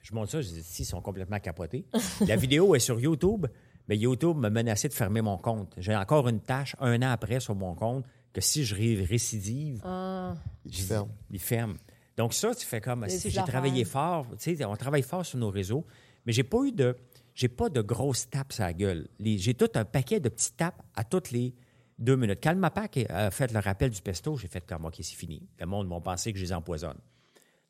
Je 0.02 0.14
montre 0.14 0.30
ça, 0.30 0.40
je 0.40 0.48
dis, 0.48 0.62
si, 0.62 0.82
ils 0.82 0.86
sont 0.86 1.00
complètement 1.00 1.38
capotés. 1.38 1.84
La 2.26 2.36
vidéo 2.36 2.74
est 2.74 2.80
sur 2.80 2.98
YouTube, 2.98 3.46
mais 3.88 3.96
YouTube 3.96 4.36
m'a 4.36 4.50
menacé 4.50 4.88
de 4.88 4.92
fermer 4.94 5.20
mon 5.22 5.38
compte. 5.38 5.72
J'ai 5.78 5.94
encore 5.94 6.28
une 6.28 6.40
tâche 6.40 6.74
un 6.80 7.00
an 7.02 7.10
après 7.10 7.38
sur 7.40 7.54
mon 7.54 7.74
compte 7.74 8.04
que 8.32 8.40
si 8.40 8.64
je 8.64 8.74
ré- 8.74 9.04
récidive, 9.04 9.80
Ah. 9.84 10.34
Il 10.64 10.74
ferme. 10.74 11.08
il 11.30 11.38
ferme. 11.38 11.76
Donc 12.16 12.34
ça, 12.34 12.54
tu 12.54 12.66
fais 12.66 12.80
comme, 12.80 13.08
si 13.08 13.30
j'ai 13.30 13.42
travaillé 13.42 13.84
fort, 13.84 14.26
tu 14.38 14.56
sais, 14.56 14.64
on 14.64 14.76
travaille 14.76 15.02
fort 15.02 15.24
sur 15.24 15.38
nos 15.38 15.50
réseaux, 15.50 15.86
mais 16.26 16.32
j'ai 16.32 16.42
pas 16.44 16.62
eu 16.64 16.72
de, 16.72 16.96
j'ai 17.34 17.48
pas 17.48 17.68
de 17.68 17.80
grosses 17.80 18.28
tapes 18.28 18.52
à 18.58 18.64
la 18.64 18.72
gueule. 18.72 19.08
J'ai 19.20 19.54
tout 19.54 19.68
un 19.74 19.84
paquet 19.84 20.18
de 20.20 20.28
petites 20.28 20.56
tapes 20.56 20.82
à 20.96 21.04
toutes 21.04 21.30
les 21.30 21.54
deux 21.98 22.16
minutes. 22.16 22.40
Quand 22.42 22.52
le 22.52 22.58
MAPAC 22.58 23.06
a 23.08 23.30
fait 23.30 23.52
le 23.52 23.58
rappel 23.60 23.90
du 23.90 24.00
pesto, 24.02 24.36
j'ai 24.36 24.48
fait 24.48 24.64
comme, 24.66 24.84
OK, 24.86 24.94
c'est 24.98 25.14
fini. 25.16 25.42
Le 25.58 25.66
monde 25.66 25.88
va 25.88 26.00
penser 26.00 26.32
que 26.32 26.38
je 26.38 26.44
les 26.44 26.52
empoisonne. 26.52 26.98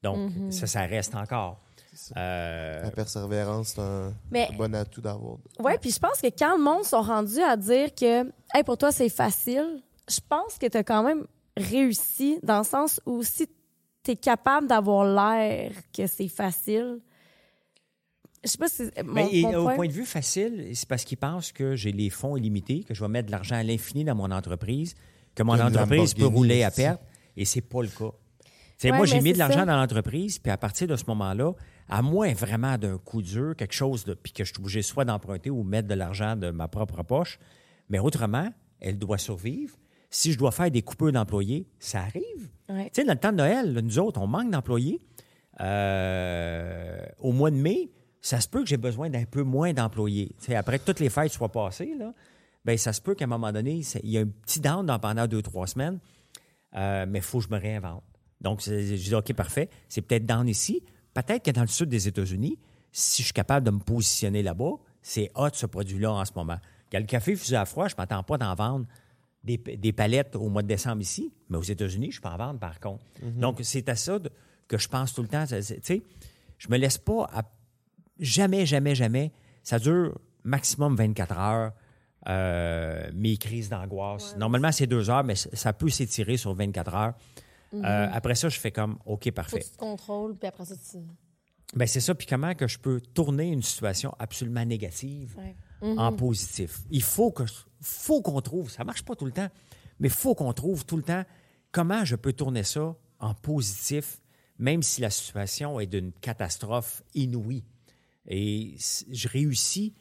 Donc, 0.03 0.33
ça, 0.51 0.67
ça 0.67 0.81
reste 0.83 1.15
encore. 1.15 1.61
Euh, 2.17 2.83
La 2.85 2.91
persévérance, 2.91 3.69
c'est 3.75 3.81
un 3.81 4.15
Mais- 4.31 4.49
bon 4.57 4.75
atout 4.75 5.01
d'avoir. 5.03 5.37
Ouais, 5.61 5.77
puis 5.79 5.91
je 5.91 5.99
pense 5.99 6.21
que 6.21 6.29
quand 6.29 6.57
le 6.57 6.63
monde 6.63 6.85
sont 6.85 7.03
rendus 7.03 7.41
à 7.43 7.57
dire 7.57 7.95
que 7.95 8.25
hey, 8.55 8.65
pour 8.65 8.79
toi 8.79 8.91
c'est 8.91 9.11
facile, 9.11 9.83
je 10.09 10.19
pense 10.27 10.57
que 10.59 10.67
tu 10.67 10.77
as 10.79 10.85
quand 10.85 11.03
même 11.03 11.27
réussi 11.57 12.39
dans 12.43 12.59
le 12.59 12.65
sens 12.65 12.99
où 13.05 13.23
si 13.23 13.47
tu 14.03 14.11
es 14.13 14.17
capable 14.17 14.67
d'avoir 14.67 15.05
l'air 15.05 15.73
que 15.97 16.07
c'est 16.07 16.29
facile, 16.29 16.99
Je 18.45 18.51
sais 18.51 18.59
pas 18.59 18.69
si. 18.69 18.83
Mon, 19.05 19.13
Mais 19.13 19.29
et, 19.33 19.43
mon 19.43 19.57
au 19.71 19.75
point- 19.75 19.87
de 19.87 19.93
vue 19.93 20.05
facile, 20.05 20.71
c'est 20.75 20.89
parce 20.89 21.05
qu'ils 21.05 21.19
pensent 21.19 21.53
que 21.53 21.77
j'ai 21.77 21.93
les 21.93 22.11
fonds 22.11 22.37
illimités, 22.37 22.83
que 22.85 22.95
je 22.95 23.01
vais 23.03 23.09
mettre 23.09 23.27
de 23.27 23.33
l'argent 23.33 23.55
à 23.57 23.63
l'infini 23.63 24.05
dans 24.05 24.15
mon 24.17 24.31
entreprise, 24.31 24.95
que 25.35 25.43
mon 25.43 25.55
Une 25.55 25.63
entreprise 25.63 26.15
peut 26.15 26.27
rouler 26.27 26.65
à 26.65 26.71
perte, 26.71 27.01
et 27.37 27.45
c'est 27.45 27.61
pas 27.61 27.83
le 27.83 27.89
cas. 27.89 28.11
Ouais, 28.85 28.91
moi, 28.91 29.07
j'ai 29.07 29.21
mis 29.21 29.33
de 29.33 29.39
l'argent 29.39 29.65
dans 29.65 29.77
l'entreprise, 29.77 30.41
puis 30.41 30.51
à 30.51 30.57
partir 30.57 30.89
de 30.89 30.97
ce 30.97 31.05
moment-là, 31.07 31.53
à 31.89 32.03
moins 32.03 32.33
vraiment 32.33 32.77
d'un 32.79 32.99
coup 32.99 33.23
dur, 33.23 33.55
quelque 33.57 33.75
chose 33.75 34.05
de, 34.05 34.15
puis 34.15 34.33
que 34.33 34.43
je 34.45 34.53
suis 34.53 34.61
obligé 34.61 34.83
soit 34.83 35.05
d'emprunter 35.05 35.51
ou 35.51 35.63
mettre 35.63 35.87
de 35.87 35.95
l'argent 35.95 36.35
de 36.35 36.51
ma 36.51 36.67
propre 36.67 37.05
poche, 37.05 37.39
mais 37.89 38.01
autrement, 38.01 38.49
elle 38.81 38.99
doit 38.99 39.19
survivre. 39.19 39.77
Si 40.11 40.33
je 40.33 40.39
dois 40.39 40.51
faire 40.51 40.69
des 40.71 40.83
coupures 40.83 41.13
d'employés, 41.13 41.69
ça 41.79 42.01
arrive. 42.01 42.51
Ouais. 42.69 42.87
Tu 42.87 43.01
sais, 43.01 43.05
dans 43.05 43.13
le 43.13 43.19
temps 43.21 43.31
de 43.31 43.37
Noël, 43.37 43.73
là, 43.73 43.83
nous 43.83 43.99
autres, 44.01 44.21
on 44.21 44.27
manque 44.27 44.51
d'employés. 44.51 45.01
Euh, 45.61 47.05
au 47.21 47.33
mois 47.33 47.51
de 47.51 47.57
mai, 47.57 47.89
ça 48.23 48.41
se 48.41 48.49
peut 48.49 48.61
que 48.63 48.69
j'ai 48.69 48.77
besoin 48.79 49.11
d'un 49.11 49.25
peu 49.25 49.43
moins 49.43 49.73
d'employés. 49.75 50.35
Après 50.55 50.79
que 50.79 50.85
toutes 50.85 51.01
les 51.01 51.11
fêtes 51.11 51.33
soient 51.33 51.51
passées, 51.53 51.95
là, 51.99 52.15
ben, 52.65 52.79
ça 52.79 52.93
se 52.95 53.01
peut 53.03 53.15
qu'à 53.15 53.25
un 53.25 53.29
moment 53.29 53.53
donné, 53.53 53.83
il 54.03 54.11
y 54.11 54.17
a 54.17 54.21
un 54.23 54.27
petit 54.29 54.61
down 54.61 54.87
dans- 54.87 54.99
pendant 55.01 55.27
deux, 55.27 55.43
trois 55.43 55.67
semaines, 55.67 55.99
euh, 56.77 57.05
mais 57.09 57.19
il 57.19 57.23
faut 57.25 57.39
que 57.41 57.45
je 57.45 57.51
me 57.51 57.59
réinvente. 57.59 58.03
Donc, 58.41 58.61
je 58.65 58.95
dis, 58.95 59.15
OK, 59.15 59.33
parfait, 59.35 59.69
c'est 59.89 60.01
peut-être 60.03 60.25
down 60.27 60.49
ici. 60.49 60.83
Peut-être 61.15 61.45
que 61.45 61.51
dans 61.51 61.61
le 61.63 61.67
sud 61.67 61.89
des 61.89 62.09
États-Unis, 62.09 62.59
si 62.93 63.23
je 63.23 63.27
suis 63.27 63.33
capable 63.35 63.67
de 63.67 63.71
me 63.73 63.79
positionner 63.81 64.43
là-bas, 64.43 64.73
c'est 65.03 65.31
hot 65.35 65.49
ce 65.53 65.67
produit-là 65.67 66.13
en 66.13 66.25
ce 66.25 66.33
moment. 66.37 66.59
Quand 66.91 66.99
le 66.99 67.05
café 67.07 67.35
fusée 67.37 67.57
à 67.57 67.65
froid, 67.65 67.89
je 67.89 67.95
ne 67.95 67.99
m'attends 67.99 68.23
pas 68.23 68.39
d'en 68.39 68.55
vendre 68.55 68.87
des, 69.43 69.57
des 69.59 69.93
palettes 69.93 70.37
au 70.37 70.49
mois 70.49 70.63
de 70.63 70.69
décembre 70.69 71.03
ici, 71.03 71.33
mais 71.49 71.57
aux 71.59 71.63
États-Unis, 71.63 72.13
je 72.13 72.21
peux 72.21 72.29
en 72.29 72.37
vendre 72.37 72.61
par 72.61 72.79
contre. 72.79 73.05
Donc, 73.41 73.59
c'est 73.63 73.89
à 73.89 73.97
ça 73.97 74.19
de- 74.21 74.31
que 74.69 74.79
je 74.79 74.89
pense 74.89 75.13
tout 75.13 75.23
le 75.23 75.29
temps. 75.29 75.45
Tu 75.47 75.61
sais, 75.61 76.03
je 76.59 76.69
me 76.69 76.77
laisse 76.77 76.99
pas 76.99 77.25
à- 77.33 77.43
jamais, 78.23 78.65
jamais, 78.65 78.95
jamais. 78.95 79.33
Ça 79.63 79.79
dure 79.79 80.19
maximum 80.45 80.97
24 80.97 81.39
heures. 81.39 81.73
euh, 82.29 83.11
mes 83.15 83.37
crises 83.37 83.69
d'angoisse. 83.69 84.37
Normalement, 84.37 84.71
c'est 84.71 84.87
deux 84.87 85.11
heures, 85.11 85.25
mais 85.25 85.35
ça 85.35 85.73
peut 85.73 85.89
s'étirer 85.89 86.37
sur 86.37 86.55
24 86.55 86.95
heures. 86.95 87.15
Euh, 87.75 88.09
après 88.13 88.37
ça, 88.37 88.49
je 88.49 88.61
fais 88.61 88.71
comme 88.71 88.93
OK, 89.07 89.25
Faut 89.25 89.31
que 89.31 89.31
parfait. 89.31 89.59
tu 89.61 89.71
te 89.71 89.77
contrôles, 89.77 90.37
puis 90.37 90.47
après 90.47 90.65
ça, 90.65 90.77
tu. 90.77 90.99
Ben, 91.75 91.89
c'est 91.89 91.99
ça. 92.01 92.15
Puis 92.15 92.29
comment 92.29 92.55
que 92.55 92.69
je 92.69 92.79
peux 92.79 93.01
tourner 93.01 93.49
une 93.49 93.63
situation 93.63 94.15
absolument 94.21 94.65
négative 94.65 95.37
Ouais. 95.37 95.57
en 95.99 96.13
positif? 96.13 96.79
Il 96.93 97.03
faut 97.03 97.33
que 97.33 97.43
faut 97.81 98.23
qu'on 98.23 98.41
trouve, 98.41 98.71
ça 98.71 98.85
marche 98.85 99.03
pas 99.05 99.17
tout 99.17 99.25
le 99.27 99.33
temps, 99.33 99.49
mais 99.99 100.07
il 100.07 100.15
faut 100.15 100.37
qu'on 100.37 100.53
trouve 100.53 100.85
tout 100.87 100.97
le 100.97 101.03
temps 101.03 101.25
comment 101.73 102.05
je 102.05 102.15
peux 102.15 102.33
tourner 102.35 102.63
ça 102.63 102.95
en 103.19 103.35
positif, 103.35 104.21
même 104.59 104.85
si 104.85 105.01
la 105.01 105.11
situation 105.11 105.81
est 105.81 105.87
d'une 105.87 106.13
catastrophe 106.13 107.03
inouïe. 107.15 107.65
Et 108.27 108.77
je 109.11 109.29
réussis 109.29 109.95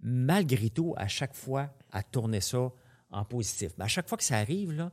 malgré 0.00 0.70
tout 0.70 0.94
à 0.96 1.08
chaque 1.08 1.34
fois 1.34 1.70
à 1.90 2.02
tourner 2.02 2.40
ça 2.40 2.70
en 3.10 3.24
positif. 3.24 3.72
Mais 3.78 3.84
à 3.84 3.88
chaque 3.88 4.08
fois 4.08 4.16
que 4.16 4.24
ça 4.24 4.36
arrive, 4.36 4.72
là, 4.72 4.92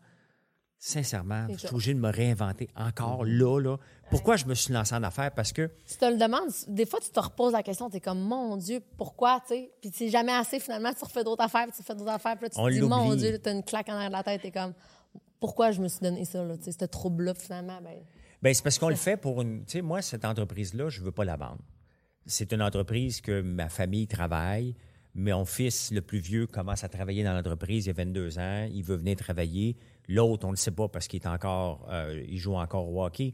sincèrement, 0.80 1.48
je 1.50 1.58
suis 1.58 1.70
obligé 1.70 1.94
de 1.94 2.00
me 2.00 2.10
réinventer 2.10 2.70
encore 2.76 3.26
là, 3.26 3.60
là. 3.60 3.78
Pourquoi 4.10 4.36
je 4.36 4.46
me 4.46 4.54
suis 4.54 4.74
lancé 4.74 4.94
en 4.96 5.04
affaires? 5.04 5.32
Parce 5.34 5.52
que 5.52 5.72
Tu 5.86 5.98
te 5.98 6.06
le 6.06 6.18
demandes, 6.18 6.50
des 6.68 6.86
fois, 6.86 7.00
tu 7.00 7.10
te 7.10 7.20
reposes 7.20 7.54
la 7.54 7.64
question, 7.64 7.90
tu 7.90 7.98
es 7.98 8.02
comme, 8.02 8.20
mon 8.20 8.58
Dieu, 8.58 8.82
pourquoi, 8.98 9.42
tu? 9.48 9.70
Puis 9.82 9.92
c'est 9.94 10.10
jamais 10.10 10.34
assez, 10.34 10.60
finalement, 10.60 10.94
tu 10.94 11.04
refais 11.04 11.24
d'autres 11.24 11.44
affaires, 11.44 11.66
puis 11.66 11.78
tu 11.78 11.84
fais 11.84 11.96
d'autres 11.96 12.12
affaires, 12.12 12.36
puis 12.38 12.46
là, 12.46 12.50
tu 12.50 12.60
On 12.60 12.68
te 12.68 12.74
dis, 12.74 12.82
mon. 12.82 13.16
Dieu, 13.16 13.40
tu 13.42 13.50
as 13.50 13.52
une 13.52 13.64
claque 13.64 13.90
en 13.90 13.94
arrière 13.94 14.10
de 14.10 14.16
la 14.16 14.24
tête, 14.24 14.42
tu 14.42 14.48
es 14.48 14.52
comme, 14.52 14.74
pourquoi 15.40 15.72
je 15.72 15.82
me 15.82 15.88
suis 15.88 16.00
donné 16.02 16.26
ça, 16.26 16.44
là, 16.44 16.58
tu 16.58 16.72
ce 16.72 16.86
trouble-là, 16.86 17.34
finalement, 17.34 17.80
ben, 17.82 17.98
Ben, 18.42 18.54
c'est 18.54 18.64
parce 18.64 18.78
qu'on 18.78 18.90
le 18.90 18.96
fait 18.96 19.18
pour 19.18 19.42
une. 19.42 19.66
Tu 19.66 19.74
sais, 19.74 19.82
moi, 19.82 20.02
cette 20.02 20.26
entreprise-là, 20.26 20.90
je 20.90 21.00
ne 21.00 21.06
veux 21.06 21.12
pas 21.12 21.26
la 21.26 21.38
vendre. 21.38 21.60
C'est 22.28 22.52
une 22.52 22.62
entreprise 22.62 23.22
que 23.22 23.42
ma 23.42 23.70
famille 23.70 24.08
travaille. 24.08 24.76
Mon 25.16 25.46
fils, 25.46 25.92
le 25.92 26.02
plus 26.02 26.20
vieux, 26.20 26.46
commence 26.46 26.84
à 26.84 26.90
travailler 26.90 27.24
dans 27.24 27.34
l'entreprise. 27.34 27.88
Il 27.88 27.90
a 27.90 27.94
22 27.94 28.38
ans. 28.38 28.68
Il 28.72 28.84
veut 28.84 28.98
venir 28.98 29.16
travailler. 29.16 29.76
L'autre, 30.08 30.46
on 30.46 30.50
ne 30.50 30.54
le 30.54 30.58
sait 30.58 30.72
pas 30.72 30.88
parce 30.88 31.08
qu'il 31.08 31.22
est 31.22 31.28
encore. 31.28 31.88
euh, 31.90 32.24
il 32.28 32.38
joue 32.38 32.56
encore 32.56 32.88
au 32.92 33.04
hockey. 33.04 33.34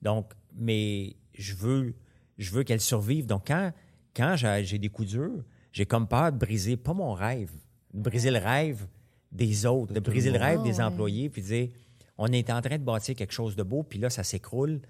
Donc, 0.00 0.32
mais 0.56 1.16
je 1.34 1.54
veux, 1.54 1.94
je 2.38 2.50
veux 2.52 2.62
qu'elle 2.62 2.80
survive. 2.80 3.26
Donc, 3.26 3.48
quand, 3.48 3.72
quand 4.16 4.36
j'ai 4.36 4.78
des 4.78 4.88
coups 4.88 5.08
durs, 5.08 5.44
j'ai 5.72 5.84
comme 5.84 6.08
peur 6.08 6.32
de 6.32 6.38
briser, 6.38 6.76
pas 6.76 6.94
mon 6.94 7.12
rêve, 7.12 7.52
de 7.92 8.00
briser 8.00 8.30
le 8.30 8.38
rêve 8.38 8.86
des 9.30 9.66
autres, 9.66 9.92
de, 9.92 10.00
briser 10.00 10.30
le 10.30 10.38
rêve 10.38 10.60
Ah, 10.60 10.64
des 10.64 10.76
ouais. 10.76 10.82
employés, 10.82 11.28
puis 11.28 11.42
de 11.42 11.46
dire, 11.46 11.68
on 12.16 12.28
est 12.28 12.50
en 12.50 12.60
train 12.62 12.78
de 12.78 12.84
bâtir 12.84 13.14
quelque 13.14 13.32
chose 13.32 13.54
de 13.54 13.62
beau, 13.62 13.82
puis 13.82 13.98
là, 13.98 14.08
ça 14.10 14.22
s'écroule. 14.22 14.80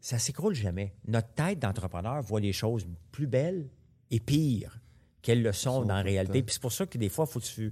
Ça 0.00 0.18
s'écroule 0.18 0.54
jamais. 0.54 0.92
Notre 1.06 1.28
tête 1.34 1.58
d'entrepreneur 1.60 2.20
voit 2.22 2.40
les 2.40 2.52
choses 2.52 2.86
plus 3.12 3.26
belles 3.26 3.68
et 4.10 4.18
pires 4.20 4.80
qu'elles 5.22 5.42
le 5.42 5.52
sont 5.52 5.84
dans 5.84 5.94
la 5.94 6.02
réalité. 6.02 6.42
Puis 6.42 6.54
c'est 6.54 6.62
pour 6.62 6.72
ça 6.72 6.86
que 6.86 6.98
des 6.98 7.08
fois, 7.08 7.26
il 7.28 7.32
faut, 7.32 7.40
tu- 7.40 7.70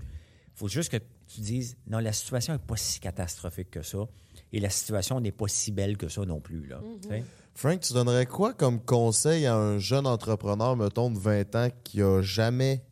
faut 0.54 0.68
juste 0.68 0.90
que 0.92 0.98
tu 1.26 1.40
dises, 1.40 1.76
non, 1.88 1.98
la 1.98 2.12
situation 2.12 2.52
n'est 2.52 2.58
pas 2.60 2.76
si 2.76 3.00
catastrophique 3.00 3.70
que 3.70 3.82
ça, 3.82 4.06
et 4.52 4.60
la 4.60 4.70
situation 4.70 5.20
n'est 5.20 5.32
pas 5.32 5.48
si 5.48 5.72
belle 5.72 5.96
que 5.96 6.08
ça 6.08 6.24
non 6.24 6.40
plus. 6.40 6.66
Là, 6.66 6.80
sais? 7.08 7.24
Frank, 7.54 7.80
tu 7.80 7.92
donnerais 7.92 8.26
quoi 8.26 8.54
comme 8.54 8.80
conseil 8.80 9.46
à 9.46 9.56
un 9.56 9.78
jeune 9.78 10.06
entrepreneur, 10.06 10.76
mettons, 10.76 11.10
de 11.10 11.18
20 11.18 11.54
ans, 11.56 11.68
qui 11.82 12.00
a 12.02 12.22
jamais. 12.22 12.84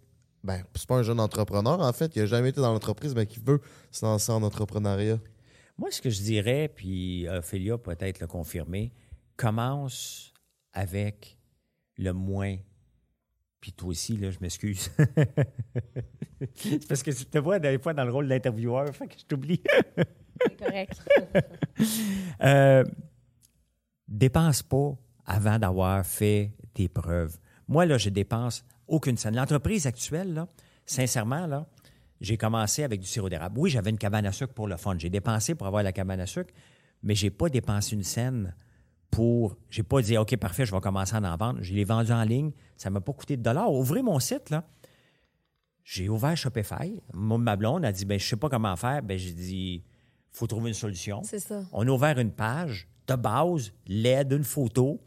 Ben, 0.42 0.62
c'est 0.74 0.86
pas 0.88 0.96
un 0.96 1.02
jeune 1.04 1.20
entrepreneur, 1.20 1.80
en 1.80 1.92
fait, 1.92 2.10
qui 2.12 2.20
a 2.20 2.26
jamais 2.26 2.48
été 2.48 2.60
dans 2.60 2.72
l'entreprise, 2.72 3.14
mais 3.14 3.26
qui 3.26 3.38
veut 3.38 3.60
se 3.92 4.04
lancer 4.04 4.32
en 4.32 4.42
entrepreneuriat? 4.42 5.18
Moi, 5.78 5.90
ce 5.90 6.00
que 6.00 6.10
je 6.10 6.22
dirais, 6.22 6.70
puis 6.74 7.28
Ophélia 7.28 7.76
peut 7.76 7.94
peut-être 7.94 8.20
le 8.20 8.26
confirmer, 8.26 8.92
commence 9.36 10.32
avec 10.72 11.38
le 11.96 12.12
moins. 12.12 12.56
Puis 13.60 13.72
toi 13.72 13.90
aussi, 13.90 14.16
là, 14.16 14.30
je 14.30 14.38
m'excuse. 14.40 14.90
c'est 16.54 16.86
parce 16.88 17.02
que 17.02 17.10
tu 17.10 17.26
te 17.26 17.38
vois 17.38 17.58
des 17.58 17.78
fois 17.78 17.94
dans 17.94 18.04
le 18.04 18.12
rôle 18.12 18.28
d'intervieweur, 18.28 18.94
fait 18.94 19.06
que 19.06 19.18
je 19.18 19.24
t'oublie. 19.24 19.62
C'est 20.42 20.56
correct. 20.58 21.02
Euh, 22.42 22.84
dépense 24.06 24.62
pas 24.62 24.94
avant 25.24 25.58
d'avoir 25.58 26.04
fait 26.04 26.52
tes 26.74 26.88
preuves. 26.88 27.38
Moi, 27.66 27.86
là, 27.86 27.96
je 27.98 28.10
dépense 28.10 28.64
aucune 28.86 29.16
scène. 29.16 29.36
L'entreprise 29.36 29.86
actuelle, 29.86 30.34
là, 30.34 30.48
sincèrement, 30.84 31.46
là, 31.46 31.66
j'ai 32.20 32.36
commencé 32.36 32.82
avec 32.82 33.00
du 33.00 33.06
sirop 33.06 33.28
d'érable. 33.28 33.58
Oui, 33.58 33.70
j'avais 33.70 33.90
une 33.90 33.98
cabane 33.98 34.26
à 34.26 34.32
sucre 34.32 34.54
pour 34.54 34.68
le 34.68 34.76
fun. 34.76 34.96
J'ai 34.98 35.10
dépensé 35.10 35.54
pour 35.54 35.66
avoir 35.66 35.82
la 35.82 35.92
cabane 35.92 36.20
à 36.20 36.26
sucre, 36.26 36.52
mais 37.02 37.14
j'ai 37.14 37.30
pas 37.30 37.48
dépensé 37.48 37.94
une 37.94 38.02
scène 38.02 38.54
pour. 39.10 39.56
J'ai 39.70 39.82
pas 39.82 40.00
dit, 40.02 40.16
OK, 40.16 40.36
parfait, 40.36 40.66
je 40.66 40.74
vais 40.74 40.80
commencer 40.80 41.14
à 41.14 41.20
en 41.20 41.36
vendre. 41.36 41.58
Je 41.62 41.74
l'ai 41.74 41.84
vendu 41.84 42.12
en 42.12 42.24
ligne. 42.24 42.52
Ça 42.76 42.90
m'a 42.90 43.00
pas 43.00 43.12
coûté 43.12 43.36
de 43.36 43.42
dollars. 43.42 43.72
Ouvrez 43.72 44.02
mon 44.02 44.18
site, 44.18 44.50
là. 44.50 44.64
J'ai 45.84 46.08
ouvert 46.08 46.36
Shopify. 46.36 47.00
Ma 47.14 47.54
blonde 47.56 47.84
a 47.84 47.92
dit, 47.92 48.04
ben, 48.04 48.18
je 48.18 48.26
sais 48.26 48.36
pas 48.36 48.48
comment 48.48 48.74
faire. 48.74 49.02
Ben, 49.02 49.16
j'ai 49.16 49.32
dit, 49.32 49.84
faut 50.32 50.46
trouver 50.46 50.68
une 50.68 50.74
solution. 50.74 51.22
c'est 51.22 51.38
ça. 51.38 51.62
On 51.72 51.86
a 51.86 51.90
ouvert 51.90 52.18
une 52.18 52.32
page 52.32 52.88
de 53.06 53.14
base, 53.14 53.72
l'aide, 53.86 54.32
une 54.32 54.44
photo. 54.44 55.00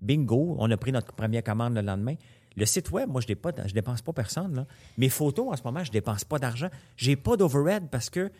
Bingo, 0.00 0.56
on 0.58 0.70
a 0.70 0.76
pris 0.76 0.90
notre 0.90 1.12
première 1.12 1.44
commande 1.44 1.74
le 1.74 1.82
lendemain. 1.82 2.14
Le 2.56 2.66
site 2.66 2.90
web, 2.90 3.08
moi, 3.08 3.20
je 3.20 3.26
ne 3.28 3.72
dépense 3.72 4.02
pas 4.02 4.12
personne. 4.12 4.54
Là. 4.54 4.66
Mes 4.98 5.08
photos, 5.08 5.48
en 5.52 5.56
ce 5.56 5.62
moment, 5.64 5.82
je 5.84 5.88
ne 5.90 5.92
dépense 5.94 6.24
pas 6.24 6.38
d'argent. 6.38 6.68
J'ai 6.96 7.16
pas 7.16 7.36
d'overhead 7.36 7.88
parce 7.90 8.10
que 8.10 8.30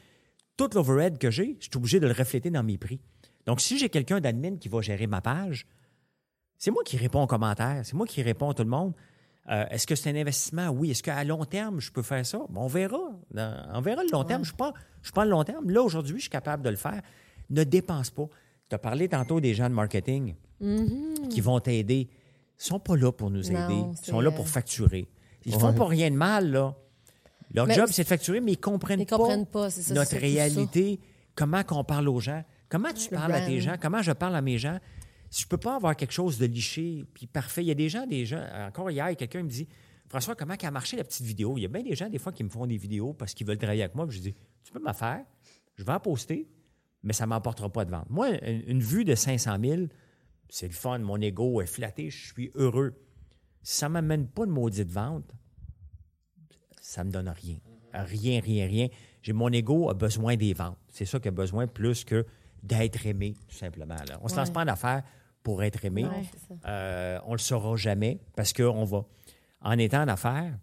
tout 0.56 0.68
l'overhead 0.74 1.18
que 1.18 1.30
j'ai, 1.30 1.56
je 1.60 1.64
suis 1.66 1.76
obligé 1.76 1.98
de 2.00 2.06
le 2.06 2.12
refléter 2.12 2.50
dans 2.50 2.62
mes 2.62 2.76
prix. 2.78 3.00
Donc, 3.46 3.60
si 3.60 3.78
j'ai 3.78 3.88
quelqu'un 3.88 4.20
d'admin 4.20 4.56
qui 4.56 4.68
va 4.68 4.80
gérer 4.82 5.06
ma 5.06 5.20
page, 5.20 5.66
c'est 6.58 6.70
moi 6.70 6.82
qui 6.84 6.96
réponds 6.96 7.22
aux 7.22 7.26
commentaires, 7.26 7.80
c'est 7.84 7.94
moi 7.94 8.06
qui 8.06 8.22
réponds 8.22 8.50
à 8.50 8.54
tout 8.54 8.62
le 8.62 8.68
monde. 8.68 8.92
Euh, 9.50 9.64
Est-ce 9.70 9.86
que 9.88 9.96
c'est 9.96 10.10
un 10.10 10.14
investissement? 10.20 10.68
Oui. 10.68 10.92
Est-ce 10.92 11.02
qu'à 11.02 11.24
long 11.24 11.44
terme, 11.44 11.80
je 11.80 11.90
peux 11.90 12.02
faire 12.02 12.24
ça? 12.24 12.38
Bon, 12.50 12.60
on 12.62 12.66
verra. 12.68 13.00
On 13.34 13.80
verra 13.80 14.04
le 14.04 14.10
long 14.12 14.22
terme. 14.24 14.44
Je 14.44 14.52
ne 14.52 14.54
suis, 14.54 14.56
pas- 14.56 14.72
je 15.02 15.10
pas 15.10 15.24
le 15.24 15.32
long 15.32 15.42
terme. 15.42 15.68
Là, 15.70 15.82
aujourd'hui, 15.82 16.16
je 16.16 16.22
suis 16.22 16.30
capable 16.30 16.62
de 16.62 16.70
le 16.70 16.76
faire. 16.76 17.02
Ne 17.50 17.64
dépense 17.64 18.10
pas. 18.10 18.26
Tu 18.68 18.74
as 18.76 18.78
parlé 18.78 19.08
tantôt 19.08 19.40
des 19.40 19.52
gens 19.54 19.68
de 19.68 19.74
marketing 19.74 20.36
qui 21.28 21.40
vont 21.40 21.58
t'aider. 21.58 22.08
Ils 22.62 22.66
ne 22.66 22.68
sont 22.68 22.80
pas 22.80 22.96
là 22.96 23.10
pour 23.12 23.30
nous 23.30 23.42
Non, 23.50 23.64
aider. 23.68 23.82
Ils 24.02 24.06
sont 24.06 24.20
là 24.20 24.28
euh, 24.30 24.32
pour 24.32 24.48
facturer. 24.48 25.08
Ils 25.44 25.50
ne 25.50 25.56
Ouais. 25.56 25.60
font 25.60 25.72
pas 25.74 25.86
rien 25.86 26.10
de 26.10 26.16
mal, 26.16 26.50
là. 26.52 26.76
Leur 27.52 27.66
Mais 27.66 27.74
job, 27.74 27.86
c'est- 27.90 28.04
de 28.04 28.08
facturer, 28.08 28.40
mais 28.40 28.52
ils 28.52 28.56
ne 28.56 28.60
comprennent, 28.60 29.00
Ils 29.00 29.06
comprennent 29.06 29.46
pas, 29.46 29.68
c'est 29.70 29.82
ça, 29.82 29.94
notre 29.94 30.16
réalité, 30.16 31.00
comment 31.34 31.62
qu'on 31.64 31.84
parle 31.84 32.08
aux 32.08 32.20
gens, 32.20 32.44
comment 32.68 32.92
tu 32.92 33.10
Le 33.10 33.16
parles 33.16 33.32
à 33.32 33.44
tes 33.44 33.60
gens, 33.60 33.74
comment 33.80 34.00
je 34.00 34.12
parle 34.12 34.36
à 34.36 34.40
mes 34.40 34.58
gens? 34.58 34.78
Si 35.28 35.42
je 35.42 35.48
peux 35.48 35.56
pas 35.58 35.76
avoir 35.76 35.96
quelque 35.96 36.12
chose 36.12 36.38
de 36.38 36.46
liché, 36.46 37.04
puis 37.14 37.26
parfait. 37.26 37.62
Il 37.62 37.66
y 37.66 37.70
a 37.70 37.74
des 37.74 37.88
gens, 37.88 38.06
des 38.06 38.24
gens, 38.26 38.42
encore 38.68 38.90
hier, 38.90 39.14
quelqu'un 39.16 39.42
me 39.42 39.48
dit 39.48 39.66
François, 40.08 40.34
comment 40.36 40.54
a 40.62 40.70
marché 40.70 40.96
la 40.98 41.04
petite 41.04 41.24
vidéo? 41.26 41.56
Il 41.56 41.62
y 41.62 41.64
a 41.64 41.68
bien 41.68 41.82
des 41.82 41.94
gens, 41.96 42.08
des 42.10 42.18
fois, 42.18 42.32
qui 42.32 42.44
me 42.44 42.50
font 42.50 42.66
des 42.66 42.76
vidéos 42.76 43.14
parce 43.14 43.32
qu'ils 43.34 43.46
veulent 43.46 43.56
travailler 43.58 43.82
avec 43.82 43.94
moi. 43.94 44.06
Puis 44.06 44.18
je 44.18 44.22
dis 44.22 44.34
Tu 44.62 44.70
peux 44.72 44.78
me 44.80 44.92
faire, 44.92 45.24
je 45.74 45.84
vais 45.84 45.92
en 45.92 46.00
poster, 46.00 46.46
mais 47.02 47.12
ça 47.14 47.24
ne 47.24 47.30
m'apportera 47.30 47.70
pas 47.70 47.84
de 47.86 47.90
vente. 47.90 48.08
Moi, 48.10 48.28
une, 48.46 48.62
une 48.66 48.80
vue 48.80 49.04
de 49.04 49.14
500 49.14 49.56
000, 49.62 49.82
c'est 50.54 50.66
le 50.66 50.74
fun, 50.74 50.98
mon 50.98 51.18
ego 51.18 51.62
est 51.62 51.66
flatté, 51.66 52.10
je 52.10 52.26
suis 52.30 52.50
heureux. 52.56 52.94
Si 53.62 53.78
ça 53.78 53.88
ne 53.88 53.94
m'amène 53.94 54.26
pas 54.28 54.44
de 54.44 54.50
maudite 54.50 54.90
vente, 54.90 55.32
ça 56.80 57.04
me 57.04 57.10
donne 57.10 57.28
rien. 57.30 57.56
Rien, 57.94 58.40
rien, 58.40 58.66
rien. 58.66 58.88
J'ai 59.22 59.32
mon 59.32 59.48
ego 59.50 59.88
a 59.88 59.94
besoin 59.94 60.36
des 60.36 60.52
ventes. 60.52 60.76
C'est 60.88 61.04
ça 61.06 61.18
qu'il 61.20 61.28
a 61.28 61.32
besoin 61.32 61.66
plus 61.66 62.04
que 62.04 62.26
d'être 62.62 63.06
aimé, 63.06 63.34
tout 63.48 63.54
simplement. 63.56 63.94
là. 63.94 64.18
On 64.20 64.24
ne 64.24 64.28
se 64.28 64.36
lance 64.36 64.50
pas 64.50 64.62
en 64.62 64.68
affaires 64.68 65.02
pour 65.42 65.62
être 65.62 65.84
aimé. 65.84 66.04
Ouais. 66.04 66.22
Euh, 66.66 67.18
on 67.26 67.32
le 67.32 67.38
saura 67.38 67.76
jamais 67.76 68.20
parce 68.36 68.52
qu'on 68.52 68.84
va, 68.84 69.04
en 69.62 69.78
étant 69.78 70.02
en 70.02 70.08
affaires, 70.08 70.58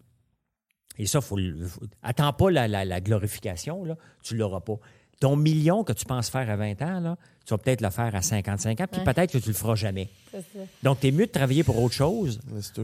et 0.98 1.06
ça, 1.06 1.20
faut, 1.22 1.38
faut- 1.66 1.82
attends 2.04 2.34
pas 2.34 2.52
la, 2.52 2.68
la- 2.68 2.86
la 2.86 3.02
glorification, 3.02 3.86
là, 3.86 3.96
tu 4.22 4.36
l'auras 4.36 4.62
pas. 4.62 4.78
Ton 5.20 5.36
million 5.36 5.84
que 5.84 5.92
tu 5.92 6.06
penses 6.06 6.30
faire 6.30 6.50
à 6.50 6.56
20 6.56 6.82
ans, 6.82 7.00
là, 7.02 7.18
tu 7.46 7.54
vas 7.54 7.58
peut-être 7.58 7.82
le 7.82 7.90
faire 7.90 8.16
à 8.16 8.22
55 8.22 8.80
ans, 8.80 8.86
puis 8.90 9.02
Ouais. 9.02 9.14
peut-être 9.14 9.34
que 9.34 9.38
tu 9.38 9.50
le 9.50 9.54
feras 9.54 9.76
jamais. 9.76 10.10
Donc, 10.82 11.02
tu 11.02 11.08
es 11.08 11.12
mieux 11.12 11.26
de 11.26 11.32
travailler 11.32 11.64
pour 11.64 11.82
autre 11.82 11.94
chose 11.94 12.40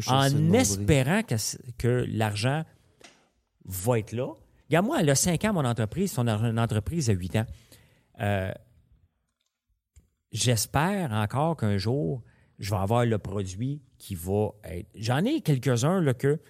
en 0.07 0.53
espérant 0.53 1.21
que, 1.23 2.05
l'argent 2.09 2.63
va 3.63 3.99
être 3.99 4.11
là. 4.11 4.27
Regarde, 4.69 4.85
moi, 4.85 4.97
elle 4.99 5.09
a 5.09 5.15
5 5.15 5.45
ans, 5.45 5.53
mon 5.53 5.65
entreprise, 5.65 6.11
son 6.11 6.27
une 6.27 6.59
entreprise 6.59 7.09
a 7.09 7.13
8 7.13 7.35
ans. 7.37 7.45
Euh, 8.21 8.51
J'espère 10.31 11.13
encore 11.13 11.55
qu'un 11.55 11.77
jour, 11.77 12.21
je 12.59 12.71
vais 12.71 12.81
avoir 12.81 13.05
le 13.05 13.17
produit 13.17 13.81
qui 13.97 14.15
va 14.15 14.49
être. 14.65 14.89
J'en 14.95 15.23
ai 15.23 15.39
quelques-uns 15.39 16.01
là, 16.01 16.13
que 16.13 16.41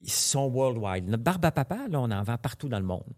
ils 0.00 0.10
sont 0.12 0.46
worldwide. 0.46 1.08
Notre 1.08 1.24
barbe 1.24 1.44
à 1.44 1.50
papa, 1.50 1.88
là, 1.88 2.00
on 2.00 2.10
en 2.10 2.22
vend 2.22 2.38
partout 2.38 2.68
dans 2.68 2.78
le 2.78 2.86
monde. 2.86 3.12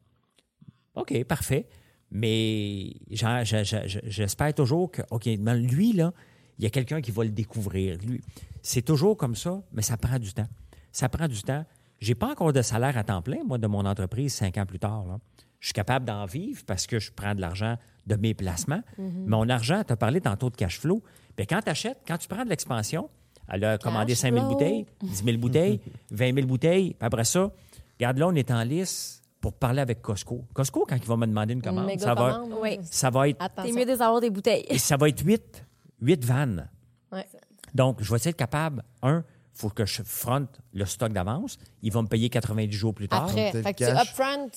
OK, 0.95 1.25
parfait. 1.25 1.69
Mais 2.15 2.93
j'espère 3.11 4.55
toujours 4.55 4.91
que, 4.91 5.03
OK, 5.11 5.25
lui, 5.27 5.93
là, 5.93 6.13
il 6.59 6.65
y 6.65 6.67
a 6.67 6.71
quelqu'un 6.71 7.01
qui 7.01 7.11
va 7.11 7.25
le 7.25 7.31
découvrir. 7.31 7.97
Lui, 7.99 8.21
c'est 8.63 8.83
toujours 8.83 9.17
comme 9.17 9.35
ça, 9.35 9.63
mais 9.73 9.83
ça 9.83 9.97
prend 9.97 10.19
du 10.19 10.33
temps. 10.33 10.49
Ça 10.93 11.09
prend 11.09 11.27
du 11.27 11.43
temps. 11.43 11.65
J'ai 12.01 12.15
pas 12.15 12.31
encore 12.31 12.53
de 12.53 12.63
salaire 12.63 12.99
à 12.99 13.05
temps 13.05 13.23
plein, 13.23 13.43
moi, 13.45 13.59
de 13.59 13.67
mon 13.67 13.85
entreprise, 13.87 14.35
cinq 14.35 14.59
ans 14.59 14.67
plus 14.67 14.79
tard. 14.79 15.05
là. 15.07 15.19
Je 15.61 15.69
suis 15.69 15.73
capable 15.73 16.05
d'en 16.05 16.27
vivre 16.27 16.63
parce 16.67 16.87
que 16.89 16.99
je 16.99 17.13
prends 17.13 17.35
de 17.37 17.41
l'argent 17.41 17.77
de 18.07 18.17
mes 18.17 18.35
placements. 18.35 18.83
Mon 18.99 19.49
argent, 19.49 19.83
tu 19.87 19.93
as 19.93 19.97
parlé 19.97 20.21
tantôt 20.21 20.51
de 20.51 20.57
cash 20.57 20.81
flow. 20.81 21.03
Bien, 21.37 21.47
quand 21.49 21.61
tu 21.63 21.71
achètes, 21.71 21.99
quand 22.07 22.19
tu 22.19 22.27
prends 22.27 22.45
de 22.45 22.49
l'expansion, 22.51 23.09
elle 23.49 23.65
a 23.65 23.79
commandé 23.79 24.13
Cash 24.13 24.23
5 24.23 24.35
000 24.35 24.45
flow. 24.45 24.55
bouteilles, 24.55 24.87
10 25.03 25.25
000 25.25 25.39
bouteilles, 25.39 25.81
20 26.11 26.35
000 26.35 26.47
bouteilles. 26.49 26.91
Puis 26.95 27.07
après 27.07 27.25
ça, 27.25 27.53
regarde 27.99 28.19
là, 28.19 28.27
on 28.29 28.35
est 28.35 28.51
en 28.51 28.63
lice 28.65 29.22
pour 29.43 29.53
parler 29.53 29.81
avec 29.83 30.01
Costco. 30.01 30.47
Costco, 30.55 30.87
quand 30.89 30.97
il 30.97 31.05
va 31.05 31.17
me 31.19 31.27
demander 31.27 31.53
une 31.53 31.61
commande, 31.63 31.91
ça 32.01 32.15
va, 32.15 32.33
commande, 32.41 32.59
Oui. 32.63 32.79
ça 32.85 33.11
va 33.11 33.29
être 33.29 33.43
Attention. 33.45 33.75
mieux 33.75 33.85
d'avoir 33.85 34.21
des 34.21 34.31
bouteilles. 34.31 34.65
et 34.69 34.79
ça 34.79 34.97
va 34.97 35.09
être 35.11 35.21
8, 35.23 35.65
8 36.01 36.25
vannes. 36.25 36.71
Ouais. 37.11 37.27
Donc, 37.75 38.01
je 38.01 38.11
vais 38.11 38.19
être 38.25 38.37
capable, 38.37 38.83
un, 39.03 39.19
il 39.55 39.59
faut 39.59 39.69
que 39.69 39.85
je 39.85 40.03
fronte 40.05 40.61
le 40.73 40.85
stock 40.87 41.13
d'avance. 41.13 41.59
Il 41.83 41.93
va 41.93 42.01
me 42.03 42.07
payer 42.07 42.31
90 42.31 42.73
jours 42.75 42.95
plus 42.95 43.09
tard. 43.09 43.25
Après, 43.25 43.53
fait 43.53 43.75
que 43.75 43.85
tu 43.85 43.91
upfront 43.91 44.49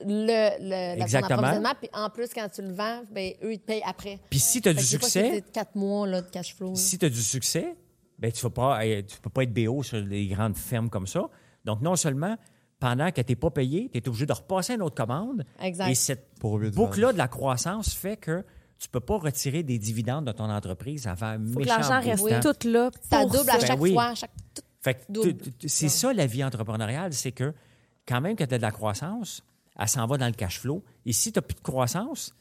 le, 0.00 0.58
le, 0.60 0.68
la 0.98 0.98
Exactement. 0.98 1.74
puis 1.80 1.90
en 1.92 2.08
plus, 2.10 2.28
quand 2.32 2.48
tu 2.48 2.62
le 2.62 2.72
vends, 2.72 3.00
ben, 3.10 3.32
eux, 3.42 3.52
ils 3.54 3.58
te 3.58 3.64
payent 3.66 3.82
après. 3.84 4.18
Puis 4.30 4.38
si 4.38 4.60
tu 4.60 4.68
as 4.68 4.72
Fait 4.72 4.76
du 4.76 4.84
des 4.84 4.86
succès, 4.86 5.30
c'est 5.34 5.52
quatre 5.52 5.74
mois 5.74 6.06
là, 6.06 6.22
de 6.22 6.28
cash 6.30 6.54
flow. 6.54 6.74
si 6.76 6.98
tu 6.98 7.06
as 7.06 7.08
du 7.08 7.20
succès, 7.22 7.74
ben, 8.18 8.30
tu 8.30 8.44
ne 8.44 8.50
peux 8.50 9.30
pas 9.30 9.42
être 9.42 9.52
BO 9.54 9.82
sur 9.82 9.96
les 9.98 10.28
grandes 10.28 10.56
fermes 10.56 10.88
comme 10.90 11.06
ça. 11.06 11.28
Donc, 11.64 11.80
non 11.80 11.96
seulement 11.96 12.36
pendant 12.80 13.10
que 13.10 13.20
tu 13.20 13.32
n'es 13.32 13.36
pas 13.36 13.50
payé, 13.50 13.90
tu 13.92 13.98
es 13.98 14.08
obligé 14.08 14.26
de 14.26 14.32
repasser 14.32 14.74
une 14.74 14.82
autre 14.82 14.94
commande. 14.94 15.44
Exact. 15.60 15.88
Et 15.88 15.94
cette 15.94 16.30
boucle-là 16.40 17.12
de 17.12 17.18
la 17.18 17.28
croissance 17.28 17.94
fait 17.94 18.16
que 18.16 18.44
tu 18.78 18.86
ne 18.86 18.92
peux 18.92 19.00
pas 19.00 19.18
retirer 19.18 19.62
des 19.62 19.78
dividendes 19.78 20.26
de 20.26 20.32
ton 20.32 20.48
entreprise 20.48 21.06
avant 21.06 21.26
un 21.26 21.46
Faut 21.52 21.60
que 21.60 21.66
l'argent 21.66 22.00
reste 22.00 22.42
tout 22.42 22.68
là. 22.68 22.90
Ça 23.10 23.24
double 23.24 23.50
à 23.50 23.58
chaque 23.58 23.70
Ben 23.70 23.80
oui. 23.80 23.92
fois. 23.92 24.14
Chaque... 24.14 24.30
c'est 25.66 25.88
ça 25.88 26.12
la 26.12 26.26
vie 26.26 26.44
entrepreneuriale, 26.44 27.12
c'est 27.12 27.32
que 27.32 27.52
quand 28.06 28.20
même 28.20 28.36
que 28.36 28.44
tu 28.44 28.54
as 28.54 28.58
de 28.58 28.62
la 28.62 28.70
croissance, 28.70 29.42
elle 29.78 29.88
s'en 29.88 30.06
va 30.06 30.16
dans 30.16 30.26
le 30.26 30.32
cash 30.32 30.60
flow. 30.60 30.84
Et 31.04 31.12
si 31.12 31.32
tu 31.32 31.38
n'as 31.38 31.42
plus 31.42 31.56
de 31.56 31.60
croissance, 31.60 32.34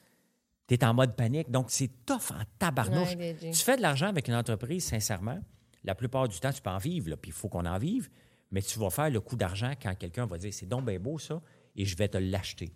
tu 0.68 0.76
es 0.76 0.86
en 0.86 0.94
mode 0.94 1.16
panique. 1.16 1.50
Donc, 1.50 1.68
c'est 1.70 1.90
tough 2.06 2.32
en 2.32 2.44
tabarnouche. 2.60 3.16
Ouais, 3.16 3.36
tu 3.40 3.64
fais 3.64 3.78
de 3.78 3.82
l'argent 3.82 4.08
avec 4.08 4.28
une 4.28 4.36
entreprise, 4.36 4.86
sincèrement. 4.86 5.40
La 5.84 5.96
plupart 5.96 6.28
du 6.28 6.40
temps, 6.40 6.52
tu 6.52 6.62
peux 6.62 6.70
en 6.70 6.78
vivre, 6.78 7.16
puis 7.16 7.30
il 7.30 7.34
faut 7.34 7.48
qu'on 7.48 7.66
en 7.66 7.78
vive. 7.78 8.10
Mais 8.52 8.62
tu 8.62 8.80
vas 8.80 8.90
faire 8.90 9.10
le 9.10 9.20
coup 9.20 9.36
d'argent 9.36 9.72
quand 9.82 9.94
quelqu'un 9.96 10.26
va 10.26 10.38
dire 10.38 10.54
c'est 10.54 10.68
donc 10.68 10.86
bien 10.86 11.00
beau 11.00 11.20
ça, 11.20 11.42
et 11.76 11.86
je 11.86 11.96
vais 11.98 12.08
te 12.08 12.18
l'acheter. 12.18 12.72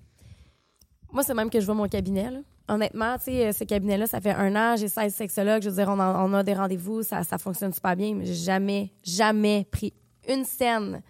Moi, 1.12 1.24
c'est 1.24 1.34
même 1.34 1.50
que 1.50 1.60
je 1.60 1.66
vois 1.66 1.76
mon 1.76 1.88
cabinet. 1.88 2.30
là. 2.32 2.40
Honnêtement, 2.70 3.18
tu 3.18 3.26
sais, 3.26 3.52
ce 3.52 3.64
cabinet-là, 3.66 4.08
ça 4.08 4.22
fait 4.22 4.32
un 4.32 4.56
an, 4.56 4.78
j'ai 4.78 4.88
16 4.88 5.14
sexologues. 5.14 5.62
Je 5.62 5.70
veux 5.70 5.76
dire, 5.76 5.90
on, 5.90 6.00
en- 6.00 6.30
on 6.30 6.34
a 6.34 6.44
des 6.44 6.54
rendez-vous, 6.54 7.04
ça, 7.04 7.24
ça 7.24 7.38
fonctionne 7.38 7.74
super 7.74 7.96
bien, 7.98 8.14
mais 8.16 8.26
j'ai 8.26 8.34
jamais, 8.34 8.92
jamais 9.04 9.66
pris 9.70 9.94
une 10.30 10.46
scène 10.46 11.02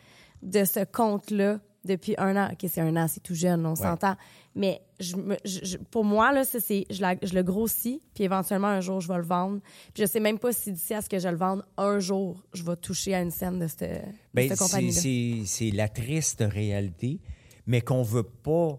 de 0.42 0.64
ce 0.64 0.84
compte-là 0.86 1.60
depuis 1.86 2.16
un 2.18 2.36
an. 2.36 2.50
OK, 2.52 2.68
c'est 2.68 2.82
un 2.82 2.96
an, 2.96 3.08
c'est 3.08 3.20
tout 3.22 3.36
jeune, 3.36 3.64
on 3.66 3.76
s'entend. 3.76 4.16
Mais 4.54 4.82
je 5.00 5.16
me- 5.16 5.38
je- 5.46 5.64
je- 5.64 5.78
pour 5.78 6.04
moi, 6.04 6.34
là, 6.34 6.44
ça, 6.44 6.60
c'est, 6.60 6.86
je, 6.90 7.00
la- 7.02 7.16
je 7.22 7.34
le 7.34 7.42
grossis, 7.42 8.02
puis 8.14 8.26
éventuellement, 8.26 8.68
un 8.68 8.82
jour, 8.82 9.00
je 9.00 9.08
vais 9.08 9.16
le 9.18 9.24
vendre. 9.24 9.62
Puis 9.94 10.04
je 10.04 10.06
sais 10.08 10.20
même 10.20 10.40
pas 10.40 10.52
si 10.52 10.74
d'ici 10.74 10.94
à 10.94 11.02
ce 11.02 11.08
que 11.08 11.20
je 11.20 11.28
le 11.30 11.38
vende, 11.38 11.64
un 11.78 12.00
jour, 12.00 12.44
je 12.54 12.64
vais 12.64 12.76
toucher 12.76 13.16
à 13.16 13.22
une 13.22 13.32
scène 13.32 13.60
de 13.60 13.68
cette, 13.68 13.82
de 13.82 14.12
Ben, 14.34 14.50
cette 14.50 14.58
c'est- 14.58 14.92
c'est 14.92 15.42
c'est 15.46 15.72
la 15.72 15.88
triste 15.88 16.44
réalité, 16.46 17.22
mais 17.66 17.80
qu'on 17.82 18.04
veut 18.04 18.24
pas 18.24 18.78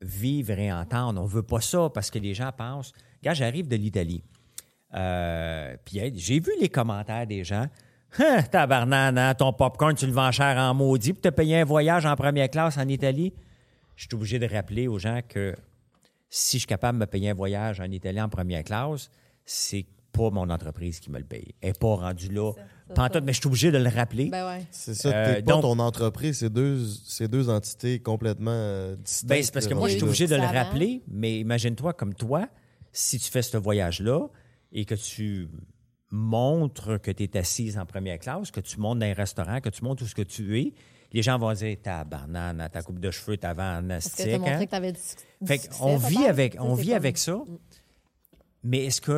vivre 0.00 0.58
et 0.58 0.72
entendre. 0.72 1.20
On 1.20 1.26
veut 1.26 1.42
pas 1.42 1.60
ça 1.60 1.90
parce 1.92 2.10
que 2.10 2.18
les 2.20 2.34
gens 2.34 2.52
pensent. 2.56 2.92
Regarde, 3.20 3.36
j'arrive 3.38 3.66
de 3.68 3.76
l'Italie. 3.76 4.22
Euh, 4.94 5.76
puis 5.84 6.00
j'ai 6.14 6.38
vu 6.38 6.52
les 6.60 6.68
commentaires 6.68 7.26
des 7.26 7.42
gens. 7.42 7.66
Hein, 8.18 8.42
tabarnak, 8.52 9.16
hein, 9.18 9.34
ton 9.34 9.52
popcorn, 9.52 9.94
tu 9.96 10.06
le 10.06 10.12
vends 10.12 10.30
cher 10.30 10.56
en 10.56 10.72
maudit 10.72 11.12
pour 11.14 11.22
te 11.22 11.28
payer 11.30 11.56
un 11.60 11.64
voyage 11.64 12.06
en 12.06 12.14
première 12.14 12.48
classe 12.48 12.78
en 12.78 12.86
Italie. 12.86 13.32
Je 13.96 14.02
suis 14.06 14.14
obligé 14.14 14.38
de 14.38 14.46
rappeler 14.46 14.88
aux 14.88 14.98
gens 14.98 15.20
que 15.28 15.54
si 16.28 16.56
je 16.56 16.60
suis 16.60 16.66
capable 16.66 16.98
de 16.98 17.04
me 17.04 17.06
payer 17.06 17.30
un 17.30 17.34
voyage 17.34 17.80
en 17.80 17.90
Italie 17.90 18.20
en 18.20 18.28
première 18.28 18.64
classe, 18.64 19.08
c'est 19.44 19.86
pas 20.12 20.30
mon 20.30 20.48
entreprise 20.50 21.00
qui 21.00 21.10
me 21.10 21.18
le 21.18 21.24
paye. 21.24 21.54
Elle 21.60 21.70
n'est 21.70 21.74
pas 21.78 21.94
rendue 21.96 22.28
là. 22.32 22.52
Pantoute, 22.94 23.24
mais 23.24 23.32
je 23.32 23.38
suis 23.40 23.46
obligé 23.48 23.70
de 23.72 23.78
le 23.78 23.88
rappeler. 23.88 24.28
Ben 24.30 24.46
ouais. 24.48 24.64
C'est 24.70 24.94
ça, 24.94 25.08
Euh, 25.12 25.34
pas 25.34 25.40
donc- 25.42 25.62
ton 25.62 25.78
entreprise, 25.80 26.38
c'est 26.38 26.50
deux, 26.50 26.84
c'est 27.04 27.26
deux 27.28 27.48
entités 27.48 27.98
complètement 27.98 28.50
euh, 28.52 28.94
distinctes. 28.96 29.28
Ben, 29.28 29.42
c'est 29.42 29.52
parce 29.52 29.66
que 29.66 29.74
moi, 29.74 29.88
je 29.88 29.94
suis 29.94 30.04
obligé 30.04 30.26
de 30.28 30.36
le 30.36 30.42
rappeler, 30.42 31.02
mais 31.08 31.38
imagine-toi 31.40 31.92
comme 31.94 32.14
toi, 32.14 32.48
si 32.92 33.18
tu 33.18 33.28
fais 33.30 33.42
ce 33.42 33.56
voyage-là 33.56 34.28
et 34.72 34.84
que 34.84 34.94
tu 34.94 35.48
montres 36.10 37.00
que 37.00 37.10
tu 37.10 37.24
es 37.24 37.36
assise 37.36 37.76
en 37.78 37.86
première 37.86 38.18
classe, 38.18 38.50
que 38.50 38.60
tu 38.60 38.78
montes 38.78 39.00
dans 39.00 39.06
un 39.06 39.14
restaurant, 39.14 39.60
que 39.60 39.68
tu 39.68 39.82
montres 39.82 40.02
où 40.04 40.06
ce 40.06 40.14
que 40.14 40.22
tu 40.22 40.60
es, 40.60 40.74
les 41.14 41.22
gens 41.22 41.38
vont 41.38 41.52
dire 41.54 41.76
ta 41.82 42.04
banane, 42.04 42.68
ta 42.70 42.82
coupe 42.82 42.98
de 42.98 43.10
cheveux, 43.10 43.36
ta 43.38 43.54
t'as 43.54 43.80
montré 43.80 44.52
hein? 44.52 44.64
que 44.66 44.70
t'avais 44.70 44.92
du, 44.92 44.98
Fait 45.46 45.58
succès, 45.58 45.78
qu'on 45.78 45.96
vit 45.96 46.26
avec, 46.26 46.56
on 46.60 46.74
vit 46.74 46.88
comme- 46.88 46.96
avec 46.96 47.16
ça, 47.18 47.38
mais 48.62 48.84
est-ce 48.86 49.00
que 49.00 49.12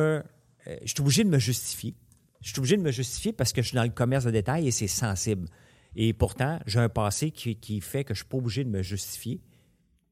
euh, 0.67 0.77
je 0.83 0.87
suis 0.87 1.01
obligé 1.01 1.23
de 1.23 1.29
me 1.29 1.39
justifier? 1.39 1.95
Je 2.41 2.49
suis 2.49 2.59
obligé 2.59 2.77
de 2.77 2.81
me 2.81 2.91
justifier 2.91 3.33
parce 3.33 3.51
que 3.51 3.61
je 3.61 3.69
suis 3.69 3.75
dans 3.75 3.83
le 3.83 3.89
commerce 3.89 4.23
de 4.25 4.31
détail 4.31 4.67
et 4.67 4.71
c'est 4.71 4.87
sensible. 4.87 5.47
Et 5.95 6.13
pourtant, 6.13 6.59
j'ai 6.67 6.79
un 6.79 6.89
passé 6.89 7.31
qui, 7.31 7.55
qui 7.55 7.81
fait 7.81 8.03
que 8.03 8.13
je 8.13 8.19
ne 8.19 8.23
suis 8.23 8.29
pas 8.29 8.37
obligé 8.37 8.63
de 8.63 8.69
me 8.69 8.81
justifier. 8.83 9.41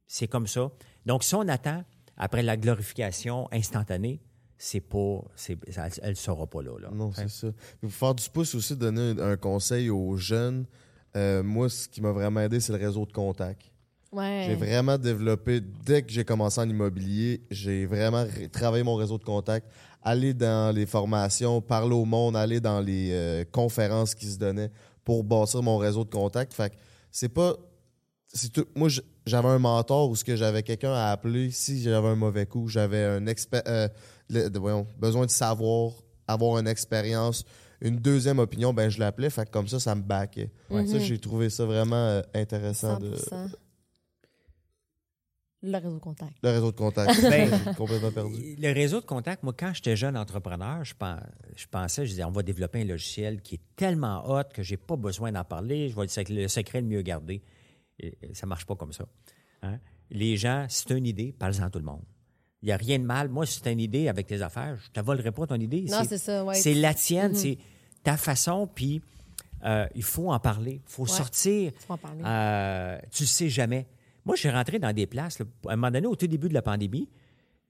C'est 0.08 0.28
comme 0.28 0.48
ça. 0.48 0.72
Donc, 1.06 1.24
si 1.24 1.36
on 1.36 1.48
attend 1.48 1.84
après 2.18 2.42
la 2.42 2.58
glorification 2.58 3.48
instantanée, 3.52 4.22
c'est 4.58 4.80
pas, 4.82 5.22
c'est, 5.36 5.58
elle 6.02 6.10
ne 6.12 6.14
sera 6.16 6.48
pas 6.48 6.64
là. 6.64 6.80
là. 6.80 6.90
Non, 6.92 7.10
Hein? 7.10 7.14
c'est 7.16 7.30
ça. 7.30 7.48
Puis 7.80 7.90
pour 7.90 7.92
faire 7.92 8.16
du 8.16 8.28
pouce 8.30 8.56
aussi, 8.56 8.76
donner 8.76 9.12
un, 9.22 9.32
un 9.32 9.38
conseil 9.38 9.90
aux 9.90 10.16
jeunes, 10.18 10.66
euh, 11.16 11.44
moi, 11.44 11.70
ce 11.70 11.88
qui 11.88 12.02
m'a 12.02 12.12
vraiment 12.12 12.42
aidé, 12.42 12.60
c'est 12.60 12.74
le 12.74 12.80
réseau 12.84 13.06
de 13.06 13.12
contacts. 13.12 13.72
Ouais. 14.12 14.46
J'ai 14.48 14.56
vraiment 14.56 14.98
développé, 14.98 15.60
dès 15.86 16.02
que 16.02 16.12
j'ai 16.12 16.24
commencé 16.24 16.60
en 16.62 16.70
immobilier, 16.70 17.42
j'ai 17.52 17.86
vraiment 17.86 18.26
travaillé 18.52 18.84
mon 18.84 18.96
réseau 18.96 19.18
de 19.18 19.24
contacts, 19.24 19.68
aller 20.02 20.34
dans 20.34 20.74
les 20.74 20.86
formations, 20.86 21.60
parler 21.62 21.96
au 21.96 22.06
monde, 22.06 22.36
aller 22.38 22.60
dans 22.62 22.80
les 22.80 23.10
euh, 23.12 23.44
conférences 23.52 24.16
qui 24.16 24.28
se 24.28 24.38
donnaient 24.38 24.72
pour 25.04 25.24
bâtir 25.24 25.62
mon 25.64 25.78
réseau 25.78 26.04
de 26.06 26.10
contacts. 26.12 26.54
Fait 26.54 26.70
que 26.70 26.76
c'est 27.12 27.30
pas. 27.30 27.56
c'est 28.34 28.52
tout- 28.52 28.66
moi, 28.76 28.88
j'avais 29.26 29.48
un 29.50 29.60
mentor 29.60 30.10
où 30.10 30.16
ce 30.16 30.24
que 30.24 30.36
j'avais 30.36 30.64
quelqu'un 30.64 30.94
à 30.94 31.12
appeler 31.12 31.52
si 31.52 31.82
j'avais 31.82 32.08
un 32.10 32.16
mauvais 32.16 32.46
coup. 32.46 32.68
J'avais 32.68 33.04
un 33.04 33.26
expert, 33.28 33.64
euh, 33.68 33.88
le- 34.30 34.50
de- 34.50 34.60
voyons, 34.60 34.86
besoin 34.98 35.26
de 35.26 35.32
savoir, 35.32 35.92
avoir 36.28 36.58
une 36.60 36.68
expérience, 36.68 37.44
une 37.82 37.98
deuxième 37.98 38.40
opinion, 38.40 38.74
ben 38.74 38.90
je 38.90 39.00
l'appelais. 39.00 39.30
Fait 39.30 39.46
que 39.46 39.52
comme 39.52 39.68
ça, 39.68 39.80
ça 39.80 39.96
me 39.96 40.02
backait. 40.02 40.52
Ça, 40.88 41.00
j'ai 41.00 41.20
trouvé 41.20 41.50
ça 41.50 41.66
vraiment 41.66 41.96
euh, 41.96 42.22
intéressant. 42.34 43.00
De, 43.00 43.16
100%. 43.16 43.50
Le 45.68 45.78
réseau 45.80 46.00
contact. 46.00 46.34
le 46.44 46.50
réseau 46.52 46.72
de 46.72 46.78
contacts. 46.78 47.20
Ben, 47.22 47.50
complètement 47.78 48.12
perdu. 48.12 48.56
Le 48.60 48.72
réseau 48.74 49.02
de 49.02 49.06
contact, 49.06 49.42
moi, 49.42 49.54
quand 49.58 49.74
j'étais 49.74 49.96
jeune 49.96 50.16
entrepreneur, 50.16 50.84
je, 50.86 50.94
pen- 50.94 51.26
je 51.56 51.66
pensais, 51.66 52.06
je 52.06 52.12
disais, 52.12 52.24
on 52.24 52.32
va 52.32 52.44
développer 52.44 52.82
un 52.82 52.86
logiciel 52.86 53.42
qui 53.42 53.56
est 53.56 53.62
tellement 53.76 54.30
hot 54.30 54.44
que 54.54 54.62
j'ai 54.62 54.78
pas 54.78 54.96
besoin 54.96 55.32
d'en 55.32 55.44
parler, 55.44 55.90
je 55.90 55.96
vais 55.96 56.04
le, 56.04 56.08
sec- 56.08 56.30
le 56.30 56.48
secret 56.48 56.82
le 56.82 56.88
mieux 56.88 57.02
garder. 57.02 57.42
Et, 57.98 58.16
et 58.22 58.34
ça 58.36 58.46
marche 58.46 58.66
pas 58.68 58.76
comme 58.76 58.94
ça. 58.94 59.06
hein. 59.64 59.80
Les 60.12 60.38
gens, 60.38 60.68
si 60.70 60.86
tu 60.86 60.94
as 60.94 60.98
une 60.98 61.08
idée, 61.08 61.32
parle-en 61.34 61.64
à 61.64 61.70
tout 61.72 61.80
le 61.80 61.86
monde. 61.86 62.04
Il 62.66 62.70
n'y 62.70 62.72
a 62.72 62.78
rien 62.78 62.98
de 62.98 63.04
mal. 63.04 63.30
Moi, 63.30 63.46
si 63.46 63.62
tu 63.62 63.68
as 63.70 63.72
une 63.72 63.80
idée 63.80 64.08
avec 64.08 64.26
tes 64.26 64.42
affaires, 64.42 64.76
je 64.76 64.88
ne 64.90 64.94
te 64.94 65.00
volerai 65.00 65.32
pas 65.32 65.46
ton 65.46 65.54
idée. 65.60 65.84
Non, 65.84 66.02
c'est 66.10 66.18
ça, 66.18 66.44
ouais. 66.44 66.56
Mm-hmm. 66.56 66.62
C'est 66.64 66.74
la 66.74 66.94
tienne, 66.96 67.36
c'est 67.36 67.60
ta 68.04 68.18
façon, 68.18 68.68
puis 68.74 69.04
euh, 69.64 69.86
il 69.94 70.02
faut 70.02 70.32
en 70.32 70.40
parler. 70.40 70.82
Il 70.84 70.92
faut 70.92 71.04
Ouais. 71.04 71.10
sortir. 71.10 71.72
Tu 71.80 71.88
vas 71.88 71.94
en 71.94 71.98
parler. 72.00 72.24
Euh, 72.26 72.98
tu 73.12 73.22
le 73.22 73.28
sais 73.28 73.50
jamais. 73.50 73.86
Moi, 74.26 74.36
je 74.36 74.40
suis 74.40 74.50
rentré 74.50 74.80
dans 74.80 74.92
des 74.94 75.06
places. 75.06 75.38
là. 75.38 75.46
À 75.68 75.74
un 75.74 75.76
moment 75.76 75.92
donné, 75.92 76.08
au 76.08 76.16
tout 76.16 76.26
début 76.26 76.50
de 76.50 76.56
la 76.56 76.64
pandémie, 76.64 77.08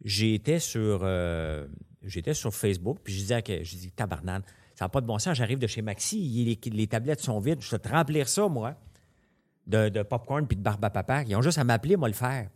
j'étais 0.06 0.60
sur 0.60 1.02
euh, 1.04 1.68
j'étais 2.04 2.34
sur 2.34 2.54
Facebook, 2.54 3.00
puis 3.04 3.14
je 3.14 3.20
disais 3.20 3.42
que 3.42 3.64
je 3.66 3.76
dis 3.76 3.92
tabarnane, 3.92 4.44
ça 4.76 4.86
n'a 4.86 4.90
pas 4.90 5.02
de 5.02 5.06
bon 5.08 5.20
sens. 5.20 5.36
J'arrive 5.38 5.60
de 5.60 5.68
chez 5.68 5.82
Maxi, 5.82 6.18
les, 6.64 6.72
les 6.72 6.88
tablettes 6.88 7.20
sont 7.20 7.40
vides. 7.42 7.60
Je 7.62 7.70
vais 7.70 7.80
te 7.80 7.90
remplir 7.90 8.30
ça, 8.30 8.48
moi, 8.48 8.76
de, 9.68 9.90
de 9.90 10.04
popcorn 10.04 10.48
puis 10.48 10.56
de 10.56 10.62
barbe 10.64 10.86
à 10.86 10.90
papa. 10.90 11.24
Ils 11.24 11.36
ont 11.36 11.42
juste 11.42 11.58
à 11.58 11.66
m'appeler, 11.66 11.98
moi, 11.98 12.08
le 12.08 12.14
faire. 12.14 12.50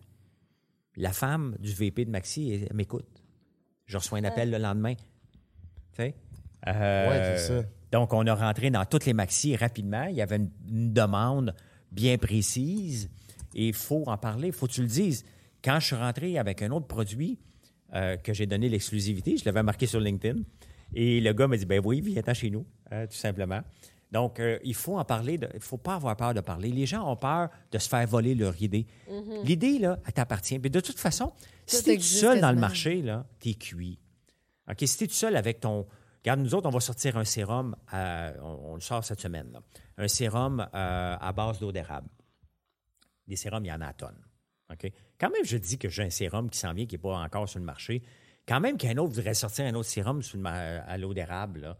La 0.99 1.11
femme 1.13 1.55
du 1.59 1.71
VP 1.73 2.05
de 2.05 2.11
Maxi 2.11 2.51
elle, 2.51 2.75
m'écoute. 2.75 3.07
Je 3.85 3.97
reçois 3.97 4.19
un 4.19 4.23
appel 4.23 4.51
le 4.51 4.57
lendemain. 4.59 4.93
Tu 4.93 5.03
sais? 5.95 6.15
Euh, 6.67 7.09
Ouais, 7.09 7.37
c'est 7.37 7.47
ça. 7.47 7.63
Donc, 7.91 8.13
on 8.13 8.27
a 8.27 8.35
rentré 8.35 8.69
dans 8.69 8.85
toutes 8.85 9.05
les 9.05 9.13
Maxi 9.13 9.55
rapidement. 9.55 10.03
Il 10.03 10.15
y 10.15 10.21
avait 10.21 10.35
une, 10.35 10.51
une 10.67 10.93
demande 10.93 11.55
bien 11.91 12.17
précise 12.17 13.09
et 13.55 13.69
il 13.69 13.73
faut 13.73 14.03
en 14.07 14.17
parler, 14.17 14.47
il 14.47 14.53
faut 14.53 14.67
que 14.67 14.73
tu 14.73 14.81
le 14.81 14.87
dises. 14.87 15.23
Quand 15.63 15.79
je 15.79 15.87
suis 15.87 15.95
rentré 15.95 16.37
avec 16.37 16.61
un 16.61 16.69
autre 16.71 16.87
produit 16.87 17.39
euh, 17.93 18.17
que 18.17 18.33
j'ai 18.33 18.45
donné 18.45 18.69
l'exclusivité, 18.69 19.37
je 19.37 19.45
l'avais 19.45 19.63
marqué 19.63 19.87
sur 19.87 19.99
LinkedIn, 19.99 20.41
et 20.93 21.19
le 21.19 21.33
gars 21.33 21.47
m'a 21.47 21.57
dit, 21.57 21.65
ben 21.65 21.81
oui, 21.83 22.01
viens-t'en 22.01 22.33
chez 22.33 22.49
nous, 22.49 22.65
euh, 22.91 23.07
tout 23.07 23.17
simplement. 23.17 23.61
Donc, 24.11 24.39
euh, 24.39 24.57
il 24.63 24.73
faut 24.73 24.97
en 24.97 25.05
parler, 25.05 25.37
de- 25.37 25.47
il 25.53 25.57
ne 25.57 25.61
faut 25.61 25.77
pas 25.77 25.95
avoir 25.95 26.15
peur 26.17 26.33
de 26.33 26.41
parler. 26.41 26.69
Les 26.71 26.85
gens 26.87 27.07
ont 27.11 27.15
peur 27.15 27.49
de 27.71 27.77
se 27.77 27.87
faire 27.87 28.07
voler 28.07 28.33
leur 28.33 28.59
idée. 28.61 28.87
L'idée, 29.43 29.77
là, 29.79 29.99
elle 30.05 30.13
t'appartient. 30.13 30.57
Mais 30.59 30.69
de 30.69 30.79
toute 30.79 30.97
façon, 30.99 31.31
si 31.67 31.83
tu 31.83 31.89
es 31.91 31.99
seul 31.99 32.41
dans 32.41 32.51
le 32.51 32.57
marché, 32.59 33.01
là, 33.03 33.25
tu 33.39 33.49
es 33.49 33.53
cuit. 33.53 33.99
OK, 34.69 34.77
si 34.81 34.97
tu 34.97 35.03
es 35.03 35.07
tout 35.07 35.13
seul 35.13 35.35
avec 35.35 35.59
ton. 35.59 35.85
Regarde, 36.23 36.39
nous 36.41 36.53
autres, 36.55 36.67
on 36.67 36.71
va 36.71 36.79
sortir 36.79 37.17
un 37.17 37.23
sérum, 37.23 37.75
à- 37.87 38.31
on, 38.41 38.71
on 38.71 38.75
le 38.75 38.81
sort 38.81 39.03
cette 39.03 39.21
semaine, 39.21 39.51
là. 39.53 39.61
un 39.97 40.07
sérum 40.07 40.59
euh, 40.73 41.15
à 41.19 41.31
base 41.31 41.59
d'eau 41.59 41.71
d'érable. 41.71 42.09
Des 43.27 43.35
sérums, 43.35 43.63
il 43.63 43.69
y 43.69 43.71
en 43.71 43.81
a 43.81 43.87
à 43.87 43.93
tonnes. 43.93 44.19
OK? 44.71 44.91
Quand 45.19 45.29
même, 45.29 45.45
je 45.45 45.57
dis 45.57 45.77
que 45.77 45.87
j'ai 45.89 46.03
un 46.03 46.09
sérum 46.09 46.49
qui 46.49 46.57
s'en 46.57 46.73
vient, 46.73 46.85
qui 46.85 46.95
n'est 46.95 47.01
pas 47.01 47.15
encore 47.17 47.47
sur 47.47 47.59
le 47.59 47.65
marché. 47.65 48.01
Quand 48.47 48.59
même 48.59 48.77
qu'un 48.77 48.97
autre 48.97 49.13
voudrait 49.13 49.33
sortir 49.35 49.65
un 49.65 49.75
autre 49.75 49.87
sérum 49.89 50.21
sur 50.23 50.37
le 50.39 50.45
à 50.47 50.97
l'eau 50.97 51.13
d'érable, 51.13 51.61
là, 51.61 51.77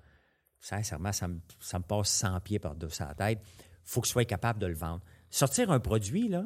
sincèrement, 0.60 1.11
ça 1.11 1.27
me, 1.27 1.40
ça 1.60 1.80
me 1.80 1.84
passe 1.84 2.10
100 2.10 2.40
pieds 2.41 2.60
par-dessus 2.60 3.02
la 3.02 3.14
tête. 3.14 3.40
Il 3.41 3.91
faut 3.91 4.02
que 4.02 4.07
je 4.07 4.11
sois 4.11 4.26
capable 4.26 4.60
de 4.60 4.68
le 4.68 4.76
vendre. 4.76 5.02
Sortir 5.30 5.72
un 5.72 5.80
produit, 5.80 6.27
là, 6.27 6.45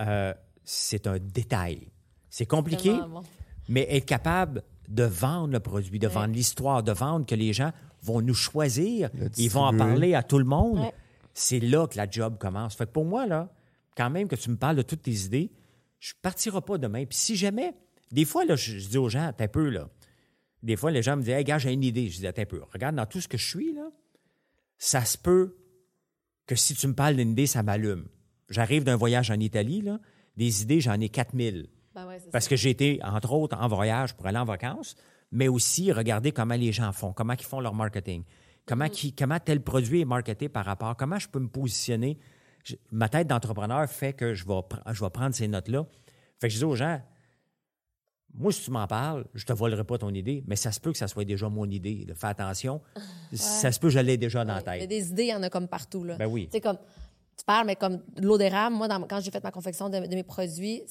euh, 0.00 0.34
c'est 0.64 1.06
un 1.06 1.18
détail. 1.18 1.90
C'est 2.28 2.46
compliqué, 2.46 2.92
bon. 2.92 3.22
mais 3.68 3.86
être 3.90 4.06
capable 4.06 4.62
de 4.88 5.04
vendre 5.04 5.52
le 5.52 5.60
produit, 5.60 5.98
de 5.98 6.08
vendre 6.08 6.34
l'histoire, 6.34 6.82
de 6.82 6.92
vendre 6.92 7.26
que 7.26 7.34
les 7.34 7.52
gens 7.52 7.72
vont 8.02 8.20
nous 8.20 8.34
choisir, 8.34 9.10
ils 9.36 9.50
vont 9.50 9.64
en 9.64 9.76
parler 9.76 10.14
à 10.14 10.22
tout 10.22 10.38
le 10.38 10.44
monde. 10.44 10.80
Ouais. 10.80 10.94
C'est 11.34 11.60
là 11.60 11.86
que 11.86 11.96
la 11.96 12.08
job 12.08 12.38
commence. 12.38 12.76
Fait 12.76 12.86
que 12.86 12.92
pour 12.92 13.04
moi, 13.04 13.26
là, 13.26 13.52
quand 13.96 14.10
même 14.10 14.28
que 14.28 14.36
tu 14.36 14.50
me 14.50 14.56
parles 14.56 14.76
de 14.76 14.82
toutes 14.82 15.02
tes 15.02 15.24
idées, 15.24 15.50
je 15.98 16.12
ne 16.12 16.20
partirai 16.22 16.60
pas 16.60 16.78
demain. 16.78 17.04
Puis 17.04 17.18
si 17.18 17.36
jamais, 17.36 17.74
des 18.12 18.24
fois, 18.24 18.44
là, 18.44 18.54
je, 18.54 18.78
je 18.78 18.88
dis 18.88 18.98
aux 18.98 19.08
gens, 19.08 19.32
un 19.38 19.48
peu, 19.48 19.68
là. 19.68 19.88
Des 20.66 20.76
fois, 20.76 20.90
les 20.90 21.00
gens 21.02 21.16
me 21.16 21.22
disent, 21.22 21.30
hey, 21.34 21.44
gars, 21.44 21.58
j'ai 21.58 21.72
une 21.72 21.84
idée. 21.84 22.08
Je 22.08 22.18
dis, 22.18 22.26
attends 22.26 22.42
un 22.42 22.46
peu. 22.46 22.60
Regarde, 22.72 22.96
dans 22.96 23.06
tout 23.06 23.20
ce 23.20 23.28
que 23.28 23.38
je 23.38 23.46
suis, 23.46 23.72
là, 23.72 23.88
ça 24.78 25.04
se 25.04 25.16
peut 25.16 25.56
que 26.46 26.54
si 26.56 26.74
tu 26.74 26.86
me 26.88 26.92
parles 26.94 27.16
d'une 27.16 27.30
idée, 27.30 27.46
ça 27.46 27.62
m'allume. 27.62 28.06
J'arrive 28.50 28.84
d'un 28.84 28.96
voyage 28.96 29.30
en 29.30 29.38
Italie, 29.38 29.80
là, 29.80 29.98
des 30.36 30.62
idées, 30.62 30.80
j'en 30.80 31.00
ai 31.00 31.08
4000. 31.08 31.68
Ben 31.94 32.06
ouais, 32.06 32.18
Parce 32.32 32.44
ça. 32.44 32.50
que 32.50 32.56
j'ai 32.56 32.70
été, 32.70 33.00
entre 33.02 33.32
autres, 33.32 33.56
en 33.58 33.68
voyage 33.68 34.14
pour 34.14 34.26
aller 34.26 34.38
en 34.38 34.44
vacances, 34.44 34.96
mais 35.32 35.48
aussi 35.48 35.92
regarder 35.92 36.30
comment 36.32 36.54
les 36.54 36.72
gens 36.72 36.92
font, 36.92 37.12
comment 37.12 37.32
ils 37.32 37.44
font 37.44 37.60
leur 37.60 37.74
marketing, 37.74 38.22
comment, 38.66 38.88
qui- 38.88 39.14
comment 39.14 39.38
tel 39.40 39.62
produit 39.62 40.00
est 40.02 40.04
marketé 40.04 40.48
par 40.48 40.64
rapport, 40.64 40.96
comment 40.96 41.18
je 41.18 41.28
peux 41.28 41.40
me 41.40 41.48
positionner. 41.48 42.18
Je- 42.64 42.74
ma 42.90 43.08
tête 43.08 43.28
d'entrepreneur 43.28 43.88
fait 43.88 44.12
que 44.12 44.34
je 44.34 44.44
vais, 44.46 44.60
je 44.92 45.02
vais 45.04 45.10
prendre 45.10 45.34
ces 45.34 45.48
notes-là. 45.48 45.86
Fait 46.40 46.48
que 46.48 46.52
je 46.54 46.58
dis 46.58 46.64
aux 46.64 46.74
gens, 46.76 47.00
moi, 48.38 48.52
si 48.52 48.62
tu 48.62 48.70
m'en 48.70 48.86
parles, 48.86 49.24
je 49.34 49.44
te 49.44 49.52
volerai 49.52 49.84
pas 49.84 49.98
ton 49.98 50.10
idée, 50.10 50.44
mais 50.46 50.56
ça 50.56 50.70
se 50.72 50.78
peut 50.80 50.92
que 50.92 50.98
ça 50.98 51.08
soit 51.08 51.24
déjà 51.24 51.48
mon 51.48 51.64
idée. 51.68 52.04
là. 52.06 52.14
Fais 52.14 52.26
attention. 52.28 52.80
Ça 53.32 53.72
se 53.72 53.78
peut 53.80 53.88
que 53.88 53.94
je 53.94 53.98
l'ai 53.98 54.16
déjà 54.16 54.44
dans 54.44 54.54
la 54.54 54.58
Ouais, 54.60 54.64
mais 54.66 54.78
tête. 54.80 54.88
des 54.88 55.08
idées, 55.10 55.24
il 55.24 55.28
y 55.30 55.34
en 55.34 55.42
a 55.42 55.50
comme 55.50 55.66
partout. 55.68 56.04
Là. 56.04 56.16
Ben 56.16 56.26
oui. 56.26 56.46
Tu 56.46 56.52
sais, 56.52 56.60
comme, 56.60 56.76
tu 57.36 57.44
parles, 57.44 57.66
mais 57.66 57.76
comme 57.76 57.96
de 58.16 58.22
l'eau 58.26 58.38
d'érable, 58.38 58.76
moi, 58.76 58.88
dans- 58.88 59.02
quand 59.02 59.20
j'ai 59.20 59.30
fait 59.30 59.42
ma 59.42 59.50
confection 59.50 59.88
de, 59.88 59.98
de 60.06 60.14
mes 60.14 60.22
produits, 60.22 60.82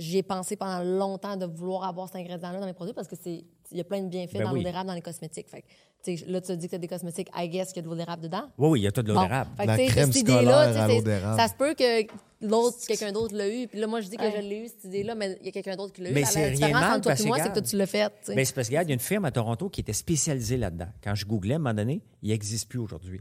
c- 0.00 0.04
j'y 0.04 0.18
ai 0.18 0.22
pensé 0.22 0.56
pendant 0.56 0.82
longtemps 0.82 1.36
de 1.36 1.46
vouloir 1.46 1.84
avoir 1.84 2.06
cet 2.08 2.16
ingrédient-là 2.16 2.60
dans 2.60 2.66
mes 2.66 2.72
produits 2.72 2.94
parce 2.94 3.08
que 3.08 3.16
c'est 3.20 3.44
il 3.72 3.78
y 3.78 3.80
a 3.80 3.84
plein 3.84 4.00
de 4.02 4.08
bienfaits 4.08 4.32
Ben 4.38 4.44
dans 4.44 4.52
oui. 4.52 4.58
l'eau 4.60 4.64
d'érable 4.64 4.88
dans 4.88 4.94
les 4.94 5.00
cosmétiques. 5.00 5.46
Fait 5.48 5.62
que, 5.62 6.30
là, 6.32 6.40
tu 6.40 6.50
as 6.50 6.56
dit 6.56 6.66
que 6.66 6.70
tu 6.70 6.74
as 6.74 6.78
des 6.78 6.88
cosmétiques, 6.88 7.28
I 7.36 7.48
guess 7.48 7.68
qu'il 7.68 7.76
y 7.76 7.78
a 7.78 7.82
de 7.82 7.88
l'eau 7.88 7.94
d'érable 7.94 8.22
dedans. 8.22 8.42
Oui, 8.58 8.68
oui, 8.70 8.80
il 8.80 8.82
y 8.82 8.86
a 8.88 8.90
tout 8.92 9.02
de 9.02 9.08
l'eau 9.08 9.14
Bon. 9.14 9.22
d'érable. 9.22 9.50
Fait 9.56 9.62
que, 9.62 9.68
La 9.68 9.76
crème 9.86 10.12
cette 10.12 10.22
idée-là, 10.22 10.40
scolaire 10.40 10.66
tu 10.68 10.72
sais, 10.74 10.78
à 10.80 10.88
l'eau 10.88 10.94
c'est- 10.96 11.02
d'érable. 11.02 11.40
Ça 11.40 11.46
se 11.48 11.54
peut 11.54 11.74
que 11.74 12.06
l'autre, 12.44 12.76
quelqu'un 12.88 13.12
d'autre 13.12 13.36
l'a 13.36 13.48
eu. 13.48 13.68
Puis 13.68 13.78
là, 13.78 13.86
moi, 13.86 14.00
je 14.00 14.08
dis 14.08 14.16
que 14.16 14.24
je 14.28 14.40
l'ai 14.40 14.56
eu, 14.64 14.66
cette 14.66 14.84
idée-là, 14.86 15.14
mais 15.14 15.38
il 15.40 15.46
y 15.46 15.48
a 15.50 15.52
quelqu'un 15.52 15.76
d'autre 15.76 15.92
qui 15.92 16.00
l'a 16.02 16.10
eu. 16.10 16.14
Mais 16.14 16.24
c'est 16.24 16.48
rien 16.48 16.70
mal, 16.70 16.84
entre 16.94 17.02
toi 17.02 17.10
parce 17.12 17.20
et 17.20 17.22
que 17.22 17.28
moi, 17.28 17.38
c'est 17.38 17.48
que 17.50 17.52
toi, 17.52 17.62
tu 17.62 17.76
l'as 17.76 17.86
fait. 17.86 18.12
Ben, 18.34 18.44
c'est 18.44 18.54
parce 18.54 18.66
qu'il 18.66 18.74
y 18.74 18.78
a 18.78 18.82
une 18.82 18.98
firme 18.98 19.24
à 19.24 19.30
Toronto 19.30 19.68
qui 19.68 19.82
était 19.82 19.92
spécialisée 19.92 20.56
là-dedans. 20.56 20.88
Quand 21.04 21.14
je 21.14 21.24
googlais 21.26 21.52
à 21.54 21.56
un 21.56 21.60
moment 21.60 21.74
donné, 21.74 22.02
il 22.22 22.30
n'existe 22.30 22.68
plus 22.68 22.80
aujourd'hui. 22.80 23.20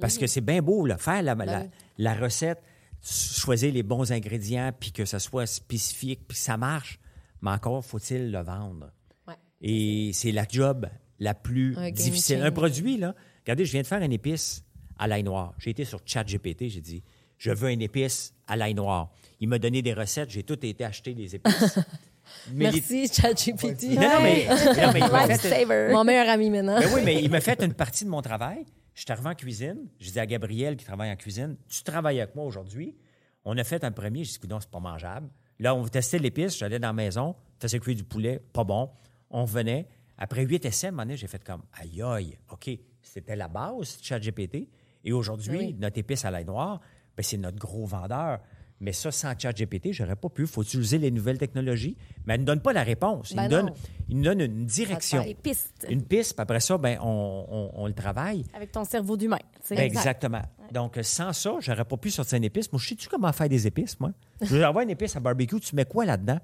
Parce 0.00 0.16
que 0.16 0.28
c'est 0.28 0.40
bien 0.42 0.62
beau, 0.62 0.86
là, 0.86 0.96
faire 0.96 1.22
la, 1.22 1.34
la. 1.34 1.44
Ben 1.44 1.60
oui. 1.64 1.70
la 1.98 2.14
recette, 2.14 2.58
choisir 3.02 3.72
les 3.72 3.82
bons 3.82 4.12
ingrédients, 4.12 4.72
puis 4.78 4.92
que 4.92 5.04
ça 5.04 5.18
soit 5.18 5.46
spécifique, 5.46 6.20
puis 6.28 6.36
que 6.36 6.42
ça 6.42 6.56
marche. 6.56 6.98
Mais 7.42 7.50
encore, 7.50 7.84
faut-il 7.84 8.30
le 8.32 8.40
vendre. 8.42 8.90
Ouais. 9.26 9.34
Et 9.62 10.10
c'est 10.12 10.32
la 10.32 10.44
job 10.48 10.88
la 11.20 11.34
plus 11.34 11.76
Un 11.76 11.90
difficile. 11.90 12.42
Un 12.42 12.50
produit, 12.50 12.96
là, 12.98 13.14
regardez, 13.44 13.64
je 13.64 13.72
viens 13.72 13.82
de 13.82 13.86
faire 13.86 14.02
une 14.02 14.12
épice 14.12 14.64
à 14.98 15.06
l'ail 15.06 15.22
noir. 15.22 15.54
J'ai 15.58 15.70
été 15.70 15.84
sur 15.84 16.00
ChatGPT, 16.04 16.68
j'ai 16.68 16.80
dit, 16.80 17.02
je 17.38 17.50
veux 17.52 17.70
une 17.70 17.82
épice 17.82 18.34
à 18.48 18.56
l'ail 18.56 18.74
noir. 18.74 19.10
Il 19.40 19.48
m'a 19.48 19.58
donné 19.58 19.80
des 19.82 19.92
recettes, 19.94 20.30
j'ai 20.30 20.42
tout 20.42 20.64
été 20.66 20.84
acheter 20.84 21.14
les 21.14 21.36
épices. 21.36 21.78
Mais 22.52 22.70
les- 22.70 22.82
Merci, 22.88 23.08
ChatGPT. 23.08 23.84
Non, 23.94 24.02
non, 24.02 24.22
mais, 24.22 24.46
non, 24.48 24.92
mais 24.92 25.00
il 25.00 25.10
m'a 25.10 25.26
fait- 25.26 25.32
Lifesaver. 25.48 25.92
Mon 25.92 26.04
meilleur 26.04 26.28
ami 26.28 26.50
maintenant. 26.50 26.78
ben 26.78 26.90
oui, 26.94 27.00
mais 27.02 27.22
il 27.22 27.30
m'a 27.30 27.40
fait 27.40 27.62
une 27.64 27.72
partie 27.72 28.04
de 28.04 28.10
mon 28.10 28.20
travail. 28.20 28.66
Je 28.98 29.02
suis 29.04 29.12
arrivé 29.12 29.28
en 29.28 29.34
cuisine. 29.36 29.88
Je 30.00 30.10
dis 30.10 30.18
à 30.18 30.26
Gabriel 30.26 30.76
qui 30.76 30.84
travaille 30.84 31.12
en 31.12 31.14
cuisine, 31.14 31.56
tu 31.68 31.84
travailles 31.84 32.20
avec 32.20 32.34
moi 32.34 32.44
aujourd'hui. 32.44 32.96
On 33.44 33.56
a 33.56 33.62
fait 33.62 33.84
un 33.84 33.92
premier. 33.92 34.24
J'ai 34.24 34.40
dit, 34.40 34.48
non, 34.48 34.58
c'est 34.58 34.68
pas 34.72 34.80
mangeable. 34.80 35.28
Là, 35.60 35.72
on 35.76 35.86
testait 35.86 36.18
l'épice. 36.18 36.58
J'allais 36.58 36.80
dans 36.80 36.88
la 36.88 36.92
maison, 36.92 37.36
faisais 37.60 37.78
cuire 37.78 37.94
du 37.94 38.02
poulet, 38.02 38.42
pas 38.52 38.64
bon. 38.64 38.90
On 39.30 39.42
revenait. 39.42 39.86
Après 40.16 40.42
huit 40.44 40.64
essais, 40.64 40.88
à 40.88 41.14
j'ai 41.14 41.28
fait 41.28 41.44
comme, 41.44 41.62
aïe, 41.74 42.02
aïe, 42.02 42.36
OK, 42.50 42.70
c'était 43.00 43.36
la 43.36 43.46
base, 43.46 43.98
ChatGPT. 44.02 44.68
Et 45.04 45.12
aujourd'hui, 45.12 45.58
Oui. 45.58 45.76
notre 45.78 45.98
épice 45.98 46.24
à 46.24 46.32
l'ail 46.32 46.44
noir, 46.44 46.80
ben, 47.16 47.22
c'est 47.22 47.36
notre 47.36 47.58
gros 47.58 47.86
vendeur. 47.86 48.40
Mais 48.80 48.92
ça, 48.92 49.10
sans 49.10 49.36
ChatGPT, 49.36 49.92
j'aurais 49.92 50.14
pas 50.14 50.28
pu. 50.28 50.42
Il 50.42 50.48
faut 50.48 50.62
utiliser 50.62 50.98
les 50.98 51.10
nouvelles 51.10 51.38
technologies. 51.38 51.96
Mais 52.26 52.34
elle 52.34 52.42
ne 52.42 52.46
donne 52.46 52.60
pas 52.60 52.72
la 52.72 52.84
réponse. 52.84 53.32
Il, 53.32 53.36
Ben 53.36 53.44
nous 53.44 53.48
donne, 53.50 53.72
il 54.08 54.16
nous 54.18 54.22
donne 54.24 54.40
une 54.40 54.66
direction. 54.66 55.24
Les 55.24 55.34
pistes. 55.34 55.84
Une 55.90 56.02
piste, 56.04 56.34
puis 56.36 56.42
après 56.42 56.60
ça, 56.60 56.78
ben, 56.78 56.96
on, 57.02 57.44
on- 57.50 57.70
on 57.74 57.86
le 57.88 57.92
travaille. 57.94 58.44
Avec 58.54 58.70
ton 58.70 58.84
cerveau 58.84 59.16
d'humain. 59.16 59.38
Ben, 59.70 59.78
exactement. 59.80 60.42
Donc, 60.72 60.96
sans 61.02 61.32
ça, 61.32 61.56
j'aurais 61.60 61.84
pas 61.84 61.96
pu 61.96 62.10
sortir 62.10 62.36
une 62.38 62.44
épice. 62.44 62.70
Moi, 62.72 62.80
je 62.80 62.88
sais-tu 62.90 63.08
comment 63.08 63.32
faire 63.32 63.48
des 63.48 63.66
épices, 63.66 63.98
moi? 63.98 64.12
Je 64.42 64.54
veux 64.56 64.64
avoir 64.64 64.84
une 64.84 64.90
épice 64.90 65.16
à 65.16 65.20
barbecue, 65.20 65.58
tu 65.58 65.74
mets 65.74 65.84
quoi 65.84 66.04
là-dedans? 66.04 66.38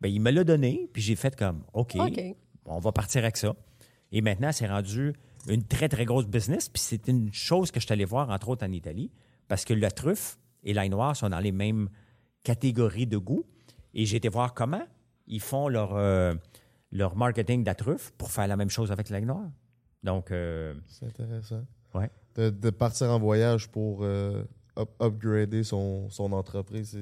Ben, 0.00 0.08
il 0.08 0.20
me 0.20 0.30
l'a 0.32 0.42
donné, 0.42 0.88
puis 0.92 1.00
j'ai 1.02 1.14
fait 1.16 1.36
comme, 1.36 1.62
OK, 1.74 1.94
OK. 1.96 2.20
on 2.66 2.78
va 2.80 2.90
partir 2.92 3.22
avec 3.22 3.36
ça. 3.36 3.54
Et 4.10 4.20
maintenant, 4.20 4.50
c'est 4.52 4.66
rendu 4.66 5.12
une 5.48 5.62
très, 5.64 5.88
très 5.88 6.04
grosse 6.04 6.26
business. 6.26 6.68
Puis 6.68 6.82
c'est 6.82 7.06
une 7.08 7.32
chose 7.32 7.70
que 7.70 7.78
je 7.78 7.86
suis 7.86 7.92
allé 7.92 8.04
voir, 8.04 8.30
entre 8.30 8.48
autres, 8.48 8.66
en 8.66 8.72
Italie, 8.72 9.10
parce 9.46 9.64
que 9.64 9.74
la 9.74 9.90
truffe 9.92 10.38
et 10.68 10.74
l'ail 10.74 10.90
noir 10.90 11.16
sont 11.16 11.28
dans 11.30 11.38
les 11.40 11.52
mêmes 11.52 11.88
catégories 12.44 13.06
de 13.06 13.16
goût. 13.18 13.44
Et 13.94 14.04
j'ai 14.04 14.16
été 14.18 14.28
voir 14.28 14.52
comment 14.54 14.86
ils 15.26 15.40
font 15.40 15.68
leur, 15.68 15.94
euh, 15.96 16.34
leur 16.92 17.16
marketing 17.16 17.62
de 17.62 17.66
la 17.66 17.74
truffe 17.74 18.12
pour 18.18 18.30
faire 18.30 18.46
la 18.46 18.56
même 18.56 18.70
chose 18.70 18.92
avec 18.92 19.08
l'ail 19.08 19.24
noir. 19.24 19.48
Donc, 20.02 20.30
euh, 20.30 20.74
C'est 20.86 21.06
intéressant. 21.06 21.64
ouais. 21.94 22.10
De, 22.34 22.50
de 22.50 22.70
partir 22.70 23.08
en 23.10 23.18
voyage 23.18 23.68
pour 23.68 24.00
euh, 24.02 24.44
up- 24.78 24.90
upgrader 25.00 25.64
son, 25.64 26.08
son 26.10 26.32
entreprise. 26.32 26.96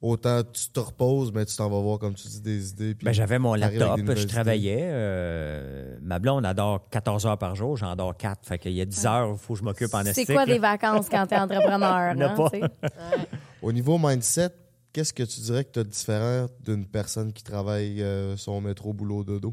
C'est- 0.00 0.06
Autant 0.06 0.42
tu 0.44 0.68
te 0.70 0.78
reposes, 0.80 1.32
mais 1.32 1.44
tu 1.44 1.56
t'en 1.56 1.68
vas 1.68 1.80
voir, 1.80 1.98
comme 1.98 2.14
tu 2.14 2.28
dis, 2.28 2.40
des 2.40 2.70
idées. 2.70 2.94
puis 2.94 3.04
Ben, 3.04 3.12
j'avais 3.12 3.38
mon 3.40 3.54
laptop, 3.54 3.98
je 4.14 4.26
travaillais. 4.28 4.78
euh, 4.82 5.98
ma 6.02 6.18
blonde 6.20 6.46
adore 6.46 6.88
14 6.90 7.26
heures 7.26 7.38
par 7.38 7.54
jour, 7.56 7.76
j'en 7.76 7.96
dors 7.96 8.16
4. 8.16 8.46
Fait 8.46 8.58
qu'il 8.58 8.72
y 8.72 8.80
a 8.80 8.84
10 8.84 9.06
heures, 9.06 9.30
il 9.32 9.38
faut 9.38 9.54
que 9.54 9.58
je 9.58 9.64
m'occupe 9.64 9.92
en 9.94 10.02
C'est 10.04 10.10
estique. 10.10 10.32
quoi 10.32 10.46
des 10.46 10.58
vacances 10.60 11.08
quand 11.08 11.32
entrepreneur? 11.32 12.14
Hein, 12.16 12.34
pas. 12.36 12.50
tu 12.50 12.60
sais? 12.60 12.66
Au 13.62 13.72
niveau 13.72 13.98
mindset, 13.98 14.50
qu'est-ce 14.92 15.12
que 15.12 15.24
tu 15.24 15.40
dirais 15.40 15.64
que 15.64 15.72
tu 15.72 15.78
as 15.80 15.84
de 15.84 15.88
différent 15.90 16.46
d'une 16.64 16.86
personne 16.86 17.32
qui 17.32 17.42
travaille 17.42 18.00
euh, 18.00 18.36
son 18.36 18.60
métro 18.60 18.92
boulot 18.92 19.24
dodo? 19.24 19.52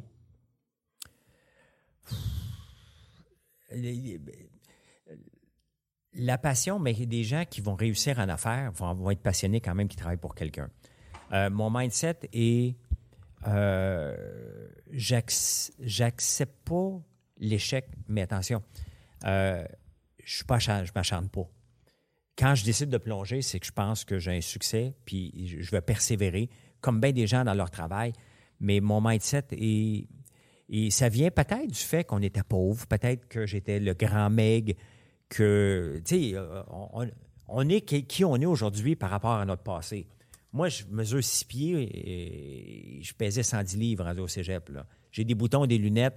La 6.16 6.38
passion, 6.38 6.80
mais 6.80 6.94
des 6.94 7.24
gens 7.24 7.44
qui 7.50 7.62
vont 7.62 7.76
réussir 7.76 8.20
en 8.20 8.30
affaires 8.30 8.72
vont, 8.72 9.12
être 9.12 9.22
passionnés 9.22 9.60
quand 9.60 9.76
même 9.76 9.88
qui 9.88 9.98
travaillent 9.98 10.18
pour 10.18 10.36
quelqu'un. 10.36 10.70
Euh, 11.34 11.50
mon 11.50 11.70
mindset 11.70 12.20
est 12.32 12.76
euh, 13.48 14.16
j'ac- 14.92 15.72
j'accepte 15.80 16.56
pas 16.68 17.00
l'échec, 17.38 17.86
mais 18.08 18.22
attention, 18.22 18.64
euh, 19.26 19.66
je 20.24 20.44
je 20.48 20.92
m'acharne 20.96 21.30
pas. 21.30 21.48
Quand 22.38 22.56
je 22.56 22.66
décide 22.66 22.90
de 22.90 22.98
plonger, 22.98 23.42
c'est 23.42 23.60
que 23.60 23.66
je 23.66 23.72
pense 23.72 24.04
que 24.04 24.20
j'ai 24.20 24.32
un 24.38 24.42
succès, 24.42 24.94
puis 25.06 25.48
je 25.48 25.62
je 25.62 25.72
vais 25.72 25.82
persévérer, 25.82 26.50
comme 26.82 27.00
bien 27.00 27.12
des 27.12 27.28
gens 27.28 27.44
dans 27.44 27.54
leur 27.54 27.72
travail. 27.72 28.14
Mais 28.60 28.80
mon 28.80 29.02
mindset 29.02 29.48
est. 29.52 30.08
Et 30.68 30.90
ça 30.90 31.10
vient 31.10 31.30
peut-être 31.30 31.68
du 31.68 31.80
fait 31.80 32.04
qu'on 32.04 32.22
était 32.22 32.42
pauvre, 32.42 32.88
peut-être 32.88 33.28
que 33.28 33.46
j'étais 33.46 33.80
le 33.80 33.94
grand 33.94 34.30
meg, 34.32 34.76
que, 35.30 36.02
tu 36.06 36.15
sais, 36.15 36.31
euh, 36.35 36.61
on, 36.69 37.07
on 37.47 37.69
est 37.69 37.81
qui 37.81 38.26
on 38.26 38.35
est 38.38 38.45
aujourd'hui 38.45 38.95
par 38.95 39.10
rapport 39.10 39.31
à 39.34 39.45
notre 39.45 39.64
passé. 39.64 40.07
Moi, 40.53 40.69
je 40.69 40.84
mesure 40.89 41.22
six 41.23 41.43
pieds 41.43 42.97
et 42.97 43.02
je 43.02 43.14
pesais 43.14 43.43
110 43.43 43.77
livres 43.77 44.06
rendu 44.06 44.22
au 44.22 44.27
cégep. 44.27 44.72
J'ai 45.11 45.26
des 45.26 45.35
boutons, 45.35 45.65
des 45.65 45.77
lunettes. 45.77 46.15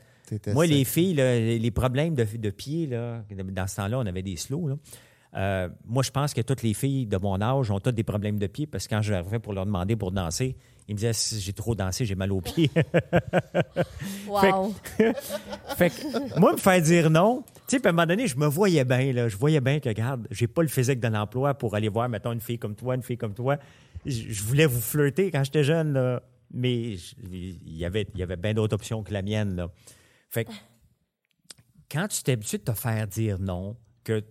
Moi, 0.53 0.67
les 0.67 0.85
filles, 0.85 1.15
là, 1.15 1.39
les 1.39 1.71
problèmes 1.71 2.15
de, 2.15 2.25
de 2.25 2.51
pieds, 2.51 2.87
là, 2.87 3.25
dans 3.31 3.67
ce 3.67 3.77
temps-là, 3.77 3.99
on 3.99 4.07
avait 4.07 4.23
des 4.23 4.37
slows. 4.37 4.69
là. 4.69 4.77
Euh, 5.35 5.69
moi, 5.85 6.03
je 6.03 6.11
pense 6.11 6.33
que 6.33 6.41
toutes 6.41 6.63
les 6.63 6.73
filles 6.75 7.07
de 7.07 7.19
mon 7.19 7.41
âge 7.41 7.71
ont 7.71 7.81
toutes 7.81 7.95
des 7.95 8.03
problèmes 8.03 8.39
de 8.39 8.47
pieds 8.47 8.67
parce 8.67 8.87
que 8.89 8.95
quand 8.95 9.03
j'arrivais 9.03 9.39
pour 9.39 9.53
leur 9.53 9.67
demander 9.67 9.95
pour 9.95 10.11
danser, 10.11 10.57
ils 10.89 10.93
me 10.95 10.97
disaient 10.97 11.13
si 11.13 11.39
j'ai 11.41 11.53
trop 11.53 11.75
dansé, 11.75 12.07
j'ai 12.07 12.15
mal 12.15 12.33
aux 12.33 12.41
pieds. 12.41 12.71
Wow. 14.27 14.75
fait 15.77 15.91
que, 15.91 16.39
moi, 16.39 16.53
me 16.53 16.59
faire 16.59 16.81
dire 16.83 17.11
non, 17.11 17.43
tu 17.67 17.77
sais, 17.77 17.79
puis 17.81 17.87
à 17.87 17.91
un 17.91 17.93
moment 17.93 18.07
donné, 18.07 18.27
je 18.27 18.37
me 18.37 18.47
voyais 18.47 18.85
bien, 18.85 19.13
là. 19.13 19.29
Je 19.29 19.37
voyais 19.37 19.61
bien 19.61 19.81
que, 19.81 19.89
regarde, 19.89 20.27
j'ai 20.31 20.47
pas 20.47 20.63
le 20.63 20.69
physique 20.69 21.01
de 21.01 21.09
l'emploi 21.09 21.55
pour 21.55 21.75
aller 21.75 21.89
voir, 21.89 22.09
mettons, 22.09 22.33
une 22.33 22.41
fille 22.41 22.59
comme 22.59 22.75
toi, 22.75 22.95
une 22.95 23.03
fille 23.03 23.17
comme 23.19 23.35
toi. 23.35 23.57
Je, 24.07 24.31
je 24.31 24.43
voulais 24.43 24.67
vous 24.67 24.81
flirter 24.81 25.31
quand 25.31 25.45
j'étais 25.45 25.65
jeune, 25.65 25.93
là. 25.93 26.23
Mais 26.53 26.97
je- 26.97 27.15
il 27.31 27.77
y 27.77 27.85
avait, 27.85 28.07
y 28.15 28.23
avait 28.23 28.37
bien 28.37 28.55
d'autres 28.55 28.75
options 28.75 29.03
que 29.03 29.13
la 29.13 29.23
mienne, 29.23 29.57
là. 29.57 29.71
Fait 30.31 30.45
que, 30.45 30.53
quand 31.91 32.09
tu 32.09 32.23
t'es 32.23 32.33
habitué 32.33 32.59
de 32.59 32.65
te 32.65 32.73
faire 32.73 33.07
dire 33.07 33.39
non, 33.39 33.77
que 34.05 34.23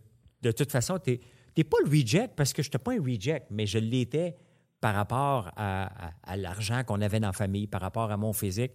de 0.42 0.52
toute 0.52 0.72
façon, 0.72 1.00
tu 1.00 1.20
n'es 1.58 1.64
pas 1.64 1.78
le 1.84 1.90
reject 1.90 2.36
parce 2.36 2.54
que 2.54 2.62
je 2.62 2.68
n'étais 2.68 2.80
pas 2.80 2.94
un 2.94 3.02
reject, 3.02 3.48
mais 3.50 3.66
je 3.66 3.80
l'étais 3.80 4.36
par 4.80 4.94
rapport 4.94 5.52
à, 5.56 6.12
l'argent 6.36 6.84
qu'on 6.84 7.02
avait 7.02 7.20
dans 7.20 7.28
la 7.28 7.34
famille, 7.34 7.68
par 7.68 7.82
rapport 7.82 8.12
à 8.12 8.18
mon 8.18 8.34
physique, 8.34 8.74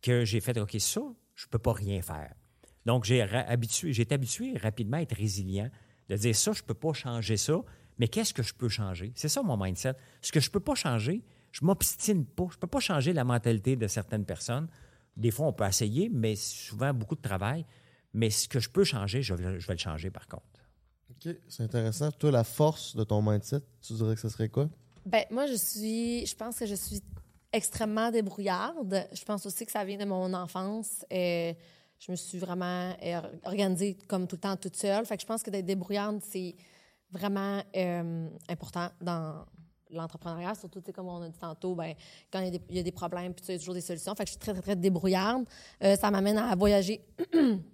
que 0.00 0.24
j'ai 0.24 0.40
fait 0.40 0.58
OK, 0.58 0.74
ça, 0.78 1.00
je 1.34 1.46
ne 1.46 1.50
peux 1.50 1.58
pas 1.58 1.72
rien 1.72 2.00
faire. 2.02 2.34
Donc, 2.86 3.04
j'ai 3.04 3.22
habitué, 3.22 3.90
été 3.90 4.14
habitué 4.14 4.56
rapidement 4.56 4.96
à 4.96 5.02
être 5.02 5.14
résilient, 5.14 5.70
de 6.08 6.16
dire 6.16 6.34
ça, 6.34 6.52
je 6.52 6.62
ne 6.62 6.66
peux 6.66 6.74
pas 6.74 6.92
changer 6.92 7.36
ça, 7.36 7.62
mais 7.98 8.08
qu'est-ce 8.08 8.34
que 8.34 8.42
je 8.42 8.54
peux 8.54 8.68
changer? 8.68 9.12
C'est 9.14 9.28
ça 9.28 9.42
mon 9.42 9.56
mindset. 9.56 9.94
Ce 10.20 10.32
que 10.32 10.40
je 10.40 10.48
ne 10.48 10.52
peux 10.52 10.60
pas 10.60 10.74
changer, 10.74 11.22
je 11.52 11.60
ne 11.62 11.66
m'obstine 11.66 12.24
pas. 12.24 12.46
Je 12.50 12.56
ne 12.56 12.60
peux 12.60 12.66
pas 12.66 12.80
changer 12.80 13.12
la 13.12 13.24
mentalité 13.24 13.76
de 13.76 13.86
certaines 13.86 14.24
personnes. 14.24 14.68
Des 15.16 15.30
fois, 15.30 15.46
on 15.46 15.52
peut 15.52 15.66
essayer, 15.66 16.08
mais 16.08 16.34
souvent 16.34 16.92
beaucoup 16.94 17.14
de 17.14 17.20
travail. 17.20 17.66
Mais 18.14 18.30
ce 18.30 18.48
que 18.48 18.58
je 18.58 18.70
peux 18.70 18.84
changer, 18.84 19.22
je 19.22 19.34
vais 19.34 19.52
le 19.52 19.78
changer 19.78 20.10
par 20.10 20.26
contre. 20.26 20.51
OK, 21.24 21.36
c'est 21.48 21.62
intéressant. 21.62 22.10
Toi, 22.12 22.30
la 22.30 22.44
force 22.44 22.96
de 22.96 23.04
ton 23.04 23.22
mindset, 23.22 23.60
tu 23.80 23.92
dirais 23.94 24.14
que 24.14 24.20
ce 24.20 24.28
serait 24.28 24.48
quoi? 24.48 24.68
Ben, 25.06 25.24
moi, 25.30 25.46
je 25.46 25.54
suis. 25.54 26.26
Je 26.26 26.34
pense 26.34 26.58
que 26.58 26.66
je 26.66 26.74
suis 26.74 27.00
extrêmement 27.52 28.10
débrouillarde. 28.10 29.06
Je 29.12 29.24
pense 29.24 29.46
aussi 29.46 29.66
que 29.66 29.72
ça 29.72 29.84
vient 29.84 29.98
de 29.98 30.04
mon 30.04 30.32
enfance. 30.32 31.04
Euh, 31.12 31.52
je 31.98 32.10
me 32.10 32.16
suis 32.16 32.38
vraiment 32.38 32.96
euh, 33.02 33.20
organisée 33.44 33.96
comme 34.08 34.26
tout 34.26 34.36
le 34.36 34.40
temps 34.40 34.56
toute 34.56 34.76
seule. 34.76 35.04
Fait 35.06 35.16
que 35.16 35.22
je 35.22 35.26
pense 35.26 35.42
que 35.42 35.50
d'être 35.50 35.66
débrouillarde, 35.66 36.20
c'est 36.22 36.54
vraiment 37.10 37.62
euh, 37.76 38.28
important 38.48 38.88
dans 39.00 39.44
l'entrepreneuriat, 39.90 40.54
surtout, 40.54 40.80
comme 40.94 41.08
on 41.08 41.20
a 41.20 41.28
dit 41.28 41.38
tantôt, 41.38 41.74
ben, 41.74 41.94
quand 42.32 42.40
il 42.40 42.46
y, 42.46 42.48
a 42.48 42.50
des, 42.50 42.62
il 42.70 42.86
y 42.86 42.88
a 42.88 42.92
problèmes, 42.92 43.34
puis 43.34 43.44
tu 43.44 43.52
as 43.52 43.58
toujours 43.58 43.74
des 43.74 43.82
solutions. 43.82 44.14
Fait 44.14 44.24
que 44.24 44.30
je 44.30 44.32
suis 44.32 44.40
très, 44.40 44.52
très, 44.54 44.62
très 44.62 44.76
débrouillarde. 44.76 45.44
Ça 45.80 46.10
m'amène 46.10 46.38
à 46.38 46.54
voyager 46.56 47.04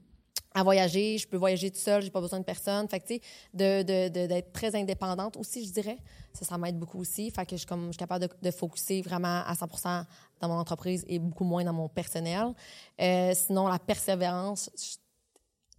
à 0.59 0.63
voyager, 0.65 1.19
je 1.19 1.29
peux 1.29 1.37
voyager 1.37 1.71
toute 1.71 1.81
seule, 1.81 2.03
j'ai 2.03 2.11
pas 2.11 2.21
besoin 2.21 2.41
de 2.41 2.45
personne. 2.45 2.89
Fait 2.89 2.99
que, 3.01 3.07
tu 3.07 3.15
sais, 3.15 3.21
de, 3.55 3.83
de, 3.83 4.09
de- 4.09 4.27
d'être 4.27 4.53
très 4.53 4.75
indépendante 4.75 5.37
aussi, 5.37 5.65
je 5.65 5.73
dirais. 5.73 5.99
Ça, 6.33 6.45
ça 6.45 6.59
m'aide 6.59 6.79
beaucoup 6.79 6.99
aussi. 6.99 7.31
Fait 7.31 7.45
que 7.47 7.53
je, 7.53 7.59
suis 7.59 7.67
comme, 7.67 7.87
je 7.87 7.93
suis 7.93 7.99
capable 7.99 8.29
de, 8.43 8.51
focuser 8.51 9.01
vraiment 9.03 9.43
à 9.47 9.55
100% 9.55 10.05
dans 10.41 10.49
mon 10.49 10.55
entreprise 10.59 11.05
et 11.09 11.19
beaucoup 11.19 11.45
moins 11.45 11.63
dans 11.65 11.73
mon 11.73 11.89
personnel. 11.89 12.55
Euh, 13.01 13.33
sinon, 13.35 13.69
la 13.69 13.79
persévérance, 13.79 14.69
je- 14.77 14.97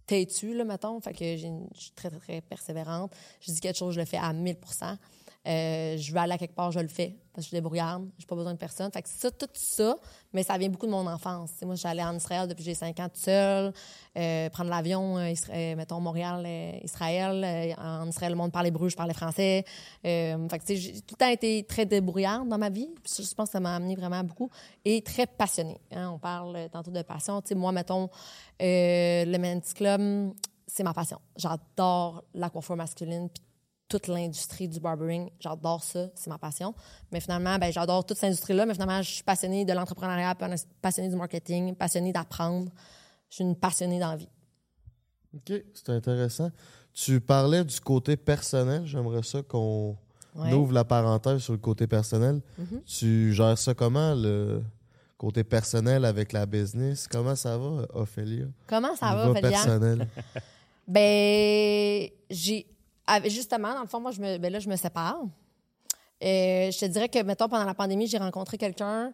têtue, 0.06 0.54
là, 0.54 0.64
mettons. 0.64 1.00
Fait 1.00 1.12
que 1.12 1.36
je 1.36 1.46
suis 1.78 1.92
très, 1.92 2.08
très, 2.10 2.18
très 2.18 2.40
persévérante. 2.40 3.12
Je 3.40 3.52
dis 3.52 3.60
quelque 3.60 3.76
chose, 3.78 3.94
je 3.94 4.00
le 4.00 4.06
fais 4.06 4.16
à 4.16 4.32
1000 4.32 4.56
Euh, 5.46 5.96
je 5.96 6.12
veux 6.12 6.18
aller 6.18 6.34
à 6.34 6.38
quelque 6.38 6.54
part, 6.54 6.70
je 6.70 6.80
le 6.80 6.88
fais 6.88 7.16
parce 7.32 7.36
que 7.36 7.42
je 7.42 7.46
suis 7.48 7.54
débrouillarde, 7.54 8.10
j'ai 8.18 8.26
pas 8.26 8.34
besoin 8.34 8.52
de 8.52 8.58
personne. 8.58 8.90
Fait 8.92 9.06
ça, 9.06 9.30
tout 9.30 9.46
ça, 9.54 9.96
mais 10.32 10.42
ça 10.42 10.58
vient 10.58 10.68
beaucoup 10.68 10.86
de 10.86 10.90
mon 10.90 11.06
enfance. 11.06 11.52
Moi, 11.62 11.76
j'allais 11.76 12.02
en 12.02 12.14
Israël 12.14 12.46
depuis 12.46 12.62
que 12.62 12.70
j'ai 12.70 12.74
5 12.74 12.98
ans 13.00 13.08
toute 13.08 13.22
seule, 13.22 13.72
euh, 14.18 14.50
prendre 14.50 14.68
l'avion, 14.68 15.16
euh, 15.16 15.76
mettons 15.76 16.00
Montréal, 16.00 16.46
Israël. 16.84 17.74
En 17.78 18.06
Israël, 18.08 18.32
le 18.32 18.36
monde 18.36 18.52
parlait 18.52 18.68
hébreu, 18.68 18.88
je 18.90 18.96
parlais 18.96 19.14
français. 19.14 19.64
J'ai 20.04 20.36
tout 21.06 21.14
le 21.14 21.16
temps 21.16 21.28
été 21.28 21.64
très 21.64 21.86
débrouillarde 21.86 22.48
dans 22.48 22.58
ma 22.58 22.68
vie. 22.68 22.90
Puis 23.02 23.24
je 23.24 23.34
pense 23.34 23.48
que 23.48 23.52
ça 23.52 23.60
m'a 23.60 23.76
amené 23.76 23.96
vraiment 23.96 24.22
beaucoup. 24.22 24.50
Et 24.84 25.00
très 25.02 25.26
passionnée. 25.26 25.80
hein. 25.92 26.10
On 26.14 26.18
parle 26.18 26.68
tantôt 26.70 26.90
de 26.90 27.02
passion. 27.02 27.40
Moi, 27.54 27.72
mettons, 27.72 28.10
le 28.58 29.38
Men's 29.38 29.72
Club, 29.72 30.34
c'est 30.66 30.82
ma 30.82 30.92
passion. 30.92 31.18
J'adore 31.36 32.24
la 32.34 32.50
coiffure 32.50 32.76
masculine, 32.76 33.28
toute 33.90 34.06
l'industrie 34.06 34.68
du 34.68 34.80
barbering. 34.80 35.28
J'adore 35.40 35.82
ça, 35.84 36.06
c'est 36.14 36.30
ma 36.30 36.38
passion. 36.38 36.74
Mais 37.12 37.20
finalement, 37.20 37.58
ben, 37.58 37.70
j'adore 37.70 38.06
toute 38.06 38.16
cette 38.16 38.28
industrie-là, 38.28 38.64
mais 38.64 38.72
finalement, 38.72 39.02
je 39.02 39.10
suis 39.10 39.22
passionnée 39.24 39.64
de 39.66 39.72
l'entrepreneuriat, 39.74 40.34
passionnée 40.80 41.08
du 41.10 41.16
marketing, 41.16 41.74
passionnée 41.74 42.12
d'apprendre. 42.12 42.70
Je 43.28 43.34
suis 43.36 43.44
une 43.44 43.56
passionnée 43.56 43.98
dans 43.98 44.12
la 44.12 44.16
vie. 44.16 44.28
OK, 45.34 45.52
c'est 45.74 45.90
intéressant. 45.90 46.50
Tu 46.94 47.20
parlais 47.20 47.64
du 47.64 47.78
côté 47.80 48.16
personnel. 48.16 48.86
J'aimerais 48.86 49.22
ça 49.22 49.42
qu'on 49.42 49.96
Ouais. 50.36 50.52
ouvre 50.52 50.72
la 50.72 50.84
parenthèse 50.84 51.40
sur 51.42 51.52
le 51.52 51.58
côté 51.58 51.88
personnel. 51.88 52.40
Mhm. 52.56 52.82
Tu 52.86 53.32
gères 53.34 53.58
ça 53.58 53.74
comment, 53.74 54.14
le 54.14 54.62
côté 55.18 55.42
personnel 55.42 56.04
avec 56.04 56.32
la 56.32 56.46
business? 56.46 57.08
Comment 57.08 57.34
ça 57.34 57.58
va, 57.58 57.84
Ophélia? 57.94 58.46
Comment 58.68 58.94
ça 58.94 59.14
va, 59.16 59.30
Ophélia? 59.30 59.50
personnel. 59.50 60.06
Ben, 60.88 62.08
j'ai. 62.30 62.66
Justement, 63.26 63.74
dans 63.74 63.82
le 63.82 63.86
fond, 63.88 64.00
moi, 64.00 64.10
je 64.12 64.20
me, 64.20 64.38
ben 64.38 64.52
là, 64.52 64.58
je 64.58 64.68
me 64.68 64.76
sépare. 64.76 65.22
Euh, 66.22 66.70
je 66.70 66.78
te 66.78 66.84
dirais 66.84 67.08
que, 67.08 67.22
mettons, 67.22 67.48
pendant 67.48 67.64
la 67.64 67.74
pandémie, 67.74 68.06
j'ai 68.06 68.18
rencontré 68.18 68.58
quelqu'un. 68.58 69.12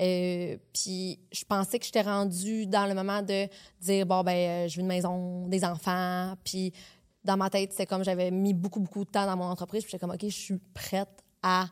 euh, 0.00 0.56
puis 0.72 1.18
je 1.32 1.44
pensais 1.44 1.78
que 1.78 1.84
j'étais 1.84 2.02
rendue 2.02 2.66
dans 2.66 2.86
le 2.86 2.94
moment 2.94 3.22
de 3.22 3.48
dire 3.80 4.04
bon 4.04 4.22
ben 4.22 4.32
euh, 4.66 4.68
je 4.68 4.76
veux 4.76 4.82
une 4.82 4.86
maison, 4.86 5.46
des 5.48 5.64
enfants, 5.64 6.34
puis 6.44 6.72
dans 7.24 7.36
ma 7.36 7.48
tête 7.48 7.72
c'est 7.72 7.86
comme 7.86 8.04
j'avais 8.04 8.30
mis 8.30 8.52
beaucoup 8.52 8.80
beaucoup 8.80 9.04
de 9.04 9.10
temps 9.10 9.24
dans 9.26 9.36
mon 9.36 9.44
entreprise, 9.44 9.82
puis 9.82 9.92
j'étais 9.92 10.00
comme 10.00 10.14
ok 10.14 10.22
je 10.22 10.28
suis 10.28 10.58
prête 10.74 11.24
à 11.42 11.66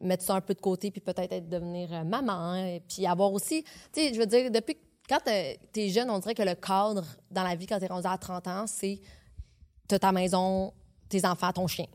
mettre 0.00 0.24
ça 0.24 0.36
un 0.36 0.40
peu 0.40 0.54
de 0.54 0.60
côté 0.60 0.90
puis 0.92 1.00
peut-être 1.00 1.32
être 1.32 1.48
devenir 1.48 1.92
euh, 1.92 2.04
maman 2.04 2.54
et 2.54 2.80
puis 2.88 3.06
avoir 3.06 3.32
aussi 3.32 3.64
tu 3.92 4.00
sais 4.00 4.14
je 4.14 4.18
veux 4.20 4.26
dire 4.26 4.50
depuis 4.52 4.76
quand 5.08 5.18
tu 5.24 5.80
es 5.80 5.88
jeune 5.88 6.10
on 6.10 6.20
dirait 6.20 6.34
que 6.34 6.42
le 6.42 6.54
cadre 6.54 7.04
dans 7.30 7.42
la 7.42 7.56
vie 7.56 7.66
quand 7.66 7.78
tu 7.78 7.86
es 7.86 7.88
rendu 7.88 8.06
à 8.06 8.16
30 8.16 8.46
ans 8.46 8.66
c'est 8.68 9.00
t'as 9.88 9.98
ta 9.98 10.12
maison, 10.12 10.72
tes 11.08 11.24
enfants, 11.26 11.52
ton 11.52 11.66
chien. 11.66 11.86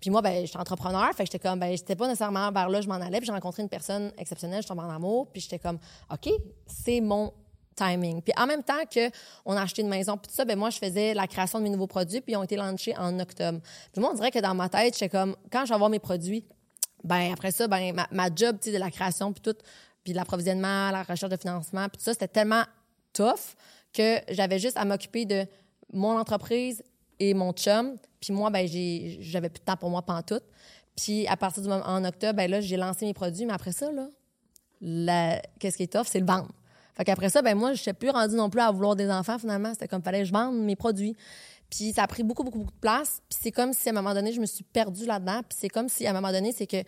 Puis 0.00 0.10
moi, 0.10 0.20
ben, 0.20 0.44
j'étais 0.44 0.58
entrepreneur, 0.58 1.08
fait 1.14 1.24
que 1.24 1.32
j'étais 1.32 1.38
comme, 1.38 1.58
ben, 1.58 1.70
j'étais 1.70 1.96
pas 1.96 2.06
nécessairement 2.06 2.50
vers 2.52 2.68
là, 2.68 2.80
je 2.80 2.88
m'en 2.88 2.96
allais, 2.96 3.18
puis 3.18 3.26
j'ai 3.26 3.32
rencontré 3.32 3.62
une 3.62 3.68
personne 3.68 4.12
exceptionnelle, 4.18 4.62
je 4.62 4.68
tombe 4.68 4.80
en 4.80 4.90
amour, 4.90 5.28
puis 5.32 5.40
j'étais 5.40 5.58
comme, 5.58 5.78
OK, 6.10 6.28
c'est 6.66 7.00
mon 7.00 7.32
timing. 7.74 8.22
Puis 8.22 8.32
en 8.36 8.46
même 8.46 8.62
temps 8.62 8.84
que 8.90 9.10
on 9.44 9.56
a 9.56 9.62
acheté 9.62 9.82
une 9.82 9.88
maison, 9.88 10.16
puis 10.16 10.28
tout 10.28 10.34
ça, 10.34 10.44
ben 10.44 10.58
moi, 10.58 10.70
je 10.70 10.78
faisais 10.78 11.14
la 11.14 11.26
création 11.26 11.58
de 11.58 11.64
mes 11.64 11.70
nouveaux 11.70 11.86
produits, 11.86 12.20
puis 12.20 12.32
ils 12.32 12.36
ont 12.36 12.42
été 12.42 12.56
lancés 12.56 12.94
en 12.96 13.18
octobre. 13.18 13.60
Puis 13.92 14.00
moi, 14.00 14.10
on 14.12 14.14
dirait 14.14 14.30
que 14.30 14.38
dans 14.38 14.54
ma 14.54 14.68
tête, 14.68 14.94
j'étais 14.94 15.08
comme, 15.08 15.36
quand 15.50 15.64
je 15.64 15.70
vais 15.70 15.74
avoir 15.74 15.90
mes 15.90 15.98
produits, 15.98 16.44
ben 17.02 17.32
après 17.32 17.50
ça, 17.50 17.68
ben 17.68 17.94
ma, 18.10 18.28
job, 18.34 18.58
tu 18.60 18.72
de 18.72 18.78
la 18.78 18.90
création, 18.90 19.32
puis 19.32 19.42
tout, 19.42 19.56
puis 20.02 20.12
l'approvisionnement, 20.12 20.90
la 20.90 21.02
recherche 21.02 21.30
de 21.30 21.36
financement, 21.36 21.88
puis 21.88 21.98
tout 21.98 22.04
ça, 22.04 22.12
c'était 22.12 22.28
tellement 22.28 22.64
tough 23.12 23.56
que 23.92 24.20
j'avais 24.30 24.58
juste 24.58 24.76
à 24.76 24.84
m'occuper 24.84 25.24
de 25.24 25.46
mon 25.92 26.18
entreprise 26.18 26.82
et 27.20 27.34
mon 27.34 27.52
chum. 27.52 27.96
Puis 28.24 28.32
moi, 28.32 28.48
ben 28.48 28.66
j'avais 28.66 29.50
plus 29.50 29.60
de 29.60 29.64
temps 29.64 29.76
pour 29.76 29.90
moi 29.90 30.00
pantoute. 30.00 30.44
Puis 30.96 31.26
à 31.26 31.36
partir 31.36 31.62
du 31.62 31.68
moment 31.68 31.84
en 31.84 32.02
octobre, 32.04 32.34
ben 32.34 32.50
là, 32.50 32.62
j'ai 32.62 32.78
lancé 32.78 33.04
mes 33.04 33.12
produits, 33.12 33.44
mais 33.44 33.52
après 33.52 33.72
ça, 33.72 33.90
là, 34.80 35.42
qu'est-ce 35.58 35.76
qui 35.76 35.82
est 35.82 35.92
tough, 35.92 36.06
c'est 36.06 36.20
le 36.20 36.26
vendre. 36.26 36.48
Fait 36.94 37.04
qu'après 37.04 37.28
ça, 37.28 37.42
ben 37.42 37.54
moi, 37.54 37.74
je 37.74 37.82
suis 37.82 37.92
plus 37.92 38.08
rendue 38.08 38.36
non 38.36 38.48
plus 38.48 38.62
à 38.62 38.70
vouloir 38.70 38.96
des 38.96 39.10
enfants, 39.10 39.38
finalement. 39.38 39.72
C'était 39.74 39.88
comme, 39.88 40.02
fallait 40.02 40.20
que 40.20 40.24
je 40.24 40.32
vende 40.32 40.56
mes 40.56 40.74
produits. 40.74 41.14
Puis 41.68 41.92
ça 41.92 42.04
a 42.04 42.06
pris 42.06 42.22
beaucoup, 42.22 42.44
beaucoup, 42.44 42.60
beaucoup 42.60 42.72
de 42.72 42.78
place. 42.78 43.20
Puis 43.28 43.38
c'est 43.42 43.52
comme 43.52 43.74
si, 43.74 43.88
à 43.88 43.92
un 43.92 43.94
moment 43.94 44.14
donné, 44.14 44.32
je 44.32 44.40
me 44.40 44.46
suis 44.46 44.64
perdue 44.64 45.04
là-dedans. 45.04 45.42
Puis 45.46 45.58
c'est 45.60 45.68
comme 45.68 45.90
si, 45.90 46.06
à 46.06 46.10
un 46.10 46.12
moment 46.14 46.32
donné, 46.32 46.52
c'est 46.52 46.66
que 46.66 46.82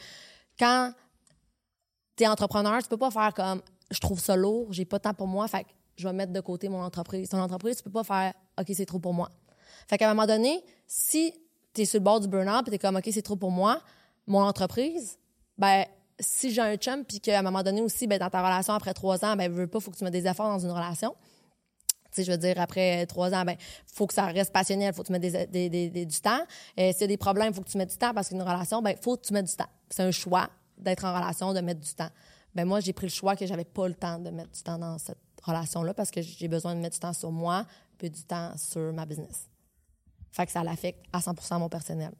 quand 0.58 0.92
t'es 2.14 2.26
entrepreneur, 2.26 2.82
tu 2.82 2.88
peux 2.88 2.96
pas 2.96 3.10
faire 3.10 3.34
comme, 3.34 3.60
je 3.90 3.98
trouve 3.98 4.20
ça 4.20 4.36
lourd, 4.36 4.72
j'ai 4.72 4.86
pas 4.86 4.96
de 4.96 5.02
temps 5.02 5.14
pour 5.14 5.26
moi, 5.26 5.46
fait 5.48 5.64
que 5.64 5.68
je 5.96 6.08
vais 6.08 6.14
mettre 6.14 6.32
de 6.32 6.40
côté 6.40 6.68
mon 6.68 6.82
entreprise. 6.82 7.28
Ton 7.28 7.40
entreprise, 7.40 7.76
tu 7.76 7.82
peux 7.82 7.90
pas 7.90 8.04
faire, 8.04 8.32
OK, 8.58 8.66
c'est 8.72 8.86
trop 8.86 8.98
pour 8.98 9.12
moi. 9.12 9.28
Fait 9.86 9.98
qu'à 9.98 10.10
un 10.10 10.14
moment 10.14 10.26
donné, 10.26 10.64
si 10.86 11.32
tu 11.74 11.82
es 11.82 11.84
sur 11.84 11.98
le 12.00 12.04
bord 12.04 12.20
du 12.20 12.28
burn-out 12.28 12.62
puis 12.62 12.70
tu 12.70 12.74
es 12.76 12.78
comme, 12.78 12.96
OK, 12.96 13.08
c'est 13.12 13.22
trop 13.22 13.36
pour 13.36 13.50
moi, 13.50 13.80
mon 14.26 14.40
entreprise, 14.42 15.18
ben, 15.58 15.84
si 16.18 16.52
j'ai 16.52 16.62
un 16.62 16.76
chum 16.76 17.04
puis 17.04 17.20
qu'à 17.20 17.38
un 17.38 17.42
moment 17.42 17.62
donné 17.62 17.80
aussi, 17.82 18.06
ben, 18.06 18.18
dans 18.18 18.30
ta 18.30 18.42
relation 18.42 18.72
après 18.74 18.94
trois 18.94 19.24
ans, 19.24 19.36
ben, 19.36 19.50
veux 19.52 19.66
pas, 19.66 19.80
faut 19.80 19.90
que 19.90 19.96
tu 19.96 20.04
mettes 20.04 20.12
des 20.12 20.26
efforts 20.26 20.48
dans 20.48 20.58
une 20.58 20.70
relation. 20.72 21.14
Tu 22.10 22.22
sais, 22.22 22.24
je 22.24 22.32
veux 22.32 22.38
dire, 22.38 22.58
après 22.58 23.04
trois 23.06 23.32
ans, 23.34 23.44
ben, 23.44 23.56
faut 23.86 24.06
que 24.06 24.14
ça 24.14 24.24
reste 24.26 24.52
passionnel, 24.52 24.94
faut 24.94 25.02
que 25.02 25.08
tu 25.08 25.12
mettes 25.12 25.50
des- 25.50 26.06
du 26.06 26.20
temps. 26.20 26.40
Euh, 26.78 26.90
S'il 26.92 27.02
y 27.02 27.04
a 27.04 27.06
des 27.08 27.16
problèmes, 27.16 27.52
faut 27.52 27.62
que 27.62 27.68
tu 27.68 27.76
mettes 27.78 27.90
du 27.90 27.98
temps 27.98 28.14
parce 28.14 28.28
qu'une 28.28 28.40
relation, 28.42 28.80
ben, 28.80 28.96
faut 29.00 29.16
que 29.16 29.26
tu 29.26 29.32
mettes 29.34 29.46
du 29.46 29.56
temps. 29.56 29.68
C'est 29.90 30.02
un 30.02 30.10
choix 30.10 30.48
d'être 30.78 31.04
en 31.04 31.14
relation, 31.14 31.52
de 31.52 31.60
mettre 31.60 31.80
du 31.80 31.94
temps. 31.94 32.08
Ben, 32.54 32.64
moi, 32.64 32.80
j'ai 32.80 32.94
pris 32.94 33.06
le 33.06 33.12
choix 33.12 33.36
que 33.36 33.44
j'avais 33.46 33.64
pas 33.64 33.86
le 33.86 33.94
temps 33.94 34.18
de 34.18 34.30
mettre 34.30 34.50
du 34.50 34.62
temps 34.62 34.78
dans 34.78 34.96
cette 34.98 35.18
relation-là 35.42 35.92
parce 35.92 36.10
que 36.10 36.22
j'ai 36.22 36.48
besoin 36.48 36.74
de 36.74 36.80
mettre 36.80 36.94
du 36.94 37.00
temps 37.00 37.12
sur 37.12 37.30
moi 37.30 37.66
puis 37.98 38.08
du 38.10 38.22
temps 38.24 38.52
sur 38.56 38.92
ma 38.94 39.04
business. 39.04 39.48
Fait 40.36 40.46
que 40.46 40.52
ça 40.52 40.62
l'affecte 40.62 41.02
à 41.12 41.20
100 41.20 41.58
mon 41.58 41.68
personnel. 41.68 42.12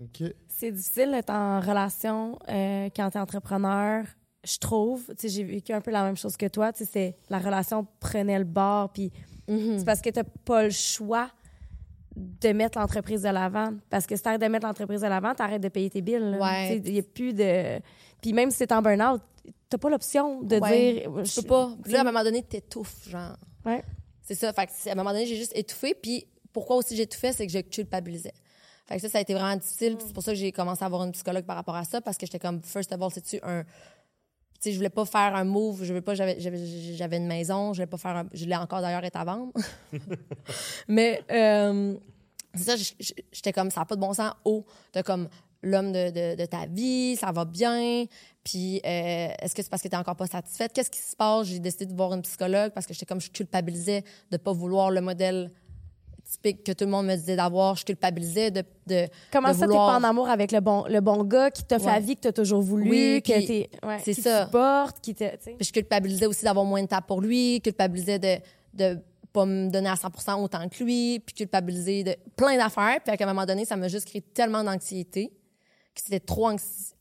OK. 0.00 0.22
C'est 0.48 0.70
difficile 0.70 1.12
d'être 1.12 1.30
en 1.30 1.60
relation 1.60 2.38
euh, 2.48 2.90
quand 2.94 3.10
tu 3.10 3.16
es 3.16 3.20
entrepreneur, 3.20 4.04
je 4.44 4.58
trouve. 4.58 5.10
Tu 5.18 5.28
j'ai 5.30 5.44
vécu 5.44 5.72
un 5.72 5.80
peu 5.80 5.90
la 5.90 6.02
même 6.04 6.16
chose 6.16 6.36
que 6.36 6.46
toi. 6.46 6.72
Tu 6.72 6.84
c'est 6.84 7.16
la 7.30 7.38
relation 7.38 7.86
prenait 8.00 8.38
le 8.38 8.44
bord, 8.44 8.92
puis 8.92 9.10
Mm-hmm. 9.46 9.78
c'est 9.78 9.84
parce 9.84 10.00
que 10.00 10.08
tu 10.08 10.18
n'as 10.18 10.24
pas 10.46 10.62
le 10.64 10.70
choix 10.70 11.28
de 12.16 12.48
mettre 12.52 12.78
l'entreprise 12.78 13.20
de 13.20 13.28
l'avant. 13.28 13.74
Parce 13.90 14.06
que 14.06 14.16
si 14.16 14.22
tu 14.22 14.28
arrêtes 14.28 14.40
de 14.40 14.46
mettre 14.46 14.66
l'entreprise 14.66 15.02
de 15.02 15.06
l'avant, 15.06 15.34
tu 15.34 15.42
arrêtes 15.42 15.60
de 15.60 15.68
payer 15.68 15.90
tes 15.90 16.00
billes. 16.00 16.38
Ouais. 16.40 16.80
Tu 16.80 16.86
Il 16.88 16.92
n'y 16.94 16.98
a 17.00 17.02
plus 17.02 17.34
de... 17.34 17.78
Puis 18.22 18.32
même 18.32 18.50
si 18.50 18.56
tu 18.58 18.64
es 18.64 18.72
en 18.72 18.80
burn-out, 18.80 19.20
tu 19.70 19.76
pas 19.76 19.90
l'option 19.90 20.40
de 20.40 20.56
Ouais. 20.56 20.94
dire... 21.02 21.24
Je 21.26 21.40
peux 21.42 21.46
pas. 21.46 21.76
Puis 21.82 21.92
là, 21.92 21.98
à 21.98 22.00
un 22.00 22.04
moment 22.04 22.24
donné, 22.24 22.42
t'étouffes, 22.42 23.06
genre. 23.10 23.36
Ouais. 23.66 23.84
C'est 24.22 24.34
ça. 24.34 24.50
Fait 24.54 24.66
que 24.66 24.88
à 24.88 24.92
un 24.92 24.94
moment 24.94 25.12
donné, 25.12 25.26
j'ai 25.26 25.36
juste 25.36 25.52
étouffé. 25.54 25.92
Puis 25.94 26.26
pourquoi 26.54 26.76
aussi 26.76 26.96
j'ai 26.96 27.02
étouffé, 27.02 27.32
c'est 27.32 27.46
que 27.46 27.52
je 27.52 27.58
culpabilisais. 27.58 28.32
Fait 28.86 28.98
ça, 28.98 29.08
ça 29.08 29.18
a 29.18 29.20
été 29.20 29.34
vraiment 29.34 29.56
difficile. 29.56 29.98
C'est 29.98 30.12
pour 30.12 30.22
ça 30.22 30.32
que 30.32 30.38
j'ai 30.38 30.52
commencé 30.52 30.82
à 30.82 30.86
avoir 30.86 31.02
une 31.04 31.12
psychologue 31.12 31.44
par 31.44 31.56
rapport 31.56 31.76
à 31.76 31.84
ça, 31.84 32.00
parce 32.00 32.16
que 32.16 32.24
j'étais 32.24 32.38
comme, 32.38 32.62
first 32.62 32.92
of 32.92 33.02
all, 33.02 33.10
c'est-tu 33.12 33.40
un. 33.42 33.64
Tu 33.64 34.70
sais, 34.70 34.72
je 34.72 34.76
voulais 34.76 34.90
pas 34.90 35.04
faire 35.04 35.34
un 35.34 35.44
move. 35.44 35.82
Je 35.82 35.88
voulais 35.88 36.00
pas, 36.00 36.14
j'avais, 36.14 36.36
une 36.38 37.26
maison. 37.26 37.72
Je 37.72 37.78
voulais 37.78 37.86
pas 37.86 37.98
faire. 37.98 38.24
Je 38.32 38.44
l'ai 38.46 38.56
encore 38.56 38.80
d'ailleurs 38.80 39.04
est 39.04 39.16
à 39.16 39.24
vendre. 39.24 39.52
Mais, 40.88 41.22
euh, 41.30 41.96
c'est 42.54 42.76
ça, 42.76 42.76
j'étais 43.32 43.52
comme, 43.52 43.70
ça 43.70 43.80
n'a 43.80 43.86
pas 43.86 43.96
de 43.96 44.00
bon 44.00 44.12
sens. 44.12 44.32
Oh, 44.44 44.64
t'as 44.92 45.02
comme 45.02 45.28
l'homme 45.62 45.92
de 45.92 46.44
ta 46.44 46.66
vie, 46.66 47.16
ça 47.16 47.32
va 47.32 47.44
bien. 47.44 48.04
Puis, 48.44 48.76
euh, 48.84 49.28
est-ce 49.40 49.54
que 49.54 49.62
c'est 49.62 49.70
parce 49.70 49.82
que 49.82 49.88
t'es 49.88 49.96
encore 49.96 50.16
pas 50.16 50.26
satisfaite? 50.26 50.72
Qu'est-ce 50.74 50.90
qui 50.90 51.00
se 51.00 51.16
passe? 51.16 51.46
J'ai 51.46 51.58
décidé 51.58 51.86
de 51.86 51.94
voir 51.94 52.12
une 52.12 52.20
psychologue 52.20 52.72
parce 52.72 52.86
que 52.86 52.92
j'étais 52.92 53.06
comme, 53.06 53.20
je 53.20 53.30
culpabilisais 53.30 54.04
de 54.30 54.36
pas 54.36 54.52
vouloir 54.52 54.90
le 54.90 55.00
modèle 55.00 55.50
typique 56.30 56.64
que 56.64 56.72
tout 56.72 56.84
le 56.84 56.90
monde 56.90 57.06
me 57.06 57.14
disait 57.16 57.36
d'avoir. 57.36 57.76
Je 57.76 57.84
culpabilisais 57.84 58.50
de. 58.50 58.62
de 58.86 59.06
Comment 59.32 59.50
de 59.50 59.54
ça, 59.54 59.66
t'es 59.66 59.72
pas 59.72 59.96
en 59.98 60.04
amour 60.04 60.28
avec 60.28 60.52
le 60.52 60.60
bon, 60.60 60.84
le 60.88 61.00
bon 61.00 61.22
gars 61.24 61.50
qui 61.50 61.64
t'offre 61.64 61.86
Ouais. 61.86 61.92
la 61.92 62.00
vie 62.00 62.16
que 62.16 62.22
t'as 62.22 62.32
toujours 62.32 62.62
voulu, 62.62 62.88
Oui, 62.90 63.22
que 63.22 63.46
t'es, 63.46 63.70
ouais, 63.84 64.00
qui 64.02 64.14
ça. 64.14 64.40
te 64.40 64.44
supporte, 64.46 65.00
qui 65.00 65.14
te. 65.14 65.24
Puis 65.36 65.56
je 65.60 65.72
culpabilisais 65.72 66.26
aussi 66.26 66.44
d'avoir 66.44 66.64
moins 66.64 66.82
de 66.82 66.88
temps 66.88 67.02
pour 67.06 67.20
lui, 67.20 67.60
culpabilisais 67.62 68.18
de 68.18 68.36
de 68.74 68.98
pas 69.32 69.46
me 69.46 69.68
donner 69.68 69.88
à 69.88 69.94
100% 69.94 70.40
autant 70.42 70.68
que 70.68 70.82
lui, 70.84 71.18
puis 71.20 71.34
culpabiliser 71.34 72.04
de 72.04 72.14
plein 72.36 72.56
d'affaires. 72.56 72.98
Puis 73.04 73.14
à 73.16 73.22
un 73.22 73.26
moment 73.26 73.44
donné, 73.46 73.64
ça 73.64 73.76
m'a 73.76 73.88
juste 73.88 74.06
créé 74.06 74.20
tellement 74.20 74.62
d'anxiété 74.62 75.32
que 75.94 76.00
c'était 76.00 76.20
trop 76.20 76.50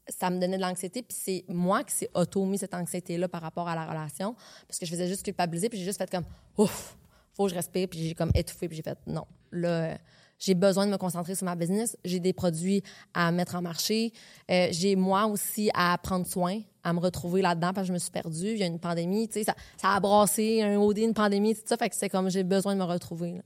ça 0.09 0.29
me 0.29 0.39
donnait 0.39 0.57
de 0.57 0.61
l'anxiété 0.61 1.01
puis 1.01 1.17
c'est 1.19 1.45
moi 1.47 1.83
qui 1.83 1.93
s'est 1.95 2.09
auto-mis 2.13 2.57
cette 2.57 2.73
anxiété 2.73 3.17
là 3.17 3.27
par 3.27 3.41
rapport 3.41 3.67
à 3.69 3.73
la 3.73 3.85
relation 3.85 4.35
parce 4.67 4.77
que 4.77 4.85
je 4.85 4.91
faisais 4.91 5.07
juste 5.07 5.23
culpabiliser 5.23 5.69
puis 5.69 5.79
j'ai 5.79 5.85
juste 5.85 5.97
fait 5.97 6.11
comme 6.11 6.25
ouf 6.57 6.97
faut 7.35 7.45
que 7.45 7.49
je 7.51 7.55
respire 7.55 7.87
puis 7.89 7.99
j'ai 8.07 8.15
comme 8.15 8.31
étouffé 8.35 8.67
puis 8.67 8.77
j'ai 8.77 8.83
fait 8.83 8.97
non 9.07 9.25
là 9.51 9.97
j'ai 10.39 10.55
besoin 10.55 10.85
de 10.87 10.91
me 10.91 10.97
concentrer 10.97 11.35
sur 11.35 11.45
ma 11.45 11.55
business 11.55 11.95
j'ai 12.03 12.19
des 12.19 12.33
produits 12.33 12.83
à 13.13 13.31
mettre 13.31 13.55
en 13.55 13.61
marché 13.61 14.11
Euh, 14.51 14.67
j'ai 14.71 14.95
moi 14.95 15.25
aussi 15.27 15.69
à 15.73 15.97
prendre 16.01 16.25
soin 16.27 16.59
à 16.83 16.91
me 16.93 16.99
retrouver 16.99 17.41
là-dedans 17.41 17.71
parce 17.73 17.85
que 17.85 17.89
je 17.89 17.93
me 17.93 17.99
suis 17.99 18.11
perdue 18.11 18.51
il 18.51 18.57
y 18.57 18.63
a 18.63 18.67
une 18.67 18.79
pandémie 18.79 19.27
tu 19.27 19.35
sais 19.35 19.43
ça, 19.45 19.55
ça 19.77 19.89
a 19.91 19.99
brassé 19.99 20.61
un 20.61 20.77
OD 20.77 20.97
une 20.99 21.13
pandémie 21.13 21.55
tout 21.55 21.61
ça 21.65 21.77
fait 21.77 21.89
que 21.89 21.95
c'est 21.95 22.09
comme 22.09 22.29
j'ai 22.29 22.43
besoin 22.43 22.73
de 22.75 22.79
me 22.79 22.85
retrouver 22.85 23.33
là. 23.33 23.41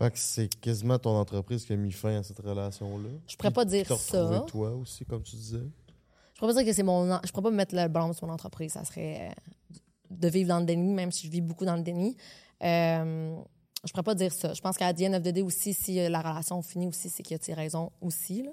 Fait 0.00 0.12
que 0.12 0.18
c'est 0.18 0.48
quasiment 0.60 0.96
ton 0.96 1.16
entreprise 1.16 1.64
qui 1.64 1.72
a 1.72 1.76
mis 1.76 1.90
fin 1.90 2.18
à 2.20 2.22
cette 2.22 2.38
relation-là. 2.38 3.08
Je 3.26 3.34
pourrais 3.36 3.50
pas 3.50 3.64
dire 3.64 3.84
ça. 3.98 4.44
toi 4.46 4.70
aussi, 4.76 5.04
comme 5.04 5.24
tu 5.24 5.34
disais? 5.34 5.58
Je 5.58 6.38
pourrais 6.38 6.54
pas 6.54 6.60
dire 6.62 6.70
que 6.70 6.72
c'est 6.72 6.84
mon. 6.84 7.10
en- 7.10 7.20
Je 7.26 7.32
pourrais 7.32 7.42
pas 7.42 7.50
mettre 7.50 7.74
le 7.74 7.88
blâme 7.88 8.12
sur 8.12 8.28
mon 8.28 8.32
entreprise. 8.32 8.74
Ça 8.74 8.84
serait 8.84 9.28
euh, 9.28 9.74
de 10.10 10.28
vivre 10.28 10.50
dans 10.50 10.60
le 10.60 10.66
déni, 10.66 10.92
même 10.94 11.10
si 11.10 11.26
je 11.26 11.32
vis 11.32 11.40
beaucoup 11.40 11.64
dans 11.64 11.74
le 11.74 11.82
déni. 11.82 12.16
Euh, 12.62 13.36
je 13.84 13.92
pourrais 13.92 14.02
pas 14.02 14.14
dire 14.14 14.32
ça. 14.32 14.52
Je 14.54 14.60
pense 14.60 14.76
qu'à 14.76 14.92
the 14.92 15.02
end 15.02 15.14
of 15.14 15.22
the 15.22 15.28
day 15.28 15.42
aussi, 15.42 15.72
si 15.72 16.00
euh, 16.00 16.08
la 16.08 16.20
relation 16.20 16.60
finit 16.62 16.86
aussi, 16.86 17.08
c'est 17.08 17.22
qu'il 17.22 17.34
y 17.34 17.36
a 17.36 17.38
tes 17.38 17.54
raisons 17.54 17.92
aussi. 18.00 18.42
là. 18.42 18.50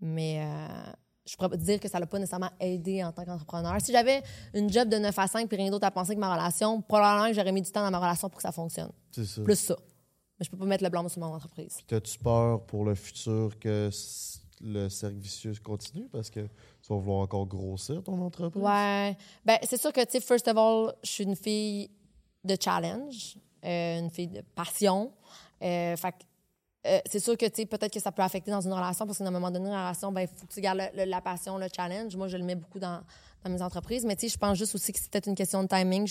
Mais 0.00 0.42
euh, 0.42 0.92
je 1.26 1.36
pourrais 1.36 1.50
pas 1.50 1.56
dire 1.56 1.78
que 1.78 1.88
ça 1.88 2.00
l'a 2.00 2.06
pas 2.06 2.18
nécessairement 2.18 2.50
aidé 2.58 3.04
en 3.04 3.12
tant 3.12 3.24
qu'entrepreneur. 3.24 3.76
Si 3.80 3.92
j'avais 3.92 4.22
une 4.54 4.72
job 4.72 4.88
de 4.88 4.96
9 4.96 5.16
à 5.18 5.26
5 5.26 5.48
puis 5.48 5.56
rien 5.56 5.70
d'autre 5.70 5.86
à 5.86 5.90
penser 5.90 6.14
que 6.14 6.20
ma 6.20 6.34
relation, 6.34 6.80
probablement 6.82 7.28
que 7.28 7.34
j'aurais 7.34 7.52
mis 7.52 7.62
du 7.62 7.70
temps 7.70 7.82
dans 7.84 7.90
ma 7.90 7.98
relation 7.98 8.28
pour 8.28 8.38
que 8.38 8.42
ça 8.42 8.52
fonctionne. 8.52 8.90
C'est 9.12 9.26
ça. 9.26 9.42
Plus 9.42 9.56
ça. 9.58 9.76
Mais 10.38 10.44
je 10.46 10.50
peux 10.50 10.56
pas 10.56 10.64
mettre 10.64 10.82
le 10.82 10.90
blâme 10.90 11.08
sur 11.08 11.20
mon 11.20 11.34
entreprise. 11.34 11.74
Puis 11.76 11.84
t'as-tu 11.86 12.18
peur 12.18 12.64
pour 12.64 12.84
le 12.84 12.94
futur 12.94 13.58
que 13.58 13.90
le 14.62 14.88
cercle 14.88 15.18
vicieux 15.18 15.52
continue? 15.62 16.08
Parce 16.08 16.30
que 16.30 16.40
tu 16.40 16.88
vas 16.88 16.96
vouloir 16.96 17.20
encore 17.20 17.46
grossir 17.46 18.02
ton 18.02 18.20
entreprise? 18.22 18.62
Ouais. 18.62 19.16
Ben, 19.44 19.58
c'est 19.62 19.80
sûr 19.80 19.92
que, 19.92 20.00
tu 20.00 20.12
sais, 20.12 20.20
first 20.20 20.48
of 20.48 20.56
all, 20.56 20.94
je 21.04 21.10
suis 21.10 21.24
une 21.24 21.36
fille 21.36 21.90
de 22.44 22.56
challenge, 22.62 23.36
euh, 23.64 23.98
une 23.98 24.10
fille 24.10 24.28
de 24.28 24.42
passion. 24.54 25.12
Euh, 25.62 25.96
fait 25.96 26.14
euh, 26.86 26.98
c'est 27.04 27.20
sûr 27.20 27.36
que, 27.36 27.46
peut-être 27.46 27.92
que 27.92 28.00
ça 28.00 28.10
peut 28.10 28.22
affecter 28.22 28.50
dans 28.50 28.62
une 28.62 28.72
relation 28.72 29.06
parce 29.06 29.18
qu'à 29.18 29.26
un 29.26 29.30
moment 29.30 29.50
donné, 29.50 29.68
une 29.68 29.74
relation, 29.74 30.10
ben, 30.12 30.22
il 30.22 30.28
faut 30.28 30.46
que 30.46 30.52
tu 30.52 30.62
gardes 30.62 30.80
la 30.94 31.20
passion, 31.20 31.58
le 31.58 31.66
challenge. 31.74 32.16
Moi, 32.16 32.28
je 32.28 32.38
le 32.38 32.44
mets 32.44 32.54
beaucoup 32.54 32.78
dans, 32.78 33.02
mes 33.46 33.60
entreprises. 33.60 34.04
Mais, 34.06 34.16
je 34.20 34.36
pense 34.36 34.56
juste 34.56 34.74
aussi 34.74 34.92
que 34.92 34.98
c'est 34.98 35.10
peut-être 35.10 35.26
une 35.26 35.34
question 35.34 35.62
de 35.62 35.68
timing. 35.68 36.06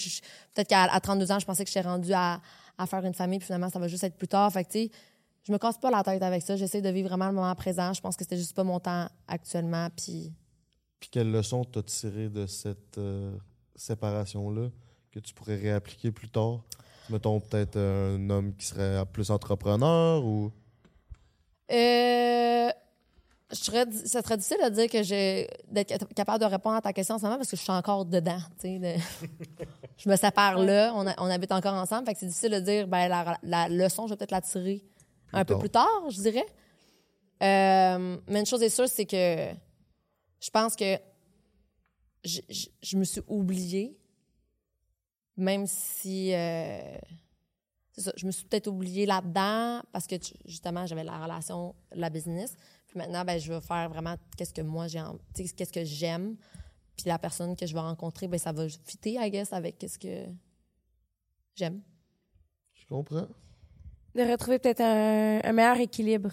Peut-être 0.53 0.67
qu'à 0.67 0.83
à 0.83 0.99
32 0.99 1.31
ans, 1.31 1.39
je 1.39 1.45
pensais 1.45 1.63
que 1.63 1.71
j'étais 1.71 1.87
rendue 1.87 2.13
à, 2.13 2.39
à 2.77 2.85
faire 2.85 3.03
une 3.03 3.13
famille, 3.13 3.39
puis 3.39 3.47
finalement, 3.47 3.69
ça 3.69 3.79
va 3.79 3.87
juste 3.87 4.03
être 4.03 4.15
plus 4.15 4.27
tard. 4.27 4.51
Fait 4.51 4.63
que, 4.63 4.93
je 5.43 5.51
me 5.51 5.57
casse 5.57 5.77
pas 5.79 5.89
la 5.89 6.03
tête 6.03 6.21
avec 6.21 6.43
ça. 6.43 6.55
J'essaie 6.55 6.81
de 6.81 6.89
vivre 6.89 7.09
vraiment 7.09 7.27
le 7.27 7.33
moment 7.33 7.53
présent. 7.55 7.93
Je 7.93 8.01
pense 8.01 8.15
que 8.15 8.23
c'était 8.23 8.37
juste 8.37 8.55
pas 8.55 8.63
mon 8.63 8.79
temps 8.79 9.07
actuellement. 9.27 9.89
Puis, 9.95 10.31
Puis 10.99 11.09
quelle 11.09 11.31
leçon 11.31 11.63
t'as 11.63 11.81
tiré 11.81 12.29
de 12.29 12.45
cette 12.45 12.97
euh, 12.99 13.35
séparation-là? 13.75 14.69
Que 15.11 15.19
tu 15.19 15.33
pourrais 15.33 15.55
réappliquer 15.55 16.11
plus 16.11 16.29
tard? 16.29 16.61
Mettons 17.09 17.39
peut-être 17.39 17.77
un 17.77 18.29
homme 18.29 18.55
qui 18.55 18.65
serait 18.67 19.03
plus 19.11 19.31
entrepreneur 19.31 20.23
ou? 20.23 20.51
Euh, 21.71 22.69
je 23.51 23.55
serais, 23.55 23.85
ça 24.05 24.21
serait 24.21 24.37
difficile 24.37 24.57
de 24.63 24.69
dire 24.69 24.89
que 24.89 25.01
j'ai 25.03 25.47
d'être 25.71 26.07
capable 26.13 26.39
de 26.39 26.45
répondre 26.45 26.75
à 26.75 26.81
ta 26.81 26.93
question 26.93 27.15
en 27.15 27.17
ce 27.17 27.23
moment 27.23 27.37
parce 27.37 27.49
que 27.49 27.57
je 27.57 27.61
suis 27.61 27.71
encore 27.71 28.05
dedans. 28.05 28.39
tu 28.59 28.67
sais, 28.67 28.79
de- 28.79 29.01
je 29.97 30.09
me 30.09 30.15
sépare 30.15 30.57
là, 30.59 30.91
on, 30.95 31.05
a- 31.07 31.15
on 31.17 31.25
habite 31.29 31.51
encore 31.51 31.73
ensemble. 31.73 32.05
Fait 32.05 32.13
que 32.13 32.19
c'est 32.19 32.27
difficile 32.27 32.51
de 32.51 32.59
dire 32.59 32.87
ben, 32.87 33.07
la, 33.07 33.37
la 33.43 33.69
leçon, 33.69 34.05
je 34.07 34.13
vais 34.13 34.17
peut-être 34.17 34.31
la 34.31 34.41
tirer 34.41 34.83
un 35.33 35.45
peu 35.45 35.57
plus 35.59 35.69
tard, 35.69 35.87
je 36.09 36.21
dirais. 36.21 36.45
Euh, 37.41 38.17
mais 38.27 38.39
une 38.41 38.45
chose 38.45 38.61
est 38.61 38.69
sûre, 38.69 38.87
c'est 38.87 39.05
que 39.05 39.49
je 40.41 40.49
pense 40.51 40.75
que 40.75 40.97
je, 42.23 42.41
je- 42.49 42.67
je 42.81 42.97
me 42.97 43.03
suis 43.03 43.21
oubliée, 43.27 43.95
même 45.39 45.65
si. 45.67 46.33
euh, 46.33 46.81
c'est 47.91 48.01
ça, 48.01 48.13
je 48.15 48.25
me 48.25 48.31
suis 48.31 48.45
peut-être 48.45 48.67
oubliée 48.67 49.05
là-dedans 49.05 49.81
parce 49.91 50.07
que 50.07 50.15
tu- 50.15 50.33
justement, 50.45 50.85
j'avais 50.85 51.03
la 51.03 51.17
relation, 51.21 51.75
la 51.91 52.09
business. 52.09 52.55
Puis 52.87 52.97
maintenant, 52.97 53.25
ben, 53.25 53.39
je 53.39 53.51
veux 53.51 53.59
faire 53.59 53.89
vraiment 53.89 54.15
qu'est-ce 54.37 54.53
que 54.53 54.61
moi 54.61 54.87
j'ai, 54.87 55.01
qu'est-ce 55.35 55.71
que 55.73 55.83
j'aime. 55.83 56.35
Puis 56.95 57.07
la 57.07 57.19
personne 57.19 57.55
que 57.55 57.65
je 57.65 57.73
vais 57.73 57.79
rencontrer, 57.79 58.27
ben, 58.27 58.39
ça 58.39 58.51
va 58.51 58.67
fitter, 58.69 59.13
I 59.19 59.29
guess, 59.31 59.51
avec 59.53 59.77
qu'est-ce 59.77 59.99
que 59.99 60.25
j'aime. 61.55 61.81
Je 62.73 62.85
comprends. 62.87 63.27
De 64.15 64.21
retrouver 64.31 64.59
peut-être 64.59 64.81
un, 64.81 65.39
un 65.43 65.51
meilleur 65.53 65.77
équilibre 65.77 66.31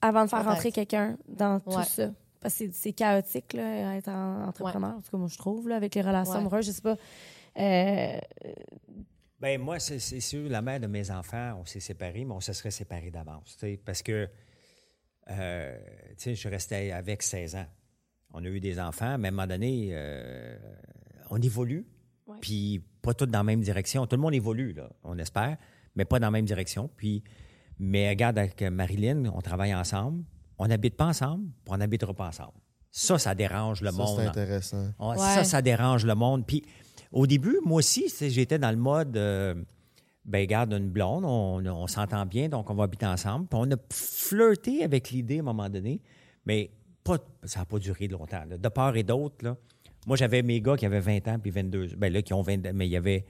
avant 0.00 0.24
de 0.24 0.30
faire 0.30 0.44
rentrer 0.44 0.70
quelqu'un 0.72 1.16
dans 1.28 1.58
tout 1.60 1.70
Ouais. 1.70 1.84
ça. 1.84 2.10
Parce 2.40 2.54
que 2.54 2.58
c'est- 2.66 2.72
c'est 2.72 2.92
chaotique, 2.92 3.52
là, 3.54 3.96
être 3.96 4.08
en- 4.08 4.46
entrepreneur. 4.48 4.96
En 4.96 5.00
tout 5.00 5.10
cas, 5.10 5.16
moi, 5.16 5.28
je 5.28 5.38
trouve, 5.38 5.68
là, 5.68 5.76
avec 5.76 5.94
les 5.94 6.02
relations 6.02 6.34
Ouais. 6.34 6.38
amoureuses. 6.40 6.66
Je 6.66 6.70
sais 6.72 6.82
pas. 6.82 6.96
Euh, 7.58 8.18
Ben 9.40 9.60
moi, 9.60 9.78
c'est 9.78 9.98
sûr, 10.20 10.48
la 10.48 10.62
mère 10.62 10.80
de 10.80 10.86
mes 10.86 11.10
enfants, 11.10 11.58
on 11.60 11.64
s'est 11.64 11.80
séparés, 11.80 12.24
mais 12.24 12.32
on 12.34 12.40
se 12.40 12.52
serait 12.52 12.70
séparés 12.70 13.10
d'avance. 13.10 13.56
tu 13.58 13.66
sais, 13.66 13.80
Parce 13.84 14.02
que, 14.02 14.28
euh, 15.30 15.78
tu 16.10 16.14
sais, 16.16 16.34
je 16.34 16.48
restais 16.48 16.90
avec 16.90 17.22
16 17.22 17.56
ans. 17.56 17.66
On 18.32 18.44
a 18.44 18.48
eu 18.48 18.60
des 18.60 18.78
enfants, 18.80 19.16
mais 19.18 19.28
à 19.28 19.30
un 19.30 19.34
moment 19.34 19.46
donné, 19.46 19.88
euh, 19.92 20.58
on 21.30 21.40
évolue, 21.40 21.86
puis 22.40 22.84
pas 23.00 23.14
tous 23.14 23.26
dans 23.26 23.38
la 23.38 23.44
même 23.44 23.60
direction. 23.60 24.06
Tout 24.06 24.16
le 24.16 24.22
monde 24.22 24.34
évolue, 24.34 24.72
là, 24.72 24.90
on 25.04 25.18
espère, 25.18 25.56
mais 25.94 26.04
pas 26.04 26.18
dans 26.18 26.26
la 26.26 26.30
même 26.32 26.44
direction. 26.44 26.90
Puis, 26.96 27.22
mais 27.78 28.08
regarde, 28.10 28.38
avec 28.38 28.60
Marilyn, 28.62 29.26
on 29.34 29.40
travaille 29.40 29.74
ensemble, 29.74 30.24
on 30.58 30.66
n'habite 30.66 30.96
pas 30.96 31.06
ensemble, 31.06 31.44
puis 31.64 31.72
on 31.72 31.76
n'habitera 31.78 32.12
pas 32.12 32.26
ensemble. 32.28 32.52
Ça, 32.90 33.18
ça 33.18 33.34
dérange 33.34 33.80
le 33.82 33.90
Ça, 33.92 33.96
monde. 33.96 34.18
c'est 34.20 34.26
intéressant. 34.26 34.88
Ouais. 34.98 35.16
Ça, 35.16 35.44
ça 35.44 35.62
dérange 35.62 36.04
le 36.04 36.14
monde. 36.14 36.44
Puis 36.46 36.64
au 37.12 37.26
début, 37.26 37.58
moi 37.64 37.78
aussi, 37.78 38.12
j'étais 38.20 38.58
dans 38.58 38.70
le 38.70 38.76
mode, 38.76 39.16
euh, 39.16 39.54
ben 40.24 40.46
garde 40.46 40.72
une 40.72 40.88
blonde, 40.90 41.24
on, 41.24 41.64
on 41.66 41.86
s'entend 41.86 42.26
bien, 42.26 42.48
donc 42.48 42.68
on 42.70 42.74
va 42.74 42.84
habiter 42.84 43.06
ensemble. 43.06 43.46
Puis 43.46 43.58
on 43.60 43.70
a 43.70 43.76
flirté 43.90 44.82
avec 44.84 45.10
l'idée 45.10 45.38
à 45.38 45.40
un 45.40 45.44
moment 45.44 45.68
donné, 45.70 46.00
mais 46.44 46.70
pas, 47.04 47.18
ça 47.44 47.60
n'a 47.60 47.64
pas 47.64 47.78
duré 47.78 48.08
longtemps. 48.08 48.44
là. 48.48 48.58
De 48.58 48.68
part 48.68 48.96
et 48.96 49.02
d'autre. 49.02 49.56
Moi, 50.06 50.16
j'avais 50.16 50.42
mes 50.42 50.60
gars 50.60 50.76
qui 50.76 50.86
avaient 50.86 51.00
20 51.00 51.28
ans 51.28 51.38
puis 51.38 51.50
22, 51.50 51.88
ben 51.96 52.12
là, 52.12 52.22
qui 52.22 52.32
ont 52.34 52.42
20, 52.42 52.72
mais 52.72 52.86
il 52.86 52.90
y 52.92 52.96
avait 52.96 53.24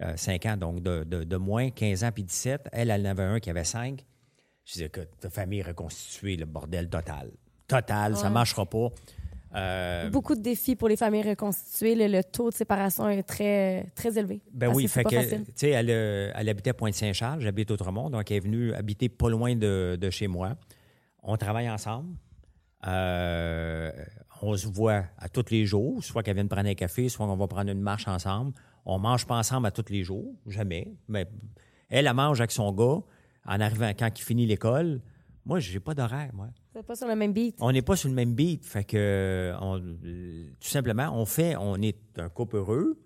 euh, 0.00 0.16
5 0.16 0.46
ans, 0.46 0.56
donc 0.56 0.82
de, 0.82 1.04
de- 1.04 1.24
de 1.24 1.36
moins, 1.36 1.70
15 1.70 2.04
ans 2.04 2.10
puis 2.12 2.24
17. 2.24 2.68
Elle, 2.72 2.90
elle 2.90 3.06
en 3.06 3.10
avait 3.10 3.22
un 3.24 3.40
qui 3.40 3.50
avait 3.50 3.64
5. 3.64 4.04
Je 4.64 4.72
disais 4.72 4.88
que 4.88 5.00
ta 5.20 5.30
famille 5.30 5.62
reconstituée, 5.62 6.36
le 6.36 6.46
bordel 6.46 6.88
total. 6.88 7.30
Total, 7.68 8.16
ça 8.16 8.28
ne 8.28 8.34
marchera 8.34 8.66
pas. 8.66 8.88
Euh, 9.54 10.10
Beaucoup 10.10 10.34
de 10.34 10.40
défis 10.40 10.74
pour 10.74 10.88
les 10.88 10.96
familles 10.96 11.22
reconstituées. 11.28 11.94
Le, 11.94 12.08
le 12.08 12.24
taux 12.24 12.50
de 12.50 12.54
séparation 12.54 13.08
est 13.08 13.22
très, 13.22 13.86
très 13.94 14.18
élevé. 14.18 14.40
Ben 14.52 14.72
oui, 14.74 14.88
fait 14.88 15.04
que, 15.04 15.14
elle, 15.66 15.90
euh, 15.90 16.32
elle 16.34 16.48
habitait 16.48 16.70
à 16.70 16.74
Pointe-Saint-Charles, 16.74 17.40
j'habite 17.40 17.70
Outremont, 17.70 18.10
donc 18.10 18.30
elle 18.30 18.38
est 18.38 18.40
venue 18.40 18.74
habiter 18.74 19.08
pas 19.08 19.30
loin 19.30 19.54
de, 19.54 19.96
de 20.00 20.10
chez 20.10 20.26
moi. 20.26 20.56
On 21.22 21.36
travaille 21.36 21.70
ensemble. 21.70 22.16
Euh, 22.86 23.90
on 24.42 24.56
se 24.56 24.66
voit 24.66 25.04
à 25.18 25.28
tous 25.28 25.50
les 25.50 25.64
jours, 25.64 26.02
soit 26.04 26.22
qu'elle 26.22 26.34
vienne 26.34 26.48
prendre 26.48 26.68
un 26.68 26.74
café, 26.74 27.08
soit 27.08 27.26
qu'on 27.26 27.36
va 27.36 27.46
prendre 27.46 27.70
une 27.70 27.80
marche 27.80 28.08
ensemble. 28.08 28.52
On 28.84 28.98
mange 28.98 29.26
pas 29.26 29.36
ensemble 29.36 29.66
à 29.66 29.70
tous 29.70 29.90
les 29.90 30.02
jours, 30.02 30.34
jamais. 30.46 30.92
Mais 31.08 31.26
elle, 31.88 32.06
elle 32.06 32.14
mange 32.14 32.40
avec 32.40 32.50
son 32.50 32.70
gars 32.72 33.00
en 33.46 33.60
arrivant 33.60 33.90
quand 33.98 34.10
il 34.18 34.22
finit 34.22 34.46
l'école. 34.46 35.00
Moi, 35.46 35.58
j'ai 35.60 35.80
pas 35.80 35.94
d'horaire, 35.94 36.30
moi. 36.32 36.48
C'est 36.72 36.82
pas 36.82 36.94
sur 36.96 37.06
le 37.06 37.14
même 37.16 37.32
beat. 37.32 37.56
On 37.60 37.70
n'est 37.70 37.82
pas 37.82 37.96
sur 37.96 38.08
le 38.08 38.14
même 38.14 38.34
beat. 38.34 38.64
Fait 38.64 38.84
que, 38.84 39.52
on- 39.60 39.78
tout 39.78 40.68
simplement, 40.68 41.10
on 41.14 41.26
fait, 41.26 41.54
on 41.56 41.76
est 41.82 41.98
un 42.18 42.28
couple 42.30 42.56
heureux, 42.56 42.98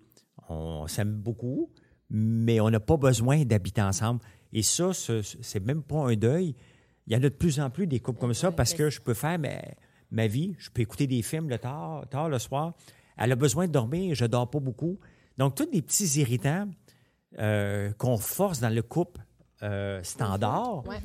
on 0.47 0.87
s'aime 0.87 1.13
beaucoup, 1.13 1.69
mais 2.09 2.59
on 2.61 2.69
n'a 2.69 2.79
pas 2.79 2.97
besoin 2.97 3.43
d'habiter 3.43 3.81
ensemble. 3.81 4.21
Et 4.53 4.63
ça, 4.63 4.93
ce- 4.93 5.21
c'est 5.21 5.59
même 5.63 5.83
pas 5.83 6.09
un 6.09 6.15
deuil. 6.15 6.55
Il 7.07 7.13
y 7.13 7.15
en 7.15 7.19
a 7.19 7.23
de 7.23 7.29
plus 7.29 7.59
en 7.59 7.69
plus 7.69 7.87
des 7.87 7.99
couples 7.99 8.19
comme 8.19 8.33
ça 8.33 8.51
parce 8.51 8.73
que 8.73 8.89
je 8.89 9.01
peux 9.01 9.13
faire 9.13 9.37
ma, 9.37 9.61
ma 10.11 10.27
vie, 10.27 10.55
je 10.59 10.69
peux 10.69 10.81
écouter 10.81 11.07
des 11.07 11.21
films 11.21 11.49
le 11.49 11.57
tard, 11.59 12.07
tard 12.09 12.29
le 12.29 12.39
soir. 12.39 12.73
Elle 13.17 13.31
a 13.31 13.35
besoin 13.35 13.67
de 13.67 13.71
dormir, 13.73 14.15
je 14.15 14.25
dors 14.25 14.49
pas 14.49 14.59
beaucoup. 14.59 14.97
Donc, 15.37 15.55
tous 15.55 15.65
des 15.65 15.81
petits 15.81 16.19
irritants 16.19 16.67
euh, 17.37 17.91
qu'on 17.97 18.17
force 18.17 18.59
dans 18.59 18.73
le 18.73 18.81
couple 18.81 19.21
euh, 19.61 20.01
standard. 20.03 20.87
Ouais. 20.87 20.97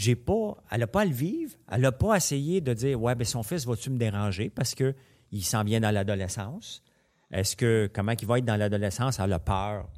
J'ai 0.00 0.14
pas, 0.14 0.54
elle 0.70 0.78
n'a 0.78 0.86
pas 0.86 1.00
à 1.00 1.04
le 1.04 1.10
vivre. 1.12 1.56
Elle 1.72 1.80
n'a 1.80 1.90
pas 1.90 2.14
essayé 2.14 2.60
de 2.60 2.72
dire 2.72 3.02
Ouais, 3.02 3.16
ben 3.16 3.24
son 3.24 3.42
fils, 3.42 3.66
va-tu 3.66 3.90
me 3.90 3.98
déranger? 3.98 4.48
Parce 4.48 4.76
que 4.76 4.94
il 5.32 5.42
s'en 5.44 5.64
vient 5.64 5.80
dans 5.80 5.90
l'adolescence. 5.90 6.84
Est-ce 7.32 7.56
que, 7.56 7.90
comment 7.92 8.12
il 8.12 8.24
va 8.26 8.38
être 8.38 8.44
dans 8.44 8.54
l'adolescence, 8.56 9.18
elle 9.18 9.32
a 9.32 9.40
peur 9.40 9.88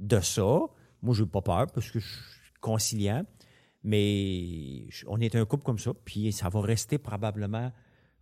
de 0.00 0.18
ça. 0.20 0.60
Moi, 1.02 1.14
je 1.14 1.22
n'ai 1.24 1.28
pas 1.28 1.42
peur 1.42 1.66
parce 1.74 1.90
que 1.90 1.98
je 2.00 2.08
suis 2.08 2.52
conciliant. 2.62 3.22
Mais 3.84 4.86
on 5.06 5.20
est 5.20 5.34
un 5.36 5.44
couple 5.44 5.64
comme 5.64 5.78
ça, 5.78 5.92
puis 6.06 6.32
ça 6.32 6.48
va 6.48 6.60
rester 6.62 6.96
probablement 6.96 7.70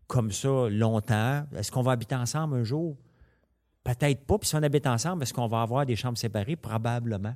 comme 0.09 0.33
ça 0.33 0.69
longtemps. 0.69 1.45
Est-ce 1.57 1.71
qu'on 1.71 1.83
va 1.83 1.93
habiter 1.93 2.17
ensemble 2.17 2.57
un 2.57 2.65
jour? 2.65 2.97
Peut-être 3.85 4.25
pas. 4.27 4.39
Puis 4.39 4.49
si 4.49 4.57
on 4.57 4.63
habite 4.65 4.89
ensemble, 4.89 5.23
est-ce 5.23 5.33
qu'on 5.33 5.47
va 5.47 5.63
avoir 5.63 5.87
des 5.87 5.95
chambres 5.95 6.19
séparées? 6.19 6.57
Probablement. 6.57 7.35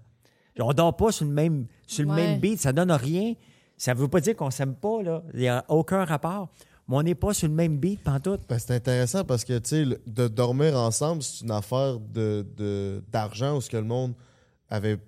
On 0.59 0.73
dort 0.73 0.97
pas 0.97 1.13
sur 1.13 1.25
le 1.25 1.33
même, 1.33 1.67
sur 1.87 2.05
le 2.05 2.11
Ouais. 2.11 2.17
même 2.17 2.41
beat. 2.41 2.59
Ça 2.59 2.73
donne 2.73 2.91
rien. 2.91 3.35
Ça 3.83 3.95
veut 3.95 4.07
pas 4.07 4.21
dire 4.21 4.37
qu'on 4.37 4.53
s'aime 4.53 4.77
pas, 4.77 5.03
là. 5.03 5.25
Il 5.35 5.41
n'y 5.41 5.49
a 5.49 5.65
aucun 5.67 6.05
rapport. 6.05 6.49
Mais 6.87 6.99
on 6.99 7.03
n'est 7.03 7.17
pas 7.17 7.35
sur 7.35 7.49
le 7.49 7.55
même 7.55 7.79
beat, 7.79 8.01
pantoute. 8.01 8.43
Ben, 8.49 8.57
c'est 8.57 8.75
intéressant 8.75 9.25
parce 9.25 9.45
que, 9.45 9.59
tu 9.59 9.85
sais, 9.85 9.99
de 10.07 10.29
dormir 10.29 10.77
ensemble, 10.77 11.21
c'est 11.25 11.43
une 11.43 11.51
affaire 11.51 11.99
d'argent 13.11 13.57
où 13.57 13.61
ce 13.61 13.69
que 13.69 13.77
le 13.77 13.83
monde 13.83 14.15
avait 14.71 14.99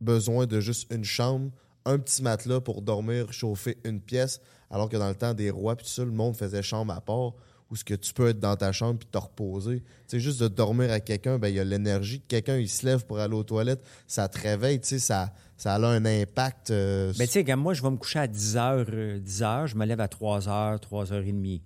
besoin 0.00 0.46
de 0.46 0.60
juste 0.60 0.94
une 0.94 1.02
chambre, 1.02 1.50
un 1.84 1.98
petit 1.98 2.22
matelas 2.22 2.60
pour 2.60 2.82
dormir, 2.82 3.32
chauffer 3.32 3.78
une 3.82 4.00
pièce, 4.00 4.40
alors 4.70 4.88
que 4.88 4.96
dans 4.96 5.08
le 5.08 5.16
temps 5.16 5.34
des 5.34 5.50
rois, 5.50 5.74
puis 5.74 5.84
tout 5.84 5.92
ça, 5.92 6.04
le 6.04 6.12
monde 6.12 6.36
faisait 6.36 6.62
chambre 6.62 6.92
à 6.92 7.00
part, 7.00 7.32
où 7.68 7.74
ce 7.74 7.82
que 7.82 7.94
tu 7.94 8.14
peux 8.14 8.28
être 8.28 8.38
dans 8.38 8.54
ta 8.54 8.70
chambre 8.70 9.00
puis 9.00 9.08
te 9.10 9.18
reposer. 9.18 9.82
Sais, 10.06 10.20
juste 10.20 10.40
de 10.40 10.46
dormir 10.46 10.90
avec 10.90 11.04
quelqu'un, 11.04 11.40
ben, 11.40 11.48
il 11.48 11.56
y 11.56 11.60
a 11.60 11.64
l'énergie 11.64 12.20
quelqu'un, 12.20 12.58
il 12.58 12.68
se 12.68 12.86
lève 12.86 13.04
pour 13.06 13.18
aller 13.18 13.34
aux 13.34 13.42
toilettes, 13.42 13.82
ça 14.06 14.28
te 14.28 14.38
réveille, 14.38 14.80
tu 14.80 14.86
sais, 14.86 14.98
ça, 15.00 15.32
ça 15.60 15.74
a 15.74 15.78
un 15.78 16.04
impact. 16.04 16.70
euh, 16.70 17.12
Mais 17.18 17.26
tu 17.26 17.44
sais, 17.44 17.56
moi, 17.56 17.74
je 17.74 17.82
vais 17.82 17.90
me 17.90 17.96
coucher 17.96 18.20
à 18.20 18.26
10 18.26 18.56
h, 18.56 19.18
10 19.20 19.42
heures, 19.42 19.66
je 19.66 19.76
me 19.76 19.84
lève 19.84 20.00
à 20.00 20.08
3 20.08 20.40
h, 20.40 20.78
3 20.80 21.04
h 21.04 21.08
30. 21.08 21.60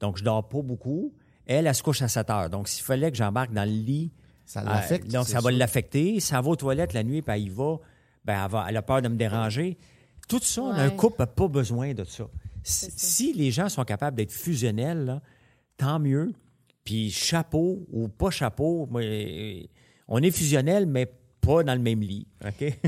Donc, 0.00 0.18
je 0.18 0.24
dors 0.24 0.46
pas 0.48 0.60
beaucoup. 0.62 1.12
Elle, 1.46 1.66
elle 1.66 1.74
se 1.74 1.82
couche 1.82 2.02
à 2.02 2.08
7 2.08 2.28
heures. 2.30 2.50
Donc, 2.50 2.68
s'il 2.68 2.84
fallait 2.84 3.10
que 3.10 3.16
j'embarque 3.16 3.52
dans 3.52 3.64
le 3.64 3.70
lit, 3.70 4.12
Ça 4.44 4.60
euh, 4.60 4.64
l'affecte, 4.64 5.10
donc 5.10 5.26
c'est 5.26 5.32
ça 5.32 5.40
va 5.40 5.50
l'affecter. 5.50 6.20
Si 6.20 6.34
elle 6.34 6.42
va 6.42 6.50
aux 6.50 6.56
toilettes 6.56 6.92
la 6.92 7.02
nuit, 7.02 7.22
puis 7.22 7.34
elle 7.34 7.42
y 7.42 7.48
va, 7.48 7.76
ben, 8.24 8.44
elle, 8.44 8.50
va- 8.50 8.66
elle 8.68 8.76
a 8.76 8.82
peur 8.82 9.00
de 9.02 9.08
me 9.08 9.16
déranger. 9.16 9.78
Tout 10.28 10.40
ça, 10.42 10.62
un 10.62 10.90
couple 10.90 11.16
n'a 11.20 11.26
pas 11.26 11.48
besoin 11.48 11.94
de 11.94 12.04
ça. 12.04 12.24
Si, 12.62 12.90
si 12.90 13.32
les 13.32 13.50
gens 13.50 13.70
sont 13.70 13.84
capables 13.84 14.16
d'être 14.16 14.32
fusionnels, 14.32 15.06
là, 15.06 15.22
tant 15.78 15.98
mieux. 15.98 16.32
Puis 16.84 17.10
chapeau 17.10 17.86
ou 17.90 18.08
pas 18.08 18.30
chapeau, 18.30 18.86
moi, 18.90 19.00
euh, 19.02 19.62
on 20.06 20.22
est 20.22 20.30
fusionnel, 20.30 20.84
mais 20.86 21.10
pas 21.48 21.62
dans 21.62 21.74
le 21.74 21.80
même 21.80 22.00
lit. 22.00 22.26
OK? 22.44 22.52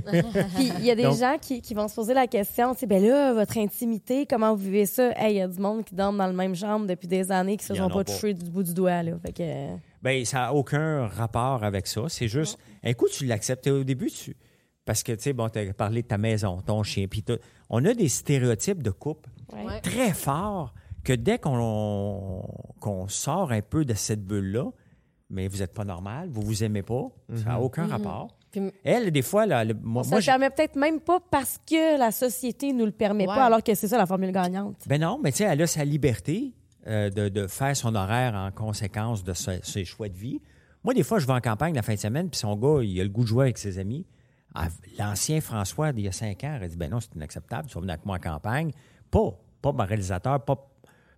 Puis 0.55 0.73
il 0.79 0.85
y 0.85 0.91
a 0.91 0.95
des 0.95 1.05
Donc- 1.05 1.19
gens 1.19 1.37
qui, 1.41 1.63
qui 1.63 1.73
vont 1.73 1.89
se 1.89 1.95
poser 1.95 2.13
la 2.13 2.27
question, 2.27 2.75
tu 2.75 2.81
sais, 2.81 2.87
ben 2.87 3.03
là, 3.03 3.33
votre 3.33 3.57
intimité, 3.57 4.27
comment 4.27 4.55
vous 4.55 4.63
vivez 4.63 4.85
ça? 4.87 5.13
Hey, 5.17 5.35
il 5.35 5.39
y 5.39 5.41
a 5.41 5.49
du 5.49 5.59
monde 5.59 5.85
qui 5.85 5.95
dorment 5.95 6.19
dans 6.19 6.27
la 6.27 6.33
même 6.33 6.55
chambre 6.55 6.87
depuis 6.87 7.09
des 7.09 7.33
années 7.33 7.57
qui 7.57 7.65
se 7.65 7.75
sont 7.75 7.89
pas 7.89 8.05
touchés 8.05 8.35
du 8.35 8.51
bout 8.51 8.63
du 8.63 8.75
doigt, 8.75 9.03
là. 9.03 9.13
Fait 9.25 9.33
que... 9.33 9.77
Ben, 10.03 10.25
ça 10.25 10.39
n'a 10.39 10.55
aucun 10.55 11.07
rapport 11.07 11.65
avec 11.65 11.87
ça. 11.87 12.03
C'est 12.09 12.29
juste, 12.29 12.59
un 12.85 12.93
coup, 12.93 13.07
tu 13.09 13.25
l'acceptes. 13.27 13.67
Au 13.67 13.85
début, 13.85 14.11
tu. 14.11 14.37
Parce 14.85 15.03
que, 15.03 15.13
tu 15.13 15.23
sais, 15.23 15.33
bon, 15.33 15.49
tu 15.49 15.59
as 15.59 15.73
parlé 15.73 16.03
de 16.03 16.09
ta 16.09 16.19
maison, 16.19 16.61
ton 16.63 16.83
chien, 16.83 17.07
puis 17.07 17.23
tout. 17.23 17.39
On 17.69 17.85
a 17.85 17.95
des 17.95 18.09
stéréotypes 18.09 18.83
de 18.83 18.91
couple 18.91 19.31
ouais. 19.53 19.81
Très 19.81 20.13
forts 20.13 20.75
que 21.05 21.13
dès 21.13 21.39
qu'on 21.39 22.43
qu'on 22.81 23.09
sort 23.09 23.53
un 23.53 23.63
peu 23.63 23.85
de 23.85 23.95
cette 23.95 24.25
bulle-là, 24.25 24.71
mais 25.31 25.49
vous 25.49 25.59
n'êtes 25.59 25.73
pas 25.73 25.85
normal, 25.85 26.29
vous 26.31 26.43
vous 26.43 26.65
aimez 26.65 26.83
pas, 26.83 27.09
ça 27.37 27.51
n'a 27.51 27.61
aucun 27.61 27.87
rapport. 27.87 28.37
Puis- 28.51 28.73
Elle, 28.85 29.11
des 29.11 29.23
fois, 29.23 29.47
là, 29.47 29.65
le- 29.65 29.75
moi, 29.75 30.03
Ça 30.05 30.11
moi, 30.11 30.21
ne 30.21 30.25
permet 30.25 30.51
peut-être 30.51 30.77
même 30.77 31.01
pas 31.01 31.21
parce 31.31 31.59
que 31.67 31.99
la 31.99 32.11
société 32.11 32.73
nous 32.73 32.85
le 32.87 32.91
permet 32.93 33.29
Ouais. 33.29 33.35
pas, 33.35 33.45
alors 33.47 33.63
que 33.63 33.75
c'est 33.75 33.89
ça 33.89 33.97
la 33.99 34.07
formule 34.07 34.33
gagnante. 34.33 34.77
Ben 34.87 35.01
non, 35.01 35.21
mais 35.23 35.31
tu 35.33 35.39
sais, 35.39 35.45
elle 35.45 35.63
a 35.63 35.67
sa 35.67 35.85
liberté 35.85 36.53
euh, 36.87 37.11
de, 37.11 37.29
de 37.29 37.47
faire 37.47 37.77
son 37.77 37.95
horaire 37.95 38.35
en 38.35 38.51
conséquence 38.51 39.23
de 39.23 39.33
ses, 39.35 39.61
ses 39.63 39.85
choix 39.85 40.09
de 40.09 40.17
vie. 40.17 40.41
Moi, 40.83 40.95
des 40.95 41.03
fois, 41.03 41.19
je 41.19 41.27
vais 41.27 41.33
en 41.35 41.41
campagne 41.41 41.75
la 41.75 41.83
fin 41.83 41.95
de 41.95 41.99
semaine, 41.99 42.31
puis 42.31 42.39
son 42.39 42.57
gars, 42.57 42.83
il 42.83 42.99
a 43.01 43.05
le 43.05 43.11
goût 43.11 43.23
de 43.23 43.29
jouer 43.29 43.45
avec 43.45 43.59
ses 43.59 43.79
amis. 43.79 44.07
Ah, 44.55 44.69
L'ancien 44.99 45.41
François, 45.41 45.93
d'il 45.93 46.05
y 46.07 46.09
a 46.09 46.13
cinq 46.13 46.43
ans, 46.43 46.57
il 46.59 46.65
a 46.65 46.69
dit 46.69 46.77
Ben 46.77 46.91
non, 46.91 46.99
c'est 47.01 47.15
inacceptable, 47.15 47.69
tu 47.69 47.75
vas 47.75 47.81
venir 47.83 47.93
avec 47.95 48.07
moi 48.07 48.17
en 48.17 48.19
campagne. 48.19 48.73
Pas, 49.11 49.31
pas 49.63 49.73
mon 49.73 49.85
réalisateur, 49.85 50.45
pas. 50.45 50.67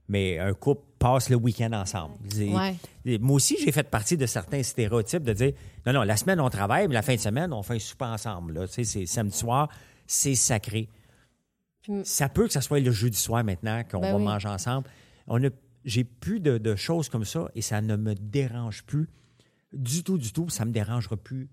Mais 0.09 0.38
un 0.38 0.52
couple 0.52 0.82
passe 1.02 1.28
le 1.30 1.36
week-end 1.36 1.72
ensemble. 1.72 2.14
C'est- 2.30 2.48
Ouais. 2.54 2.76
et 3.04 3.18
Moi 3.18 3.36
aussi, 3.36 3.56
j'ai 3.62 3.72
fait 3.72 3.82
partie 3.90 4.16
de 4.16 4.26
certains 4.26 4.62
stéréotypes 4.62 5.24
de 5.24 5.32
dire 5.32 5.52
non, 5.84 5.92
non, 5.92 6.02
la 6.02 6.16
semaine, 6.16 6.40
on 6.40 6.48
travaille, 6.50 6.86
mais 6.88 6.94
la 6.94 7.02
fin 7.02 7.14
de 7.14 7.20
semaine, 7.20 7.52
on 7.52 7.62
fait 7.62 7.74
un 7.74 7.78
souper 7.78 8.04
ensemble. 8.04 8.52
Là. 8.54 8.66
Tu 8.68 8.74
sais, 8.74 8.84
c'est 8.84 9.06
samedi 9.06 9.36
soir, 9.36 9.68
c'est 10.06 10.34
sacré. 10.34 10.88
Puis- 11.82 12.02
Ça 12.04 12.28
peut 12.28 12.46
que 12.46 12.52
ça 12.52 12.60
soit 12.60 12.78
le 12.80 12.90
jeudi 12.92 13.18
soir 13.18 13.42
maintenant 13.42 13.82
qu'on 13.90 14.00
Ben 14.00 14.12
va 14.12 14.18
oui. 14.18 14.24
manger 14.24 14.48
ensemble. 14.48 14.88
On 15.26 15.42
a, 15.44 15.48
j'ai 15.84 16.04
plus 16.04 16.38
de, 16.40 16.58
de 16.58 16.76
choses 16.76 17.08
comme 17.08 17.24
ça 17.24 17.50
et 17.56 17.62
ça 17.62 17.80
ne 17.80 17.96
me 17.96 18.14
dérange 18.14 18.84
plus 18.84 19.08
du 19.72 20.04
tout, 20.04 20.18
du 20.18 20.32
tout. 20.32 20.48
Ça 20.48 20.64
me 20.64 20.70
dérangera 20.72 21.16
plus 21.16 21.48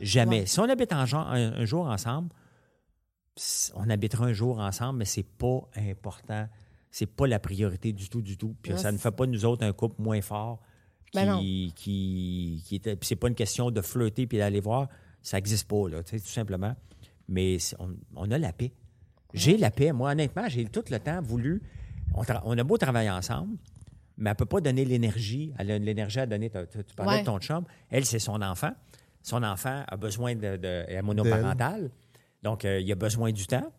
jamais. 0.00 0.40
Ouais. 0.40 0.46
Si 0.46 0.60
on 0.60 0.68
habite 0.68 0.92
en 0.92 0.98
un, 1.14 1.52
un 1.54 1.64
jour 1.64 1.86
ensemble, 1.86 2.28
on 3.74 3.88
habitera 3.88 4.26
un 4.26 4.32
jour 4.34 4.58
ensemble, 4.58 4.98
mais 4.98 5.04
c'est 5.06 5.22
pas 5.22 5.60
important. 5.76 6.46
C'est 6.90 7.06
pas 7.06 7.26
la 7.26 7.38
priorité 7.38 7.92
du 7.92 8.08
tout, 8.08 8.22
du 8.22 8.36
tout. 8.36 8.56
Puis 8.62 8.72
Ouais, 8.72 8.78
ça 8.78 8.90
ne 8.92 8.98
fait 8.98 9.10
pas 9.12 9.26
nous 9.26 9.44
autres 9.44 9.64
un 9.64 9.72
couple 9.72 10.02
moins 10.02 10.20
fort. 10.20 10.60
Qui, 11.12 11.18
Ben 11.18 11.38
qui, 11.74 12.62
qui 12.66 12.74
était, 12.76 12.96
c'est 13.02 13.16
pas 13.16 13.28
une 13.28 13.34
question 13.34 13.70
de 13.70 13.80
flirter 13.80 14.26
puis 14.26 14.38
d'aller 14.38 14.60
voir. 14.60 14.88
Ça 15.22 15.36
n'existe 15.36 15.68
pas, 15.68 15.88
là, 15.88 16.02
tout 16.02 16.18
simplement. 16.18 16.74
Mais 17.28 17.58
on, 17.78 17.90
on 18.16 18.30
a 18.30 18.38
la 18.38 18.52
paix. 18.52 18.72
J'ai 19.34 19.56
la 19.56 19.70
paix. 19.70 19.92
Moi, 19.92 20.10
honnêtement, 20.10 20.48
j'ai 20.48 20.64
tout 20.64 20.84
le 20.90 20.98
temps 20.98 21.20
voulu. 21.22 21.62
On, 22.14 22.58
a 22.58 22.64
beau 22.64 22.76
travailler 22.76 23.10
ensemble, 23.10 23.56
mais 24.16 24.30
elle 24.30 24.34
ne 24.34 24.38
peut 24.38 24.46
pas 24.46 24.60
donner 24.60 24.84
l'énergie. 24.84 25.52
Elle 25.58 25.70
a 25.70 25.78
de 25.78 25.84
l'énergie 25.84 26.18
à 26.20 26.26
donner. 26.26 26.50
Tu, 26.50 26.94
parlais 26.96 27.12
Ouais. 27.12 27.20
de 27.20 27.26
ton 27.26 27.38
chum. 27.38 27.64
Elle, 27.88 28.04
c'est 28.04 28.18
son 28.18 28.40
enfant. 28.42 28.72
Son 29.22 29.42
enfant 29.42 29.84
a 29.86 29.96
besoin 29.96 30.34
de, 30.34 30.56
de, 30.56 30.84
elle 30.88 30.96
est 30.96 31.02
monoparentale. 31.02 31.90
Donc, 32.42 32.64
euh, 32.64 32.80
il 32.80 32.90
a 32.90 32.94
besoin 32.96 33.30
du 33.32 33.46
temps. 33.46 33.70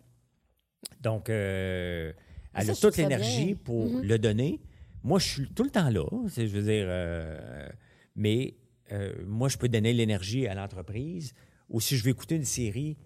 Donc, 1.02 1.30
euh, 1.30 2.14
elle 2.56 2.66
Ça, 2.66 2.72
a 2.72 2.76
toute 2.76 2.98
l'énergie 2.98 3.56
pour 3.56 3.88
le 4.02 4.18
donner. 4.20 4.60
Moi, 5.04 5.20
je 5.20 5.28
suis 5.28 5.50
tout 5.50 5.64
le 5.64 5.70
temps 5.70 5.90
là. 5.90 6.06
c'est- 6.30 6.48
Je 6.48 6.58
veux 6.58 6.64
dire, 6.64 6.86
euh, 6.88 7.68
mais 8.16 8.56
euh, 8.92 9.14
moi, 9.26 9.50
je 9.50 9.58
peux 9.58 9.70
donner 9.70 9.94
l'énergie 9.94 10.48
à 10.48 10.54
l'entreprise. 10.54 11.34
Ou 11.70 11.80
si 11.80 11.96
je 11.98 12.04
veux 12.04 12.10
écouter 12.12 12.36
une 12.36 12.46
série, 12.46 12.98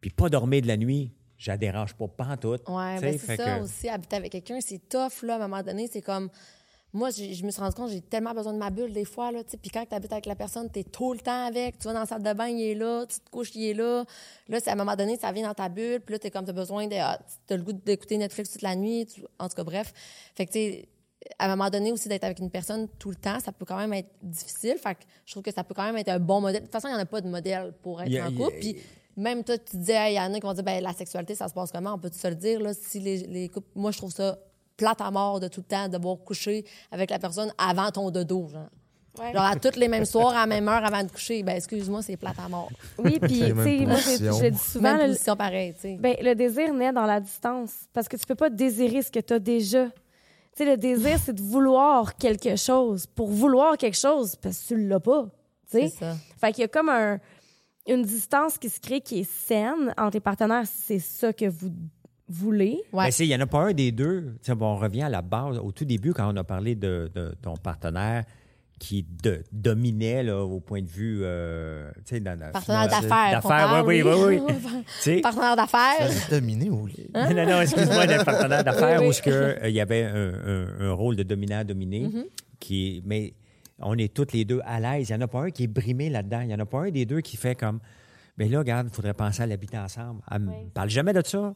puis 0.00 0.10
pas 0.10 0.28
dormir 0.28 0.60
de 0.62 0.66
la 0.66 0.76
nuit, 0.76 1.12
je 1.38 1.50
la 1.50 1.56
dérange 1.56 1.94
pas, 1.94 2.06
pas 2.08 2.26
en 2.26 2.36
tout. 2.36 2.56
Tu 2.58 3.00
ben 3.00 3.18
c'est 3.18 3.36
ça 3.36 3.58
que- 3.58 3.62
aussi, 3.64 3.88
habiter 3.88 4.16
avec 4.16 4.30
quelqu'un, 4.32 4.58
c'est 4.60 4.86
tough, 4.88 5.22
là, 5.22 5.34
à 5.34 5.36
un 5.36 5.48
moment 5.48 5.62
donné. 5.62 5.88
C'est 5.90 6.02
comme. 6.02 6.28
Moi, 6.94 7.08
je 7.10 7.42
me 7.44 7.50
suis 7.50 7.60
rendu 7.60 7.74
compte, 7.74 7.88
j'ai 7.90 8.02
tellement 8.02 8.34
besoin 8.34 8.52
de 8.52 8.58
ma 8.58 8.68
bulle 8.68 8.92
des 8.92 9.06
fois, 9.06 9.32
là, 9.32 9.42
tu 9.42 9.52
sais. 9.52 9.56
Puis 9.56 9.70
quand 9.70 9.84
tu 9.88 9.94
habites 9.94 10.12
avec 10.12 10.26
la 10.26 10.34
personne, 10.34 10.68
tu 10.70 10.80
es 10.80 10.84
tout 10.84 11.14
le 11.14 11.20
temps 11.20 11.46
avec. 11.46 11.78
Tu 11.78 11.84
vas 11.86 11.94
dans 11.94 12.00
la 12.00 12.06
salle 12.06 12.22
de 12.22 12.32
bain, 12.34 12.48
il 12.48 12.60
est 12.62 12.74
là. 12.74 13.06
Tu 13.06 13.18
te 13.18 13.30
couches, 13.30 13.54
il 13.54 13.64
est 13.70 13.74
là. 13.74 14.04
Là, 14.48 14.60
c'est 14.60 14.68
à 14.68 14.74
un 14.74 14.76
moment 14.76 14.94
donné, 14.94 15.16
ça 15.16 15.32
vient 15.32 15.48
dans 15.48 15.54
ta 15.54 15.70
bulle. 15.70 16.00
Puis 16.00 16.12
là, 16.12 16.18
tu 16.18 16.30
comme, 16.30 16.44
tu 16.44 16.50
as 16.50 16.54
besoin 16.54 16.86
de. 16.86 16.96
ah, 16.98 17.18
t'as 17.46 17.56
le 17.56 17.62
goût 17.62 17.72
d'écouter 17.72 18.18
Netflix 18.18 18.50
toute 18.52 18.62
la 18.62 18.76
nuit. 18.76 19.06
tu- 19.06 19.24
en 19.38 19.48
tout 19.48 19.54
cas, 19.54 19.64
bref. 19.64 19.92
Fait 20.34 20.44
que, 20.44 20.52
tu 20.52 20.58
sais, 20.58 20.88
à 21.38 21.46
un 21.46 21.56
moment 21.56 21.70
donné 21.70 21.92
aussi, 21.92 22.08
d'être 22.10 22.24
avec 22.24 22.40
une 22.40 22.50
personne 22.50 22.88
tout 22.98 23.08
le 23.08 23.16
temps, 23.16 23.40
ça 23.40 23.52
peut 23.52 23.64
quand 23.64 23.78
même 23.78 23.92
être 23.94 24.10
difficile. 24.22 24.76
Fait 24.76 24.94
que 24.94 25.00
je 25.24 25.32
trouve 25.32 25.42
que 25.44 25.52
ça 25.52 25.64
peut 25.64 25.72
quand 25.74 25.84
même 25.84 25.96
être 25.96 26.10
un 26.10 26.18
bon 26.18 26.42
modèle. 26.42 26.60
De 26.60 26.66
toute 26.66 26.72
façon, 26.72 26.88
il 26.88 26.90
n'y 26.90 26.96
en 26.98 27.02
a 27.02 27.06
pas 27.06 27.22
de 27.22 27.28
modèle 27.28 27.72
pour 27.82 28.02
être 28.02 28.10
en 28.20 28.30
couple. 28.36 28.58
Puis 28.60 28.76
même 29.16 29.44
toi, 29.44 29.56
tu 29.56 29.76
disais, 29.78 30.12
il 30.12 30.16
y 30.16 30.20
en 30.20 30.32
a 30.34 30.34
qui 30.34 30.40
vont 30.46 30.52
dire, 30.52 30.64
ben, 30.64 30.82
la 30.82 30.92
sexualité, 30.92 31.34
ça 31.34 31.48
se 31.48 31.54
passe 31.54 31.70
comment? 31.72 31.94
On 31.94 31.98
peut 31.98 32.10
se 32.12 32.26
le 32.28 32.34
dire, 32.34 32.60
là, 32.60 32.74
si 32.74 33.00
les, 33.00 33.18
les 33.28 33.48
couples. 33.48 33.68
Moi, 33.74 33.92
je 33.92 33.98
trouve 33.98 34.12
ça 34.12 34.38
plate 34.82 35.00
à 35.00 35.10
mort 35.12 35.38
de 35.38 35.46
tout 35.46 35.60
le 35.60 35.66
temps 35.66 35.88
devoir 35.88 36.18
coucher 36.18 36.64
avec 36.90 37.10
la 37.10 37.18
personne 37.20 37.52
avant 37.56 37.90
ton 37.92 38.10
dodo, 38.10 38.48
genre. 38.48 38.68
Ouais. 39.18 39.32
Genre 39.32 39.44
à 39.44 39.56
toutes 39.56 39.76
les 39.76 39.88
mêmes 39.88 40.06
soirs, 40.06 40.30
à 40.30 40.40
la 40.40 40.46
même 40.46 40.66
heure 40.68 40.84
avant 40.84 41.04
de 41.04 41.10
coucher. 41.10 41.42
Ben, 41.42 41.56
excuse-moi, 41.56 42.02
c'est 42.02 42.16
plate 42.16 42.38
à 42.38 42.48
mort. 42.48 42.70
Oui, 42.98 43.18
puis, 43.20 43.40
tu 43.40 43.46
sais, 43.46 43.52
moi, 43.52 43.96
je, 43.96 44.48
dis 44.48 44.58
souvent, 44.58 44.94
Même 44.94 45.02
le, 45.02 45.06
position 45.08 45.36
pareille, 45.36 45.74
tu 45.74 45.80
sais. 45.80 45.96
ben, 46.00 46.16
le 46.20 46.34
désir 46.34 46.72
naît 46.72 46.92
dans 46.92 47.04
la 47.04 47.20
distance. 47.20 47.72
Parce 47.92 48.08
que 48.08 48.16
tu 48.16 48.24
peux 48.26 48.34
pas 48.34 48.48
désirer 48.48 49.02
ce 49.02 49.10
que 49.10 49.20
tu 49.20 49.34
as 49.34 49.38
déjà. 49.38 49.86
Tu 49.86 49.92
sais, 50.56 50.64
le 50.64 50.78
désir, 50.78 51.18
c'est 51.22 51.34
de 51.34 51.42
vouloir 51.42 52.16
quelque 52.16 52.56
chose. 52.56 53.06
Pour 53.06 53.28
vouloir 53.28 53.76
quelque 53.76 53.98
chose, 53.98 54.34
parce 54.36 54.58
que 54.60 54.68
tu 54.68 54.88
l'as 54.88 55.00
pas. 55.00 55.26
Tu 55.70 55.78
sais? 55.78 55.88
C'est 55.90 55.98
ça. 55.98 56.16
Fait 56.40 56.52
qu'il 56.52 56.62
y 56.62 56.64
a 56.64 56.68
comme 56.68 56.88
un, 56.88 57.20
une 57.86 58.02
distance 58.02 58.56
qui 58.56 58.70
se 58.70 58.80
crée 58.80 59.02
qui 59.02 59.20
est 59.20 59.30
saine 59.30 59.92
entre 59.98 60.14
les 60.14 60.20
partenaires 60.20 60.66
si 60.66 60.82
c'est 60.82 60.98
ça 60.98 61.32
que 61.34 61.46
vous 61.46 61.70
voulez. 62.28 62.80
Ouais. 62.92 63.04
Ben, 63.06 63.10
c'est- 63.10 63.24
Il 63.24 63.28
n'y 63.28 63.36
en 63.36 63.40
a 63.40 63.46
pas 63.46 63.60
un 63.68 63.72
des 63.72 63.92
deux. 63.92 64.34
On 64.60 64.76
revient 64.76 65.02
à 65.02 65.08
la 65.08 65.22
base. 65.22 65.58
Au 65.58 65.72
tout 65.72 65.84
début, 65.84 66.12
quand 66.12 66.32
on 66.32 66.36
a 66.36 66.44
parlé 66.44 66.74
de, 66.74 67.10
de 67.14 67.34
ton 67.42 67.54
partenaire 67.56 68.24
qui 68.78 69.06
de- 69.22 69.44
dominait 69.52 70.24
là, 70.24 70.42
au 70.42 70.58
point 70.60 70.82
de 70.82 70.88
vue. 70.88 71.20
euh, 71.22 71.88
tu 72.04 72.16
sais, 72.16 72.20
dans 72.20 72.36
la- 72.38 72.48
Partenaire 72.48 72.88
d'affaires. 72.88 73.40
D'affaires, 73.42 73.84
oui, 73.86 74.02
oui, 74.02 74.40
oui. 75.06 75.20
Partenaire 75.20 75.54
d'affaires. 75.56 76.08
Dominé 76.30 76.68
au 76.70 76.86
lit. 76.86 77.08
Hein? 77.14 77.32
Non, 77.32 77.46
non, 77.46 77.60
excuse-moi, 77.60 78.06
d'être 78.06 78.24
partenaire 78.24 78.64
d'affaires 78.64 78.98
Oui, 79.00 79.06
oui. 79.06 79.10
où 79.10 79.12
ce 79.12 79.22
que, 79.22 79.30
euh, 79.30 79.68
il 79.68 79.74
y 79.74 79.80
avait 79.80 80.04
un, 80.04 80.32
un- 80.34 80.80
un 80.88 80.92
rôle 80.92 81.14
de 81.16 81.22
dominant-dominé. 81.22 82.06
Mm-hmm. 82.08 82.24
qui 82.58 83.02
Mais 83.06 83.34
on 83.80 83.96
est 83.98 84.12
toutes 84.12 84.32
les 84.32 84.44
deux 84.44 84.60
à 84.64 84.80
l'aise. 84.80 85.08
Il 85.10 85.12
n'y 85.16 85.18
en 85.18 85.24
a 85.24 85.28
pas 85.28 85.42
un 85.42 85.50
qui 85.50 85.64
est 85.64 85.68
brimé 85.68 86.08
là-dedans. 86.10 86.40
Il 86.40 86.48
n'y 86.48 86.54
en 86.54 86.58
a 86.60 86.66
pas 86.66 86.80
un 86.82 86.90
des 86.90 87.04
deux 87.06 87.20
qui 87.20 87.36
fait 87.36 87.54
comme. 87.54 87.78
Mais 88.38 88.48
là, 88.48 88.58
regarde, 88.60 88.88
il 88.90 88.94
faudrait 88.94 89.14
penser 89.14 89.42
à 89.42 89.46
l'habiter 89.46 89.78
ensemble. 89.78 90.22
Elle 90.30 90.40
me 90.40 90.52
parle 90.74 90.88
jamais 90.90 91.12
de 91.12 91.22
ça. 91.24 91.54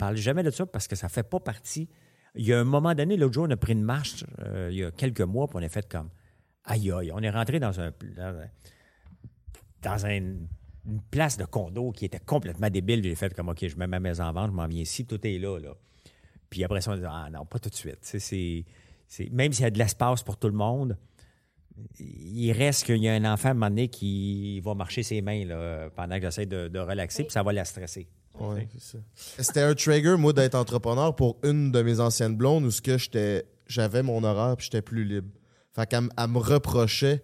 Parle 0.00 0.16
jamais 0.16 0.42
de 0.42 0.50
ça 0.50 0.66
parce 0.66 0.88
que 0.88 0.96
ça 0.96 1.08
fait 1.08 1.22
pas 1.22 1.40
partie. 1.40 1.88
Il 2.34 2.46
y 2.46 2.52
a 2.52 2.60
un 2.60 2.64
moment 2.64 2.94
donné, 2.94 3.16
l'autre 3.16 3.34
jour, 3.34 3.46
on 3.48 3.50
a 3.50 3.56
pris 3.56 3.72
une 3.72 3.82
marche, 3.82 4.24
euh, 4.40 4.68
il 4.72 4.78
y 4.78 4.84
a 4.84 4.90
quelques 4.90 5.20
mois, 5.20 5.46
puis 5.48 5.56
on 5.58 5.62
a 5.62 5.68
fait 5.68 5.88
comme. 5.88 6.10
Aïe, 6.64 6.90
aïe. 6.92 7.10
On 7.12 7.20
est 7.20 7.30
rentré 7.30 7.58
dans 7.60 7.80
un. 7.80 7.90
dans 8.16 8.34
un- 8.40 8.50
dans 9.82 10.06
un- 10.06 10.10
une 10.86 11.00
place 11.10 11.36
de 11.36 11.44
condo 11.44 11.90
qui 11.92 12.04
était 12.06 12.20
complètement 12.20 12.70
débile. 12.70 13.02
J'ai 13.02 13.14
fait 13.14 13.34
comme, 13.34 13.48
OK, 13.50 13.66
je 13.66 13.76
mets 13.76 13.86
ma 13.86 14.00
maison 14.00 14.24
en 14.24 14.32
vente, 14.32 14.50
je 14.50 14.56
m'en 14.56 14.66
viens 14.66 14.82
ici, 14.82 15.06
tout 15.06 15.24
est 15.26 15.38
là, 15.38 15.58
là. 15.58 15.74
Puis 16.48 16.64
après 16.64 16.80
ça, 16.80 16.90
on 16.92 16.94
a 16.94 16.98
dit, 16.98 17.04
ah 17.06 17.28
non, 17.30 17.44
pas 17.46 17.58
tout 17.58 17.68
de 17.70 17.74
suite. 17.74 17.98
C'est- 18.02 18.18
c'est- 18.18 19.30
même 19.30 19.52
s'il 19.52 19.64
y 19.64 19.66
a 19.66 19.70
de 19.70 19.78
l'espace 19.78 20.22
pour 20.22 20.36
tout 20.38 20.48
le 20.48 20.54
monde, 20.54 20.96
il 21.98 22.52
reste 22.52 22.84
qu'il 22.86 22.96
y 22.98 23.08
a 23.08 23.14
un 23.14 23.24
enfant 23.32 23.48
à 23.48 23.50
un 23.52 23.54
moment 23.54 23.68
donné 23.70 23.88
qui 23.88 24.60
va 24.60 24.74
marcher 24.74 25.02
ses 25.02 25.20
mains 25.22 25.44
là, 25.44 25.90
pendant 25.90 26.16
que 26.16 26.22
j'essaie 26.22 26.46
de, 26.46 26.68
de 26.68 26.78
relaxer, 26.78 27.24
puis 27.24 27.32
ça 27.32 27.42
va 27.42 27.52
la 27.52 27.64
stresser. 27.64 28.08
Ouais. 28.40 28.68
C'était 29.38 29.60
un 29.62 29.74
trigger, 29.74 30.16
moi, 30.16 30.32
d'être 30.32 30.54
entrepreneur 30.54 31.14
pour 31.14 31.38
une 31.44 31.70
de 31.72 31.82
mes 31.82 32.00
anciennes 32.00 32.36
blondes 32.36 32.64
où 32.64 32.70
ce 32.70 32.80
que 32.82 32.96
j'étais, 32.98 33.44
j'avais 33.66 34.02
mon 34.02 34.24
horaire 34.24 34.56
puis 34.56 34.64
j'étais 34.66 34.82
plus 34.82 35.04
libre. 35.04 35.28
Fait 35.74 35.86
qu'elle 35.86 36.02
me 36.28 36.38
reprochait 36.38 37.22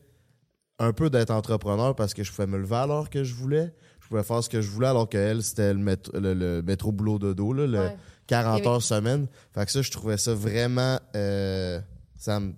un 0.79 0.93
peu 0.93 1.09
d'être 1.11 1.31
entrepreneur 1.31 1.97
parce 1.97 2.13
que 2.15 2.23
je 2.23 2.31
pouvais 2.31 2.47
me 2.47 2.59
lever 2.59 2.77
à 2.77 2.87
l'heure 2.87 3.09
que 3.11 3.25
je 3.25 3.35
voulais. 3.35 3.73
Je 4.01 4.09
pouvais 4.09 4.23
faire 4.23 4.43
ce 4.45 4.49
que 4.49 4.61
je 4.61 4.71
voulais 4.71 4.87
alors 4.89 5.09
qu'elle, 5.09 5.43
c'était 5.43 5.73
le, 5.75 5.81
métro- 5.81 6.17
le, 6.17 6.35
le 6.35 6.63
métro 6.63 6.93
boulot 6.93 7.19
de 7.19 7.33
dos, 7.33 7.53
là, 7.53 7.67
le 7.67 7.79
Ouais. 7.79 7.97
40 8.29 8.59
Et 8.59 8.63
oui. 8.63 8.69
heures 8.69 8.83
semaine. 8.83 9.27
Fait 9.55 9.65
que 9.65 9.73
ça, 9.73 9.83
je 9.83 9.91
trouvais 9.91 10.17
ça 10.19 10.35
vraiment. 10.35 10.99
euh, 11.17 11.81
ça 12.17 12.39
me. 12.41 12.53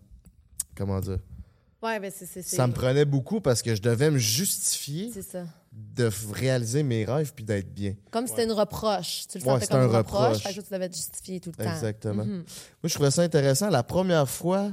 Comment 0.76 0.98
dire? 1.00 1.18
Ouais, 1.82 2.00
ben 2.00 2.10
c'est- 2.14 2.42
Ça 2.42 2.66
me 2.66 2.72
prenait 2.72 3.04
beaucoup 3.04 3.40
parce 3.40 3.62
que 3.62 3.74
je 3.74 3.80
devais 3.82 4.10
me 4.10 4.18
justifier 4.18 5.10
C'est 5.12 5.22
ça. 5.22 5.44
De 5.80 6.10
réaliser 6.32 6.82
mes 6.82 7.04
rêves 7.04 7.32
puis 7.34 7.44
d'être 7.44 7.72
bien. 7.72 7.94
Comme 8.10 8.26
si 8.26 8.30
c'était 8.32 8.44
une 8.44 8.52
reproche. 8.52 9.26
Tu 9.28 9.38
le 9.38 9.44
Ouais, 9.44 9.50
sentais 9.50 9.60
c'était 9.66 9.74
comme 9.74 9.82
un 9.82 9.88
une 9.90 9.96
reproche. 9.96 10.36
reproche. 10.38 10.42
Fait 10.42 10.54
que 10.60 10.66
tu 10.66 10.72
devais 10.74 10.88
te 10.88 10.96
justifier 10.96 11.40
tout 11.40 11.52
le 11.56 11.64
temps. 11.64 11.70
Exactement. 11.70 12.24
Mhm. 12.24 12.36
Moi, 12.38 12.44
je 12.84 12.94
trouvais 12.94 13.10
ça 13.10 13.22
intéressant. 13.22 13.70
La 13.70 13.82
première 13.82 14.28
fois 14.28 14.72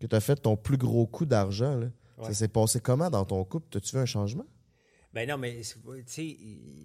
que 0.00 0.06
tu 0.06 0.16
as 0.16 0.20
fait 0.20 0.36
ton 0.36 0.56
plus 0.56 0.76
gros 0.76 1.06
coup 1.06 1.26
d'argent, 1.26 1.76
là, 1.76 1.86
ça 2.22 2.34
s'est 2.34 2.48
passé 2.48 2.80
comment 2.80 3.08
dans 3.10 3.24
ton 3.24 3.42
couple? 3.44 3.66
T'as-tu 3.70 3.96
vu 3.96 4.02
un 4.02 4.06
changement? 4.06 4.44
Ben 5.12 5.28
non, 5.28 5.38
mais 5.38 5.60
tu 5.62 6.02
sais, 6.06 6.36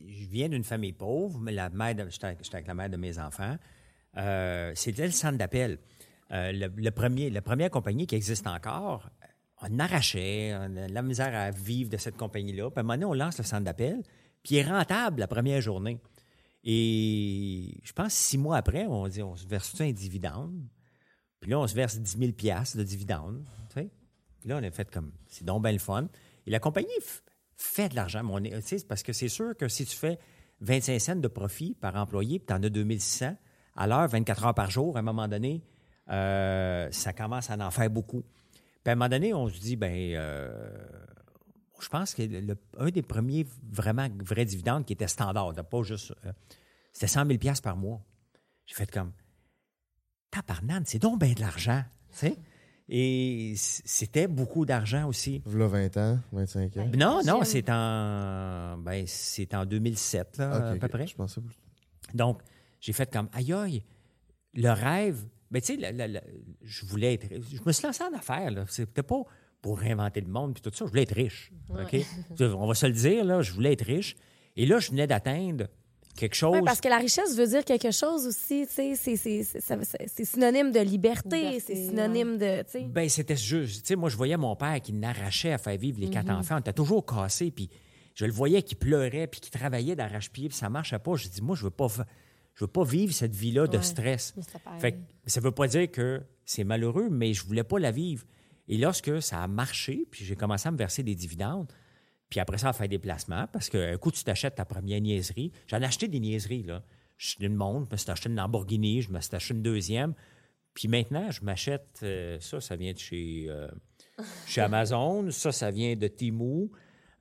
je 0.07 0.25
viens 0.29 0.49
d'une 0.49 0.63
famille 0.63 0.93
pauvre, 0.93 1.39
mais 1.39 1.51
la 1.51 1.69
mère, 1.69 1.93
de- 1.95 2.09
j'étais 2.09 2.25
avec, 2.25 2.43
j'étais 2.43 2.55
avec 2.55 2.67
la 2.67 2.73
mère 2.73 2.89
de 2.89 2.97
mes 2.97 3.19
enfants. 3.19 3.55
Euh, 4.17 4.71
C'était 4.75 5.05
le 5.05 5.11
centre 5.11 5.37
d'appel. 5.37 5.77
Euh, 6.31 6.51
le, 6.51 6.67
le 6.75 6.89
premier, 6.91 7.29
la 7.29 7.41
première 7.43 7.69
compagnie 7.69 8.07
qui 8.07 8.15
existe 8.15 8.47
encore, 8.47 9.09
on 9.61 9.79
arrachait, 9.79 10.53
on 10.55 10.75
a 10.77 10.87
de 10.87 10.93
la 10.93 11.01
misère 11.01 11.33
à 11.35 11.51
vivre 11.51 11.89
de 11.89 11.97
cette 11.97 12.17
compagnie-là. 12.17 12.69
Puis 12.69 12.77
à 12.77 12.81
un 12.81 12.83
moment 12.83 12.93
donné, 12.95 13.05
on 13.05 13.13
lance 13.13 13.37
le 13.37 13.43
centre 13.43 13.63
d'appel, 13.63 14.01
puis 14.43 14.55
il 14.55 14.57
est 14.57 14.63
rentable 14.69 15.19
la 15.19 15.27
première 15.27 15.61
journée. 15.61 15.99
Et 16.63 17.77
je 17.83 17.93
pense 17.93 18.13
six 18.13 18.37
mois 18.37 18.57
après, 18.57 18.85
on 18.87 19.07
dit 19.07 19.21
on 19.21 19.35
se 19.35 19.45
verse 19.47 19.79
un 19.81 19.91
dividende. 19.91 20.59
Puis 21.39 21.51
là, 21.51 21.59
on 21.59 21.67
se 21.67 21.75
verse 21.75 21.97
10 21.99 22.17
000 22.17 22.31
de 22.31 22.83
dividende. 22.83 23.45
Puis 23.75 24.49
là, 24.49 24.57
on 24.59 24.63
a 24.63 24.71
fait 24.71 24.89
comme, 24.91 25.11
c'est 25.27 25.43
donc 25.43 25.63
bien 25.63 25.71
le 25.71 25.77
fun. 25.79 26.07
Et 26.47 26.51
la 26.51 26.59
compagnie 26.59 26.87
fait 27.55 27.89
de 27.89 27.95
l'argent. 27.95 28.21
on 28.29 28.43
est- 28.43 28.87
Parce 28.87 29.03
que 29.03 29.13
c'est 29.13 29.27
sûr 29.29 29.55
que 29.57 29.67
si 29.67 29.85
tu 29.85 29.95
fais 29.95 30.19
25 30.61 30.99
cents 30.99 31.15
de 31.15 31.27
profit 31.27 31.75
par 31.79 31.95
employé, 31.95 32.39
puis 32.39 32.47
tu 32.47 32.53
en 32.53 32.61
as 32.63 32.69
2600 32.69 33.35
à 33.75 33.87
l'heure, 33.87 34.07
24 34.07 34.45
heures 34.45 34.53
par 34.53 34.69
jour, 34.71 34.97
à 34.97 34.99
un 34.99 35.03
moment 35.03 35.27
donné, 35.27 35.63
euh, 36.09 36.87
ça 36.91 37.13
commence 37.13 37.49
à 37.49 37.57
en 37.57 37.71
faire 37.71 37.89
beaucoup. 37.89 38.23
Puis 38.85 38.91
à 38.91 38.93
un 38.93 38.95
moment 38.97 39.09
donné, 39.09 39.33
on 39.33 39.49
se 39.49 39.59
dit, 39.59 39.75
ben, 39.75 39.91
euh, 40.13 40.77
je 41.81 41.89
pense 41.89 42.13
que 42.13 42.21
le- 42.21 42.55
un 42.77 42.89
des 42.91 43.01
premiers 43.01 43.47
vraiment 43.67 44.07
vrais 44.23 44.45
dividendes 44.45 44.85
qui 44.85 44.93
était 44.93 45.07
standard, 45.07 45.53
de 45.53 45.61
pas 45.63 45.81
juste. 45.81 46.13
euh, 46.23 46.31
c'était 46.93 47.07
100 47.07 47.25
000 47.25 47.39
par 47.63 47.75
mois. 47.75 47.99
J'ai 48.67 48.75
fait 48.75 48.89
comme. 48.91 49.11
Tabarnane, 50.29 50.83
c'est 50.85 50.99
donc 50.99 51.19
bien 51.19 51.33
de 51.33 51.39
l'argent. 51.41 51.83
tu 52.11 52.17
sais. 52.17 52.35
Et 52.87 53.55
c'était 53.57 54.27
beaucoup 54.27 54.63
d'argent 54.67 55.07
aussi. 55.07 55.41
V'là 55.47 55.65
20 55.67 55.97
ans, 55.97 56.19
25 56.31 56.77
ans. 56.77 56.89
Non, 56.95 57.21
non, 57.25 57.43
c'est 57.43 57.67
en, 57.71 58.77
ben, 58.77 59.05
c'est 59.07 59.51
en 59.55 59.65
2007, 59.65 60.37
là, 60.37 60.57
Ok, 60.57 60.75
à 60.75 60.79
peu 60.79 60.87
près. 60.89 61.07
Je 61.07 61.15
pensais 61.15 61.41
plus. 61.41 61.57
Donc, 62.13 62.41
j'ai 62.79 62.93
fait 62.93 63.11
comme, 63.11 63.27
aïe, 63.33 63.51
aïe, 63.51 63.83
le 64.53 64.69
rêve. 64.69 65.25
Mais 65.51 65.61
tu 65.61 65.79
sais, 65.79 66.21
je 66.63 66.85
voulais 66.85 67.13
être. 67.13 67.27
Je 67.31 67.59
me 67.65 67.71
suis 67.71 67.85
lancé 67.85 68.03
en 68.03 68.13
affaires, 68.17 68.51
là. 68.51 68.65
C'était 68.67 69.03
pas 69.03 69.21
pour 69.61 69.79
réinventer 69.79 70.21
le 70.21 70.27
monde 70.27 70.53
puis 70.53 70.61
tout 70.61 70.71
ça. 70.75 70.85
Je 70.85 70.89
voulais 70.89 71.03
être 71.03 71.15
riche. 71.15 71.51
OK? 71.69 71.95
On 72.39 72.67
va 72.67 72.73
se 72.73 72.85
le 72.85 72.93
dire, 72.93 73.23
là. 73.23 73.41
Je 73.41 73.51
voulais 73.51 73.73
être 73.73 73.85
riche. 73.85 74.15
Et 74.55 74.65
là, 74.65 74.79
je 74.79 74.89
venais 74.91 75.07
d'atteindre 75.07 75.67
quelque 76.15 76.35
chose. 76.35 76.53
Ouais, 76.53 76.61
parce 76.63 76.79
que 76.81 76.87
la 76.87 76.97
richesse 76.97 77.35
veut 77.35 77.47
dire 77.47 77.65
quelque 77.65 77.91
chose 77.91 78.25
aussi, 78.25 78.65
tu 78.67 78.95
sais, 78.95 79.15
c'est- 79.17 80.23
synonyme 80.23 80.71
de 80.71 80.79
liberté, 80.79 81.37
Liberté, 81.37 81.59
c'est 81.59 81.75
synonyme 81.75 82.37
de, 82.37 82.63
tu 82.63 82.71
sais. 82.71 82.81
Ben, 82.83 83.09
c'était 83.09 83.35
juste. 83.35 83.81
Tu 83.81 83.87
sais, 83.89 83.95
moi, 83.95 84.09
je 84.09 84.15
voyais 84.17 84.37
mon 84.37 84.55
père 84.55 84.79
qui 84.81 84.93
n'arrachait 84.93 85.51
à 85.51 85.57
faire 85.57 85.77
vivre 85.77 85.99
les 85.99 86.09
quatre 86.09 86.29
enfants. 86.29 86.55
On 86.55 86.59
était 86.59 86.73
toujours 86.73 87.05
cassés, 87.05 87.51
puis 87.51 87.69
je 88.13 88.25
le 88.25 88.31
voyais 88.31 88.61
qui 88.63 88.75
pleurait, 88.75 89.27
puis 89.27 89.41
qui 89.41 89.51
travaillait 89.51 89.95
d'arrache-pied, 89.95 90.47
puis 90.49 90.57
ça 90.57 90.69
marchait 90.69 90.99
pas. 90.99 91.15
Je 91.15 91.27
dis, 91.27 91.41
moi, 91.41 91.55
je 91.55 91.63
veux 91.63 91.69
pas, 91.69 91.87
je 92.55 92.63
veux 92.63 92.71
pas 92.71 92.83
vivre 92.83 93.13
cette 93.13 93.35
vie-là 93.35 93.67
de 93.67 93.79
stress. 93.79 94.33
Fait 94.79 94.93
que 94.93 94.97
ça 95.25 95.41
veut 95.41 95.51
pas 95.51 95.67
dire 95.67 95.91
que 95.91 96.23
c'est 96.45 96.63
malheureux, 96.63 97.09
mais 97.09 97.33
je 97.33 97.45
voulais 97.45 97.63
pas 97.63 97.79
la 97.79 97.91
vivre. 97.91 98.25
Et 98.67 98.77
lorsque 98.77 99.21
ça 99.21 99.43
a 99.43 99.47
marché, 99.47 100.07
puis 100.09 100.25
j'ai 100.25 100.35
commencé 100.35 100.67
à 100.67 100.71
me 100.71 100.77
verser 100.77 101.03
des 101.03 101.15
dividendes, 101.15 101.71
puis 102.29 102.39
après 102.39 102.57
ça, 102.57 102.69
à 102.69 102.73
faire 102.73 102.87
des 102.87 102.97
placements, 102.97 103.47
parce 103.51 103.69
qu'un 103.69 103.97
coup, 103.97 104.11
tu 104.11 104.23
t'achètes 104.23 104.55
ta 104.55 104.65
première 104.65 105.01
niaiserie. 105.01 105.51
J'en 105.67 105.81
ai 105.81 105.85
acheté 105.85 106.07
des 106.07 106.19
niaiseries, 106.19 106.63
là. 106.63 106.83
Je 107.17 107.29
suis 107.29 107.37
d'une 107.39 107.55
monde, 107.55 107.85
je 107.87 107.93
me 107.93 107.97
suis 107.97 108.11
acheté 108.11 108.29
une 108.29 108.35
Lamborghini, 108.35 109.01
je 109.01 109.11
me 109.11 109.19
suis 109.21 109.35
acheté 109.35 109.53
une 109.53 109.61
deuxième. 109.61 110.13
Puis 110.73 110.87
maintenant, 110.87 111.31
je 111.31 111.43
m'achète, 111.43 111.99
euh, 112.03 112.37
ça, 112.41 112.59
ça 112.59 112.75
vient 112.75 112.91
de 112.91 112.97
chez, 112.97 113.45
euh, 113.47 113.69
chez 114.45 114.61
Amazon, 114.61 115.29
ça, 115.31 115.51
ça 115.51 115.71
vient 115.71 115.95
de 115.95 116.07
Temu. 116.07 116.69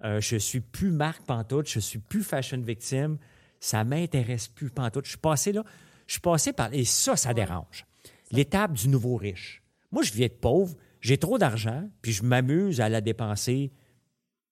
Euh, 0.02 0.20
je 0.20 0.36
suis 0.36 0.60
plus 0.60 0.90
marque 0.90 1.24
pantoute, 1.24 1.68
je 1.68 1.78
suis 1.78 2.00
plus 2.00 2.24
fashion 2.24 2.60
victime. 2.60 3.18
Ça 3.64 3.82
m'intéresse 3.82 4.48
plus 4.48 4.68
pantoute. 4.68 5.06
Je 5.06 5.12
suis 5.12 5.18
passé 5.18 5.50
là, 5.50 5.64
je 6.06 6.12
suis 6.12 6.20
passé 6.20 6.52
par... 6.52 6.74
Et 6.74 6.84
ça, 6.84 7.16
ça 7.16 7.32
dérange. 7.32 7.86
L'étape 8.30 8.74
du 8.74 8.88
nouveau 8.88 9.16
riche. 9.16 9.62
Moi, 9.90 10.02
je 10.02 10.12
viens 10.12 10.26
de 10.26 10.34
pauvre, 10.34 10.76
j'ai 11.00 11.16
trop 11.16 11.38
d'argent, 11.38 11.88
puis 12.02 12.12
je 12.12 12.24
m'amuse 12.24 12.82
à 12.82 12.90
la 12.90 13.00
dépenser, 13.00 13.72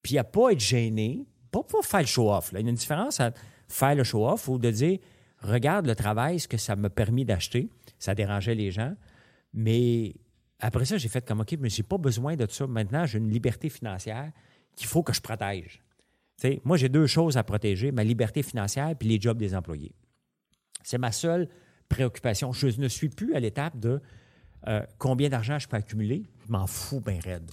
puis 0.00 0.16
à 0.16 0.24
pas 0.24 0.52
être 0.52 0.60
gêné, 0.60 1.26
pas 1.50 1.62
pour 1.62 1.84
faire 1.84 2.00
le 2.00 2.06
show-off. 2.06 2.52
là. 2.52 2.60
Il 2.60 2.62
y 2.62 2.66
a 2.68 2.70
une 2.70 2.74
différence 2.74 3.20
à 3.20 3.32
faire 3.68 3.94
le 3.94 4.02
show-off 4.02 4.48
ou 4.48 4.56
de 4.56 4.70
dire, 4.70 4.98
regarde 5.40 5.86
le 5.86 5.94
travail, 5.94 6.40
ce 6.40 6.48
que 6.48 6.56
ça 6.56 6.74
m'a 6.74 6.88
permis 6.88 7.26
d'acheter. 7.26 7.68
Ça 7.98 8.14
dérangeait 8.14 8.54
les 8.54 8.70
gens. 8.70 8.94
Mais 9.52 10.14
après 10.58 10.86
ça, 10.86 10.96
j'ai 10.96 11.10
fait 11.10 11.26
comme, 11.28 11.40
OK, 11.40 11.54
mais 11.60 11.68
j'ai 11.68 11.82
pas 11.82 11.98
besoin 11.98 12.34
de 12.34 12.46
ça. 12.48 12.66
Maintenant, 12.66 13.04
j'ai 13.04 13.18
une 13.18 13.30
liberté 13.30 13.68
financière 13.68 14.32
qu'il 14.74 14.86
faut 14.86 15.02
que 15.02 15.12
je 15.12 15.20
protège. 15.20 15.82
Moi, 16.64 16.76
j'ai 16.76 16.88
deux 16.88 17.06
choses 17.06 17.36
à 17.36 17.42
protéger, 17.42 17.92
ma 17.92 18.04
liberté 18.04 18.42
financière 18.42 18.94
puis 18.98 19.08
les 19.08 19.20
jobs 19.20 19.38
des 19.38 19.54
employés. 19.54 19.94
C'est 20.82 20.98
ma 20.98 21.12
seule 21.12 21.48
préoccupation. 21.88 22.52
Je 22.52 22.80
ne 22.80 22.88
suis 22.88 23.08
plus 23.08 23.34
à 23.34 23.40
l'étape 23.40 23.78
de 23.78 24.00
euh, 24.68 24.82
combien 24.98 25.28
d'argent 25.28 25.58
je 25.58 25.68
peux 25.68 25.76
accumuler. 25.76 26.24
Je 26.46 26.52
m'en 26.52 26.66
fous 26.66 27.00
bien 27.00 27.18
raide. 27.22 27.50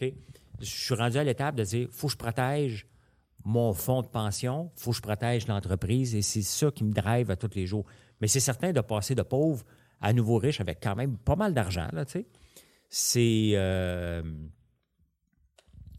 Je 0.00 0.64
suis 0.64 0.94
rendu 0.94 1.18
à 1.18 1.24
l'étape 1.24 1.56
de 1.56 1.64
dire, 1.64 1.88
faut 1.90 2.06
que 2.06 2.12
je 2.12 2.18
protège 2.18 2.86
mon 3.44 3.72
fonds 3.72 4.02
de 4.02 4.06
pension, 4.06 4.70
faut 4.76 4.90
que 4.90 4.96
je 4.96 5.02
protège 5.02 5.46
l'entreprise 5.46 6.14
et 6.14 6.22
c'est 6.22 6.42
ça 6.42 6.70
qui 6.70 6.84
me 6.84 6.92
drive 6.92 7.30
à 7.30 7.36
tous 7.36 7.54
les 7.54 7.66
jours. 7.66 7.86
Mais 8.20 8.28
c'est 8.28 8.40
certain 8.40 8.72
de 8.72 8.80
passer 8.80 9.14
de 9.14 9.22
pauvre 9.22 9.64
à 10.00 10.12
nouveau 10.12 10.36
riche 10.36 10.60
avec 10.60 10.80
quand 10.82 10.94
même 10.94 11.16
pas 11.16 11.36
mal 11.36 11.54
d'argent. 11.54 11.88
C'est. 12.06 13.52
euh, 13.54 14.22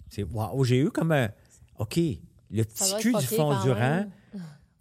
c'est. 0.09 0.23
Wow, 0.23 0.63
j'ai 0.63 0.77
eu 0.79 0.91
comme 0.91 1.11
un. 1.11 1.29
OK, 1.81 1.97
le 1.97 2.63
petit 2.63 2.95
cul 2.99 3.13
du 3.13 3.25
fond 3.25 3.59
Durand 3.63 3.79
même. 3.79 4.11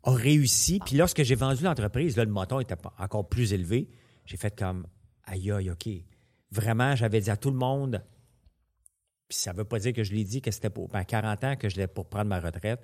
a 0.02 0.12
réussi. 0.12 0.80
Puis 0.84 0.96
lorsque 0.96 1.22
j'ai 1.22 1.34
vendu 1.34 1.64
l'entreprise, 1.64 2.16
là, 2.16 2.24
le 2.24 2.30
montant 2.30 2.60
était 2.60 2.76
encore 2.98 3.28
plus 3.28 3.52
élevé. 3.52 3.88
J'ai 4.26 4.36
fait 4.36 4.56
comme. 4.56 4.86
Aïe, 5.24 5.50
aïe, 5.50 5.70
OK. 5.70 5.88
Vraiment, 6.50 6.94
j'avais 6.96 7.20
dit 7.20 7.30
à 7.30 7.36
tout 7.36 7.50
le 7.50 7.56
monde. 7.56 8.04
Puis 9.28 9.38
ça 9.38 9.52
ne 9.52 9.58
veut 9.58 9.64
pas 9.64 9.78
dire 9.78 9.92
que 9.92 10.02
je 10.02 10.12
l'ai 10.12 10.24
dit 10.24 10.42
que 10.42 10.50
c'était 10.50 10.70
pour 10.70 10.88
ben, 10.88 11.04
40 11.04 11.44
ans 11.44 11.56
que 11.56 11.68
je 11.68 11.76
l'ai 11.76 11.86
pour 11.86 12.08
prendre 12.08 12.26
ma 12.28 12.40
retraite. 12.40 12.80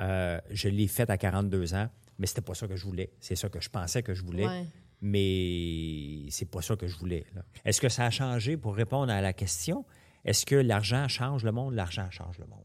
Euh, 0.00 0.40
je 0.50 0.68
l'ai 0.68 0.86
fait 0.86 1.10
à 1.10 1.18
42 1.18 1.74
ans, 1.74 1.88
mais 2.18 2.26
c'était 2.26 2.40
pas 2.42 2.54
ça 2.54 2.66
que 2.68 2.76
je 2.76 2.84
voulais. 2.84 3.12
C'est 3.20 3.36
ça 3.36 3.48
que 3.48 3.60
je 3.60 3.68
pensais 3.68 4.02
que 4.02 4.14
je 4.14 4.22
voulais, 4.22 4.46
Ouais. 4.46 4.66
mais 5.00 6.30
c'est 6.30 6.50
pas 6.50 6.62
ça 6.62 6.76
que 6.76 6.86
je 6.86 6.96
voulais. 6.96 7.24
Est-ce 7.64 7.80
que 7.80 7.88
ça 7.88 8.06
a 8.06 8.10
changé 8.10 8.56
pour 8.56 8.74
répondre 8.74 9.12
à 9.12 9.20
la 9.20 9.32
question? 9.32 9.84
Est-ce 10.24 10.46
que 10.46 10.54
l'argent 10.54 11.08
change 11.08 11.44
le 11.44 11.52
monde? 11.52 11.74
L'argent 11.74 12.08
change 12.10 12.38
le 12.38 12.46
monde. 12.46 12.64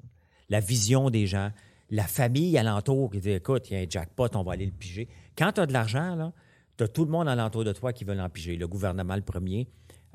La 0.49 0.59
vision 0.59 1.09
des 1.09 1.27
gens, 1.27 1.51
la 1.89 2.03
famille 2.03 2.57
alentour 2.57 3.11
qui 3.11 3.19
dit 3.19 3.31
écoute, 3.31 3.69
il 3.69 3.73
y 3.73 3.79
a 3.79 3.83
un 3.83 3.89
jackpot, 3.89 4.27
on 4.35 4.43
va 4.43 4.53
aller 4.53 4.65
le 4.65 4.71
piger. 4.71 5.07
Quand 5.37 5.51
tu 5.53 5.61
as 5.61 5.65
de 5.65 5.73
l'argent, 5.73 6.33
tu 6.77 6.83
as 6.83 6.87
tout 6.87 7.05
le 7.05 7.11
monde 7.11 7.27
alentour 7.27 7.63
de 7.63 7.73
toi 7.73 7.93
qui 7.93 8.03
veut 8.03 8.13
l'en 8.15 8.29
piger. 8.29 8.55
Le 8.55 8.67
gouvernement 8.67 9.15
le 9.15 9.21
premier. 9.21 9.67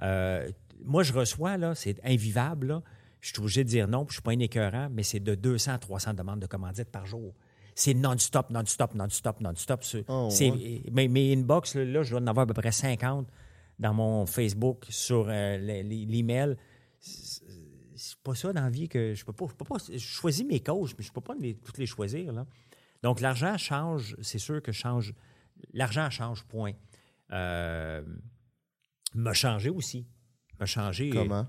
Euh, 0.02 0.48
moi, 0.84 1.02
je 1.02 1.12
reçois, 1.12 1.56
là, 1.56 1.74
c'est 1.74 1.98
invivable. 2.04 2.66
là. 2.68 2.82
Je 3.20 3.30
suis 3.30 3.38
obligé 3.40 3.64
de 3.64 3.68
dire 3.68 3.88
non, 3.88 4.04
puis 4.04 4.12
je 4.12 4.16
suis 4.16 4.22
pas 4.22 4.32
un 4.32 4.38
écœurant, 4.38 4.88
mais 4.92 5.02
c'est 5.02 5.20
de 5.20 5.34
200 5.34 5.72
à 5.72 5.78
300 5.78 6.14
demandes 6.14 6.40
de 6.40 6.46
commandites 6.46 6.90
par 6.90 7.06
jour. 7.06 7.32
C'est 7.76 7.94
non-stop, 7.94 8.50
non-stop, 8.50 8.94
non-stop, 8.94 9.40
non-stop. 9.40 9.82
Oh, 10.08 10.28
ouais. 10.50 10.82
mes, 10.92 11.08
mes 11.08 11.32
inbox, 11.32 11.74
là, 11.74 12.02
je 12.02 12.10
dois 12.10 12.20
en 12.20 12.26
avoir 12.26 12.44
à 12.44 12.46
peu 12.46 12.54
près 12.54 12.70
50 12.72 13.26
dans 13.78 13.94
mon 13.94 14.26
Facebook, 14.26 14.84
sur 14.90 15.26
euh, 15.28 15.56
le- 15.58 15.82
le- 15.82 16.04
l'email. 16.12 16.56
C'est 17.96 18.16
pas 18.22 18.34
ça 18.34 18.52
dans 18.52 18.62
la 18.62 18.70
vie 18.70 18.88
que 18.88 19.14
je 19.14 19.24
peux 19.24 19.32
pas. 19.32 19.46
Je, 19.48 19.54
peux 19.54 19.64
pas, 19.64 19.76
je 19.90 19.98
choisis 19.98 20.44
mes 20.44 20.60
causes, 20.60 20.94
mais 20.98 21.04
je 21.04 21.12
peux 21.12 21.20
pas 21.20 21.34
les- 21.38 21.54
toutes 21.54 21.78
les 21.78 21.86
choisir. 21.86 22.32
Là. 22.32 22.46
Donc, 23.02 23.20
l'argent 23.20 23.56
change, 23.56 24.16
c'est 24.22 24.38
sûr 24.38 24.62
que 24.62 24.72
change. 24.72 25.14
L'argent 25.72 26.08
change, 26.10 26.44
point. 26.44 26.72
Euh, 27.32 28.02
m'a 29.14 29.32
changé 29.32 29.70
aussi. 29.70 30.06
M'a 30.58 30.66
changé. 30.66 31.10
Comment? 31.10 31.46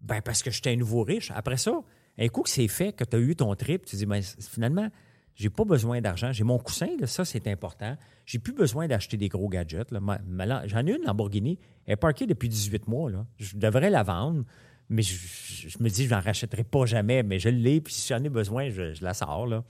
Ben, 0.00 0.20
parce 0.20 0.42
que 0.42 0.50
j'étais 0.50 0.70
un 0.72 0.76
nouveau 0.76 1.02
riche. 1.02 1.30
Après 1.30 1.56
ça, 1.56 1.72
un 2.18 2.28
coup 2.28 2.42
que 2.42 2.50
c'est 2.50 2.68
fait, 2.68 2.92
que 2.92 3.04
tu 3.04 3.16
as 3.16 3.20
eu 3.20 3.34
ton 3.36 3.54
trip, 3.54 3.84
tu 3.86 3.96
dis, 3.96 4.06
ben, 4.06 4.22
finalement, 4.22 4.88
j'ai 5.34 5.50
pas 5.50 5.64
besoin 5.64 6.00
d'argent. 6.00 6.32
J'ai 6.32 6.44
mon 6.44 6.58
coussin, 6.58 6.88
là, 7.00 7.06
ça, 7.06 7.24
c'est 7.24 7.48
important. 7.48 7.96
J'ai 8.26 8.38
plus 8.38 8.52
besoin 8.52 8.86
d'acheter 8.86 9.16
des 9.16 9.28
gros 9.28 9.48
gadgets. 9.48 9.88
J'en 9.92 10.86
ai 10.86 10.92
une 10.92 11.04
Lamborghini. 11.04 11.58
Elle 11.86 11.94
est 11.94 11.96
parquée 11.96 12.26
depuis 12.26 12.48
18 12.48 12.86
mois. 12.86 13.10
Là. 13.10 13.26
Je 13.38 13.56
devrais 13.56 13.90
la 13.90 14.02
vendre, 14.02 14.44
mais 14.88 15.02
je, 15.02 15.78
me 15.80 15.88
dis, 15.88 16.06
je 16.06 16.14
n'en 16.14 16.20
rachèterai 16.20 16.64
pas 16.64 16.86
jamais. 16.86 17.22
Mais 17.22 17.38
je 17.38 17.48
l'ai, 17.48 17.80
puis 17.80 17.94
si 17.94 18.08
j'en 18.08 18.22
ai 18.22 18.28
besoin, 18.28 18.70
je, 18.70 19.02
la 19.02 19.14
sors. 19.14 19.46
Là. 19.46 19.64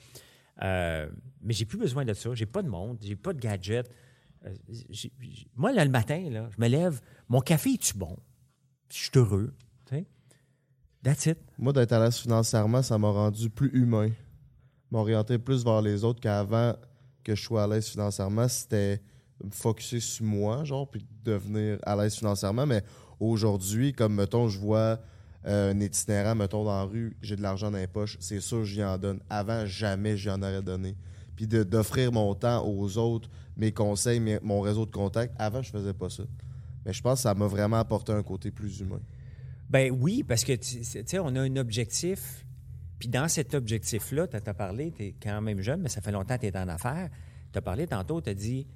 Euh, 0.63 1.09
mais 1.43 1.55
j'ai 1.55 1.65
plus 1.65 1.79
besoin 1.79 2.05
de 2.05 2.15
ça. 2.15 2.35
J'ai 2.35 2.47
pas 2.47 2.63
de 2.63 2.69
monde, 2.69 2.99
j'ai 3.01 3.17
pas 3.17 3.33
de 3.33 3.41
gadget. 3.41 3.91
Euh, 4.45 4.55
moi, 5.55 5.73
là, 5.73 5.85
le 5.85 5.91
matin, 5.91 6.29
là, 6.31 6.49
je 6.55 6.61
me 6.61 6.69
lève, 6.69 7.01
mon 7.29 7.41
café 7.41 7.71
est-tu 7.71 7.97
bon? 7.97 8.17
Je 8.91 8.97
suis 8.97 9.11
heureux. 9.15 9.55
That's 11.05 11.27
it. 11.27 11.39
Moi, 11.59 11.75
d'être 11.75 11.93
à 11.93 12.03
l'aise 12.03 12.17
financièrement, 12.17 12.81
ça 12.81 12.97
m'a 12.97 13.11
rendu 13.11 13.51
plus 13.51 13.69
humain. 13.75 14.09
M'orienter 14.91 15.39
plus 15.39 15.63
vers 15.63 15.83
les 15.83 16.03
autres 16.03 16.19
qu'avant 16.19 16.75
que 17.23 17.35
je 17.35 17.43
sois 17.43 17.65
à 17.65 17.67
l'aise 17.67 17.89
financièrement, 17.89 18.49
c'était 18.49 19.03
me 19.43 19.51
focusser 19.51 20.01
sur 20.01 20.25
moi, 20.25 20.65
genre, 20.65 20.91
puis 20.91 21.07
devenir 21.23 21.79
à 21.83 21.95
l'aise 21.95 22.17
financièrement. 22.17 22.65
Mais 22.65 22.83
aujourd'hui, 23.21 23.93
comme, 23.93 24.15
mettons, 24.15 24.49
je 24.49 24.59
vois 24.59 24.99
euh, 25.47 25.73
un 25.73 25.81
itinérant, 25.81 26.35
mettons, 26.35 26.65
dans 26.65 26.79
la 26.79 26.85
rue, 26.85 27.17
j'ai 27.21 27.37
de 27.37 27.43
l'argent 27.43 27.71
dans 27.71 27.79
les 27.79 27.87
poches, 27.87 28.17
c'est 28.21 28.41
sûr, 28.41 28.65
j'y 28.65 28.83
en 28.83 28.97
donne. 28.99 29.21
Avant, 29.29 29.67
jamais 29.67 30.17
j'y 30.17 30.31
en 30.31 30.43
aurais 30.43 30.63
donné. 30.63 30.97
Puis 31.37 31.47
d'offrir 31.47 32.13
mon 32.13 32.35
temps 32.35 32.67
aux 32.67 32.97
autres, 32.97 33.29
mes 33.57 33.73
conseils, 33.73 34.21
mon 34.43 34.61
réseau 34.61 34.87
de 34.87 34.91
contacts, 34.91 35.35
avant, 35.39 35.63
je 35.63 35.71
faisais 35.71 35.93
pas 35.93 36.09
ça. 36.09 36.23
Mais 36.85 36.93
je 36.93 37.03
pense 37.03 37.19
que 37.19 37.23
ça 37.23 37.35
m'a 37.35 37.47
vraiment 37.47 37.79
apporté 37.79 38.13
un 38.13 38.23
côté 38.23 38.51
plus 38.51 38.81
humain. 38.81 39.01
Ben 39.69 39.91
oui, 39.91 40.23
parce 40.23 40.45
que, 40.45 40.53
tu 40.53 40.81
tu 40.81 40.85
sais, 40.85 41.19
on 41.19 41.35
a 41.35 41.41
un 41.41 41.57
objectif. 41.57 42.45
Puis 42.99 43.09
dans 43.09 43.29
cet 43.29 43.55
objectif-là, 43.55 44.29
tu 44.29 44.37
as 44.37 44.55
parlé, 44.55 44.93
tu 44.93 45.03
es 45.05 45.15
quand 45.21 45.41
même 45.41 45.61
jeune, 45.61 45.81
mais 45.81 45.89
ça 45.89 46.01
fait 46.01 46.13
longtemps 46.13 46.37
que 46.37 46.43
tu 46.43 46.47
es 46.47 46.57
en 46.57 46.69
affaires. 46.69 47.11
Tu 47.53 47.59
as 47.59 47.63
parlé 47.63 47.87
tantôt, 47.87 48.21
tu 48.21 48.31
as 48.31 48.35
dit, 48.35 48.67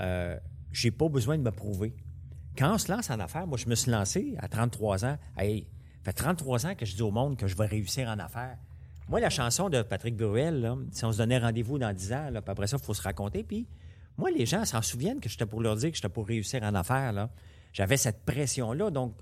euh, 0.00 0.36
j'ai 0.72 0.90
pas 0.90 1.08
besoin 1.08 1.38
de 1.38 1.42
me 1.42 1.50
prouver. 1.50 1.94
Quand 2.58 2.74
on 2.74 2.78
se 2.78 2.90
lance 2.90 3.08
en 3.10 3.20
affaires, 3.20 3.46
moi, 3.46 3.56
je 3.56 3.68
me 3.68 3.76
suis 3.76 3.90
lancé 3.92 4.34
à 4.38 4.48
33 4.48 5.04
ans. 5.04 5.16
Hey, 5.36 5.68
ça 6.04 6.06
fait 6.06 6.12
33 6.12 6.66
ans 6.66 6.74
que 6.74 6.84
je 6.84 6.96
dis 6.96 7.02
au 7.02 7.12
monde 7.12 7.36
que 7.36 7.46
je 7.46 7.56
vais 7.56 7.66
réussir 7.66 8.08
en 8.08 8.18
affaires. 8.18 8.58
Moi, 9.08 9.20
la 9.20 9.30
chanson 9.30 9.70
de 9.70 9.82
Patrick 9.82 10.16
Bruel, 10.16 10.60
là, 10.60 10.76
si 10.90 11.04
on 11.04 11.12
se 11.12 11.18
donnait 11.18 11.38
rendez-vous 11.38 11.78
dans 11.78 11.94
10 11.94 12.12
ans, 12.12 12.30
là, 12.30 12.42
puis 12.42 12.50
après 12.50 12.66
ça, 12.66 12.76
il 12.80 12.84
faut 12.84 12.94
se 12.94 13.02
raconter. 13.02 13.44
Puis 13.44 13.68
moi, 14.16 14.32
les 14.32 14.44
gens 14.44 14.64
s'en 14.64 14.82
souviennent 14.82 15.20
que 15.20 15.28
j'étais 15.28 15.46
pour 15.46 15.60
leur 15.60 15.76
dire 15.76 15.90
que 15.90 15.96
j'étais 15.96 16.08
pour 16.08 16.26
réussir 16.26 16.64
en 16.64 16.74
affaires. 16.74 17.12
là. 17.12 17.30
J'avais 17.72 17.96
cette 17.96 18.24
pression-là. 18.24 18.90
Donc, 18.90 19.14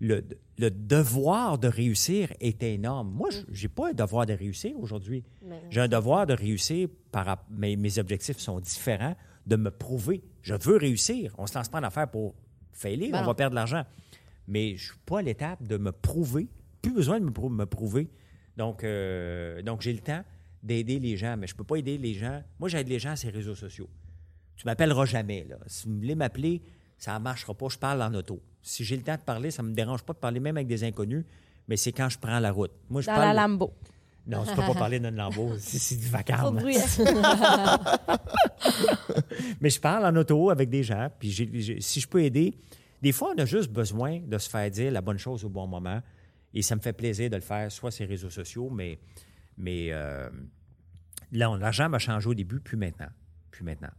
le, 0.00 0.26
le 0.56 0.70
devoir 0.70 1.58
de 1.58 1.68
réussir 1.68 2.32
est 2.40 2.62
énorme. 2.62 3.10
Moi, 3.10 3.28
je 3.50 3.62
n'ai 3.62 3.68
pas 3.68 3.90
un 3.90 3.92
devoir 3.92 4.24
de 4.24 4.32
réussir 4.32 4.78
aujourd'hui. 4.78 5.24
J'ai 5.68 5.82
un 5.82 5.88
devoir 5.88 6.26
de 6.26 6.32
réussir 6.32 6.88
par 7.12 7.44
mes, 7.50 7.76
mes 7.76 7.98
objectifs 7.98 8.38
sont 8.38 8.60
différents, 8.60 9.14
de 9.46 9.56
me 9.56 9.70
prouver. 9.70 10.22
Je 10.40 10.54
veux 10.54 10.78
réussir. 10.78 11.34
On 11.36 11.42
ne 11.42 11.48
se 11.48 11.54
lance 11.58 11.68
pas 11.68 11.80
en 11.80 11.82
affaires 11.82 12.10
pour 12.10 12.34
faillir, 12.78 13.10
Ben 13.12 13.18
on 13.18 13.20
non. 13.22 13.26
va 13.28 13.34
perdre 13.34 13.50
de 13.50 13.56
l'argent. 13.56 13.84
Mais 14.46 14.68
je 14.70 14.72
ne 14.72 14.78
suis 14.92 14.98
pas 15.04 15.18
à 15.18 15.22
l'étape 15.22 15.62
de 15.62 15.76
me 15.76 15.92
prouver. 15.92 16.48
Plus 16.80 16.92
besoin 16.92 17.20
de 17.20 17.24
me, 17.24 17.30
prou- 17.30 17.48
me 17.50 17.66
prouver. 17.66 18.08
Donc, 18.56 18.82
euh, 18.84 19.60
donc 19.62 19.82
j'ai 19.82 19.92
le 19.92 19.98
temps 20.00 20.22
d'aider 20.62 20.98
les 20.98 21.16
gens, 21.16 21.36
mais 21.36 21.46
je 21.46 21.54
ne 21.54 21.58
peux 21.58 21.64
pas 21.64 21.76
aider 21.76 21.98
les 21.98 22.14
gens. 22.14 22.42
Moi, 22.58 22.68
j'aide 22.68 22.88
les 22.88 22.98
gens 22.98 23.10
à 23.10 23.16
ces 23.16 23.30
réseaux 23.30 23.54
sociaux. 23.54 23.88
Tu 24.56 24.64
m'appelleras 24.66 25.04
jamais. 25.04 25.44
Là. 25.48 25.56
Si 25.66 25.86
vous 25.86 25.96
voulez 25.96 26.14
m'appeler, 26.14 26.62
ça 26.98 27.14
ne 27.18 27.22
marchera 27.22 27.54
pas. 27.54 27.68
Je 27.68 27.78
parle 27.78 28.02
en 28.02 28.12
auto. 28.14 28.40
Si 28.62 28.84
j'ai 28.84 28.96
le 28.96 29.02
temps 29.02 29.14
de 29.16 29.20
parler, 29.20 29.50
ça 29.50 29.62
ne 29.62 29.68
me 29.68 29.74
dérange 29.74 30.02
pas 30.02 30.12
de 30.14 30.18
parler 30.18 30.40
même 30.40 30.56
avec 30.56 30.66
des 30.66 30.82
inconnus, 30.82 31.24
mais 31.68 31.76
c'est 31.76 31.92
quand 31.92 32.08
je 32.08 32.18
prends 32.18 32.38
la 32.40 32.50
route. 32.50 32.72
Moi, 32.90 33.02
je 33.02 33.06
Dans 33.06 33.14
parle... 33.14 33.36
la 33.36 33.42
Lambo. 33.46 33.72
Non, 34.28 34.44
tu 34.44 34.54
peux 34.54 34.60
pas 34.60 34.74
parler 34.74 35.00
d'un 35.00 35.10
Lambo. 35.10 35.54
C'est 35.58 35.78
c'est 35.78 35.96
du 35.96 36.06
vacarme. 36.06 36.58
bruit. 36.58 36.76
Mais 39.60 39.70
je 39.70 39.80
parle 39.80 40.04
en 40.04 40.14
auto 40.16 40.50
avec 40.50 40.68
des 40.68 40.82
gens, 40.82 41.08
puis 41.18 41.78
si 41.80 42.00
je 42.00 42.06
peux 42.06 42.22
aider, 42.22 42.54
des 43.00 43.12
fois, 43.12 43.32
on 43.34 43.38
a 43.38 43.46
juste 43.46 43.72
besoin 43.72 44.20
de 44.20 44.38
se 44.38 44.50
faire 44.50 44.70
dire 44.70 44.92
la 44.92 45.00
bonne 45.00 45.18
chose 45.18 45.44
au 45.44 45.48
bon 45.48 45.66
moment. 45.66 46.02
Et 46.52 46.62
ça 46.62 46.76
me 46.76 46.80
fait 46.80 46.92
plaisir 46.92 47.30
de 47.30 47.36
le 47.36 47.42
faire, 47.42 47.70
soit 47.70 47.90
sur 47.90 48.04
les 48.04 48.10
réseaux 48.10 48.30
sociaux, 48.30 48.70
mais, 48.70 48.98
mais 49.56 49.88
euh, 49.92 50.28
l'argent 51.32 51.88
m'a 51.88 51.98
changé 51.98 52.28
au 52.28 52.34
début, 52.34 52.60
puis 52.60 52.76
maintenant. 52.76 53.08
Puis 53.50 53.64
maintenant. 53.64 53.90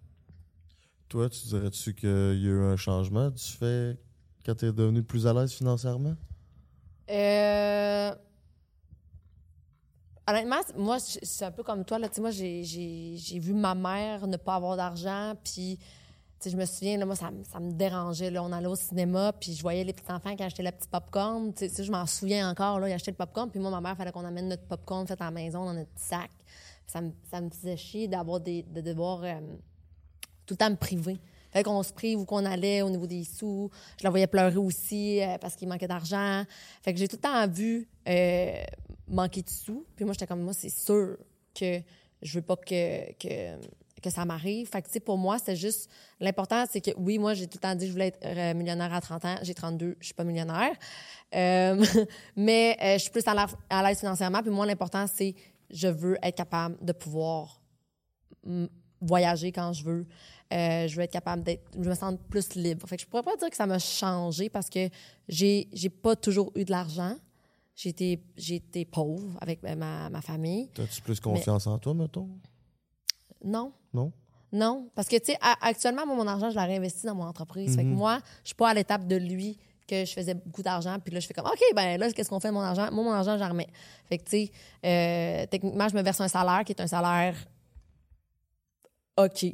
Toi, 1.07 1.30
tu 1.30 1.47
dirais-tu 1.47 1.93
qu'il 1.95 2.10
y 2.10 2.47
a 2.47 2.51
eu 2.51 2.61
un 2.61 2.76
changement 2.76 3.30
du 3.30 3.43
fait 3.43 3.97
quand 4.45 4.56
tu 4.56 4.65
es 4.65 4.72
devenu 4.72 5.03
plus 5.03 5.26
à 5.26 5.34
l'aise 5.34 5.53
financièrement? 5.53 6.15
Euh... 7.10 8.14
Honnêtement, 10.30 10.57
moi, 10.77 10.99
c'est 10.99 11.45
un 11.45 11.51
peu 11.51 11.64
comme 11.64 11.84
toi. 11.84 11.97
Là. 11.97 12.07
J'ai- 12.30 13.39
vu 13.39 13.53
ma 13.53 13.73
mère 13.73 14.27
ne 14.27 14.38
pas 14.38 14.56
avoir 14.56 14.77
d'argent. 14.77 15.34
Puis, 15.43 15.80
je 16.45 16.56
me 16.56 16.65
souviens, 16.65 16.97
là, 16.97 17.06
moi, 17.07 17.15
ça, 17.15 17.31
me- 17.31 17.72
dérangeait. 17.72 18.38
On 18.38 18.51
allait 18.51 18.68
au 18.68 18.76
cinéma, 18.76 19.34
puis 19.34 19.53
je 19.53 19.61
voyais 19.64 19.84
les 19.84 19.93
petits-enfants 19.93 20.35
qui 20.35 20.43
achetaient 20.43 20.61
le 20.64 20.72
petit 20.72 20.88
popcorn. 20.88 21.51
Tu 21.53 21.60
sais, 21.61 21.69
tu 21.69 21.76
sais, 21.77 21.84
je 21.84 21.91
m'en 21.91 22.06
souviens 22.06 22.47
encore. 22.49 22.80
Là, 22.80 22.89
ils 22.89 22.93
achetaient 22.93 23.11
le 23.11 23.18
popcorn. 23.18 23.49
Puis 23.49 23.60
moi, 23.60 23.72
ma 23.72 23.81
mère, 23.81 23.93
il 23.93 23.97
fallait 23.97 24.11
qu'on 24.11 24.26
amène 24.26 24.49
notre 24.49 24.65
popcorn 24.68 25.07
fait 25.07 25.19
à 25.19 25.26
la 25.26 25.31
maison 25.31 25.65
dans 25.65 25.73
notre 25.73 25.89
sac. 25.95 26.30
Ça 26.85 27.01
me, 27.01 27.11
ça 27.31 27.41
me 27.41 27.49
faisait 27.49 27.77
chier 27.77 28.07
d'avoir 28.07 28.39
des, 28.39 28.64
de 28.64 28.81
devoir 28.81 29.23
euh, 29.23 29.39
tout 30.45 30.53
le 30.53 30.57
temps 30.57 30.69
me 30.69 30.76
priver. 30.76 31.19
Fait 31.51 31.63
qu'on 31.63 31.81
se 31.84 31.91
prive 31.91 32.19
où 32.19 32.26
qu'on 32.26 32.45
allait 32.45 32.81
au 32.81 32.89
niveau 32.89 33.07
des 33.07 33.23
sous. 33.23 33.69
Je 33.97 34.03
la 34.03 34.09
voyais 34.09 34.27
pleurer 34.27 34.57
aussi 34.57 35.21
euh, 35.21 35.38
parce 35.39 35.55
qu'il 35.55 35.67
manquait 35.67 35.88
d'argent. 35.88 36.43
Fait 36.84 36.93
que 36.93 36.99
j'ai 36.99 37.07
tout 37.07 37.15
le 37.15 37.21
temps 37.21 37.47
vu 37.47 37.88
euh, 38.07 38.63
manquer 39.07 39.41
de 39.41 39.49
sous. 39.49 39.85
Puis 39.95 40.05
moi, 40.05 40.13
j'étais 40.13 40.27
comme, 40.27 40.41
moi, 40.41 40.53
c'est 40.53 40.69
sûr 40.69 41.17
que 41.53 41.81
je 42.21 42.39
veux 42.39 42.45
pas 42.45 42.55
que, 42.55 43.11
que, 43.13 43.59
que 44.01 44.09
ça 44.09 44.26
m'arrive. 44.26 44.69
Fait 44.69 44.81
que, 44.81 44.89
tu 44.89 44.99
pour 44.99 45.17
moi, 45.17 45.39
c'est 45.39 45.55
juste... 45.55 45.89
L'important, 46.19 46.65
c'est 46.69 46.81
que, 46.81 46.91
oui, 46.97 47.17
moi, 47.17 47.34
j'ai 47.34 47.47
tout 47.47 47.57
le 47.57 47.61
temps 47.61 47.73
dit 47.76 47.85
que 47.85 47.88
je 47.88 47.91
voulais 47.93 48.07
être 48.07 48.19
euh, 48.26 48.53
millionnaire 48.53 48.93
à 48.93 49.01
30 49.01 49.26
ans. 49.26 49.35
J'ai 49.41 49.53
32, 49.55 49.97
je 49.99 50.05
suis 50.05 50.13
pas 50.13 50.23
millionnaire. 50.23 50.73
Mais 52.35 52.77
je 52.93 52.97
suis 52.99 53.11
plus 53.11 53.27
à 53.27 53.34
la- 53.34 53.47
à 53.69 53.84
l'aise 53.84 53.99
financièrement. 53.99 54.41
Puis 54.41 54.51
moi, 54.51 54.65
l'important, 54.65 55.05
c'est 55.07 55.34
je 55.71 55.88
veux 55.88 56.17
être 56.23 56.35
capable 56.35 56.77
de 56.84 56.91
pouvoir 56.91 57.61
voyager 59.01 59.51
quand 59.51 59.73
je 59.73 59.84
veux. 59.84 60.07
Euh, 60.51 60.88
je 60.88 60.95
veux 60.95 61.03
être 61.03 61.11
capable 61.11 61.43
d'être. 61.43 61.63
Je 61.80 61.88
me 61.88 61.95
sens 61.95 62.15
plus 62.30 62.55
libre. 62.55 62.88
Fait 62.88 62.97
que 62.97 63.03
je 63.03 63.07
pourrais 63.07 63.23
pas 63.23 63.35
dire 63.38 63.49
que 63.49 63.55
ça 63.55 63.67
m'a 63.67 63.80
changé 63.80 64.49
parce 64.49 64.69
que 64.69 64.89
j'ai 65.27 65.67
j'ai 65.73 65.89
pas 65.89 66.15
toujours 66.15 66.51
eu 66.55 66.65
de 66.65 66.71
l'argent. 66.71 67.15
J'ai 67.76 67.89
été, 67.89 68.21
j'ai 68.35 68.55
été 68.55 68.84
pauvre 68.84 69.38
avec 69.39 69.63
ma, 69.63 70.09
ma 70.09 70.21
famille. 70.21 70.69
T'as-tu 70.73 71.01
plus 71.01 71.19
confiance 71.21 71.65
en 71.65 71.77
toi, 71.77 71.93
mettons? 71.93 72.27
Non. 73.41 73.71
Non? 73.93 74.11
Non, 74.51 74.89
parce 74.95 75.07
que, 75.07 75.15
tu 75.17 75.31
sais, 75.31 75.38
actuellement, 75.61 76.05
moi, 76.05 76.15
mon 76.15 76.27
argent, 76.27 76.49
je 76.49 76.55
l'ai 76.55 76.65
réinvesti 76.65 77.05
dans 77.05 77.15
mon 77.15 77.23
entreprise. 77.26 77.76
Fait 77.76 77.84
que 77.84 77.88
moi, 77.88 78.19
je 78.43 78.49
suis 78.49 78.55
pas 78.55 78.69
à 78.69 78.73
l'étape 78.73 79.07
de 79.07 79.15
lui 79.15 79.57
que 79.88 80.05
je 80.05 80.11
faisais 80.11 80.34
beaucoup 80.34 80.61
d'argent, 80.61 80.97
puis 81.03 81.13
là, 81.13 81.19
je 81.19 81.27
fais 81.27 81.34
comme, 81.34 81.45
OK, 81.45 81.61
ben 81.76 81.99
là, 81.99 82.11
qu'est-ce 82.11 82.30
qu'on 82.30 82.39
fait 82.39 82.49
de 82.49 82.53
mon 82.53 82.61
argent? 82.61 82.91
Moi, 82.91 83.03
mon 83.03 83.11
argent, 83.11 83.38
j'en 83.38 83.49
remets. 83.49 83.69
Fait 84.07 84.17
que, 84.17 84.23
tu 84.23 84.30
sais, 84.30 84.51
euh, 84.85 85.45
techniquement, 85.47 85.88
je 85.88 85.95
me 85.95 86.01
verse 86.01 86.19
un 86.21 86.27
salaire 86.27 86.63
qui 86.65 86.71
est 86.71 86.81
un 86.81 86.88
salaire 86.88 87.35
OK, 89.17 89.45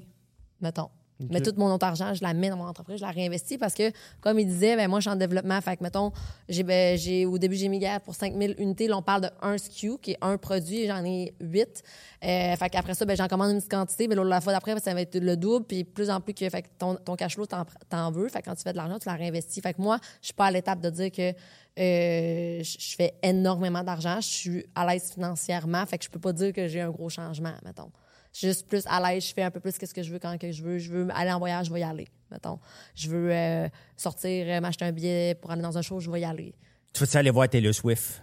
mettons. 0.65 0.89
Mais 1.29 1.41
tout 1.41 1.53
mon 1.55 1.73
autre 1.73 1.85
argent, 1.85 2.13
je 2.13 2.21
la 2.21 2.33
mets 2.33 2.49
dans 2.49 2.57
mon 2.57 2.67
entreprise, 2.67 2.97
je 2.97 3.05
la 3.05 3.11
réinvestis 3.11 3.57
parce 3.57 3.73
que, 3.73 3.91
comme 4.19 4.37
il 4.37 4.47
disait, 4.47 4.75
ben 4.75 4.89
moi, 4.89 4.99
je 4.99 5.03
suis 5.03 5.09
en 5.09 5.15
développement. 5.15 5.59
Fait 5.61 5.77
que, 5.77 5.83
mettons, 5.83 6.11
j'ai, 6.49 6.63
ben, 6.63 6.97
j'ai, 6.97 7.25
au 7.25 7.37
début, 7.37 7.55
j'ai 7.55 7.69
mis 7.69 7.77
hier 7.77 8.01
pour 8.01 8.15
5000 8.15 8.55
unités. 8.57 8.87
Là, 8.87 8.97
on 8.97 9.01
parle 9.01 9.21
de 9.21 9.29
un 9.41 9.57
SKU, 9.57 9.97
qui 10.01 10.11
est 10.11 10.17
un 10.21 10.37
produit, 10.37 10.87
j'en 10.87 11.05
ai 11.05 11.33
huit. 11.39 11.83
Euh, 12.23 12.55
fait 12.57 12.69
qu'après 12.69 12.95
ça, 12.95 13.05
ben, 13.05 13.15
j'en 13.15 13.27
commande 13.27 13.51
une 13.51 13.57
petite 13.57 13.71
quantité. 13.71 14.09
Mais 14.09 14.15
la 14.15 14.41
fois 14.41 14.51
d'après, 14.51 14.77
ça 14.79 14.93
va 14.93 15.01
être 15.01 15.17
le 15.17 15.37
double. 15.37 15.65
Puis 15.65 15.85
plus 15.85 16.09
en 16.09 16.19
plus 16.19 16.33
que 16.33 16.49
fait 16.49 16.63
que 16.63 16.67
ton, 16.77 16.95
ton 16.95 17.15
cash 17.15 17.35
flow, 17.35 17.45
t'en, 17.45 17.63
t'en 17.89 18.11
veux. 18.11 18.27
Fait 18.27 18.41
que 18.41 18.45
quand 18.49 18.55
tu 18.55 18.63
fais 18.63 18.73
de 18.73 18.77
l'argent, 18.77 18.99
tu 18.99 19.07
la 19.07 19.15
réinvestis. 19.15 19.61
Fait 19.61 19.73
que 19.73 19.81
moi, 19.81 19.99
je 20.21 20.27
suis 20.27 20.33
pas 20.33 20.47
à 20.47 20.51
l'étape 20.51 20.81
de 20.81 20.89
dire 20.89 21.11
que 21.11 21.29
euh, 21.77 22.63
je 22.63 22.75
je 22.77 22.95
fais 22.95 23.13
énormément 23.23 23.83
d'argent. 23.83 24.17
Je 24.19 24.27
suis 24.27 24.65
à 24.75 24.85
l'aise 24.85 25.13
financièrement. 25.13 25.85
Fait 25.85 25.97
que 25.97 26.03
je 26.03 26.09
peux 26.09 26.19
pas 26.19 26.33
dire 26.33 26.51
que 26.51 26.67
j'ai 26.67 26.81
un 26.81 26.89
gros 26.89 27.09
changement, 27.09 27.53
mettons. 27.63 27.89
Je 28.35 28.39
suis 28.39 28.47
juste 28.49 28.67
plus 28.67 28.83
à 28.87 28.99
l'aise, 28.99 29.25
je 29.29 29.33
fais 29.33 29.43
un 29.43 29.49
peu 29.51 29.61
plus 29.61 29.77
qu'est-ce 29.77 29.93
que 29.93 30.03
je 30.03 30.11
veux 30.11 30.19
quand 30.19 30.37
que 30.37 30.51
je 30.51 30.61
veux. 30.61 30.77
Je 30.77 30.91
veux 30.91 31.07
aller 31.15 31.31
en 31.31 31.39
voyage, 31.39 31.67
je 31.67 31.73
vais 31.73 31.79
y 31.79 31.83
aller, 31.83 32.05
mettons. 32.29 32.59
Je 32.93 33.09
veux 33.09 33.31
euh, 33.31 33.69
sortir, 33.95 34.45
euh, 34.49 34.59
m'acheter 34.59 34.83
un 34.83 34.91
billet 34.91 35.35
pour 35.35 35.51
aller 35.51 35.61
dans 35.61 35.77
un 35.77 35.81
show, 35.81 36.01
je 36.01 36.11
vais 36.11 36.19
y 36.19 36.25
aller. 36.25 36.53
Tu 36.91 36.99
veux-tu 36.99 37.15
aller 37.15 37.29
voir 37.29 37.47
Taylor 37.47 37.73
Swift? 37.73 38.21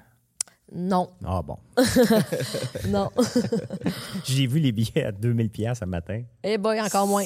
Non, 0.70 1.10
Ah 1.24 1.40
bon. 1.42 1.56
non. 2.88 3.10
J'ai 4.24 4.46
vu 4.46 4.58
les 4.60 4.72
billets 4.72 5.04
à 5.04 5.12
2000 5.12 5.50
pièces 5.50 5.78
ce 5.80 5.84
matin. 5.86 6.22
Eh 6.42 6.58
boy, 6.58 6.78
encore 6.80 7.06
moins. 7.06 7.24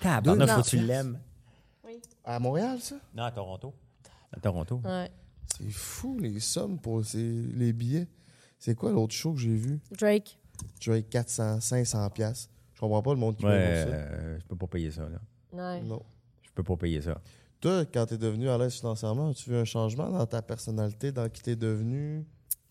Tabarnak, 0.00 0.48
Non. 0.48 0.54
faut 0.56 0.62
que 0.62 0.68
tu 0.68 0.78
l'aimes. 0.78 1.18
À 2.24 2.38
Montréal, 2.38 2.78
ça? 2.80 2.96
Non, 3.14 3.24
à 3.24 3.30
Toronto. 3.30 3.74
À 4.36 4.40
Toronto. 4.40 4.80
Ouais. 4.84 5.10
C'est 5.58 5.70
fou, 5.70 6.18
les 6.20 6.40
sommes 6.40 6.78
pour 6.78 7.04
ces- 7.04 7.18
les 7.54 7.72
billets. 7.72 8.06
C'est 8.58 8.74
quoi 8.74 8.90
l'autre 8.92 9.14
show 9.14 9.32
que 9.32 9.40
j'ai 9.40 9.54
vu? 9.56 9.80
Drake. 9.98 10.38
Drake, 10.84 11.08
400, 11.10 11.60
500 11.60 12.10
piastres. 12.10 12.50
Je 12.74 12.80
comprends 12.80 13.02
pas 13.02 13.10
le 13.12 13.18
monde 13.20 13.36
qui 13.36 13.44
Ouais, 13.44 13.50
paye 13.50 13.84
pour 13.84 13.92
ça. 13.92 13.98
euh, 13.98 14.38
je 14.40 14.46
peux 14.46 14.56
pas 14.56 14.66
payer 14.66 14.90
ça, 14.90 15.02
là. 15.02 15.18
Ouais. 15.52 15.82
Non. 15.82 16.02
Je 16.42 16.50
peux 16.54 16.62
pas 16.62 16.76
payer 16.76 17.00
ça. 17.02 17.20
Toi, 17.60 17.84
quand 17.92 18.06
t'es 18.06 18.16
devenu 18.16 18.48
à 18.48 18.56
l'aise 18.56 18.74
financièrement, 18.74 19.30
as-tu 19.30 19.50
vu 19.50 19.56
un 19.56 19.64
changement 19.64 20.08
dans 20.08 20.24
ta 20.26 20.40
personnalité, 20.40 21.12
dans 21.12 21.28
qui 21.28 21.42
t'es 21.42 21.56
devenu? 21.56 22.24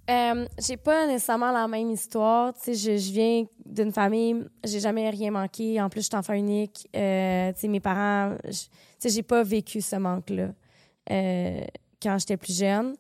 Euh, 0.10 0.48
j'ai 0.58 0.78
pas 0.78 1.06
nécessairement 1.06 1.52
la 1.52 1.68
même 1.68 1.92
histoire. 1.92 2.52
Tu 2.56 2.62
sais, 2.62 2.74
je, 2.74 2.98
je 2.98 3.12
viens 3.12 3.46
d'une 3.64 3.92
famille, 3.92 4.44
j'ai 4.64 4.80
jamais 4.80 5.08
rien 5.12 5.30
manqué. 5.30 5.80
En 5.80 5.88
plus, 5.90 6.02
je 6.02 6.06
suis 6.08 6.16
enfant 6.16 6.34
unique. 6.34 6.90
Euh, 6.96 7.54
tu 7.54 7.60
sais, 7.60 7.68
mes 7.68 7.80
parents, 7.80 8.36
je- 8.46 8.50
tu 8.64 8.68
sais, 8.98 9.10
j'ai 9.10 9.22
pas 9.22 9.44
vécu 9.44 9.80
ce 9.82 9.96
manque-là 9.98 10.50
euh, 11.12 11.62
quand 12.02 12.18
j'étais 12.18 12.38
plus 12.38 12.58
jeune. 12.58 12.96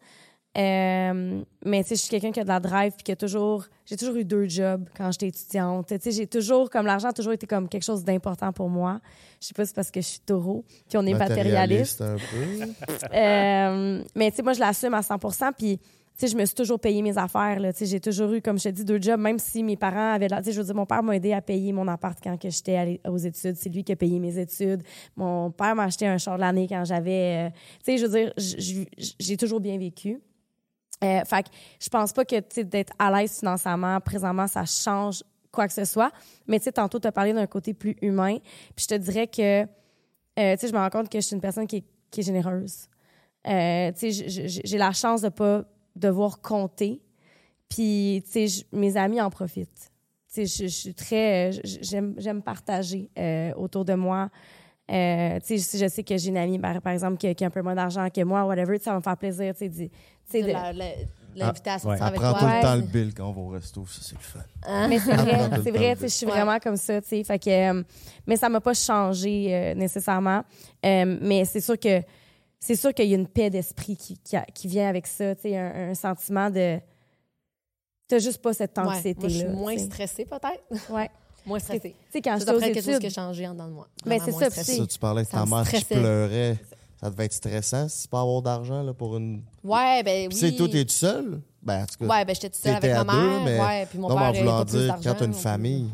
Euh, 0.57 1.41
mais 1.63 1.83
tu 1.83 1.89
sais, 1.89 1.95
je 1.95 2.01
suis 2.01 2.09
quelqu'un 2.09 2.31
qui 2.31 2.39
a 2.39 2.43
de 2.43 2.49
la 2.49 2.59
drive 2.59 2.93
puis 2.93 3.03
qui 3.03 3.11
a 3.11 3.15
toujours, 3.15 3.65
j'ai 3.85 3.95
toujours 3.95 4.15
eu 4.15 4.25
deux 4.25 4.47
jobs 4.49 4.87
quand 4.97 5.11
j'étais 5.11 5.27
étudiante. 5.27 5.87
Tu 5.87 5.97
sais, 6.01 6.11
j'ai 6.11 6.27
toujours, 6.27 6.69
comme 6.69 6.85
l'argent 6.87 7.09
a 7.09 7.13
toujours 7.13 7.33
été 7.33 7.45
comme 7.45 7.69
quelque 7.69 7.83
chose 7.85 8.03
d'important 8.03 8.51
pour 8.51 8.67
moi. 8.67 8.99
Je 9.39 9.47
sais 9.47 9.53
pas 9.53 9.63
si 9.63 9.69
c'est 9.69 9.75
parce 9.75 9.91
que 9.91 10.01
je 10.01 10.07
suis 10.07 10.19
taureau 10.21 10.65
puis 10.89 10.97
on 10.97 11.05
est 11.05 11.13
matérialiste. 11.19 12.01
un 12.01 12.15
peu. 12.15 12.71
Euh, 13.13 14.03
mais 14.15 14.31
tu 14.31 14.37
sais, 14.37 14.43
moi, 14.43 14.53
je 14.53 14.59
l'assume 14.59 14.93
à 14.93 15.01
100 15.01 15.17
Puis, 15.57 15.77
tu 15.77 15.85
sais, 16.15 16.27
je 16.27 16.35
me 16.35 16.43
suis 16.45 16.55
toujours 16.55 16.79
payé 16.79 17.01
mes 17.01 17.17
affaires. 17.17 17.59
Là. 17.59 17.71
Tu 17.71 17.79
sais, 17.79 17.85
j'ai 17.85 17.99
toujours 17.99 18.31
eu, 18.33 18.41
comme 18.41 18.57
je 18.57 18.63
te 18.65 18.69
dis, 18.69 18.83
deux 18.83 18.99
jobs, 19.01 19.19
même 19.19 19.39
si 19.39 19.63
mes 19.63 19.77
parents 19.77 20.13
avaient... 20.13 20.27
de 20.27 20.31
la- 20.31 20.39
Tu 20.41 20.45
sais, 20.45 20.51
je 20.53 20.59
veux 20.59 20.65
dire, 20.65 20.75
mon 20.75 20.85
père 20.85 21.01
m'a 21.03 21.15
aidé 21.15 21.31
à 21.33 21.41
payer 21.41 21.71
mon 21.73 21.87
appart 21.87 22.17
quand 22.21 22.37
que 22.37 22.49
j'étais 22.49 22.99
aux 23.07 23.17
études. 23.17 23.55
C'est 23.55 23.69
lui 23.69 23.83
qui 23.83 23.91
a 23.91 23.95
payé 23.95 24.19
mes 24.19 24.37
études. 24.37 24.81
Mon 25.15 25.51
père 25.51 25.75
m'a 25.75 25.83
acheté 25.83 26.07
un 26.07 26.17
char 26.17 26.35
de 26.35 26.41
l'année 26.41 26.67
quand 26.67 26.83
j'avais... 26.85 27.47
euh, 27.47 27.49
Tu 27.85 27.93
sais, 27.93 27.97
je 27.97 28.05
veux 28.05 28.19
dire, 28.19 28.33
j'ai 29.19 29.37
toujours 29.37 29.59
bien 29.59 29.77
vécu. 29.77 30.19
Euh, 31.03 31.23
fait 31.25 31.43
que 31.43 31.49
je 31.79 31.89
pense 31.89 32.11
pas 32.11 32.25
que 32.25 32.61
d'être 32.61 32.93
à 32.99 33.11
l'aise 33.11 33.39
financièrement, 33.39 33.99
présentement, 34.01 34.47
ça 34.47 34.65
change 34.65 35.23
quoi 35.51 35.67
que 35.67 35.73
ce 35.73 35.85
soit. 35.85 36.11
Mais 36.47 36.59
tu 36.59 36.65
sais, 36.65 36.71
tantôt, 36.73 36.99
tu 36.99 37.07
as 37.07 37.11
parlé 37.11 37.33
d'un 37.33 37.47
côté 37.47 37.73
plus 37.73 37.95
humain. 38.01 38.37
Puis 38.75 38.83
je 38.83 38.87
te 38.87 38.95
dirais 38.95 39.27
que, 39.27 39.63
euh, 39.63 39.65
tu 40.35 40.59
sais, 40.59 40.67
je 40.67 40.73
me 40.73 40.77
rends 40.77 40.89
compte 40.89 41.09
que 41.09 41.19
je 41.19 41.25
suis 41.25 41.35
une 41.35 41.41
personne 41.41 41.67
qui 41.67 41.77
est, 41.77 42.21
généreuse. 42.21 42.87
Euh, 43.47 43.91
tu 43.93 44.11
sais, 44.11 44.49
j'ai 44.65 44.77
la 44.77 44.91
chance 44.91 45.21
de 45.21 45.29
pas 45.29 45.63
devoir 45.95 46.41
compter. 46.41 47.01
Puis, 47.69 48.23
tu 48.31 48.47
sais, 48.47 48.65
mes 48.73 48.97
amis 48.97 49.21
en 49.21 49.29
profitent. 49.29 49.91
Tu 50.33 50.47
sais, 50.47 50.67
je, 50.67 50.67
suis 50.67 50.93
très... 50.93 51.53
euh, 51.53 51.61
J'aime 51.63 52.41
partager 52.41 53.09
autour 53.55 53.85
de 53.85 53.93
moi. 53.93 54.29
Euh, 54.91 55.37
si 55.43 55.57
je 55.77 55.87
sais 55.87 56.03
que 56.03 56.17
j'ai 56.17 56.29
une 56.29 56.37
amie, 56.37 56.57
par, 56.57 56.87
exemple, 56.87 57.17
qui, 57.17 57.33
qui 57.35 57.43
a 57.43 57.47
un 57.47 57.51
peu 57.51 57.61
moins 57.61 57.75
d'argent 57.75 58.07
que 58.09 58.23
moi, 58.23 58.45
whatever, 58.45 58.79
ça 58.79 58.91
va 58.91 58.97
me 58.97 59.01
faire 59.01 59.17
plaisir, 59.17 59.53
tu 60.29 60.37
tu 60.37 60.37
sais, 60.37 60.41
De 60.43 60.47
de- 60.47 60.53
la- 60.53 60.73
la- 61.35 61.47
à 61.47 61.53
sortir 61.79 61.89
ouais. 61.89 62.01
avec 62.01 62.19
toi. 62.19 62.33
tout 62.39 62.45
le 62.45 62.61
temps 62.61 62.75
le 62.75 62.81
bill 62.81 63.13
quand 63.15 63.29
on 63.29 63.31
va 63.33 63.41
au 63.41 63.47
resto, 63.49 63.85
ça 63.85 64.01
c'est 64.03 64.15
le 64.15 64.21
fun. 64.21 64.87
Mais 64.87 64.99
c'est 64.99 65.13
vrai, 65.13 65.49
c'est 65.63 65.71
vrai, 65.71 65.95
tu 65.95 66.01
je 66.03 66.07
suis 66.07 66.25
Ouais. 66.25 66.31
vraiment 66.33 66.59
comme 66.59 66.75
ça, 66.75 67.01
tu 67.01 67.23
sais. 67.23 67.39
Que, 67.39 67.49
euh, 67.79 67.83
mais 68.27 68.35
ça 68.35 68.49
m'a 68.49 68.59
pas 68.61 68.73
changé 68.73 69.53
euh, 69.55 69.73
nécessairement. 69.75 70.43
Euh, 70.85 71.17
mais 71.21 71.45
c'est 71.45 71.61
sûr 71.61 71.79
que 71.79 72.01
c'est 72.59 72.75
sûr 72.75 72.93
qu'il 72.93 73.05
y 73.07 73.13
a 73.13 73.15
une 73.15 73.27
paix 73.27 73.49
d'esprit 73.49 73.95
qui, 73.95 74.17
qui, 74.17 74.35
a- 74.35 74.45
qui 74.53 74.67
vient 74.67 74.89
avec 74.89 75.07
ça, 75.07 75.33
tu 75.35 75.43
sais, 75.43 75.57
un, 75.57 75.91
un 75.91 75.93
sentiment 75.95 76.49
de. 76.49 76.79
T'as 78.07 78.19
juste 78.19 78.41
pas 78.41 78.53
cette 78.53 78.75
Ouais. 78.77 78.83
anxiété-là. 78.85 79.19
Moi, 79.21 79.29
je 79.29 79.37
suis 79.37 79.47
moins 79.47 79.73
tu 79.73 79.79
sais. 79.79 79.85
stressée, 79.85 80.25
peut-être. 80.25 80.91
Ouais. 80.91 81.09
moins 81.45 81.59
Tu 81.59 81.65
stressée. 81.65 81.95
sais, 82.11 82.21
quand 82.21 82.31
Ça, 82.31 82.39
j'étais 82.39 82.45
c'est 82.45 82.51
aux 82.51 82.57
après 82.57 82.71
quelque 82.73 82.83
chose 82.85 82.99
qui 82.99 83.05
a 83.05 83.09
études. 83.09 83.15
changé 83.15 83.47
en 83.47 83.53
dedans 83.53 83.67
de 83.67 83.73
moi. 83.73 83.87
Mais 84.05 84.17
Vraiment 84.17 84.25
c'est 84.25 84.31
moins 84.31 84.63
ça, 84.63 84.87
tu 84.87 84.99
parlais 84.99 85.19
avec 85.19 85.29
Ça 85.31 85.37
ta 85.37 85.45
mère 85.45 85.69
qui 85.71 85.85
pleurait. 85.85 86.57
Ça 86.99 87.09
devait 87.09 87.25
être 87.25 87.33
stressant 87.33 87.87
si 87.87 88.03
tu 88.03 88.07
peux 88.09 88.17
avoir 88.17 88.41
d'argent 88.41 88.83
là, 88.83 88.93
pour 88.93 89.15
une. 89.17 89.43
Ouais, 89.63 90.03
ben 90.03 90.23
oui. 90.23 90.27
Puis 90.29 90.37
c'est 90.37 90.55
tout, 90.55 90.67
t'es 90.67 90.83
tout 90.83 90.91
seul? 90.91 91.41
Ben, 91.61 91.83
en 91.83 91.85
tout 91.85 91.97
cas, 91.99 92.05
Ouais, 92.13 92.25
ben 92.25 92.33
j'étais 92.35 92.49
toute 92.49 92.61
seule 92.61 92.75
t'étais 92.75 92.91
avec 92.91 93.07
ma 93.07 93.13
deux, 93.13 93.29
mère. 93.29 93.43
mais. 93.45 93.59
Ouais, 93.59 93.85
puis 93.85 93.99
mon 93.99 94.09
non, 94.09 94.15
père 94.15 94.23
en 94.25 94.33
il 94.33 94.39
voulant 94.41 94.57
pas 94.59 94.65
plus 94.65 94.77
dire, 94.79 94.95
quand 95.03 95.13
t'as 95.13 95.25
une 95.25 95.31
non 95.31 95.37
famille, 95.37 95.89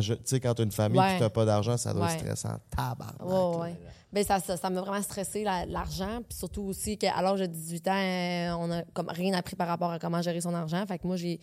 tu 0.00 0.16
sais, 0.24 0.40
quand 0.40 0.54
t'as 0.54 0.62
une 0.64 0.72
famille 0.72 0.98
Ouais. 1.00 1.16
et 1.16 1.18
t'as 1.18 1.28
pas 1.28 1.44
d'argent, 1.44 1.76
ça 1.76 1.92
doit 1.92 2.06
être 2.06 2.14
Ouais. 2.24 2.34
stressant. 2.34 2.56
Tabarnak. 2.74 3.22
Ouais, 3.24 3.60
ouais. 3.60 3.74
Ben, 4.12 4.24
ça, 4.24 4.38
ça, 4.56 4.70
m'a 4.70 4.80
vraiment 4.80 5.02
stressé, 5.02 5.42
la- 5.44 5.66
l'argent. 5.66 6.20
Puis 6.28 6.38
surtout 6.38 6.62
aussi 6.62 6.96
qu'à 6.96 7.20
l'âge 7.20 7.40
de 7.40 7.46
18 7.46 7.88
ans, 7.88 8.58
on 8.60 8.70
a 8.70 8.82
comme 8.94 9.08
rien 9.08 9.34
appris 9.34 9.56
par 9.56 9.66
rapport 9.66 9.90
à 9.90 9.98
comment 9.98 10.22
gérer 10.22 10.40
son 10.40 10.54
argent. 10.54 10.84
Fait 10.86 10.98
que 10.98 11.06
moi, 11.06 11.16
j'ai. 11.16 11.40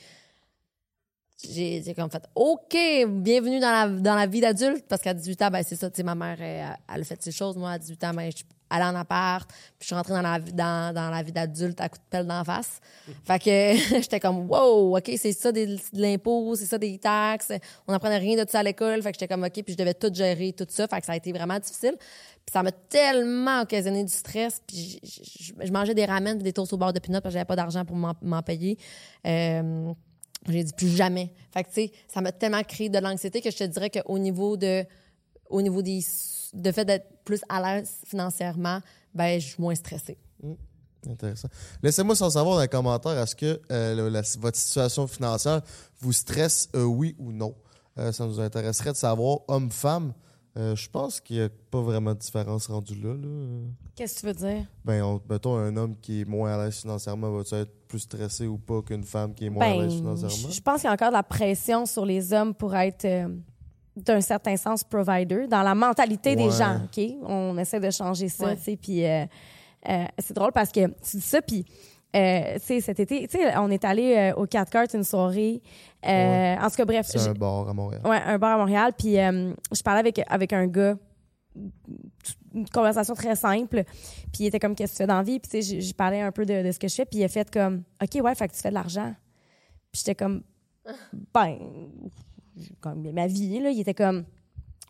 J'ai 1.50 1.82
j'ai 1.84 1.94
comme 1.94 2.10
fait 2.12 2.24
OK, 2.36 2.78
bienvenue 3.08 3.60
dans 3.60 3.72
la, 3.72 3.88
dans 3.88 4.16
la 4.16 4.28
vie 4.28 4.42
d'adulte. 4.42 4.86
Parce 4.88 5.02
qu'à 5.02 5.14
18 5.14 5.42
ans, 5.44 5.50
ben, 5.50 5.64
c'est 5.66 5.76
ça, 5.76 5.90
tu 5.90 5.98
sais, 5.98 6.04
ma 6.04 6.16
mère, 6.16 6.40
elle, 6.42 6.78
elle 6.94 7.02
a 7.02 7.04
fait 7.04 7.22
ses 7.22 7.32
choses. 7.32 7.58
Moi, 7.58 7.72
à 7.72 7.80
18 7.80 8.04
ans, 8.04 8.14
ben, 8.14 8.30
je 8.32 8.38
suis 8.38 8.46
allée 8.70 8.86
en 8.86 8.96
appart. 8.96 9.50
Puis 9.50 9.58
je 9.82 9.86
suis 9.88 9.96
rentrée 9.96 10.14
dans 10.14 10.22
la, 10.22 10.38
vie- 10.40 10.54
dans, 10.54 10.94
dans 10.94 11.10
la 11.10 11.24
vie 11.24 11.32
d'adulte 11.32 11.82
à 11.82 11.90
coup 11.90 11.98
de 11.98 12.04
pelle 12.10 12.28
d'en 12.28 12.44
face. 12.44 12.80
Fait 13.26 13.40
que 13.40 13.96
j'étais 14.02 14.20
comme 14.20 14.50
wow, 14.50 14.98
OK, 14.98 15.12
c'est 15.18 15.34
ça 15.34 15.52
des- 15.52 15.66
de 15.66 15.80
l'impôt, 15.94 16.56
c'est 16.56 16.66
ça 16.66 16.78
des 16.78 16.98
taxes. 17.00 17.52
On 17.88 17.92
n'apprenait 17.92 18.18
rien 18.20 18.38
de 18.38 18.44
tout 18.44 18.52
ça 18.52 18.60
à 18.60 18.64
l'école. 18.64 19.02
Fait 19.02 19.12
que 19.12 19.18
j'étais 19.20 19.34
comme 19.34 19.44
OK, 19.44 19.52
puis 19.64 19.74
je 19.74 19.78
devais 19.78 19.94
tout 19.96 20.14
gérer, 20.14 20.54
tout 20.54 20.68
ça. 20.70 20.88
Fait 20.88 21.00
que 21.00 21.06
ça 21.06 21.14
a 21.14 21.16
été 21.16 21.32
vraiment 21.32 21.58
difficile. 21.60 21.96
Puis 21.98 22.54
ça 22.54 22.62
m'a 22.62 22.72
tellement 22.72 23.62
occasionné 23.62 24.04
du 24.04 24.14
stress. 24.14 24.62
Puis 24.68 25.00
je, 25.04 25.54
je- 25.60 25.66
je 25.66 25.72
mangeais 25.72 25.96
des 25.96 26.06
ramen 26.06 26.38
des 26.38 26.54
toasts 26.54 26.74
au 26.74 26.78
beurre 26.78 26.94
de 26.94 27.00
pinot 27.00 27.20
parce 27.22 27.34
que 27.34 27.40
j'avais 27.40 27.46
pas 27.46 27.56
d'argent 27.56 27.84
pour 27.84 27.96
m'en 27.96 28.14
m'en 28.22 28.42
payer. 28.44 28.78
Euh, 29.26 29.92
j'ai 30.48 30.64
dit 30.64 30.74
plus 30.74 30.90
jamais. 30.90 31.34
Fait 31.54 31.64
tu 31.64 31.72
sais, 31.72 31.92
ça 32.08 32.22
m'a 32.22 32.32
tellement 32.32 32.64
créé 32.64 32.90
de 32.90 32.98
l'anxiété 33.00 33.42
que 33.42 33.52
je 33.52 33.58
te 33.58 33.64
dirais 33.64 33.90
qu'au 33.90 34.18
niveau 34.18 34.58
de, 34.58 34.84
au 35.50 35.62
niveau 35.62 35.82
des, 35.82 36.02
de 36.54 36.72
fait 36.72 36.86
d'être 36.86 37.08
plus 37.24 37.42
à 37.50 37.62
l'aise 37.62 37.98
financièrement, 38.06 38.80
ben, 39.14 39.40
je 39.40 39.48
suis 39.48 39.62
moins 39.62 39.76
stressée. 39.76 40.18
Intéressant. 41.08 41.50
Laissez-moi 41.82 42.16
sans 42.16 42.32
savoir 42.32 42.56
dans 42.56 42.62
les 42.62 42.68
commentaires, 42.68 43.18
est-ce 43.18 43.36
que 43.36 43.60
euh, 43.72 44.22
votre 44.40 44.58
situation 44.58 45.08
financière 45.08 45.62
vous 46.00 46.14
stresse, 46.14 46.70
euh, 46.76 46.84
oui 46.84 47.16
ou 47.18 47.32
non? 47.32 47.56
Euh, 47.98 48.12
ça 48.12 48.26
nous 48.26 48.40
intéresserait 48.40 48.92
de 48.92 48.98
savoir, 48.98 49.40
homme-femme. 49.48 50.14
Je 50.56 50.90
pense 50.90 51.22
qu'il 51.22 51.38
n'y 51.38 51.44
a 51.44 51.50
pas 51.50 51.80
vraiment 51.80 52.14
de 52.14 52.20
différence 52.20 52.68
rendue 52.68 52.96
là. 52.96 53.14
là. 53.14 53.30
Qu'est-ce 53.96 54.16
que 54.16 54.20
tu 54.22 54.26
veux 54.28 54.34
dire? 54.34 54.66
Ben, 54.86 55.04
on- 55.04 55.22
mettons, 55.30 55.56
un 55.58 55.76
homme 55.78 55.96
qui 55.98 56.22
est 56.22 56.26
moins 56.26 56.54
à 56.58 56.64
l'aise 56.66 56.80
financièrement, 56.80 57.30
va-tu 57.32 57.56
être 57.56 57.72
plus 57.88 58.00
stressé 58.00 58.48
ou 58.48 58.58
pas 58.58 58.82
qu'une 58.82 59.04
femme 59.04 59.34
qui 59.34 59.46
est 59.46 59.50
moins 59.50 59.66
à 59.66 59.70
Ben, 59.70 59.82
l'aise 59.82 59.92
je 59.94 59.98
financièrement? 59.98 60.50
je 60.50 60.62
pense 60.62 60.76
qu'il 60.82 60.88
y 60.88 60.90
a 60.90 60.94
encore 60.94 61.10
de 61.10 61.14
la 61.14 61.24
pression 61.24 61.86
sur 61.86 62.06
les 62.06 62.32
hommes 62.34 62.54
pour 62.54 62.74
être, 62.76 63.06
euh, 63.06 63.28
d'un 63.98 64.22
certain 64.22 64.56
sens, 64.56 64.84
provider, 64.84 65.48
dans 65.48 65.62
la 65.64 65.76
mentalité 65.76 66.36
des 66.36 66.50
gens, 66.50 66.80
OK? 66.86 67.04
On 67.28 67.58
essaie 67.58 67.80
de 67.82 67.92
changer 67.92 68.30
ça, 68.30 68.46
Ouais. 68.46 68.56
tu 68.56 68.64
sais, 68.64 68.76
puis 68.78 69.06
euh, 69.06 69.26
euh, 69.90 70.06
c'est 70.20 70.34
drôle 70.34 70.54
parce 70.54 70.72
que 70.72 70.88
tu 70.88 71.18
dis 71.18 71.22
ça, 71.22 71.42
puis... 71.42 71.66
euh, 72.16 72.56
tu 72.56 72.66
sais, 72.66 72.82
cet 72.82 73.00
été, 73.02 73.28
tu 73.28 73.38
sais, 73.38 73.58
on 73.58 73.70
est 73.70 73.84
allé 73.86 74.16
euh, 74.16 74.34
au 74.42 74.46
4 74.46 74.70
cartes 74.70 74.94
une 74.94 75.04
soirée. 75.04 75.62
Euh, 76.06 76.56
En 76.58 76.70
tout 76.70 76.76
cas, 76.78 76.86
bref, 76.86 77.08
C'est 77.10 77.20
j'ai- 77.20 77.30
un 77.30 77.34
bar 77.34 77.68
à 77.70 77.74
Montréal. 77.74 78.02
Ouais, 78.06 78.20
un 78.26 78.38
bar 78.38 78.56
à 78.56 78.58
Montréal. 78.58 78.92
Puis 78.98 79.18
euh, 79.20 79.54
je 79.74 79.82
parlais 79.82 80.00
avec, 80.02 80.22
avec 80.28 80.52
un 80.54 80.68
gars, 80.68 80.96
une 82.54 82.68
conversation 82.70 83.14
très 83.14 83.36
simple. 83.36 83.84
Puis 84.32 84.44
il 84.44 84.46
était 84.48 84.60
comme, 84.60 84.76
qu'est-ce 84.76 84.94
que 84.94 84.98
tu 84.98 85.04
fais 85.04 85.08
dans 85.08 85.18
la 85.18 85.24
vie? 85.24 85.40
Puis 85.40 85.50
tu 85.50 85.62
sais, 85.62 85.62
j'ai- 85.62 85.82
j'ai 85.82 85.94
parlé 85.94 86.20
un 86.20 86.32
peu 86.32 86.46
de, 86.46 86.64
de 86.64 86.72
ce 86.72 86.80
que 86.80 86.88
je 86.88 86.96
fais. 86.96 87.06
Puis 87.06 87.20
il 87.20 87.24
a 87.24 87.28
fait 87.28 87.50
comme, 87.52 87.84
OK, 88.02 88.22
ouais, 88.24 88.36
fait 88.36 88.48
que 88.48 88.54
tu 88.54 88.60
fais 88.62 88.70
de 88.70 88.74
l'argent. 88.76 89.14
Puis 89.92 90.00
j'étais 90.06 90.16
comme, 90.16 90.44
ben, 91.34 91.58
comme 92.80 93.12
ma 93.12 93.28
vie, 93.28 93.60
là, 93.60 93.70
il 93.70 93.80
était 93.80 93.94
comme, 93.94 94.26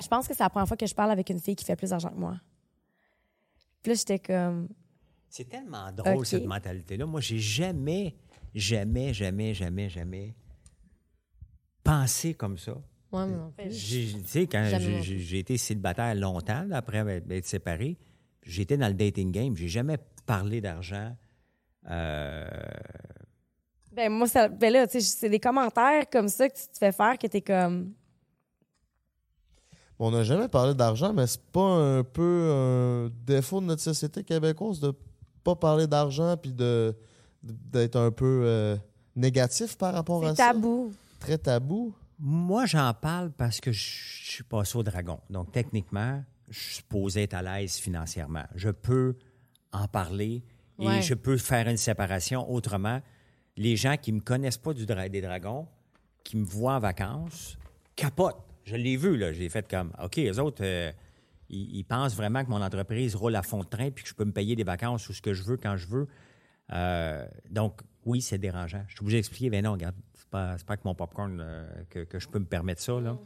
je 0.01 0.07
pense 0.07 0.27
que 0.27 0.33
c'est 0.35 0.43
la 0.43 0.49
première 0.49 0.67
fois 0.67 0.77
que 0.77 0.85
je 0.87 0.95
parle 0.95 1.11
avec 1.11 1.29
une 1.29 1.39
fille 1.39 1.55
qui 1.55 1.65
fait 1.65 1.75
plus 1.75 1.89
d'argent 1.91 2.09
que 2.09 2.19
moi. 2.19 2.39
Puis 3.83 3.91
là, 3.91 3.95
j'étais 3.97 4.19
comme, 4.19 4.67
C'est 5.29 5.45
tellement 5.49 5.91
drôle, 5.91 6.25
cette 6.25 6.45
mentalité-là. 6.45 7.05
Moi, 7.05 7.21
j'ai 7.21 7.39
jamais, 7.39 8.15
jamais, 8.53 9.13
jamais, 9.13 9.53
jamais, 9.53 9.89
jamais 9.89 10.35
pensé 11.83 12.33
comme 12.33 12.57
ça. 12.57 12.73
Ouais, 13.11 13.25
moi 13.27 13.37
non 13.37 13.51
plus. 13.51 13.71
J'ai- 13.71 14.13
Tu 14.13 14.27
sais, 14.27 14.47
quand 14.47 14.63
j'ai- 14.65 14.77
non 14.77 15.37
été 15.39 15.57
célibataire 15.57 16.15
longtemps, 16.15 16.63
là, 16.67 16.77
après 16.77 16.99
être 17.29 17.45
séparé, 17.45 17.97
j'étais 18.43 18.77
dans 18.77 18.87
le 18.87 18.93
dating 18.93 19.31
game. 19.31 19.55
J'ai 19.57 19.67
jamais 19.67 19.97
parlé 20.25 20.61
d'argent. 20.61 21.15
Euh, 21.89 22.47
ben 23.91 24.09
moi, 24.11 24.27
ça, 24.27 24.47
ben 24.47 24.71
là, 24.71 24.87
tu 24.87 25.01
sais, 25.01 25.01
c'est 25.01 25.29
des 25.29 25.39
commentaires 25.39 26.09
comme 26.09 26.27
ça 26.29 26.47
que 26.47 26.55
tu 26.55 26.67
te 26.67 26.77
fais 26.77 26.91
faire 26.91 27.17
que 27.17 27.27
t'es 27.27 27.41
comme, 27.41 27.93
On 30.03 30.09
n'a 30.09 30.23
jamais 30.23 30.47
parlé 30.47 30.73
d'argent, 30.73 31.13
mais 31.13 31.27
c'est 31.27 31.43
pas 31.51 31.61
un 31.97 32.03
peu 32.03 32.49
un 32.51 33.11
défaut 33.23 33.61
de 33.61 33.65
notre 33.67 33.83
société 33.83 34.23
québécoise 34.23 34.79
de 34.79 34.93
pas 35.43 35.55
parler 35.55 35.85
d'argent 35.85 36.35
puis 36.37 36.51
de 36.53 36.95
d'être 37.43 37.97
un 37.97 38.09
peu 38.11 38.41
euh, 38.45 38.75
négatif 39.15 39.77
par 39.77 39.93
rapport 39.93 40.23
à 40.25 40.29
c'est 40.31 40.41
ça. 40.41 40.53
tabou. 40.53 40.91
Très 41.19 41.37
tabou. 41.37 41.93
Moi, 42.23 42.65
j'en 42.67 42.93
parle 42.93 43.31
parce 43.31 43.59
que 43.59 43.71
je 43.71 43.81
suis 43.83 44.43
passé 44.43 44.77
au 44.77 44.83
dragon. 44.83 45.19
Donc, 45.29 45.51
techniquement, 45.51 46.23
je 46.49 46.59
suis 46.59 46.75
supposé 46.75 47.23
être 47.23 47.33
à 47.33 47.41
l'aise 47.41 47.77
financièrement. 47.77 48.43
Je 48.55 48.69
peux 48.69 49.15
en 49.71 49.87
parler 49.87 50.43
et 50.79 50.85
Ouais. 50.87 51.01
je 51.01 51.13
peux 51.15 51.37
faire 51.37 51.67
une 51.67 51.77
séparation 51.77 52.49
autrement. 52.51 53.01
Les 53.57 53.75
gens 53.75 53.97
qui 53.97 54.11
ne 54.11 54.17
me 54.17 54.21
connaissent 54.21 54.57
pas 54.59 54.73
du 54.73 54.85
dra- 54.85 55.09
des 55.09 55.21
dragons, 55.21 55.67
qui 56.23 56.37
me 56.37 56.45
voient 56.45 56.75
en 56.75 56.79
vacances, 56.79 57.57
capotent. 57.95 58.45
Je 58.65 58.75
l'ai 58.75 58.97
vu, 58.97 59.17
là. 59.17 59.33
J'ai 59.33 59.49
fait 59.49 59.67
comme, 59.67 59.91
OK, 60.03 60.17
les 60.17 60.37
autres, 60.37 60.63
euh, 60.63 60.91
ils, 61.49 61.77
ils 61.77 61.83
pensent 61.83 62.15
vraiment 62.15 62.45
que 62.45 62.49
mon 62.51 62.61
entreprise 62.61 63.15
roule 63.15 63.35
à 63.35 63.41
fond 63.41 63.61
de 63.63 63.67
train 63.67 63.89
puis 63.89 64.03
que 64.03 64.09
je 64.09 64.13
peux 64.13 64.25
me 64.25 64.31
payer 64.31 64.55
des 64.55 64.63
vacances 64.63 65.09
ou 65.09 65.13
ce 65.13 65.21
que 65.21 65.33
je 65.33 65.41
veux 65.43 65.57
quand 65.57 65.75
je 65.77 65.87
veux. 65.87 66.07
Euh, 66.71 67.25
donc, 67.49 67.81
oui, 68.05 68.21
c'est 68.21 68.37
dérangeant. 68.37 68.83
Je 68.87 68.93
suis 68.93 69.01
obligé 69.01 69.17
d'expliquer, 69.17 69.49
mais 69.49 69.61
non, 69.63 69.73
regarde, 69.73 69.95
pas, 70.31 70.57
c'est 70.57 70.65
pas 70.65 70.73
avec 70.73 70.85
mon 70.85 70.95
popcorn 70.95 71.39
euh, 71.39 71.65
que, 71.89 71.99
que 72.05 72.19
je 72.19 72.27
peux 72.27 72.39
me 72.39 72.45
permettre 72.45 72.81
ça. 72.81 72.93
Là. 72.99 73.17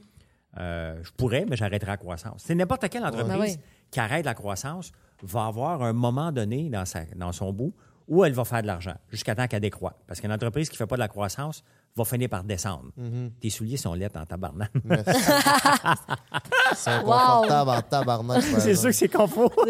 Euh, 0.57 0.99
je 1.03 1.11
pourrais, 1.11 1.45
mais 1.49 1.55
j'arrêterai 1.55 1.91
la 1.91 1.97
croissance. 1.97 2.43
C'est 2.45 2.55
n'importe 2.55 2.87
quelle 2.89 3.05
entreprise 3.05 3.57
Ben 3.57 3.63
qui 3.91 3.99
arrête 3.99 4.25
la 4.25 4.33
croissance 4.33 4.91
va 5.23 5.45
avoir 5.45 5.81
un 5.83 5.93
moment 5.93 6.31
donné 6.31 6.69
dans, 6.69 6.85
sa, 6.85 7.05
dans 7.15 7.31
son 7.31 7.53
bout 7.53 7.73
où 8.07 8.23
elle 8.23 8.33
va 8.33 8.45
faire 8.45 8.61
de 8.61 8.67
l'argent 8.67 8.93
jusqu'à 9.09 9.33
temps 9.35 9.47
qu'elle 9.47 9.61
décroît. 9.61 9.93
Parce 10.07 10.21
qu'une 10.21 10.31
entreprise 10.31 10.69
qui 10.69 10.75
ne 10.75 10.77
fait 10.77 10.87
pas 10.87 10.95
de 10.95 10.99
la 11.01 11.07
croissance 11.07 11.63
va 11.95 12.03
finir 12.05 12.29
par 12.29 12.43
descendre. 12.43 12.91
Tes 13.39 13.49
souliers 13.49 13.77
sont 13.77 13.93
laids 13.93 14.15
en 14.15 14.25
tabarnak. 14.25 14.71
C'est 16.75 16.91
inconfortable 16.91 17.69
en 17.71 17.81
tabarnak. 17.81 18.41
c'est 18.41 18.75
sûr 18.75 18.89
que 18.89 18.95
c'est 18.95 19.07
confort. 19.07 19.51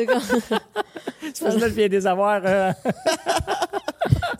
C'est 1.34 1.44
parce 1.44 1.56
que 1.56 1.62
je 1.62 1.74
viens 1.74 1.88
des 1.90 2.06
avoir. 2.08 2.42
euh, 2.46 2.72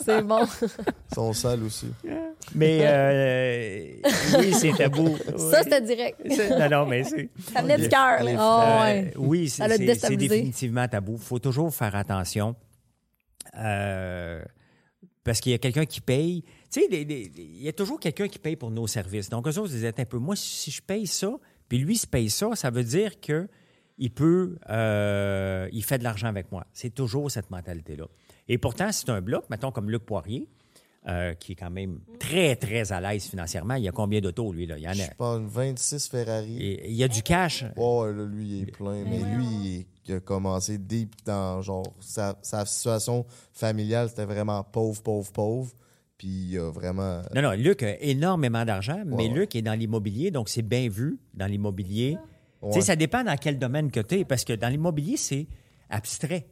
C'est 0.06 0.22
bon. 0.22 0.40
Ils 0.61 1.16
sont 1.16 1.34
sales 1.34 1.64
aussi. 1.64 1.88
mais 2.53 2.80
euh, 2.84 3.88
oui, 4.40 4.53
c'est 4.53 4.72
tabou. 4.74 5.16
Ça, 5.17 5.34
Oui. 5.35 5.56
c'était 5.64 5.82
direct. 5.82 6.19
Non, 6.59 6.69
non, 6.69 6.85
mais 6.85 7.03
c'est. 7.03 7.30
Ça 7.53 7.61
venait 7.61 7.77
du 7.77 7.90
cœur, 7.90 8.24
là. 8.24 8.32
Oh, 8.38 8.61
Euh, 8.61 8.84
ouais. 8.84 9.14
Oui, 9.17 9.50
Ça 9.50 9.67
c'est 9.69 10.16
définitivement 10.16 10.88
tabou. 10.88 11.14
Il 11.16 11.22
faut 11.24 11.40
toujours 11.40 11.74
faire 11.74 11.95
attention. 11.95 12.56
Euh, 13.58 14.43
parce 15.24 15.40
qu'il 15.40 15.51
y 15.51 15.56
a 15.56 15.58
quelqu'un 15.58 15.85
qui 15.85 16.01
paye. 16.01 16.43
Tu 16.72 16.82
sais, 16.82 16.88
il 16.92 17.61
y 17.64 17.67
a 17.67 17.74
toujours 17.74 18.00
quelqu'un 18.00 18.27
qui 18.27 18.38
paye 18.40 18.56
pour 18.56 18.69
nos 18.72 18.85
services. 18.88 19.30
Donc, 19.30 19.48
eux 19.48 19.58
autres, 19.58 19.69
ils 19.72 19.75
disaient 19.77 20.00
un 20.00 20.06
peu, 20.06 20.17
moi, 20.17 20.35
si 20.35 20.69
je 20.72 20.82
paye 20.82 21.08
ça, 21.08 21.32
puis 21.67 21.77
lui, 21.80 21.98
se 21.98 22.06
paye 22.06 22.30
ça, 22.30 22.50
ça 22.56 22.69
veut 22.69 22.84
dire 22.84 23.19
que 23.19 23.48
il 23.98 24.11
peut, 24.11 24.58
euh, 24.69 25.69
il 25.72 25.84
fait 25.84 25.98
de 25.98 26.03
l'argent 26.03 26.27
avec 26.27 26.51
moi. 26.51 26.66
C'est 26.74 26.93
toujours 26.93 27.32
cette 27.32 27.50
mentalité-là. 27.50 28.06
Et 28.48 28.57
pourtant, 28.57 28.91
c'est 28.91 29.09
un 29.09 29.22
bloc, 29.22 29.45
mettons, 29.49 29.72
comme 29.72 29.90
Luc 29.90 30.03
Poirier, 30.06 30.48
euh, 31.07 31.33
qui 31.35 31.53
est 31.53 31.56
quand 31.56 31.69
même 31.69 31.99
très, 32.19 32.56
très 32.56 32.91
à 32.91 32.99
l'aise 33.01 33.25
financièrement. 33.25 33.75
Il 33.75 33.83
y 33.83 33.88
a 33.88 33.91
combien 33.91 34.22
d'autos, 34.22 34.51
lui? 34.53 34.65
Là? 34.65 34.77
Il 34.77 34.83
y 34.83 34.88
en 34.88 34.93
Je 34.93 35.01
a. 35.01 35.06
sais 35.06 35.15
pas, 35.17 35.35
une 35.35 35.48
26 35.48 36.07
Ferrari. 36.09 36.57
Et 36.61 36.90
il 36.90 36.95
y 36.95 37.03
a 37.03 37.07
du 37.07 37.22
cash. 37.24 37.64
Ouais, 37.75 38.14
là, 38.14 38.25
lui, 38.25 38.48
il 38.48 38.61
est 38.64 38.72
plein. 38.72 39.03
Mais 39.03 39.19
lui, 39.19 39.85
il, 40.07 40.14
a 40.14 40.19
commencé 40.19 40.77
deep 40.77 41.14
dans, 41.25 41.61
genre, 41.61 41.93
sa, 41.99 42.38
sa 42.41 42.65
situation 42.65 43.25
familiale, 43.53 44.09
c'était 44.09 44.25
vraiment 44.25 44.64
pauvre, 44.64 45.01
pauvre, 45.01 45.32
pauvre. 45.32 45.72
Puis 46.17 46.27
il 46.51 46.57
a 46.59 46.72
vraiment... 46.72 47.22
Non, 47.35 47.41
non, 47.41 47.51
Luc 47.51 47.83
a 47.83 47.99
énormément 48.01 48.64
d'argent, 48.64 49.03
mais 49.06 49.27
Ouais. 49.27 49.27
Luc 49.27 49.56
est 49.56 49.61
dans 49.61 49.74
l'immobilier, 49.77 50.32
donc 50.32 50.49
c'est 50.49 50.61
bien 50.61 50.88
vu 50.88 51.19
dans 51.33 51.45
l'immobilier. 51.48 52.17
Tu 52.64 52.72
sais, 52.74 52.82
ça 52.82 52.95
dépend 52.95 53.24
dans 53.24 53.35
quel 53.38 53.59
domaine 53.59 53.91
que 53.91 53.99
tu 53.99 54.19
es, 54.19 54.25
parce 54.25 54.43
que 54.45 54.53
dans 54.53 54.69
l'immobilier, 54.69 55.17
c'est 55.17 55.48
abstrait. 55.90 56.48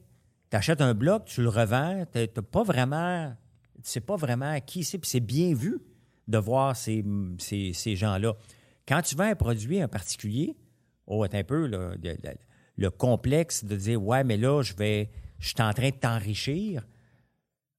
Tu 0.54 0.58
achètes 0.58 0.82
un 0.82 0.94
bloc, 0.94 1.26
tu 1.26 1.42
le 1.42 1.50
revends, 1.50 2.06
tu 2.14 2.28
pas 2.44 2.62
vraiment. 2.62 3.36
Tu 3.78 3.90
sais 3.90 4.02
pas 4.02 4.16
vraiment 4.18 4.60
qui 4.62 4.84
c'est, 4.84 5.00
puis 5.00 5.10
c'est 5.10 5.20
bien 5.20 5.56
vu 5.56 5.80
de 6.28 6.38
voir 6.38 6.76
ces, 6.76 7.04
ces, 7.40 7.74
ces 7.74 7.96
gens-là. 7.96 8.36
Quand 8.88 9.02
tu 9.02 9.16
vends 9.16 9.24
un 9.24 9.34
produit 9.34 9.84
en 9.84 9.88
particulier, 9.88 10.56
oh, 11.08 11.24
un 11.24 11.44
peu, 11.44 11.66
le, 11.66 11.96
le- 12.04 12.16
le 12.76 12.90
complexe 12.92 13.66
de 13.66 13.76
dire, 13.76 14.04
ouais, 14.04 14.24
mais 14.24 14.38
là, 14.38 14.62
je 14.62 14.76
vais, 14.76 15.10
suis 15.40 15.56
en 15.60 15.74
train 15.74 15.90
de 15.90 15.96
t'enrichir, 15.96 16.86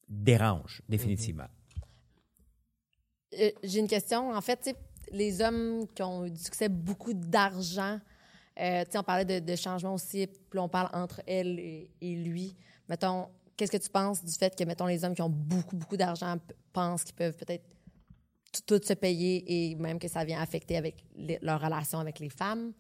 dérange, 0.08 0.82
définitivement. 0.88 1.46
Euh, 3.38 3.50
J'ai 3.62 3.78
une 3.78 3.86
question. 3.88 4.32
En 4.34 4.40
fait, 4.40 4.76
les 5.12 5.40
hommes 5.40 5.86
qui 5.94 6.02
ont 6.02 6.24
du 6.26 6.36
succès, 6.36 6.68
beaucoup 6.68 7.14
d'argent, 7.14 8.00
euh, 8.60 8.84
on 8.94 9.02
parlait 9.02 9.24
de, 9.24 9.44
de 9.44 9.56
changement 9.56 9.94
aussi, 9.94 10.26
puis 10.26 10.58
on 10.58 10.68
parle 10.68 10.88
entre 10.92 11.22
elle 11.26 11.58
et, 11.58 11.90
lui. 12.00 12.56
Mettons, 12.88 13.28
qu'est-ce 13.56 13.72
que 13.72 13.82
tu 13.82 13.90
penses 13.90 14.24
du 14.24 14.32
fait 14.32 14.56
que, 14.56 14.64
mettons, 14.64 14.86
les 14.86 15.04
hommes 15.04 15.14
qui 15.14 15.22
ont 15.22 15.30
beaucoup, 15.30 15.76
beaucoup 15.76 15.96
d'argent 15.96 16.36
pensent 16.72 17.04
qu'ils 17.04 17.14
peuvent 17.14 17.36
peut-être 17.36 17.64
tout, 18.66 18.80
se 18.82 18.92
payer 18.94 19.70
et 19.70 19.74
même 19.74 19.98
que 19.98 20.08
ça 20.08 20.24
vient 20.24 20.40
affecter 20.40 20.76
avec 20.76 21.04
leur 21.42 21.60
relation 21.60 21.98
avec 21.98 22.18
les 22.20 22.30
femmes? 22.30 22.72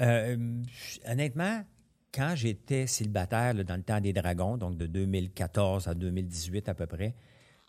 Euh, 0.00 0.62
honnêtement, 1.06 1.64
quand 2.12 2.34
j'étais 2.34 2.86
célibataire 2.86 3.54
dans 3.54 3.76
le 3.76 3.82
temps 3.82 4.00
des 4.00 4.12
dragons, 4.12 4.56
donc 4.56 4.76
de 4.76 4.86
2014 4.86 5.88
à 5.88 5.94
2018 5.94 6.68
à 6.68 6.74
peu 6.74 6.86
près, 6.86 7.14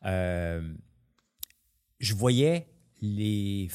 euh, 0.05 0.73
je 1.99 2.13
voyais 2.13 2.67
les. 3.01 3.67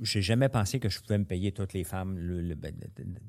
J'ai 0.00 0.22
jamais 0.22 0.48
pensé 0.48 0.78
que 0.80 0.88
je 0.88 1.00
pouvais 1.00 1.18
me 1.18 1.24
payer 1.24 1.52
toutes 1.52 1.72
les 1.72 1.84
femmes, 1.84 2.18
le, 2.18 2.40
le- 2.40 2.54
ben, 2.54 2.74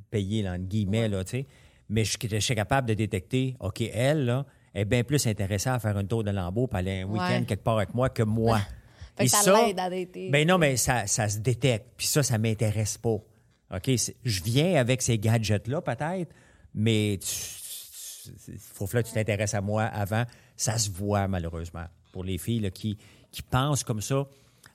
payer 0.10 0.42
là, 0.44 0.54
entre 0.54 0.66
guillemets, 0.66 1.08
là, 1.08 1.24
tu 1.24 1.32
sais. 1.32 1.48
Mais 1.90 2.06
je, 2.06 2.18
je 2.22 2.38
suis 2.40 2.56
capable 2.56 2.88
de 2.88 2.94
détecter, 2.94 3.56
OK, 3.60 3.82
elle, 3.82 4.26
là, 4.26 4.46
est 4.74 4.86
bien 4.86 5.04
plus 5.04 5.28
intéressée 5.28 5.70
à 5.70 5.78
faire 5.80 5.98
un 5.98 6.06
tour 6.06 6.24
de 6.24 6.32
lambeau 6.32 6.68
pour 6.68 6.78
aller 6.78 7.02
un 7.02 7.06
Ouais. 7.06 7.20
week-end 7.20 7.44
quelque 7.46 7.64
part 7.64 7.78
avec 7.78 7.94
moi 7.94 8.10
que 8.10 8.24
moi. 8.24 8.60
Fait 9.18 9.24
Et 9.24 9.26
que 9.26 9.32
ça 9.32 9.42
ça, 9.42 9.66
l'aide 9.68 9.78
à 9.80 9.90
dater. 9.90 10.30
ben 10.30 10.48
non, 10.48 10.58
mais 10.58 10.78
ça, 10.78 11.06
ça 11.06 11.28
se 11.28 11.40
détecte. 11.40 11.86
Puis 11.98 12.08
ça, 12.08 12.24
ça 12.24 12.38
m'intéresse 12.38 12.98
pas. 12.98 13.10
OK? 13.74 13.92
Je 14.24 14.44
viens 14.44 14.76
avec 14.80 15.02
ces 15.02 15.18
gadgets-là, 15.20 15.82
peut-être, 15.82 16.34
mais 16.74 17.16
il 17.16 18.58
faut 18.58 18.88
que 18.88 18.98
là, 18.98 19.04
tu 19.04 19.12
t'intéresses 19.14 19.54
à 19.54 19.62
moi 19.62 19.84
avant. 19.84 20.24
Ça 20.56 20.78
se 20.78 20.90
voit, 20.90 21.28
malheureusement, 21.28 21.86
pour 22.14 22.24
les 22.24 22.38
filles 22.38 22.60
là, 22.62 22.70
qui, 22.72 22.98
qui 23.32 23.42
pensent 23.42 23.84
comme 23.84 24.02
ça. 24.02 24.26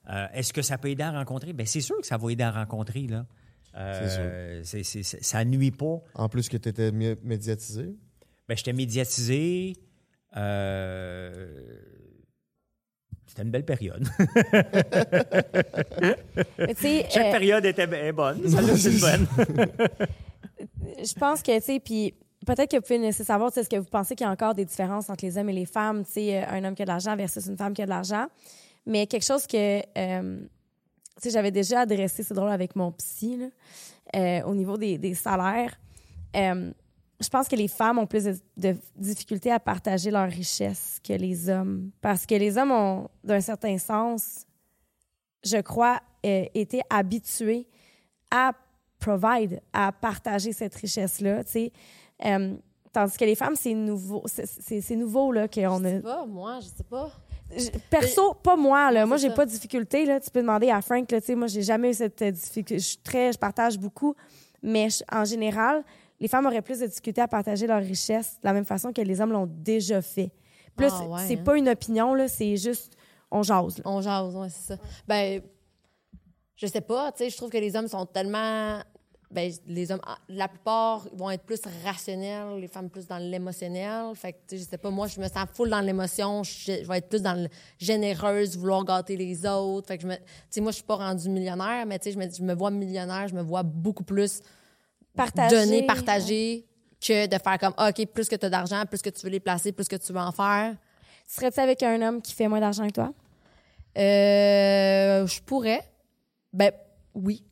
Euh, 0.09 0.27
Est-ce 0.35 0.53
que 0.53 0.63
ça 0.63 0.79
peut 0.79 0.89
aider 0.91 1.03
à 1.03 1.11
rencontrer? 1.13 1.53
Bien, 1.53 1.67
c'est 1.67 1.81
sûr 1.81 2.01
que 2.01 2.07
ça 2.07 2.17
va 2.17 2.31
aider 2.33 2.45
à 2.45 2.51
rencontrer, 2.51 3.07
là. 3.07 3.27
Euh, 3.77 4.63
c'est- 4.65 5.03
ça 5.03 5.45
nuit 5.45 5.71
pas. 5.71 6.01
En 6.15 6.29
plus 6.29 6.49
que 6.49 6.57
tu 6.57 6.69
étais 6.69 6.91
médiatisé? 6.93 7.95
Ben, 8.49 8.57
j'étais 8.57 8.73
médiatisé. 8.73 9.75
Euh, 10.37 11.81
C'était 13.27 13.43
une 13.43 13.51
belle 13.51 13.65
période. 13.67 14.07
Chaque 17.11 17.17
euh, 17.17 17.33
période 17.33 17.65
était 17.65 17.83
est 17.83 18.13
bonne. 18.13 18.49
Ça 18.49 18.63
c'est 18.77 19.01
bonne. 19.01 19.27
je 20.99 21.15
pense 21.19 21.43
que, 21.43 21.59
tu 21.59 21.65
sais, 21.65 21.81
puis 21.81 22.15
peut-être 22.47 22.71
que 22.71 22.77
vous 22.77 22.83
pouvez 22.83 22.99
nous 22.99 23.05
laisser 23.05 23.25
savoir, 23.25 23.51
tu 23.51 23.55
sais, 23.55 23.61
est-ce 23.63 23.69
que 23.69 23.77
vous 23.77 23.85
pensez 23.91 24.15
qu'il 24.15 24.25
y 24.27 24.29
a 24.29 24.33
encore 24.33 24.55
des 24.55 24.65
différences 24.65 25.11
entre 25.11 25.25
les 25.25 25.37
hommes 25.37 25.49
et 25.51 25.55
les 25.55 25.67
femmes, 25.67 26.05
tu 26.05 26.13
sais, 26.13 26.45
un 26.45 26.65
homme 26.65 26.75
qui 26.75 26.83
a 26.83 26.85
de 26.85 26.91
l'argent 26.91 27.17
versus 27.17 27.47
une 27.47 27.57
femme 27.57 27.75
qui 27.75 27.83
a 27.83 27.85
de 27.85 27.91
l'argent? 27.91 28.27
Mais 28.87 29.07
quelque 29.07 29.25
chose 29.25 29.47
que, 29.47 29.81
euh, 29.99 30.41
tu 30.41 31.23
sais, 31.23 31.31
j'avais 31.31 31.51
déjà 31.51 31.81
adressé, 31.81 32.23
c'est 32.23 32.35
drôle, 32.35 32.51
avec 32.51 32.77
mon 32.77 32.93
psy, 32.93 33.37
là, 33.37 33.47
euh, 34.15 34.43
au 34.45 34.55
niveau 34.55 34.77
des, 34.77 34.97
des 34.99 35.15
salaires. 35.15 35.79
Euh, 36.37 36.73
je 37.21 37.29
pense 37.29 37.49
que 37.49 37.57
les 37.57 37.69
femmes 37.69 37.99
ont 37.99 38.07
plus 38.07 38.25
de, 38.25 38.37
de 38.57 38.77
difficultés 38.97 39.51
à 39.51 39.59
partager 39.59 40.11
leur 40.11 40.29
richesse 40.31 41.01
que 41.03 41.15
les 41.15 41.49
hommes. 41.49 41.91
Parce 42.01 42.27
que 42.27 42.35
les 42.35 42.59
hommes 42.59 42.71
ont, 42.73 43.09
d'un 43.25 43.41
certain 43.41 43.77
sens, 43.79 44.47
je 45.43 45.57
crois, 45.63 46.01
euh, 46.25 46.45
été 46.55 46.83
habitués 46.91 47.67
à 48.31 48.53
provide, 48.99 49.61
à 49.73 49.93
partager 49.93 50.53
cette 50.53 50.75
richesse-là, 50.75 51.45
tu 51.45 51.51
sais. 51.51 51.73
Tandis 52.93 53.17
que 53.19 53.25
les 53.27 53.35
femmes, 53.35 53.57
c'est 53.57 53.75
nouveau, 53.75 54.25
c'est- 54.27 54.97
nouveau, 54.97 55.31
là, 55.31 55.49
qu'on 55.49 55.79
Je 55.79 55.85
sais 55.89 55.97
a... 55.97 56.01
pas, 56.01 56.25
moi, 56.27 56.61
je 56.61 56.67
sais 56.69 56.83
pas. 56.85 57.11
Perso, 57.91 58.35
pas 58.35 58.57
moi. 58.57 58.91
Là. 58.93 59.07
Moi, 59.07 59.17
j'ai 59.17 59.31
pas 59.31 59.45
de 59.47 59.51
difficulté. 59.51 60.05
Là. 60.05 60.21
Tu 60.21 60.31
peux 60.31 60.41
demander 60.41 60.71
à 60.71 60.81
Frank. 60.83 61.11
Là, 61.11 61.21
tu 61.21 61.27
sais, 61.29 61.35
moi, 61.35 61.47
j'ai 61.47 61.63
jamais 61.63 61.91
eu 61.91 61.95
cette 61.95 62.21
euh, 62.23 62.31
difficulté. 62.31 62.79
Je 62.79 62.85
suis 62.85 62.99
très, 62.99 63.33
je 63.33 63.39
partage 63.39 63.79
beaucoup. 63.79 64.15
Mais 64.63 64.91
je- 64.91 65.03
en 65.13 65.25
général, 65.25 65.85
les 66.21 66.29
femmes 66.29 66.47
auraient 66.47 66.63
plus 66.63 66.81
de 66.81 66.87
difficulté 66.87 67.21
à 67.21 67.29
partager 67.29 67.67
leur 67.67 67.81
richesse 67.83 68.35
de 68.43 68.47
la 68.49 68.53
même 68.53 68.65
façon 68.65 68.93
que 68.93 69.01
les 69.03 69.21
hommes 69.21 69.33
l'ont 69.33 69.47
déjà 69.49 70.03
fait. 70.03 70.31
Plus, 70.77 70.89
Ah, 70.93 71.05
ouais, 71.07 71.21
c'est 71.27 71.39
hein. 71.39 71.43
pas 71.45 71.57
une 71.57 71.69
opinion, 71.69 72.15
là, 72.15 72.29
c'est 72.29 72.57
juste, 72.57 72.97
on 73.31 73.43
jase. 73.43 73.79
là. 73.79 73.83
On 73.87 74.01
jase, 74.03 74.35
ouais, 74.37 74.49
c'est 74.51 74.75
ça. 74.75 74.81
Ben, 75.07 75.41
je 76.57 76.67
sais 76.67 76.81
pas, 76.81 77.13
tu 77.13 77.19
sais, 77.19 77.31
je 77.31 77.37
trouve 77.37 77.51
que 77.51 77.59
les 77.59 77.77
hommes 77.77 77.89
sont 77.89 78.07
tellement. 78.07 78.81
Ben, 79.31 79.53
les 79.67 79.91
hommes, 79.91 80.01
ah, 80.07 80.19
la 80.29 80.47
plupart 80.47 81.09
vont 81.13 81.31
être 81.31 81.43
plus 81.43 81.61
rationnels, 81.85 82.61
les 82.61 82.69
femmes 82.69 82.89
plus 82.89 83.07
dans 83.07 83.19
l'émotionnel. 83.19 84.15
Fait 84.15 84.33
que, 84.33 84.57
je 84.57 84.63
sais 84.63 84.79
pas, 84.79 84.91
moi, 84.91 85.09
je 85.09 85.21
me 85.21 85.27
sens 85.27 85.47
full 85.53 85.69
dans 85.69 85.81
l'émotion. 85.81 86.45
Je, 86.45 86.83
je 86.83 86.89
vais 86.89 86.99
être 86.99 87.09
plus 87.09 87.23
dans 87.23 87.35
le 87.35 87.49
généreuse, 87.79 88.57
vouloir 88.57 88.85
gâter 88.85 89.17
les 89.17 89.45
autres. 89.45 89.89
Fait 89.89 89.99
que 89.99 90.03
je 90.03 90.07
me. 90.09 90.17
Moi, 90.63 90.71
je 90.71 90.77
suis 90.77 90.85
pas 90.85 90.97
rendue 90.97 91.29
millionnaire, 91.29 91.85
mais 91.87 91.99
tu 91.99 92.05
sais, 92.05 92.13
je 92.13 92.19
me, 92.19 92.31
je 92.31 92.43
me 92.43 92.55
vois 92.55 92.71
millionnaire, 92.71 93.27
je 93.27 93.35
me 93.35 93.43
vois 93.43 93.65
beaucoup 93.65 94.05
plus 94.05 94.43
Partager. 95.17 95.57
donner, 95.57 95.83
partager, 95.87 96.67
que 97.01 97.27
de 97.27 97.39
faire 97.39 97.59
comme, 97.59 97.75
ah, 97.77 97.91
OK, 97.91 98.07
plus 98.07 98.29
que 98.29 98.37
tu 98.37 98.47
as 98.47 98.51
d'argent, 98.51 98.85
plus 98.87 99.03
que 99.03 99.11
tu 99.11 99.23
veux 99.23 99.31
les 99.31 99.41
placer, 99.41 99.73
plus 99.73 99.89
que 99.89 99.97
tu 99.97 100.13
veux 100.13 100.21
en 100.21 100.33
faire. 100.33 100.77
Serais-tu 101.27 101.61
avec 101.61 101.83
un 101.83 102.01
homme 102.03 102.23
qui 102.23 102.33
fait 102.33 102.49
moins 102.49 102.61
d'argent 102.61 102.87
que 102.87 102.93
toi? 102.93 103.13
Euh, 103.99 105.27
je 105.27 105.41
pourrais. 105.41 105.83
Ben, 106.53 106.71
oui. 107.15 107.43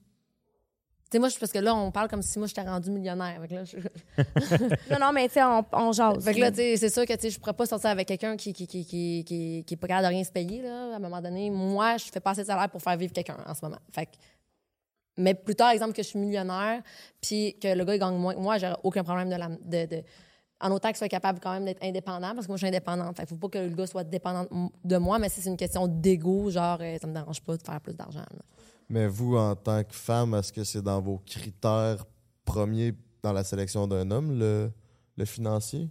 Sais, 1.14 1.20
moi, 1.20 1.28
parce 1.38 1.52
que 1.52 1.58
là, 1.60 1.72
on 1.76 1.92
parle 1.92 2.08
comme 2.08 2.22
si 2.22 2.40
moi, 2.40 2.48
j'étais 2.48 2.62
rendue 2.62 2.90
millionnaire. 2.90 3.40
Fait 3.42 3.46
que 3.48 3.54
là, 3.54 3.64
je- 3.64 3.76
Non, 4.92 4.98
non, 5.00 5.12
mais 5.12 5.28
tu 5.28 5.34
sais, 5.34 5.44
on, 5.44 5.64
on 5.72 5.92
jase. 5.92 6.24
fait 6.24 6.34
que 6.34 6.40
là, 6.40 6.50
tu 6.50 6.56
sais, 6.56 6.76
c'est 6.76 6.88
sûr 6.88 7.06
que, 7.06 7.12
tu 7.12 7.20
sais, 7.20 7.30
je 7.30 7.38
pourrais 7.38 7.52
pas 7.52 7.66
sortir 7.66 7.90
avec 7.90 8.08
quelqu'un 8.08 8.36
qui, 8.36 8.52
qui, 8.52 8.66
qui, 8.66 8.84
qui, 8.84 9.24
qui, 9.24 9.62
qui 9.64 9.74
est 9.74 9.76
pas 9.76 9.86
capable 9.86 10.08
de 10.08 10.12
rien 10.14 10.24
se 10.24 10.32
payer, 10.32 10.60
là. 10.62 10.94
À 10.94 10.96
un 10.96 10.98
moment 10.98 11.22
donné, 11.22 11.50
moi, 11.50 11.98
je 11.98 12.06
fais 12.12 12.18
pas 12.18 12.30
assez 12.30 12.40
de 12.42 12.46
salaire 12.48 12.68
pour 12.68 12.82
faire 12.82 12.96
vivre 12.96 13.12
quelqu'un 13.12 13.36
en 13.46 13.54
ce 13.54 13.60
moment. 13.64 13.78
Fait 13.92 14.06
que- 14.06 14.10
mais 15.16 15.34
plus 15.34 15.54
tard, 15.54 15.70
exemple, 15.70 15.92
que 15.92 16.02
je 16.02 16.08
suis 16.08 16.18
millionnaire, 16.18 16.82
puis 17.20 17.56
que 17.62 17.68
le 17.72 17.84
gars, 17.84 17.94
il 17.94 18.00
gagne 18.00 18.16
moins 18.16 18.34
que 18.34 18.40
moi, 18.40 18.58
j'aurais 18.58 18.74
aucun 18.82 19.04
problème 19.04 19.30
de 19.30 19.36
la, 19.36 19.48
de, 19.48 19.86
de- 19.96 20.02
en 20.60 20.72
autant 20.72 20.88
qu'il 20.88 20.96
soit 20.96 21.08
capable 21.08 21.38
quand 21.38 21.52
même 21.52 21.64
d'être 21.64 21.84
indépendant, 21.84 22.34
parce 22.34 22.46
que 22.46 22.50
moi, 22.50 22.56
je 22.56 22.66
suis 22.66 22.74
indépendante. 22.74 23.16
Fait 23.16 23.28
faut 23.28 23.36
pas 23.36 23.48
que 23.50 23.58
le 23.58 23.68
gars 23.68 23.86
soit 23.86 24.02
dépendant 24.02 24.46
de 24.82 24.96
moi, 24.96 25.20
mais 25.20 25.28
si 25.28 25.40
c'est 25.40 25.50
une 25.50 25.56
question 25.56 25.86
d'ego, 25.86 26.50
genre, 26.50 26.78
euh, 26.80 26.96
ça 27.00 27.06
me 27.06 27.12
dérange 27.14 27.40
pas 27.40 27.56
de 27.56 27.62
faire 27.62 27.80
plus 27.80 27.94
d'argent. 27.94 28.24
Mais 28.88 29.06
vous, 29.08 29.36
en 29.36 29.54
tant 29.56 29.82
que 29.82 29.94
femme, 29.94 30.34
est-ce 30.34 30.52
que 30.52 30.62
c'est 30.64 30.82
dans 30.82 31.00
vos 31.00 31.18
critères 31.24 32.04
premiers 32.44 32.92
dans 33.22 33.32
la 33.32 33.42
sélection 33.44 33.86
d'un 33.86 34.10
homme, 34.10 34.38
le, 34.38 34.70
le 35.16 35.24
financier? 35.24 35.88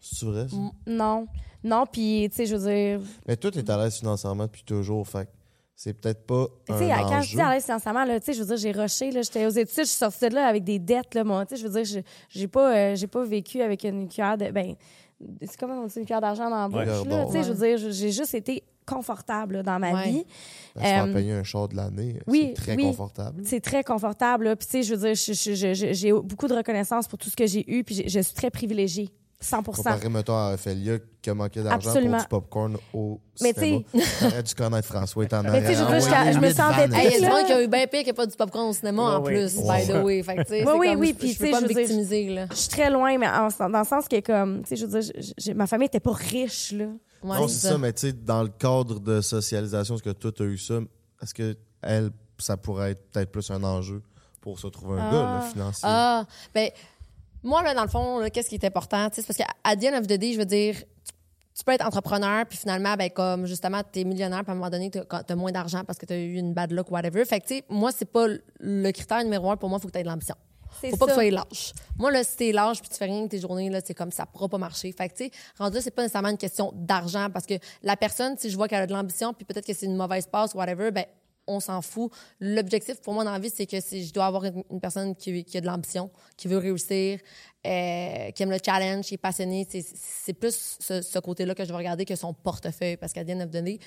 C'est 0.00 0.26
vrai? 0.26 0.46
ça? 0.48 0.56
Non. 0.86 1.26
Non, 1.64 1.84
puis, 1.90 2.28
tu 2.30 2.36
sais, 2.36 2.46
je 2.46 2.56
veux 2.56 2.70
dire, 2.70 3.00
Mais 3.26 3.36
toi, 3.36 3.50
t'es 3.50 3.68
à 3.70 3.76
l'aise 3.76 3.96
financièrement 3.98 4.44
depuis 4.44 4.62
toujours, 4.62 5.06
fait 5.06 5.26
que 5.26 5.30
c'est 5.74 5.92
peut-être 5.92 6.24
pas 6.26 6.46
Tu 6.66 6.72
sais, 6.72 6.90
un 6.92 6.98
quand 7.08 7.20
je 7.22 7.34
dis 7.34 7.40
à 7.40 7.50
l'aise 7.52 7.64
financièrement, 7.64 8.04
là, 8.04 8.18
tu 8.20 8.26
sais, 8.26 8.32
je 8.32 8.40
veux 8.42 8.46
dire, 8.46 8.56
j'ai 8.56 8.72
rushé, 8.80 9.10
là, 9.10 9.22
j'étais 9.22 9.44
aux 9.44 9.50
études, 9.50 9.78
je 9.78 9.82
suis 9.84 9.98
sortie 9.98 10.28
de 10.28 10.34
là 10.34 10.46
avec 10.46 10.62
des 10.64 10.78
dettes, 10.78 11.14
là, 11.14 11.24
moi, 11.24 11.44
tu 11.46 11.56
sais, 11.56 11.62
je 11.62 11.66
veux 11.68 11.82
dire, 11.82 11.84
je- 11.84 12.00
j'ai 12.30 12.46
pas, 12.48 12.74
euh, 12.76 12.96
j'ai 12.96 13.08
pas 13.08 13.24
vécu 13.24 13.60
avec 13.60 13.82
une 13.84 14.08
cuillère 14.08 14.38
de, 14.38 14.50
ben, 14.50 14.76
c'est 15.42 15.56
comme 15.58 15.72
on 15.72 15.86
dit, 15.86 15.98
une 15.98 16.04
cuillère 16.04 16.20
d'argent 16.20 16.48
dans 16.48 16.56
la 16.62 16.68
bouche, 16.68 16.78
Ouais. 16.78 17.08
là, 17.10 17.26
tu 17.26 17.32
sais, 17.32 17.42
je 17.44 17.52
veux 17.52 17.66
dire, 17.76 17.90
j'ai 17.92 18.12
juste 18.12 18.34
été 18.34 18.62
confortable 18.88 19.56
là, 19.56 19.62
dans 19.62 19.78
ma 19.78 19.92
Ouais. 19.92 20.04
vie. 20.10 20.24
Ben, 20.74 20.82
se 20.82 20.86
faire 20.88 21.04
Euh, 21.04 21.12
payer 21.12 21.32
un 21.32 21.42
char 21.44 21.68
de 21.68 21.76
l'année, 21.76 22.20
oui, 22.26 22.52
c'est 22.56 22.62
très 22.62 22.76
oui. 22.76 22.84
confortable. 22.84 23.42
C'est 23.44 23.60
très 23.60 23.84
confortable, 23.84 24.56
puis 24.56 24.66
tu 24.66 24.72
sais, 24.72 24.82
je 24.82 24.94
veux 24.94 25.00
dire, 25.06 25.14
je- 25.14 25.32
je- 25.32 25.54
je- 25.54 25.74
je- 25.74 25.92
j'ai 25.92 26.12
beaucoup 26.12 26.48
de 26.48 26.54
reconnaissance 26.54 27.06
pour 27.08 27.18
tout 27.18 27.30
ce 27.30 27.36
que 27.36 27.46
j'ai 27.46 27.64
eu, 27.70 27.84
puis 27.84 28.04
je 28.06 28.20
suis 28.20 28.34
très 28.34 28.50
privilégiée, 28.50 29.10
100 29.40 29.62
Comparé, 29.62 30.08
mettons, 30.08 30.36
à 30.36 30.54
Ophélia 30.54 30.98
qui 31.22 31.30
a 31.30 31.34
manqué 31.34 31.62
d'argent 31.62 31.90
Absolument. 31.90 32.16
pour 32.16 32.22
du 32.22 32.28
popcorn 32.28 32.76
au 32.92 33.20
Mais 33.40 33.52
cinéma. 33.52 33.84
T'aurais 34.20 34.42
dû 34.42 34.54
connaître 34.54 34.88
François, 34.88 35.26
t'en 35.26 35.42
Mais 35.44 35.60
tu 35.60 35.66
sais, 35.68 35.74
je 35.76 35.84
me 36.40 36.46
huit 36.48 36.54
sentais 36.56 36.86
il 36.86 37.20
y 37.20 37.24
a 37.24 37.28
là. 37.28 37.36
monde 37.36 37.46
qui 37.46 37.52
a 37.52 37.62
eu 37.62 37.68
bien 37.68 37.86
pire 37.86 38.00
qu'il 38.00 38.04
n'y 38.06 38.10
a 38.10 38.14
pas 38.14 38.26
du 38.26 38.36
popcorn 38.36 38.68
au 38.68 38.72
cinéma 38.72 39.02
en 39.02 39.22
Ouais, 39.22 39.32
plus, 39.32 39.56
ouais. 39.58 39.80
by 39.86 39.92
the 39.92 40.04
way. 40.04 40.22
Fait 40.24 40.34
que, 40.36 40.42
tu 40.42 40.48
sais, 40.48 40.64
Oui, 40.66 40.72
oui, 40.78 40.88
comme, 40.88 41.00
oui, 41.00 41.08
je- 41.08 41.14
puis 41.14 41.32
tu 41.34 41.38
peux 41.38 41.44
sais, 41.46 41.50
pas 41.52 41.60
je 41.60 41.66
veux 41.66 42.04
dire. 42.04 42.46
Je 42.50 42.56
suis 42.56 42.68
très 42.68 42.90
loin, 42.90 43.16
mais 43.16 43.28
en- 43.28 43.68
dans 43.70 43.78
le 43.78 43.84
sens 43.86 44.08
que, 44.08 44.18
comme, 44.20 44.62
tu 44.62 44.70
sais, 44.70 44.76
je 44.76 44.86
veux 44.86 45.00
dire, 45.00 45.54
ma 45.54 45.68
famille 45.68 45.86
était 45.86 46.00
pas 46.00 46.12
riche, 46.12 46.72
là. 46.72 46.86
Ouais, 47.22 47.36
non, 47.38 47.48
c'est 47.48 47.68
ça, 47.68 47.78
mais 47.78 47.92
tu 47.92 48.00
sais, 48.08 48.12
dans 48.12 48.42
le 48.42 48.48
cadre 48.48 49.00
de 49.00 49.20
socialisation, 49.20 49.94
est-ce 49.96 50.02
que 50.02 50.10
toi, 50.10 50.32
tu 50.32 50.42
as 50.42 50.46
eu 50.46 50.58
ça? 50.58 50.78
Est-ce 51.22 51.34
que 51.34 51.56
elle, 51.82 52.10
ça 52.38 52.56
pourrait 52.56 52.92
être 52.92 53.10
peut-être 53.10 53.30
plus 53.32 53.50
un 53.50 53.62
enjeu 53.64 54.02
pour 54.40 54.58
se 54.58 54.66
trouver 54.68 55.00
un 55.00 55.08
Ah. 55.08 55.12
gars, 55.12 55.50
financier? 55.50 55.88
Ah, 55.90 56.24
ben, 56.54 56.70
moi, 57.42 57.62
là, 57.62 57.74
dans 57.74 57.82
le 57.82 57.88
fond, 57.88 58.18
là, 58.18 58.30
qu'est-ce 58.30 58.48
qui 58.48 58.54
est 58.56 58.64
important? 58.64 59.08
C'est 59.12 59.26
parce 59.26 59.36
qu'à 59.36 59.46
the 59.76 59.84
end 59.84 59.98
of 59.98 60.06
the 60.06 60.12
day, 60.18 60.32
je 60.32 60.38
veux 60.38 60.44
dire, 60.46 60.76
tu, 60.76 61.12
tu 61.54 61.64
peux 61.64 61.72
être 61.72 61.84
entrepreneur, 61.86 62.46
puis 62.46 62.58
finalement, 62.58 62.94
ben, 62.96 63.10
comme 63.10 63.46
justement, 63.46 63.82
tu 63.92 64.00
es 64.00 64.04
millionnaire, 64.04 64.42
puis 64.42 64.50
à 64.50 64.52
un 64.52 64.56
moment 64.56 64.70
donné, 64.70 64.90
tu 64.90 64.98
as, 64.98 65.36
moins 65.36 65.52
d'argent 65.52 65.82
parce 65.84 65.98
que 65.98 66.06
tu 66.06 66.12
as 66.12 66.18
eu 66.18 66.34
une 66.34 66.54
bad 66.54 66.70
luck, 66.72 66.90
whatever. 66.90 67.24
Fait 67.24 67.40
que, 67.40 67.46
tu 67.46 67.54
sais, 67.56 67.64
moi, 67.68 67.90
c'est 67.90 68.10
pas 68.10 68.26
le 68.60 68.90
critère 68.92 69.22
numéro 69.24 69.50
un 69.50 69.56
pour 69.56 69.68
moi, 69.68 69.78
il 69.78 69.82
faut 69.82 69.88
que 69.88 69.92
tu 69.92 69.98
aies 69.98 70.04
de 70.04 70.08
l'ambition. 70.08 70.36
C'est 70.80 70.90
Faut 70.90 70.96
pas 70.96 71.06
que 71.06 71.10
tu 71.10 71.14
sois 71.14 71.30
lâche. 71.30 71.72
Moi, 71.96 72.10
là, 72.12 72.22
si 72.24 72.36
t'es 72.36 72.52
lâche 72.52 72.80
puis 72.80 72.88
tu 72.88 72.96
fais 72.96 73.06
rien 73.06 73.22
de 73.22 73.28
tes 73.28 73.40
journées, 73.40 73.70
là, 73.70 73.80
c'est 73.84 73.94
comme 73.94 74.12
ça 74.12 74.26
pourra 74.26 74.48
pas 74.48 74.58
marcher. 74.58 74.92
Fait 74.92 75.08
que, 75.08 75.14
tu 75.14 75.24
sais, 75.24 75.30
rendu 75.58 75.76
là, 75.76 75.82
c'est 75.82 75.90
pas 75.90 76.02
nécessairement 76.02 76.28
une 76.30 76.38
question 76.38 76.72
d'argent 76.74 77.28
parce 77.32 77.46
que 77.46 77.54
la 77.82 77.96
personne, 77.96 78.36
si 78.38 78.50
je 78.50 78.56
vois 78.56 78.68
qu'elle 78.68 78.82
a 78.82 78.86
de 78.86 78.92
l'ambition 78.92 79.32
puis 79.34 79.44
peut-être 79.44 79.66
que 79.66 79.74
c'est 79.74 79.86
une 79.86 79.96
mauvaise 79.96 80.26
passe, 80.26 80.54
whatever, 80.54 80.90
ben, 80.90 81.04
on 81.50 81.60
s'en 81.60 81.80
fout. 81.80 82.12
L'objectif 82.40 83.00
pour 83.00 83.14
moi 83.14 83.24
dans 83.24 83.32
la 83.32 83.38
vie, 83.38 83.48
c'est 83.48 83.64
que 83.64 83.80
c'est- 83.80 84.02
je 84.02 84.12
dois 84.12 84.26
avoir 84.26 84.44
une, 84.44 84.62
une 84.70 84.80
personne 84.80 85.16
qui, 85.16 85.44
qui 85.44 85.56
a 85.56 85.62
de 85.62 85.66
l'ambition, 85.66 86.10
qui 86.36 86.46
veut 86.46 86.58
réussir, 86.58 87.20
euh, 87.66 88.30
qui 88.32 88.42
aime 88.42 88.50
le 88.50 88.58
challenge, 88.64 89.06
qui 89.06 89.14
est 89.14 89.18
passionné. 89.18 89.66
C'est- 89.68 89.86
C'est 89.96 90.34
plus 90.34 90.76
ce, 90.78 91.00
ce 91.00 91.18
côté-là 91.18 91.54
que 91.54 91.64
je 91.64 91.70
vais 91.70 91.76
regarder 91.76 92.04
que 92.04 92.14
son 92.16 92.34
portefeuille. 92.34 92.98
Parce 92.98 93.12
of 93.16 93.24
the 93.50 93.62
day, 93.62 93.78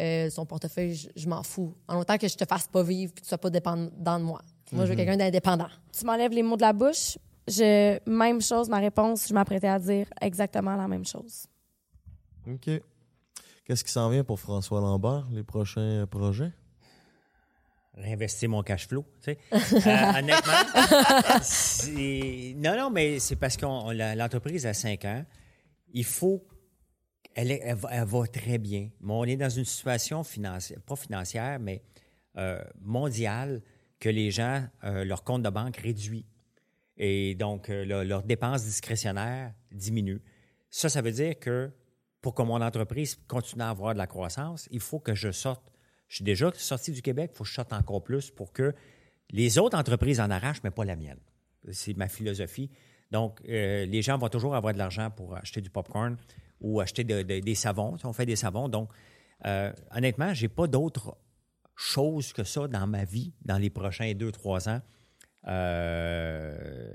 euh, 0.00 0.30
son 0.30 0.46
portefeuille, 0.46 0.94
je, 0.94 1.08
je 1.14 1.28
m'en 1.28 1.42
fous. 1.42 1.74
En 1.88 1.98
autant 2.00 2.16
que 2.16 2.26
je 2.26 2.36
te 2.36 2.46
fasse 2.46 2.66
pas 2.68 2.82
vivre 2.82 3.12
puis 3.12 3.20
que 3.20 3.26
tu 3.26 3.28
sois 3.28 3.38
pas 3.38 3.50
dépendant 3.50 4.18
de 4.18 4.24
moi. 4.24 4.40
Moi, 4.72 4.84
je 4.86 4.90
veux 4.90 4.96
quelqu'un 4.96 5.16
d'indépendant. 5.16 5.68
tu 5.96 6.04
m'enlèves 6.04 6.32
les 6.32 6.42
mots 6.42 6.56
de 6.56 6.62
la 6.62 6.72
bouche. 6.72 7.18
Je, 7.48 7.98
même 8.08 8.40
chose, 8.40 8.68
ma 8.68 8.78
réponse, 8.78 9.26
je 9.28 9.34
m'apprêtais 9.34 9.66
à 9.68 9.78
dire 9.78 10.06
exactement 10.20 10.76
la 10.76 10.86
même 10.86 11.04
chose. 11.04 11.46
OK. 12.46 12.70
Qu'est-ce 13.64 13.82
qui 13.84 13.90
s'en 13.90 14.08
vient 14.10 14.22
pour 14.24 14.38
François 14.38 14.80
Lambert, 14.80 15.26
les 15.32 15.42
prochains 15.42 16.06
projets? 16.08 16.52
réinvestir 17.94 18.48
mon 18.48 18.62
cash 18.62 18.86
flow. 18.88 19.04
Tu 19.22 19.32
sais. 19.34 19.38
Euh, 19.52 20.18
honnêtement, 20.18 20.52
non, 22.56 22.76
non, 22.76 22.90
mais 22.90 23.18
c'est 23.18 23.36
parce 23.36 23.56
que 23.56 23.66
l'entreprise 24.16 24.64
a 24.66 24.72
cinq 24.74 25.04
ans. 25.04 25.24
Il 25.92 26.04
faut. 26.04 26.42
Elle, 27.34 27.50
est- 27.50 27.60
elle 27.62 27.76
va, 27.76 27.88
elle 27.92 28.04
va 28.06 28.26
très 28.26 28.58
bien. 28.58 28.88
Mais 29.00 29.12
on 29.12 29.24
est 29.24 29.36
dans 29.36 29.50
une 29.50 29.64
situation 29.64 30.24
financière, 30.24 30.80
pas 30.80 30.96
financière, 30.96 31.58
mais 31.60 31.82
euh, 32.38 32.62
mondiale, 32.80 33.60
que 34.00 34.08
les 34.08 34.30
gens, 34.30 34.66
euh, 34.84 35.04
leur 35.04 35.22
compte 35.24 35.42
de 35.42 35.50
banque 35.50 35.76
réduit. 35.76 36.26
Et 36.96 37.34
donc, 37.34 37.70
euh, 37.70 37.84
le- 37.84 38.02
leurs 38.02 38.22
dépenses 38.22 38.64
discrétionnaires 38.64 39.52
diminuent. 39.70 40.20
Ça, 40.70 40.88
ça 40.88 41.02
veut 41.02 41.12
dire 41.12 41.38
que 41.38 41.70
pour 42.20 42.34
que 42.34 42.42
mon 42.42 42.60
entreprise 42.60 43.16
continue 43.28 43.62
à 43.62 43.70
avoir 43.70 43.92
de 43.94 43.98
la 43.98 44.06
croissance, 44.06 44.68
il 44.70 44.80
faut 44.80 44.98
que 45.00 45.14
je 45.14 45.30
sorte. 45.30 45.72
Je 46.08 46.16
suis 46.16 46.24
déjà 46.24 46.50
sorti 46.54 46.92
du 46.92 47.02
Québec, 47.02 47.30
il 47.32 47.36
faut 47.36 47.44
que 47.44 47.50
je 47.50 47.54
sorte 47.54 47.72
encore 47.72 48.02
plus 48.02 48.30
pour 48.30 48.52
que 48.52 48.74
les 49.30 49.58
autres 49.58 49.78
entreprises 49.78 50.20
en 50.20 50.30
arrachent, 50.30 50.62
mais 50.64 50.70
pas 50.70 50.84
la 50.84 50.96
mienne. 50.96 51.18
C'est 51.70 51.94
ma 51.96 52.08
philosophie. 52.08 52.70
Donc, 53.10 53.40
euh, 53.48 53.86
les 53.86 54.02
gens 54.02 54.18
vont 54.18 54.28
toujours 54.28 54.54
avoir 54.54 54.72
de 54.72 54.78
l'argent 54.78 55.10
pour 55.10 55.36
acheter 55.36 55.60
du 55.60 55.70
popcorn 55.70 56.16
ou 56.60 56.80
acheter 56.80 57.04
de- 57.04 57.22
de- 57.22 57.40
des 57.40 57.54
savons. 57.54 57.96
On 58.04 58.12
fait 58.12 58.26
des 58.26 58.36
savons. 58.36 58.68
Donc, 58.68 58.90
honnêtement, 59.92 60.34
je 60.34 60.42
n'ai 60.42 60.48
pas 60.48 60.66
d'autres 60.66 61.16
choses 61.80 62.32
que 62.34 62.44
ça 62.44 62.68
dans 62.68 62.86
ma 62.86 63.04
vie 63.04 63.32
dans 63.44 63.56
les 63.58 63.70
prochains 63.70 64.12
deux, 64.12 64.30
trois 64.32 64.68
ans. 64.68 64.82
Euh, 65.48 66.92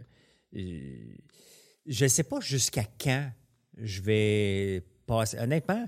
je 0.54 2.04
ne 2.04 2.08
sais 2.08 2.24
pas 2.24 2.40
jusqu'à 2.40 2.84
quand 3.02 3.32
je 3.78 4.02
vais 4.02 4.84
passer. 5.08 5.38
Honnêtement, 5.40 5.88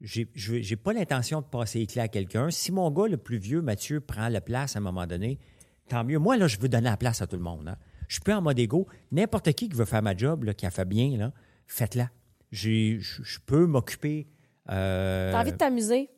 je 0.00 0.22
n'ai 0.70 0.76
pas 0.76 0.92
l'intention 0.92 1.40
de 1.40 1.46
passer 1.46 1.80
éclat 1.80 2.04
à 2.04 2.08
quelqu'un. 2.08 2.50
Si 2.50 2.70
mon 2.72 2.90
gars 2.90 3.08
le 3.08 3.16
plus 3.16 3.38
vieux, 3.38 3.60
Mathieu, 3.60 4.00
prend 4.00 4.28
la 4.28 4.40
place 4.40 4.76
à 4.76 4.78
un 4.78 4.82
moment 4.82 5.06
donné, 5.06 5.38
tant 5.88 6.04
mieux. 6.04 6.18
Moi, 6.18 6.36
là, 6.36 6.46
je 6.46 6.58
veux 6.58 6.68
donner 6.68 6.88
la 6.90 6.96
place 6.96 7.20
à 7.22 7.26
tout 7.26 7.36
le 7.36 7.42
monde. 7.42 7.68
hein. 7.68 7.76
Je 8.06 8.14
suis 8.14 8.22
plus 8.22 8.32
en 8.32 8.40
mode 8.40 8.58
égo. 8.58 8.86
N'importe 9.12 9.52
qui 9.52 9.68
qui 9.68 9.76
veut 9.76 9.84
faire 9.84 10.02
ma 10.02 10.16
job, 10.16 10.50
qui 10.54 10.64
a 10.64 10.70
fait 10.70 10.86
bien, 10.86 11.32
faites-la. 11.66 12.08
Je 12.50 12.98
peux 13.44 13.66
m'occuper. 13.66 14.28
euh, 14.70 15.32
T'as 15.32 15.40
envie 15.42 15.52
de 15.52 15.56
t'amuser? 15.56 16.08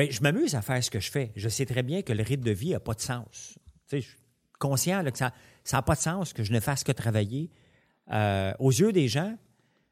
Ben, 0.00 0.10
je 0.10 0.22
m'amuse 0.22 0.54
à 0.54 0.62
faire 0.62 0.82
ce 0.82 0.90
que 0.90 0.98
je 0.98 1.10
fais. 1.10 1.30
Je 1.36 1.50
sais 1.50 1.66
très 1.66 1.82
bien 1.82 2.00
que 2.00 2.14
le 2.14 2.22
rythme 2.22 2.44
de 2.44 2.52
vie 2.52 2.70
n'a 2.70 2.80
pas 2.80 2.94
de 2.94 3.02
sens. 3.02 3.58
Tu 3.86 3.96
sais, 3.96 4.00
je 4.00 4.08
suis 4.08 4.18
conscient 4.58 5.04
que 5.04 5.18
ça 5.18 5.30
n'a 5.70 5.82
pas 5.82 5.94
de 5.94 6.00
sens 6.00 6.32
que 6.32 6.42
je 6.42 6.54
ne 6.54 6.60
fasse 6.60 6.84
que 6.84 6.92
travailler. 6.92 7.50
Euh, 8.10 8.54
aux 8.60 8.70
yeux 8.70 8.92
des 8.92 9.08
gens, 9.08 9.36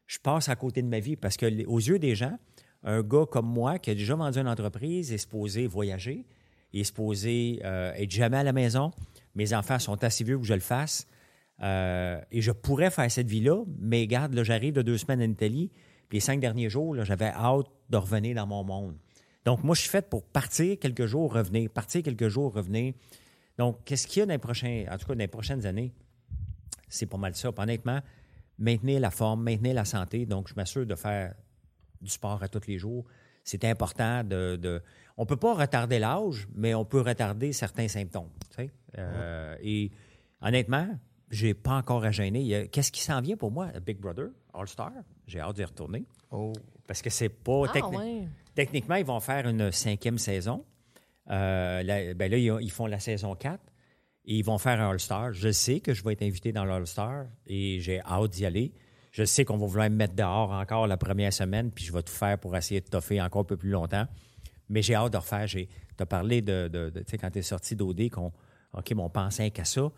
je 0.07 0.17
passe 0.17 0.49
à 0.49 0.55
côté 0.55 0.81
de 0.81 0.87
ma 0.87 0.99
vie 0.99 1.15
parce 1.15 1.37
que 1.37 1.63
aux 1.67 1.77
yeux 1.77 1.99
des 1.99 2.15
gens, 2.15 2.35
un 2.81 3.03
gars 3.03 3.27
comme 3.29 3.45
moi 3.45 3.77
qui 3.77 3.91
a 3.91 3.93
déjà 3.93 4.15
vendu 4.15 4.39
une 4.39 4.47
entreprise 4.47 5.13
est 5.13 5.19
supposé 5.19 5.67
voyager, 5.67 6.25
est 6.73 6.83
supposé 6.83 7.61
euh, 7.63 7.93
être 7.93 8.09
jamais 8.09 8.37
à 8.37 8.43
la 8.43 8.51
maison. 8.51 8.89
Mes 9.35 9.53
enfants 9.53 9.77
sont 9.77 10.03
assez 10.03 10.23
vieux 10.23 10.39
que 10.39 10.45
je 10.45 10.55
le 10.55 10.59
fasse. 10.59 11.05
Euh, 11.61 12.19
et 12.31 12.41
je 12.41 12.51
pourrais 12.51 12.89
faire 12.89 13.11
cette 13.11 13.27
vie-là, 13.27 13.63
mais 13.77 14.01
regarde, 14.01 14.33
là, 14.33 14.43
j'arrive 14.43 14.73
de 14.73 14.81
deux 14.81 14.97
semaines 14.97 15.21
en 15.21 15.31
Italie, 15.31 15.69
les 16.11 16.19
cinq 16.19 16.39
derniers 16.39 16.71
jours, 16.71 16.95
j'avais 17.05 17.27
hâte 17.27 17.67
de 17.91 17.97
revenir 17.97 18.35
dans 18.35 18.47
mon 18.47 18.63
monde. 18.63 18.95
Donc, 19.45 19.63
moi, 19.63 19.75
je 19.75 19.81
suis 19.81 19.89
fait 19.89 20.07
pour 20.09 20.23
partir 20.23 20.77
quelques 20.79 21.05
jours, 21.05 21.33
revenir, 21.33 21.69
partir 21.69 22.03
quelques 22.03 22.27
jours, 22.27 22.53
revenir. 22.53 22.93
Donc, 23.57 23.79
qu'est-ce 23.85 24.05
qu'il 24.07 24.19
y 24.19 24.23
a 24.23 24.25
dans 24.25 24.33
les 24.33 24.37
prochains, 24.37 24.85
en 24.89 24.97
tout 24.97 25.05
cas, 25.07 25.13
dans 25.13 25.19
les 25.19 25.27
prochaines 25.27 25.65
années? 25.65 25.93
C'est 26.87 27.05
pas 27.05 27.17
mal 27.17 27.35
ça. 27.35 27.49
Honnêtement, 27.57 27.99
maintenir 28.57 28.99
la 28.99 29.11
forme, 29.11 29.43
maintenir 29.43 29.73
la 29.75 29.85
santé. 29.85 30.25
Donc, 30.25 30.47
je 30.49 30.55
m'assure 30.55 30.85
de 30.85 30.95
faire 30.95 31.33
du 32.01 32.09
sport 32.09 32.41
à 32.43 32.47
tous 32.47 32.67
les 32.67 32.77
jours. 32.77 33.05
C'est 33.43 33.63
important 33.65 34.23
de. 34.23 34.55
de- 34.57 34.81
on 35.17 35.23
ne 35.23 35.27
peut 35.27 35.37
pas 35.37 35.53
retarder 35.53 35.99
l'âge, 35.99 36.47
mais 36.55 36.73
on 36.73 36.85
peut 36.85 37.01
retarder 37.01 37.51
certains 37.53 37.87
symptômes. 37.87 38.29
tu 38.49 38.55
sais. 38.55 38.71
Euh, 38.97 39.55
Et 39.61 39.91
honnêtement, 40.41 40.87
j'ai 41.29 41.53
pas 41.53 41.73
encore 41.77 42.03
à 42.05 42.11
gêner. 42.11 42.67
Qu'est-ce 42.69 42.91
qui 42.91 43.01
s'en 43.01 43.19
vient 43.21 43.35
pour 43.35 43.51
moi? 43.51 43.67
Big 43.85 43.97
Brother, 43.99 44.29
All-Star. 44.53 44.91
J'ai 45.27 45.39
hâte 45.41 45.55
d'y 45.57 45.63
retourner. 45.65 46.05
Oh. 46.31 46.53
Parce 46.87 47.01
que 47.01 47.09
c'est 47.09 47.29
pas. 47.29 47.63
Ah, 47.67 47.71
techni- 47.73 47.97
ouais. 47.97 48.27
Techniquement, 48.59 48.95
ils 48.95 49.05
vont 49.05 49.21
faire 49.21 49.47
une 49.47 49.71
cinquième 49.71 50.17
saison. 50.17 50.65
Euh, 51.29 51.81
là, 51.81 52.13
ben 52.13 52.29
là, 52.29 52.37
ils, 52.37 52.51
ont- 52.51 52.59
ils 52.59 52.69
font 52.71 52.87
la 52.87 52.99
saison 52.99 53.33
4 53.33 53.57
et 54.25 54.35
ils 54.35 54.43
vont 54.43 54.57
faire 54.57 54.81
un 54.81 54.89
All-Star. 54.89 55.31
Je 55.31 55.49
sais 55.49 55.79
que 55.79 55.93
je 55.93 56.03
vais 56.03 56.11
être 56.11 56.23
invité 56.23 56.51
dans 56.51 56.65
l'All-Star 56.65 57.27
et 57.47 57.79
j'ai 57.79 58.01
hâte 58.01 58.31
d'y 58.31 58.45
aller. 58.45 58.73
Je 59.11 59.23
sais 59.23 59.45
qu'on 59.45 59.55
va 59.55 59.65
vouloir 59.65 59.89
me 59.89 59.95
mettre 59.95 60.13
dehors 60.13 60.51
encore 60.51 60.87
la 60.87 60.97
première 60.97 61.31
semaine, 61.31 61.71
puis 61.71 61.85
je 61.85 61.93
vais 61.93 62.03
tout 62.03 62.11
faire 62.11 62.37
pour 62.37 62.57
essayer 62.57 62.81
de 62.81 62.87
toffer 62.89 63.21
encore 63.21 63.43
un 63.43 63.45
peu 63.45 63.55
plus 63.55 63.69
longtemps. 63.69 64.07
Mais 64.67 64.81
j'ai 64.81 64.93
hâte 64.93 65.13
de 65.13 65.17
refaire. 65.17 65.45
Tu 65.45 65.65
as 65.97 66.05
parlé 66.05 66.41
de, 66.41 66.91
tu 66.93 67.01
sais, 67.07 67.17
quand 67.17 67.31
tu 67.31 67.39
es 67.39 67.43
sorti 67.43 67.77
d'OD, 67.77 68.09
qu'on 68.09 68.33
OK, 68.73 68.91
mais 68.91 69.01
on 69.01 69.09
pensait 69.09 69.51
qu'à 69.51 69.63
ça. 69.63 69.89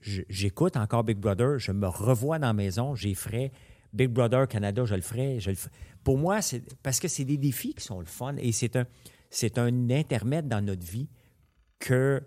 J'écoute 0.00 0.76
encore 0.76 1.04
Big 1.04 1.18
Brother, 1.18 1.60
je 1.60 1.70
me 1.70 1.86
revois 1.86 2.40
dans 2.40 2.48
la 2.48 2.52
maison, 2.54 2.96
j'y 2.96 3.14
ferai. 3.14 3.52
Big 3.92 4.08
Brother 4.08 4.46
Canada, 4.48 4.84
je 4.84 4.94
le 4.94 5.00
ferai. 5.00 5.38
Pour 6.04 6.18
moi, 6.18 6.42
c'est 6.42 6.62
parce 6.82 7.00
que 7.00 7.08
c'est 7.08 7.24
des 7.24 7.36
défis 7.36 7.74
qui 7.74 7.84
sont 7.84 8.00
le 8.00 8.06
fun 8.06 8.36
et 8.36 8.52
c'est 8.52 8.76
un, 8.76 8.86
c'est 9.30 9.58
un 9.58 9.90
intermède 9.90 10.48
dans 10.48 10.64
notre 10.64 10.84
vie 10.84 11.08
que 11.78 12.22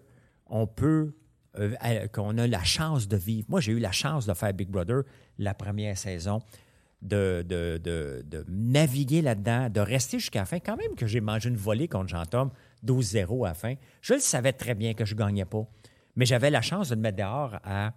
on 0.47 0.67
peut, 0.67 1.13
euh, 1.57 2.07
qu'on 2.07 2.37
a 2.37 2.47
la 2.47 2.63
chance 2.63 3.07
de 3.07 3.17
vivre. 3.17 3.47
Moi, 3.49 3.61
j'ai 3.61 3.71
eu 3.71 3.79
la 3.79 3.91
chance 3.91 4.25
de 4.25 4.33
faire 4.33 4.53
Big 4.53 4.69
Brother 4.69 5.03
la 5.37 5.53
première 5.53 5.97
saison, 5.97 6.41
de, 7.01 7.43
de, 7.47 8.45
naviguer 8.47 9.21
là-dedans, 9.21 9.69
de 9.69 9.79
rester 9.79 10.19
jusqu'à 10.19 10.39
la 10.39 10.45
fin. 10.45 10.59
Quand 10.59 10.77
même 10.77 10.95
que 10.95 11.07
j'ai 11.07 11.21
mangé 11.21 11.49
une 11.49 11.57
volée 11.57 11.87
contre 11.87 12.09
Jean-Tom, 12.09 12.51
12-0 12.85 13.45
à 13.45 13.49
la 13.49 13.53
fin, 13.53 13.73
je 14.01 14.13
le 14.13 14.19
savais 14.19 14.53
très 14.53 14.75
bien 14.75 14.93
que 14.93 15.05
je 15.05 15.15
ne 15.15 15.19
gagnais 15.19 15.45
pas. 15.45 15.65
Mais 16.15 16.25
j'avais 16.25 16.49
la 16.49 16.61
chance 16.61 16.89
de 16.89 16.95
le 16.95 17.01
mettre 17.01 17.17
dehors 17.17 17.57
à 17.63 17.93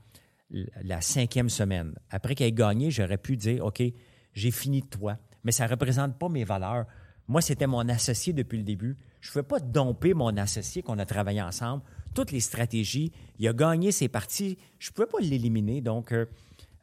la 0.83 1.01
cinquième 1.01 1.49
semaine. 1.49 1.95
Après 2.11 2.35
qu'il 2.35 2.47
ait 2.47 2.53
gagné, 2.53 2.91
j'aurais 2.91 3.19
pu 3.19 3.37
dire, 3.37 3.65
OK, 3.65 3.83
j'ai 4.33 4.51
fini 4.51 4.83
de 4.83 4.87
toi. 4.87 5.19
Mais 5.45 5.53
ça 5.53 5.67
ne 5.67 5.71
représente 5.71 6.19
pas 6.19 6.29
mes 6.29 6.45
valeurs. 6.45 6.87
Moi, 7.29 7.41
c'était 7.41 7.67
mon 7.67 7.89
associé 7.89 8.33
depuis 8.33 8.59
le 8.59 8.65
début. 8.65 8.97
Je 9.21 9.29
ne 9.29 9.33
pouvais 9.33 9.43
pas 9.45 9.61
domper 9.61 10.15
mon 10.15 10.37
associé 10.37 10.83
qu'on 10.83 10.99
a 10.99 11.07
travaillé 11.07 11.41
ensemble. 11.41 11.83
Toutes 12.15 12.33
les 12.33 12.41
stratégies. 12.41 13.13
Il 13.39 13.49
a 13.49 13.53
gagné 13.53 13.93
ses 13.93 14.09
parties. 14.09 14.59
Je 14.79 14.91
ne 14.91 14.95
pouvais 14.95 15.07
pas 15.07 15.19
l'éliminer. 15.21 15.81
Donc, 15.81 16.13
euh, 16.13 16.27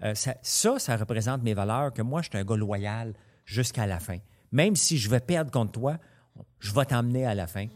euh, 0.03 0.15
ça, 0.15 0.35
ça, 0.41 0.97
représente 0.97 1.43
mes 1.43 1.53
valeurs, 1.53 1.93
que 1.93 2.01
moi, 2.01 2.21
je 2.21 2.29
suis 2.29 2.37
un 2.37 2.43
gars 2.43 2.55
loyal 2.55 3.13
jusqu'à 3.45 3.85
la 3.85 3.99
fin. 3.99 4.17
Même 4.51 4.75
si 4.75 4.97
je 4.97 5.09
vais 5.09 5.19
perdre 5.19 5.51
contre 5.51 5.73
toi, 5.73 5.97
je 6.59 6.73
vais 6.73 6.85
t'emmener 6.85 7.25
à 7.25 7.35
la 7.35 7.45
fin. 7.47 7.67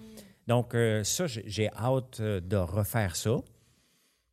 Donc, 0.47 0.73
euh, 0.73 1.03
ça, 1.03 1.27
j'ai 1.27 1.69
hâte 1.71 2.21
de 2.21 2.57
refaire 2.57 3.15
ça. 3.15 3.37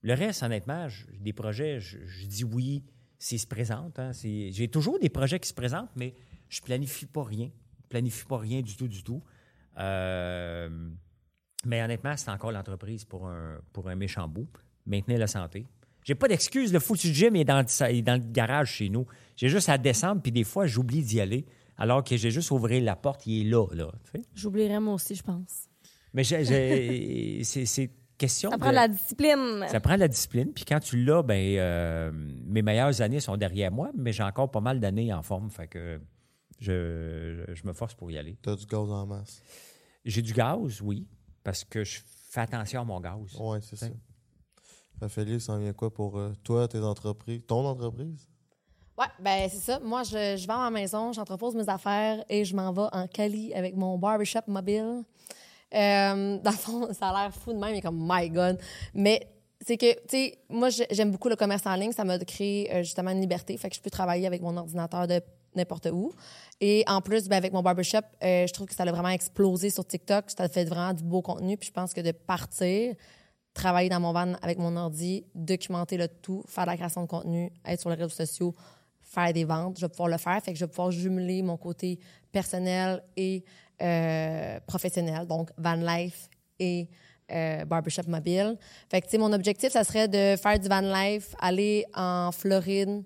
Le 0.02 0.14
reste, 0.14 0.42
honnêtement, 0.42 0.88
des 1.20 1.32
projets, 1.32 1.78
je, 1.80 1.98
je 2.04 2.26
dis 2.26 2.44
oui 2.44 2.82
s'ils 3.18 3.38
se 3.38 3.46
présentent. 3.46 3.98
hein. 3.98 4.10
J'ai 4.22 4.68
toujours 4.68 4.98
des 4.98 5.08
projets 5.08 5.38
qui 5.38 5.48
se 5.48 5.54
présentent, 5.54 5.90
mais 5.96 6.14
je 6.48 6.60
planifie 6.60 7.06
pas 7.06 7.22
rien. 7.24 7.50
Je 7.84 7.88
planifie 7.88 8.24
pas 8.24 8.38
rien 8.38 8.62
du 8.62 8.76
tout, 8.76 8.88
du 8.88 9.02
tout. 9.04 9.22
Euh, 9.78 10.68
mais 11.64 11.82
honnêtement, 11.82 12.16
c'est 12.16 12.30
encore 12.30 12.50
l'entreprise 12.52 13.04
pour 13.04 13.28
un, 13.28 13.60
pour 13.72 13.88
un 13.88 13.94
méchant 13.94 14.26
bout. 14.26 14.48
Maintenir 14.86 15.18
la 15.18 15.28
santé. 15.28 15.66
J'ai 16.04 16.16
pas 16.16 16.26
d'excuse. 16.26 16.72
Le 16.72 16.80
foutu 16.80 17.12
gym 17.14 17.36
est 17.36 17.44
dans, 17.44 17.60
le- 17.60 17.90
il 17.92 17.98
est 17.98 18.02
dans 18.02 18.20
le 18.20 18.32
garage 18.32 18.72
chez 18.72 18.88
nous. 18.88 19.06
J'ai 19.36 19.48
juste 19.48 19.68
à 19.68 19.78
descendre, 19.78 20.20
puis 20.20 20.32
des 20.32 20.42
fois, 20.42 20.66
j'oublie 20.66 21.02
d'y 21.02 21.20
aller. 21.20 21.46
Alors 21.76 22.02
que 22.02 22.16
j'ai 22.16 22.32
juste 22.32 22.50
ouvert 22.50 22.80
la 22.82 22.96
porte, 22.96 23.24
il 23.26 23.46
est 23.46 23.50
là. 23.50 23.66
là. 23.72 23.92
J'oublierais 24.34 24.80
moi 24.80 24.94
aussi, 24.94 25.14
je 25.14 25.22
pense. 25.22 25.68
Mais 26.12 26.24
c'est 27.44 27.90
question 28.26 28.50
Ça 28.50 28.56
de- 28.56 28.60
prend 28.60 28.70
de 28.70 28.74
la 28.76 28.88
discipline. 28.88 29.66
ça 29.68 29.80
prend 29.80 29.94
de 29.94 30.00
la 30.00 30.08
discipline. 30.08 30.52
Puis 30.52 30.64
quand 30.64 30.80
tu 30.80 31.02
l'as, 31.04 31.22
ben, 31.22 31.56
euh, 31.58 32.10
mes 32.46 32.62
meilleures 32.62 33.00
années 33.02 33.20
sont 33.20 33.36
derrière 33.36 33.70
moi, 33.72 33.90
mais 33.94 34.12
j'ai 34.12 34.22
encore 34.22 34.50
pas 34.50 34.60
mal 34.60 34.78
d'années 34.80 35.12
en 35.12 35.22
forme. 35.22 35.50
Fait 35.50 35.66
que 35.68 36.00
je, 36.58 37.44
je 37.52 37.66
me 37.66 37.72
force 37.72 37.94
pour 37.94 38.10
y 38.10 38.18
aller. 38.18 38.36
T'as 38.42 38.56
du 38.56 38.66
gaz 38.66 38.90
en 38.90 39.06
masse? 39.06 39.42
J'ai 40.04 40.22
du 40.22 40.32
gaz, 40.32 40.80
oui, 40.80 41.06
parce 41.44 41.64
que 41.64 41.84
je 41.84 42.00
fais 42.30 42.40
attention 42.40 42.80
à 42.80 42.84
mon 42.84 43.00
gaz. 43.00 43.34
Ouais, 43.38 43.58
c'est 43.62 43.76
ça. 43.76 43.86
Raphaël, 45.00 45.40
ça 45.40 45.54
en 45.54 45.58
vient 45.58 45.72
quoi 45.72 45.92
pour 45.92 46.16
euh, 46.18 46.32
toi, 46.44 46.68
tes 46.68 46.78
entreprises? 46.78 47.42
Ton 47.46 47.66
entreprise? 47.66 48.28
Ouais, 48.98 49.06
ben 49.20 49.48
c'est 49.50 49.58
ça. 49.58 49.80
Moi, 49.80 50.02
je, 50.04 50.36
je 50.36 50.46
vends 50.46 50.58
ma 50.58 50.70
maison, 50.70 51.12
j'entrepose 51.12 51.54
mes 51.56 51.68
affaires 51.68 52.24
et 52.28 52.44
je 52.44 52.54
m'en 52.54 52.72
vais 52.72 52.88
en 52.92 53.06
Cali 53.08 53.52
avec 53.54 53.74
mon 53.74 53.98
barbershop 53.98 54.42
mobile. 54.46 55.02
Euh, 55.74 56.38
dans 56.38 56.50
le 56.50 56.56
fond, 56.56 56.88
ça 56.98 57.08
a 57.10 57.22
l'air 57.24 57.34
fou 57.34 57.52
de 57.52 57.58
même, 57.58 57.74
est 57.74 57.80
comme 57.80 57.98
my 58.08 58.28
God. 58.30 58.58
Mais 58.94 59.26
c'est 59.64 59.76
que, 59.76 59.92
tu 59.92 60.00
sais, 60.08 60.38
moi, 60.48 60.70
j'ai- 60.70 60.86
j'aime 60.90 61.10
beaucoup 61.10 61.28
le 61.28 61.36
commerce 61.36 61.66
en 61.66 61.74
ligne. 61.74 61.92
Ça 61.92 62.04
m'a 62.04 62.18
créé 62.18 62.72
euh, 62.74 62.82
justement 62.82 63.10
une 63.10 63.20
liberté. 63.20 63.56
Fait 63.56 63.70
que 63.70 63.76
je 63.76 63.80
peux 63.80 63.90
travailler 63.90 64.26
avec 64.26 64.42
mon 64.42 64.56
ordinateur 64.56 65.06
de 65.06 65.20
n'importe 65.54 65.86
où. 65.92 66.12
Et 66.60 66.82
en 66.88 67.00
plus, 67.00 67.28
ben, 67.28 67.36
avec 67.36 67.52
mon 67.52 67.62
barbershop, 67.62 67.98
euh, 68.24 68.46
je 68.46 68.52
trouve 68.52 68.66
que 68.66 68.74
ça 68.74 68.82
a 68.84 68.90
vraiment 68.90 69.08
explosé 69.10 69.70
sur 69.70 69.86
TikTok. 69.86 70.24
Ça 70.36 70.48
fait 70.48 70.64
vraiment 70.64 70.92
du 70.94 71.04
beau 71.04 71.22
contenu. 71.22 71.56
Puis 71.56 71.68
je 71.68 71.72
pense 71.72 71.92
que 71.92 72.00
de 72.00 72.12
partir, 72.12 72.94
travailler 73.54 73.88
dans 73.90 74.00
mon 74.00 74.12
van 74.12 74.32
avec 74.42 74.58
mon 74.58 74.74
ordi, 74.76 75.24
documenter 75.34 75.96
le 75.98 76.08
tout, 76.08 76.42
faire 76.48 76.64
de 76.64 76.70
la 76.70 76.76
création 76.76 77.02
de 77.02 77.06
contenu, 77.06 77.50
être 77.66 77.80
sur 77.80 77.90
les 77.90 77.96
réseaux 77.96 78.08
sociaux, 78.08 78.54
faire 79.02 79.32
des 79.34 79.44
ventes, 79.44 79.76
je 79.78 79.84
vais 79.84 79.90
pouvoir 79.90 80.08
le 80.08 80.16
faire. 80.16 80.40
Fait 80.42 80.52
que 80.52 80.58
je 80.58 80.64
vais 80.64 80.70
pouvoir 80.70 80.90
jumeler 80.90 81.42
mon 81.42 81.58
côté 81.58 81.98
personnel 82.32 83.02
et 83.16 83.44
euh, 83.80 84.60
professionnel, 84.66 85.26
donc 85.26 85.50
van 85.56 85.74
life 85.74 86.28
et 86.58 86.88
euh, 87.30 87.64
barbershop 87.64 88.08
mobile. 88.08 88.58
Fait 88.90 89.00
que, 89.00 89.16
mon 89.16 89.32
objectif, 89.32 89.72
ça 89.72 89.84
serait 89.84 90.08
de 90.08 90.36
faire 90.40 90.58
du 90.58 90.68
van 90.68 90.80
life, 90.80 91.34
aller 91.40 91.84
en 91.94 92.30
Floride, 92.32 93.02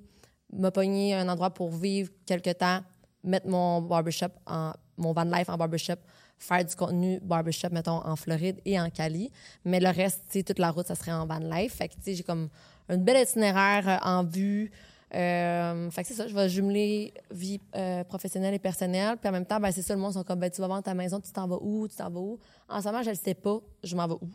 me 0.52 0.70
pogner 0.70 1.14
un 1.14 1.28
endroit 1.28 1.50
pour 1.50 1.70
vivre 1.70 2.10
quelque 2.24 2.50
temps, 2.50 2.80
mettre 3.22 3.48
mon 3.48 3.82
barbershop 3.82 4.30
en 4.46 4.72
mon 4.96 5.12
van 5.12 5.24
life 5.24 5.48
en 5.48 5.56
barbershop, 5.56 5.96
faire 6.38 6.64
du 6.64 6.74
contenu 6.74 7.20
barbershop 7.20 7.68
mettons 7.72 8.04
en 8.04 8.16
Floride 8.16 8.60
et 8.64 8.80
en 8.80 8.90
Cali, 8.90 9.30
mais 9.64 9.80
le 9.80 9.88
reste, 9.88 10.22
toute 10.44 10.58
la 10.58 10.70
route 10.70 10.86
ça 10.86 10.94
serait 10.94 11.12
en 11.12 11.26
van 11.26 11.38
life. 11.38 11.74
Fait 11.74 11.88
que 11.88 11.94
j'ai 12.04 12.22
comme 12.22 12.48
un 12.88 12.98
bel 12.98 13.20
itinéraire 13.22 13.88
euh, 13.88 14.08
en 14.08 14.24
vue. 14.24 14.70
Euh, 15.14 15.90
fait 15.90 16.02
que 16.02 16.08
c'est 16.08 16.14
ça, 16.14 16.26
je 16.26 16.34
vais 16.34 16.48
jumeler 16.48 17.14
vie 17.30 17.60
euh, 17.76 18.02
professionnelle 18.04 18.54
et 18.54 18.58
personnelle. 18.58 19.16
Puis 19.18 19.28
en 19.28 19.32
même 19.32 19.46
temps, 19.46 19.60
ben, 19.60 19.70
c'est 19.70 19.82
ça, 19.82 19.94
le 19.94 20.00
monde 20.00 20.12
sont 20.14 20.24
comme, 20.24 20.40
ben, 20.40 20.50
tu 20.50 20.60
vas 20.60 20.68
vendre 20.68 20.82
ta 20.82 20.94
maison, 20.94 21.20
tu 21.20 21.30
t'en 21.32 21.46
vas 21.46 21.58
où, 21.60 21.86
tu 21.88 21.96
t'en 21.96 22.10
vas 22.10 22.20
où? 22.20 22.38
En 22.68 22.80
ce 22.80 22.86
moment, 22.86 23.02
je 23.02 23.10
ne 23.10 23.14
sais 23.14 23.34
pas, 23.34 23.58
je 23.84 23.94
m'en 23.94 24.06
vais 24.08 24.14
où? 24.14 24.28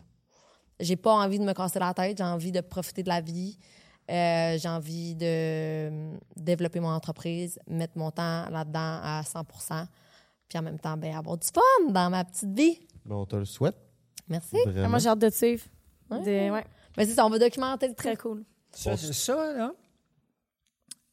J'ai 0.80 0.95
pas 0.95 1.14
envie 1.14 1.40
de 1.40 1.43
me 1.43 1.53
casser 1.53 1.80
la 1.80 1.93
tête, 1.93 2.17
j'ai 2.17 2.24
envie 2.24 2.51
de 2.51 2.61
profiter 2.61 3.03
de 3.03 3.09
la 3.09 3.22
vie. 3.22 3.58
Euh, 4.09 4.58
j'ai 4.58 4.67
envie 4.67 5.16
de 5.16 6.16
développer 6.35 6.80
mon 6.80 6.90
entreprise, 6.90 7.59
mettre 7.67 7.98
mon 7.98 8.11
temps 8.11 8.50
là-dedans 8.50 9.00
à 9.03 9.22
100 9.24 9.43
puis 10.48 10.59
en 10.59 10.64
même 10.64 10.80
temps, 10.80 10.98
ben, 10.98 11.16
avoir 11.16 11.38
du 11.38 11.48
fun 11.48 11.91
dans 11.93 12.09
ma 12.09 12.25
petite 12.25 12.51
vie. 12.53 12.80
Ben, 13.06 13.16
on 13.16 13.25
te 13.25 13.38
le 13.38 13.45
souhaite. 13.45 13.77
Merci. 14.27 14.58
Vraiment. 14.66 14.85
Ah, 14.85 14.90
moi, 14.90 15.00
j'ai 15.00 15.08
hâte 15.08 15.19
de 15.19 15.30
te 15.30 15.35
suivre. 15.35 15.64
Ouais. 16.09 16.19
De- 16.19 16.51
ouais. 16.51 16.66
Ben, 16.98 17.06
c'est 17.08 17.14
ça, 17.14 17.25
on 17.25 17.30
va 17.30 17.40
documenter 17.40 17.88
le 17.88 17.93
Très 17.93 18.17
cool. 18.17 18.43
Ça, 18.74 18.98
ça, 18.98 19.53
là, 19.53 19.74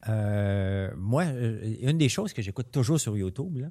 euh, 0.07 0.91
moi, 0.97 1.23
euh, 1.25 1.75
une 1.81 1.97
des 1.97 2.09
choses 2.09 2.31
que 2.33 2.41
j'écoute 2.41 2.71
toujours 2.71 2.99
sur 2.99 3.17
YouTube, 3.17 3.65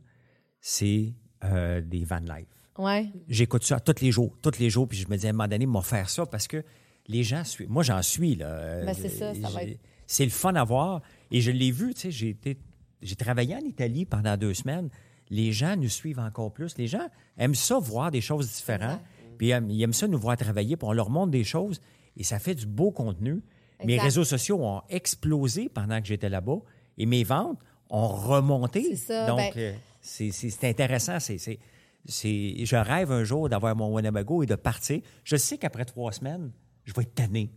c'est 0.61 1.15
euh, 1.45 1.81
des 1.81 2.05
van 2.05 2.19
life. 2.21 2.49
Ouais. 2.79 3.09
J'écoute 3.29 3.65
ça 3.65 3.81
tous 3.81 4.01
les 4.03 4.11
jours, 4.13 4.37
tous 4.43 4.59
les 4.59 4.71
jours, 4.71 4.87
puis 4.87 4.99
je 4.99 5.09
me 5.09 5.17
dis 5.17 5.27
à 5.27 5.31
un 5.31 5.33
moment 5.33 5.49
donné, 5.49 5.67
m'en 5.67 5.83
faire 5.83 6.09
ça 6.11 6.27
parce 6.27 6.47
que 6.47 6.63
les 7.07 7.23
gens 7.25 7.43
suivent. 7.45 7.71
Moi, 7.71 7.83
j'en 7.83 8.03
suis, 8.03 8.35
là. 8.37 8.85
Ben, 8.85 8.95
c'est 8.95 9.09
ça, 9.09 9.35
ça 9.35 9.49
va 9.49 9.63
être- 9.65 9.81
C'est 10.07 10.25
le 10.25 10.31
fun 10.31 10.55
à 10.55 10.65
voir. 10.65 11.03
Et 11.31 11.41
je 11.41 11.51
l'ai 11.51 11.71
vu, 11.71 11.93
tu 11.95 12.01
sais, 12.03 12.11
j'ai 12.11 12.29
été. 12.31 12.59
J'ai 13.03 13.17
travaillé 13.17 13.55
en 13.55 13.61
Italie 13.61 14.05
pendant 14.05 14.37
deux 14.37 14.55
semaines. 14.55 14.89
Les 15.31 15.53
gens 15.53 15.77
nous 15.77 15.89
suivent 15.89 16.19
encore 16.19 16.53
plus. 16.53 16.77
Les 16.79 16.87
gens 16.87 17.09
aiment 17.37 17.55
ça, 17.55 17.79
voir 17.79 18.11
des 18.11 18.21
choses 18.21 18.51
différentes. 18.53 19.01
Puis 19.39 19.49
ils 19.49 19.83
aiment 19.83 19.93
ça 19.93 20.09
nous 20.09 20.19
voir 20.19 20.37
travailler, 20.37 20.77
puis 20.77 20.87
on 20.89 20.93
leur 20.93 21.11
montre 21.11 21.31
des 21.31 21.45
choses. 21.45 21.81
Et 22.17 22.25
ça 22.25 22.39
fait 22.39 22.55
du 22.55 22.67
beau 22.67 22.91
contenu. 22.91 23.43
Mes 23.85 23.95
Exact. 23.95 24.05
réseaux 24.05 24.25
sociaux 24.25 24.59
ont 24.65 24.83
explosé 24.89 25.69
pendant 25.69 26.01
que 26.01 26.07
j'étais 26.07 26.29
là-bas. 26.29 26.59
Et 26.97 27.07
mes 27.07 27.23
ventes 27.25 27.61
ont 27.91 28.09
remonté. 28.09 28.83
C'est 28.91 28.97
ça, 28.97 29.27
Donc, 29.27 29.39
ben- 29.39 29.53
euh, 29.57 29.73
c'est 30.01 30.65
intéressant. 30.65 31.19
C'est, 31.21 31.59
je 32.07 32.77
rêve 32.77 33.13
un 33.13 33.25
jour 33.25 33.49
d'avoir 33.49 33.77
mon 33.77 33.95
Winnebago 33.95 34.43
et 34.43 34.47
de 34.47 34.55
partir. 34.57 35.01
Je 35.25 35.37
sais 35.37 35.59
qu'après 35.59 35.85
trois 35.85 36.13
semaines, 36.13 36.51
je 36.85 36.93
vais 36.93 37.03
être 37.03 37.15
tanné. 37.15 37.51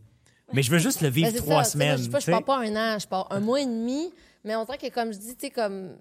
Mais 0.54 0.62
je 0.64 0.70
veux 0.72 0.80
juste 0.80 1.02
le 1.02 1.08
vivre 1.08 1.30
Ben, 1.32 1.36
c'est 1.38 1.42
trois 1.42 1.64
ça, 1.64 1.72
semaines. 1.72 1.98
Je, 1.98 2.20
sais. 2.20 2.32
pars 2.32 2.44
pas 2.44 2.60
un 2.60 2.76
an, 2.76 3.00
je 3.00 3.08
pars 3.08 3.28
un 3.32 3.40
mois 3.40 3.62
et 3.62 3.66
demi. 3.66 4.12
Mais 4.44 4.56
on 4.56 4.66
dirait 4.66 4.78
que, 4.78 4.90
comme 4.90 5.14
je 5.14 5.18
dis, 5.18 5.36
tu 5.36 5.48
sais, 5.48 5.50
comme 5.50 5.96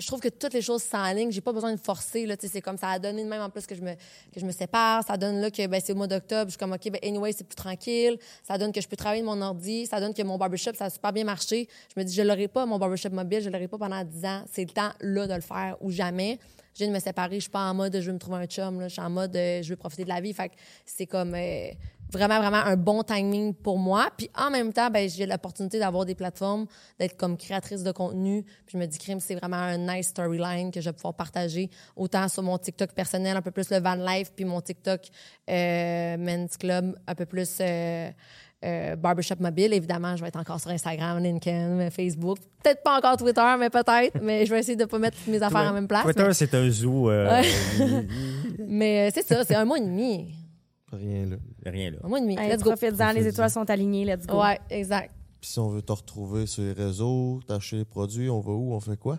je 0.00 0.06
trouve 0.06 0.20
que 0.20 0.28
toutes 0.28 0.54
les 0.54 0.62
choses 0.62 0.82
sont 0.82 0.96
en 0.96 1.12
ligne. 1.12 1.30
J'ai 1.30 1.40
pas 1.40 1.52
besoin 1.52 1.72
de 1.72 1.80
forcer. 1.80 2.24
Là, 2.26 2.34
c'est 2.40 2.60
comme 2.60 2.78
ça 2.78 2.88
a 2.88 2.98
donné 2.98 3.22
de 3.22 3.28
même 3.28 3.42
en 3.42 3.50
plus 3.50 3.66
que 3.66 3.74
je 3.74 3.82
me, 3.82 3.94
que 3.94 4.40
je 4.40 4.46
me 4.46 4.50
sépare. 4.50 5.04
Ça 5.04 5.16
donne 5.16 5.40
là 5.40 5.50
que 5.50 5.66
ben, 5.66 5.80
c'est 5.84 5.92
au 5.92 5.96
mois 5.96 6.06
d'octobre. 6.06 6.46
Je 6.46 6.50
suis 6.50 6.58
comme, 6.58 6.72
OK, 6.72 6.90
ben, 6.90 6.98
anyway, 7.02 7.32
c'est 7.32 7.44
plus 7.44 7.54
tranquille. 7.54 8.18
Ça 8.42 8.56
donne 8.56 8.72
que 8.72 8.80
je 8.80 8.88
peux 8.88 8.96
travailler 8.96 9.20
de 9.20 9.26
mon 9.26 9.40
ordi. 9.42 9.86
Ça 9.86 10.00
donne 10.00 10.14
que 10.14 10.22
mon 10.22 10.38
barbershop, 10.38 10.72
ça 10.74 10.86
a 10.86 10.90
super 10.90 11.12
bien 11.12 11.24
marché. 11.24 11.68
Je 11.94 12.00
me 12.00 12.04
dis, 12.04 12.14
je 12.14 12.22
l'aurai 12.22 12.48
pas, 12.48 12.64
mon 12.64 12.78
barbershop 12.78 13.10
mobile. 13.10 13.42
Je 13.42 13.50
l'aurai 13.50 13.68
pas 13.68 13.78
pendant 13.78 14.02
10 14.02 14.24
ans. 14.24 14.44
C'est 14.50 14.64
le 14.64 14.70
temps 14.70 14.90
là 15.00 15.26
de 15.26 15.34
le 15.34 15.42
faire 15.42 15.76
ou 15.80 15.90
jamais. 15.90 16.38
Je 16.72 16.78
viens 16.78 16.88
de 16.88 16.94
me 16.94 17.00
séparer. 17.00 17.36
Je 17.36 17.40
suis 17.40 17.50
pas 17.50 17.70
en 17.70 17.74
mode 17.74 17.94
je 18.00 18.06
veux 18.06 18.12
me 18.12 18.18
trouver 18.18 18.38
un 18.38 18.46
chum. 18.46 18.80
Là. 18.80 18.88
Je 18.88 18.92
suis 18.94 19.02
en 19.02 19.10
mode 19.10 19.34
euh, 19.36 19.62
je 19.62 19.68
veux 19.68 19.76
profiter 19.76 20.04
de 20.04 20.08
la 20.08 20.20
vie. 20.20 20.32
Fait 20.32 20.48
que 20.48 20.54
c'est 20.86 21.06
comme 21.06 21.34
euh, 21.34 21.70
vraiment, 22.10 22.38
vraiment 22.38 22.64
un 22.64 22.76
bon 22.76 23.02
timing 23.02 23.54
pour 23.54 23.78
moi. 23.78 24.08
Puis 24.16 24.30
en 24.36 24.50
même 24.50 24.72
temps, 24.72 24.90
ben, 24.90 25.08
j'ai 25.08 25.26
l'opportunité 25.26 25.78
d'avoir 25.78 26.04
des 26.04 26.14
plateformes, 26.14 26.66
d'être 26.98 27.16
comme 27.16 27.36
créatrice 27.36 27.82
de 27.82 27.92
contenu. 27.92 28.42
Puis 28.42 28.74
je 28.74 28.78
me 28.78 28.86
dis, 28.86 28.98
crime, 28.98 29.20
c'est 29.20 29.34
vraiment 29.34 29.56
un 29.56 29.78
nice 29.78 30.08
storyline 30.08 30.70
que 30.70 30.80
je 30.80 30.90
vais 30.90 30.94
pouvoir 30.94 31.14
partager 31.14 31.70
autant 31.96 32.28
sur 32.28 32.42
mon 32.42 32.58
TikTok 32.58 32.92
personnel, 32.92 33.36
un 33.36 33.42
peu 33.42 33.50
plus 33.50 33.70
le 33.70 33.80
van 33.80 33.94
life, 33.94 34.32
puis 34.34 34.44
mon 34.44 34.60
TikTok 34.60 35.00
euh, 35.48 36.16
men's 36.16 36.56
club, 36.56 36.96
un 37.06 37.14
peu 37.14 37.26
plus. 37.26 37.58
Euh, 37.60 38.10
euh, 38.62 38.94
barbershop 38.94 39.36
mobile, 39.40 39.72
évidemment, 39.72 40.16
je 40.16 40.20
vais 40.20 40.28
être 40.28 40.38
encore 40.38 40.60
sur 40.60 40.70
Instagram, 40.70 41.18
LinkedIn, 41.22 41.88
Facebook. 41.90 42.36
Peut-être 42.62 42.82
pas 42.82 42.98
encore 42.98 43.16
Twitter, 43.16 43.54
mais 43.58 43.70
peut-être. 43.70 44.20
mais 44.20 44.44
je 44.44 44.52
vais 44.52 44.60
essayer 44.60 44.76
de 44.76 44.84
pas 44.84 44.98
mettre 44.98 45.16
mes 45.26 45.42
affaires 45.42 45.70
en 45.70 45.72
même 45.72 45.88
place. 45.88 46.02
Twitter, 46.02 46.24
mais 46.26 46.34
c'est 46.34 46.54
un 46.54 46.68
zoo. 46.68 47.10
euh, 47.10 47.42
mais, 48.58 49.08
euh, 49.08 49.10
c'est 49.14 49.26
ça, 49.26 49.44
c'est 49.44 49.54
un 49.54 49.64
mois 49.64 49.78
et 49.78 49.82
demi. 49.82 50.34
Rien 50.92 51.26
là. 51.26 51.36
Rien 51.64 51.90
là. 51.92 51.98
Un 52.04 52.08
mois 52.08 52.18
et 52.18 52.22
demi. 52.22 52.36
Hey, 52.38 52.50
Let's 52.50 52.62
go. 52.62 52.70
Profite-en, 52.70 53.12
les 53.12 53.26
étoiles 53.26 53.50
sont 53.50 53.68
alignées, 53.70 54.04
let's 54.04 54.26
go. 54.26 54.40
Ouais, 54.42 54.58
exact. 54.70 55.12
Puis 55.40 55.50
si 55.50 55.58
on 55.58 55.68
veut 55.68 55.82
te 55.82 55.92
retrouver 55.92 56.46
sur 56.46 56.62
les 56.62 56.72
réseaux, 56.72 57.40
t'acheter 57.46 57.76
les 57.76 57.84
produits, 57.84 58.28
on 58.28 58.40
va 58.40 58.52
où? 58.52 58.74
On 58.74 58.80
fait 58.80 58.96
quoi? 58.98 59.18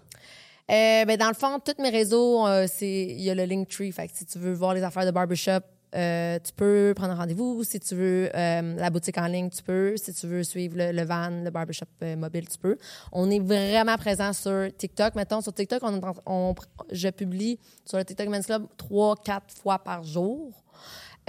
Euh, 0.70 1.06
ben, 1.06 1.18
dans 1.18 1.28
le 1.30 1.34
fond, 1.34 1.60
tous 1.64 1.82
mes 1.82 1.90
réseaux, 1.90 2.46
euh, 2.48 2.66
c'est 2.72 2.88
il 3.06 3.22
y 3.22 3.30
a 3.30 3.36
le 3.36 3.46
Linktree. 3.46 3.92
Fait 3.92 4.08
que 4.08 4.16
si 4.16 4.26
tu 4.26 4.38
veux 4.38 4.54
voir 4.54 4.74
les 4.74 4.84
affaires 4.84 5.06
de 5.06 5.12
barbershop, 5.12 5.60
euh, 5.94 6.40
tu 6.42 6.54
peux 6.54 6.94
prendre 6.96 7.12
un 7.14 7.16
rendez-vous. 7.16 7.64
Si 7.66 7.78
tu 7.80 7.96
veux 7.96 8.30
euh, 8.34 8.76
la 8.78 8.90
boutique 8.90 9.18
en 9.18 9.26
ligne, 9.28 9.50
tu 9.50 9.62
peux. 9.64 9.98
Si 9.98 10.14
tu 10.14 10.28
veux 10.28 10.44
suivre 10.44 10.78
le, 10.78 10.92
le 10.94 11.04
van, 11.04 11.30
le 11.44 11.50
barbershop 11.50 11.86
euh, 12.04 12.16
mobile, 12.16 12.48
tu 12.48 12.58
peux. 12.58 12.78
On 13.12 13.30
est 13.30 13.40
vraiment 13.40 13.98
présent 13.98 14.32
sur 14.32 14.70
TikTok. 14.78 15.16
Mettons, 15.16 15.42
sur 15.42 15.54
TikTok, 15.54 15.82
on, 15.84 16.00
on- 16.26 16.56
je 16.92 17.10
publie 17.10 17.60
sur 17.84 17.98
le 17.98 18.06
TikTok 18.06 18.30
Men's 18.30 18.46
Club 18.46 18.68
trois, 18.78 19.16
quatre 19.18 19.54
fois 19.54 19.80
par 19.80 20.04
jour. 20.04 20.64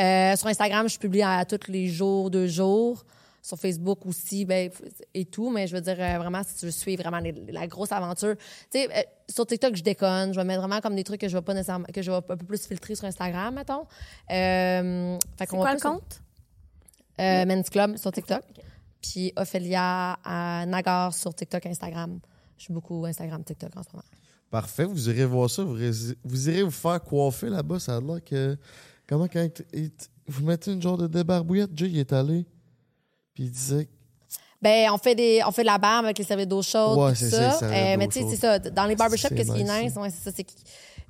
Euh, 0.00 0.36
sur 0.36 0.46
Instagram, 0.48 0.88
je 0.88 0.98
publie 0.98 1.22
à 1.22 1.44
tous 1.44 1.68
les 1.70 1.88
jours, 1.88 2.30
deux 2.30 2.46
jours. 2.46 3.04
Sur 3.44 3.58
Facebook 3.58 4.06
aussi, 4.06 4.44
ben, 4.44 4.70
et 5.14 5.24
tout. 5.24 5.50
Mais 5.50 5.66
je 5.66 5.74
veux 5.74 5.80
dire, 5.80 5.96
euh, 5.98 6.16
vraiment, 6.18 6.42
si 6.44 6.54
tu 6.60 6.64
veux 6.66 6.70
suivre 6.70 7.02
vraiment 7.02 7.18
les- 7.18 7.32
la 7.50 7.66
grosse 7.66 7.90
aventure. 7.90 8.36
Tu 8.70 8.78
sais, 8.82 8.88
euh, 8.88 9.02
sur 9.28 9.44
TikTok, 9.44 9.74
je 9.74 9.82
déconne. 9.82 10.32
Je 10.32 10.38
vais 10.38 10.44
mettre 10.44 10.60
vraiment 10.60 10.80
comme 10.80 10.94
des 10.94 11.02
trucs 11.02 11.20
que 11.20 11.28
je 11.28 11.36
vais 11.36 11.42
pas 11.42 11.52
nécessairement, 11.52 11.86
que 11.92 12.02
je 12.02 12.10
vais 12.12 12.18
un 12.18 12.22
peu 12.22 12.36
plus 12.36 12.64
filtrer 12.66 12.94
sur 12.94 13.04
Instagram, 13.06 13.52
mettons. 13.56 13.84
Euh, 14.30 15.14
fait 15.16 15.28
C'est 15.40 15.46
qu'on 15.48 15.56
quoi 15.56 15.66
va 15.70 15.74
le 15.74 15.80
compte? 15.80 16.22
Euh, 17.20 17.44
Men's 17.46 17.68
Club 17.68 17.96
sur 17.96 18.12
TikTok. 18.12 18.42
Puis 19.02 19.32
Ophélia 19.36 20.18
à 20.24 20.64
Nagar 20.66 21.12
sur 21.12 21.34
TikTok, 21.34 21.66
Instagram. 21.66 22.20
Je 22.56 22.64
suis 22.64 22.72
beaucoup 22.72 23.04
Instagram, 23.06 23.42
TikTok 23.42 23.76
en 23.76 23.82
ce 23.82 23.88
moment. 23.92 24.04
Parfait, 24.50 24.84
vous 24.84 25.08
irez 25.10 25.24
voir 25.24 25.50
ça. 25.50 25.64
Vous, 25.64 25.76
irez- 25.80 26.14
vous 26.22 26.48
irez 26.48 26.62
vous 26.62 26.70
faire 26.70 27.02
coiffer 27.02 27.48
là-bas. 27.48 27.80
Ça 27.80 27.96
a 27.96 28.00
l'air 28.00 28.22
que. 28.24 28.56
Comment 29.12 29.28
quand 29.28 29.47
il- 29.74 29.91
vous 30.26 30.42
mettez 30.47 30.73
une 30.73 30.81
genre 30.81 30.97
de 30.97 31.07
débarbouillette? 31.07 31.68
Jay, 31.74 31.86
il 31.91 31.99
est 31.99 32.15
allé. 32.15 32.47
Puis 33.34 33.44
il 33.44 33.50
disait. 33.50 33.86
Ben, 34.62 34.89
on 34.91 34.97
fait 34.97 35.15
des, 35.15 35.42
on 35.47 35.50
fait 35.52 35.60
de 35.60 35.66
la 35.66 35.76
barbe 35.76 36.07
avec 36.07 36.16
les 36.16 36.24
serviettes 36.24 36.49
d'eau 36.49 36.62
chaude, 36.62 36.97
Ouais, 36.97 37.10
tout 37.10 37.16
c'est 37.16 37.28
ça. 37.28 37.58
Euh, 37.62 37.97
mais 37.99 38.08
tu 38.08 38.20
sais, 38.20 38.26
c'est 38.31 38.36
ça. 38.36 38.58
Dans 38.58 38.86
les 38.86 38.97
barbershops, 38.97 39.28
qu'est-ce 39.34 39.52
qui 39.52 39.60
est 39.60 39.65
nice, 39.82 39.94
ouais, 39.97 40.08
c'est 40.08 40.31
ça, 40.31 40.42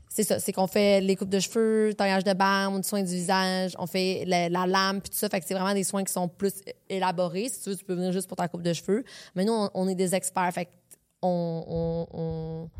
c'est 0.09 0.25
ça, 0.25 0.41
c'est 0.41 0.53
qu'on 0.53 0.67
fait 0.67 1.01
les 1.01 1.15
coupes 1.15 1.29
de 1.29 1.39
cheveux, 1.39 1.95
taillage 1.95 2.25
de 2.25 2.33
barbe, 2.33 2.83
soins 2.83 3.05
du 3.05 3.13
visage, 3.15 3.77
on 3.79 3.87
fait 3.87 4.25
la, 4.27 4.49
la 4.49 4.67
lame 4.67 5.01
puis 5.01 5.11
tout 5.11 5.17
ça. 5.19 5.29
Fait 5.29 5.39
que 5.39 5.47
c'est 5.47 5.55
vraiment 5.55 5.73
des 5.73 5.85
soins 5.85 6.03
qui 6.03 6.13
sont 6.13 6.27
plus 6.27 6.55
élaborés. 6.89 7.49
Si 7.51 7.61
tu 7.63 7.71
veux, 7.71 7.77
tu 7.77 7.85
peux 7.85 7.95
venir 7.95 8.11
juste 8.11 8.27
pour 8.27 8.37
ta 8.37 8.49
coupe 8.49 8.63
de 8.63 8.73
cheveux. 8.73 9.05
Mais 9.37 9.45
nous, 9.45 9.53
on, 9.53 9.71
on 9.75 9.87
est 9.87 9.95
des 9.95 10.13
experts. 10.17 10.51
Fait 10.53 10.65
que 10.65 10.71
on, 11.23 11.65
on, 11.69 12.19
on, 12.19 12.71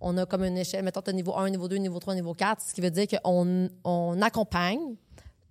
on 0.00 0.16
a 0.16 0.26
comme 0.26 0.44
une 0.44 0.58
échelle. 0.58 0.84
Mettons, 0.84 1.02
tu 1.02 1.14
niveau 1.14 1.36
1, 1.36 1.50
niveau 1.50 1.68
2, 1.68 1.76
niveau 1.76 1.98
3, 1.98 2.14
niveau 2.14 2.34
4, 2.34 2.62
ce 2.62 2.74
qui 2.74 2.80
veut 2.80 2.90
dire 2.90 3.06
qu'on 3.08 3.68
on 3.84 4.22
accompagne 4.22 4.96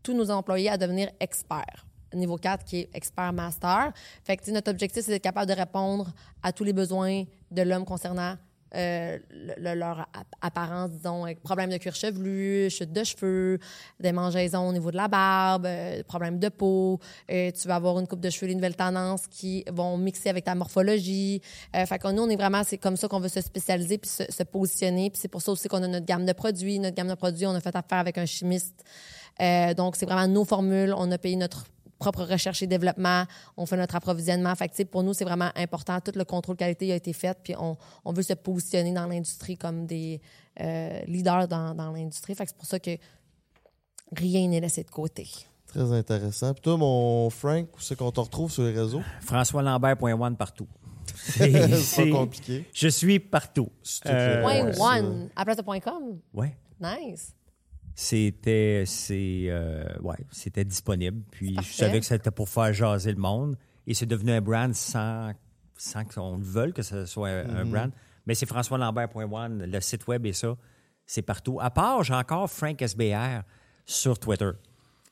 tous 0.03 0.13
nos 0.13 0.29
employés 0.29 0.69
à 0.69 0.77
devenir 0.77 1.09
experts. 1.19 1.85
Niveau 2.13 2.37
4, 2.37 2.63
qui 2.63 2.79
est 2.81 2.89
expert 2.93 3.33
master. 3.33 3.91
Fait 4.23 4.37
que, 4.37 4.49
notre 4.51 4.71
objectif, 4.71 5.03
c'est 5.03 5.11
d'être 5.11 5.23
capable 5.23 5.51
de 5.51 5.57
répondre 5.57 6.13
à 6.43 6.53
tous 6.53 6.63
les 6.63 6.73
besoins 6.73 7.23
de 7.51 7.61
l'homme 7.61 7.85
concernant 7.85 8.35
euh, 8.73 9.17
le- 9.29 9.53
le- 9.57 9.75
leur 9.75 9.99
ap- 10.01 10.35
apparence, 10.41 10.91
disons, 10.91 11.23
avec 11.23 11.41
problème 11.41 11.69
de 11.69 11.77
cuir 11.77 11.95
chevelu, 11.95 12.69
chute 12.69 12.91
de 12.91 13.03
cheveux, 13.03 13.59
des 13.99 14.11
mangeaisons 14.11 14.67
au 14.67 14.73
niveau 14.73 14.91
de 14.91 14.97
la 14.97 15.07
barbe, 15.07 15.65
euh, 15.65 16.03
problème 16.03 16.39
de 16.39 16.49
peau. 16.49 16.99
Euh, 17.31 17.51
tu 17.51 17.67
vas 17.67 17.75
avoir 17.75 17.99
une 17.99 18.07
coupe 18.07 18.19
de 18.21 18.29
cheveux, 18.29 18.47
les 18.47 18.55
nouvelles 18.55 18.75
tendances 18.75 19.27
qui 19.27 19.63
vont 19.71 19.97
mixer 19.97 20.29
avec 20.29 20.43
ta 20.45 20.55
morphologie. 20.55 21.41
Euh, 21.75 21.85
fait 21.85 21.99
que 21.99 22.11
nous, 22.11 22.23
on 22.23 22.29
est 22.29 22.35
vraiment, 22.35 22.63
c'est 22.63 22.77
comme 22.77 22.97
ça 22.97 23.07
qu'on 23.07 23.19
veut 23.19 23.29
se 23.29 23.41
spécialiser 23.41 23.97
puis 23.97 24.09
se, 24.09 24.23
se 24.29 24.43
positionner. 24.43 25.09
Puis 25.09 25.19
c'est 25.21 25.27
pour 25.29 25.41
ça 25.41 25.51
aussi 25.51 25.67
qu'on 25.67 25.83
a 25.83 25.87
notre 25.87 26.05
gamme 26.05 26.25
de 26.25 26.33
produits. 26.33 26.79
Notre 26.79 26.95
gamme 26.95 27.09
de 27.09 27.15
produits, 27.15 27.45
on 27.45 27.53
a 27.55 27.61
fait 27.61 27.75
affaire 27.75 27.99
avec 27.99 28.17
un 28.17 28.25
chimiste. 28.25 28.83
Donc, 29.77 29.95
c'est 29.95 30.05
vraiment 30.05 30.27
nos 30.27 30.45
formules. 30.45 30.93
On 30.97 31.11
a 31.11 31.17
payé 31.17 31.35
notre 31.35 31.65
propre 31.99 32.23
recherche 32.23 32.61
et 32.61 32.67
développement. 32.67 33.25
On 33.57 33.65
fait 33.65 33.77
notre 33.77 33.95
approvisionnement. 33.95 34.53
Fait 34.55 34.69
que, 34.69 34.83
pour 34.83 35.03
nous, 35.03 35.13
c'est 35.13 35.25
vraiment 35.25 35.51
important. 35.55 35.99
Tout 36.01 36.11
le 36.15 36.25
contrôle 36.25 36.55
qualité 36.55 36.91
a 36.91 36.95
été 36.95 37.13
fait. 37.13 37.37
Puis 37.43 37.55
on, 37.57 37.77
on 38.03 38.13
veut 38.13 38.23
se 38.23 38.33
positionner 38.33 38.93
dans 38.93 39.07
l'industrie 39.07 39.57
comme 39.57 39.85
des 39.85 40.21
euh, 40.61 41.01
leaders 41.07 41.47
dans, 41.47 41.73
dans 41.73 41.91
l'industrie. 41.91 42.35
Fait 42.35 42.45
que 42.45 42.51
c'est 42.51 42.57
pour 42.57 42.67
ça 42.67 42.79
que 42.79 42.97
rien 44.15 44.47
n'est 44.47 44.59
laissé 44.59 44.83
de 44.83 44.89
côté. 44.91 45.27
Très 45.67 45.91
intéressant. 45.91 46.53
Puis 46.53 46.61
toi, 46.61 46.77
mon 46.77 47.29
Frank, 47.29 47.67
où 47.75 47.79
c'est 47.81 47.97
qu'on 47.97 48.11
te 48.11 48.19
retrouve 48.19 48.51
sur 48.51 48.63
les 48.63 48.71
réseaux? 48.71 49.01
FrançoisLambert.one 49.21 50.37
partout. 50.37 50.67
C'est 51.15 52.09
pas 52.09 52.17
compliqué. 52.17 52.65
Je 52.73 52.87
suis 52.87 53.19
partout. 53.19 53.69
Euh, 54.07 54.41
Point 54.41 54.71
one, 54.79 55.29
à 55.35 55.45
place 55.45 55.57
de 55.57 55.61
point 55.61 55.79
.com? 55.79 56.19
Ouais. 56.33 56.55
Nice. 56.79 57.35
C'était 57.95 58.83
c'est 58.85 59.45
euh, 59.47 59.85
ouais, 60.01 60.17
c'était 60.29 60.65
disponible. 60.65 61.21
Puis 61.31 61.55
je 61.63 61.73
savais 61.73 61.99
que 62.01 62.05
c'était 62.05 62.29
pour 62.31 62.49
faire 62.49 62.73
jaser 62.73 63.11
le 63.13 63.17
monde. 63.19 63.57
Et 63.87 63.93
c'est 63.93 64.05
devenu 64.05 64.31
un 64.31 64.41
brand 64.41 64.73
sans, 64.73 65.31
sans 65.77 66.03
qu'on 66.03 66.37
le 66.37 66.43
veuille 66.43 66.73
que 66.73 66.81
ce 66.81 67.05
soit 67.05 67.29
un- 67.29 67.55
un 67.55 67.65
brand. 67.65 67.91
Mais 68.27 68.35
c'est 68.35 68.45
françoislambert.one, 68.47 69.65
le 69.65 69.81
site 69.81 70.07
web 70.07 70.25
et 70.25 70.33
ça, 70.33 70.57
c'est 71.05 71.21
partout. 71.21 71.59
À 71.61 71.69
part, 71.69 72.03
j'ai 72.03 72.15
encore 72.15 72.49
Frank 72.49 72.81
SBR 72.81 73.43
sur 73.85 74.17
Twitter. 74.19 74.49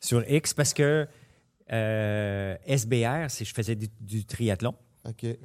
Sur 0.02 0.30
X, 0.30 0.53
parce 0.53 0.74
que 0.74 1.08
euh, 1.72 2.56
SBR, 2.66 3.30
c'est 3.30 3.45
je 3.45 3.53
faisais 3.53 3.76
du, 3.76 3.88
du 4.02 4.26
triathlon 4.26 4.76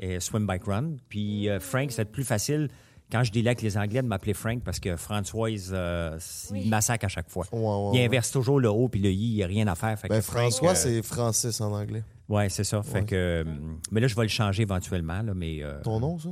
et 0.00 0.18
swim 0.18 0.46
bike 0.46 0.64
run. 0.64 0.96
Puis 1.08 1.48
euh, 1.48 1.60
Frank, 1.60 1.92
c'est 1.92 2.06
plus 2.10 2.24
facile 2.24 2.68
quand 3.10 3.24
je 3.24 3.32
délais 3.32 3.50
avec 3.50 3.62
les 3.62 3.76
Anglais 3.78 4.02
de 4.02 4.06
m'appeler 4.06 4.34
Frank 4.34 4.62
parce 4.64 4.78
que 4.80 4.96
Françoise, 4.96 5.70
euh, 5.72 6.18
il 6.54 6.68
massacre 6.68 7.04
à 7.06 7.08
chaque 7.08 7.28
fois. 7.30 7.46
Ouais, 7.52 7.58
ouais, 7.58 7.90
il 7.94 7.98
ouais. 8.00 8.04
inverse 8.06 8.30
toujours 8.30 8.60
le 8.60 8.68
O 8.68 8.88
puis 8.88 9.00
le 9.00 9.10
I, 9.10 9.14
il 9.30 9.34
n'y 9.36 9.42
a 9.42 9.46
rien 9.46 9.66
à 9.66 9.74
faire. 9.74 9.98
Fait 9.98 10.08
Ben, 10.08 10.18
que 10.18 10.24
François, 10.24 10.72
euh, 10.72 10.74
c'est 10.74 11.02
Francis 11.02 11.60
en 11.60 11.72
anglais. 11.72 12.04
Ouais, 12.28 12.48
c'est 12.50 12.64
ça. 12.64 12.82
Fait 12.82 12.98
Ouais. 13.00 13.04
que, 13.06 13.14
euh, 13.16 13.44
mais 13.90 14.00
là, 14.00 14.06
je 14.08 14.14
vais 14.14 14.22
le 14.22 14.28
changer 14.28 14.62
éventuellement. 14.62 15.22
Là, 15.22 15.32
mais, 15.34 15.62
euh, 15.62 15.80
Ton 15.82 16.00
nom, 16.00 16.18
ça? 16.18 16.28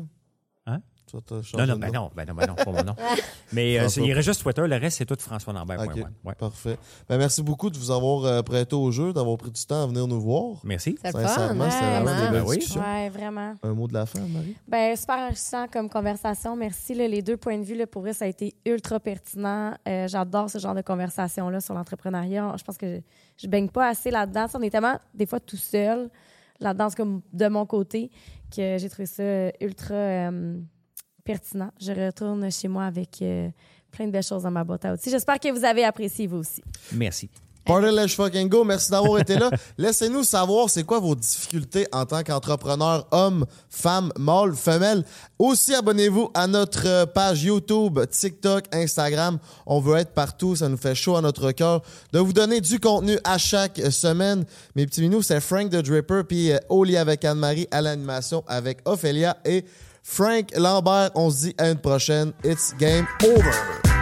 Hein? 0.67 0.81
Tu 1.07 1.17
vas 1.17 1.23
te 1.23 1.41
changer 1.43 1.67
non, 1.67 1.75
non, 1.75 1.79
ben 1.79 1.93
non, 1.93 2.11
ben 2.15 2.25
non, 2.27 2.35
ben 2.35 2.47
non, 2.49 2.55
pas 2.57 2.65
mon 2.73 2.83
nom. 2.83 2.95
mais 3.53 3.79
euh, 3.79 3.87
il 3.99 4.13
reste 4.13 4.27
juste 4.29 4.43
Twitter, 4.43 4.67
le 4.67 4.77
reste, 4.77 4.99
c'est 4.99 5.07
tout 5.07 5.17
François 5.19 5.53
Lambert. 5.53 5.81
OK, 5.81 5.95
Ouais. 6.25 6.35
parfait. 6.35 6.77
Ben, 7.09 7.17
merci 7.17 7.43
beaucoup 7.43 7.71
de 7.71 7.79
vous 7.79 7.91
avoir 7.93 8.25
euh, 8.25 8.43
prêté 8.43 8.75
au 8.75 8.91
jeu, 8.91 9.13
d'avoir 9.13 9.37
pris 9.39 9.51
du 9.53 9.65
temps 9.65 9.85
à 9.85 9.87
venir 9.87 10.07
nous 10.09 10.21
voir. 10.21 10.57
Merci. 10.65 10.97
Sincèrement, 11.01 11.71
c'était 11.71 11.85
hein, 11.85 12.01
vraiment 12.03 12.05
des 12.05 12.17
vraiment. 12.17 12.33
belles 12.33 12.43
oui. 12.49 12.59
discussions. 12.59 12.81
Ouais, 12.83 13.09
vraiment. 13.09 13.55
Un 13.63 13.73
mot 13.73 13.87
de 13.87 13.95
la 13.95 14.05
fin, 14.07 14.21
Marie? 14.21 14.57
Ben, 14.67 14.97
super 14.97 15.19
enrichissant 15.19 15.67
comme 15.73 15.89
conversation. 15.89 16.57
Merci. 16.57 16.95
là, 16.95 17.07
les 17.07 17.23
deux 17.23 17.37
points 17.37 17.59
de 17.59 17.65
vue, 17.65 17.77
là, 17.77 17.87
pour 17.87 18.03
vrai, 18.03 18.13
ça 18.13 18.25
a 18.25 18.29
été 18.29 18.55
ultra 18.65 18.99
pertinent. 18.99 19.75
Euh, 19.89 20.09
J'adore 20.09 20.51
ce 20.51 20.59
genre 20.59 20.75
de 20.75 20.83
conversation-là 20.83 21.61
sur 21.61 21.75
l'entrepreneuriat. 21.75 22.53
Je 22.59 22.65
pense 22.65 22.77
que 22.79 22.97
je, 22.97 23.01
je 23.45 23.47
baigne 23.49 23.69
pas 23.69 23.89
assez 23.89 24.11
là-dedans. 24.11 24.47
On 24.55 24.63
est 24.63 24.71
tellement, 24.71 24.99
des 25.15 25.27
fois, 25.27 25.39
tout 25.39 25.57
seul 25.57 26.11
là-dedans, 26.59 26.89
comme 26.97 27.21
de 27.33 27.49
mon 27.49 27.67
côté, 27.67 28.11
que 28.55 28.79
j'ai 28.79 28.89
trouvé 28.89 29.07
ça 29.07 29.23
ultra 29.61 29.95
euh, 29.95 30.59
pertinent. 31.27 31.71
Je 31.81 31.93
retourne 31.93 32.51
chez 32.51 32.69
moi 32.69 32.85
avec 32.85 33.21
euh, 33.21 33.49
plein 33.91 34.07
de 34.07 34.13
belles 34.13 34.23
choses 34.23 34.45
dans 34.45 34.51
ma 34.51 34.65
boîte 34.65 34.85
à 34.85 34.95
outils. 34.95 35.11
J'espère 35.11 35.39
que 35.39 35.51
vous 35.51 35.65
avez 35.65 35.85
apprécié, 35.85 36.27
vous 36.27 36.39
aussi. 36.39 36.63
Merci. 36.93 37.29
Party 37.67 37.89
Let's 37.91 38.15
Fucking 38.15 38.49
Go, 38.49 38.63
merci 38.63 38.93
d'avoir 38.93 39.19
été 39.19 39.37
là. 39.37 39.51
Laissez-nous 39.79 40.23
savoir 40.23 40.71
c'est 40.71 40.85
quoi 40.85 41.01
vos 41.01 41.17
difficultés 41.17 41.89
en 41.91 42.07
tant 42.07 42.23
qu'entrepreneur, 42.23 43.09
homme, 43.11 43.45
femme, 43.69 44.13
mâle, 44.17 44.55
femelle? 44.55 45.05
Aussi, 45.37 45.75
abonnez-vous 45.75 46.31
à 46.33 46.47
notre 46.47 47.07
page 47.07 47.43
YouTube, 47.43 47.99
TikTok, 48.09 48.67
Instagram. 48.73 49.39
On 49.67 49.81
veut 49.81 49.97
être 49.97 50.13
partout. 50.13 50.55
Ça 50.55 50.69
nous 50.69 50.77
fait 50.77 50.95
chaud 50.95 51.17
à 51.17 51.21
notre 51.23 51.51
cœur 51.51 51.83
de 52.13 52.21
vous 52.21 52.33
donner 52.33 52.61
du 52.61 52.79
contenu 52.79 53.19
à 53.25 53.37
chaque 53.37 53.79
semaine. 53.91 54.45
Mes 54.77 54.87
petits 54.87 55.01
minous, 55.01 55.23
c'est 55.23 55.41
Frank 55.41 55.71
the 55.71 55.83
Dripper 55.83 56.23
puis 56.23 56.53
euh, 56.53 56.59
Oli 56.69 56.97
avec 56.97 57.25
Anne-Marie 57.25 57.67
à 57.73 57.83
l'animation 57.83 58.45
avec 58.47 58.79
Ophélia 58.85 59.39
et 59.45 59.65
Frank 60.09 60.51
Lambert, 60.57 61.11
on 61.17 61.31
se 61.31 61.47
dit 61.47 61.55
à 61.59 61.69
une 61.69 61.79
prochaine. 61.79 62.33
It's 62.45 62.73
game 62.79 63.07
over. 63.25 63.96